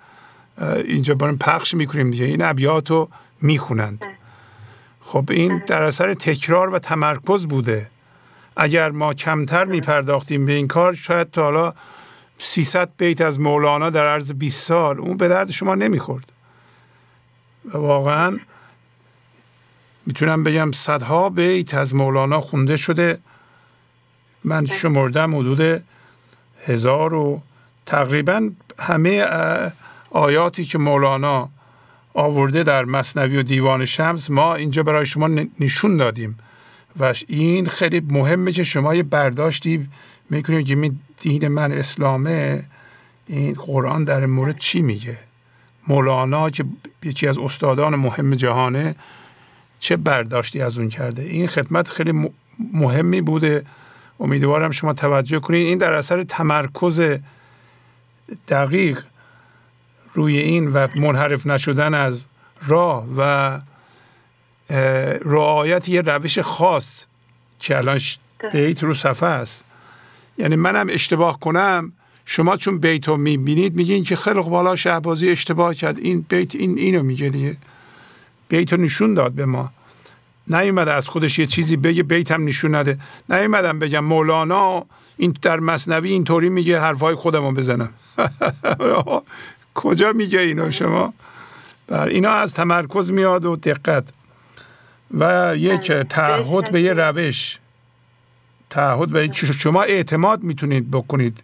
اینجا 0.84 1.15
بریم 1.15 1.39
پخش 1.39 1.75
می‌کنیم 1.75 2.10
دیگه. 2.10 2.25
این 2.25 2.43
ابیات 2.43 2.91
رو 2.91 3.09
می‌خونند. 3.43 4.05
خب 5.05 5.24
این 5.31 5.62
در 5.66 5.83
اثر 5.83 6.15
تکرار 6.15 6.74
و 6.74 6.78
تمرکز 6.78 7.47
بوده. 7.47 7.91
اگر 8.57 8.91
ما 8.91 9.15
کمتر 9.15 9.65
میپرداختیم 9.65 10.47
به 10.47 10.52
این 10.52 10.68
کار 10.68 10.94
شاید 10.94 11.31
تا 11.31 11.42
حالا 11.42 11.74
300 12.39 12.91
بیت 12.97 13.20
از 13.20 13.41
مولانا 13.41 13.91
در 13.91 14.07
عرض 14.07 14.33
20 14.33 14.66
سال 14.66 14.99
اون 14.99 15.16
به 15.16 15.28
درد 15.28 15.50
شما 15.50 15.74
نمی‌خورد. 15.74 16.33
و 17.65 17.78
واقعا 17.78 18.39
می‌تونم 20.07 20.44
بگم 20.44 20.73
صدها 20.73 21.28
بیت 21.28 21.74
از 21.74 21.94
مولانا 21.94 22.41
خونده 22.41 22.76
شده. 22.76 23.18
من 24.44 24.66
شمردم 24.66 25.36
حدود 25.36 25.83
هزار 26.66 27.15
و 27.15 27.42
تقریبا 27.86 28.50
همه 28.78 29.26
آیاتی 30.10 30.65
که 30.65 30.78
مولانا 30.78 31.49
آورده 32.15 32.62
در 32.62 32.84
مصنوی 32.84 33.36
و 33.36 33.43
دیوان 33.43 33.84
شمس 33.84 34.31
ما 34.31 34.55
اینجا 34.55 34.83
برای 34.83 35.07
شما 35.07 35.31
نشون 35.60 35.97
دادیم. 35.97 36.39
و 37.01 37.15
این 37.26 37.67
خیلی 37.67 38.01
مهمه 38.01 38.52
که 38.52 38.65
شما 38.65 38.94
یه 38.94 39.02
برداشتی 39.02 39.89
می‌کنید 40.31 40.67
که 40.67 40.93
دین 41.20 41.49
من 41.49 41.73
اسلامه. 41.73 42.65
این 43.26 43.52
قرآن 43.52 44.05
در 44.05 44.26
مورد 44.26 44.59
چی 44.59 44.83
میگه؟ 44.83 45.18
مولانا 45.89 46.51
که 46.51 46.65
یکی 47.02 47.26
از 47.26 47.39
استادان 47.39 47.97
مهم 47.97 48.34
جهانه 48.34 48.94
چه 49.78 49.97
برداشتی 49.97 50.60
از 50.60 50.78
اون 50.78 50.89
کرده؟ 50.89 51.23
این 51.23 51.47
خدمت 51.47 51.91
خیلی 51.91 52.31
مهمی 52.73 53.20
بوده. 53.20 53.65
امیدوارم 54.20 54.70
شما 54.70 54.93
توجه 54.93 55.41
کنید. 55.41 55.67
این 55.67 55.78
در 55.78 55.93
اثر 55.93 56.23
تمرکز 56.23 57.02
دقیق 58.49 59.05
روی 60.15 60.39
این 60.39 60.73
و 60.73 60.86
منحرف 60.97 61.47
نشدن 61.47 61.94
از 61.94 62.26
راه 62.67 63.07
و 63.17 63.60
رعایت 65.25 65.89
یه 65.89 66.01
روش 66.01 66.39
خاص 66.39 67.07
که 67.60 67.76
الان 67.76 68.01
بیت 68.52 68.83
رو 68.83 68.94
صفحه 68.94 69.28
است. 69.28 69.65
یعنی 70.39 70.57
منم 70.57 70.86
اشتباه 70.91 71.41
کنم 71.41 71.93
شما 72.25 72.57
چون 72.57 72.78
بیت 72.78 73.09
رو 73.09 73.17
می‌بینید 73.17 73.75
میگین 73.75 74.05
که 74.05 74.17
خیلی 74.17 74.43
بالا 74.43 74.76
شهبازی 74.76 75.31
اشتباه 75.31 75.75
کرد 75.75 75.99
این 75.99 76.26
بیت 76.28 76.55
این 76.55 76.78
اینو 76.78 77.02
میگه 77.02 77.28
دیگه. 77.28 77.57
بیت 78.49 78.73
رو 78.73 78.81
نشون 78.81 79.15
داد 79.15 79.33
به 79.33 79.47
ما. 79.47 79.70
نیومده 80.49 80.93
از 80.93 81.09
خودش 81.09 81.39
یه 81.39 81.47
چیزی 81.47 81.76
بگه 81.76 82.02
بیت 82.02 82.31
هم 82.31 82.44
نشون 82.44 82.75
نده. 82.75 82.99
نیومدم 83.28 83.78
بگم 83.78 84.05
مولانا 84.05 84.86
این 85.17 85.36
در 85.43 85.60
مصنوی 85.60 86.12
اینطوری 86.12 86.49
میگه 86.49 86.81
حرفای 86.81 87.15
خودم 87.15 87.44
رو 87.47 87.52
بزنم. 87.52 87.91
کجا 89.75 90.12
میگه 90.12 90.39
اینا 90.39 90.70
شما؟ 90.70 91.15
بر 91.86 92.09
اینا 92.09 92.31
از 92.31 92.55
تمرکز 92.55 93.11
میاد 93.11 93.44
و 93.44 93.57
دقت. 93.57 94.09
و 95.19 95.55
یک 95.57 95.93
تعهد 95.93 96.73
به 96.73 96.83
یه 96.83 96.93
روش. 96.93 97.59
تعهد 98.70 99.09
به 99.09 99.33
شما 99.33 99.83
اعتماد 99.83 100.43
می‌تونید 100.43 100.91
بکنید 100.91 101.43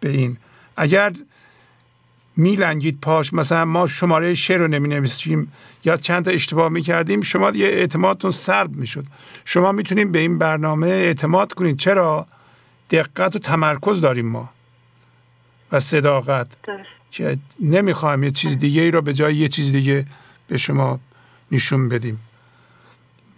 به 0.00 0.10
این. 0.10 0.36
اگر 0.76 1.12
میلنگید 2.36 3.00
پاش 3.00 3.32
مثلا 3.32 3.64
ما 3.64 3.86
شماره 3.86 4.34
شعر 4.34 4.58
رو 4.58 4.68
نمی 4.68 4.88
نویسیم 4.88 5.52
یا 5.84 5.96
چند 5.96 6.24
تا 6.24 6.30
اشتباه 6.30 6.68
می 6.68 6.82
کردیم 6.82 7.20
شما 7.20 7.50
یه 7.50 7.66
اعتمادتون 7.66 8.30
سرد 8.30 8.70
می‌شد. 8.70 9.04
شما 9.44 9.72
می‌تونید 9.72 10.12
به 10.12 10.18
این 10.18 10.38
برنامه 10.38 10.86
اعتماد 10.86 11.52
کنید. 11.52 11.76
چرا؟ 11.76 12.26
دقت 12.90 13.36
و 13.36 13.38
تمرکز 13.38 14.00
داریم 14.00 14.26
ما. 14.26 14.50
و 15.72 15.80
صداقت. 15.80 16.46
که 17.10 17.38
نمی‌خوایم 17.60 18.22
یه 18.22 18.30
چیز 18.30 18.58
دیگه 18.58 18.82
ای 18.82 18.90
رو 18.90 19.02
به 19.02 19.12
جای 19.12 19.34
یه 19.34 19.48
چیز 19.48 19.72
دیگه 19.72 20.04
به 20.48 20.56
شما 20.56 21.00
نشون 21.52 21.88
بدیم. 21.88 22.20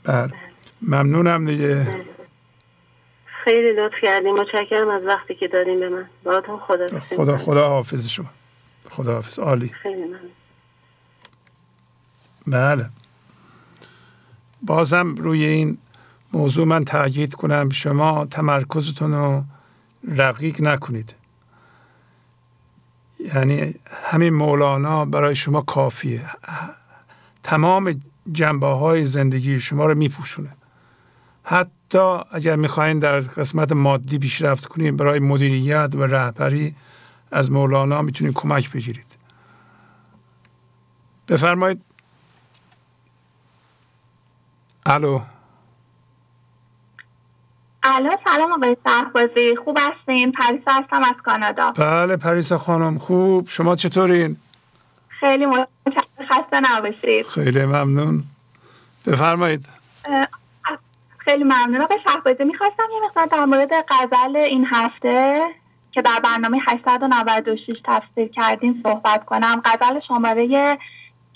بله. 0.04 0.32
ممنونم 0.82 1.44
دیگه. 1.44 1.86
خیلی 3.44 3.72
لطف 3.72 3.94
کردیم. 4.02 4.34
متشکرم 4.34 4.88
از 4.88 5.02
وقتی 5.02 5.34
که 5.34 5.48
دادیم 5.48 5.80
به 5.80 5.88
من. 5.88 6.06
باهاتون 6.24 6.58
خدا 6.58 7.00
خدا 7.00 7.38
خدا 7.38 7.68
حافظ 7.68 8.08
شما. 8.08 8.30
خدا 8.90 9.14
حافظ. 9.14 9.38
عالی. 9.38 9.68
خیلی 9.68 10.04
ممنون. 10.04 10.30
بله. 12.46 12.90
بازم 14.62 15.14
روی 15.14 15.44
این 15.44 15.78
موضوع 16.32 16.66
من 16.66 16.84
تاکید 16.84 17.34
کنم. 17.34 17.70
شما 17.70 18.26
تمرکزتون 18.26 19.12
رو 19.14 19.44
رقیق 20.08 20.62
نکنید. 20.62 21.14
یعنی 23.34 23.74
همین 24.04 24.34
مولانا 24.34 25.04
برای 25.04 25.34
شما 25.34 25.62
کافیه. 25.62 26.30
تمام 27.42 28.02
جنبه 28.32 28.66
های 28.66 29.04
زندگی 29.04 29.60
شما 29.60 29.86
رو 29.86 29.94
میپوشونه. 29.94 30.56
حتی 31.44 32.18
اگر 32.30 32.56
می‌خواین 32.56 32.98
در 32.98 33.20
قسمت 33.20 33.72
مادی 33.72 34.18
پیشرفت 34.18 34.66
کنید 34.66 34.96
برای 34.96 35.18
مدیریت 35.18 35.90
و 35.94 36.02
رهبری 36.02 36.74
از 37.30 37.50
مولانا 37.50 38.02
می‌تونید 38.02 38.34
کمک 38.34 38.70
بگیرید. 38.70 39.16
بفرمایید. 41.28 41.82
الو. 44.86 45.20
الو 47.84 48.10
سلام 48.24 48.52
آقای 48.52 48.76
سربازی 48.84 49.56
خوب 49.64 49.78
هستین؟ 49.80 50.32
پریسا 50.32 50.70
هستم 50.72 51.00
از 51.04 51.22
کانادا. 51.24 51.70
بله 51.70 52.16
پریسا 52.16 52.58
خانم 52.58 52.98
خوب. 52.98 53.48
شما 53.48 53.76
چطورین؟ 53.76 54.36
خیلی 55.08 55.46
متشکرم. 55.46 56.26
خسته 56.30 56.60
نباشید. 56.60 57.26
خیلی 57.26 57.64
ممنون. 57.64 58.22
بفرمایید. 59.06 59.66
خیلی 61.18 61.44
ممنون. 61.44 61.80
آقای 61.80 61.98
شهبازی 62.04 62.44
می‌خواستم 62.44 62.84
یه 62.92 63.00
مقدار 63.04 63.26
در 63.26 63.44
مورد 63.44 63.70
غزل 63.88 64.36
این 64.36 64.66
هفته 64.72 65.46
که 65.92 66.02
در 66.02 66.20
برنامه 66.24 66.58
896 66.68 67.76
تفسیر 67.84 68.28
کردین 68.28 68.80
صحبت 68.82 69.24
کنم. 69.24 69.62
غزل 69.64 70.00
شماره 70.08 70.78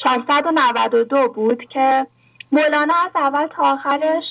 492 0.04 1.28
بود 1.28 1.62
که 1.72 2.06
مولانا 2.52 2.94
از 3.04 3.10
اول 3.14 3.46
تا 3.46 3.62
آخرش 3.62 4.24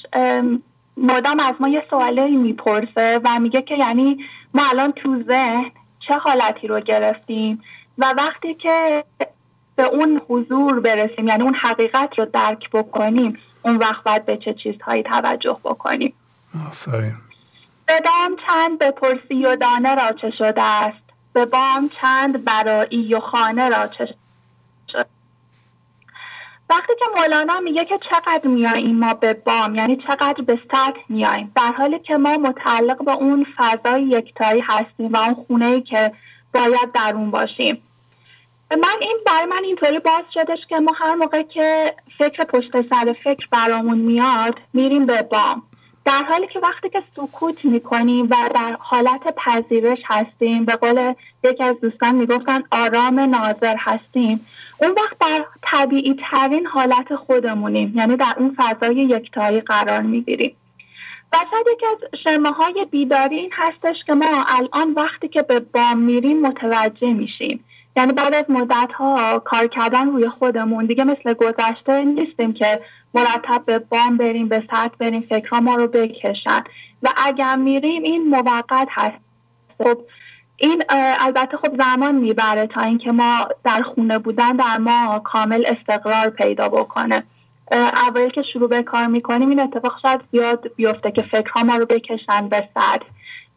مدام 0.98 1.40
از 1.40 1.54
ما 1.60 1.68
یه 1.68 1.84
سوالی 1.90 2.36
می‌پرسه 2.36 3.20
و 3.24 3.40
میگه 3.40 3.62
که 3.62 3.76
یعنی 3.80 4.18
ما 4.54 4.62
الان 4.70 4.92
تو 4.92 5.24
ذهن 5.24 5.72
چه 6.08 6.14
حالتی 6.14 6.68
رو 6.68 6.80
گرفتیم 6.80 7.62
و 7.98 8.14
وقتی 8.18 8.54
که 8.54 9.04
به 9.76 9.84
اون 9.84 10.22
حضور 10.30 10.80
برسیم 10.80 11.28
یعنی 11.28 11.44
اون 11.44 11.56
حقیقت 11.56 12.10
رو 12.18 12.26
درک 12.26 12.70
بکنیم 12.70 13.38
اون 13.62 13.76
وقت 13.76 14.04
باید 14.04 14.26
به 14.26 14.38
چه 14.38 14.54
چیزهایی 14.54 15.04
توجه 15.04 15.58
بکنیم؟ 15.64 16.14
آفرین. 16.68 17.16
به 17.86 17.94
دام 18.06 18.36
چند 18.48 18.80
بپرسی 18.80 19.46
و 19.46 19.56
دانه 19.56 19.96
را 19.96 20.12
چه 20.22 20.32
شده 20.38 20.62
است؟ 20.62 21.06
به 21.34 21.46
بام 21.46 21.90
چند 22.02 22.46
برایی 22.46 23.14
و 23.14 23.20
خانه 23.20 23.70
را 23.70 23.88
چه 23.88 24.16
وقتی 26.69 26.94
که 27.00 27.06
مولانا 27.22 27.60
میگه 27.60 27.85
که 27.85 27.98
چقدر 27.98 28.48
میاییم 28.48 29.00
ما 29.00 29.14
به 29.14 29.34
بام 29.34 29.76
یعنی 29.76 29.95
چقدر 30.08 30.44
به 30.48 30.60
سطح 30.72 31.00
میاییم 31.10 31.52
در 31.56 31.72
حالی 31.77 32.00
که 32.00 32.18
ما 32.18 32.38
متعلق 32.38 33.06
به 33.06 33.11
اون 33.11 33.45
فضای 33.58 34.03
یکتایی 34.03 34.64
هستیم 34.68 35.14
و 35.14 35.18
اون 35.18 35.34
خونه 35.34 35.66
ای 35.66 35.82
که 35.82 36.11
باید 36.53 36.92
در 36.94 37.11
اون 37.16 37.32
باشیم. 37.32 37.82
من 38.72 38.95
این 39.02 39.18
برای 39.26 39.45
من 39.45 39.64
اینطوری 39.64 40.00
باز 40.00 40.24
شدش 40.34 40.60
که 40.69 40.76
ما 40.76 40.92
هر 40.98 41.14
موقع 41.14 41.42
که 41.42 41.95
فکر 42.18 42.44
پشت 42.44 42.90
سر 42.90 43.16
فکر 43.24 43.48
برامون 43.52 43.98
میاد 43.98 44.60
میریم 44.74 45.06
به 45.06 45.22
بام. 45.22 45.64
در 46.06 46.24
حالی 46.30 46.48
که 46.48 46.60
وقتی 46.60 46.90
که 46.90 47.03
سکوت 47.16 47.66
می‌کنیم 47.66 48.26
و 48.26 48.35
در 48.56 48.77
حالت 48.80 49.35
پذیرش 49.35 50.00
هستیم 50.06 50.66
به 50.66 50.76
قول 50.76 51.14
یکی 51.44 51.64
از 51.64 51.76
دوستان 51.82 52.16
می‌گفتن 52.16 52.64
آرام 52.72 53.19
ناظر 53.19 53.76
هستیم. 53.80 54.45
اون 54.78 54.92
وقت 54.92 55.20
در 55.20 55.45
طبیعی 55.72 56.16
ترین 56.32 56.66
حالت 56.66 57.16
خودمونیم. 57.16 57.94
یعنی 57.95 58.16
در 58.16 58.34
اون 58.38 58.56
فضای 58.58 58.95
یکتایی 58.95 59.62
قرار 59.62 60.02
می‌گیریم. 60.02 60.56
و 61.34 61.38
شاید 61.52 61.66
یکی 61.74 61.86
از 61.86 62.20
شمه 62.24 62.50
های 62.50 62.86
بیداری 62.92 63.36
این 63.36 63.52
هستش 63.54 64.04
که 64.04 64.14
ما 64.14 64.26
الان 64.48 64.94
وقتی 64.94 65.28
که 65.28 65.42
به 65.42 65.60
بام 65.60 65.98
میریم 65.98 66.42
متوجه 66.42 67.14
میشیم. 67.14 67.64
یعنی 67.98 68.14
بعد 68.14 68.36
از 68.36 68.45
مدت 68.50 68.92
ها 68.95 69.40
کار 69.40 69.68
کردن 69.68 70.08
روی 70.12 70.30
خودمون 70.30 70.86
دیگه 70.86 71.04
مثل 71.04 71.34
گذشته 71.34 72.04
نیستیم 72.04 72.54
که 72.54 72.82
مرتب 73.14 73.64
به 73.66 73.80
بام 73.80 74.18
بریم 74.18 74.48
به 74.48 74.64
سطح 74.72 74.95
بریم 75.00 75.22
فکرها 75.22 75.60
ما 75.60 75.76
رو 75.76 75.88
بکشن. 75.88 76.64
و 77.04 77.10
اگر 77.26 77.56
میریم 77.56 78.04
این 78.04 78.30
موقت 78.30 78.88
هست. 78.90 79.18
خب 79.78 79.98
این 80.58 80.84
البته 81.19 81.58
خب 81.58 81.82
زمان 81.84 82.16
می‌بره 82.16 82.67
تا 82.67 82.82
اینکه 82.82 83.11
ما 83.11 83.48
در 83.64 83.82
خونه 83.82 84.19
بودن 84.19 84.51
در 84.51 84.77
ما 84.77 85.19
کامل 85.19 85.64
استقرار 85.67 86.30
پیدا 86.30 86.69
بکنه. 86.69 87.24
اول 87.72 88.30
که 88.30 88.42
شروع 88.53 88.69
به 88.69 88.82
کار 88.82 89.08
می‌کنیم 89.08 89.50
این 89.50 89.59
اتفاق 89.59 90.00
شاید 90.01 90.22
زیاد 90.32 90.72
بیفته 90.75 91.11
که 91.11 91.22
فکرها 91.32 91.64
ما 91.64 91.75
رو 91.75 91.85
بکشن 91.85 92.50
به 92.50 92.69
سطح 92.75 93.06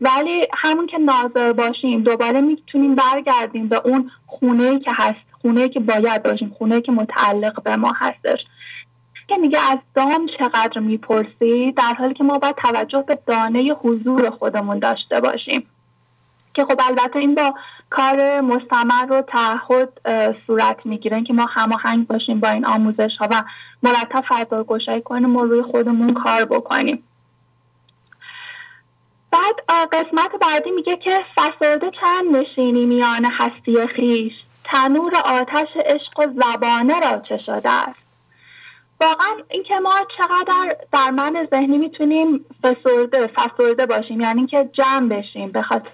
ولی 0.01 0.47
همون 0.59 0.87
که 0.87 0.99
ناظر 0.99 1.53
باشیم 1.53 2.03
دوباره 2.03 2.41
می‌تونیم 2.41 2.95
برگردیم 2.95 3.69
به 3.69 3.81
اون 3.85 4.11
خونه 4.27 4.79
که 4.79 4.91
هست 4.95 5.29
خونه 5.43 5.69
که 5.69 5.81
باید 5.81 6.23
باشیم 6.23 6.55
خونه 6.59 6.81
که 6.81 6.93
متعلق 6.93 7.63
به 7.63 7.77
ما 7.77 7.93
هستش. 7.97 8.39
که 9.29 9.37
میگه 9.37 9.59
از 9.71 9.79
دام 9.95 10.27
چقدر 10.39 10.79
می‌پرسی؟ 10.79 11.73
در 11.73 11.95
حالی 11.99 12.15
که 12.15 12.25
ما 12.25 12.39
باید 12.39 12.57
توجه 12.57 13.05
به 13.09 13.19
دانه 13.27 13.73
حضور 13.83 14.31
خودمون 14.31 14.79
داشته 14.79 15.21
باشیم. 15.21 15.67
که 16.59 16.65
خب 16.65 16.81
البته 16.89 17.19
این 17.19 17.35
با 17.35 17.55
کار 17.91 18.41
مستمر 18.41 19.07
رو 19.09 19.21
تعهد 19.21 19.89
صورت 20.47 20.77
می‌گیره 20.85 21.23
که 21.23 21.33
ما 21.33 21.47
هماهنگ 21.51 22.07
باشیم 22.07 22.41
با 22.41 22.49
این 22.49 22.67
آموزش 22.67 23.11
ها 23.21 23.29
و 23.31 23.43
مرتب 23.83 24.25
فضا 24.29 24.65
گشایی 24.65 25.03
کنیم 25.03 25.37
و 25.37 25.45
روی 25.45 25.63
خودمون 25.63 26.15
کار 26.15 26.45
بکنیم. 26.45 27.03
بعد 29.33 29.55
قسمت 29.93 30.31
بعدی 30.41 30.71
میگه 30.71 30.97
که 30.97 31.21
فسرده 31.37 31.91
چند 32.01 32.37
نشینی 32.37 32.87
میان 32.87 33.25
هستی 33.39 33.87
خیش؟ 33.97 34.33
تنور 34.65 35.13
آتش 35.25 35.69
عشق 35.77 36.19
و 36.19 36.23
زبانه 36.23 37.01
را 37.01 37.23
چه 37.29 37.39
شده 37.39 37.71
است؟ 37.71 37.99
واقعا 39.01 39.37
اینکه 39.49 39.75
ما 39.75 39.95
چقدر 40.19 40.77
در 40.93 41.11
من 41.11 41.49
ذهنی 41.51 41.79
می‌تونیم 41.79 42.45
فسرده 42.63 43.27
فسرده 43.27 43.87
باشیم 43.87 44.21
یعنی 44.21 44.47
که 44.47 44.71
جمع 44.73 45.09
بشیم 45.09 45.53
به 45.53 45.63
خاطر 45.63 45.91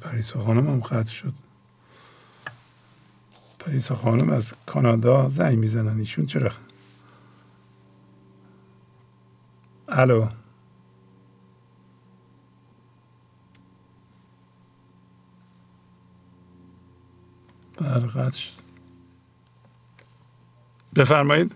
پریسا 0.00 0.44
خانم 0.44 0.70
هم 0.70 0.80
قطع 0.80 1.12
شد. 1.12 1.34
پریسا 3.58 3.96
خانم 3.96 4.30
از 4.30 4.54
کانادا 4.66 5.28
زنگ 5.28 5.58
می‌زنن 5.58 5.98
ایشون 5.98 6.26
چرا؟ 6.26 6.52
الو. 9.88 10.28
بله 17.78 18.30
شد. 18.30 18.62
بفرمایید. 20.96 21.54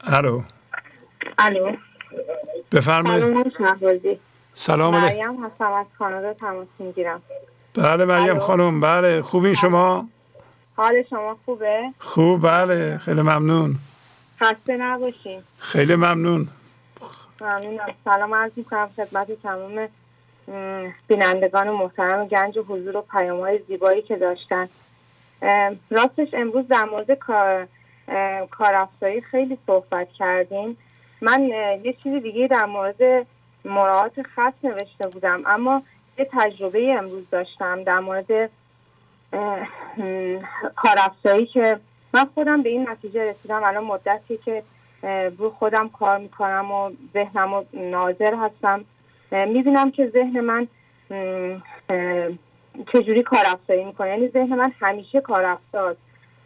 الو. 0.00 0.44
الو. 1.38 1.76
بفرمایید. 2.72 4.20
سلام 4.54 4.96
مریم 4.96 5.44
هستم 5.44 5.72
از 5.72 5.86
کانادا 5.98 6.34
تماس 6.34 6.66
می‌گیرم 6.78 7.22
بله 7.74 8.04
مریم 8.04 8.38
خانم 8.38 8.80
بله. 8.80 9.22
خوبین 9.22 9.54
شما؟ 9.54 10.08
حال 10.76 11.02
شما 11.10 11.36
خوبه؟ 11.44 11.82
خوب 11.98 12.42
بله. 12.42 12.98
خیلی 12.98 13.22
ممنون. 13.22 13.76
خسته 14.40 14.76
نباشین. 14.76 15.42
خیلی 15.58 15.94
ممنون. 15.94 16.48
ممنونم. 17.40 17.94
سلام 18.04 18.34
عرض 18.34 18.50
می‌کنم 18.56 18.90
خدمت 18.96 19.42
تمام 19.42 19.88
بینندگان 21.08 21.70
محترم 21.70 22.26
گنج 22.26 22.58
و 22.58 22.62
حضور 22.62 22.96
و 22.96 23.04
پیام 23.12 23.40
های 23.40 23.60
زیبایی 23.68 24.02
که 24.02 24.16
داشتن. 24.16 24.68
راستش 25.90 26.28
امروز 26.32 26.68
در 26.68 26.84
مورد 26.84 27.12
کار 27.12 27.66
کارافزایی 28.50 29.20
خیلی 29.20 29.58
صحبت 29.66 30.08
کردیم. 30.18 30.76
من 31.20 31.42
یه 31.84 31.92
چیز 32.02 32.22
دیگه 32.22 32.46
در 32.46 32.64
مورد 32.64 33.26
مراعات 33.64 34.22
خاص 34.22 34.54
نوشته 34.62 35.08
بودم 35.08 35.42
اما 35.46 35.82
یه 36.18 36.28
تجربه 36.32 36.94
امروز 36.94 37.30
داشتم 37.30 37.82
در 37.82 37.98
مورد 37.98 38.50
کارافزایی 40.76 41.46
که 41.46 41.80
من 42.14 42.24
خودم 42.34 42.62
به 42.62 42.68
این 42.68 42.88
نتیجه 42.88 43.24
رسیدم. 43.24 43.62
الان 43.62 43.84
مدتی 43.84 44.36
که 44.36 44.62
رو 45.38 45.50
خودم 45.50 45.88
کار 45.88 46.18
می‌کنم 46.18 46.70
و 46.72 46.90
ذهنم 47.12 47.54
و 47.54 47.64
ناظر 47.72 48.34
هستم. 48.34 48.84
می‌بینم 49.30 49.90
که 49.90 50.08
ذهن 50.08 50.40
من 50.40 50.68
چجوری 52.92 53.22
کار 53.22 53.44
افزایی 53.46 53.84
می‌کنه. 53.84 54.08
یعنی 54.08 54.28
ذهن 54.28 54.54
من 54.54 54.72
همیشه 54.80 55.20
کار 55.20 55.58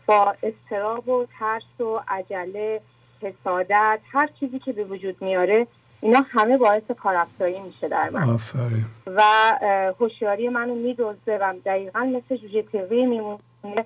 با 0.07 0.35
استراب 0.43 1.09
و 1.09 1.27
ترس 1.39 1.81
و 1.81 2.01
عجله 2.09 2.81
حسادت 3.25 4.01
هر 4.13 4.29
چیزی 4.41 4.59
که 4.59 4.73
به 4.73 4.85
وجود 4.85 5.23
میاره 5.23 5.67
اینا 6.01 6.25
همه 6.31 6.57
باعث 6.59 6.83
کارافزایی 6.99 7.61
میشه 7.61 7.89
در 7.89 8.11
من. 8.11 8.39
و 9.07 9.23
هوشیاری 10.01 10.49
منو 10.49 10.75
میدوزه 10.75 11.39
و 11.41 11.55
دقیقا 11.65 12.01
مثل 12.01 12.37
جوجه 12.37 12.63
تیغی 12.63 13.07
میمونه 13.07 13.85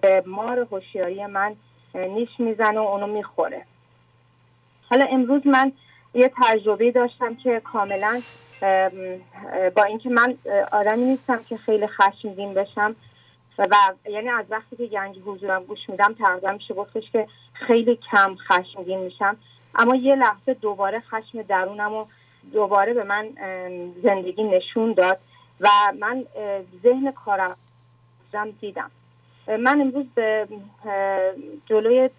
به 0.00 0.22
مار 0.26 0.58
هوشیاری 0.58 1.26
من 1.26 1.54
نیش 1.94 2.28
می‌زنه 2.38 2.78
و 2.80 2.82
اونو 2.82 3.06
می‌خوره 3.06 3.62
حالا 4.90 5.06
امروز 5.10 5.46
من 5.46 5.72
یه 6.14 6.30
تجربه 6.42 6.90
داشتم 6.90 7.34
که 7.34 7.60
کاملا 7.64 8.20
با 9.76 9.82
اینکه 9.82 10.08
من 10.08 10.34
آدمی 10.72 11.04
نیستم 11.04 11.38
که 11.48 11.56
خیلی 11.56 11.86
خشمگین 11.86 12.54
بشم 12.54 12.96
و 13.58 13.66
یعنی 14.10 14.28
از 14.28 14.44
وقتی 14.50 14.76
که 14.76 14.86
گنج 14.86 15.16
حضورم 15.26 15.64
گوش 15.64 15.78
میدم 15.88 16.14
تقریبا 16.18 16.52
میشه 16.52 16.74
گفتش 16.74 17.10
که 17.10 17.28
خیلی 17.52 17.98
کم 18.12 18.36
خشمگین 18.36 18.98
میشم. 18.98 19.36
اما 19.74 19.96
یه 19.96 20.14
لحظه 20.14 20.54
دوباره 20.54 21.00
خشم 21.00 21.42
درونم 21.42 21.94
و 21.94 22.04
دوباره 22.52 22.94
به 22.94 23.04
من 23.04 23.28
زندگی 24.02 24.42
نشون 24.42 24.92
داد 24.92 25.18
و 25.60 25.68
من 26.00 26.24
ذهن 26.82 27.12
کارم 27.12 27.56
دیدم. 28.60 28.90
من 29.46 29.80
امروز 29.80 30.06
به 30.14 30.48
جلوی 31.66 32.10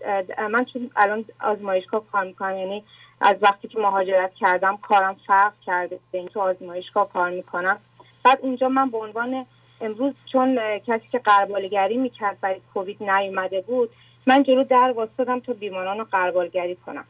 من 0.50 0.66
چون 0.66 0.92
الان 0.96 1.26
آزمایشگاه 1.40 2.04
کار 2.12 2.24
می‌کنم 2.24 2.58
یعنی 2.58 2.84
از 3.22 3.36
وقتی 3.42 3.68
که 3.68 3.80
مهاجرت 3.80 4.34
کردم 4.34 4.78
کارم 4.78 5.16
فرق 5.28 5.54
کرده. 5.66 6.00
به 6.12 6.18
این 6.18 6.28
تو 6.28 6.40
آزمایشگاه 6.40 7.10
کار 7.14 7.30
می‌کنم. 7.30 7.78
بعد 8.24 8.40
اونجا 8.42 8.70
من 8.70 8.90
به 8.90 8.98
عنوان 8.98 9.46
امروز 9.86 10.14
چون 10.32 10.80
کسی 10.80 11.08
که 11.12 11.20
قربالگری 11.20 11.98
می‌کرد 11.98 12.38
برای 12.42 12.62
کووید 12.74 13.04
نیومده 13.04 13.62
بود 13.62 13.90
من 14.28 14.44
جلو 14.44 14.64
در 14.64 14.94
واسدم 14.96 15.40
تا 15.40 15.54
بیماران 15.54 15.98
رو 15.98 16.06
قربالگری 16.12 16.76
کنم. 16.76 17.06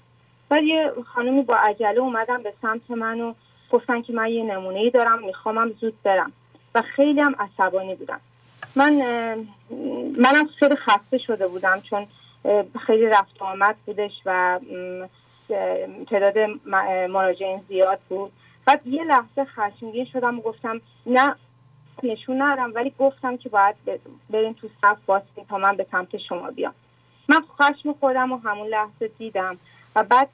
بعد 0.49 0.63
یه 0.63 0.91
خانمی 1.13 1.41
با 1.41 1.55
عجله 1.55 1.99
اومدم 1.99 2.43
به 2.43 2.53
سمت 2.61 2.91
من 2.91 3.21
و 3.21 3.33
گفتن 3.71 4.01
که 4.01 4.13
من 4.13 4.29
یه 4.29 4.43
نمونه 4.43 4.79
ای 4.79 4.89
دارم 4.89 5.25
میخوامم 5.25 5.71
زود 5.81 5.93
برم. 6.03 6.31
و 6.75 6.81
خیلی 6.81 7.19
هم 7.19 7.35
عصبانی 7.39 7.95
بودم. 7.95 8.19
من 8.75 8.91
منم 10.17 10.47
خیلی 10.59 10.75
خسته 10.75 11.17
شده 11.17 11.47
بودم 11.47 11.81
چون 11.81 12.07
خیلی 12.85 13.05
رفت 13.05 13.41
آمد 13.41 13.75
بودش 13.85 14.11
و 14.25 14.59
تعداد 16.09 16.37
مراجعین 17.09 17.61
زیاد 17.69 17.99
بود. 18.09 18.31
بعد 18.65 18.87
یه 18.87 19.03
لحظه 19.03 19.45
خشمگین 19.45 20.05
شدم 20.05 20.39
و 20.39 20.41
گفتم 20.41 20.81
نه 21.05 21.35
نشون 22.03 22.41
ندارم 22.41 22.71
ولی 22.75 22.93
گفتم 22.99 23.37
که 23.37 23.49
باید 23.49 23.75
بریم 24.29 24.53
تو 24.53 24.67
صف 24.81 24.97
باسیم 25.05 25.45
تا 25.49 25.57
من 25.57 25.75
به 25.75 25.85
سمت 25.91 26.17
شما 26.17 26.51
بیام. 26.51 26.73
من 27.29 27.41
خشم 27.57 27.93
خودم 27.93 28.31
و 28.31 28.37
همون 28.37 28.67
لحظه 28.67 29.07
دیدم 29.07 29.57
و 29.95 30.03
بعد 30.03 30.29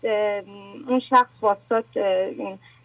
اون 0.87 0.99
شخص 1.09 1.31
واسط 1.41 1.85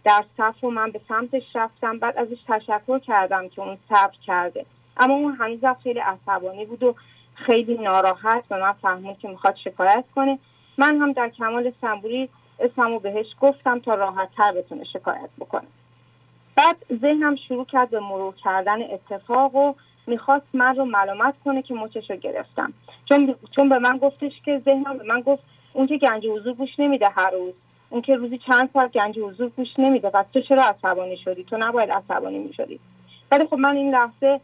در 0.05 0.25
صف 0.37 0.65
و 0.65 0.71
من 0.71 0.91
به 0.91 1.01
سمتش 1.09 1.57
رفتم. 1.57 1.99
بعد 1.99 2.19
ازش 2.19 2.39
تشکر 2.49 2.99
کردم 2.99 3.49
که 3.49 3.63
اون 3.63 3.79
صبر 3.89 4.17
کرده. 4.27 4.67
اما 4.97 5.15
اون 5.15 5.33
هنوزم 5.33 5.77
خیلی 5.83 5.99
عصبانی 5.99 6.65
بود 6.65 6.83
و 6.83 6.95
خیلی 7.35 7.79
ناراحت 7.79 8.45
به 8.49 8.61
من 8.61 8.73
فهمید 8.73 9.19
که 9.19 9.29
می‌خواد 9.29 9.57
شکایت 9.57 10.05
کنه. 10.15 10.39
من 10.79 10.97
هم 11.01 11.13
در 11.13 11.29
کمال 11.29 11.73
صبوری 11.81 12.29
اسممو 12.61 12.99
بهش 12.99 13.27
گفتم 13.41 13.79
تا 13.79 13.95
راحت 13.95 14.29
تر 14.37 14.53
بتونه 14.53 14.85
شکایت 14.85 15.31
بکنه. 15.41 15.67
بعد 16.57 16.77
ذهنم 17.01 17.37
شروع 17.37 17.65
کرد 17.65 17.91
به 17.91 18.01
مرور 18.01 18.35
کردن 18.45 18.83
اتفاق 18.83 19.55
و 19.55 19.75
می‌خواست 20.07 20.47
من 20.55 20.77
رو 20.77 20.85
ملامت 20.85 21.35
کنه 21.45 21.63
که 21.63 21.75
مچش 21.75 22.11
رو 22.11 22.17
گرفتم. 22.17 22.73
چون, 23.09 23.35
چون 23.57 23.69
به 23.69 23.79
من 23.79 23.99
گفتش 23.99 24.33
که 24.45 24.63
ذهنم 24.65 24.99
به 24.99 25.05
من 25.05 25.21
گفت 25.21 25.43
اون 25.73 25.87
که 25.87 25.99
گنج 25.99 26.27
حضور 26.27 26.53
گوش 26.53 26.79
نمیده 26.79 27.09
هر 27.17 27.31
روز. 27.31 27.55
اون 27.91 28.03
که 28.03 28.17
روزی 28.17 28.39
چند 28.39 28.71
ساعت 28.73 28.93
گنج 28.93 29.19
حضور 29.19 29.49
گوش 29.49 29.69
نمیده. 29.79 30.11
پس 30.11 30.27
تو 30.33 30.41
چرا 30.41 30.63
عصبانی 30.63 31.17
شدی؟ 31.17 31.45
تو 31.45 31.57
نباید 31.57 31.91
عصبانی 31.91 32.39
می‌شدی. 32.39 32.81
ولی 33.31 33.47
خب 33.47 33.57
من 33.57 33.77
این 33.77 33.95
لحظه 33.95 34.41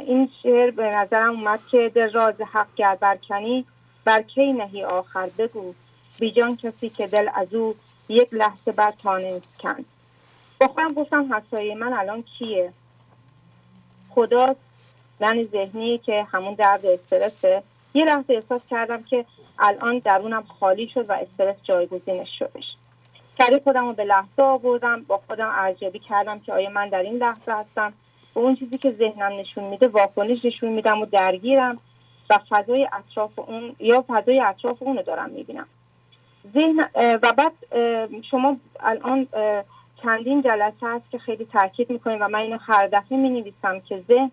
این 0.00 0.30
شعر 0.42 0.70
به 0.70 0.96
نظرم 0.96 1.30
اومد 1.30 1.60
که 1.70 1.90
در 1.94 2.06
راز 2.06 2.40
حق 2.40 2.66
گرد 2.76 3.00
برکنی 3.00 3.64
بر 4.04 4.22
کی 4.22 4.52
نهی 4.52 4.84
آخر؟ 4.84 5.28
بگو. 5.38 5.74
بیجان 6.20 6.56
کسی 6.56 6.88
که 6.88 7.06
دل 7.06 7.28
از 7.34 7.54
او 7.54 7.74
یک 8.08 8.28
لحظه 8.32 8.72
بر 8.72 8.92
تانست 9.02 9.58
کن 9.58 9.84
با 10.60 10.68
خودم 10.68 10.94
گفتم 10.94 11.34
حسایی 11.34 11.74
من 11.74 11.92
الان 11.92 12.22
کیه؟ 12.22 12.72
خدا 14.10 14.56
زن 15.20 15.44
ذهنی 15.44 15.98
که 15.98 16.26
همون 16.32 16.54
درد 16.54 16.86
استرسه. 16.86 17.62
یه 17.94 18.04
لحظه 18.04 18.34
احساس 18.34 18.60
کردم 18.70 19.02
که 19.02 19.24
الان 19.58 19.98
درونم 19.98 20.44
خالی 20.60 20.88
شد 20.88 21.10
و 21.10 21.12
استرس 21.12 21.56
جایگزینش 21.62 22.28
شدش. 22.38 22.64
کاری 23.38 23.60
خودم 23.64 23.86
رو 23.86 23.92
به 23.92 24.04
لحظه 24.04 24.42
آوردم 24.42 25.02
با 25.02 25.20
خودم 25.26 25.48
ارزیابی 25.48 25.98
کردم 25.98 26.40
که 26.40 26.52
آیا 26.52 26.70
من 26.70 26.88
در 26.88 27.02
این 27.02 27.16
لحظه 27.16 27.52
هستم. 27.52 27.92
و 28.34 28.38
اون 28.38 28.56
چیزی 28.56 28.78
که 28.78 28.90
ذهنم 28.90 29.40
نشون 29.40 29.64
میده 29.64 29.88
واکنش 29.88 30.44
نشون 30.44 30.72
میدم 30.72 31.02
و 31.02 31.06
درگیرم 31.06 31.78
و 32.30 32.38
فضای 32.48 32.88
اطراف 32.92 33.38
اون 33.38 33.76
یا 33.78 34.04
فضای 34.08 34.40
اطراف 34.40 34.82
اونو 34.82 35.02
دارم 35.02 35.30
می‌بینم. 35.30 35.66
ذهن 36.54 36.88
و 36.94 37.32
بعد 37.32 37.52
شما 38.30 38.56
الان 38.80 39.26
چندین 40.04 40.42
جلسه 40.42 40.86
هست 40.86 41.10
که 41.10 41.18
خیلی 41.18 41.44
تاکید 41.44 41.90
می‌کنیم 41.90 42.18
و 42.20 42.28
من 42.28 42.38
اینو 42.38 42.58
هر 42.60 42.86
دفعه 42.86 43.18
می 43.18 43.28
نویسم 43.28 43.80
که 43.80 44.04
ذهن 44.08 44.30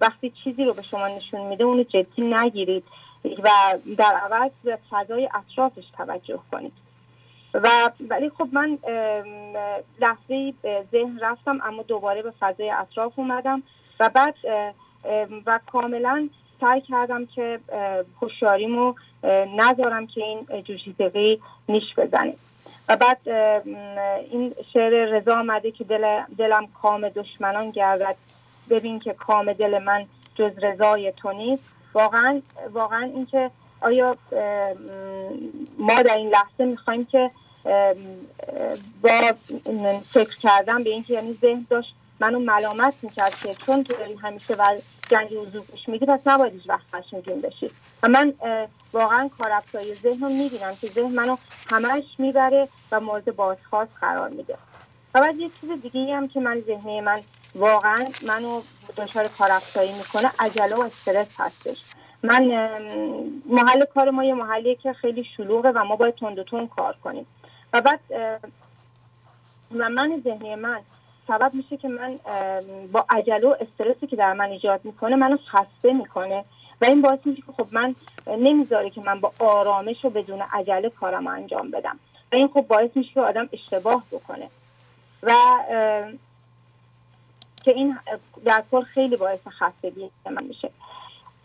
وقتی 0.00 0.32
چیزی 0.44 0.64
رو 0.64 0.74
به 0.74 0.82
شما 0.82 1.08
نشون 1.08 1.40
میده 1.40 1.64
اونو 1.64 1.82
جدی 1.82 2.22
نگیرید 2.22 2.84
و 3.24 3.48
در 3.98 4.14
عوض 4.14 4.50
به 4.64 4.78
فضای 4.90 5.28
اطرافش 5.34 5.84
توجه 5.96 6.38
کنید. 6.50 6.72
و 7.54 7.68
ولی 8.08 8.30
خب 8.30 8.48
من 8.52 8.78
لحظه 10.00 10.54
ذهن 10.92 11.18
رفتم 11.20 11.60
اما 11.64 11.82
دوباره 11.82 12.22
به 12.22 12.32
فضای 12.40 12.70
اطراف 12.70 13.12
اومدم 13.18 13.62
و 14.00 14.10
بعد 14.14 14.34
و 15.46 15.60
کاملا 15.72 16.28
سعی 16.60 16.80
کردم 16.80 17.26
که 17.26 17.60
هوشیاریمو 18.22 18.94
نذارم 19.56 20.06
که 20.06 20.24
این 20.24 20.62
جوشیدگی 20.62 21.40
نیش 21.68 21.94
بزنه. 21.96 22.34
و 22.88 22.96
بعد 22.96 23.28
این 24.30 24.54
شعر 24.72 25.04
رضا 25.04 25.34
آمده 25.34 25.70
که 25.70 25.84
دل 25.84 26.20
دلم 26.38 26.68
کام 26.82 27.08
دشمنان 27.08 27.70
گردد. 27.70 28.16
ببین 28.70 28.98
که 28.98 29.12
کام 29.12 29.52
دل 29.52 29.78
من 29.78 30.06
جز 30.34 30.58
رضای 30.62 31.12
تو 31.12 31.32
نیست. 31.32 31.76
واقعا 31.94 32.42
واقعا 32.72 33.02
اینکه 33.14 33.50
آیا 33.80 34.16
ما 35.78 36.02
در 36.02 36.16
این 36.16 36.28
لحظه 36.28 36.64
می‌خوایم 36.64 37.04
که 37.04 37.30
با 39.02 39.32
فکر 40.04 40.38
کردم 40.38 40.82
به 40.82 40.90
اینکه 40.90 41.14
یعنی 41.14 41.38
ذهن 41.40 41.66
داشت 41.70 41.94
منو 42.20 42.38
ملامت 42.38 42.94
می‌کرد 43.02 43.34
که 43.34 43.54
چون 43.54 43.84
تو 43.84 43.96
داری 43.96 44.14
همیشه 44.14 44.54
و 44.54 44.76
جنگ 45.10 45.28
حضور 45.34 45.62
گوش 45.62 45.88
میدی 45.88 46.06
پس 46.06 46.20
نباید 46.26 46.52
هیچ 46.52 46.68
وقت 46.68 46.94
خشمگین 46.94 47.40
بشی. 47.40 47.70
و 48.02 48.08
من 48.08 48.34
واقعا 48.92 49.30
کارفتای 49.38 49.94
ذهن 49.94 50.20
رو 50.20 50.28
می‌بینم 50.28 50.76
که 50.80 50.86
ذهن 50.86 51.14
منو 51.14 51.36
همش 51.70 52.04
می‌بره 52.18 52.68
و 52.92 53.00
مورد 53.00 53.36
بازخواست 53.36 53.92
قرار 54.00 54.28
میده. 54.28 54.58
و 55.14 55.20
بعد 55.20 55.36
یه 55.36 55.50
چیز 55.60 55.70
دیگه 55.82 56.16
هم 56.16 56.28
که 56.28 56.40
من 56.40 56.60
ذهنی 56.60 57.00
من 57.00 57.20
واقعا 57.54 58.06
منو 58.26 58.62
دچار 58.96 59.28
کارفتایی 59.38 59.90
می‌کنه 59.92 60.30
عجله 60.38 60.74
و 60.74 60.80
استرس 60.80 61.40
هستش. 61.40 61.84
من 62.22 62.42
محل 63.46 63.84
کار 63.94 64.10
ما 64.10 64.24
یه 64.24 64.34
محلیه 64.34 64.74
که 64.74 64.92
خیلی 64.92 65.26
شلوغه 65.36 65.70
و 65.70 65.84
ما 65.84 65.96
باید 65.96 66.14
تون 66.14 66.68
کار 66.76 66.96
کنیم. 67.04 67.26
و 67.72 67.80
بعد 67.80 68.00
و 69.78 69.88
من 69.88 70.22
ذهنی 70.24 70.54
من 70.54 70.80
سبب 71.28 71.54
میشه 71.54 71.76
که 71.76 71.88
من 71.88 72.18
با 72.92 73.04
عجله 73.10 73.48
و 73.48 73.56
استرسی 73.60 74.06
که 74.06 74.16
در 74.16 74.32
من 74.32 74.44
ایجاد 74.44 74.80
می‌کنه 74.84 75.16
منو 75.16 75.36
خسته 75.36 75.92
می‌کنه. 75.92 76.44
و 76.80 76.84
این 76.84 77.02
باعث 77.02 77.18
میشه 77.24 77.42
که 77.42 77.52
خب 77.52 77.66
من 77.72 77.94
نمی‌ذاره 78.26 78.90
که 78.90 79.00
من 79.00 79.20
با 79.20 79.32
آرامش 79.38 80.04
و 80.04 80.10
بدون 80.10 80.42
عجله 80.52 80.90
کارم 80.90 81.26
انجام 81.26 81.70
بدم. 81.70 81.98
و 82.32 82.36
این 82.36 82.48
خب 82.48 82.66
باعث 82.66 82.90
میشه 82.94 83.12
که 83.12 83.20
آدم 83.20 83.48
اشتباه 83.52 84.04
بکنه. 84.12 84.48
و 85.22 85.32
که 87.64 87.70
این 87.70 87.98
در 88.44 88.62
کل 88.70 88.82
خیلی 88.82 89.16
باعث 89.16 89.40
خستگی 89.48 90.10
من 90.30 90.44
میشه. 90.44 90.70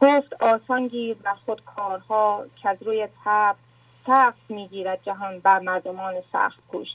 گفت 0.01 0.43
آسان 0.43 0.87
گیر 0.87 1.17
و 1.23 1.35
خود 1.45 1.61
کارها 1.75 2.45
که 2.61 2.69
از 2.69 2.77
روی 2.83 3.07
تب 3.25 3.55
سخت 4.07 4.41
می‌گیرد 4.49 4.99
جهان 5.05 5.39
بر 5.39 5.59
مردمان 5.59 6.13
سخت 6.33 6.59
کوش 6.71 6.87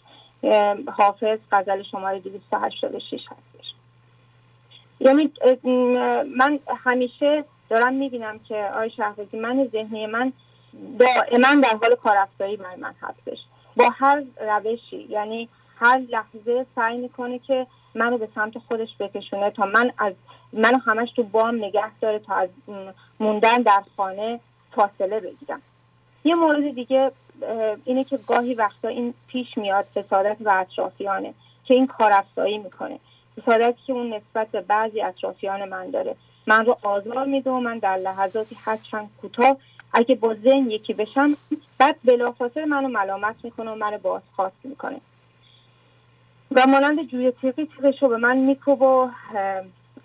حافظ 0.99 1.39
غزل 1.53 1.83
شماره 1.83 2.21
286 2.21 3.13
هستش. 3.13 3.75
یعنی 5.01 5.33
من 6.37 6.59
همیشه 6.85 7.45
دارم 7.71 7.95
می‌بینم 7.95 8.39
که 8.39 8.71
آی 8.75 8.91
شهبازی 8.91 9.39
من 9.39 9.69
ذهنی 9.73 10.07
من 10.07 10.33
دائما 10.99 11.61
در 11.63 11.79
حال 11.83 11.95
کارفتایی 11.95 12.57
برای 12.57 12.77
من 12.77 12.95
هستش. 13.03 13.39
با 13.77 13.89
هر 13.99 14.23
روشی 14.41 15.07
یعنی 15.11 15.49
هر 15.77 15.99
لحظه 15.99 16.67
سعی 16.75 16.97
می‌کنه 16.97 17.39
که 17.39 17.67
منو 17.95 18.19
به 18.19 18.29
سمت 18.35 18.59
خودش 18.59 18.89
بکشونه 19.01 19.51
تا 19.51 19.67
من 19.67 19.93
از 19.99 20.13
منو 20.53 20.79
همش 20.79 21.13
تو 21.17 21.23
بام 21.23 21.65
نگه 21.65 21.99
داره 22.01 22.19
تا 22.19 22.35
از 22.35 22.49
موندن 23.21 23.57
در 23.57 23.83
خانه 23.97 24.41
فاصله 24.75 25.21
بگیرم. 25.21 25.63
یه 26.25 26.35
مورد 26.35 26.75
دیگه 26.75 27.13
اینه 27.85 28.05
که 28.05 28.19
گاهی 28.29 28.55
وقتا 28.55 28.89
این 28.89 29.15
پیش 29.29 29.59
میاد 29.59 29.85
فسادت 29.85 30.37
و 30.41 30.51
اطرافیانه 30.51 31.35
که 31.65 31.75
این 31.75 31.87
کارافزایی 31.87 32.59
می‌کنه. 32.59 32.99
فسادتی 33.41 33.79
که 33.87 33.93
اون 33.93 34.15
نسبت 34.15 34.49
به 34.49 34.61
بعضی 34.61 35.03
اطرافیان 35.03 35.69
من 35.69 35.91
داره. 35.91 36.17
من 36.47 36.67
رو 36.67 36.77
آزار 36.83 37.25
میده 37.25 37.51
و 37.51 37.61
من 37.61 37.79
در 37.79 37.97
لحظاتی 37.97 38.57
چند 38.91 39.11
کوتاه 39.21 39.57
اگه 39.93 40.15
با 40.15 40.35
ذهن 40.35 40.71
یکی 40.71 40.95
بشم 40.95 41.37
بعد 41.79 41.97
بلافاصله 42.05 42.65
منو 42.65 42.89
ملامت 42.89 43.37
می‌کنه 43.43 43.71
و 43.71 43.75
منو 43.75 43.99
بازخواست 43.99 44.57
می‌کنه. 44.65 45.01
و 46.53 46.67
مانند 46.67 47.07
جوی 47.09 47.31
تیغی 47.31 47.67
تیغش 47.67 48.03
رو 48.03 48.09
به 48.09 48.17
من 48.17 48.37
میکوب 48.37 48.83
و 48.83 49.11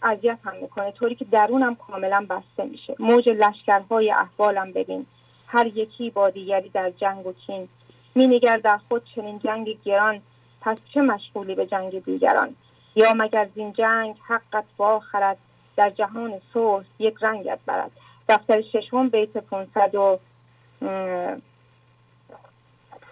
اذیت 0.03 0.37
هم 0.45 0.53
می‌کنه. 0.61 0.91
طوری 0.91 1.15
که 1.15 1.25
درونم 1.25 1.75
کاملا 1.75 2.25
بسته 2.29 2.63
میشه. 2.63 2.95
موج 2.99 3.29
لشکرهای 3.29 4.11
احوالم 4.11 4.71
ببین. 4.71 5.05
هر 5.53 5.67
یکی 5.67 6.09
با 6.09 6.29
دیگری 6.29 6.69
در 6.69 6.89
جنگ 6.89 7.27
و 7.27 7.33
کین 7.33 7.67
مینگر 8.15 8.57
در 8.57 8.79
خود 8.89 9.01
چنین 9.15 9.39
جنگ 9.39 9.77
گران 9.85 10.21
پس 10.61 10.77
چه 10.93 11.01
مشغولی 11.01 11.55
به 11.55 11.65
جنگ 11.65 12.03
دیگران؟ 12.03 12.55
یا 12.95 13.13
مگر 13.13 13.49
زین 13.55 13.73
جنگ 13.73 14.15
حقت 14.27 14.63
خرد 15.11 15.37
در 15.75 15.89
جهان 15.89 16.41
سوز 16.53 16.83
یک 16.99 17.15
رنگت 17.21 17.59
برد؟ 17.65 17.91
دفتر 18.29 18.61
ششم 18.61 19.09
بیت 19.09 19.37
500 19.37 19.95
و 19.95 20.19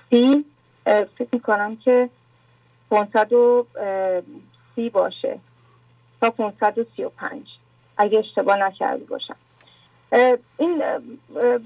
سی 0.10 0.46
فکر 0.86 1.28
می‌کنم 1.32 1.76
که 1.76 2.10
530 2.92 4.90
باشه. 4.90 5.40
تا 6.22 6.30
535 6.30 7.48
اگه 7.98 8.20
اشتباه 8.20 8.58
نکرده 8.58 9.04
باشم. 9.04 9.36
این 10.58 10.84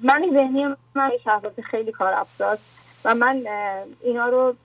من 0.03 0.25
ذهنی 0.37 0.75
من 0.95 1.11
شهبازی 1.23 1.61
خیلی 1.61 1.91
کار 1.91 2.13
افزاست 2.13 2.63
و 3.05 3.15
من 3.15 3.41
اینا 4.03 4.27
رو 4.27 4.55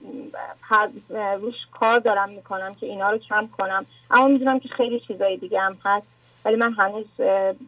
روش 1.41 1.55
کار 1.71 1.99
دارم 1.99 2.29
می‌کنم 2.29 2.75
که 2.79 2.85
اینا 2.85 3.09
رو 3.09 3.17
کم 3.17 3.49
کنم. 3.57 3.85
اما 4.11 4.27
می‌دونم 4.27 4.59
که 4.59 4.69
خیلی 4.69 4.99
چیزای 4.99 5.37
دیگه 5.37 5.59
هم 5.59 5.77
هست 5.85 6.07
ولی 6.45 6.55
من 6.55 6.73
هنوز 6.73 7.05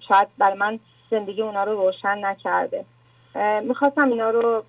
شاید 0.07 0.27
برای 0.37 0.57
من 0.57 0.79
زندگی 1.11 1.41
اونا 1.41 1.63
رو 1.63 1.81
روشن 1.81 2.25
نکرده. 2.25 2.85
می‌خواستم 3.63 4.09
اینا 4.09 4.29
رو 4.29 4.63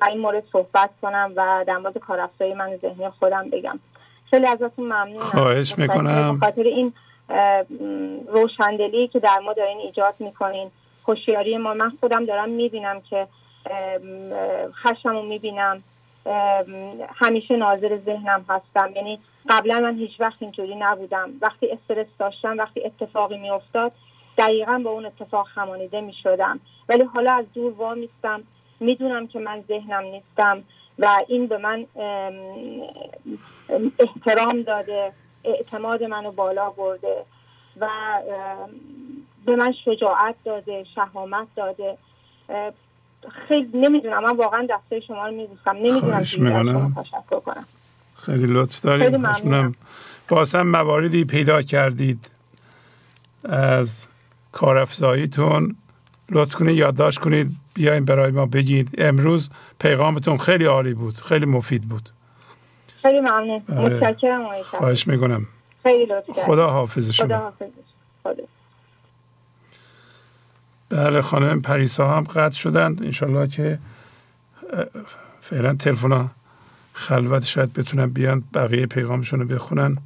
برای 0.00 0.12
این 0.12 0.20
مورد 0.20 0.44
صحبت 0.52 0.90
کنم 1.02 1.32
و 1.36 1.64
در 1.66 1.76
مورد 1.76 1.98
کارافزایی 1.98 2.54
من 2.54 2.76
ذهنی 2.76 3.08
خودم 3.08 3.50
بگم. 3.50 3.78
خیلی 4.30 4.46
ازتون 4.46 4.84
ممنونم. 4.84 5.18
خواهش 5.18 5.78
می‌کنم. 5.78 6.38
خاطر 6.40 6.62
این 6.62 6.92
روشندلی 8.28 9.08
که 9.08 9.20
در 9.20 9.38
ما 9.38 9.52
دارین 9.52 9.78
ایجاد 9.78 10.14
می‌کنین. 10.18 10.70
هوشیاری 11.08 11.56
ما 11.56 11.74
من 11.74 11.92
خودم 12.00 12.24
دارم 12.24 12.48
می‌بینم 12.48 13.00
که 13.00 13.26
خشم 14.82 15.08
رو 15.08 15.22
می‌بینم. 15.22 15.82
همیشه 17.14 17.56
ناظر 17.56 17.98
ذهنم 18.06 18.44
هستم. 18.48 18.92
یعنی 18.96 19.18
قبلا 19.48 19.80
من 19.80 19.98
هیچ 19.98 20.20
وقت 20.20 20.36
اینجوری 20.40 20.74
نبودم. 20.74 21.30
وقتی 21.42 21.70
استرس 21.70 22.06
داشتم 22.18 22.58
وقتی 22.58 22.84
اتفاقی 22.84 23.38
میافتاد 23.38 23.92
دقیقا 24.38 24.80
با 24.84 24.90
اون 24.90 25.06
اتفاق 25.06 25.48
همانیده 25.54 26.00
می‌شدم. 26.00 26.60
ولی 26.88 27.04
حالا 27.04 27.32
از 27.32 27.44
دور 27.54 27.72
وا 27.72 27.94
میستم. 27.94 28.42
می‌دونم 28.80 29.26
که 29.26 29.38
من 29.38 29.64
ذهنم 29.68 30.04
نیستم 30.04 30.62
و 30.98 31.08
این 31.28 31.46
به 31.46 31.58
من 31.58 31.86
احترام 33.98 34.62
داده. 34.62 35.12
اعتماد 35.44 36.02
منو 36.02 36.32
بالا 36.32 36.70
برده 36.70 37.24
و 37.80 37.88
به 39.46 39.56
من 39.56 39.74
شجاعت 39.84 40.34
داده 40.44 40.84
شهامت 40.94 41.46
داده. 41.56 41.98
خیلی 43.48 43.70
نمی‌دونم 43.74 44.22
من 44.22 44.36
واقعا 44.36 44.68
دسته 44.70 45.00
شما 45.00 45.26
رو 45.26 45.34
میبوسم 45.34 45.70
نمی‌دونم 45.70 46.94
تشکر 46.94 47.40
کنم. 47.40 47.64
خیلی 48.16 48.46
لطف 48.46 48.80
دارید 48.80 49.14
ممنونم. 49.14 49.74
بازم 50.28 50.62
مواردی 50.62 51.24
پیدا 51.24 51.62
کردید 51.62 52.30
از 53.44 54.08
کارافزاییتون. 54.52 55.76
لطف 56.30 56.54
کنید 56.54 56.76
یادداشت 56.76 57.18
کنید. 57.18 57.56
بیاین 57.74 58.04
برای 58.04 58.30
ما 58.30 58.46
بگید. 58.46 58.94
امروز 58.98 59.50
پیغامتون 59.78 60.38
خیلی 60.38 60.64
عالی 60.64 60.94
بود. 60.94 61.14
خیلی 61.14 61.46
مفید 61.46 61.82
بود. 61.82 62.08
خیلی 63.02 63.20
ممنون. 63.20 63.62
آره. 63.78 63.96
متشکرم 63.96 64.62
خواهش 64.62 65.06
می‌کنم. 65.06 65.46
خیلی 65.82 66.06
لطف 66.06 66.30
خدا 66.46 66.70
حافظ 66.70 67.10
شما. 67.12 67.26
خدا 67.26 67.38
حافظ. 67.38 67.68
خدا. 68.22 68.42
بله 70.88 71.22
خانم 71.22 71.62
پریسا 71.62 72.08
هم 72.08 72.24
قطع 72.24 72.56
شدند. 72.56 73.02
انشالله 73.04 73.48
که 73.48 73.78
فعلا 75.40 75.74
تلفن 75.74 76.30
خلوت 76.92 77.44
شاید 77.44 77.72
بتونن 77.72 78.06
بیان 78.06 78.44
بقیه 78.54 78.86
پیغامشون 78.86 79.40
رو 79.40 79.46
بخونن. 79.46 79.96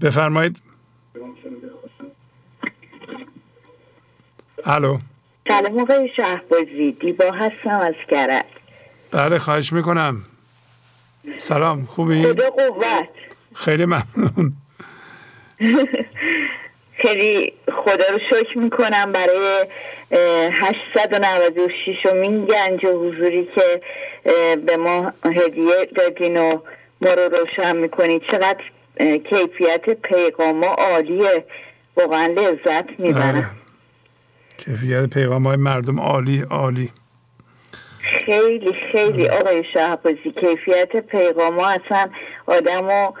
بفرمایید. 0.00 0.56
الو. 4.64 4.98
سلام 5.48 5.80
آقای 5.80 6.10
شهبازی. 6.16 6.92
دیبا 7.00 7.24
هستم 7.24 7.80
از 7.80 7.94
کرد 8.10 8.44
بله 9.10 9.38
خواهش 9.38 9.72
می‌کنم. 9.72 10.24
سلام 11.38 11.84
خوبی؟ 11.84 12.22
خدا 12.22 12.50
قوت. 12.50 13.08
خیلی 13.54 13.84
ممنون. 13.84 14.52
خیلی 17.02 17.52
خدا 17.84 18.04
رو 18.12 18.18
شکر 18.30 18.58
می‌کنم 18.58 19.12
برای 19.12 19.66
896 20.62 22.06
امین 22.12 22.46
گنج 22.46 22.84
و 22.84 22.88
حضوری 22.88 23.48
که 23.54 23.80
به 24.66 24.76
ما 24.76 25.12
هدیه 25.24 25.88
دادین 25.96 26.36
و 26.36 26.60
ما 27.00 27.10
رو 27.14 27.36
روشن 27.36 27.76
می‌کنید. 27.76 28.22
چقدر 28.30 28.60
کیفیت 29.00 29.90
پیغام 29.90 30.64
عالیه. 30.64 31.44
واقعا 31.96 32.26
لذت 32.26 32.84
می‌برم. 32.98 33.56
کیفیت 34.58 35.06
پیغام 35.06 35.46
های 35.46 35.56
مردم 35.56 36.00
عالی 36.00 36.44
عالی. 36.50 36.90
خیلی 38.26 38.72
خیلی 38.92 39.28
آقای 39.28 39.64
شهبازی 39.72 40.34
کیفیت 40.40 40.96
پیغام 40.96 41.60
ها 41.60 41.68
اصلا 41.70 42.08
آدم 42.46 42.88
رو 42.88 43.14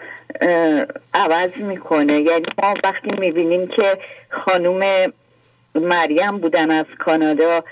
عوض 1.14 1.50
می‌کنه. 1.56 2.12
یعنی 2.12 2.46
ما 2.62 2.74
وقتی 2.84 3.10
می‌بینیم 3.18 3.68
که 3.68 3.98
خانوم 4.30 4.80
مریم 5.74 6.38
بودن 6.38 6.70
از 6.70 6.86
کانادا 6.98 7.64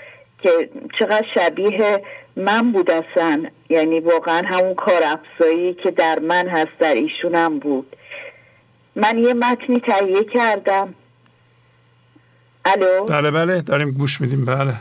که 0.43 0.69
چقدر 0.99 1.25
شبیه 1.35 2.03
من 2.35 2.71
بود 2.71 2.91
یعنی 3.69 3.99
واقعا 3.99 4.41
همون 4.45 4.75
کار 4.75 5.01
افزایی 5.03 5.73
که 5.73 5.91
در 5.91 6.19
من 6.19 6.47
هست 6.47 6.79
در 6.79 6.93
ایشونم 6.93 7.59
بود. 7.59 7.95
من 8.95 9.17
یه 9.17 9.33
متنی 9.33 9.79
تهیه 9.79 10.23
کردم. 10.23 10.95
الو؟ 12.65 13.05
بله 13.05 13.31
بله. 13.31 13.61
داریم 13.61 13.91
گوش 13.91 14.21
میدیم. 14.21 14.45
بله. 14.45 14.73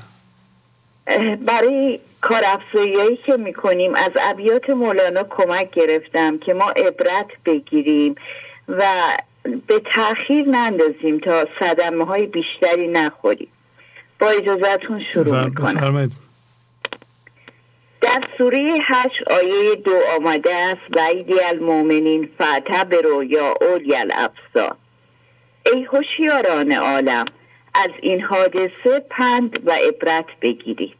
برای 1.46 2.00
کار 2.20 2.42
افزایی 2.46 3.18
که 3.26 3.36
می‌کنیم 3.36 3.94
از 3.94 4.10
ابیات 4.20 4.70
مولانا 4.70 5.22
کمک 5.22 5.70
گرفتم 5.70 6.38
که 6.38 6.54
ما 6.54 6.70
عبرت 6.70 7.26
بگیریم 7.44 8.14
و 8.68 8.84
به 9.66 9.82
تاخیر 9.94 10.44
نندازیم 10.48 11.18
تا 11.18 11.44
صدمه 11.60 12.04
های 12.04 12.26
بیشتری 12.26 12.88
نخوریم. 12.88 13.48
با 14.20 14.26
اجازتون 14.26 15.02
شروع 15.14 15.44
می‌کنم. 15.44 16.10
در 18.00 18.20
سوره 18.38 18.68
هشت 18.88 19.28
آیه 19.30 19.74
دو 19.74 19.94
آمده 20.16 20.54
است 20.54 20.96
ویدی 20.96 21.40
المومنین 21.40 22.28
رو 23.04 23.24
یا 23.24 23.54
اولی 23.60 23.96
الافزار 23.96 24.76
ای 25.72 25.82
هوشیاران 25.82 26.72
عالم 26.72 27.24
از 27.74 27.90
این 28.02 28.20
حادثه 28.20 29.06
پند 29.10 29.60
و 29.66 29.72
عبرت 29.72 30.26
بگیرید. 30.42 30.97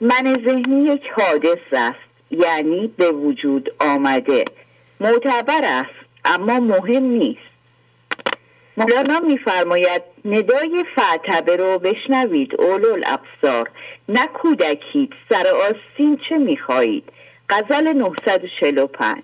من 0.00 0.36
ذهنی 0.46 0.84
یک 0.84 1.02
حادث 1.16 1.58
است 1.72 1.98
یعنی 2.30 2.86
به 2.96 3.10
وجود 3.12 3.74
آمده. 3.80 4.44
معتبر 5.00 5.60
است 5.62 6.06
اما 6.24 6.60
مهم 6.60 7.02
نیست. 7.02 7.40
مولانا 8.76 9.20
میفرماید 9.20 10.02
ندای 10.24 10.84
فعتبه 10.96 11.56
رو 11.56 11.78
بشنوید 11.78 12.60
اولو 12.60 13.00
افزار 13.06 13.70
نه 14.08 14.26
کودکید 14.26 15.12
سر 15.30 15.44
آستین 15.48 16.18
چه 16.28 16.38
می‌خواهید؟ 16.38 17.04
غزل 17.48 17.92
945 17.92 19.22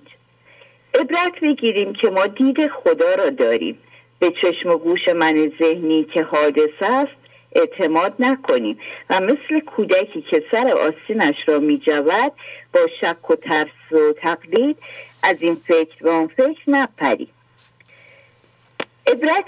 عبرت 0.95 1.41
بگیریم 1.43 1.93
که 1.93 2.11
ما 2.11 2.27
دید 2.27 2.71
خدا 2.71 3.15
را 3.15 3.31
داریم. 3.31 3.79
به 4.19 4.33
چشم 4.43 4.69
و 4.69 4.77
گوش 4.77 5.09
من 5.17 5.53
ذهنی 5.63 6.05
که 6.05 6.23
حادث 6.23 6.83
است 6.83 7.22
اعتماد 7.55 8.15
نکنیم. 8.19 8.79
و 9.11 9.21
مثل 9.21 9.61
کودکی 9.61 10.25
که 10.31 10.45
سر 10.53 10.75
آستینش 10.79 11.37
را 11.47 11.59
می 11.59 11.79
جود 11.79 12.33
با 12.75 12.81
شک 13.01 13.31
و 13.31 13.37
ترس 13.37 13.93
و 13.93 14.13
تقلید 14.23 14.77
از 15.23 15.43
این 15.43 15.55
فکر 15.55 16.07
و 16.07 16.11
آن 16.11 16.27
فکر 16.27 16.63
نپریم. 16.67 17.29
عبرت 19.07 19.45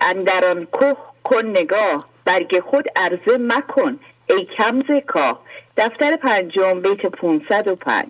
اندران 0.00 0.68
که 0.72 0.96
کن 1.24 1.46
نگاه 1.46 2.08
برگ 2.24 2.60
خود 2.60 2.84
عرضه 2.96 3.38
مکن 3.40 3.98
ای 4.26 4.46
کم 4.58 4.82
زکا 4.88 5.38
دفتر 5.76 6.16
پنجم 6.16 6.80
بیت 6.80 7.06
505 7.06 8.06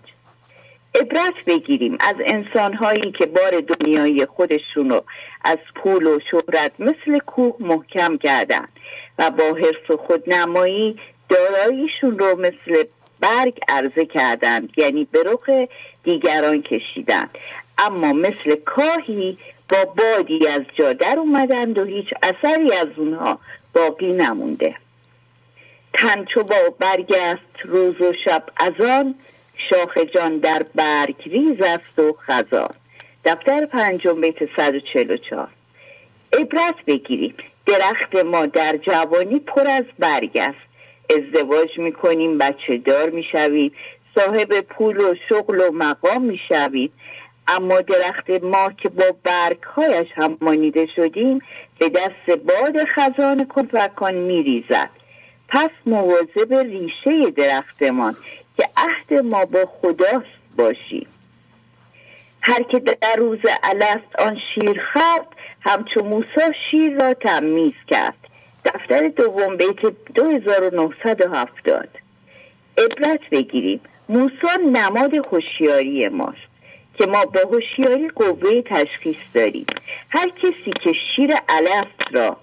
عبرت 0.94 1.34
بگیریم 1.46 1.98
از 2.00 2.14
انسانهایی 2.26 3.12
که 3.18 3.26
بار 3.26 3.60
دنیای 3.60 4.26
خودشونو 4.26 5.00
از 5.44 5.58
پول 5.74 6.06
و 6.06 6.18
شهرت 6.30 6.72
مثل 6.78 7.18
کوه 7.18 7.56
محکم 7.60 8.16
کردن 8.16 8.66
و 9.18 9.30
با 9.30 9.44
حرف 9.44 9.90
و 9.90 9.96
خودنمایی 9.96 10.98
داراییشون 11.28 12.18
رو 12.18 12.40
مثل 12.40 12.84
برگ 13.20 13.60
عرضه 13.68 14.06
کردند 14.06 14.70
یعنی 14.76 15.08
به 15.10 15.22
رخ 15.26 15.68
دیگران 16.04 16.62
کشیدند 16.62 17.30
اما 17.78 18.12
مثل 18.12 18.54
کاهی 18.64 19.38
با 19.68 19.84
بادی 19.84 20.46
از 20.46 20.62
جا 20.74 20.92
در 20.92 21.18
اومدند 21.18 21.78
و 21.78 21.84
هیچ 21.84 22.06
اثری 22.22 22.72
از 22.72 22.88
اونها 22.96 23.38
باقی 23.74 24.12
نمونده. 24.12 24.74
تن 25.94 26.24
چو 26.24 26.42
با 26.42 26.56
برگست 26.78 27.64
روز 27.64 28.00
و 28.00 28.12
شب 28.24 28.44
از 28.56 28.72
آن 28.80 29.14
شاخ 29.70 29.98
جان 30.14 30.38
در 30.38 30.62
برگ 30.74 31.14
ریز 31.26 31.60
است 31.60 31.98
و 31.98 32.12
خزان. 32.12 32.74
دفتر 33.24 33.66
پنجم 33.66 34.20
بیت 34.20 34.36
144 34.56 35.48
عبرت 36.38 36.74
بگیریم. 36.86 37.34
درخت 37.66 38.24
ما 38.24 38.46
در 38.46 38.76
جوانی 38.76 39.38
پر 39.38 39.68
از 39.68 39.84
برگ 39.98 40.36
است. 40.36 40.72
ازدواج 41.10 41.78
می‌کنیم 41.78 42.38
بچه 42.38 42.76
دار 42.76 43.10
می‌شویم. 43.10 43.72
صاحب 44.14 44.60
پول 44.60 44.96
و 44.96 45.14
شغل 45.28 45.60
و 45.60 45.70
مقام 45.72 46.22
می‌شویم. 46.22 46.92
اما 47.48 47.80
درخت 47.80 48.30
ما 48.30 48.70
که 48.82 48.88
با 48.88 49.04
برگهایش 49.24 50.08
هم 50.14 50.38
مانیده 50.40 50.88
شدیم 50.96 51.38
به 51.78 51.88
دست 51.88 52.38
باد 52.38 52.84
خزان 52.94 53.46
کن 53.96 54.14
میریزد. 54.14 54.90
پس 55.48 55.70
مواظب 55.86 56.54
ریشه 56.54 57.30
درختمان. 57.30 58.16
که 58.56 58.64
عهد 58.76 59.24
ما 59.24 59.44
با 59.44 59.68
خداست 59.82 60.42
باشیم 60.56 61.06
هر 62.42 62.62
که 62.62 62.78
در 62.78 63.16
روز 63.18 63.38
الست 63.62 64.18
آن 64.18 64.38
شیر 64.54 64.80
خرد 64.92 65.26
همچو 65.60 66.04
موسا 66.04 66.52
شیر 66.70 67.00
را 67.00 67.14
تمیز 67.14 67.72
کرد. 67.86 68.14
دفتر 68.64 69.08
دوم 69.08 69.56
بیت 69.56 69.80
2970 70.14 71.88
عبرت 72.78 73.20
بگیریم 73.30 73.80
موسا 74.08 74.56
نماد 74.72 75.14
هوشیاری 75.14 76.08
ماست 76.08 76.36
که 76.98 77.06
ما 77.06 77.24
با 77.24 77.40
هوشیاری 77.40 78.08
قوه 78.08 78.62
تشخیص 78.62 79.16
داریم. 79.34 79.66
هر 80.10 80.28
کسی 80.28 80.70
که 80.84 80.92
شیر 81.16 81.30
الست 81.48 82.14
را 82.14 82.36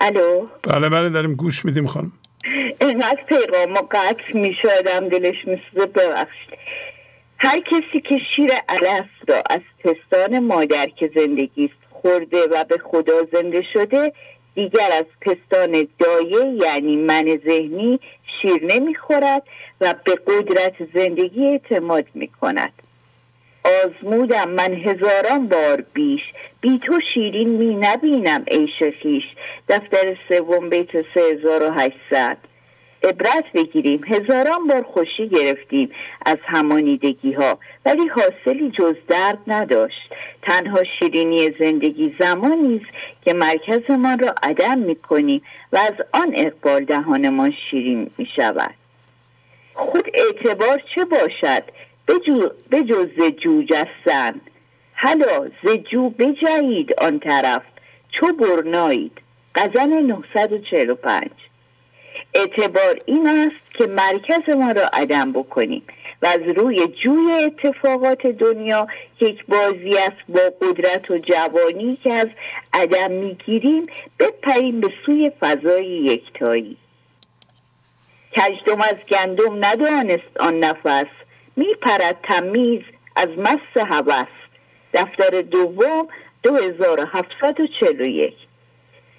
الو؟ 0.00 0.46
بله 0.62 0.88
بله 0.88 1.08
داریم 1.08 1.34
گوش 1.34 1.64
میدیم 1.64 1.86
خانم. 1.86 2.12
اینقدر 2.80 3.22
پیغام 3.28 3.74
قطع 3.74 4.32
می‌شدم 4.34 5.08
دلش 5.08 5.36
میسوزه 5.44 5.86
ببخشید. 5.86 6.58
هر 7.38 7.60
کسی 7.60 8.00
که 8.00 8.18
شیر 8.36 8.50
الست 8.68 9.28
را 9.28 9.42
از 9.50 9.60
پستان 9.84 10.38
مادر 10.38 10.86
که 10.86 11.10
زندگی 11.16 11.70
خورده 11.90 12.42
و 12.42 12.64
به 12.64 12.78
خدا 12.78 13.22
زنده 13.32 13.62
شده 13.72 14.12
دیگر 14.54 14.90
از 14.92 15.04
پستان 15.20 15.88
دایه 15.98 16.46
یعنی 16.62 16.96
من 16.96 17.40
ذهنی 17.46 18.00
شیر 18.42 18.64
نمی‌خورد 18.64 19.42
و 19.80 19.94
به 20.04 20.14
قدرت 20.26 20.74
زندگی 20.94 21.46
اعتماد 21.46 22.04
می‌کند. 22.14 22.72
آزمودم 23.64 24.50
من 24.50 24.74
هزاران 24.74 25.48
بار 25.48 25.84
بیش. 25.94 26.20
بی 26.60 26.78
تو 26.78 26.98
شیرین 27.14 27.48
می 27.48 27.74
نبینم 27.74 28.44
عیش 28.50 28.82
خیش 29.02 29.24
دفتر 29.68 30.16
سوم 30.28 30.68
بیت 30.70 30.90
3800 31.14 32.36
عبرت 33.04 33.44
بگیریم. 33.54 34.00
هزاران 34.06 34.66
بار 34.66 34.82
خوشی 34.82 35.28
گرفتیم 35.28 35.90
از 36.26 36.36
همانیدگی 36.44 37.32
ها 37.32 37.58
ولی 37.86 38.08
حاصلی 38.08 38.70
جز 38.70 38.94
درد 39.08 39.38
نداشت. 39.46 40.14
تنها 40.42 40.80
شیرینی 40.98 41.54
زندگی 41.60 42.16
زمانی 42.20 42.76
است 42.76 42.94
که 43.24 43.32
مرکزمان 43.32 44.18
را 44.18 44.34
عدم 44.42 44.78
می 44.78 44.96
کنیم 44.96 45.42
و 45.72 45.76
از 45.76 46.06
آن 46.12 46.32
اقبال 46.34 46.84
دهانمان 46.84 47.52
شیرین 47.70 48.10
می 48.18 48.26
شود. 48.36 48.74
خود 49.74 50.10
اعتبار 50.14 50.82
چه 50.94 51.04
باشد؟ 51.04 51.62
به 52.70 52.82
جز 52.82 53.06
زجو 53.18 53.62
جستن. 53.62 54.40
حالا 54.96 55.50
زجو 55.64 56.10
بجهید 56.10 56.94
آن 56.98 57.18
طرف. 57.18 57.62
چو 58.20 58.32
برنایید. 58.32 59.12
غزل 59.54 59.88
945 59.88 61.30
اعتبار 62.34 62.98
این 63.06 63.26
است 63.26 63.74
که 63.74 63.86
مرکز 63.86 64.56
ما 64.56 64.72
را 64.72 64.86
عدم 64.92 65.32
بکنیم 65.32 65.82
و 66.22 66.26
از 66.26 66.56
روی 66.56 66.86
جوی 66.86 67.32
اتفاقات 67.32 68.26
دنیا 68.26 68.86
یک 69.20 69.46
بازی 69.46 69.98
است 69.98 70.16
با 70.28 70.40
قدرت 70.60 71.10
و 71.10 71.18
جوانی 71.18 71.98
که 72.04 72.12
از 72.12 72.26
عدم 72.72 73.12
می‌گیریم 73.12 73.86
بپریم 74.18 74.80
به 74.80 74.88
سوی 75.06 75.32
فضای 75.40 75.86
یکتایی. 75.86 76.76
کجدم 78.36 78.80
از 78.80 78.96
گندم 79.08 79.64
ندانست 79.64 80.40
آن 80.40 80.58
نفس. 80.58 81.06
میپرد 81.56 82.18
تمیز 82.22 82.80
از 83.16 83.28
مس 83.38 83.84
هوس. 83.90 84.26
دفتر 84.94 85.40
دوم 85.40 86.08
2741 86.42 88.34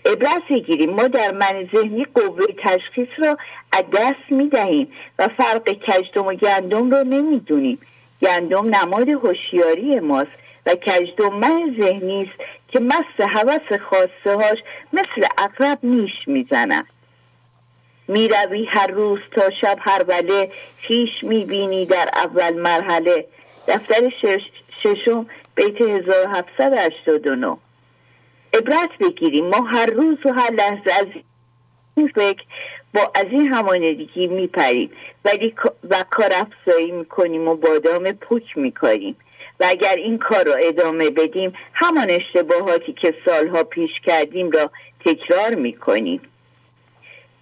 عبرت 0.06 0.42
بگیریم 0.50 0.90
ما 0.90 1.08
در 1.08 1.32
من 1.32 1.70
ذهنی 1.76 2.06
قوه 2.16 2.46
تشخیص 2.64 3.08
را 3.18 3.38
از 3.72 3.84
دست 3.94 4.32
می 4.32 4.50
دهیم 4.50 4.92
و 5.20 5.28
فرق 5.38 5.70
کجدم 5.70 6.26
و 6.26 6.34
گندم 6.34 6.92
رو 6.92 7.04
نمی‌دونیم. 7.04 7.80
گندم 8.22 8.76
نماد 8.76 9.10
هوشیاری 9.10 10.00
ماست 10.00 10.32
و 10.66 10.76
کجدم 10.76 11.34
من 11.34 11.76
ذهنی 11.80 12.22
است 12.22 12.44
که 12.68 12.80
مس 12.80 13.28
هوس 13.36 13.80
خاصه 13.90 14.36
هاش 14.36 14.58
مثل 14.94 15.28
اقرب 15.38 15.80
نیش 15.84 16.28
می‌زند 16.28 16.86
می‌روی 18.08 18.66
هر 18.66 18.88
روز 18.88 19.20
تا 19.36 19.50
شب 19.62 19.78
هر 19.82 20.06
وله 20.08 20.52
خیش 20.78 21.10
می‌بینی 21.24 21.86
در 21.86 22.10
اول 22.14 22.54
مرحله. 22.54 23.26
دفتر 23.68 24.10
شش 24.22 24.42
ششم 24.84 25.26
بیت 25.56 25.82
1789 25.82 27.58
عبرت 28.54 28.90
بگیریم 29.00 29.46
ما 29.46 29.68
هر 29.68 29.86
روز 29.86 30.18
و 30.26 30.34
هر 30.34 30.52
لحظه 30.52 30.94
از 31.00 31.08
این 31.96 32.08
فکر 32.08 32.44
با 32.94 33.12
از 33.16 33.26
این 33.32 33.54
همانگی 33.54 34.28
میپریم. 34.28 34.92
ولی 35.26 35.56
و 35.90 36.04
کار 36.10 36.30
افزایی 36.36 36.92
می‌کنیم 36.92 37.48
و 37.48 37.56
بادام 37.56 38.12
پوک 38.12 38.58
می‌کنیم 38.58 39.16
و 39.60 39.66
اگر 39.70 39.96
این 39.96 40.18
کار 40.18 40.46
را 40.46 40.56
ادامه 40.56 41.10
بدیم 41.10 41.54
همان 41.74 42.08
اشتباهاتی 42.10 42.94
که 42.94 43.16
سالها 43.26 43.64
پیش 43.64 43.92
کردیم 44.06 44.52
را 44.52 44.72
تکرار 45.06 45.56
می‌کنیم. 45.56 46.22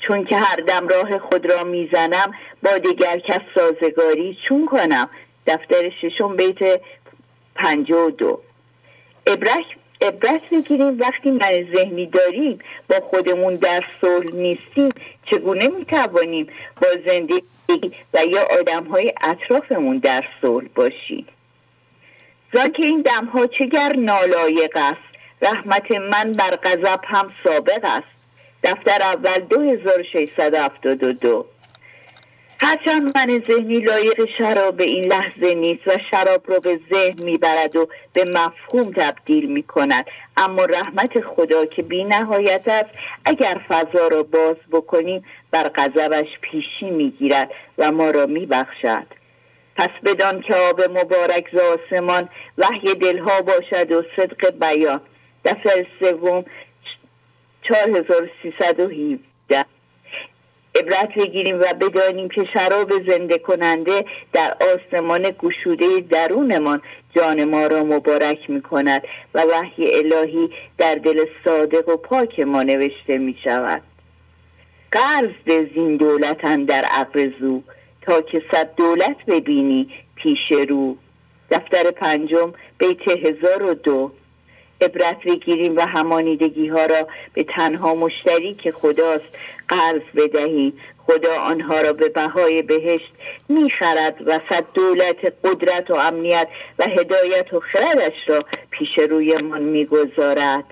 چون 0.08 0.26
که 0.26 0.38
هر 0.38 0.56
دم 0.56 0.88
راه 0.88 1.20
خود 1.20 1.52
را 1.52 1.64
می‌زنم 1.64 2.34
با 2.64 2.78
دیگر 2.78 3.20
کس 3.20 3.40
سازگاری 3.56 4.38
چون 4.50 4.66
کنم؟ 4.66 5.10
دفتر 5.48 5.90
ششم 6.02 6.36
بیت 6.36 6.82
پنجه 7.56 7.96
و 7.96 8.10
دو. 8.10 8.42
عبرت 9.28 9.64
عبرت 10.02 10.42
می‌گیریم. 10.52 11.00
وقتی 11.00 11.32
من 11.32 11.74
ذهنی 11.76 12.06
داریم 12.06 12.60
با 12.90 12.96
خودمون 13.10 13.56
در 13.56 13.84
صلح 14.02 14.36
نیستیم 14.36 14.90
چگونه 15.32 15.68
می‌توانیم 15.68 16.48
با 16.82 16.88
زندگی 17.08 17.44
و 18.14 18.26
یا 18.26 18.42
آدم 18.60 18.84
های 18.84 19.14
اطرافمون 19.22 19.98
در 19.98 20.24
صلح 20.42 20.68
باشیم؟ 20.76 21.28
زان 22.54 22.72
که 22.72 22.86
این 22.86 23.02
دمها 23.02 23.48
چگر 23.48 23.96
نالایق 23.96 24.76
است؟ 24.76 25.14
رحمت 25.42 25.92
من 25.92 26.32
بر 26.32 26.56
غضب 26.64 27.00
هم 27.04 27.32
سابق 27.44 27.80
است. 27.84 28.14
دفتر 28.64 29.02
اول 29.02 29.40
2672 29.50 31.46
هرچند 32.60 33.18
من 33.18 33.44
ذهنی 33.48 33.80
لایق 33.80 34.30
شراب 34.38 34.82
این 34.82 35.06
لحظه 35.06 35.54
نیست 35.54 35.88
و 35.88 35.92
شراب 36.12 36.52
رو 36.52 36.60
به 36.60 36.80
ذهن 36.94 37.24
می‌برد 37.24 37.76
و 37.76 37.88
به 38.14 38.26
مفهوم 38.26 38.94
تبدیل 38.98 39.52
می‌کند 39.52 40.06
اما 40.38 40.66
رحمت 40.66 41.22
خدا 41.22 41.66
که 41.66 41.82
بی 41.82 42.04
نهایت 42.04 42.68
است 42.68 42.90
اگر 43.26 43.62
فضا 43.70 44.08
را 44.08 44.24
باز 44.24 44.56
بکنیم 44.72 45.26
بر 45.52 45.70
غضبش 45.76 46.28
پیشی 46.42 46.90
می‌گیرد 46.90 47.52
و 47.78 47.92
ما 47.92 48.10
را 48.10 48.26
میبخشد. 48.26 49.08
پس 49.76 49.90
بدان 50.06 50.42
که 50.42 50.56
آب 50.56 50.82
مبارک 50.82 51.46
ز 51.54 51.58
آسمان 51.60 52.30
وحی 52.58 52.96
دلها 52.96 53.42
باشد 53.42 53.92
و 53.92 54.04
صدق 54.16 54.50
بیان. 54.60 55.02
دفتر 55.46 55.86
سوم 56.00 56.46
4317 57.64 59.66
عبرت 60.76 61.10
بگیریم 61.18 61.60
و 61.60 61.64
بدانیم 61.82 62.30
که 62.30 62.48
شراب 62.54 62.92
زنده 63.08 63.38
کننده 63.38 64.06
در 64.34 64.58
آسمان 64.74 65.32
گشوده 65.40 65.86
درونمان 66.10 66.82
جان 67.16 67.44
ما 67.44 67.68
را 67.68 67.84
مبارک 67.84 68.50
می 68.50 68.62
کند 68.62 69.04
و 69.34 69.42
وحی 69.42 69.98
الهی 69.98 70.50
در 70.78 70.96
دل 70.96 71.26
صادق 71.46 71.90
و 71.90 71.98
پاک 71.98 72.40
ما 72.40 72.64
نوشته 72.64 73.18
می 73.18 73.38
شود 73.44 73.82
قرض 74.92 75.70
زین 75.74 75.98
دولتن 75.98 76.64
در 76.64 76.86
اقرزو 77.00 77.62
تا 78.02 78.22
که 78.22 78.44
صد 78.52 78.76
دولت 78.76 79.18
ببینی 79.28 79.90
پیش 80.16 80.52
رو. 80.70 80.98
دفتر 81.52 81.92
پنجم 81.92 82.54
بیت 82.78 83.08
هزار 83.08 83.64
و 83.64 83.74
دو. 83.74 84.12
عبرت 84.84 85.24
بگیریم 85.26 85.76
و 85.76 85.82
همانیدگی 85.82 86.68
ها 86.68 86.86
را 86.86 87.08
به 87.34 87.46
تنها 87.58 87.96
مشتری 87.96 88.54
که 88.54 88.72
خداست 88.72 89.38
قرض 89.68 90.02
بدهیم 90.16 90.74
خدا 91.08 91.42
آنها 91.42 91.82
را 91.82 91.94
به 91.94 92.10
بهای 92.10 92.62
بهشت 92.62 93.12
می‌خرد 93.50 94.16
وسط 94.26 94.64
دولت 94.74 95.34
قدرت 95.44 95.92
و 95.92 95.96
امنیت 95.96 96.48
و 96.80 96.84
هدایت 96.84 97.54
و 97.54 97.60
خردش 97.60 98.16
را 98.28 98.46
پیش 98.70 98.90
رویمان 99.10 99.62
می‌گذارد. 99.62 100.64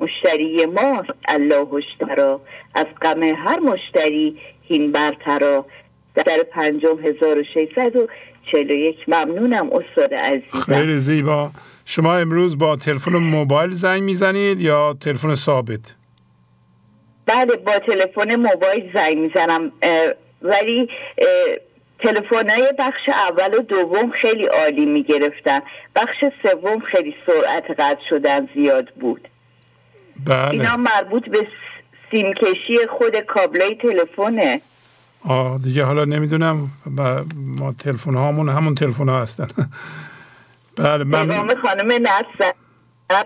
مشتری 0.00 0.66
ماست 0.66 1.10
الله 1.28 1.74
اشترا 1.74 2.40
از 2.74 2.86
غم 3.02 3.22
هر 3.22 3.60
مشتری 3.60 4.38
هین 4.68 4.92
برترا 4.92 5.66
در 6.14 6.42
پنجم 6.52 6.98
هزار 7.04 7.38
و 7.38 7.42
و 7.94 8.06
چهل 8.52 8.70
و 8.70 8.74
یک. 8.74 8.96
ممنونم 9.08 9.70
استاد 9.72 10.14
عزیزم. 10.14 10.74
خیلی 10.74 10.98
زیبا. 10.98 11.50
شما 11.84 12.16
امروز 12.16 12.58
با 12.58 12.76
تلفن 12.76 13.16
موبایل 13.16 13.70
زنگ 13.70 14.02
می‌زنید 14.02 14.60
یا 14.60 14.96
تلفن 15.00 15.34
ثابت؟ 15.34 15.94
بله 17.26 17.56
با 17.56 17.78
تلفن 17.78 18.36
موبایل 18.36 18.90
زنگ 18.94 19.18
می‌زنم 19.18 19.72
ولی 20.42 20.88
تلفن 21.98 22.48
های 22.48 22.72
بخش 22.78 23.08
اول 23.08 23.54
و 23.58 23.62
دوم 23.62 24.12
خیلی 24.22 24.46
عالی 24.46 24.86
می‌گرفتن. 24.86 25.60
بخش 25.96 26.24
سوم 26.42 26.80
خیلی 26.92 27.14
سرعت 27.26 27.64
قطع 27.80 28.00
شدن 28.10 28.48
زیاد 28.54 28.88
بود. 29.00 29.28
بله. 30.26 30.50
اینا 30.50 30.76
مربوط 30.76 31.28
به 31.28 31.48
سیمکشی 32.10 32.86
خود 32.98 33.16
کابلای 33.16 33.78
تلفنه. 33.82 34.60
آه 35.24 35.58
دیگه 35.58 35.84
حالا 35.84 36.04
نمی‌دونم 36.04 36.70
ما 37.36 37.72
تلفن 37.72 38.14
هامون 38.14 38.48
همون 38.48 38.74
تلفن 38.74 39.08
ها 39.08 39.22
هستن. 39.22 39.48
بله 40.76 41.04
من 41.04 41.62
خانم 41.62 41.92
نصر 41.92 42.52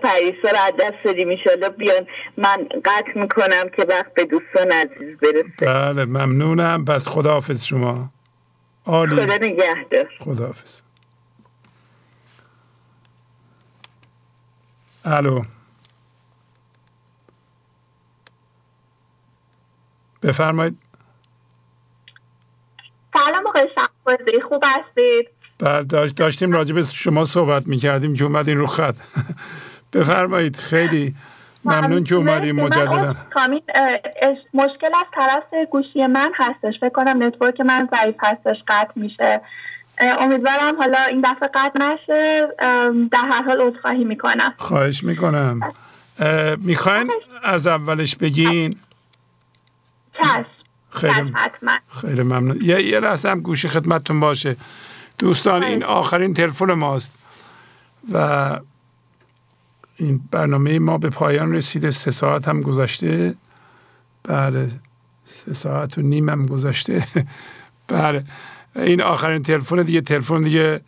پریسا 0.03 0.49
رو 0.51 0.57
از 0.57 0.73
دست 0.79 1.03
دادیم 1.05 1.29
ایشالله 1.29 1.69
بیان 1.69 2.07
من 2.37 2.67
قطع 2.85 3.11
می‌کنم 3.15 3.69
که 3.77 3.85
وقت 3.89 4.13
به 4.13 4.23
دوستان 4.25 4.71
عزیز 4.71 5.17
برسه. 5.17 5.65
بله 5.65 6.05
ممنونم. 6.05 6.85
پس 6.85 7.07
خداحافظ 7.07 7.65
شما. 7.65 8.09
عالی. 8.85 9.15
خدا 9.15 9.35
نگهدار. 9.35 10.09
خداحافظ. 10.19 10.81
الو. 15.05 15.43
بفرمایید. 20.23 20.77
سلام 23.13 23.47
آقای 23.47 23.67
شهبازی 23.75 24.41
خوب 24.49 24.63
هستید؟ 24.65 25.29
داشتیم 26.15 26.51
راجع 26.51 26.75
به 26.75 26.83
شما 26.83 27.25
صحبت 27.25 27.67
می‌کردیم 27.67 28.15
که 28.15 28.23
اومدین 28.23 28.57
رو 28.57 28.67
خط. 28.67 28.95
بفرمایید 29.93 30.55
خیلی 30.55 31.15
ممنون 31.65 32.03
که 32.03 32.15
اومدیم 32.15 32.55
مجددا. 32.55 33.15
مشکل 34.53 34.89
از 34.93 35.05
طرف 35.15 35.43
گوشی 35.71 36.07
من 36.07 36.31
هستش. 36.35 36.79
فکر 36.79 36.89
کنم 36.89 37.23
نتورک 37.23 37.61
من 37.61 37.89
ضعیف 37.95 38.15
هستش 38.19 38.57
قطع 38.67 38.91
میشه. 38.95 39.41
امیدوارم 40.19 40.77
حالا 40.79 40.97
این 41.09 41.21
دفعه 41.21 41.49
قطع 41.53 41.79
نشه. 41.79 42.47
در 43.11 43.27
هر 43.31 43.43
حال 43.43 43.61
عذرخواهی 43.61 44.03
می‌کنم. 44.03 44.53
خواهش 44.57 45.03
می‌کنم. 45.03 45.59
می‌خواین 46.57 47.11
از 47.43 47.67
اولش 47.67 48.15
بگین؟ 48.15 48.75
خیلی 50.91 51.33
خیلی 52.01 52.23
ممنون. 52.23 52.59
یه, 52.61 52.83
یه 52.83 52.99
لحظه 52.99 53.29
هم 53.29 53.41
گوشی 53.41 53.67
خدمتتون 53.67 54.19
باشه. 54.19 54.55
دوستان 55.19 55.63
این 55.63 55.83
آخرین 55.83 56.33
تلفن 56.33 56.73
ماست. 56.73 57.17
و 58.13 58.59
این 59.97 60.21
برنامه 60.31 60.79
ما 60.79 60.97
به 60.97 61.09
پایان 61.09 61.53
رسیده. 61.53 61.91
سه 61.91 62.11
ساعت 62.11 62.47
هم 62.47 62.61
گذشته. 62.61 63.35
بله 64.23 64.69
سه 65.23 65.53
ساعت 65.53 65.97
و 65.97 66.01
نیم 66.01 66.29
هم 66.29 66.45
گذشته. 66.45 67.07
بله. 67.87 68.23
این 68.75 69.01
آخرین 69.01 69.43
تلفن 69.43 69.83
دیگه 69.83 70.01
تلفن 70.01 70.41
دیگه 70.41 70.81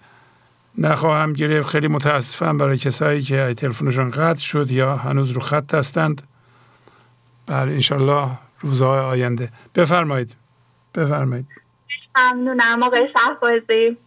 نخواهم 0.78 1.34
گرفت. 1.34 1.68
خیلی 1.68 1.88
متاسفم 1.88 2.58
برای 2.58 2.78
کسایی 2.78 3.22
که 3.22 3.54
تلفنشون 3.58 4.12
قطع 4.12 4.42
شد 4.42 4.72
یا 4.72 4.96
هنوز 4.96 5.32
رو 5.32 5.42
خط 5.42 5.74
هستند. 5.74 6.22
بله 7.48 7.72
انشالله 7.72 8.30
روزهای 8.60 9.00
آینده. 9.00 9.52
بفرمایید. 9.76 10.36
بفرمایید. 10.96 11.48
ممنونم. 12.18 12.84
آقای 12.84 13.08
شهبازی. 13.18 13.98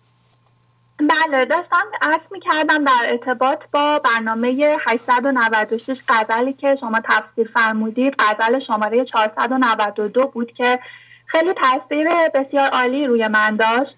بله 0.98 1.44
داشتم 1.44 1.86
عرض 2.02 2.20
می 2.30 2.40
کردم 2.40 2.84
در 2.84 3.08
ارتباط 3.08 3.58
با 3.72 3.98
برنامه 3.98 4.76
896 4.88 5.98
غزلی 6.08 6.52
که 6.52 6.76
شما 6.80 7.00
تفسیر 7.04 7.50
فرمودید. 7.54 8.14
غزل 8.18 8.60
شماره 8.66 9.04
492 9.04 10.26
بود 10.26 10.52
که 10.52 10.78
خیلی 11.26 11.52
تاثیر 11.52 12.08
بسیار 12.34 12.68
عالی 12.68 13.06
روی 13.06 13.28
من 13.28 13.56
داشت. 13.56 13.94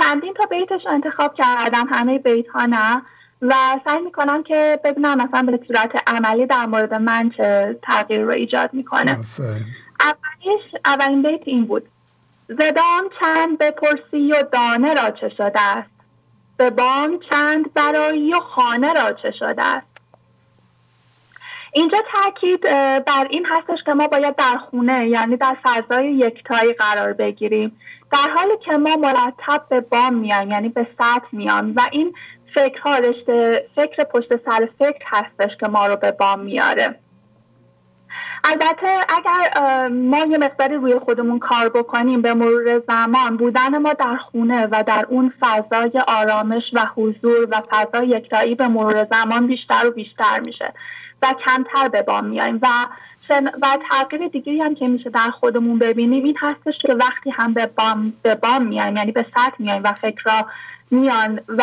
چندین 0.00 0.34
تا 0.34 0.46
بیتش 0.46 0.86
انتخاب 0.86 1.34
کردم 1.34 1.86
همه 1.90 2.18
بیت 2.18 2.48
ها 2.48 2.66
نه. 2.66 3.02
و 3.42 3.54
سعی 3.86 4.00
می‌کنم 4.00 4.42
که 4.42 4.80
ببینم 4.84 5.18
مثلا 5.18 5.42
به 5.42 5.60
صورت 5.66 5.90
عملی 6.06 6.46
در 6.46 6.66
مورد 6.66 6.94
من 6.94 7.30
چه 7.30 7.78
تغییر 7.82 8.20
رو 8.20 8.32
ایجاد 8.32 8.70
می‌کنه. 8.74 9.16
اولیش 10.00 10.74
اولین 10.84 11.22
بیت 11.22 11.40
این 11.44 11.66
بود. 11.66 11.88
زدام 12.48 13.10
چند 13.20 13.58
بپرسی 13.58 14.32
و 14.32 14.42
دانه 14.52 14.94
را 14.94 15.10
چه 15.10 15.28
شده 15.28 15.60
است؟ 15.60 15.99
به 16.60 16.70
بام 16.70 17.20
چند 17.30 17.74
برایی 17.74 18.34
و 18.34 18.40
خانه 18.40 18.92
را 18.92 19.12
چه 19.12 19.30
شده 19.38 19.62
است؟ 19.62 19.86
اینجا 21.72 21.98
تاکید 22.12 22.60
بر 23.06 23.26
این 23.30 23.46
هستش 23.46 23.78
که 23.86 23.94
ما 23.94 24.06
باید 24.06 24.36
در 24.36 24.56
خونه 24.70 25.08
یعنی 25.08 25.36
در 25.36 25.56
فضای 25.62 26.12
یکتایی 26.12 26.72
قرار 26.72 27.12
بگیریم. 27.12 27.76
در 28.12 28.34
حالی 28.36 28.52
که 28.64 28.76
ما 28.76 28.96
مرتب 28.96 29.66
به 29.68 29.80
بام 29.80 30.14
میایم 30.14 30.50
یعنی 30.50 30.68
به 30.68 30.86
سطح 30.98 31.26
میایم 31.32 31.74
و 31.76 31.80
این 31.92 32.14
فکرها 32.54 32.98
رشته 32.98 33.68
فکر 33.76 34.04
پشت 34.04 34.28
سر 34.28 34.68
فکر 34.78 35.04
هستش 35.06 35.56
که 35.60 35.68
ما 35.68 35.86
رو 35.86 35.96
به 35.96 36.12
بام 36.12 36.40
میاره. 36.40 36.98
البته 38.44 38.88
اگر 39.08 39.88
ما 39.88 40.18
یه 40.18 40.38
مقداری 40.38 40.74
روی 40.74 40.98
خودمون 40.98 41.38
کار 41.38 41.68
بکنیم 41.68 42.22
به 42.22 42.34
مرور 42.34 42.82
زمان 42.88 43.36
بودن 43.36 43.78
ما 43.78 43.92
در 43.92 44.16
خونه 44.16 44.66
و 44.66 44.84
در 44.86 45.06
اون 45.08 45.32
فضای 45.40 46.02
آرامش 46.08 46.62
و 46.72 46.86
حضور 46.96 47.48
و 47.50 47.62
فضای 47.70 48.08
یکتایی 48.08 48.54
به 48.54 48.68
مرور 48.68 49.06
زمان 49.10 49.46
بیشتر 49.46 49.86
و 49.86 49.90
بیشتر 49.90 50.40
میشه 50.46 50.72
و 51.22 51.34
کمتر 51.46 51.88
به 51.88 52.02
بام 52.02 52.26
میایم 52.26 52.58
و 52.62 52.66
و 53.62 53.78
تغییر 53.90 54.28
دیگه 54.28 54.64
هم 54.64 54.74
که 54.74 54.86
میشه 54.86 55.10
در 55.10 55.30
خودمون 55.40 55.78
ببینیم 55.78 56.24
این 56.24 56.36
هستش 56.40 56.78
که 56.82 56.94
وقتی 56.94 57.30
هم 57.30 57.52
به 57.52 57.66
بام 57.66 58.12
به 58.22 58.34
بام 58.34 58.66
میایم 58.66 58.96
یعنی 58.96 59.12
به 59.12 59.26
سطح 59.34 59.54
میایم 59.58 59.82
و 59.84 59.92
فکرها 59.92 60.46
میان 60.90 61.40
و 61.48 61.62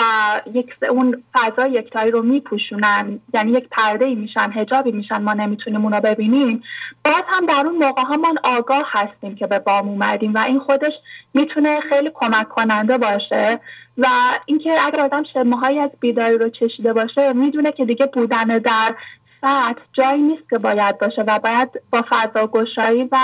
یک 0.53 0.73
اون 0.89 1.23
فضا 1.33 1.67
یکتایی 1.67 2.11
رو 2.11 2.21
میپوشونن. 2.21 3.19
یعنی 3.33 3.51
یک 3.51 3.67
پرده 3.71 4.05
ای 4.05 4.15
میشن 4.15 4.51
هجابی 4.51 4.91
میشن 4.91 5.21
ما 5.21 5.33
نمی‌تونیم 5.33 5.83
اونا 5.83 5.99
ببینیم. 5.99 6.63
باز 7.05 7.23
هم 7.27 7.45
در 7.45 7.63
اون 7.65 7.75
موقع 7.75 8.01
ها 8.01 8.17
ما 8.17 8.33
آگاه 8.43 8.83
هستیم 8.87 9.35
که 9.35 9.47
به 9.47 9.59
بام 9.59 9.89
اومدیم 9.89 10.33
و 10.33 10.43
این 10.47 10.59
خودش 10.59 10.93
می‌تونه 11.33 11.79
خیلی 11.89 12.11
کمک 12.13 12.49
کننده 12.49 12.97
باشه 12.97 13.59
و 13.97 14.07
اینکه 14.45 14.69
اگر 14.85 14.99
آدم 14.99 15.23
شماهایی 15.33 15.79
از 15.79 15.89
بیداری 15.99 16.37
رو 16.37 16.49
چشیده 16.49 16.93
باشه 16.93 17.33
می‌دونه 17.33 17.71
که 17.71 17.85
دیگه 17.85 18.05
بودن 18.05 18.43
در 18.43 18.95
سطح 19.41 19.81
جایی 19.93 20.21
نیست 20.21 20.49
که 20.49 20.57
باید 20.57 20.97
باشه 20.97 21.23
و 21.27 21.39
باید 21.39 21.69
با 21.91 22.01
فضا 22.09 22.47
گشایی 22.47 23.09
و 23.11 23.17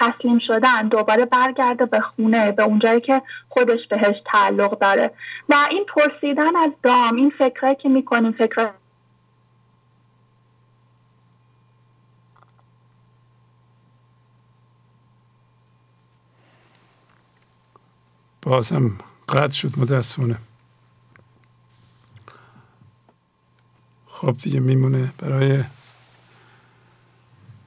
تسلیم 0.00 0.38
شدن 0.46 0.88
دوباره 0.88 1.24
برگرده 1.24 1.86
به 1.86 2.00
خونه 2.00 2.52
به 2.52 2.62
اونجایی 2.62 3.00
که 3.00 3.22
خودش 3.48 3.86
بهش 3.90 4.16
تعلق 4.32 4.78
داره. 4.78 5.10
و 5.48 5.54
این 5.70 5.86
پرسیدن 5.94 6.56
از 6.56 6.70
دام 6.82 7.16
این 7.16 7.32
فکرهایی 7.38 7.76
که 7.76 7.88
می‌کنیم 7.88 8.32
فکر 8.32 8.70
بازم 18.42 18.98
قطع 19.28 19.54
شد 19.54 19.78
متاسفانه. 19.78 20.38
خب 24.06 24.36
دیگه 24.38 24.60
میمونه 24.60 25.12
برای 25.18 25.64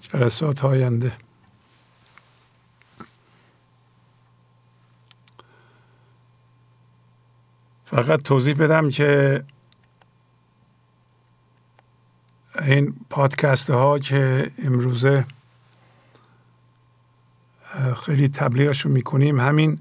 جلسات 0.01 0.65
آینده. 0.65 1.22
فقط 7.93 8.21
توضیح 8.21 8.55
بدم 8.55 8.89
که 8.89 9.43
این 12.61 12.95
پادکست 13.09 13.69
ها 13.69 13.99
که 13.99 14.51
امروزه 14.57 15.25
خیلی 18.05 18.27
تبلیغشون 18.27 18.91
می‌کنیم 18.91 19.39
همین 19.39 19.79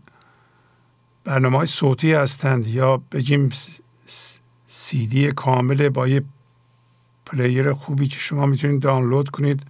برنامه 1.25 1.57
های 1.57 1.67
صوتی 1.67 2.13
هستند 2.13 2.67
یا 2.67 2.97
بگیم 3.13 3.49
سیدی 4.67 5.33
کامل 5.33 5.89
با 5.89 6.09
یه 6.09 6.25
player 7.27 7.73
خوبی 7.73 8.09
که 8.09 8.19
شما 8.19 8.47
می‌تونید 8.47 8.83
دانلود 8.83 9.29
کنید 9.29 9.63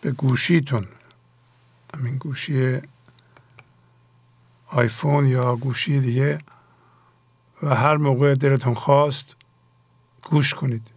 به 0.00 0.12
گوشیتون. 0.12 0.88
همین 1.94 2.16
گوشی 2.16 2.78
آیفون 4.66 5.26
یا 5.26 5.56
گوشی 5.56 6.00
دیگه. 6.00 6.38
و 7.62 7.74
هر 7.74 7.96
موقع 7.96 8.34
دلتون 8.34 8.74
خواست 8.74 9.36
گوش 10.22 10.54
کنید. 10.54 10.90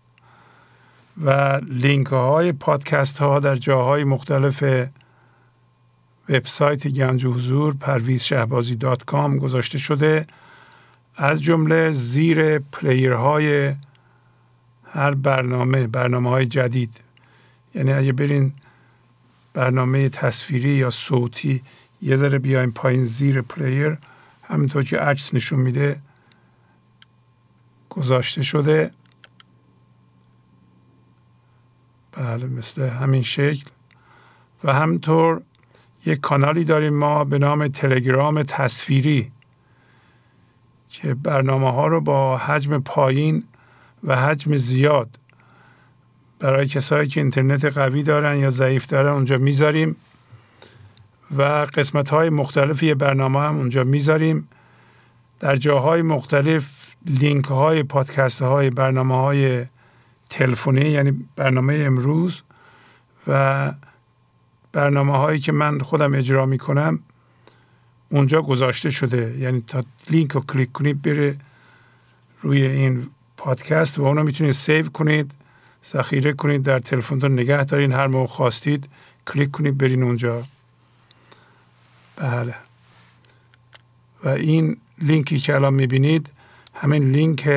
و 1.23 1.59
لینک 1.67 2.07
های 2.07 2.51
پادکست 2.51 3.19
ها 3.19 3.39
در 3.39 3.55
جاهای 3.55 4.03
مختلف 4.03 4.63
وبسایت 6.29 6.87
گنج 6.87 7.25
حضور 7.25 7.73
پرویز 7.73 8.23
شهبازی 8.23 8.75
dot 8.75 9.05
com 9.05 9.37
گذاشته 9.37 9.77
شده. 9.77 10.27
از 11.15 11.41
جمله 11.41 11.91
زیر 11.91 12.59
player 12.59 13.11
های 13.11 13.75
هر 14.83 15.13
برنامه 15.13 15.87
برنامه 15.87 16.29
های 16.29 16.45
جدید. 16.45 17.01
یعنی 17.75 17.93
اگه 17.93 18.13
برین 18.13 18.53
برنامه 19.53 20.09
تصویری 20.09 20.69
یا 20.69 20.89
صوتی 20.89 21.61
یه 22.01 22.15
ذره 22.15 22.39
بیایم 22.39 22.71
پایین 22.71 23.03
زیر 23.03 23.41
player 23.41 23.97
همینطور 24.43 24.83
که 24.83 24.97
عکس 24.97 25.33
نشون 25.33 25.59
میده 25.59 26.01
گذاشته 27.91 28.41
شده. 28.43 28.91
بله 32.11 32.45
مثل 32.45 32.81
همین 32.89 33.21
شکل. 33.21 33.69
و 34.63 34.73
همینطور 34.73 35.41
یک 36.05 36.19
کانالی 36.19 36.63
داریم 36.63 36.93
ما 36.93 37.23
به 37.23 37.39
نام 37.39 37.67
تلگرام 37.67 38.43
تصویری 38.43 39.31
که 40.89 41.13
برنامه 41.13 41.71
ها 41.71 41.87
رو 41.87 42.01
با 42.01 42.37
حجم 42.37 42.79
پایین 42.79 43.43
و 44.03 44.15
حجم 44.15 44.55
زیاد 44.55 45.19
برای 46.39 46.67
کسایی 46.67 47.07
که 47.07 47.21
اینترنت 47.21 47.65
قوی 47.65 48.03
دارن 48.03 48.37
یا 48.37 48.49
ضعیف 48.49 48.87
دارن 48.87 49.13
اونجا 49.13 49.37
می‌ذاریم 49.37 49.95
و 51.37 51.43
قسمت 51.73 52.09
های 52.09 52.29
مختلف 52.29 52.83
یه 52.83 52.95
برنامه 52.95 53.39
هم 53.39 53.57
اونجا 53.57 53.83
می‌ذاریم. 53.83 54.47
در 55.39 55.55
جاهای 55.55 56.01
مختلف 56.01 56.80
لینک 57.05 57.45
های 57.45 57.83
پادکست 57.83 58.41
های 58.41 58.69
برنامه 58.69 59.15
های 59.15 59.65
تلفنی 60.29 60.89
یعنی 60.89 61.27
برنامه 61.35 61.73
امروز 61.73 62.41
و 63.27 63.73
برنامه 64.71 65.17
هایی 65.17 65.39
که 65.39 65.51
من 65.51 65.79
خودم 65.79 66.13
اجرا 66.13 66.45
می 66.45 66.57
کنم 66.57 66.99
اونجا 68.09 68.41
گذاشته 68.41 68.89
شده. 68.89 69.37
یعنی 69.37 69.61
تا 69.67 69.83
لینک 70.09 70.31
رو 70.31 70.41
کلیک 70.41 70.71
کنید 70.71 71.01
بره 71.01 71.35
روی 72.41 72.61
این 72.65 73.09
پادکست 73.37 73.99
و 73.99 74.03
اونو 74.03 74.23
می‌تونید 74.23 74.53
save 74.53 74.89
کنید 74.89 75.31
ذخیره 75.85 76.33
کنید 76.33 76.63
در 76.63 76.79
تلفنتون 76.79 77.33
نگه 77.33 77.63
دارین. 77.63 77.91
هر 77.91 78.07
موقع 78.07 78.27
خواستید 78.27 78.89
کلیک 79.27 79.51
کنید 79.51 79.77
برین 79.77 80.03
اونجا. 80.03 80.43
بله. 82.15 82.55
و 84.23 84.29
این 84.29 84.77
لینکی 85.01 85.39
که 85.39 85.55
الان 85.55 85.73
می‌بینید 85.73 86.31
همین 86.73 87.11
لینک 87.11 87.49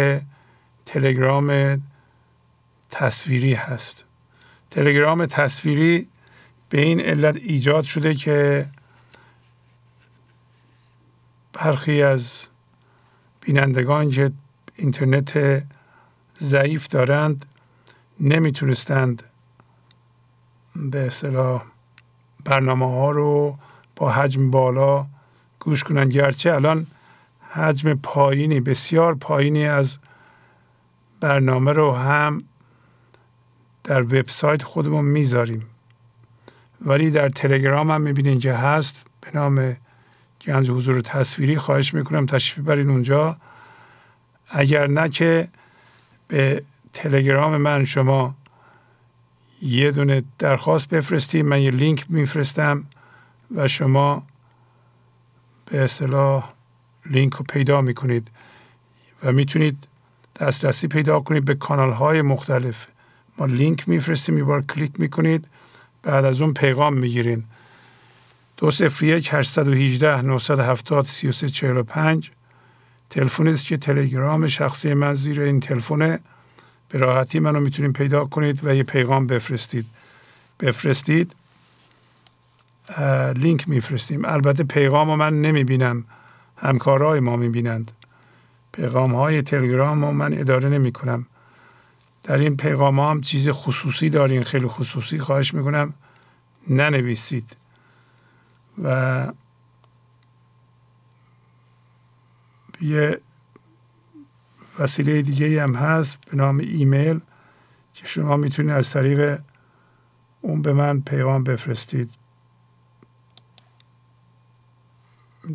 تلگرام 0.86 1.80
تصویری 2.90 3.54
هست. 3.54 4.04
تلگرام 4.70 5.26
تصویری 5.26 6.08
به 6.68 6.80
این 6.80 7.00
علت 7.00 7.36
ایجاد 7.36 7.84
شده 7.84 8.14
که 8.14 8.66
برخی 11.52 12.02
از 12.02 12.48
بینندگان 13.40 14.10
که 14.10 14.32
اینترنت 14.76 15.62
ضعیف 16.38 16.88
دارند 16.88 17.46
نمی‌تونستند 18.20 19.22
به 20.76 21.06
اصطلاح 21.06 21.64
برنامه 22.44 22.86
ها 22.90 23.10
رو 23.10 23.58
با 23.96 24.10
حجم 24.10 24.50
بالا 24.50 25.06
گوش 25.60 25.84
کنند. 25.84 26.12
گرچه 26.12 26.52
الان 26.52 26.86
حجم 27.54 27.94
پایینی 27.94 28.60
بسیار 28.60 29.14
پایینی 29.14 29.66
از 29.66 29.98
برنامه 31.20 31.72
رو 31.72 31.92
هم 31.92 32.44
در 33.84 34.02
وبسایت 34.02 34.62
خودمون 34.62 35.04
می‌ذاریم. 35.04 35.66
ولی 36.80 37.10
در 37.10 37.28
تلگرام 37.28 37.90
هم 37.90 38.00
می‌بینین 38.00 38.38
که 38.38 38.52
هست. 38.54 39.06
به 39.20 39.30
نام 39.34 39.76
گنج 40.46 40.70
حضور 40.70 41.00
تصویری 41.00 41.58
خواهش 41.58 41.94
می‌کنم 41.94 42.26
تشریف 42.26 42.66
برین 42.66 42.90
اونجا. 42.90 43.36
اگر 44.48 44.86
نه 44.86 45.08
که 45.08 45.48
به 46.28 46.62
تلگرام 46.92 47.56
من 47.56 47.84
شما 47.84 48.34
یه 49.62 49.90
دونه 49.90 50.22
درخواست 50.38 50.88
بفرستید 50.88 51.44
من 51.44 51.62
یه 51.62 51.70
لینک 51.70 52.06
میفرستم 52.08 52.84
و 53.54 53.68
شما 53.68 54.22
به 55.66 55.84
اصطلاح 55.84 56.53
لینک 57.06 57.34
رو 57.34 57.44
پیدا 57.44 57.80
می‌کنید 57.80 58.28
و 59.22 59.32
می‌تونید 59.32 59.78
دسترسی 60.40 60.88
پیدا 60.88 61.20
کنید 61.20 61.44
به 61.44 61.54
کانال 61.54 61.92
های 61.92 62.22
مختلف. 62.22 62.86
ما 63.38 63.46
لینک 63.46 63.88
میفرستیم 63.88 64.38
یه 64.38 64.44
بار 64.44 64.62
کلیک 64.62 64.92
می‌کنید 64.98 65.46
بعد 66.02 66.24
از 66.24 66.40
اون 66.40 66.54
پیغام 66.54 66.94
می‌گیرین. 66.94 67.44
دو 68.56 68.70
یک 69.02 69.28
هشتصد 69.32 69.68
و 69.68 69.72
هیجده 69.72 70.22
نهصد 70.22 70.60
هفتاد 70.60 71.06
سی 71.06 71.28
و 71.28 71.32
سه 71.32 71.48
چهل 71.48 71.76
و 71.76 71.82
پنج. 71.82 72.30
تلفنی 73.10 73.50
است 73.50 73.66
که 73.66 73.76
تلگرام 73.76 74.48
شخصی 74.48 74.94
من 74.94 75.14
زیر 75.14 75.40
این 75.40 75.60
تلفن. 75.60 76.18
به 76.88 76.98
راحتی 76.98 77.38
منو 77.38 77.60
می‌تونید 77.60 77.92
پیدا 77.92 78.24
کنید 78.24 78.60
و 78.64 78.74
یه 78.74 78.82
پیغام 78.82 79.26
بفرستید. 79.26 79.86
بفرستید 80.60 81.34
لینک 83.36 83.68
میفرستیم. 83.68 84.24
البته 84.24 84.64
پیغام 84.64 85.10
رو 85.10 85.16
من 85.16 85.40
نمی‌بینم. 85.40 86.04
همکارای 86.64 87.20
ما 87.20 87.36
می‌بینند. 87.36 87.90
پیغام 88.72 89.14
های 89.14 89.42
تلگرام 89.42 90.04
رو 90.04 90.10
من 90.10 90.34
اداره 90.38 90.68
نمی 90.68 90.92
کنم 90.92 91.26
در 92.22 92.38
این 92.38 92.56
پیغام 92.56 93.00
هم 93.00 93.20
چیز 93.20 93.48
خصوصی 93.48 94.10
دارین 94.10 94.42
خیلی 94.42 94.66
خصوصی 94.66 95.18
خواهش 95.18 95.54
می‌کنم. 95.54 95.94
ننویسید. 96.70 97.56
و 98.82 99.26
یه 102.80 103.20
وسیله 104.78 105.22
دیگه 105.22 105.62
هم 105.62 105.74
هست 105.74 106.18
به 106.30 106.36
نام 106.36 106.58
ایمیل 106.58 107.20
که 107.94 108.06
شما 108.06 108.36
می‌تونید 108.36 108.70
از 108.70 108.90
طریق 108.90 109.38
اون 110.40 110.62
به 110.62 110.72
من 110.72 111.00
پیغام 111.00 111.44
بفرستید. 111.44 112.10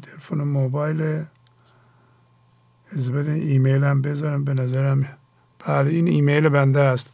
تلفن 0.02 0.38
موبایل. 0.38 1.26
از 2.92 3.12
بدین 3.12 3.34
ایمیل 3.34 3.84
هم 3.84 4.02
بذارم 4.02 4.44
به 4.44 4.54
نظرم 4.54 5.18
بله 5.68 5.90
این 5.90 6.08
ایمیل 6.08 6.50
بنده 6.50 6.82
است. 6.82 7.12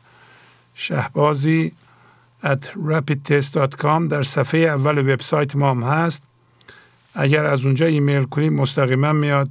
شهبازی 0.75 1.71
at 2.43 2.63
rapidtest.com 2.89 4.07
در 4.09 4.23
صفحه 4.23 4.59
اول 4.59 4.97
وبسایت 4.97 5.55
ما 5.55 5.71
هم 5.71 5.83
هست. 5.83 6.23
اگر 7.13 7.45
از 7.45 7.65
اونجا 7.65 7.85
ایمیل 7.85 8.23
کنید 8.23 8.51
مستقیما 8.51 9.13
میاد 9.13 9.49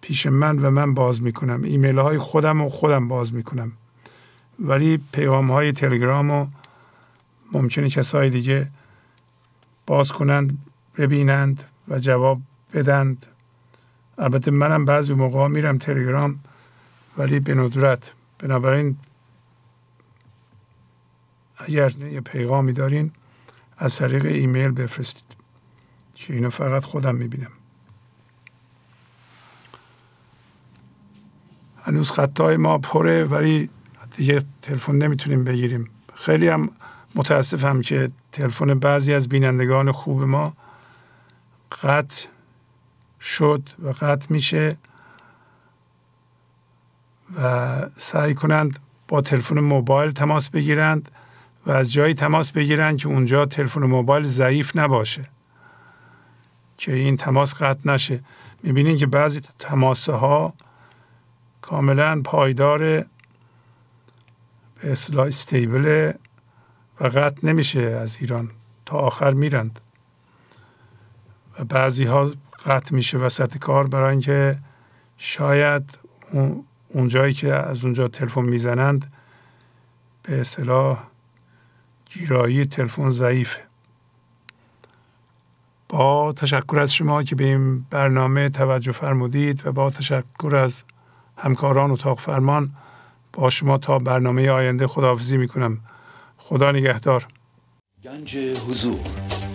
پیش 0.00 0.26
من 0.26 0.58
و 0.58 0.70
من 0.70 0.94
باز 0.94 1.22
می‌کنم. 1.22 1.62
ایمیل 1.62 1.98
های 1.98 2.18
خودم 2.18 2.60
و 2.60 2.70
خودم 2.70 3.08
باز 3.08 3.34
می‌کنم. 3.34 3.72
ولی 4.58 5.00
پیغام 5.12 5.50
های 5.50 5.72
تلگرام 5.72 6.30
و 6.30 6.46
ممکنه 7.52 7.90
کسای 7.90 8.30
دیگه 8.30 8.68
باز 9.86 10.12
کنند. 10.12 10.58
ببینند 10.96 11.64
و 11.88 11.98
جواب 11.98 12.40
بدند. 12.74 13.26
البته 14.18 14.50
منم 14.50 14.84
بعضی 14.84 15.14
موقع 15.14 15.48
میرم 15.48 15.78
تلگرام 15.78 16.40
ولی 17.18 17.40
به 17.40 17.54
ندرت. 17.54 18.12
بنابراین 18.38 18.96
اگر 21.58 21.90
یه 21.98 22.20
پیغامی 22.20 22.72
دارین 22.72 23.10
از 23.78 23.96
طریق 23.96 24.24
ایمیل 24.24 24.70
بفرستید 24.70 25.24
که 26.14 26.34
اینو 26.34 26.50
فقط 26.50 26.84
خودم 26.84 27.14
می‌بینم. 27.14 27.50
هنوز 31.82 32.10
خطای 32.10 32.56
ما 32.56 32.78
پره 32.78 33.24
ولی 33.24 33.70
دیگه 34.16 34.42
تلفن 34.62 34.94
نمی‌تونیم 34.94 35.44
بگیریم. 35.44 35.90
خیلی 36.14 36.48
هم 36.48 36.70
متاسفم 37.14 37.80
که 37.80 38.10
تلفن 38.32 38.74
بعضی 38.74 39.14
از 39.14 39.28
بینندگان 39.28 39.92
خوب 39.92 40.22
ما 40.22 40.56
قطع 41.82 42.26
شد 43.20 43.68
و 43.78 43.88
قطع 43.88 44.26
میشه 44.30 44.76
و 47.36 47.76
سعی 47.96 48.34
کنند 48.34 48.78
با 49.08 49.20
تلفن 49.20 49.60
موبایل 49.60 50.10
تماس 50.10 50.50
بگیرند 50.50 51.10
و 51.66 51.70
از 51.70 51.92
جایی 51.92 52.14
تماس 52.14 52.52
بگیرند 52.52 52.98
که 52.98 53.08
اونجا 53.08 53.46
تلفن 53.46 53.80
موبایل 53.80 54.26
ضعیف 54.26 54.76
نباشه 54.76 55.28
که 56.78 56.92
این 56.92 57.16
تماس 57.16 57.54
قطع 57.54 57.80
نشه. 57.84 58.20
می‌بینین 58.62 58.96
که 58.96 59.06
بعضی 59.06 59.40
تماس 59.58 60.08
ها 60.10 60.54
کاملا 61.62 62.20
پایدار 62.24 62.78
به 62.78 63.06
اصطلاح 64.82 65.26
استیبله 65.26 66.18
و 67.00 67.06
قطع 67.06 67.46
نمیشه 67.46 67.80
از 67.80 68.18
ایران. 68.20 68.50
تا 68.86 68.96
آخر 68.96 69.30
میرند. 69.30 69.80
بعضی 71.68 72.04
ها 72.04 72.30
قطع 72.66 72.94
میشه 72.94 73.18
وسط 73.18 73.58
کار 73.58 73.86
برای 73.86 74.10
اینکه 74.10 74.58
شاید 75.18 75.98
اون 76.88 77.08
جایی 77.08 77.34
که 77.34 77.54
از 77.54 77.84
اونجا 77.84 78.08
تلفن 78.08 78.42
می‌زنند 78.42 79.12
به 80.22 80.40
اصطلاح 80.40 81.02
گیرایی 82.10 82.64
تلفن 82.64 83.10
ضعیفه. 83.10 83.60
با 85.88 86.32
تشکر 86.32 86.78
از 86.78 86.94
شما 86.94 87.22
که 87.22 87.34
به 87.34 87.44
این 87.44 87.80
برنامه 87.90 88.48
توجه 88.48 88.92
فرمودید 88.92 89.66
و 89.66 89.72
با 89.72 89.90
تشکر 89.90 90.56
از 90.56 90.84
همکاران 91.38 91.90
اتاق 91.90 92.20
فرمان 92.20 92.70
با 93.32 93.50
شما 93.50 93.78
تا 93.78 93.98
برنامه 93.98 94.50
آینده 94.50 94.86
خداحافظی 94.86 95.36
می‌کنم. 95.36 95.78
خدا 96.38 96.72
نگهدار. 96.72 97.26
گنج 98.04 98.36
حضور. 98.36 99.41